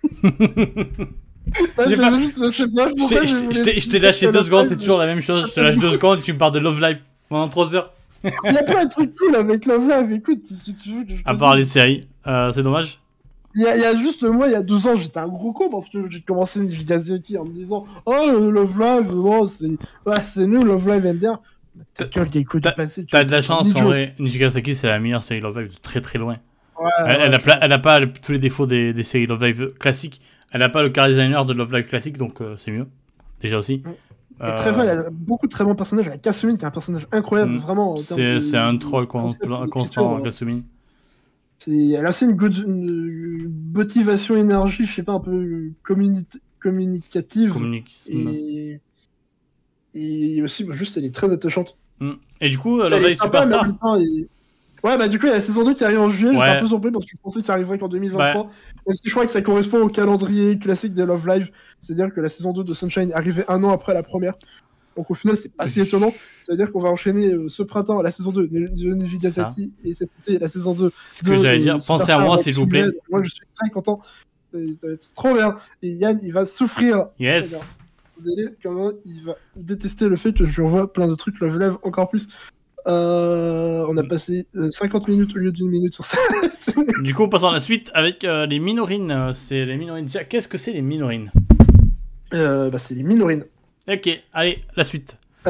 Je 3.52 3.62
t'ai- 3.90 3.98
lâché 3.98 4.30
deux 4.30 4.42
secondes, 4.42 4.66
c'est 4.68 4.76
toujours 4.76 4.98
la 4.98 5.06
même 5.06 5.20
chose. 5.22 5.48
Je 5.48 5.52
te 5.54 5.60
lâche 5.60 5.76
deux 5.78 5.90
secondes, 5.90 6.20
tu 6.22 6.32
me 6.32 6.38
parles 6.38 6.52
de 6.52 6.58
Love 6.58 6.80
Life 6.80 7.02
pendant 7.28 7.48
trois 7.48 7.74
heures. 7.74 7.92
Il 8.24 8.30
y 8.52 8.58
a 8.58 8.62
plein 8.62 8.84
de 8.84 8.90
trucs 8.90 9.14
cool 9.16 9.36
avec 9.36 9.66
Love 9.66 9.88
Live, 9.88 10.12
écoute, 10.12 10.40
tu 10.46 10.54
je 10.54 10.72
te 10.72 11.20
À 11.24 11.34
part 11.34 11.54
les 11.56 11.64
séries, 11.64 12.00
Euh, 12.26 12.50
c'est 12.50 12.62
dommage. 12.62 12.98
Il 13.54 13.62
y, 13.62 13.66
a, 13.66 13.74
il 13.76 13.80
y 13.80 13.84
a 13.84 13.94
juste 13.94 14.22
moi, 14.24 14.46
il 14.48 14.52
y 14.52 14.56
a 14.56 14.62
deux 14.62 14.86
ans, 14.86 14.94
j'étais 14.94 15.18
un 15.18 15.26
gros 15.28 15.52
con 15.52 15.70
parce 15.70 15.88
que 15.88 16.10
j'ai 16.10 16.20
commencé 16.20 16.60
Nijigazaki 16.60 17.38
en 17.38 17.44
me 17.44 17.52
disant 17.52 17.86
Oh, 18.04 18.12
Love 18.50 18.78
Live, 18.78 19.12
bon, 19.12 19.46
c'est 19.46 19.66
ouais, 20.06 20.16
nul, 20.46 20.64
Love 20.64 20.88
Live 20.90 21.06
du 22.30 22.44
t'as- 22.60 22.72
tu 22.74 23.24
de 23.24 23.30
la 23.32 23.40
chance, 23.40 23.68
en 23.74 23.84
vrai. 23.84 24.14
Nijigasaki, 24.18 24.74
c'est 24.74 24.88
la 24.88 24.98
meilleure 24.98 25.22
série 25.22 25.40
Love 25.40 25.60
Live 25.60 25.68
de 25.74 25.80
très 25.80 26.00
très 26.00 26.18
loin. 26.18 26.36
Ouais, 26.80 26.88
Elle, 26.98 27.04
ouais, 27.06 27.16
elle 27.22 27.34
a, 27.34 27.38
je- 27.38 27.44
pla- 27.44 27.58
elle 27.62 27.72
a 27.72 27.78
pas 27.78 28.00
tous 28.06 28.32
les 28.32 28.38
défauts 28.38 28.66
des, 28.66 28.92
des 28.92 29.02
séries 29.02 29.26
Love 29.26 29.44
Live 29.44 29.72
classiques. 29.80 30.20
Elle 30.52 30.62
a 30.62 30.68
pas 30.68 30.82
le 30.82 30.90
car 30.90 31.08
designer 31.08 31.44
de 31.44 31.52
Love 31.52 31.74
Live 31.74 31.84
classique, 31.86 32.16
donc 32.18 32.40
euh, 32.40 32.56
c'est 32.58 32.70
mieux. 32.70 32.86
Déjà 33.40 33.58
aussi. 33.58 33.82
Très 34.40 34.70
bonne, 34.72 34.86
elle 34.86 34.98
a 34.98 35.10
beaucoup 35.10 35.46
de 35.46 35.52
très 35.52 35.64
bons 35.64 35.74
personnages. 35.74 36.06
Elle 36.06 36.12
a 36.12 36.18
Kasumi 36.18 36.56
qui 36.56 36.64
est 36.64 36.68
un 36.68 36.70
personnage 36.70 37.06
incroyable, 37.10 37.54
Mm. 37.54 37.58
vraiment. 37.58 37.96
C'est 37.96 38.36
de- 38.38 38.56
un 38.56 38.76
troll 38.78 39.06
con- 39.08 39.22
concept 39.22 39.44
et 39.44 39.48
d'écriture, 39.48 39.70
constant, 39.72 40.16
hein. 40.16 40.20
Kasumi. 40.22 40.64
C'est- 41.58 41.88
Elle 41.90 42.06
a 42.06 42.10
aussi 42.10 42.24
une, 42.24 42.32
good- 42.36 42.56
une 42.66 43.52
motivation, 43.74 44.36
énergie, 44.36 44.86
je 44.86 44.92
sais 44.94 45.02
pas, 45.02 45.14
un 45.14 45.20
peu 45.20 45.72
communi- 45.84 46.24
communicative. 46.60 47.56
Et... 48.08 48.80
et 49.94 50.42
aussi, 50.42 50.64
bah, 50.64 50.74
juste, 50.74 50.96
elle 50.96 51.04
est 51.04 51.14
très 51.14 51.32
attachante. 51.32 51.76
Mm. 52.00 52.12
Et 52.40 52.48
du 52.48 52.58
coup, 52.58 52.80
euh, 52.80 52.88
Love 52.88 53.06
Live 53.06 53.18
Superstar. 53.20 53.66
et- 54.00 54.28
Ouais, 54.88 54.96
bah 54.98 55.08
du 55.08 55.18
coup, 55.18 55.26
il 55.26 55.28
y 55.28 55.32
a 55.32 55.36
la 55.36 55.40
saison 55.42 55.64
2 55.64 55.74
qui 55.74 55.84
arrive 55.84 56.00
en 56.00 56.08
juillet, 56.08 56.32
j'étais 56.32 56.42
Ouais. 56.42 56.48
un 56.56 56.60
peu 56.60 56.66
surpris 56.66 56.90
parce 56.90 57.04
que 57.04 57.10
je 57.10 57.16
pensais 57.22 57.40
que 57.40 57.46
ça 57.46 57.52
arriverait 57.52 57.78
qu'en 57.78 57.88
2023. 57.88 58.44
Même 58.44 58.94
si 58.94 59.02
je 59.04 59.10
crois 59.10 59.24
que 59.26 59.30
ça 59.30 59.42
correspond 59.42 59.80
au 59.82 59.88
calendrier 59.88 60.58
classique 60.58 60.94
de 60.94 61.02
Love 61.04 61.28
Live, 61.28 61.50
c'est-à-dire 61.78 62.12
que 62.14 62.20
la 62.20 62.28
saison 62.28 62.52
2 62.52 62.64
de 62.64 62.74
Sunshine 62.74 63.12
arrivait 63.12 63.44
un 63.48 63.62
an 63.64 63.70
après 63.70 63.92
la 63.94 64.02
première. 64.02 64.34
Donc 64.96 65.10
au 65.10 65.14
final, 65.14 65.36
c'est 65.36 65.52
pas 65.52 65.66
si 65.68 65.80
étonnant. 65.80 66.12
C'est-à-dire 66.42 66.72
qu'on 66.72 66.80
va 66.80 66.88
enchaîner 66.88 67.32
euh, 67.32 67.48
ce 67.48 67.62
printemps 67.62 68.02
la 68.02 68.10
saison 68.10 68.32
2 68.32 68.48
de 68.48 68.66
de 68.68 68.94
Nijigasaki 68.94 69.72
et 69.84 69.94
cet 69.94 70.10
été 70.20 70.38
la 70.38 70.48
saison 70.48 70.74
2 70.74 70.88
Ce 70.90 71.22
que 71.22 71.36
j'allais 71.36 71.58
dire, 71.60 71.78
pensez 71.86 72.10
à 72.10 72.18
moi 72.18 72.36
s'il 72.38 72.54
vous 72.54 72.66
plaît. 72.66 72.86
Moi, 73.10 73.22
je 73.22 73.28
suis 73.28 73.46
très 73.54 73.70
content. 73.70 74.00
Ça 74.52 74.58
va 74.58 74.92
être 74.94 75.14
trop 75.14 75.34
bien. 75.34 75.54
Et 75.82 75.90
Yann, 75.90 76.18
il 76.22 76.32
va 76.32 76.46
souffrir. 76.46 77.08
Yes. 77.20 77.78
Comment 78.62 78.90
il 79.04 79.22
va 79.24 79.36
détester 79.54 80.08
le 80.08 80.16
fait 80.16 80.32
que 80.32 80.44
je 80.44 80.56
lui 80.56 80.62
envoie 80.62 80.92
plein 80.92 81.06
de 81.06 81.14
trucs 81.14 81.38
Love 81.38 81.58
Live 81.60 81.76
encore 81.84 82.08
plus. 82.08 82.26
Euh, 82.88 83.84
on 83.88 83.96
a 83.98 84.02
Mm. 84.02 84.08
passé 84.08 84.46
euh, 84.56 84.70
50 84.70 85.08
minutes 85.08 85.34
au 85.36 85.38
lieu 85.38 85.52
d'une 85.52 85.68
minute 85.68 85.94
sur 85.94 86.04
ça. 86.04 86.18
Du 87.02 87.14
coup, 87.14 87.28
passons 87.28 87.48
à 87.48 87.52
la 87.52 87.60
suite 87.60 87.90
avec 87.94 88.24
euh, 88.24 88.46
les 88.46 88.58
minorines. 88.58 89.10
Euh, 89.10 89.32
C'est 89.32 89.64
les 89.64 89.76
minorines. 89.76 90.06
Déjà, 90.06 90.24
qu'est-ce 90.24 90.48
que 90.48 90.58
c'est 90.58 90.72
les 90.72 90.82
minorines? 90.82 91.30
Euh, 92.34 92.70
bah, 92.70 92.78
c'est 92.78 92.94
les 92.94 93.02
minorines. 93.02 93.44
Ok, 93.90 94.08
allez, 94.32 94.60
la 94.76 94.84
suite. 94.84 95.16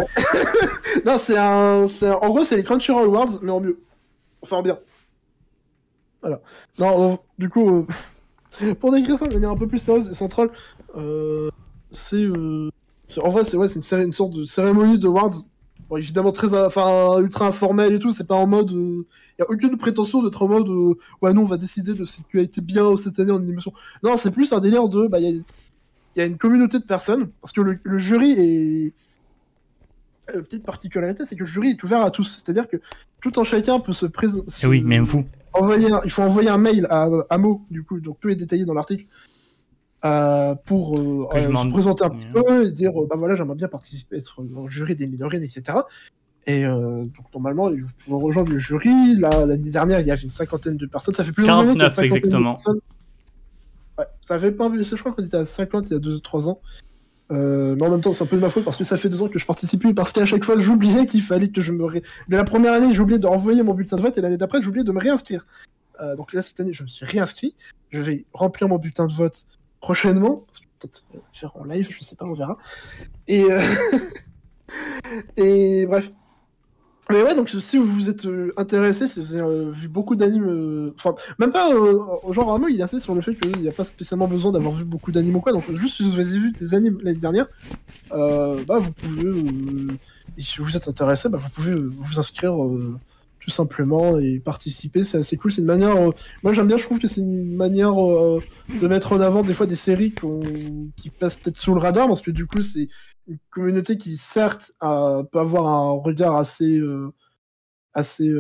Non, 1.05 1.17
c'est 1.19 1.37
un, 1.37 1.87
un- 1.87 2.13
En 2.23 2.29
gros, 2.31 2.43
c'est 2.45 2.57
les 2.57 2.63
Crunchyroll 2.65 3.05
Awards, 3.07 3.39
mais 3.43 3.51
en 3.53 3.61
mieux. 3.61 3.79
Enfin, 4.43 4.57
en 4.57 4.63
bien. 4.63 4.79
Voilà. 6.23 6.41
Non, 6.79 7.13
euh, 7.13 7.17
du 7.39 7.49
coup, 7.49 7.87
euh, 8.63 8.75
pour 8.81 8.93
décrire 8.93 9.17
ça 9.19 9.27
de 9.29 9.35
manière 9.35 9.51
un 9.51 9.57
peu 9.57 9.67
plus 9.69 9.79
sérieuse 9.79 10.09
et 10.09 10.15
centrale, 10.15 10.51
euh, 10.97 11.51
c'est. 11.93 12.17
euh, 12.25 12.69
En 13.23 13.31
vrai, 13.31 13.45
c'est 13.45 13.57
ouais, 13.57 13.69
une, 13.69 13.83
une 14.01 14.13
sorte 14.13 14.33
de 14.33 14.45
cérémonie 14.45 14.99
de 14.99 15.07
awards. 15.07 15.35
Bon, 15.89 15.97
évidemment, 15.97 16.33
très, 16.33 16.53
enfin, 16.55 17.19
ultra 17.21 17.47
informel 17.47 17.95
et 17.95 17.99
tout. 17.99 18.11
C'est 18.11 18.27
pas 18.27 18.35
en 18.35 18.47
mode. 18.47 18.71
Il 18.71 19.05
y 19.39 19.43
a 19.43 19.51
aucune 19.51 19.77
prétention 19.79 20.23
d'être 20.23 20.43
en 20.43 20.49
mode. 20.49 20.69
euh, 20.69 20.95
ouais, 21.23 21.33
nous, 21.33 21.43
on 21.43 21.47
va 21.47 21.57
décider 21.57 21.95
de 21.95 22.05
ce 22.05 22.19
qui 22.31 22.39
a 22.39 22.43
été 22.43 22.61
bien 22.61 22.97
cette 22.97 23.19
année 23.19 23.33
en 23.33 23.39
animation. 23.43 23.73
Non, 24.03 24.17
c'est 24.17 24.31
plus 24.31 24.53
un 24.53 24.61
délire 24.61 24.89
de. 24.89 25.07
Bah, 25.07 25.19
il 25.19 25.25
y 25.25 25.29
a, 25.29 25.31
il 25.31 25.45
y 26.17 26.21
a 26.21 26.27
une 26.27 26.39
communauté 26.39 26.79
de 26.79 26.85
personnes. 26.85 27.31
Parce 27.41 27.53
que 27.53 27.61
le, 27.61 27.79
le 27.83 27.99
jury 27.99 28.33
est. 28.33 28.93
La 30.35 30.43
petite 30.43 30.65
particularité, 30.65 31.25
c'est 31.25 31.37
que 31.37 31.41
le 31.41 31.47
jury 31.47 31.71
est 31.71 31.83
ouvert 31.83 32.03
à 32.03 32.11
tous. 32.11 32.37
C'est-à-dire 32.37 32.69
que 32.69 32.77
tout 33.23 33.39
en 33.39 33.45
chacun 33.45 33.81
peut 33.81 33.95
se 33.95 34.05
présenter. 34.05 34.53
Eh 34.63 34.67
oui, 34.67 34.83
même 34.83 35.05
vous. 35.05 35.25
Envoyer 35.55 35.89
il 36.05 36.11
faut 36.11 36.23
envoyer 36.23 36.51
un 36.51 36.59
mail 36.59 36.87
à 36.91 37.09
Amo, 37.31 37.65
du 37.71 37.83
coup, 37.83 37.99
donc 37.99 38.21
tout 38.21 38.29
est 38.29 38.37
détaillé 38.37 38.67
dans 38.67 38.75
l'article, 38.75 39.07
euh, 40.05 40.55
pour 40.55 40.97
euh, 40.97 41.27
euh, 41.35 41.41
se 41.41 41.69
présenter 41.71 42.05
un 42.05 42.11
petit 42.11 42.27
peu 42.33 42.67
et 42.67 42.71
dire, 42.71 42.93
euh, 43.01 43.07
bah 43.09 43.17
voilà, 43.17 43.35
j'aimerais 43.35 43.57
bien 43.57 43.69
participer, 43.69 44.17
être 44.17 44.43
dans 44.43 44.65
le 44.65 44.69
jury 44.69 44.95
des 44.95 45.07
Minorines, 45.07 45.43
etc. 45.43 45.79
Et 46.47 46.65
donc 46.65 47.27
normalement, 47.35 47.71
vous 47.71 47.91
pouvez 47.99 48.25
rejoindre 48.25 48.51
le 48.51 48.59
jury. 48.59 49.17
Là, 49.17 49.45
l'année 49.45 49.71
dernière, 49.71 50.01
il 50.01 50.07
y 50.07 50.11
avait 50.11 50.23
une 50.23 50.31
cinquantaine 50.31 50.79
de 50.79 50.87
personnes. 50.87 51.15
Ça 51.15 51.23
fait 51.23 51.33
années 51.33 51.43
une 51.43 51.49
49 51.49 51.95
cinquantaine 51.95 52.17
exactement. 52.17 52.57
Ouais, 53.99 54.07
ça 54.23 54.39
fait 54.39 54.53
pas, 54.53 54.71
je 54.75 54.95
crois 54.95 55.13
qu'on 55.13 55.25
était 55.25 55.37
à 55.37 55.45
50 55.45 55.91
il 55.91 55.93
y 55.93 55.97
a 55.97 55.99
2-3 55.99 56.49
ans. 56.49 56.61
Euh, 57.31 57.77
mais 57.77 57.87
en 57.87 57.91
même 57.91 58.01
temps, 58.01 58.13
c'est 58.13 58.25
un 58.25 58.27
peu 58.27 58.37
de 58.37 58.41
ma 58.41 58.49
faute 58.49 58.65
parce 58.65 58.77
que 58.77 58.85
ça 58.85 58.97
fait 58.97 59.11
deux 59.11 59.23
ans 59.23 59.29
que 59.29 59.39
je 59.39 59.45
participe 59.45 59.81
plus 59.81 59.95
parce 59.95 60.13
qu'à 60.13 60.25
chaque 60.25 60.45
fois, 60.45 60.59
j'oubliais 60.59 61.05
qu'il 61.05 61.23
fallait 61.23 61.51
que 61.51 61.61
je 61.61 61.73
me. 61.73 61.85
Ré... 61.85 62.03
Dès 62.29 62.37
la 62.37 62.45
première 62.45 62.73
année, 62.73 62.99
oublié 62.99 63.19
de 63.19 63.27
renvoyer 63.27 63.63
mon 63.63 63.75
bulletin 63.75 63.97
de 63.97 64.03
vote 64.03 64.17
et 64.17 64.21
l'année 64.21 64.39
d'après, 64.39 64.67
oublié 64.67 64.85
de 64.85 64.93
me 64.93 65.01
réinscrire. 65.01 65.45
Euh, 66.01 66.17
donc 66.17 66.33
là, 66.33 66.43
cette 66.43 66.59
année, 66.61 66.73
je 66.73 66.83
me 66.83 66.89
suis 66.89 67.05
réinscrit. 67.05 67.55
Je 67.91 68.01
vais 68.01 68.25
remplir 68.33 68.69
mon 68.69 68.79
bulletin 68.79 69.07
de 69.07 69.13
vote 69.13 69.47
prochainement. 69.81 70.47
Peut-être 70.79 71.05
faire 71.33 71.57
en 71.57 71.65
live, 71.65 71.89
je 71.91 72.05
sais 72.05 72.17
pas, 72.17 72.25
on 72.25 72.35
verra. 72.35 72.57
Et, 73.27 73.45
euh, 73.45 73.61
et 75.37 75.87
bref. 75.87 76.11
Mais 77.11 77.23
ouais, 77.23 77.35
donc 77.35 77.49
si 77.49 77.79
vous 77.79 77.87
vous 77.87 78.11
êtes 78.11 78.27
euh, 78.27 78.53
intéressé, 78.59 79.07
si 79.07 79.21
vous 79.21 79.33
avez 79.33 79.43
euh, 79.43 79.71
vu 79.71 79.89
beaucoup 79.89 80.15
d'animes, 80.15 80.93
enfin, 80.95 81.15
même 81.39 81.53
pas, 81.53 81.73
euh, 81.73 81.99
genre 82.31 82.51
Arnaud, 82.51 82.69
il 82.69 82.83
assez 82.83 83.01
sur 83.01 83.15
le 83.15 83.23
fait 83.23 83.35
qu'il 83.35 83.63
n'y 83.63 83.69
a 83.69 83.73
pas 83.73 83.85
spécialement 83.85 84.29
besoin 84.29 84.53
d'avoir 84.53 84.75
vu 84.75 84.85
beaucoup 84.85 85.11
d'animes 85.11 85.37
ou 85.37 85.41
quoi, 85.41 85.53
donc 85.53 85.65
juste 85.77 85.97
si 85.97 86.03
vous 86.03 86.19
avez 86.19 86.39
vu 86.39 86.53
des 86.53 86.75
animes 86.75 86.99
l'année 87.03 87.19
dernière, 87.19 87.47
bah 88.11 88.79
vous 88.79 88.93
pouvez, 88.93 89.31
et 90.37 90.43
si 90.43 90.59
vous 90.59 90.77
êtes 90.77 90.87
intéressé, 90.87 91.31
bah 91.31 91.39
vous 91.39 91.49
pouvez 91.49 91.75
vous 91.75 92.19
inscrire 92.19 92.55
simplement 93.51 94.19
et 94.19 94.41
participer, 94.41 95.05
c'est 95.05 95.19
assez 95.19 95.37
cool, 95.37 95.53
c'est 95.53 95.61
une 95.61 95.67
manière, 95.67 95.97
euh, 95.97 96.13
moi 96.43 96.53
j'aime 96.53 96.67
bien, 96.69 96.77
je 96.77 96.85
trouve 96.85 96.99
que 96.99 97.07
c'est 97.09 97.21
une 97.21 97.55
manière 97.57 97.95
euh, 98.03 98.41
de 98.81 98.89
mettre 98.89 99.13
en 99.13 99.21
avant 99.21 99.43
des 99.43 99.55
fois 99.55 99.67
des 99.67 99.77
séries 99.77 100.15
qui 100.97 101.11
passent 101.11 101.37
peut-être 101.39 101.57
sous 101.57 101.75
le 101.75 101.81
radar, 101.81 102.09
parce 102.09 102.23
que 102.23 102.31
du 102.31 102.47
coup 102.47 102.63
c'est 102.63 102.89
une 103.27 103.39
communauté 103.51 103.97
qui 103.99 104.17
certes 104.17 104.73
a- 104.81 105.23
peut 105.33 105.39
avoir 105.39 105.67
un 105.67 105.91
regard 105.93 106.37
assez 106.37 106.79
euh, 106.79 107.13
assez 107.95 108.31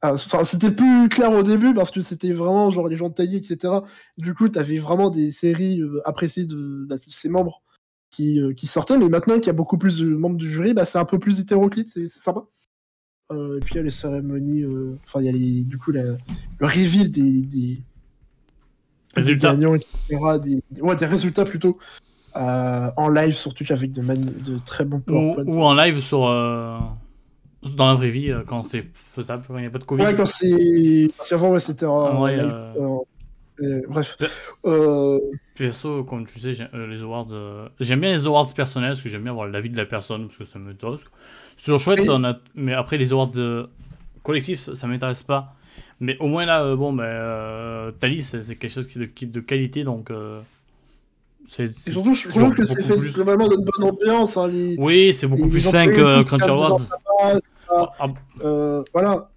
ah, 0.00 0.16
c'était 0.44 0.70
plus 0.72 1.08
clair 1.08 1.30
au 1.32 1.42
début 1.42 1.74
parce 1.74 1.90
que 1.92 2.00
c'était 2.00 2.32
vraiment 2.32 2.70
genre 2.70 2.88
les 2.88 2.96
gens 2.96 3.10
taillés 3.10 3.38
etc 3.38 3.74
du 4.18 4.34
coup 4.34 4.48
t'avais 4.48 4.78
vraiment 4.78 5.10
des 5.10 5.30
séries 5.30 5.80
appréciées 6.04 6.44
de, 6.44 6.84
bah, 6.88 6.96
de 6.96 7.02
ses 7.12 7.28
membres 7.28 7.62
qui, 8.10 8.40
qui 8.56 8.66
sortaient 8.66 8.98
mais 8.98 9.08
maintenant 9.08 9.36
qu'il 9.36 9.46
y 9.46 9.50
a 9.50 9.54
beaucoup 9.54 9.78
plus 9.78 9.98
de 9.98 10.06
membres 10.06 10.36
du 10.36 10.48
jury 10.50 10.74
bah, 10.74 10.84
c'est 10.84 10.98
un 10.98 11.04
peu 11.04 11.18
plus 11.20 11.38
hétéroclite 11.40 11.88
c'est 11.88 12.08
sympa 12.08 12.42
et 13.34 13.60
puis 13.60 13.74
il 13.74 13.76
y 13.78 13.80
a 13.80 13.82
les 13.82 13.90
cérémonies 13.90 14.62
euh, 14.62 14.96
enfin 15.04 15.20
il 15.20 15.26
y 15.26 15.28
a 15.28 15.32
les 15.32 15.62
du 15.62 15.78
coup 15.78 15.90
la- 15.92 16.02
le 16.02 16.66
reveal 16.66 17.10
des, 17.10 17.42
des, 17.42 19.36
gagnants, 19.36 19.74
etc. 19.74 20.38
Des, 20.42 20.62
ouais, 20.80 20.96
des 20.96 21.06
résultats 21.06 21.44
plutôt 21.44 21.78
euh, 22.36 22.90
en 22.96 23.08
live 23.08 23.34
sur 23.34 23.52
Twitch 23.54 23.70
avec 23.70 23.92
de, 23.92 24.58
très 24.64 24.84
bons 24.84 24.98
Ou, 24.98 25.00
PowerPoint. 25.00 25.44
ou 25.46 25.62
en 25.62 25.74
live 25.74 26.00
sur. 26.00 26.26
euh, 26.26 26.78
dans 27.76 27.86
la 27.86 27.94
vraie 27.94 28.08
vie, 28.08 28.30
euh, 28.30 28.42
quand 28.44 28.62
c'est 28.64 28.86
faisable, 28.94 29.44
quand 29.46 29.56
il 29.56 29.60
n'y 29.60 29.66
a 29.66 29.70
pas 29.70 29.78
de 29.78 29.84
Covid. 29.84 30.02
Ouais, 30.02 30.14
quand 30.16 30.26
c'est. 30.26 31.08
Parce 31.16 31.28
qu'avant, 31.28 31.50
ouais, 31.50 31.60
c'était 31.60 31.86
en 31.86 32.22
Ouais, 32.22 32.36
live, 32.36 32.50
euh, 32.52 32.98
euh, 33.62 33.82
bref. 33.88 34.16
Ouais. 34.20 34.28
Euh, 34.66 35.18
PSO, 35.54 36.04
comme 36.04 36.26
tu 36.26 36.40
sais, 36.40 36.52
euh, 36.74 36.86
les 36.88 37.02
awards. 37.02 37.28
euh, 37.32 37.68
J'aime 37.78 38.00
bien 38.00 38.10
les 38.10 38.26
awards 38.26 38.52
personnels 38.54 38.92
parce 38.92 39.02
que 39.02 39.08
j'aime 39.08 39.22
bien 39.24 39.32
voir 39.32 39.46
l'avis 39.46 39.70
de 39.70 39.76
la 39.76 39.86
personne 39.86 40.26
parce 40.26 40.38
que 40.38 40.44
ça 40.44 40.58
me 40.58 40.74
tosse. 40.74 41.04
C'est 41.56 41.64
toujours 41.66 41.80
chouette, 41.80 42.08
on 42.08 42.24
a... 42.24 42.38
mais 42.54 42.72
après 42.74 42.96
les 42.98 43.12
awards 43.12 43.30
euh, 43.36 43.66
collectifs, 44.22 44.72
ça 44.74 44.86
m'intéresse 44.86 45.22
pas. 45.22 45.54
Mais 46.00 46.16
au 46.18 46.26
moins 46.26 46.44
là, 46.46 46.62
euh, 46.64 46.74
bon, 46.76 46.92
ben, 46.92 47.04
euh, 47.04 47.90
Thalys, 47.92 48.22
c'est 48.42 48.56
quelque 48.56 48.70
chose 48.72 48.86
qui 48.86 48.98
est 48.98 49.26
de, 49.26 49.32
de 49.32 49.40
qualité 49.40 49.84
donc. 49.84 50.10
euh, 50.10 50.40
c'est- 51.48 51.70
surtout, 51.72 52.14
je 52.14 52.28
trouve 52.28 52.54
que 52.54 52.64
c'est 52.64 52.82
fait 52.82 52.96
plus- 52.96 53.12
globalement 53.12 53.46
dans 53.48 53.56
une 53.56 53.64
bonne 53.64 53.90
ambiance. 53.90 54.36
hein, 54.36 54.48
les, 54.48 54.76
Oui, 54.78 55.14
c'est 55.14 55.26
beaucoup 55.26 55.44
les- 55.44 55.50
plus 55.50 55.64
les 55.64 55.70
sain 55.70 55.80
employés 55.88 55.98
que 56.02 56.18
qui 56.20 56.24
Crunchy 56.26 56.48
Awards. 56.50 56.80
Ah, 57.20 57.92
ah, 58.00 58.06
euh, 58.44 58.82
voilà. 58.92 59.30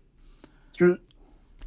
Parce 0.77 0.77
que, 0.79 0.99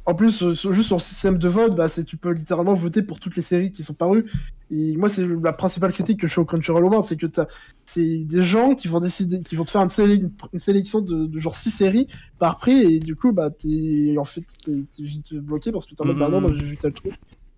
en 0.05 0.13
plus, 0.15 0.41
euh, 0.43 0.53
juste 0.71 0.87
sur 0.87 0.97
le 0.97 1.01
système 1.01 1.37
de 1.37 1.47
vote, 1.47 1.75
bah, 1.75 1.87
c'est- 1.87 2.03
tu 2.03 2.17
peux 2.17 2.31
littéralement 2.31 2.73
voter 2.73 3.01
pour 3.01 3.19
toutes 3.19 3.35
les 3.35 3.41
séries 3.41 3.71
qui 3.71 3.83
sont 3.83 3.93
parues. 3.93 4.25
Et 4.71 4.95
moi, 4.97 5.09
c'est 5.09 5.25
la 5.27 5.53
principale 5.53 5.91
critique 5.93 6.19
que 6.19 6.27
je 6.27 6.33
fais 6.33 6.41
au 6.41 6.45
Crunchyroll 6.45 6.83
Awards, 6.83 7.03
c'est 7.03 7.17
que 7.17 7.25
t'as- 7.25 7.47
c'est 7.85 8.23
des 8.25 8.43
gens 8.43 8.75
qui 8.75 8.87
vont 8.87 8.99
décider, 8.99 9.41
qui 9.41 9.55
vont 9.55 9.65
te 9.65 9.71
faire 9.71 9.81
une, 9.81 9.89
sélec- 9.89 10.29
une 10.53 10.59
sélection 10.59 11.01
de, 11.01 11.25
de 11.25 11.39
genre 11.39 11.55
6 11.55 11.71
séries 11.71 12.07
par 12.37 12.57
prix, 12.57 12.81
et 12.93 12.99
du 12.99 13.15
coup, 13.15 13.31
bah, 13.31 13.49
t'es, 13.49 14.15
en 14.19 14.25
fait, 14.25 14.43
t'es, 14.63 14.73
t'es 14.95 15.03
vite 15.03 15.33
bloqué 15.33 15.71
parce 15.71 15.85
que 15.87 15.95
t'es 15.95 16.01
en 16.01 16.05
mode, 16.05 16.19
bah 16.19 16.29
non, 16.29 16.39
Mhm. 16.39 16.47
moi, 16.47 16.55
j'ai 16.59 16.65
vu 16.65 16.77
tel 16.77 16.93
truc 16.93 17.13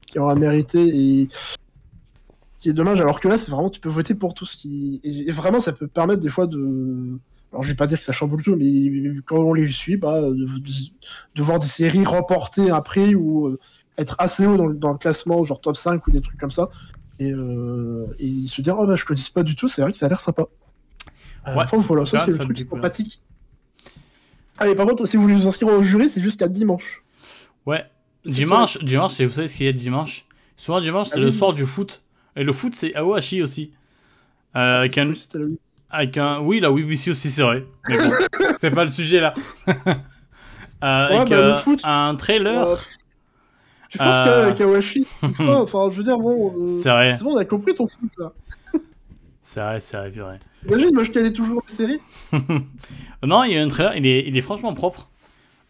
qui 0.06 0.20
aura 0.20 0.36
mérité, 0.36 0.80
et 0.88 1.28
qui 2.60 2.70
est 2.70 2.74
dommage, 2.74 3.02
alors 3.02 3.20
que 3.20 3.28
là, 3.28 3.38
c'est 3.38 3.52
vraiment, 3.52 3.70
tu 3.70 3.80
peux 3.82 3.90
voter 3.90 4.14
pour 4.16 4.34
tout 4.34 4.46
ce 4.46 4.56
qui, 4.56 5.02
et, 5.04 5.28
et 5.28 5.32
vraiment, 5.32 5.60
ça 5.60 5.74
peut 5.74 5.88
permettre 5.88 6.22
des 6.22 6.30
fois 6.30 6.48
de, 6.48 7.18
alors 7.52 7.64
je 7.64 7.70
vais 7.70 7.76
pas 7.76 7.88
dire 7.88 7.98
que 7.98 8.04
ça 8.06 8.14
chamboule 8.14 8.44
tout, 8.44 8.56
mais 8.56 8.66
quand 9.26 9.38
on 9.40 9.54
les 9.54 9.68
suit, 9.72 9.98
bah, 9.98 10.22
de, 10.22 10.34
de- 10.36 10.62
de 11.36 11.42
voir 11.44 11.60
des 11.60 11.68
séries 11.68 12.06
remporter 12.06 12.70
un 12.70 12.82
prix 12.82 13.16
ou 13.16 13.48
euh, 13.48 13.60
être 13.98 14.16
assez 14.20 14.46
haut 14.46 14.56
dans, 14.58 14.68
le- 14.68 14.76
dans 14.76 14.92
le 14.92 14.98
classement, 14.98 15.44
genre 15.44 15.60
top 15.60 15.76
5 15.76 16.06
ou 16.08 16.12
des 16.12 16.22
trucs 16.22 16.40
comme 16.40 16.52
ça, 16.52 16.70
et, 17.22 17.32
euh, 17.32 18.08
et 18.20 18.48
se 18.48 18.62
dire, 18.62 18.76
oh 18.80 18.86
bah 18.88 18.96
je 18.96 19.06
connais 19.06 19.22
pas 19.34 19.44
du 19.44 19.56
tout, 19.56 19.68
c'est 19.68 19.82
vrai 19.82 19.92
que 19.92 19.98
ça 19.98 20.08
a 20.08 20.10
l'air 20.10 20.20
sympa. 20.20 20.44
Euh, 21.48 21.56
Ouais, 21.56 21.64
enfin, 21.64 21.78
voilà, 21.78 22.06
ça 22.06 22.20
c'est 22.20 22.26
c'est 22.26 22.32
ça 22.34 22.38
le 22.40 22.44
truc 22.46 22.58
dit 22.58 22.64
sympathique. 22.64 23.22
Allez, 24.60 24.76
par 24.76 24.86
contre, 24.86 25.06
si 25.08 25.18
vous 25.18 25.24
voulez 25.24 25.36
vous 25.36 25.48
inscrire 25.48 25.70
au 25.70 25.82
jury, 25.82 26.10
c'est 26.10 26.22
jusqu'à 26.22 26.48
dimanche. 26.48 27.04
Ouais. 27.66 27.86
C'est 28.26 28.32
Dimanche, 28.32 28.78
dimanche, 28.84 29.14
c'est- 29.14 29.26
vous 29.26 29.34
savez 29.34 29.48
ce 29.48 29.58
qu'il 29.58 29.66
y 29.66 29.70
a 29.70 29.72
dimanche? 29.74 30.26
Souvent, 30.56 30.80
dimanche, 30.80 31.08
c'est 31.10 31.16
Ah 31.16 31.20
le 31.20 31.28
oui, 31.28 31.34
soir 31.34 31.52
c'est- 31.52 31.58
du 31.58 31.66
foot. 31.66 32.02
Et 32.36 32.44
le 32.44 32.54
foot, 32.54 32.74
c'est 32.76 32.96
Aohashi 32.96 33.42
aussi. 33.42 33.72
Euh, 34.56 34.80
avec 34.80 34.98
un, 35.00 35.08
Oui, 35.10 35.18
c'était 35.18 35.40
la- 35.40 35.46
avec 35.90 36.18
un. 36.18 36.40
Oui, 36.42 36.60
la 36.60 36.70
WBC 36.72 37.10
aussi, 37.12 37.30
c'est 37.32 37.42
vrai. 37.42 37.66
Mais 37.90 37.98
bon, 37.98 38.12
c'est 38.62 38.72
pas 38.72 38.84
le 38.84 38.92
sujet 38.92 39.20
là. 39.20 39.34
Euh, 40.84 41.08
avec 41.10 41.30
bah, 41.30 41.36
le 41.36 41.44
euh, 41.44 41.56
foot, 41.56 41.80
un 41.84 42.16
trailer. 42.16 42.66
Tu 43.92 43.98
forces 43.98 44.18
Euh. 44.20 44.24
quand 44.24 44.30
même 44.38 44.46
avec 44.48 44.62
Awashi. 44.62 45.06
c'est 45.22 45.38
pas- 45.46 45.62
Enfin, 45.62 45.90
je 45.92 45.98
veux 45.98 46.04
dire, 46.04 46.18
bon. 46.18 46.54
euh, 46.64 46.68
C'est 46.68 46.90
vrai, 46.90 47.14
C'est 47.16 47.24
bon, 47.24 47.34
on 47.34 47.38
a 47.38 47.46
compris 47.46 47.76
ton 47.76 47.86
foot 47.86 48.10
là. 48.18 48.32
c'est 49.42 49.60
vrai, 49.60 49.80
c'est 49.80 49.98
vrai, 49.98 50.12
purée. 50.12 50.40
Imagine, 50.68 50.94
moi 50.94 51.04
je 51.04 51.12
calais 51.12 51.34
toujours 51.34 51.62
les 51.68 51.74
séries. 51.74 52.00
Non, 53.24 53.44
il 53.44 53.54
y 53.54 53.58
a 53.58 53.62
un 53.62 53.68
trailer, 53.68 53.96
il 53.98 54.08
est, 54.08 54.28
il 54.28 54.36
est 54.36 54.42
franchement 54.42 54.74
propre. 54.74 55.08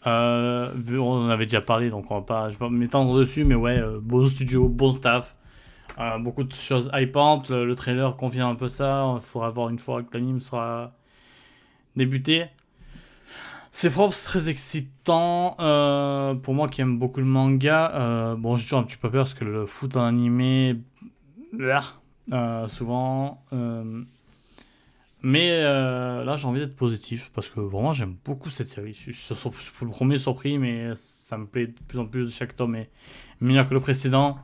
Euh, 0.07 0.69
on 0.89 1.25
en 1.25 1.29
avait 1.29 1.45
déjà 1.45 1.59
parlé, 1.61 1.89
donc 1.89 2.09
on 2.09 2.15
va 2.15 2.21
pas, 2.21 2.47
je 2.47 2.53
vais 2.53 2.59
pas 2.59 2.69
m'étendre 2.69 3.17
dessus, 3.19 3.43
mais 3.43 3.55
ouais, 3.55 3.77
euh, 3.77 3.99
bon 4.01 4.25
studio, 4.25 4.69
bon 4.69 4.91
staff, 4.93 5.35
beaucoup 6.19 6.43
de 6.43 6.53
choses 6.53 6.89
hypantes. 6.93 7.49
Le, 7.49 7.65
le 7.65 7.75
trailer 7.75 8.15
confirme 8.15 8.51
un 8.51 8.55
peu 8.55 8.69
ça. 8.69 9.05
Il 9.15 9.21
faudra 9.21 9.49
voir 9.49 9.69
une 9.69 9.79
fois 9.79 10.01
que 10.01 10.17
l'anime 10.17 10.39
sera 10.41 10.93
débuté. 11.95 12.45
C'est 13.71 13.89
propre, 13.89 14.13
c'est 14.13 14.25
très 14.25 14.49
excitant. 14.49 15.55
Euh, 15.59 16.33
pour 16.35 16.53
moi 16.53 16.67
qui 16.67 16.81
aime 16.81 16.99
beaucoup 16.99 17.21
le 17.21 17.25
manga, 17.25 17.91
euh, 17.95 18.35
bon, 18.35 18.57
j'ai 18.57 18.63
toujours 18.63 18.79
un 18.79 18.83
petit 18.83 18.97
peu 18.97 19.09
peur 19.09 19.23
parce 19.23 19.33
que 19.33 19.45
le 19.45 19.65
foot 19.65 19.95
en 19.95 20.03
animé, 20.03 20.75
là, 21.57 21.83
euh, 22.33 22.67
souvent. 22.67 23.43
mais 25.23 25.61
là, 25.61 26.35
j'ai 26.35 26.47
envie 26.47 26.59
d'être 26.59 26.75
positif 26.75 27.31
parce 27.33 27.49
que 27.49 27.59
vraiment, 27.59 27.93
j'aime 27.93 28.15
beaucoup 28.25 28.49
cette 28.49 28.67
série. 28.67 28.93
Je 28.93 29.11
suis 29.11 29.35
le 29.81 29.89
premier 29.89 30.17
surpris, 30.17 30.57
mais 30.57 30.91
ça 30.95 31.37
me 31.37 31.45
plaît 31.45 31.67
de 31.67 31.75
plus 31.87 31.99
en 31.99 32.05
plus. 32.05 32.29
Chaque 32.33 32.55
tome 32.55 32.75
est 32.75 32.89
meilleur 33.39 33.67
que 33.67 33.73
le 33.73 33.79
précédent. 33.79 34.37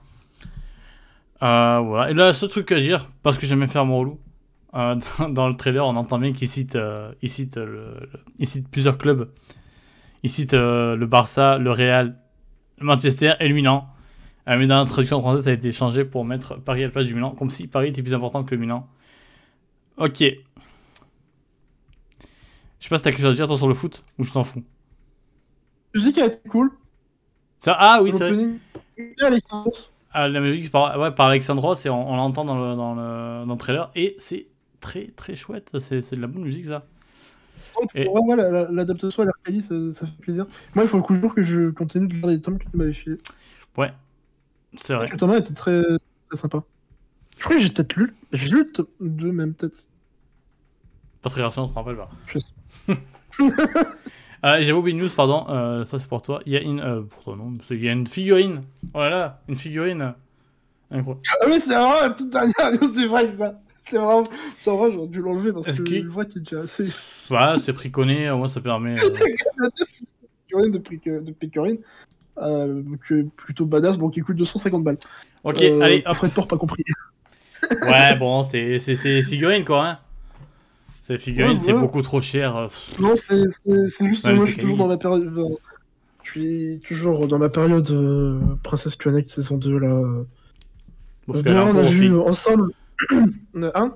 Voilà. 1.42 2.10
Et 2.10 2.14
là, 2.14 2.34
ce 2.34 2.46
truc 2.46 2.72
à 2.72 2.80
dire, 2.80 3.12
parce 3.24 3.38
que 3.38 3.46
j'aime 3.46 3.60
bien 3.60 3.68
faire 3.68 3.86
mon 3.86 4.00
relou, 4.00 4.20
euh, 4.76 4.96
dans, 5.20 5.30
dans 5.30 5.48
le 5.50 5.56
trailer, 5.56 5.86
on 5.86 5.96
entend 5.96 6.20
bien 6.20 6.34
qu'il 6.34 6.48
cite, 6.50 6.76
euh, 6.76 7.12
il 7.22 7.30
cite, 7.30 7.58
le- 7.58 7.66
le- 7.66 8.10
il 8.40 8.48
cite 8.48 8.70
plusieurs 8.70 8.98
clubs. 8.98 9.30
Il 10.24 10.30
cite 10.30 10.54
euh, 10.54 10.96
le 10.96 11.06
Barça, 11.08 11.58
le 11.58 11.72
Real, 11.72 12.18
le 12.80 12.86
Manchester 12.86 13.34
et 13.40 13.48
le 13.48 13.56
Milan. 13.56 13.88
Euh, 14.50 14.58
mais 14.58 14.68
dans 14.68 14.80
la 14.80 14.86
traduction 14.86 15.20
française, 15.22 15.46
ça 15.46 15.52
a 15.52 15.54
été 15.54 15.72
changé 15.72 16.06
pour 16.06 16.26
mettre 16.26 16.58
Paris 16.60 16.84
à 16.84 16.88
la 16.88 16.92
place 16.92 17.06
du 17.06 17.16
Milan, 17.16 17.32
comme 17.32 17.50
si 17.52 17.68
Paris 17.68 17.90
était 17.90 18.04
plus 18.04 18.14
important 18.16 18.44
que 18.44 18.56
le 18.56 18.62
Milan. 18.62 18.88
Ok. 19.98 20.20
Je 20.22 20.34
sais 22.80 22.90
pas 22.90 22.98
si 22.98 23.04
t'as 23.04 23.12
quelque 23.12 23.22
chose 23.22 23.32
à 23.34 23.36
dire 23.36 23.48
toi 23.48 23.58
sur 23.58 23.68
le 23.68 23.74
foot 23.74 24.04
ou 24.18 24.24
je 24.24 24.32
t'en 24.32 24.44
fous. 24.44 24.64
La 25.94 26.00
musique 26.02 26.18
a 26.20 26.26
été 26.28 26.48
cool. 26.50 26.72
Ça, 27.60 27.76
ah 27.80 28.02
oui, 28.04 28.12
c'est 28.14 28.32
vrai. 28.32 28.46
Ah, 30.12 30.28
la 30.28 30.40
musique 30.40 30.72
par, 30.72 30.98
ouais, 31.00 31.12
par 31.12 31.28
Alexandros 31.28 31.86
et 31.86 31.90
on, 31.90 32.12
on 32.12 32.16
l'entend 32.16 32.46
dans 32.46 32.56
le, 32.58 32.76
dans, 32.76 32.96
le, 32.96 33.46
dans 33.46 33.54
le 33.54 33.58
trailer 33.58 33.92
et 33.96 34.16
c'est 34.18 34.48
très 34.88 35.08
très 35.16 35.36
chouette. 35.36 35.72
C'est 35.80 36.02
c'est 36.02 36.16
de 36.16 36.22
la 36.22 36.28
bonne 36.28 36.44
musique 36.44 36.66
ça. 36.66 36.86
Et- 37.94 38.08
Ouais, 38.08 38.20
ouais, 38.22 38.36
la- 38.36 38.50
la- 38.50 38.72
l'adaptation 38.72 39.24
à 39.24 39.26
l'Arcadie, 39.28 39.62
ça, 39.62 39.76
ça 39.94 40.06
fait 40.08 40.18
plaisir. 40.22 40.46
Moi, 40.74 40.84
il 40.86 40.88
faut 40.88 41.04
le 41.10 41.20
jour 41.22 41.36
que 41.36 41.44
je 41.44 41.70
continue 41.70 42.08
de 42.08 42.14
lire 42.16 42.28
les 42.28 42.42
tomes 42.42 42.58
que 42.58 42.64
tu 42.64 42.76
m'avais 42.76 42.94
filés. 42.94 43.18
C'est 44.76 44.94
vrai. 44.94 45.08
Le 45.12 45.18
tome 45.18 45.32
1 45.32 45.38
était 45.38 45.54
très, 45.54 45.82
très 46.30 46.38
sympa. 46.38 46.62
Je 47.38 47.44
crois 47.44 47.56
que 47.56 47.62
j'ai 47.62 47.70
peut-être 47.70 47.96
lu. 47.96 48.14
J'ai 48.34 48.50
lu 48.50 48.58
le 48.64 48.72
tome 48.72 48.88
2 49.00 49.32
même, 49.32 49.54
peut-être. 49.54 49.88
Pas 51.22 51.30
très 51.30 51.42
réaction, 51.42 51.64
on 51.64 51.68
se 51.68 51.74
rappelle 51.74 51.96
pas. 51.98 52.10
Euh, 54.46 54.58
J'avais 54.62 54.74
oublié 54.74 54.96
une 54.96 55.04
news, 55.04 55.10
pardon. 55.10 55.46
Euh, 55.50 55.84
ça, 55.84 55.98
c'est 55.98 56.08
pour 56.08 56.22
toi. 56.22 56.42
Il 56.46 56.54
y 56.54 56.58
a 56.58 56.62
une. 56.62 56.80
Euh, 56.80 57.02
pour 57.02 57.24
toi, 57.24 57.36
non. 57.36 57.54
Il 57.72 57.84
y 57.84 57.90
a 57.90 57.92
une 57.92 58.06
figurine. 58.06 58.62
Voilà, 58.94 59.42
une 59.48 59.56
figurine. 59.56 60.14
Incroyable. 60.92 61.24
Ah 61.42 61.46
oui, 61.48 61.60
c'est 61.60 61.74
vraiment 61.74 62.02
la 62.02 62.10
toute 62.12 62.30
dernière 62.30 62.72
news 62.80 62.94
du 62.94 63.08
vrai, 63.08 63.32
ça. 63.36 63.60
C'est 63.90 63.98
vraiment. 63.98 64.24
C'est 64.62 64.70
vrai, 64.72 64.92
j'aurais 64.92 65.08
dû 65.08 65.22
l'enlever 65.22 65.54
parce 65.54 65.68
Est-ce 65.68 65.82
que 65.82 65.84
qu'il- 65.88 66.04
le 66.04 66.10
vrai 66.10 66.26
qui 66.28 66.40
est 66.40 66.42
déjà 66.42 66.62
assez. 66.62 66.90
Voilà, 67.30 67.58
c'est 67.60 67.74
priconné. 67.74 68.30
Moi, 68.32 68.50
ça 68.50 68.60
permet. 68.62 68.96
euh, 69.04 69.70
figurine 70.48 70.72
de, 70.72 70.78
Pic- 70.80 71.08
de 71.10 71.32
Pickering. 71.32 71.80
Euh, 72.40 72.82
donc, 72.82 73.00
euh, 73.12 73.26
plutôt 73.36 73.66
badass, 73.66 73.98
bon, 73.98 74.10
qui 74.10 74.20
coûte 74.22 74.36
250 74.38 74.84
balles. 74.84 74.98
Ok, 75.44 75.62
Euh, 75.62 75.82
allez, 75.82 76.04
hop. 76.06 76.16
Frais 76.16 76.28
de 76.30 76.34
port 76.34 76.48
pas 76.48 76.58
compris. 76.58 76.84
Ouais, 77.82 78.16
bon, 78.18 78.44
c'est 78.44 78.78
c'est- 78.78 78.96
c'est 78.96 79.22
figurines, 79.24 79.66
quoi. 79.66 79.88
Hein. 79.88 79.98
C'est 81.02 81.18
figurines, 81.18 81.54
Ouais, 81.58 81.64
c'est 81.64 81.74
beaucoup 81.74 82.02
trop 82.04 82.22
cher. 82.22 82.56
euh, 82.56 82.68
pff. 82.68 83.00
Non, 83.00 83.16
c'est 83.16 83.44
c'est- 83.48 83.90
c'est 83.90 84.08
juste 84.08 84.24
Ouais, 84.26 84.34
moi, 84.36 84.46
je 84.46 84.52
suis 84.52 84.60
toujours 84.60 84.78
dans 84.78 84.88
ma 84.88 84.98
période. 84.98 85.34
Je 86.24 86.30
suis 86.32 86.82
toujours 86.88 87.28
dans 87.28 87.40
ma 87.40 87.50
période 87.50 87.90
euh, 87.90 88.40
Princesse 88.62 88.96
Connect 88.96 89.28
saison 89.30 89.58
2 89.58 89.80
là. 89.80 90.04
Parce 91.26 91.40
est 91.42 91.50
on 91.50 91.76
a 91.78 91.82
vu 91.82 92.16
ensemble. 92.20 92.72
hein 93.76 93.96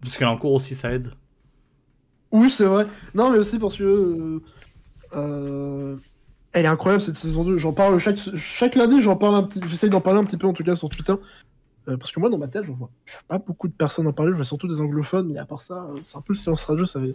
Parce 0.00 0.16
qu'elle 0.16 0.26
est 0.28 0.30
en 0.30 0.36
cours 0.36 0.52
aussi, 0.52 0.74
ça 0.74 0.92
aide. 0.92 1.10
Oui, 2.32 2.50
c'est 2.50 2.64
vrai. 2.64 2.86
Non, 3.14 3.30
mais 3.30 3.38
aussi 3.38 3.58
parce 3.58 3.76
que. 3.76 3.84
euh, 3.84 4.40
euh, 5.14 5.96
elle 6.52 6.64
est 6.66 6.68
incroyable 6.68 7.02
cette 7.02 7.16
saison 7.16 7.44
2. 7.44 7.58
J'en 7.58 7.72
parle 7.72 7.98
chaque, 7.98 8.18
chaque 8.36 8.74
lundi, 8.76 9.00
j'en 9.00 9.16
parle 9.16 9.36
un 9.36 9.42
petit. 9.42 9.60
J'essaye 9.68 9.90
d'en 9.90 10.00
parler 10.00 10.20
un 10.20 10.24
petit 10.24 10.36
peu 10.36 10.46
en 10.46 10.52
tout 10.52 10.62
cas 10.64 10.76
sur 10.76 10.88
Twitter. 10.88 11.14
Euh, 11.88 11.96
parce 11.96 12.12
que 12.12 12.20
moi, 12.20 12.30
dans 12.30 12.38
ma 12.38 12.48
tête, 12.48 12.64
je 12.64 12.72
vois 12.72 12.90
pas 13.28 13.38
beaucoup 13.38 13.68
de 13.68 13.72
personnes 13.72 14.06
en 14.06 14.12
parler. 14.12 14.32
Je 14.32 14.36
vois 14.36 14.44
surtout 14.44 14.68
des 14.68 14.80
anglophones, 14.80 15.28
mais 15.32 15.38
à 15.38 15.44
part 15.44 15.60
ça, 15.60 15.88
euh, 15.94 15.98
c'est 16.02 16.16
un 16.16 16.20
peu 16.20 16.32
le 16.32 16.38
silence 16.38 16.64
radio. 16.64 16.84
Ça 16.86 17.00
fait... 17.00 17.14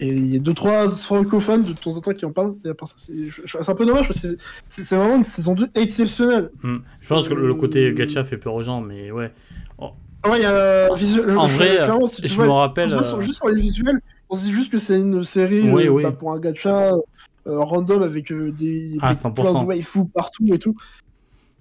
Et 0.00 0.08
il 0.08 0.26
y 0.26 0.36
a 0.36 0.38
deux, 0.38 0.54
trois 0.54 0.88
francophones 0.88 1.64
de 1.64 1.72
temps 1.74 1.96
en 1.96 2.00
temps 2.00 2.12
qui 2.14 2.24
en 2.24 2.32
parlent. 2.32 2.54
Et 2.64 2.68
à 2.70 2.74
part 2.74 2.88
ça, 2.88 2.94
c'est 2.98 3.68
un 3.70 3.74
peu 3.74 3.84
dommage 3.84 4.08
parce 4.08 4.20
que 4.22 4.36
c'est- 4.68 4.94
vraiment 4.96 5.16
une 5.16 5.24
saison 5.24 5.54
2 5.54 5.68
exceptionnelle. 5.74 6.50
Hmm. 6.62 6.78
Je 7.00 7.08
pense 7.08 7.28
que 7.28 7.34
le 7.34 7.54
côté 7.54 7.90
Euh, 7.90 7.92
gacha 7.94 8.24
fait 8.24 8.38
peur 8.38 8.54
aux 8.54 8.62
gens, 8.62 8.80
mais 8.80 9.10
ouais. 9.12 9.32
Ah 9.78 9.92
ouais, 10.30 10.38
il 10.38 10.42
y 10.42 10.46
a 10.46 10.92
visuel. 10.94 11.36
En 11.38 11.46
je- 11.46 11.56
vrai, 11.56 11.76
clairement, 11.76 12.06
si 12.06 12.22
tu 12.22 12.28
Je 12.28 12.34
vois- 12.34 12.46
me 12.46 12.50
rappelle. 12.52 12.88
sur- 12.90 13.16
euh, 13.16 13.20
juste 13.20 13.36
sur 13.36 13.48
les 13.48 13.60
visuels, 13.60 14.00
on 14.30 14.36
se 14.36 14.44
dit 14.44 14.52
juste 14.52 14.70
que 14.72 14.78
c'est 14.78 14.98
une 14.98 15.24
série 15.24 15.70
Oui, 15.70 15.86
euh, 15.86 15.90
oui. 15.90 16.02
bah, 16.02 16.12
pour 16.12 16.32
un 16.32 16.38
gacha 16.40 16.92
euh, 16.92 17.58
random 17.58 18.02
avec 18.02 18.30
euh, 18.30 18.52
des, 18.52 18.96
Ah, 19.02 19.14
des 19.14 19.20
100%. 19.20 19.52
plein 19.52 19.60
de 19.62 19.66
waifus 19.66 20.06
partout 20.14 20.46
et 20.52 20.58
tout. 20.58 20.76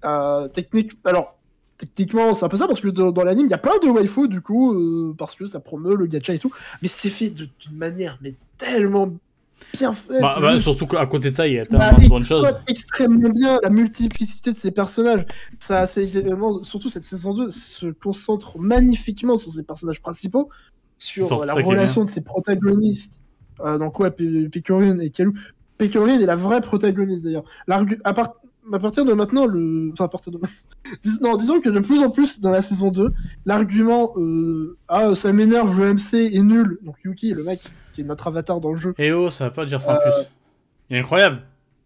Euh, 0.06 0.48
technique, 0.48 0.94
alors 1.06 1.36
techniquement 1.78 2.34
c'est 2.36 2.46
un 2.46 2.50
peu 2.50 2.58
ça 2.58 2.68
parce 2.68 2.80
que 2.80 2.88
dans, 2.90 3.12
dans 3.12 3.24
l'anime 3.24 3.46
il 3.48 3.50
y 3.50 3.54
a 3.56 3.58
plein 3.60 3.78
de 3.82 3.88
waifus 3.88 4.28
du 4.28 4.42
coup 4.42 4.74
euh, 4.74 5.16
parce 5.18 5.34
que 5.36 5.48
ça 5.48 5.60
promeut 5.60 5.96
le 5.96 6.06
gacha 6.08 6.34
et 6.34 6.40
tout, 6.40 6.52
mais 6.82 6.88
c'est 6.88 7.10
fait 7.10 7.30
d'une 7.30 7.50
manière 7.72 8.18
mais 8.22 8.36
tellement 8.58 9.12
bien 9.74 9.94
faite. 9.94 10.22
bah, 10.22 10.38
bah, 10.40 10.52
juste- 10.54 10.64
surtout 10.64 10.88
qu'à 10.88 11.06
côté 11.06 11.32
de 11.32 11.36
ça, 11.36 11.48
il 11.48 11.54
y 11.54 11.60
a 11.60 11.64
bah, 11.72 11.80
tellement 11.92 11.98
de 12.04 12.08
bonnes 12.10 12.24
choses. 12.24 12.46
extrêmement 12.68 13.30
bien 13.30 13.60
la 13.64 13.70
multiplicité 13.70 14.52
de 14.52 14.58
ces 14.58 14.72
personnages. 14.72 15.26
Ça, 15.60 15.86
c'est 15.88 16.04
également, 16.06 16.60
surtout 16.64 16.90
cette 16.90 17.04
saison 17.06 17.34
2, 17.34 17.52
se 17.52 17.88
concentre 17.88 18.60
magnifiquement 18.60 19.38
sur 19.38 19.52
ces 19.52 19.64
personnages 19.64 20.02
principaux, 20.02 20.50
sur 20.98 21.46
la 21.46 21.54
relation 21.54 22.06
de 22.06 22.10
ces 22.10 22.22
protagonistes. 22.22 23.20
Euh, 23.62 23.78
donc, 23.78 24.00
ouais, 24.00 24.12
P- 24.12 24.50
Pecorine 24.50 25.02
et 25.02 25.10
Kalou. 25.10 25.34
Pecorine 25.78 26.22
est 26.22 26.26
la 26.26 26.36
vraie 26.36 26.62
protagoniste 26.62 27.24
d'ailleurs. 27.24 27.44
À, 28.04 28.14
part- 28.14 28.36
à 28.72 28.80
partir 28.80 29.06
de 29.06 29.14
maintenant, 29.14 29.46
le. 29.48 29.90
Enfin, 29.94 30.06
à 30.06 30.08
partir 30.08 30.32
de 30.32 30.38
maintenant. 30.38 30.58
Dis- 31.04 31.18
Non, 31.22 31.36
disons 31.38 31.60
que 31.62 31.70
de 31.70 31.80
plus 31.80 32.00
en 32.04 32.10
plus 32.12 32.40
dans 32.40 32.50
la 32.52 32.62
saison 32.62 32.92
2, 32.92 33.12
l'argument 33.46 34.14
euh, 34.18 34.78
Ah, 34.88 35.16
ça 35.16 35.32
m'énerve, 35.34 35.80
le 35.80 35.94
MC 35.94 36.14
est 36.36 36.42
nul. 36.44 36.78
Donc, 36.84 36.96
Yuki, 37.04 37.34
le 37.34 37.44
mec 37.44 37.62
qui 37.94 38.02
est 38.02 38.04
notre 38.06 38.28
avatar 38.28 38.60
dans 38.62 38.72
le 38.72 38.78
jeu, 38.78 38.94
Et 38.98 39.12
oh, 39.12 39.30
ça 39.32 39.46
va 39.46 39.52
pas 39.52 39.66
dire 39.66 39.82
ça 39.82 39.96
en 39.96 40.00
plus. 40.02 40.28
Il 40.90 40.98
est 40.98 41.00
incroyable. 41.00 41.42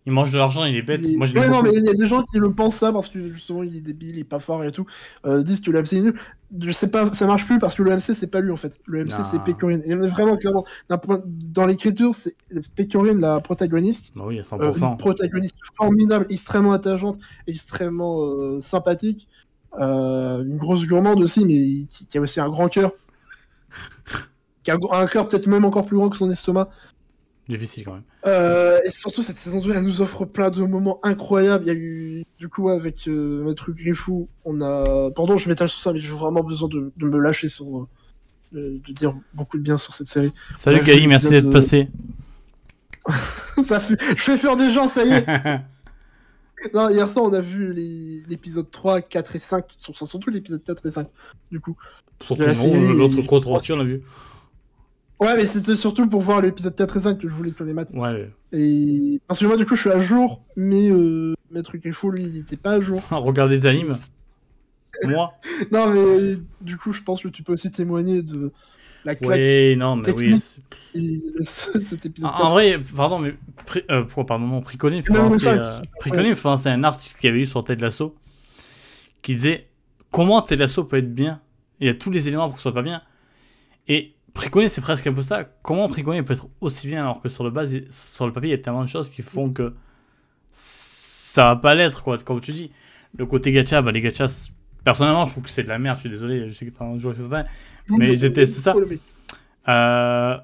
Il 0.07 0.11
mange 0.13 0.31
de 0.31 0.37
l'argent, 0.37 0.65
il 0.65 0.75
est 0.75 0.83
bête. 0.83 1.01
Euh, 1.01 1.07
Il 1.07 1.17
Moi, 1.17 1.25
ouais, 1.27 1.49
non, 1.49 1.63
mais 1.63 1.71
il 1.73 1.83
y 1.83 1.89
a 1.89 1.93
des 1.95 2.05
gens 2.05 2.21
qui 2.21 2.37
le 2.37 2.51
pensent 2.51 2.75
ça 2.75 2.93
parce 2.93 3.09
que 3.09 3.27
justement 3.29 3.63
il 3.63 3.75
est 3.75 3.81
débile, 3.81 4.09
il 4.09 4.19
est 4.19 4.23
pas 4.23 4.37
fort 4.39 4.63
et 4.63 4.71
tout. 4.71 4.85
Euh, 5.25 5.41
disent 5.41 5.61
que 5.61 5.71
le 5.71 5.79
MC 5.81 5.93
est 5.93 6.01
nul. 6.01 6.13
Je 6.59 6.69
sais 6.69 6.91
pas, 6.91 7.11
ça 7.11 7.25
marche 7.25 7.43
plus 7.47 7.57
parce 7.57 7.73
que 7.73 7.81
le 7.81 7.89
MC 7.89 8.13
c'est 8.13 8.27
pas 8.27 8.39
lui 8.39 8.51
en 8.51 8.55
fait. 8.55 8.79
Le 8.85 9.03
MC 9.03 9.17
Non. 9.17 9.23
c'est 9.23 9.43
Pecorine. 9.43 9.81
Et 9.83 9.95
vraiment 9.95 10.37
clairement, 10.37 10.63
point- 11.01 11.23
dans 11.25 11.65
l'écriture, 11.65 12.13
c'est 12.13 12.35
Pecorine 12.75 13.19
la 13.19 13.39
protagoniste. 13.39 14.11
Bah 14.15 14.25
oui, 14.27 14.37
à 14.37 14.41
Euh, 14.41 14.43
100%. 14.43 14.91
une 14.91 14.97
protagoniste 14.97 15.55
formidable, 15.75 16.27
extrêmement 16.29 16.73
attachante, 16.73 17.17
extrêmement 17.47 18.25
euh, 18.27 18.59
sympathique. 18.61 19.27
Euh, 19.79 20.43
une 20.43 20.57
grosse 20.57 20.85
gourmande 20.85 21.19
aussi, 21.19 21.45
mais 21.45 21.87
qui, 21.87 22.05
qui 22.07 22.17
a 22.19 22.21
aussi 22.21 22.39
un 22.39 22.49
grand 22.49 22.67
cœur. 22.67 22.91
Qui 24.65 24.71
a 24.71 24.77
un 24.91 25.05
cœur 25.05 25.29
peut-être 25.29 25.47
même 25.47 25.63
encore 25.63 25.85
plus 25.85 25.95
grand 25.95 26.09
que 26.09 26.17
son 26.17 26.29
estomac. 26.29 26.69
Difficile 27.47 27.85
quand 27.85 27.93
même. 27.93 28.03
Euh, 28.25 28.79
et 28.83 28.89
surtout, 28.89 29.21
cette 29.21 29.37
saison 29.37 29.59
2, 29.59 29.71
elle 29.71 29.83
nous 29.83 30.01
offre 30.01 30.25
plein 30.25 30.49
de 30.49 30.63
moments 30.63 30.99
incroyables. 31.03 31.63
Il 31.65 31.67
y 31.67 31.71
a 31.71 31.75
eu, 31.75 32.25
du 32.39 32.49
coup, 32.49 32.69
avec 32.69 33.07
euh, 33.07 33.43
Maître 33.43 33.71
Griffou, 33.71 34.27
on 34.45 34.59
a. 34.61 35.11
Pardon, 35.11 35.37
je 35.37 35.47
m'étale 35.47 35.69
sur 35.69 35.79
ça, 35.79 35.93
mais 35.93 36.01
j'ai 36.01 36.09
vraiment 36.09 36.41
besoin 36.43 36.67
de, 36.67 36.91
de 36.97 37.05
me 37.07 37.19
lâcher 37.19 37.47
sur. 37.47 37.65
euh, 37.77 37.87
de, 38.51 38.81
dire 38.93 39.13
beaucoup 39.35 39.57
de 39.57 39.61
bien 39.63 39.77
sur 39.77 39.93
cette 39.93 40.07
série. 40.07 40.31
Salut 40.55 40.81
Gali, 40.81 41.05
merci 41.07 41.29
d'être 41.29 41.45
de- 41.45 41.51
passé. 41.51 41.89
ça 43.63 43.79
fait... 43.79 43.97
Je 44.15 44.21
fais 44.21 44.37
faire 44.37 44.55
des 44.55 44.71
gens, 44.71 44.87
ça 44.87 45.03
y 45.03 45.11
est 45.11 45.25
Non, 46.73 46.89
hier 46.89 47.07
soir, 47.09 47.25
on 47.25 47.33
a 47.33 47.41
vu 47.41 47.73
les- 47.73 48.23
l'épisode 48.27 48.71
3, 48.71 49.01
4 49.01 49.35
et 49.35 49.39
5. 49.39 49.65
Sur- 49.77 49.95
sur- 49.95 50.07
Surtout 50.07 50.29
l'épisode 50.31 50.63
4 50.63 50.85
et 50.87 50.91
5, 50.91 51.07
du 51.51 51.59
coup. 51.59 51.75
Surtout 52.21 52.43
l'autre 52.43 53.21
controvertie, 53.23 53.73
on 53.73 53.77
l'a 53.77 53.83
vu. 53.83 54.01
Ouais, 55.19 55.35
mais 55.35 55.45
c'était 55.45 55.75
surtout 55.75 56.07
pour 56.09 56.21
voir 56.21 56.41
l'épisode 56.41 56.75
4 56.75 56.97
et 56.97 57.01
5 57.01 57.17
que 57.19 57.29
je 57.29 57.33
voulais 57.33 57.51
que 57.51 57.63
les. 57.63 57.73
Ouais. 57.73 58.29
Et... 58.51 59.21
Parce 59.27 59.39
que 59.39 59.45
moi, 59.45 59.55
du 59.55 59.65
coup, 59.65 59.75
je 59.75 59.81
suis 59.81 59.89
à 59.89 59.99
jour, 59.99 60.41
mais 60.57 60.89
euh, 60.91 61.33
Maître 61.51 61.77
Griffou, 61.77 62.11
lui, 62.11 62.23
il 62.23 62.37
était 62.37 62.57
pas 62.57 62.71
à 62.73 62.81
jour. 62.81 63.01
Regardez 63.11 63.57
des 63.57 63.67
animes. 63.67 63.95
Moi 65.03 65.33
Non, 65.71 65.89
mais 65.89 66.37
du 66.61 66.77
coup, 66.77 66.93
je 66.93 67.01
pense 67.01 67.21
que 67.21 67.27
tu 67.27 67.43
peux 67.43 67.53
aussi 67.53 67.69
témoigner 67.69 68.21
de 68.21 68.51
la 69.03 69.15
claque 69.15 69.39
Oui, 69.39 69.75
non, 69.75 69.97
mais 69.97 70.09
oui. 70.11 70.39
c'est- 70.39 70.61
et 70.97 71.21
cet 71.43 72.05
épisode 72.05 72.29
En, 72.29 72.33
4. 72.33 72.45
en 72.45 72.49
vrai, 72.49 72.81
pardon, 72.95 73.19
mais. 73.19 73.35
Pri- 73.65 73.83
euh, 73.91 74.03
pourquoi, 74.03 74.25
pardon, 74.25 74.47
non, 74.47 74.61
Priconé 74.61 75.01
euh, 75.09 76.35
à 76.43 76.69
un 76.69 76.83
article 76.85 77.19
qu'il 77.19 77.27
y 77.27 77.31
avait 77.31 77.41
eu 77.41 77.45
sur 77.45 77.63
Ted 77.63 77.81
Lasso 77.81 78.15
qui 79.21 79.33
disait 79.33 79.67
comment 80.11 80.41
Ted 80.41 80.61
Lasso 80.61 80.83
peut 80.85 80.97
être 80.97 81.13
bien. 81.13 81.41
Il 81.81 81.87
y 81.87 81.89
a 81.89 81.93
tous 81.93 82.11
les 82.11 82.27
éléments 82.29 82.47
pour 82.47 82.55
que 82.55 82.59
ce 82.59 82.63
soit 82.63 82.73
pas 82.73 82.81
bien. 82.81 83.01
Et 83.89 84.14
Priconé, 84.35 84.69
c'est 84.69 84.81
presque 84.81 85.07
un 85.07 85.13
peu 85.13 85.21
ça. 85.23 85.45
Comment 85.63 85.87
Priconé 85.87 86.21
peut 86.21 86.33
être 86.33 86.47
aussi 86.61 86.87
bien 86.87 87.01
alors 87.01 87.21
que 87.21 87.29
sur 87.29 87.43
le, 87.43 87.49
base, 87.49 87.73
il- 87.73 87.87
sur 87.91 88.27
le 88.27 88.33
papier, 88.33 88.49
il 88.49 88.51
y 88.51 88.59
a 88.59 88.61
tellement 88.61 88.83
de 88.83 88.89
choses 88.89 89.09
qui 89.09 89.23
font 89.23 89.49
que 89.51 89.73
ça 90.51 91.45
va 91.45 91.55
pas 91.55 91.73
l'être, 91.73 92.03
quoi. 92.03 92.17
Comme 92.19 92.41
tu 92.41 92.51
dis, 92.51 92.71
le 93.17 93.25
côté 93.25 93.51
gacha, 93.51 93.81
bah, 93.81 93.91
les 93.91 94.01
gachas, 94.01 94.49
personnellement, 94.83 95.25
je 95.25 95.31
trouve 95.31 95.43
que 95.45 95.49
c'est 95.49 95.63
de 95.63 95.69
la 95.69 95.79
merde. 95.79 95.95
Je 95.95 96.01
suis 96.01 96.09
désolé, 96.09 96.49
je 96.49 96.53
sais 96.55 96.65
que 96.65 96.71
c'est 96.71 96.83
un 96.83 96.99
jeu, 96.99 97.11
certain. 97.13 97.45
mais 97.97 98.13
je 98.15 98.19
déteste 98.27 98.55
ça. 98.59 98.73
Euh, 99.67 100.37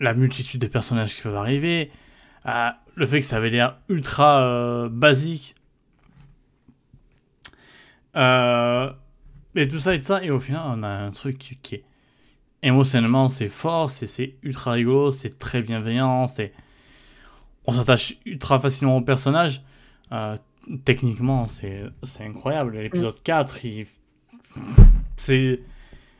la 0.00 0.14
multitude 0.14 0.60
de 0.60 0.66
personnages 0.66 1.14
qui 1.14 1.22
peuvent 1.22 1.36
arriver, 1.36 1.90
euh, 2.46 2.70
le 2.96 3.06
fait 3.06 3.20
que 3.20 3.26
ça 3.26 3.36
avait 3.36 3.50
l'air 3.50 3.78
ultra 3.88 4.42
euh, 4.42 4.88
basique, 4.88 5.54
et 9.54 9.68
tout 9.68 9.78
ça 9.78 9.94
et 9.94 9.98
tout 10.00 10.06
ça, 10.06 10.24
et 10.24 10.30
au 10.30 10.38
final 10.38 10.62
on 10.66 10.82
a 10.82 10.88
un 10.88 11.10
truc 11.10 11.38
qui 11.62 11.74
est 11.76 11.84
émotionnellement 12.62 13.28
c'est 13.28 13.48
fort, 13.48 13.88
c'est- 13.90 14.06
c'est 14.06 14.34
ultra 14.42 14.72
rigolo, 14.72 15.10
c'est 15.10 15.38
très 15.38 15.62
bienveillant, 15.62 16.26
c'est 16.26 16.52
on 17.66 17.72
s'attache 17.72 18.18
ultra 18.24 18.58
facilement 18.60 18.96
au 18.96 19.02
personnage. 19.02 19.62
Euh, 20.12 20.36
techniquement 20.84 21.46
c'est 21.46 21.82
c'est 22.02 22.24
incroyable. 22.24 22.76
L'épisode 22.78 23.22
4, 23.22 23.64
il... 23.64 23.86
c'est 25.16 25.60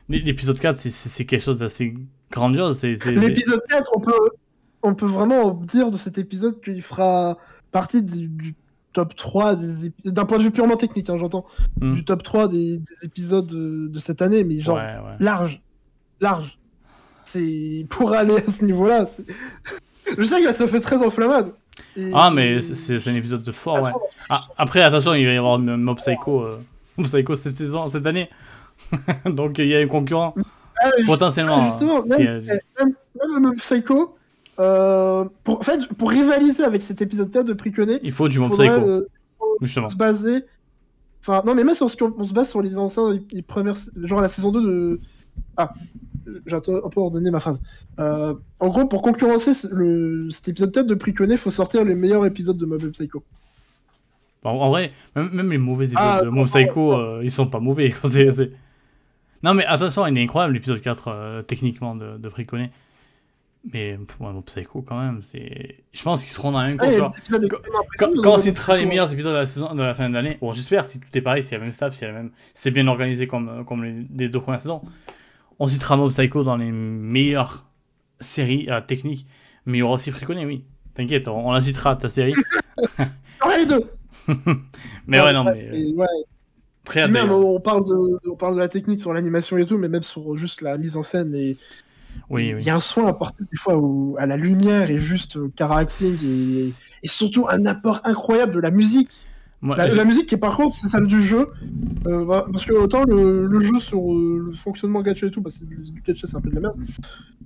l'épisode 0.07 0.59
4 0.59 0.75
c'est- 0.77 1.25
quelque 1.25 1.41
chose 1.41 1.59
d'assez 1.59 1.95
grandiose. 2.31 2.83
L'épisode 2.83 3.61
4, 3.67 3.89
on 3.95 3.99
peut, 3.99 4.29
on 4.83 4.95
peut 4.95 5.05
vraiment 5.07 5.51
dire 5.51 5.91
de 5.91 5.97
cet 5.97 6.17
épisode 6.17 6.61
qu'il 6.63 6.81
fera 6.81 7.37
partie 7.71 8.01
du, 8.01 8.27
du 8.27 8.55
top 8.93 9.15
3 9.15 9.55
des 9.55 9.89
ép- 9.89 10.09
d'un 10.09 10.25
point 10.25 10.37
de 10.39 10.43
vue 10.43 10.51
purement 10.51 10.75
technique, 10.77 11.09
hein, 11.09 11.17
j'entends, 11.17 11.45
Hmm. 11.79 11.93
du 11.95 12.05
top 12.05 12.23
3 12.23 12.47
des, 12.47 12.79
des 12.79 13.03
épisodes 13.05 13.45
de, 13.47 13.87
de 13.87 13.99
cette 13.99 14.21
année, 14.21 14.43
mais 14.43 14.59
genre 14.61 14.77
Ouais, 14.77 14.83
ouais. 14.97 15.15
large, 15.19 15.61
large. 16.21 16.57
C'est 17.25 17.85
pour 17.89 18.11
aller 18.13 18.37
à 18.37 18.51
ce 18.51 18.63
niveau-là. 18.65 19.05
Je 20.17 20.23
sais 20.23 20.41
que 20.43 20.51
ça 20.53 20.67
fait 20.67 20.79
très 20.79 20.97
enflammade. 20.97 21.51
Et- 21.95 22.11
Ah, 22.13 22.31
mais 22.31 22.59
c'est- 22.61 23.07
un 23.07 23.15
épisode 23.15 23.43
de 23.43 23.51
fort, 23.51 23.81
ouais. 23.83 23.91
Ah, 24.29 24.41
après, 24.57 24.81
attention, 24.81 25.13
il 25.13 25.25
va 25.25 25.33
y 25.33 25.37
avoir 25.37 25.59
Mob 25.59 25.97
Psycho, 25.97 26.41
euh, 26.43 26.59
Mob 26.97 27.05
Psycho 27.07 27.35
cette 27.35 27.55
saison, 27.55 27.87
cette 27.89 28.05
année. 28.05 28.29
Donc 29.25 29.57
il 29.59 29.67
y 29.67 29.75
a 29.75 29.79
un 29.79 29.87
concurrent, 29.87 30.33
Ah, 30.81 30.89
potentiellement. 31.05 31.59
Ah, 31.61 31.65
justement, 31.65 32.01
même, 32.05 32.59
Mob 33.39 33.55
Psycho, 33.57 34.15
euh, 34.59 35.25
pour, 35.43 35.59
en 35.59 35.63
fait, 35.63 35.87
pour 35.97 36.09
rivaliser 36.09 36.63
avec 36.63 36.81
cet 36.81 37.01
épisode 37.01 37.29
4 37.31 37.45
de 37.45 37.53
Pricone, 37.53 37.99
Il 38.03 38.11
faut 38.11 38.27
du 38.27 38.39
Mob 38.39 38.51
Psycho, 38.53 38.63
euh, 38.73 39.07
justement. 39.61 39.87
se 39.87 39.95
baser. 39.95 40.45
Enfin, 41.21 41.43
non, 41.45 41.53
mais 41.53 41.63
même 41.63 41.75
si 41.75 41.83
on, 41.83 41.87
se- 41.87 41.95
on 42.03 42.25
se 42.25 42.33
base 42.33 42.49
sur 42.49 42.61
les 42.61 42.77
anciens, 42.77 43.19
les 43.31 43.41
premières, 43.41 43.75
genre 44.03 44.21
la 44.21 44.27
saison 44.29 44.51
2 44.51 44.61
de, 44.61 44.99
Ah, 45.57 45.71
j'ai 46.45 46.55
un 46.55 46.59
peu 46.61 46.81
ordonné 46.95 47.31
ma 47.31 47.39
phrase. 47.39 47.61
Euh, 47.99 48.33
en 48.59 48.69
gros, 48.69 48.85
pour 48.85 49.01
concurrencer 49.01 49.51
le... 49.71 50.29
cet 50.31 50.49
épisode 50.49 50.71
4 50.71 50.85
de 50.85 50.95
Priconé, 50.95 51.33
il 51.33 51.37
faut 51.37 51.51
sortir 51.51 51.83
les 51.83 51.95
meilleurs 51.95 52.25
épisodes 52.25 52.57
de 52.57 52.65
Mob 52.65 52.81
Psycho. 52.91 53.23
En, 54.43 54.69
vrai, 54.69 54.91
même, 55.15 55.51
les 55.51 55.57
mauvais 55.57 55.85
épisodes 55.85 56.01
ah, 56.01 56.21
de 56.23 56.29
Mob 56.29 56.47
Psycho, 56.47 56.93
euh, 56.93 57.21
ils 57.23 57.31
sont 57.31 57.47
pas 57.47 57.59
mauvais. 57.59 57.93
Non, 59.41 59.53
mais 59.53 59.65
attention, 59.65 60.05
il 60.05 60.17
est 60.17 60.23
incroyable 60.23 60.53
l'épisode 60.53 60.81
4, 60.81 61.07
euh, 61.07 61.41
techniquement, 61.41 61.95
de, 61.95 62.17
de. 62.17 62.29
Mais 63.73 63.97
pour 64.07 64.31
Mob 64.31 64.43
Psycho, 64.45 64.81
quand 64.81 64.99
même, 64.99 65.21
c'est. 65.21 65.83
Je 65.91 66.01
pense 66.01 66.23
qu'ils 66.23 66.31
seront 66.31 66.51
dans 66.51 66.61
la 66.61 66.67
même 66.67 66.77
ah, 66.79 67.09
Quand, 67.97 68.09
quand 68.21 68.35
on 68.35 68.37
citera 68.37 68.77
les 68.77 68.85
meilleurs 68.85 69.11
épisodes 69.11 69.33
de 69.33 69.37
la, 69.37 69.45
saison, 69.45 69.75
de 69.75 69.81
la 69.81 69.93
fin 69.93 70.09
de 70.09 70.13
l'année, 70.13 70.37
bon, 70.39 70.53
j'espère, 70.53 70.85
si 70.85 70.99
tout 70.99 71.07
est 71.13 71.21
pareil, 71.21 71.43
s'il 71.43 71.53
y 71.53 71.55
a 71.55 71.57
le 71.59 71.65
même 71.65 71.73
staff, 71.73 71.93
si 71.93 72.05
même... 72.05 72.31
c'est 72.53 72.71
bien 72.71 72.87
organisé 72.87 73.27
comme, 73.27 73.65
comme 73.65 73.83
les, 73.83 74.29
deux 74.29 74.39
premières 74.39 74.61
saisons, 74.61 74.81
on 75.59 75.67
citera 75.67 75.97
Mob 75.97 76.11
Psycho 76.11 76.43
dans 76.43 76.57
les 76.57 76.71
meilleures 76.71 77.65
séries 78.19 78.67
euh, 78.69 78.81
techniques. 78.81 79.27
Mais 79.65 79.77
il 79.77 79.81
y 79.81 79.83
aura 79.83 79.95
aussi 79.95 80.11
Priconé, 80.11 80.45
oui. 80.45 80.63
T'inquiète, 80.93 81.27
on, 81.27 81.51
la 81.51 81.61
citera, 81.61 81.95
ta 81.95 82.09
série. 82.09 82.33
ouais, 82.99 83.57
les 83.57 83.65
deux 83.65 83.83
Mais 85.07 85.21
ouais, 85.21 85.33
non, 85.33 85.43
mais. 85.43 85.91
Ouais. 85.93 86.07
Très 86.85 87.07
même, 87.07 87.31
on 87.31 87.59
parle, 87.59 87.85
de, 87.85 88.29
on 88.31 88.35
parle 88.35 88.55
de 88.55 88.59
la 88.59 88.67
technique 88.67 88.99
sur 88.99 89.13
l'animation 89.13 89.57
et 89.57 89.65
tout, 89.65 89.77
mais 89.77 89.89
même 89.89 90.01
sur 90.01 90.35
juste 90.37 90.61
la 90.61 90.77
mise 90.77 90.97
en 90.97 91.03
scène 91.03 91.35
et. 91.35 91.57
Oui, 92.29 92.53
il 92.57 92.63
y 92.63 92.69
a 92.71 92.75
un 92.75 92.79
soin 92.79 93.05
apporté 93.05 93.43
des 93.43 93.57
fois 93.57 93.79
à 94.17 94.25
la 94.25 94.35
lumière 94.35 94.89
et 94.89 94.99
juste 94.99 95.35
au 95.35 95.47
et, 95.47 96.69
et, 97.03 97.07
surtout 97.07 97.47
un 97.47 97.67
apport 97.67 98.01
incroyable 98.03 98.53
de 98.53 98.59
la 98.59 98.71
musique. 98.71 99.09
La, 99.61 100.05
musique 100.05 100.27
qui 100.27 100.35
est 100.35 100.39
par 100.39 100.55
contre 100.55 100.75
c'est 100.75 100.87
celle 100.87 101.05
du 101.05 101.21
jeu 101.21 101.49
euh, 102.07 102.25
bah, 102.25 102.45
parce 102.51 102.65
que 102.65 102.73
autant 102.73 103.03
le, 103.03 103.59
jeu 103.59 103.79
sur 103.79 104.13
euh, 104.13 104.45
le 104.45 104.51
fonctionnement 104.53 105.01
gacha 105.01 105.27
et 105.27 105.31
tout 105.31 105.41
bah, 105.41 105.49
c'est 105.49 105.67
du 105.67 106.01
gacha 106.01 106.27
c'est 106.27 106.35
un 106.35 106.41
peu 106.41 106.49
de 106.49 106.55
la 106.55 106.61
merde 106.61 106.77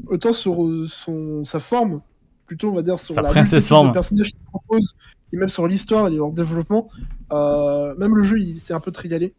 autant 0.08 0.32
sur 0.32 0.64
euh, 0.64 0.86
son 0.88 1.44
sa 1.44 1.60
forme 1.60 2.02
plutôt 2.46 2.70
on 2.70 2.76
va 2.76 2.84
dire 2.84 3.00
sur 3.00 3.16
la 3.16 3.24
princesse 3.24 3.68
forme 3.68 3.92
personnage 3.94 4.32
qu'il 4.32 4.44
propose 4.52 4.96
et 5.32 5.38
même 5.38 5.50
sur 5.50 5.68
l'histoire 5.68 6.08
et 6.08 6.16
leur 6.16 6.32
développement 6.32 6.90
même 7.32 8.16
le 8.16 8.24
jeu 8.24 8.40
il 8.40 8.60
s'est 8.60 8.74
un 8.74 8.80
peu 8.80 8.92
régalé 8.96 9.34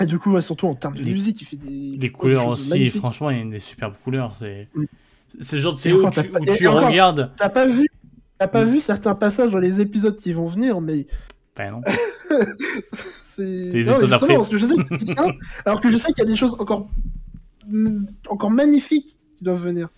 et 0.00 0.06
du 0.06 0.18
coup, 0.18 0.40
surtout 0.40 0.66
en 0.66 0.74
termes 0.74 0.96
de 0.96 1.02
musique, 1.02 1.40
il 1.42 1.44
fait 1.44 1.56
des. 1.56 1.98
Les 1.98 2.10
couleurs 2.10 2.46
aussi, 2.46 2.88
franchement, 2.90 3.30
il 3.30 3.38
y 3.38 3.42
a 3.42 3.44
des 3.44 3.58
superbes 3.58 3.94
couleurs. 4.02 4.34
C'est 4.34 4.68
mm. 4.74 4.84
c'est 5.40 5.56
le 5.56 5.62
genre 5.62 5.74
de 5.74 5.78
série 5.78 5.94
où, 5.94 6.10
tu, 6.10 6.20
où 6.20 6.56
tu 6.56 6.68
regardes. 6.68 7.32
T'as 7.36 7.50
pas 7.50 7.66
vu, 7.66 7.86
as 8.38 8.48
pas 8.48 8.64
mm. 8.64 8.68
vu 8.68 8.80
certains 8.80 9.14
passages 9.14 9.50
dans 9.50 9.58
les 9.58 9.80
épisodes 9.80 10.16
qui 10.16 10.32
vont 10.32 10.46
venir, 10.46 10.80
mais. 10.80 11.06
Ben 11.60 11.72
non. 11.72 11.82
c'est 13.22 13.42
les 13.42 13.76
épisodes 13.76 14.08
d'après. 14.08 14.34
alors 15.66 15.80
que 15.80 15.90
je 15.90 15.96
sais 15.98 16.08
qu'il 16.12 16.24
y 16.24 16.26
a 16.26 16.30
des 16.30 16.36
choses 16.36 16.56
encore, 16.58 16.88
encore 18.28 18.50
magnifiques 18.50 19.18
qui 19.34 19.44
doivent 19.44 19.62
venir. 19.62 19.88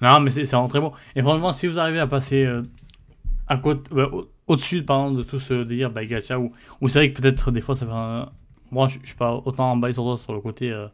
Non, 0.00 0.18
mais 0.18 0.30
c'est 0.30 0.42
vraiment 0.42 0.66
très 0.66 0.80
bon. 0.80 0.92
Et 1.14 1.22
franchement, 1.22 1.52
si 1.52 1.68
vous 1.68 1.78
arrivez 1.78 2.00
à 2.00 2.08
passer 2.08 2.44
euh, 2.44 2.62
à 3.46 3.58
côté, 3.58 3.90
au-dessus, 4.48 4.82
par 4.82 5.02
exemple, 5.02 5.18
de 5.18 5.22
tout 5.22 5.38
ce 5.38 5.62
délire 5.62 5.92
bah, 5.92 6.04
gacha, 6.04 6.38
ou, 6.38 6.50
ou 6.80 6.88
c'est 6.88 6.98
vrai 6.98 7.12
que 7.12 7.20
peut-être 7.20 7.52
des 7.52 7.60
fois 7.60 7.76
ça 7.76 7.86
fait 7.86 7.92
un 7.92 8.28
moi, 8.72 8.88
je, 8.88 8.98
suis 9.04 9.14
pas 9.14 9.40
autant 9.44 9.70
emballé 9.70 9.94
sur 9.94 10.02
toi 10.02 10.18
sur 10.18 10.32
le 10.32 10.40
côté. 10.40 10.72
Euh, 10.72 10.88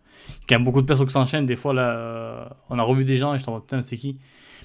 qu'il 0.47 0.53
y 0.53 0.55
a 0.55 0.59
beaucoup 0.59 0.83
de 0.83 0.87
personnes 0.87 1.07
qui 1.07 1.13
s'enchaînent. 1.13 1.47
Des 1.47 1.57
fois, 1.57 1.73
là, 1.73 1.91
euh, 1.93 2.45
on 2.69 2.79
a 2.79 2.83
revu 2.83 3.07
des 3.07 3.17
gens 3.17 3.35
et 3.35 3.39
je 3.39 3.45
t'en 3.45 3.59
putain, 3.59 3.81
c'est 3.81 3.97
qui? 3.97 4.19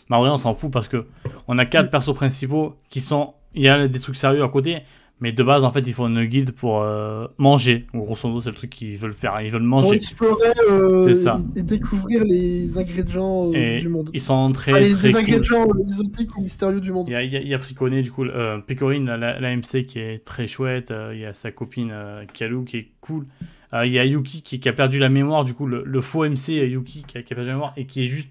Mais 0.10 0.18
en 0.18 0.20
vrai, 0.20 0.30
on 0.30 0.38
s'en 0.38 0.54
fout 0.54 0.70
parce 0.70 0.90
que 0.90 1.08
on 1.48 1.58
a 1.58 1.66
quatre 1.66 1.90
persos 1.90 2.14
principaux 2.14 2.76
qui 2.90 3.00
sont. 3.00 3.34
Il 3.54 3.64
y 3.64 3.70
a 3.70 3.88
des 3.88 4.00
trucs 4.02 4.18
sérieux 4.18 4.44
à 4.44 4.50
côté. 4.50 4.82
Mais 5.22 5.32
de 5.32 5.44
base, 5.44 5.64
en 5.64 5.72
fait, 5.72 5.88
il 5.88 5.94
faut 5.94 6.08
une 6.08 6.26
guide 6.26 6.52
pour 6.52 6.82
euh, 6.82 7.28
manger. 7.38 7.88
Grosso 7.94 8.28
modo, 8.28 8.42
c'est 8.42 8.50
le 8.50 8.56
truc 8.56 8.70
qu'ils 8.70 8.98
veulent 8.98 9.14
faire. 9.14 9.40
Ils 9.42 9.50
veulent 9.50 9.62
manger. 9.62 9.86
Pour 9.86 9.94
explorer 9.94 10.52
euh, 10.70 11.14
ça. 11.14 11.40
Et, 11.56 11.64
découvrir 11.64 12.26
les 12.26 12.78
ingrédients 12.78 13.50
euh, 13.54 13.80
du 13.80 13.88
monde. 13.88 14.10
Ils 14.14 14.20
sont 14.20 14.52
très. 14.52 14.74
les, 14.74 14.94
les 14.94 15.16
ingrédients 15.16 15.68
exotiques 15.80 16.38
ou 16.38 16.42
mystérieux 16.42 16.82
du 16.82 16.92
monde. 16.92 17.08
Il 17.08 17.14
y 17.14 17.16
a, 17.16 17.24
il 17.24 17.48
y 17.48 17.54
a, 17.54 17.58
Priconé, 17.58 18.02
du 18.02 18.12
coup, 18.12 18.26
Picorine, 18.68 19.06
la, 19.06 19.40
la, 19.40 19.56
MC 19.56 19.86
qui 19.86 20.00
est 20.00 20.26
très 20.26 20.48
chouette. 20.48 20.94
il 21.14 21.20
y 21.20 21.26
a 21.26 21.34
sa 21.34 21.50
copine 21.52 21.94
Kalou 22.34 22.66
qui 22.66 22.78
est 22.78 22.92
cool. 23.00 23.26
il 23.74 23.92
y 23.92 24.00
a 24.00 24.06
Yuki 24.06 24.42
qui, 24.42 24.68
a 24.68 24.74
perdu 24.74 25.00
la 25.00 25.10
mémoire, 25.10 25.46
du 25.46 25.54
coup, 25.54 25.66
le, 25.66 26.02
faux 26.02 26.28
MC 26.28 26.50
Yuki 26.50 27.06
qui 27.08 27.18
a, 27.18 27.24
qui 27.24 27.32
a, 27.32 27.36
perdu 27.36 27.52
la 27.52 27.56
mémoire 27.56 27.74
et 27.78 27.86
qui 27.86 28.04
est 28.04 28.08
juste 28.08 28.30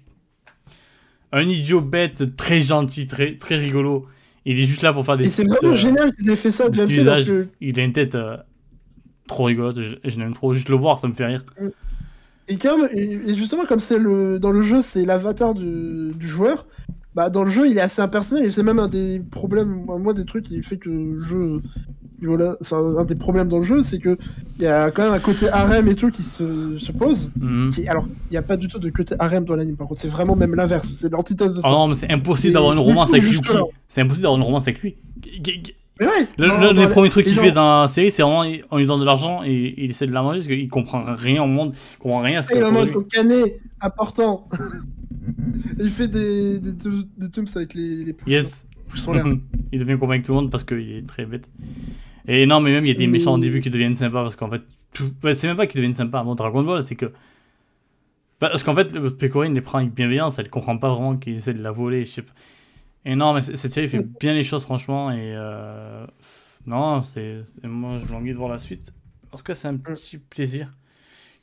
un 1.31 1.49
idiot 1.49 1.81
bête, 1.81 2.35
très 2.37 2.61
gentil, 2.61 3.07
très, 3.07 3.37
très 3.37 3.57
rigolo. 3.57 4.07
Il 4.45 4.59
est 4.59 4.63
juste 4.63 4.83
là 4.83 4.93
pour 4.93 5.05
faire 5.05 5.17
des. 5.17 5.25
Et 5.25 5.29
c'est 5.29 5.43
vraiment 5.43 5.73
euh, 5.73 5.75
génial 5.75 6.11
qu'ils 6.11 6.29
aient 6.29 6.35
fait 6.35 6.51
ça, 6.51 6.69
parce 6.69 6.87
que... 6.87 7.47
Il 7.61 7.79
a 7.79 7.83
une 7.83 7.93
tête 7.93 8.15
euh, 8.15 8.37
trop 9.27 9.45
rigolote, 9.45 9.81
je, 9.81 9.95
je 10.03 10.19
l'aime 10.19 10.33
trop. 10.33 10.53
Juste 10.53 10.69
le 10.69 10.75
voir, 10.75 10.99
ça 10.99 11.07
me 11.07 11.13
fait 11.13 11.25
rire. 11.25 11.45
Et, 12.47 12.57
comme, 12.57 12.87
et, 12.91 13.35
justement, 13.35 13.65
comme 13.65 13.79
c'est 13.79 13.97
le, 13.97 14.37
dans 14.37 14.51
le 14.51 14.61
jeu, 14.61 14.81
c'est 14.83 15.03
l'avatar 15.03 15.55
du, 15.55 16.13
du, 16.13 16.27
joueur, 16.27 16.67
bah, 17.15 17.31
dans 17.31 17.43
le 17.43 17.49
jeu, 17.49 17.67
il 17.67 17.77
est 17.77 17.81
assez 17.81 18.03
impersonnel. 18.03 18.45
Et 18.45 18.51
c'est 18.51 18.61
même 18.61 18.79
un 18.79 18.87
des 18.87 19.19
problèmes, 19.19 19.85
moi, 19.87 20.13
des 20.13 20.25
trucs 20.25 20.45
qui 20.45 20.61
fait 20.61 20.77
que 20.77 20.89
le 20.89 21.19
jeu 21.19 21.61
voilà, 22.25 22.57
c'est 22.61 22.75
un, 22.75 23.03
des 23.05 23.15
problèmes 23.15 23.47
dans 23.47 23.59
le 23.59 23.63
jeu, 23.63 23.83
c'est 23.83 23.99
que 23.99 24.17
il 24.57 24.63
y 24.63 24.67
a 24.67 24.91
quand 24.91 25.03
même 25.03 25.13
un 25.13 25.19
côté 25.19 25.49
harem 25.49 25.87
et 25.87 25.95
tout 25.95 26.09
qui 26.09 26.23
se, 26.23 26.77
se 26.77 26.91
pose. 26.91 27.29
Mhm. 27.39 27.71
Qui, 27.71 27.87
alors, 27.87 28.05
il 28.29 28.31
n'y 28.31 28.37
a 28.37 28.41
pas 28.41 28.57
du 28.57 28.67
tout 28.67 28.79
de 28.79 28.89
côté 28.89 29.15
harem 29.19 29.45
dans 29.45 29.55
l'anime, 29.55 29.75
par 29.75 29.87
contre, 29.87 30.01
c'est 30.01 30.07
vraiment 30.07 30.35
même 30.35 30.55
l'inverse, 30.55 30.91
c'est 30.93 31.11
l'antithèse 31.11 31.55
de 31.55 31.61
ça. 31.61 31.67
Oh 31.69 31.71
non, 31.71 31.87
mais 31.87 31.95
c'est 31.95 32.11
impossible 32.11 32.53
d'avoir 32.53 32.73
une 32.73 32.79
romance 32.79 33.09
avec 33.09 33.23
lui. 33.23 33.39
C'est 33.87 34.01
impossible 34.01 34.23
d'avoir 34.23 34.39
une 34.39 34.45
romance 34.45 34.63
avec 34.63 34.81
lui. 34.81 34.95
Mais 35.99 36.07
ouais, 36.07 36.27
L'un 36.37 36.73
des 36.73 36.87
premiers 36.87 37.09
trucs 37.09 37.25
qu'il 37.25 37.35
fait 37.39 37.53
dans 37.53 37.81
la 37.81 37.87
série, 37.87 38.11
c'est 38.11 38.21
vraiment 38.21 38.43
on 38.69 38.77
lui 38.77 38.85
donne 38.85 38.99
de 38.99 39.05
l'argent 39.05 39.43
et 39.45 39.75
il 39.77 39.89
essaie 39.89 40.05
de 40.05 40.11
la 40.11 40.21
manger 40.21 40.39
parce 40.39 40.47
qu'il 40.47 40.67
comprend 40.67 41.03
rien 41.07 41.41
au 41.41 41.47
monde, 41.47 41.73
il 41.73 41.97
comprend 41.99 42.19
rien 42.19 42.39
à 42.39 42.41
ce 42.41 42.49
qu'il 42.49 42.57
Il 42.57 42.89
est 42.89 42.95
au 42.95 43.01
canet, 43.03 43.59
important. 43.79 44.49
il 45.79 45.89
fait 45.89 46.09
des, 46.09 46.59
des, 46.59 46.73
des, 46.73 47.55
avec 47.55 47.73
les, 47.73 48.03
les 48.03 48.13
pouces. 48.13 48.27
Yes. 48.27 48.67
il 49.71 49.79
devient 49.79 49.97
convaincu 49.97 50.23
tout 50.23 50.33
le 50.33 50.41
monde 50.41 50.51
parce 50.51 50.63
qu'il 50.63 50.91
est 50.91 51.07
très 51.07 51.25
bête. 51.25 51.49
Et 52.27 52.45
non, 52.45 52.59
mais 52.59 52.71
même 52.71 52.85
il 52.85 52.89
y 52.89 52.91
a 52.91 52.97
des 52.97 53.07
méchants 53.07 53.35
au 53.35 53.39
début 53.39 53.61
qui 53.61 53.69
deviennent 53.69 53.95
sympas 53.95 54.23
parce 54.23 54.35
qu'en 54.35 54.49
fait, 54.49 54.61
c'est 55.33 55.47
même 55.47 55.57
pas 55.57 55.67
qu'ils 55.67 55.79
deviennent 55.79 55.95
sympas. 55.95 56.23
Bon, 56.23 56.35
Dragon 56.35 56.63
Ball, 56.63 56.83
c'est 56.83 56.95
que. 56.95 57.11
Parce 58.39 58.63
qu'en 58.63 58.75
fait, 58.75 58.93
Pecorine 59.17 59.53
les 59.53 59.61
prend 59.61 59.79
avec 59.79 59.93
bienveillance, 59.93 60.39
elle 60.39 60.49
comprend 60.49 60.77
pas 60.77 60.89
vraiment 60.89 61.15
qu'il 61.17 61.35
essaie 61.35 61.53
de 61.53 61.61
la 61.63 61.71
voler, 61.71 62.03
je 62.03 62.11
sais 62.11 62.21
pas. 62.21 62.33
Et 63.05 63.15
non, 63.15 63.33
mais 63.33 63.41
cette 63.41 63.71
série 63.71 63.87
fait 63.87 64.05
bien 64.19 64.33
les 64.33 64.43
choses, 64.43 64.63
franchement, 64.63 65.11
et. 65.11 65.33
Euh... 65.35 66.05
Non, 66.65 67.03
c'est. 67.03 67.43
Moi, 67.63 67.97
je 67.99 68.11
languis 68.11 68.31
de 68.31 68.37
voir 68.37 68.49
la 68.49 68.57
suite. 68.57 68.91
En 69.31 69.37
tout 69.37 69.43
cas, 69.43 69.53
c'est 69.53 69.67
un 69.67 69.77
petit 69.77 70.17
plaisir 70.17 70.73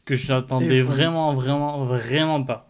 que 0.04 0.14
j'attendais 0.14 0.82
vraiment, 0.82 1.34
vraiment, 1.34 1.84
vraiment 1.84 2.42
pas. 2.42 2.68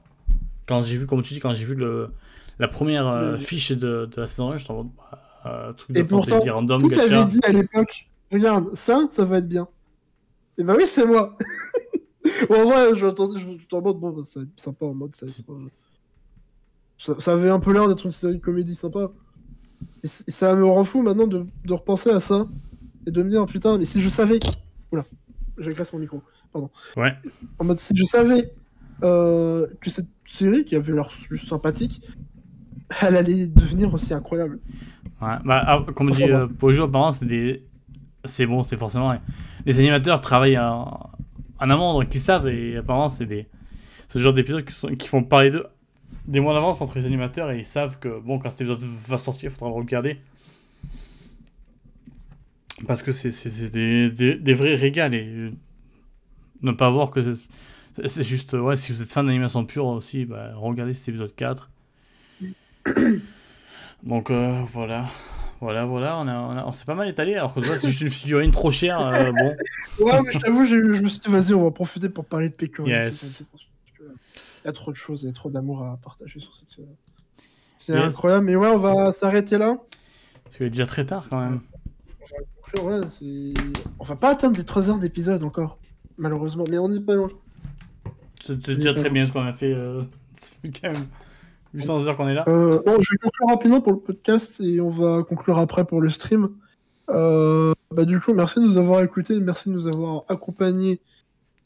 Quand 0.66 0.82
j'ai 0.82 0.96
vu, 0.96 1.06
comme 1.06 1.22
tu 1.22 1.34
dis, 1.34 1.40
quand 1.40 1.52
j'ai 1.52 1.64
vu 1.64 1.74
le, 1.74 2.12
la 2.58 2.68
première 2.68 3.06
euh, 3.06 3.38
fiche 3.38 3.72
de, 3.72 4.08
de, 4.12 4.20
la 4.20 4.26
saison 4.26 4.52
1, 4.52 4.58
je 4.58 4.66
t'en 4.66 4.92
euh, 5.46 5.72
truc 5.72 5.96
et 5.96 6.04
pourtant, 6.04 6.40
random, 6.40 6.80
tout 6.80 6.98
avait 6.98 7.24
dit 7.26 7.40
à 7.42 7.52
l'époque, 7.52 8.08
regarde, 8.30 8.74
ça, 8.74 9.06
ça 9.10 9.24
va 9.24 9.38
être 9.38 9.48
bien. 9.48 9.68
Et 10.58 10.62
bah 10.62 10.74
oui, 10.76 10.84
c'est 10.86 11.06
moi. 11.06 11.36
en 12.50 12.64
vrai, 12.64 12.94
je 12.94 13.06
en 13.06 13.80
mode, 13.80 13.96
bon, 13.98 14.10
bah, 14.10 14.22
ça 14.24 14.40
va 14.40 14.44
être 14.44 14.60
sympa 14.60 14.86
en 14.86 14.94
mode, 14.94 15.14
ça, 15.14 15.26
ça, 16.98 17.14
ça 17.18 17.32
avait 17.32 17.50
un 17.50 17.60
peu 17.60 17.72
l'air 17.72 17.88
d'être 17.88 18.06
une 18.06 18.12
série 18.12 18.34
de 18.34 18.40
comédie 18.40 18.74
sympa. 18.74 19.10
Et, 20.04 20.08
ça 20.30 20.54
me 20.54 20.64
rend 20.64 20.84
fou 20.84 21.02
maintenant 21.02 21.26
de, 21.26 21.46
de, 21.64 21.72
repenser 21.72 22.10
à 22.10 22.20
ça 22.20 22.46
et 23.06 23.10
de 23.10 23.22
me 23.22 23.30
dire, 23.30 23.44
putain, 23.46 23.78
mais 23.78 23.84
si 23.84 24.00
je 24.00 24.08
savais. 24.08 24.38
Oula, 24.92 25.04
j'agresse 25.58 25.92
mon 25.92 25.98
micro, 25.98 26.22
pardon. 26.52 26.70
Ouais. 26.96 27.12
En 27.58 27.64
mode, 27.64 27.78
si 27.78 27.96
je 27.96 28.04
savais 28.04 28.52
euh, 29.02 29.66
que 29.80 29.90
cette 29.90 30.08
série, 30.26 30.64
qui 30.64 30.76
avait 30.76 30.92
l'air 30.92 31.10
juste 31.30 31.48
sympathique, 31.48 32.06
elle 33.00 33.16
allait 33.16 33.46
devenir 33.46 33.92
aussi 33.92 34.14
incroyable. 34.14 34.60
Ouais, 35.22 35.36
bah, 35.44 35.62
ah, 35.66 35.84
comme 35.94 36.10
dit 36.10 36.24
euh, 36.24 36.48
Pojo, 36.48 36.84
apparemment, 36.84 37.12
c'est 37.12 37.26
des. 37.26 37.64
C'est 38.24 38.46
bon, 38.46 38.62
c'est 38.62 38.76
forcément. 38.76 39.16
Les 39.64 39.78
animateurs 39.78 40.20
travaillent 40.20 40.58
en, 40.58 41.10
en 41.60 41.70
amont, 41.70 41.94
donc 41.94 42.12
ils 42.12 42.20
savent, 42.20 42.48
et 42.48 42.76
apparemment, 42.76 43.08
c'est 43.08 43.26
des. 43.26 43.46
Le 44.14 44.20
genre 44.20 44.34
d'épisodes 44.34 44.64
qui, 44.64 44.96
qui 44.96 45.08
font 45.08 45.22
parler 45.22 45.50
d'eux 45.50 45.66
des 46.26 46.40
mois 46.40 46.54
d'avance 46.54 46.80
entre 46.80 46.98
les 46.98 47.06
animateurs, 47.06 47.50
et 47.50 47.58
ils 47.58 47.64
savent 47.64 47.98
que, 47.98 48.20
bon, 48.20 48.38
quand 48.38 48.50
cet 48.50 48.60
épisode 48.62 48.82
va 48.82 49.16
sortir, 49.16 49.50
il 49.50 49.54
faudra 49.54 49.68
le 49.68 49.76
regarder. 49.76 50.18
Parce 52.86 53.02
que 53.02 53.12
c'est 53.12 53.70
des, 53.70 54.10
des, 54.10 54.34
des, 54.36 54.54
vrais 54.54 54.74
régals, 54.74 55.14
et 55.14 55.50
ne 56.62 56.72
pas 56.72 56.90
voir 56.90 57.10
que. 57.10 57.36
C'est 58.06 58.22
juste, 58.22 58.54
ouais, 58.54 58.76
si 58.76 58.92
vous 58.92 59.02
êtes 59.02 59.12
fan 59.12 59.26
d'animation 59.26 59.64
pure 59.64 59.86
aussi, 59.86 60.24
bah, 60.24 60.52
regardez 60.56 60.94
cet 60.94 61.10
épisode 61.10 61.34
4. 61.34 61.70
Donc 64.02 64.30
euh, 64.30 64.62
voilà. 64.72 65.06
Voilà, 65.60 65.84
voilà, 65.84 66.18
on, 66.18 66.26
a, 66.26 66.64
on, 66.66 66.72
s'est 66.72 66.84
pas 66.84 66.96
mal 66.96 67.08
étalé, 67.08 67.36
alors 67.36 67.54
que 67.54 67.62
c'est 67.62 67.86
juste 67.86 68.00
une 68.00 68.10
figurine 68.10 68.50
trop 68.50 68.72
chère. 68.72 68.98
Euh, 68.98 69.30
bon. 69.30 70.04
Ouais, 70.04 70.20
mais 70.20 70.32
je 70.32 70.38
t'avoue, 70.40 70.64
je, 70.64 70.74
me 70.74 71.08
suis 71.08 71.20
dit, 71.20 71.28
vas-y, 71.28 71.54
on 71.54 71.62
va 71.62 71.70
profiter 71.70 72.08
pour 72.08 72.24
parler 72.24 72.48
de 72.48 72.54
Pékin. 72.54 72.84
Yes. 72.84 73.44
Il 74.00 74.66
y 74.66 74.68
a 74.68 74.72
trop 74.72 74.90
de 74.90 74.96
choses, 74.96 75.22
il 75.22 75.26
y 75.26 75.28
a 75.28 75.32
trop 75.32 75.50
d'amour 75.50 75.84
à 75.84 75.98
partager 76.02 76.40
sur 76.40 76.56
cette 76.56 76.68
série. 76.68 76.88
C'est 77.76 77.96
incroyable, 77.96 78.46
mais 78.46 78.56
ouais, 78.56 78.66
on 78.66 78.78
va 78.78 79.12
s'arrêter 79.12 79.56
là. 79.56 79.76
C'est 80.50 80.68
déjà 80.68 80.84
très 80.84 81.06
tard 81.06 81.28
quand 81.30 81.38
même. 81.38 81.60
On 82.80 82.88
va, 82.88 82.98
ouais, 82.98 83.06
on 84.00 84.04
va 84.04 84.16
pas 84.16 84.30
atteindre 84.30 84.56
les 84.56 84.64
3 84.64 84.90
heures 84.90 84.98
d'épisode 84.98 85.44
encore, 85.44 85.78
malheureusement, 86.18 86.64
mais 86.68 86.78
on 86.78 86.88
n'est 86.88 86.98
pas 86.98 87.14
loin. 87.14 87.28
C'est 88.40 88.58
déjà 88.58 88.94
très 88.94 89.10
bien 89.10 89.26
ce 89.26 89.32
qu'on 89.32 89.42
a 89.42 89.54
euh, 89.62 90.02
fait 90.62 90.70
quand 90.80 90.90
même 90.90 91.06
800 91.74 92.06
heures 92.06 92.16
qu'on 92.16 92.28
est 92.28 92.34
là. 92.34 92.44
Euh, 92.48 92.80
bon, 92.84 93.00
je 93.00 93.10
vais 93.12 93.18
conclure 93.18 93.48
rapidement 93.48 93.80
pour 93.80 93.92
le 93.92 93.98
podcast 93.98 94.60
et 94.60 94.80
on 94.80 94.90
va 94.90 95.22
conclure 95.22 95.58
après 95.58 95.84
pour 95.84 96.00
le 96.00 96.10
stream. 96.10 96.50
Euh, 97.10 97.72
bah, 97.90 98.04
du 98.04 98.20
coup, 98.20 98.34
merci 98.34 98.60
de 98.60 98.64
nous 98.64 98.78
avoir 98.78 99.02
écoutés, 99.02 99.38
merci 99.40 99.68
de 99.68 99.74
nous 99.74 99.86
avoir 99.86 100.24
accompagnés 100.28 101.00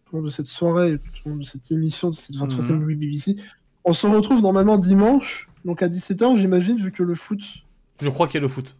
tout 0.07 0.17
au 0.17 0.18
long 0.20 0.25
de 0.25 0.31
cette 0.31 0.47
soirée, 0.47 0.99
tout 0.99 1.28
au 1.28 1.31
long 1.31 1.36
de 1.36 1.44
cette 1.44 1.70
émission, 1.73 2.10
de 2.10 2.17
cette 2.17 2.36
23e 2.36 2.75
Mhm. 2.75 2.83
Louis 2.83 2.94
BBC. 2.94 3.36
On 3.85 3.93
se 3.93 4.07
retrouve 4.07 4.43
normalement 4.43 4.78
dimanche, 4.78 5.49
donc 5.65 5.83
à 5.83 5.89
17h, 5.89 6.36
j'imagine, 6.36 6.78
vu 6.78 6.93
que 6.93 7.02
le 7.02 7.15
foot. 7.15 7.41
Je 8.01 8.09
crois 8.09 8.26
qu'il 8.26 8.35
y 8.35 8.39
a 8.39 8.41
le 8.43 8.49
foot. 8.49 8.76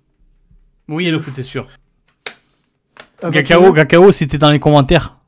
Oui, 0.89 1.05
il 1.05 1.07
y 1.07 1.09
a 1.09 1.13
le 1.13 1.19
foot, 1.21 1.35
c'est 1.35 1.43
sûr. 1.43 1.69
Gakao, 3.23 3.71
21h. 3.71 3.75
Gakao, 3.75 4.13
si 4.13 4.29
t'es 4.29 4.39
dans 4.39 4.51
les 4.51 4.59
commentaires, 4.61 5.19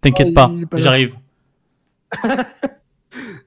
t'inquiète 0.00 0.32
Ah, 0.36 0.50
pas, 0.70 0.76
j'arrive. 0.76 1.16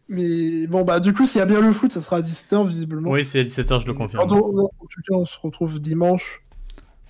Mais 0.07 0.67
bon, 0.67 0.83
bah, 0.83 0.99
du 0.99 1.13
coup, 1.13 1.25
s'il 1.25 1.39
y 1.39 1.41
a 1.41 1.45
bien 1.45 1.61
le 1.61 1.71
foot, 1.71 1.91
ça 1.91 1.99
sera 2.01 2.17
à 2.17 2.21
17h, 2.21 2.67
visiblement. 2.67 3.09
Oui, 3.09 3.25
c'est 3.25 3.39
à 3.39 3.43
17h, 3.43 3.79
je 3.81 3.87
le 3.87 3.93
confirme. 3.93 4.27
Pardon, 4.27 4.67
en 4.79 4.85
tout 4.85 5.01
cas, 5.07 5.15
on 5.15 5.25
se 5.25 5.37
retrouve 5.41 5.79
dimanche 5.79 6.43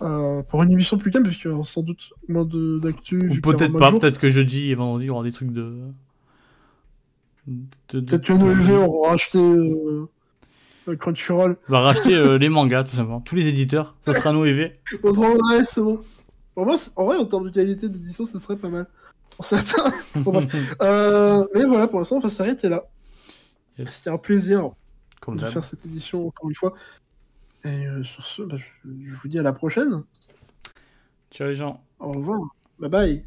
euh, 0.01 0.41
pour 0.43 0.63
une 0.63 0.71
émission 0.71 0.97
plus 0.97 1.11
calme, 1.11 1.25
puisqu'il 1.25 1.49
y 1.49 1.51
aura 1.51 1.65
sans 1.65 1.81
doute 1.81 2.09
moins 2.29 2.45
d'actu. 2.45 3.29
Ou 3.29 3.41
peut-être 3.41 3.77
pas, 3.77 3.91
peut-être 3.99 4.17
que 4.17 4.29
jeudi 4.29 4.71
et 4.71 4.75
vendredi, 4.75 5.05
il 5.05 5.07
y 5.07 5.11
aura 5.11 5.23
des 5.23 5.31
trucs 5.33 5.51
de. 5.51 5.73
de- 7.47 7.53
de- 7.91 7.99
Peut-être 8.01 8.23
que 8.25 8.33
nos 8.33 8.49
EV 8.51 8.73
auront 8.77 9.03
racheté 9.09 9.37
euh, 9.39 10.07
le 10.87 10.95
Crunchyroll. 10.95 11.57
On 11.67 11.71
va 11.73 11.81
racheter 11.81 12.13
euh, 12.15 12.37
les 12.37 12.49
mangas, 12.49 12.85
tout 12.85 12.95
simplement. 12.95 13.21
Tous 13.21 13.35
les 13.35 13.47
éditeurs, 13.47 13.95
ça 14.05 14.13
sera 14.13 14.31
nos 14.31 14.45
EV. 14.45 14.71
Autrement, 15.03 15.33
ouais, 15.49 15.63
c'est 15.63 15.81
bon. 15.81 16.01
Moi, 16.57 16.77
c'est- 16.77 16.91
en 16.95 17.05
vrai, 17.05 17.17
en 17.17 17.25
termes 17.25 17.45
de 17.45 17.53
qualité 17.53 17.89
d'édition, 17.89 18.25
ce 18.25 18.39
serait 18.39 18.55
pas 18.57 18.69
mal. 18.69 18.87
Pour 19.35 19.45
certains. 19.45 19.91
Bon, 20.15 20.31
bref. 20.31 20.75
Euh, 20.81 21.45
mais 21.53 21.65
voilà, 21.65 21.87
pour 21.87 21.99
l'instant, 21.99 22.17
on 22.17 22.19
va 22.19 22.29
s'arrêter 22.29 22.69
là. 22.69 22.85
Yes, 23.77 23.95
C'était 23.95 24.09
un 24.09 24.17
plaisir 24.17 24.71
Comme 25.19 25.35
de 25.37 25.45
faire 25.45 25.63
cette 25.63 25.85
édition 25.85 26.27
encore 26.27 26.49
une 26.49 26.55
fois. 26.55 26.73
Et 27.65 27.85
euh, 27.87 28.03
sur 28.03 28.25
ce, 28.25 28.43
bah, 28.43 28.57
je, 28.57 28.89
je 28.89 29.13
vous 29.13 29.27
dis 29.27 29.39
à 29.39 29.43
la 29.43 29.51
prochaine. 29.53 30.03
Ciao 31.31 31.47
les 31.47 31.55
gens. 31.55 31.83
Au 31.99 32.11
revoir. 32.11 32.39
Bye 32.79 32.89
bye. 32.89 33.25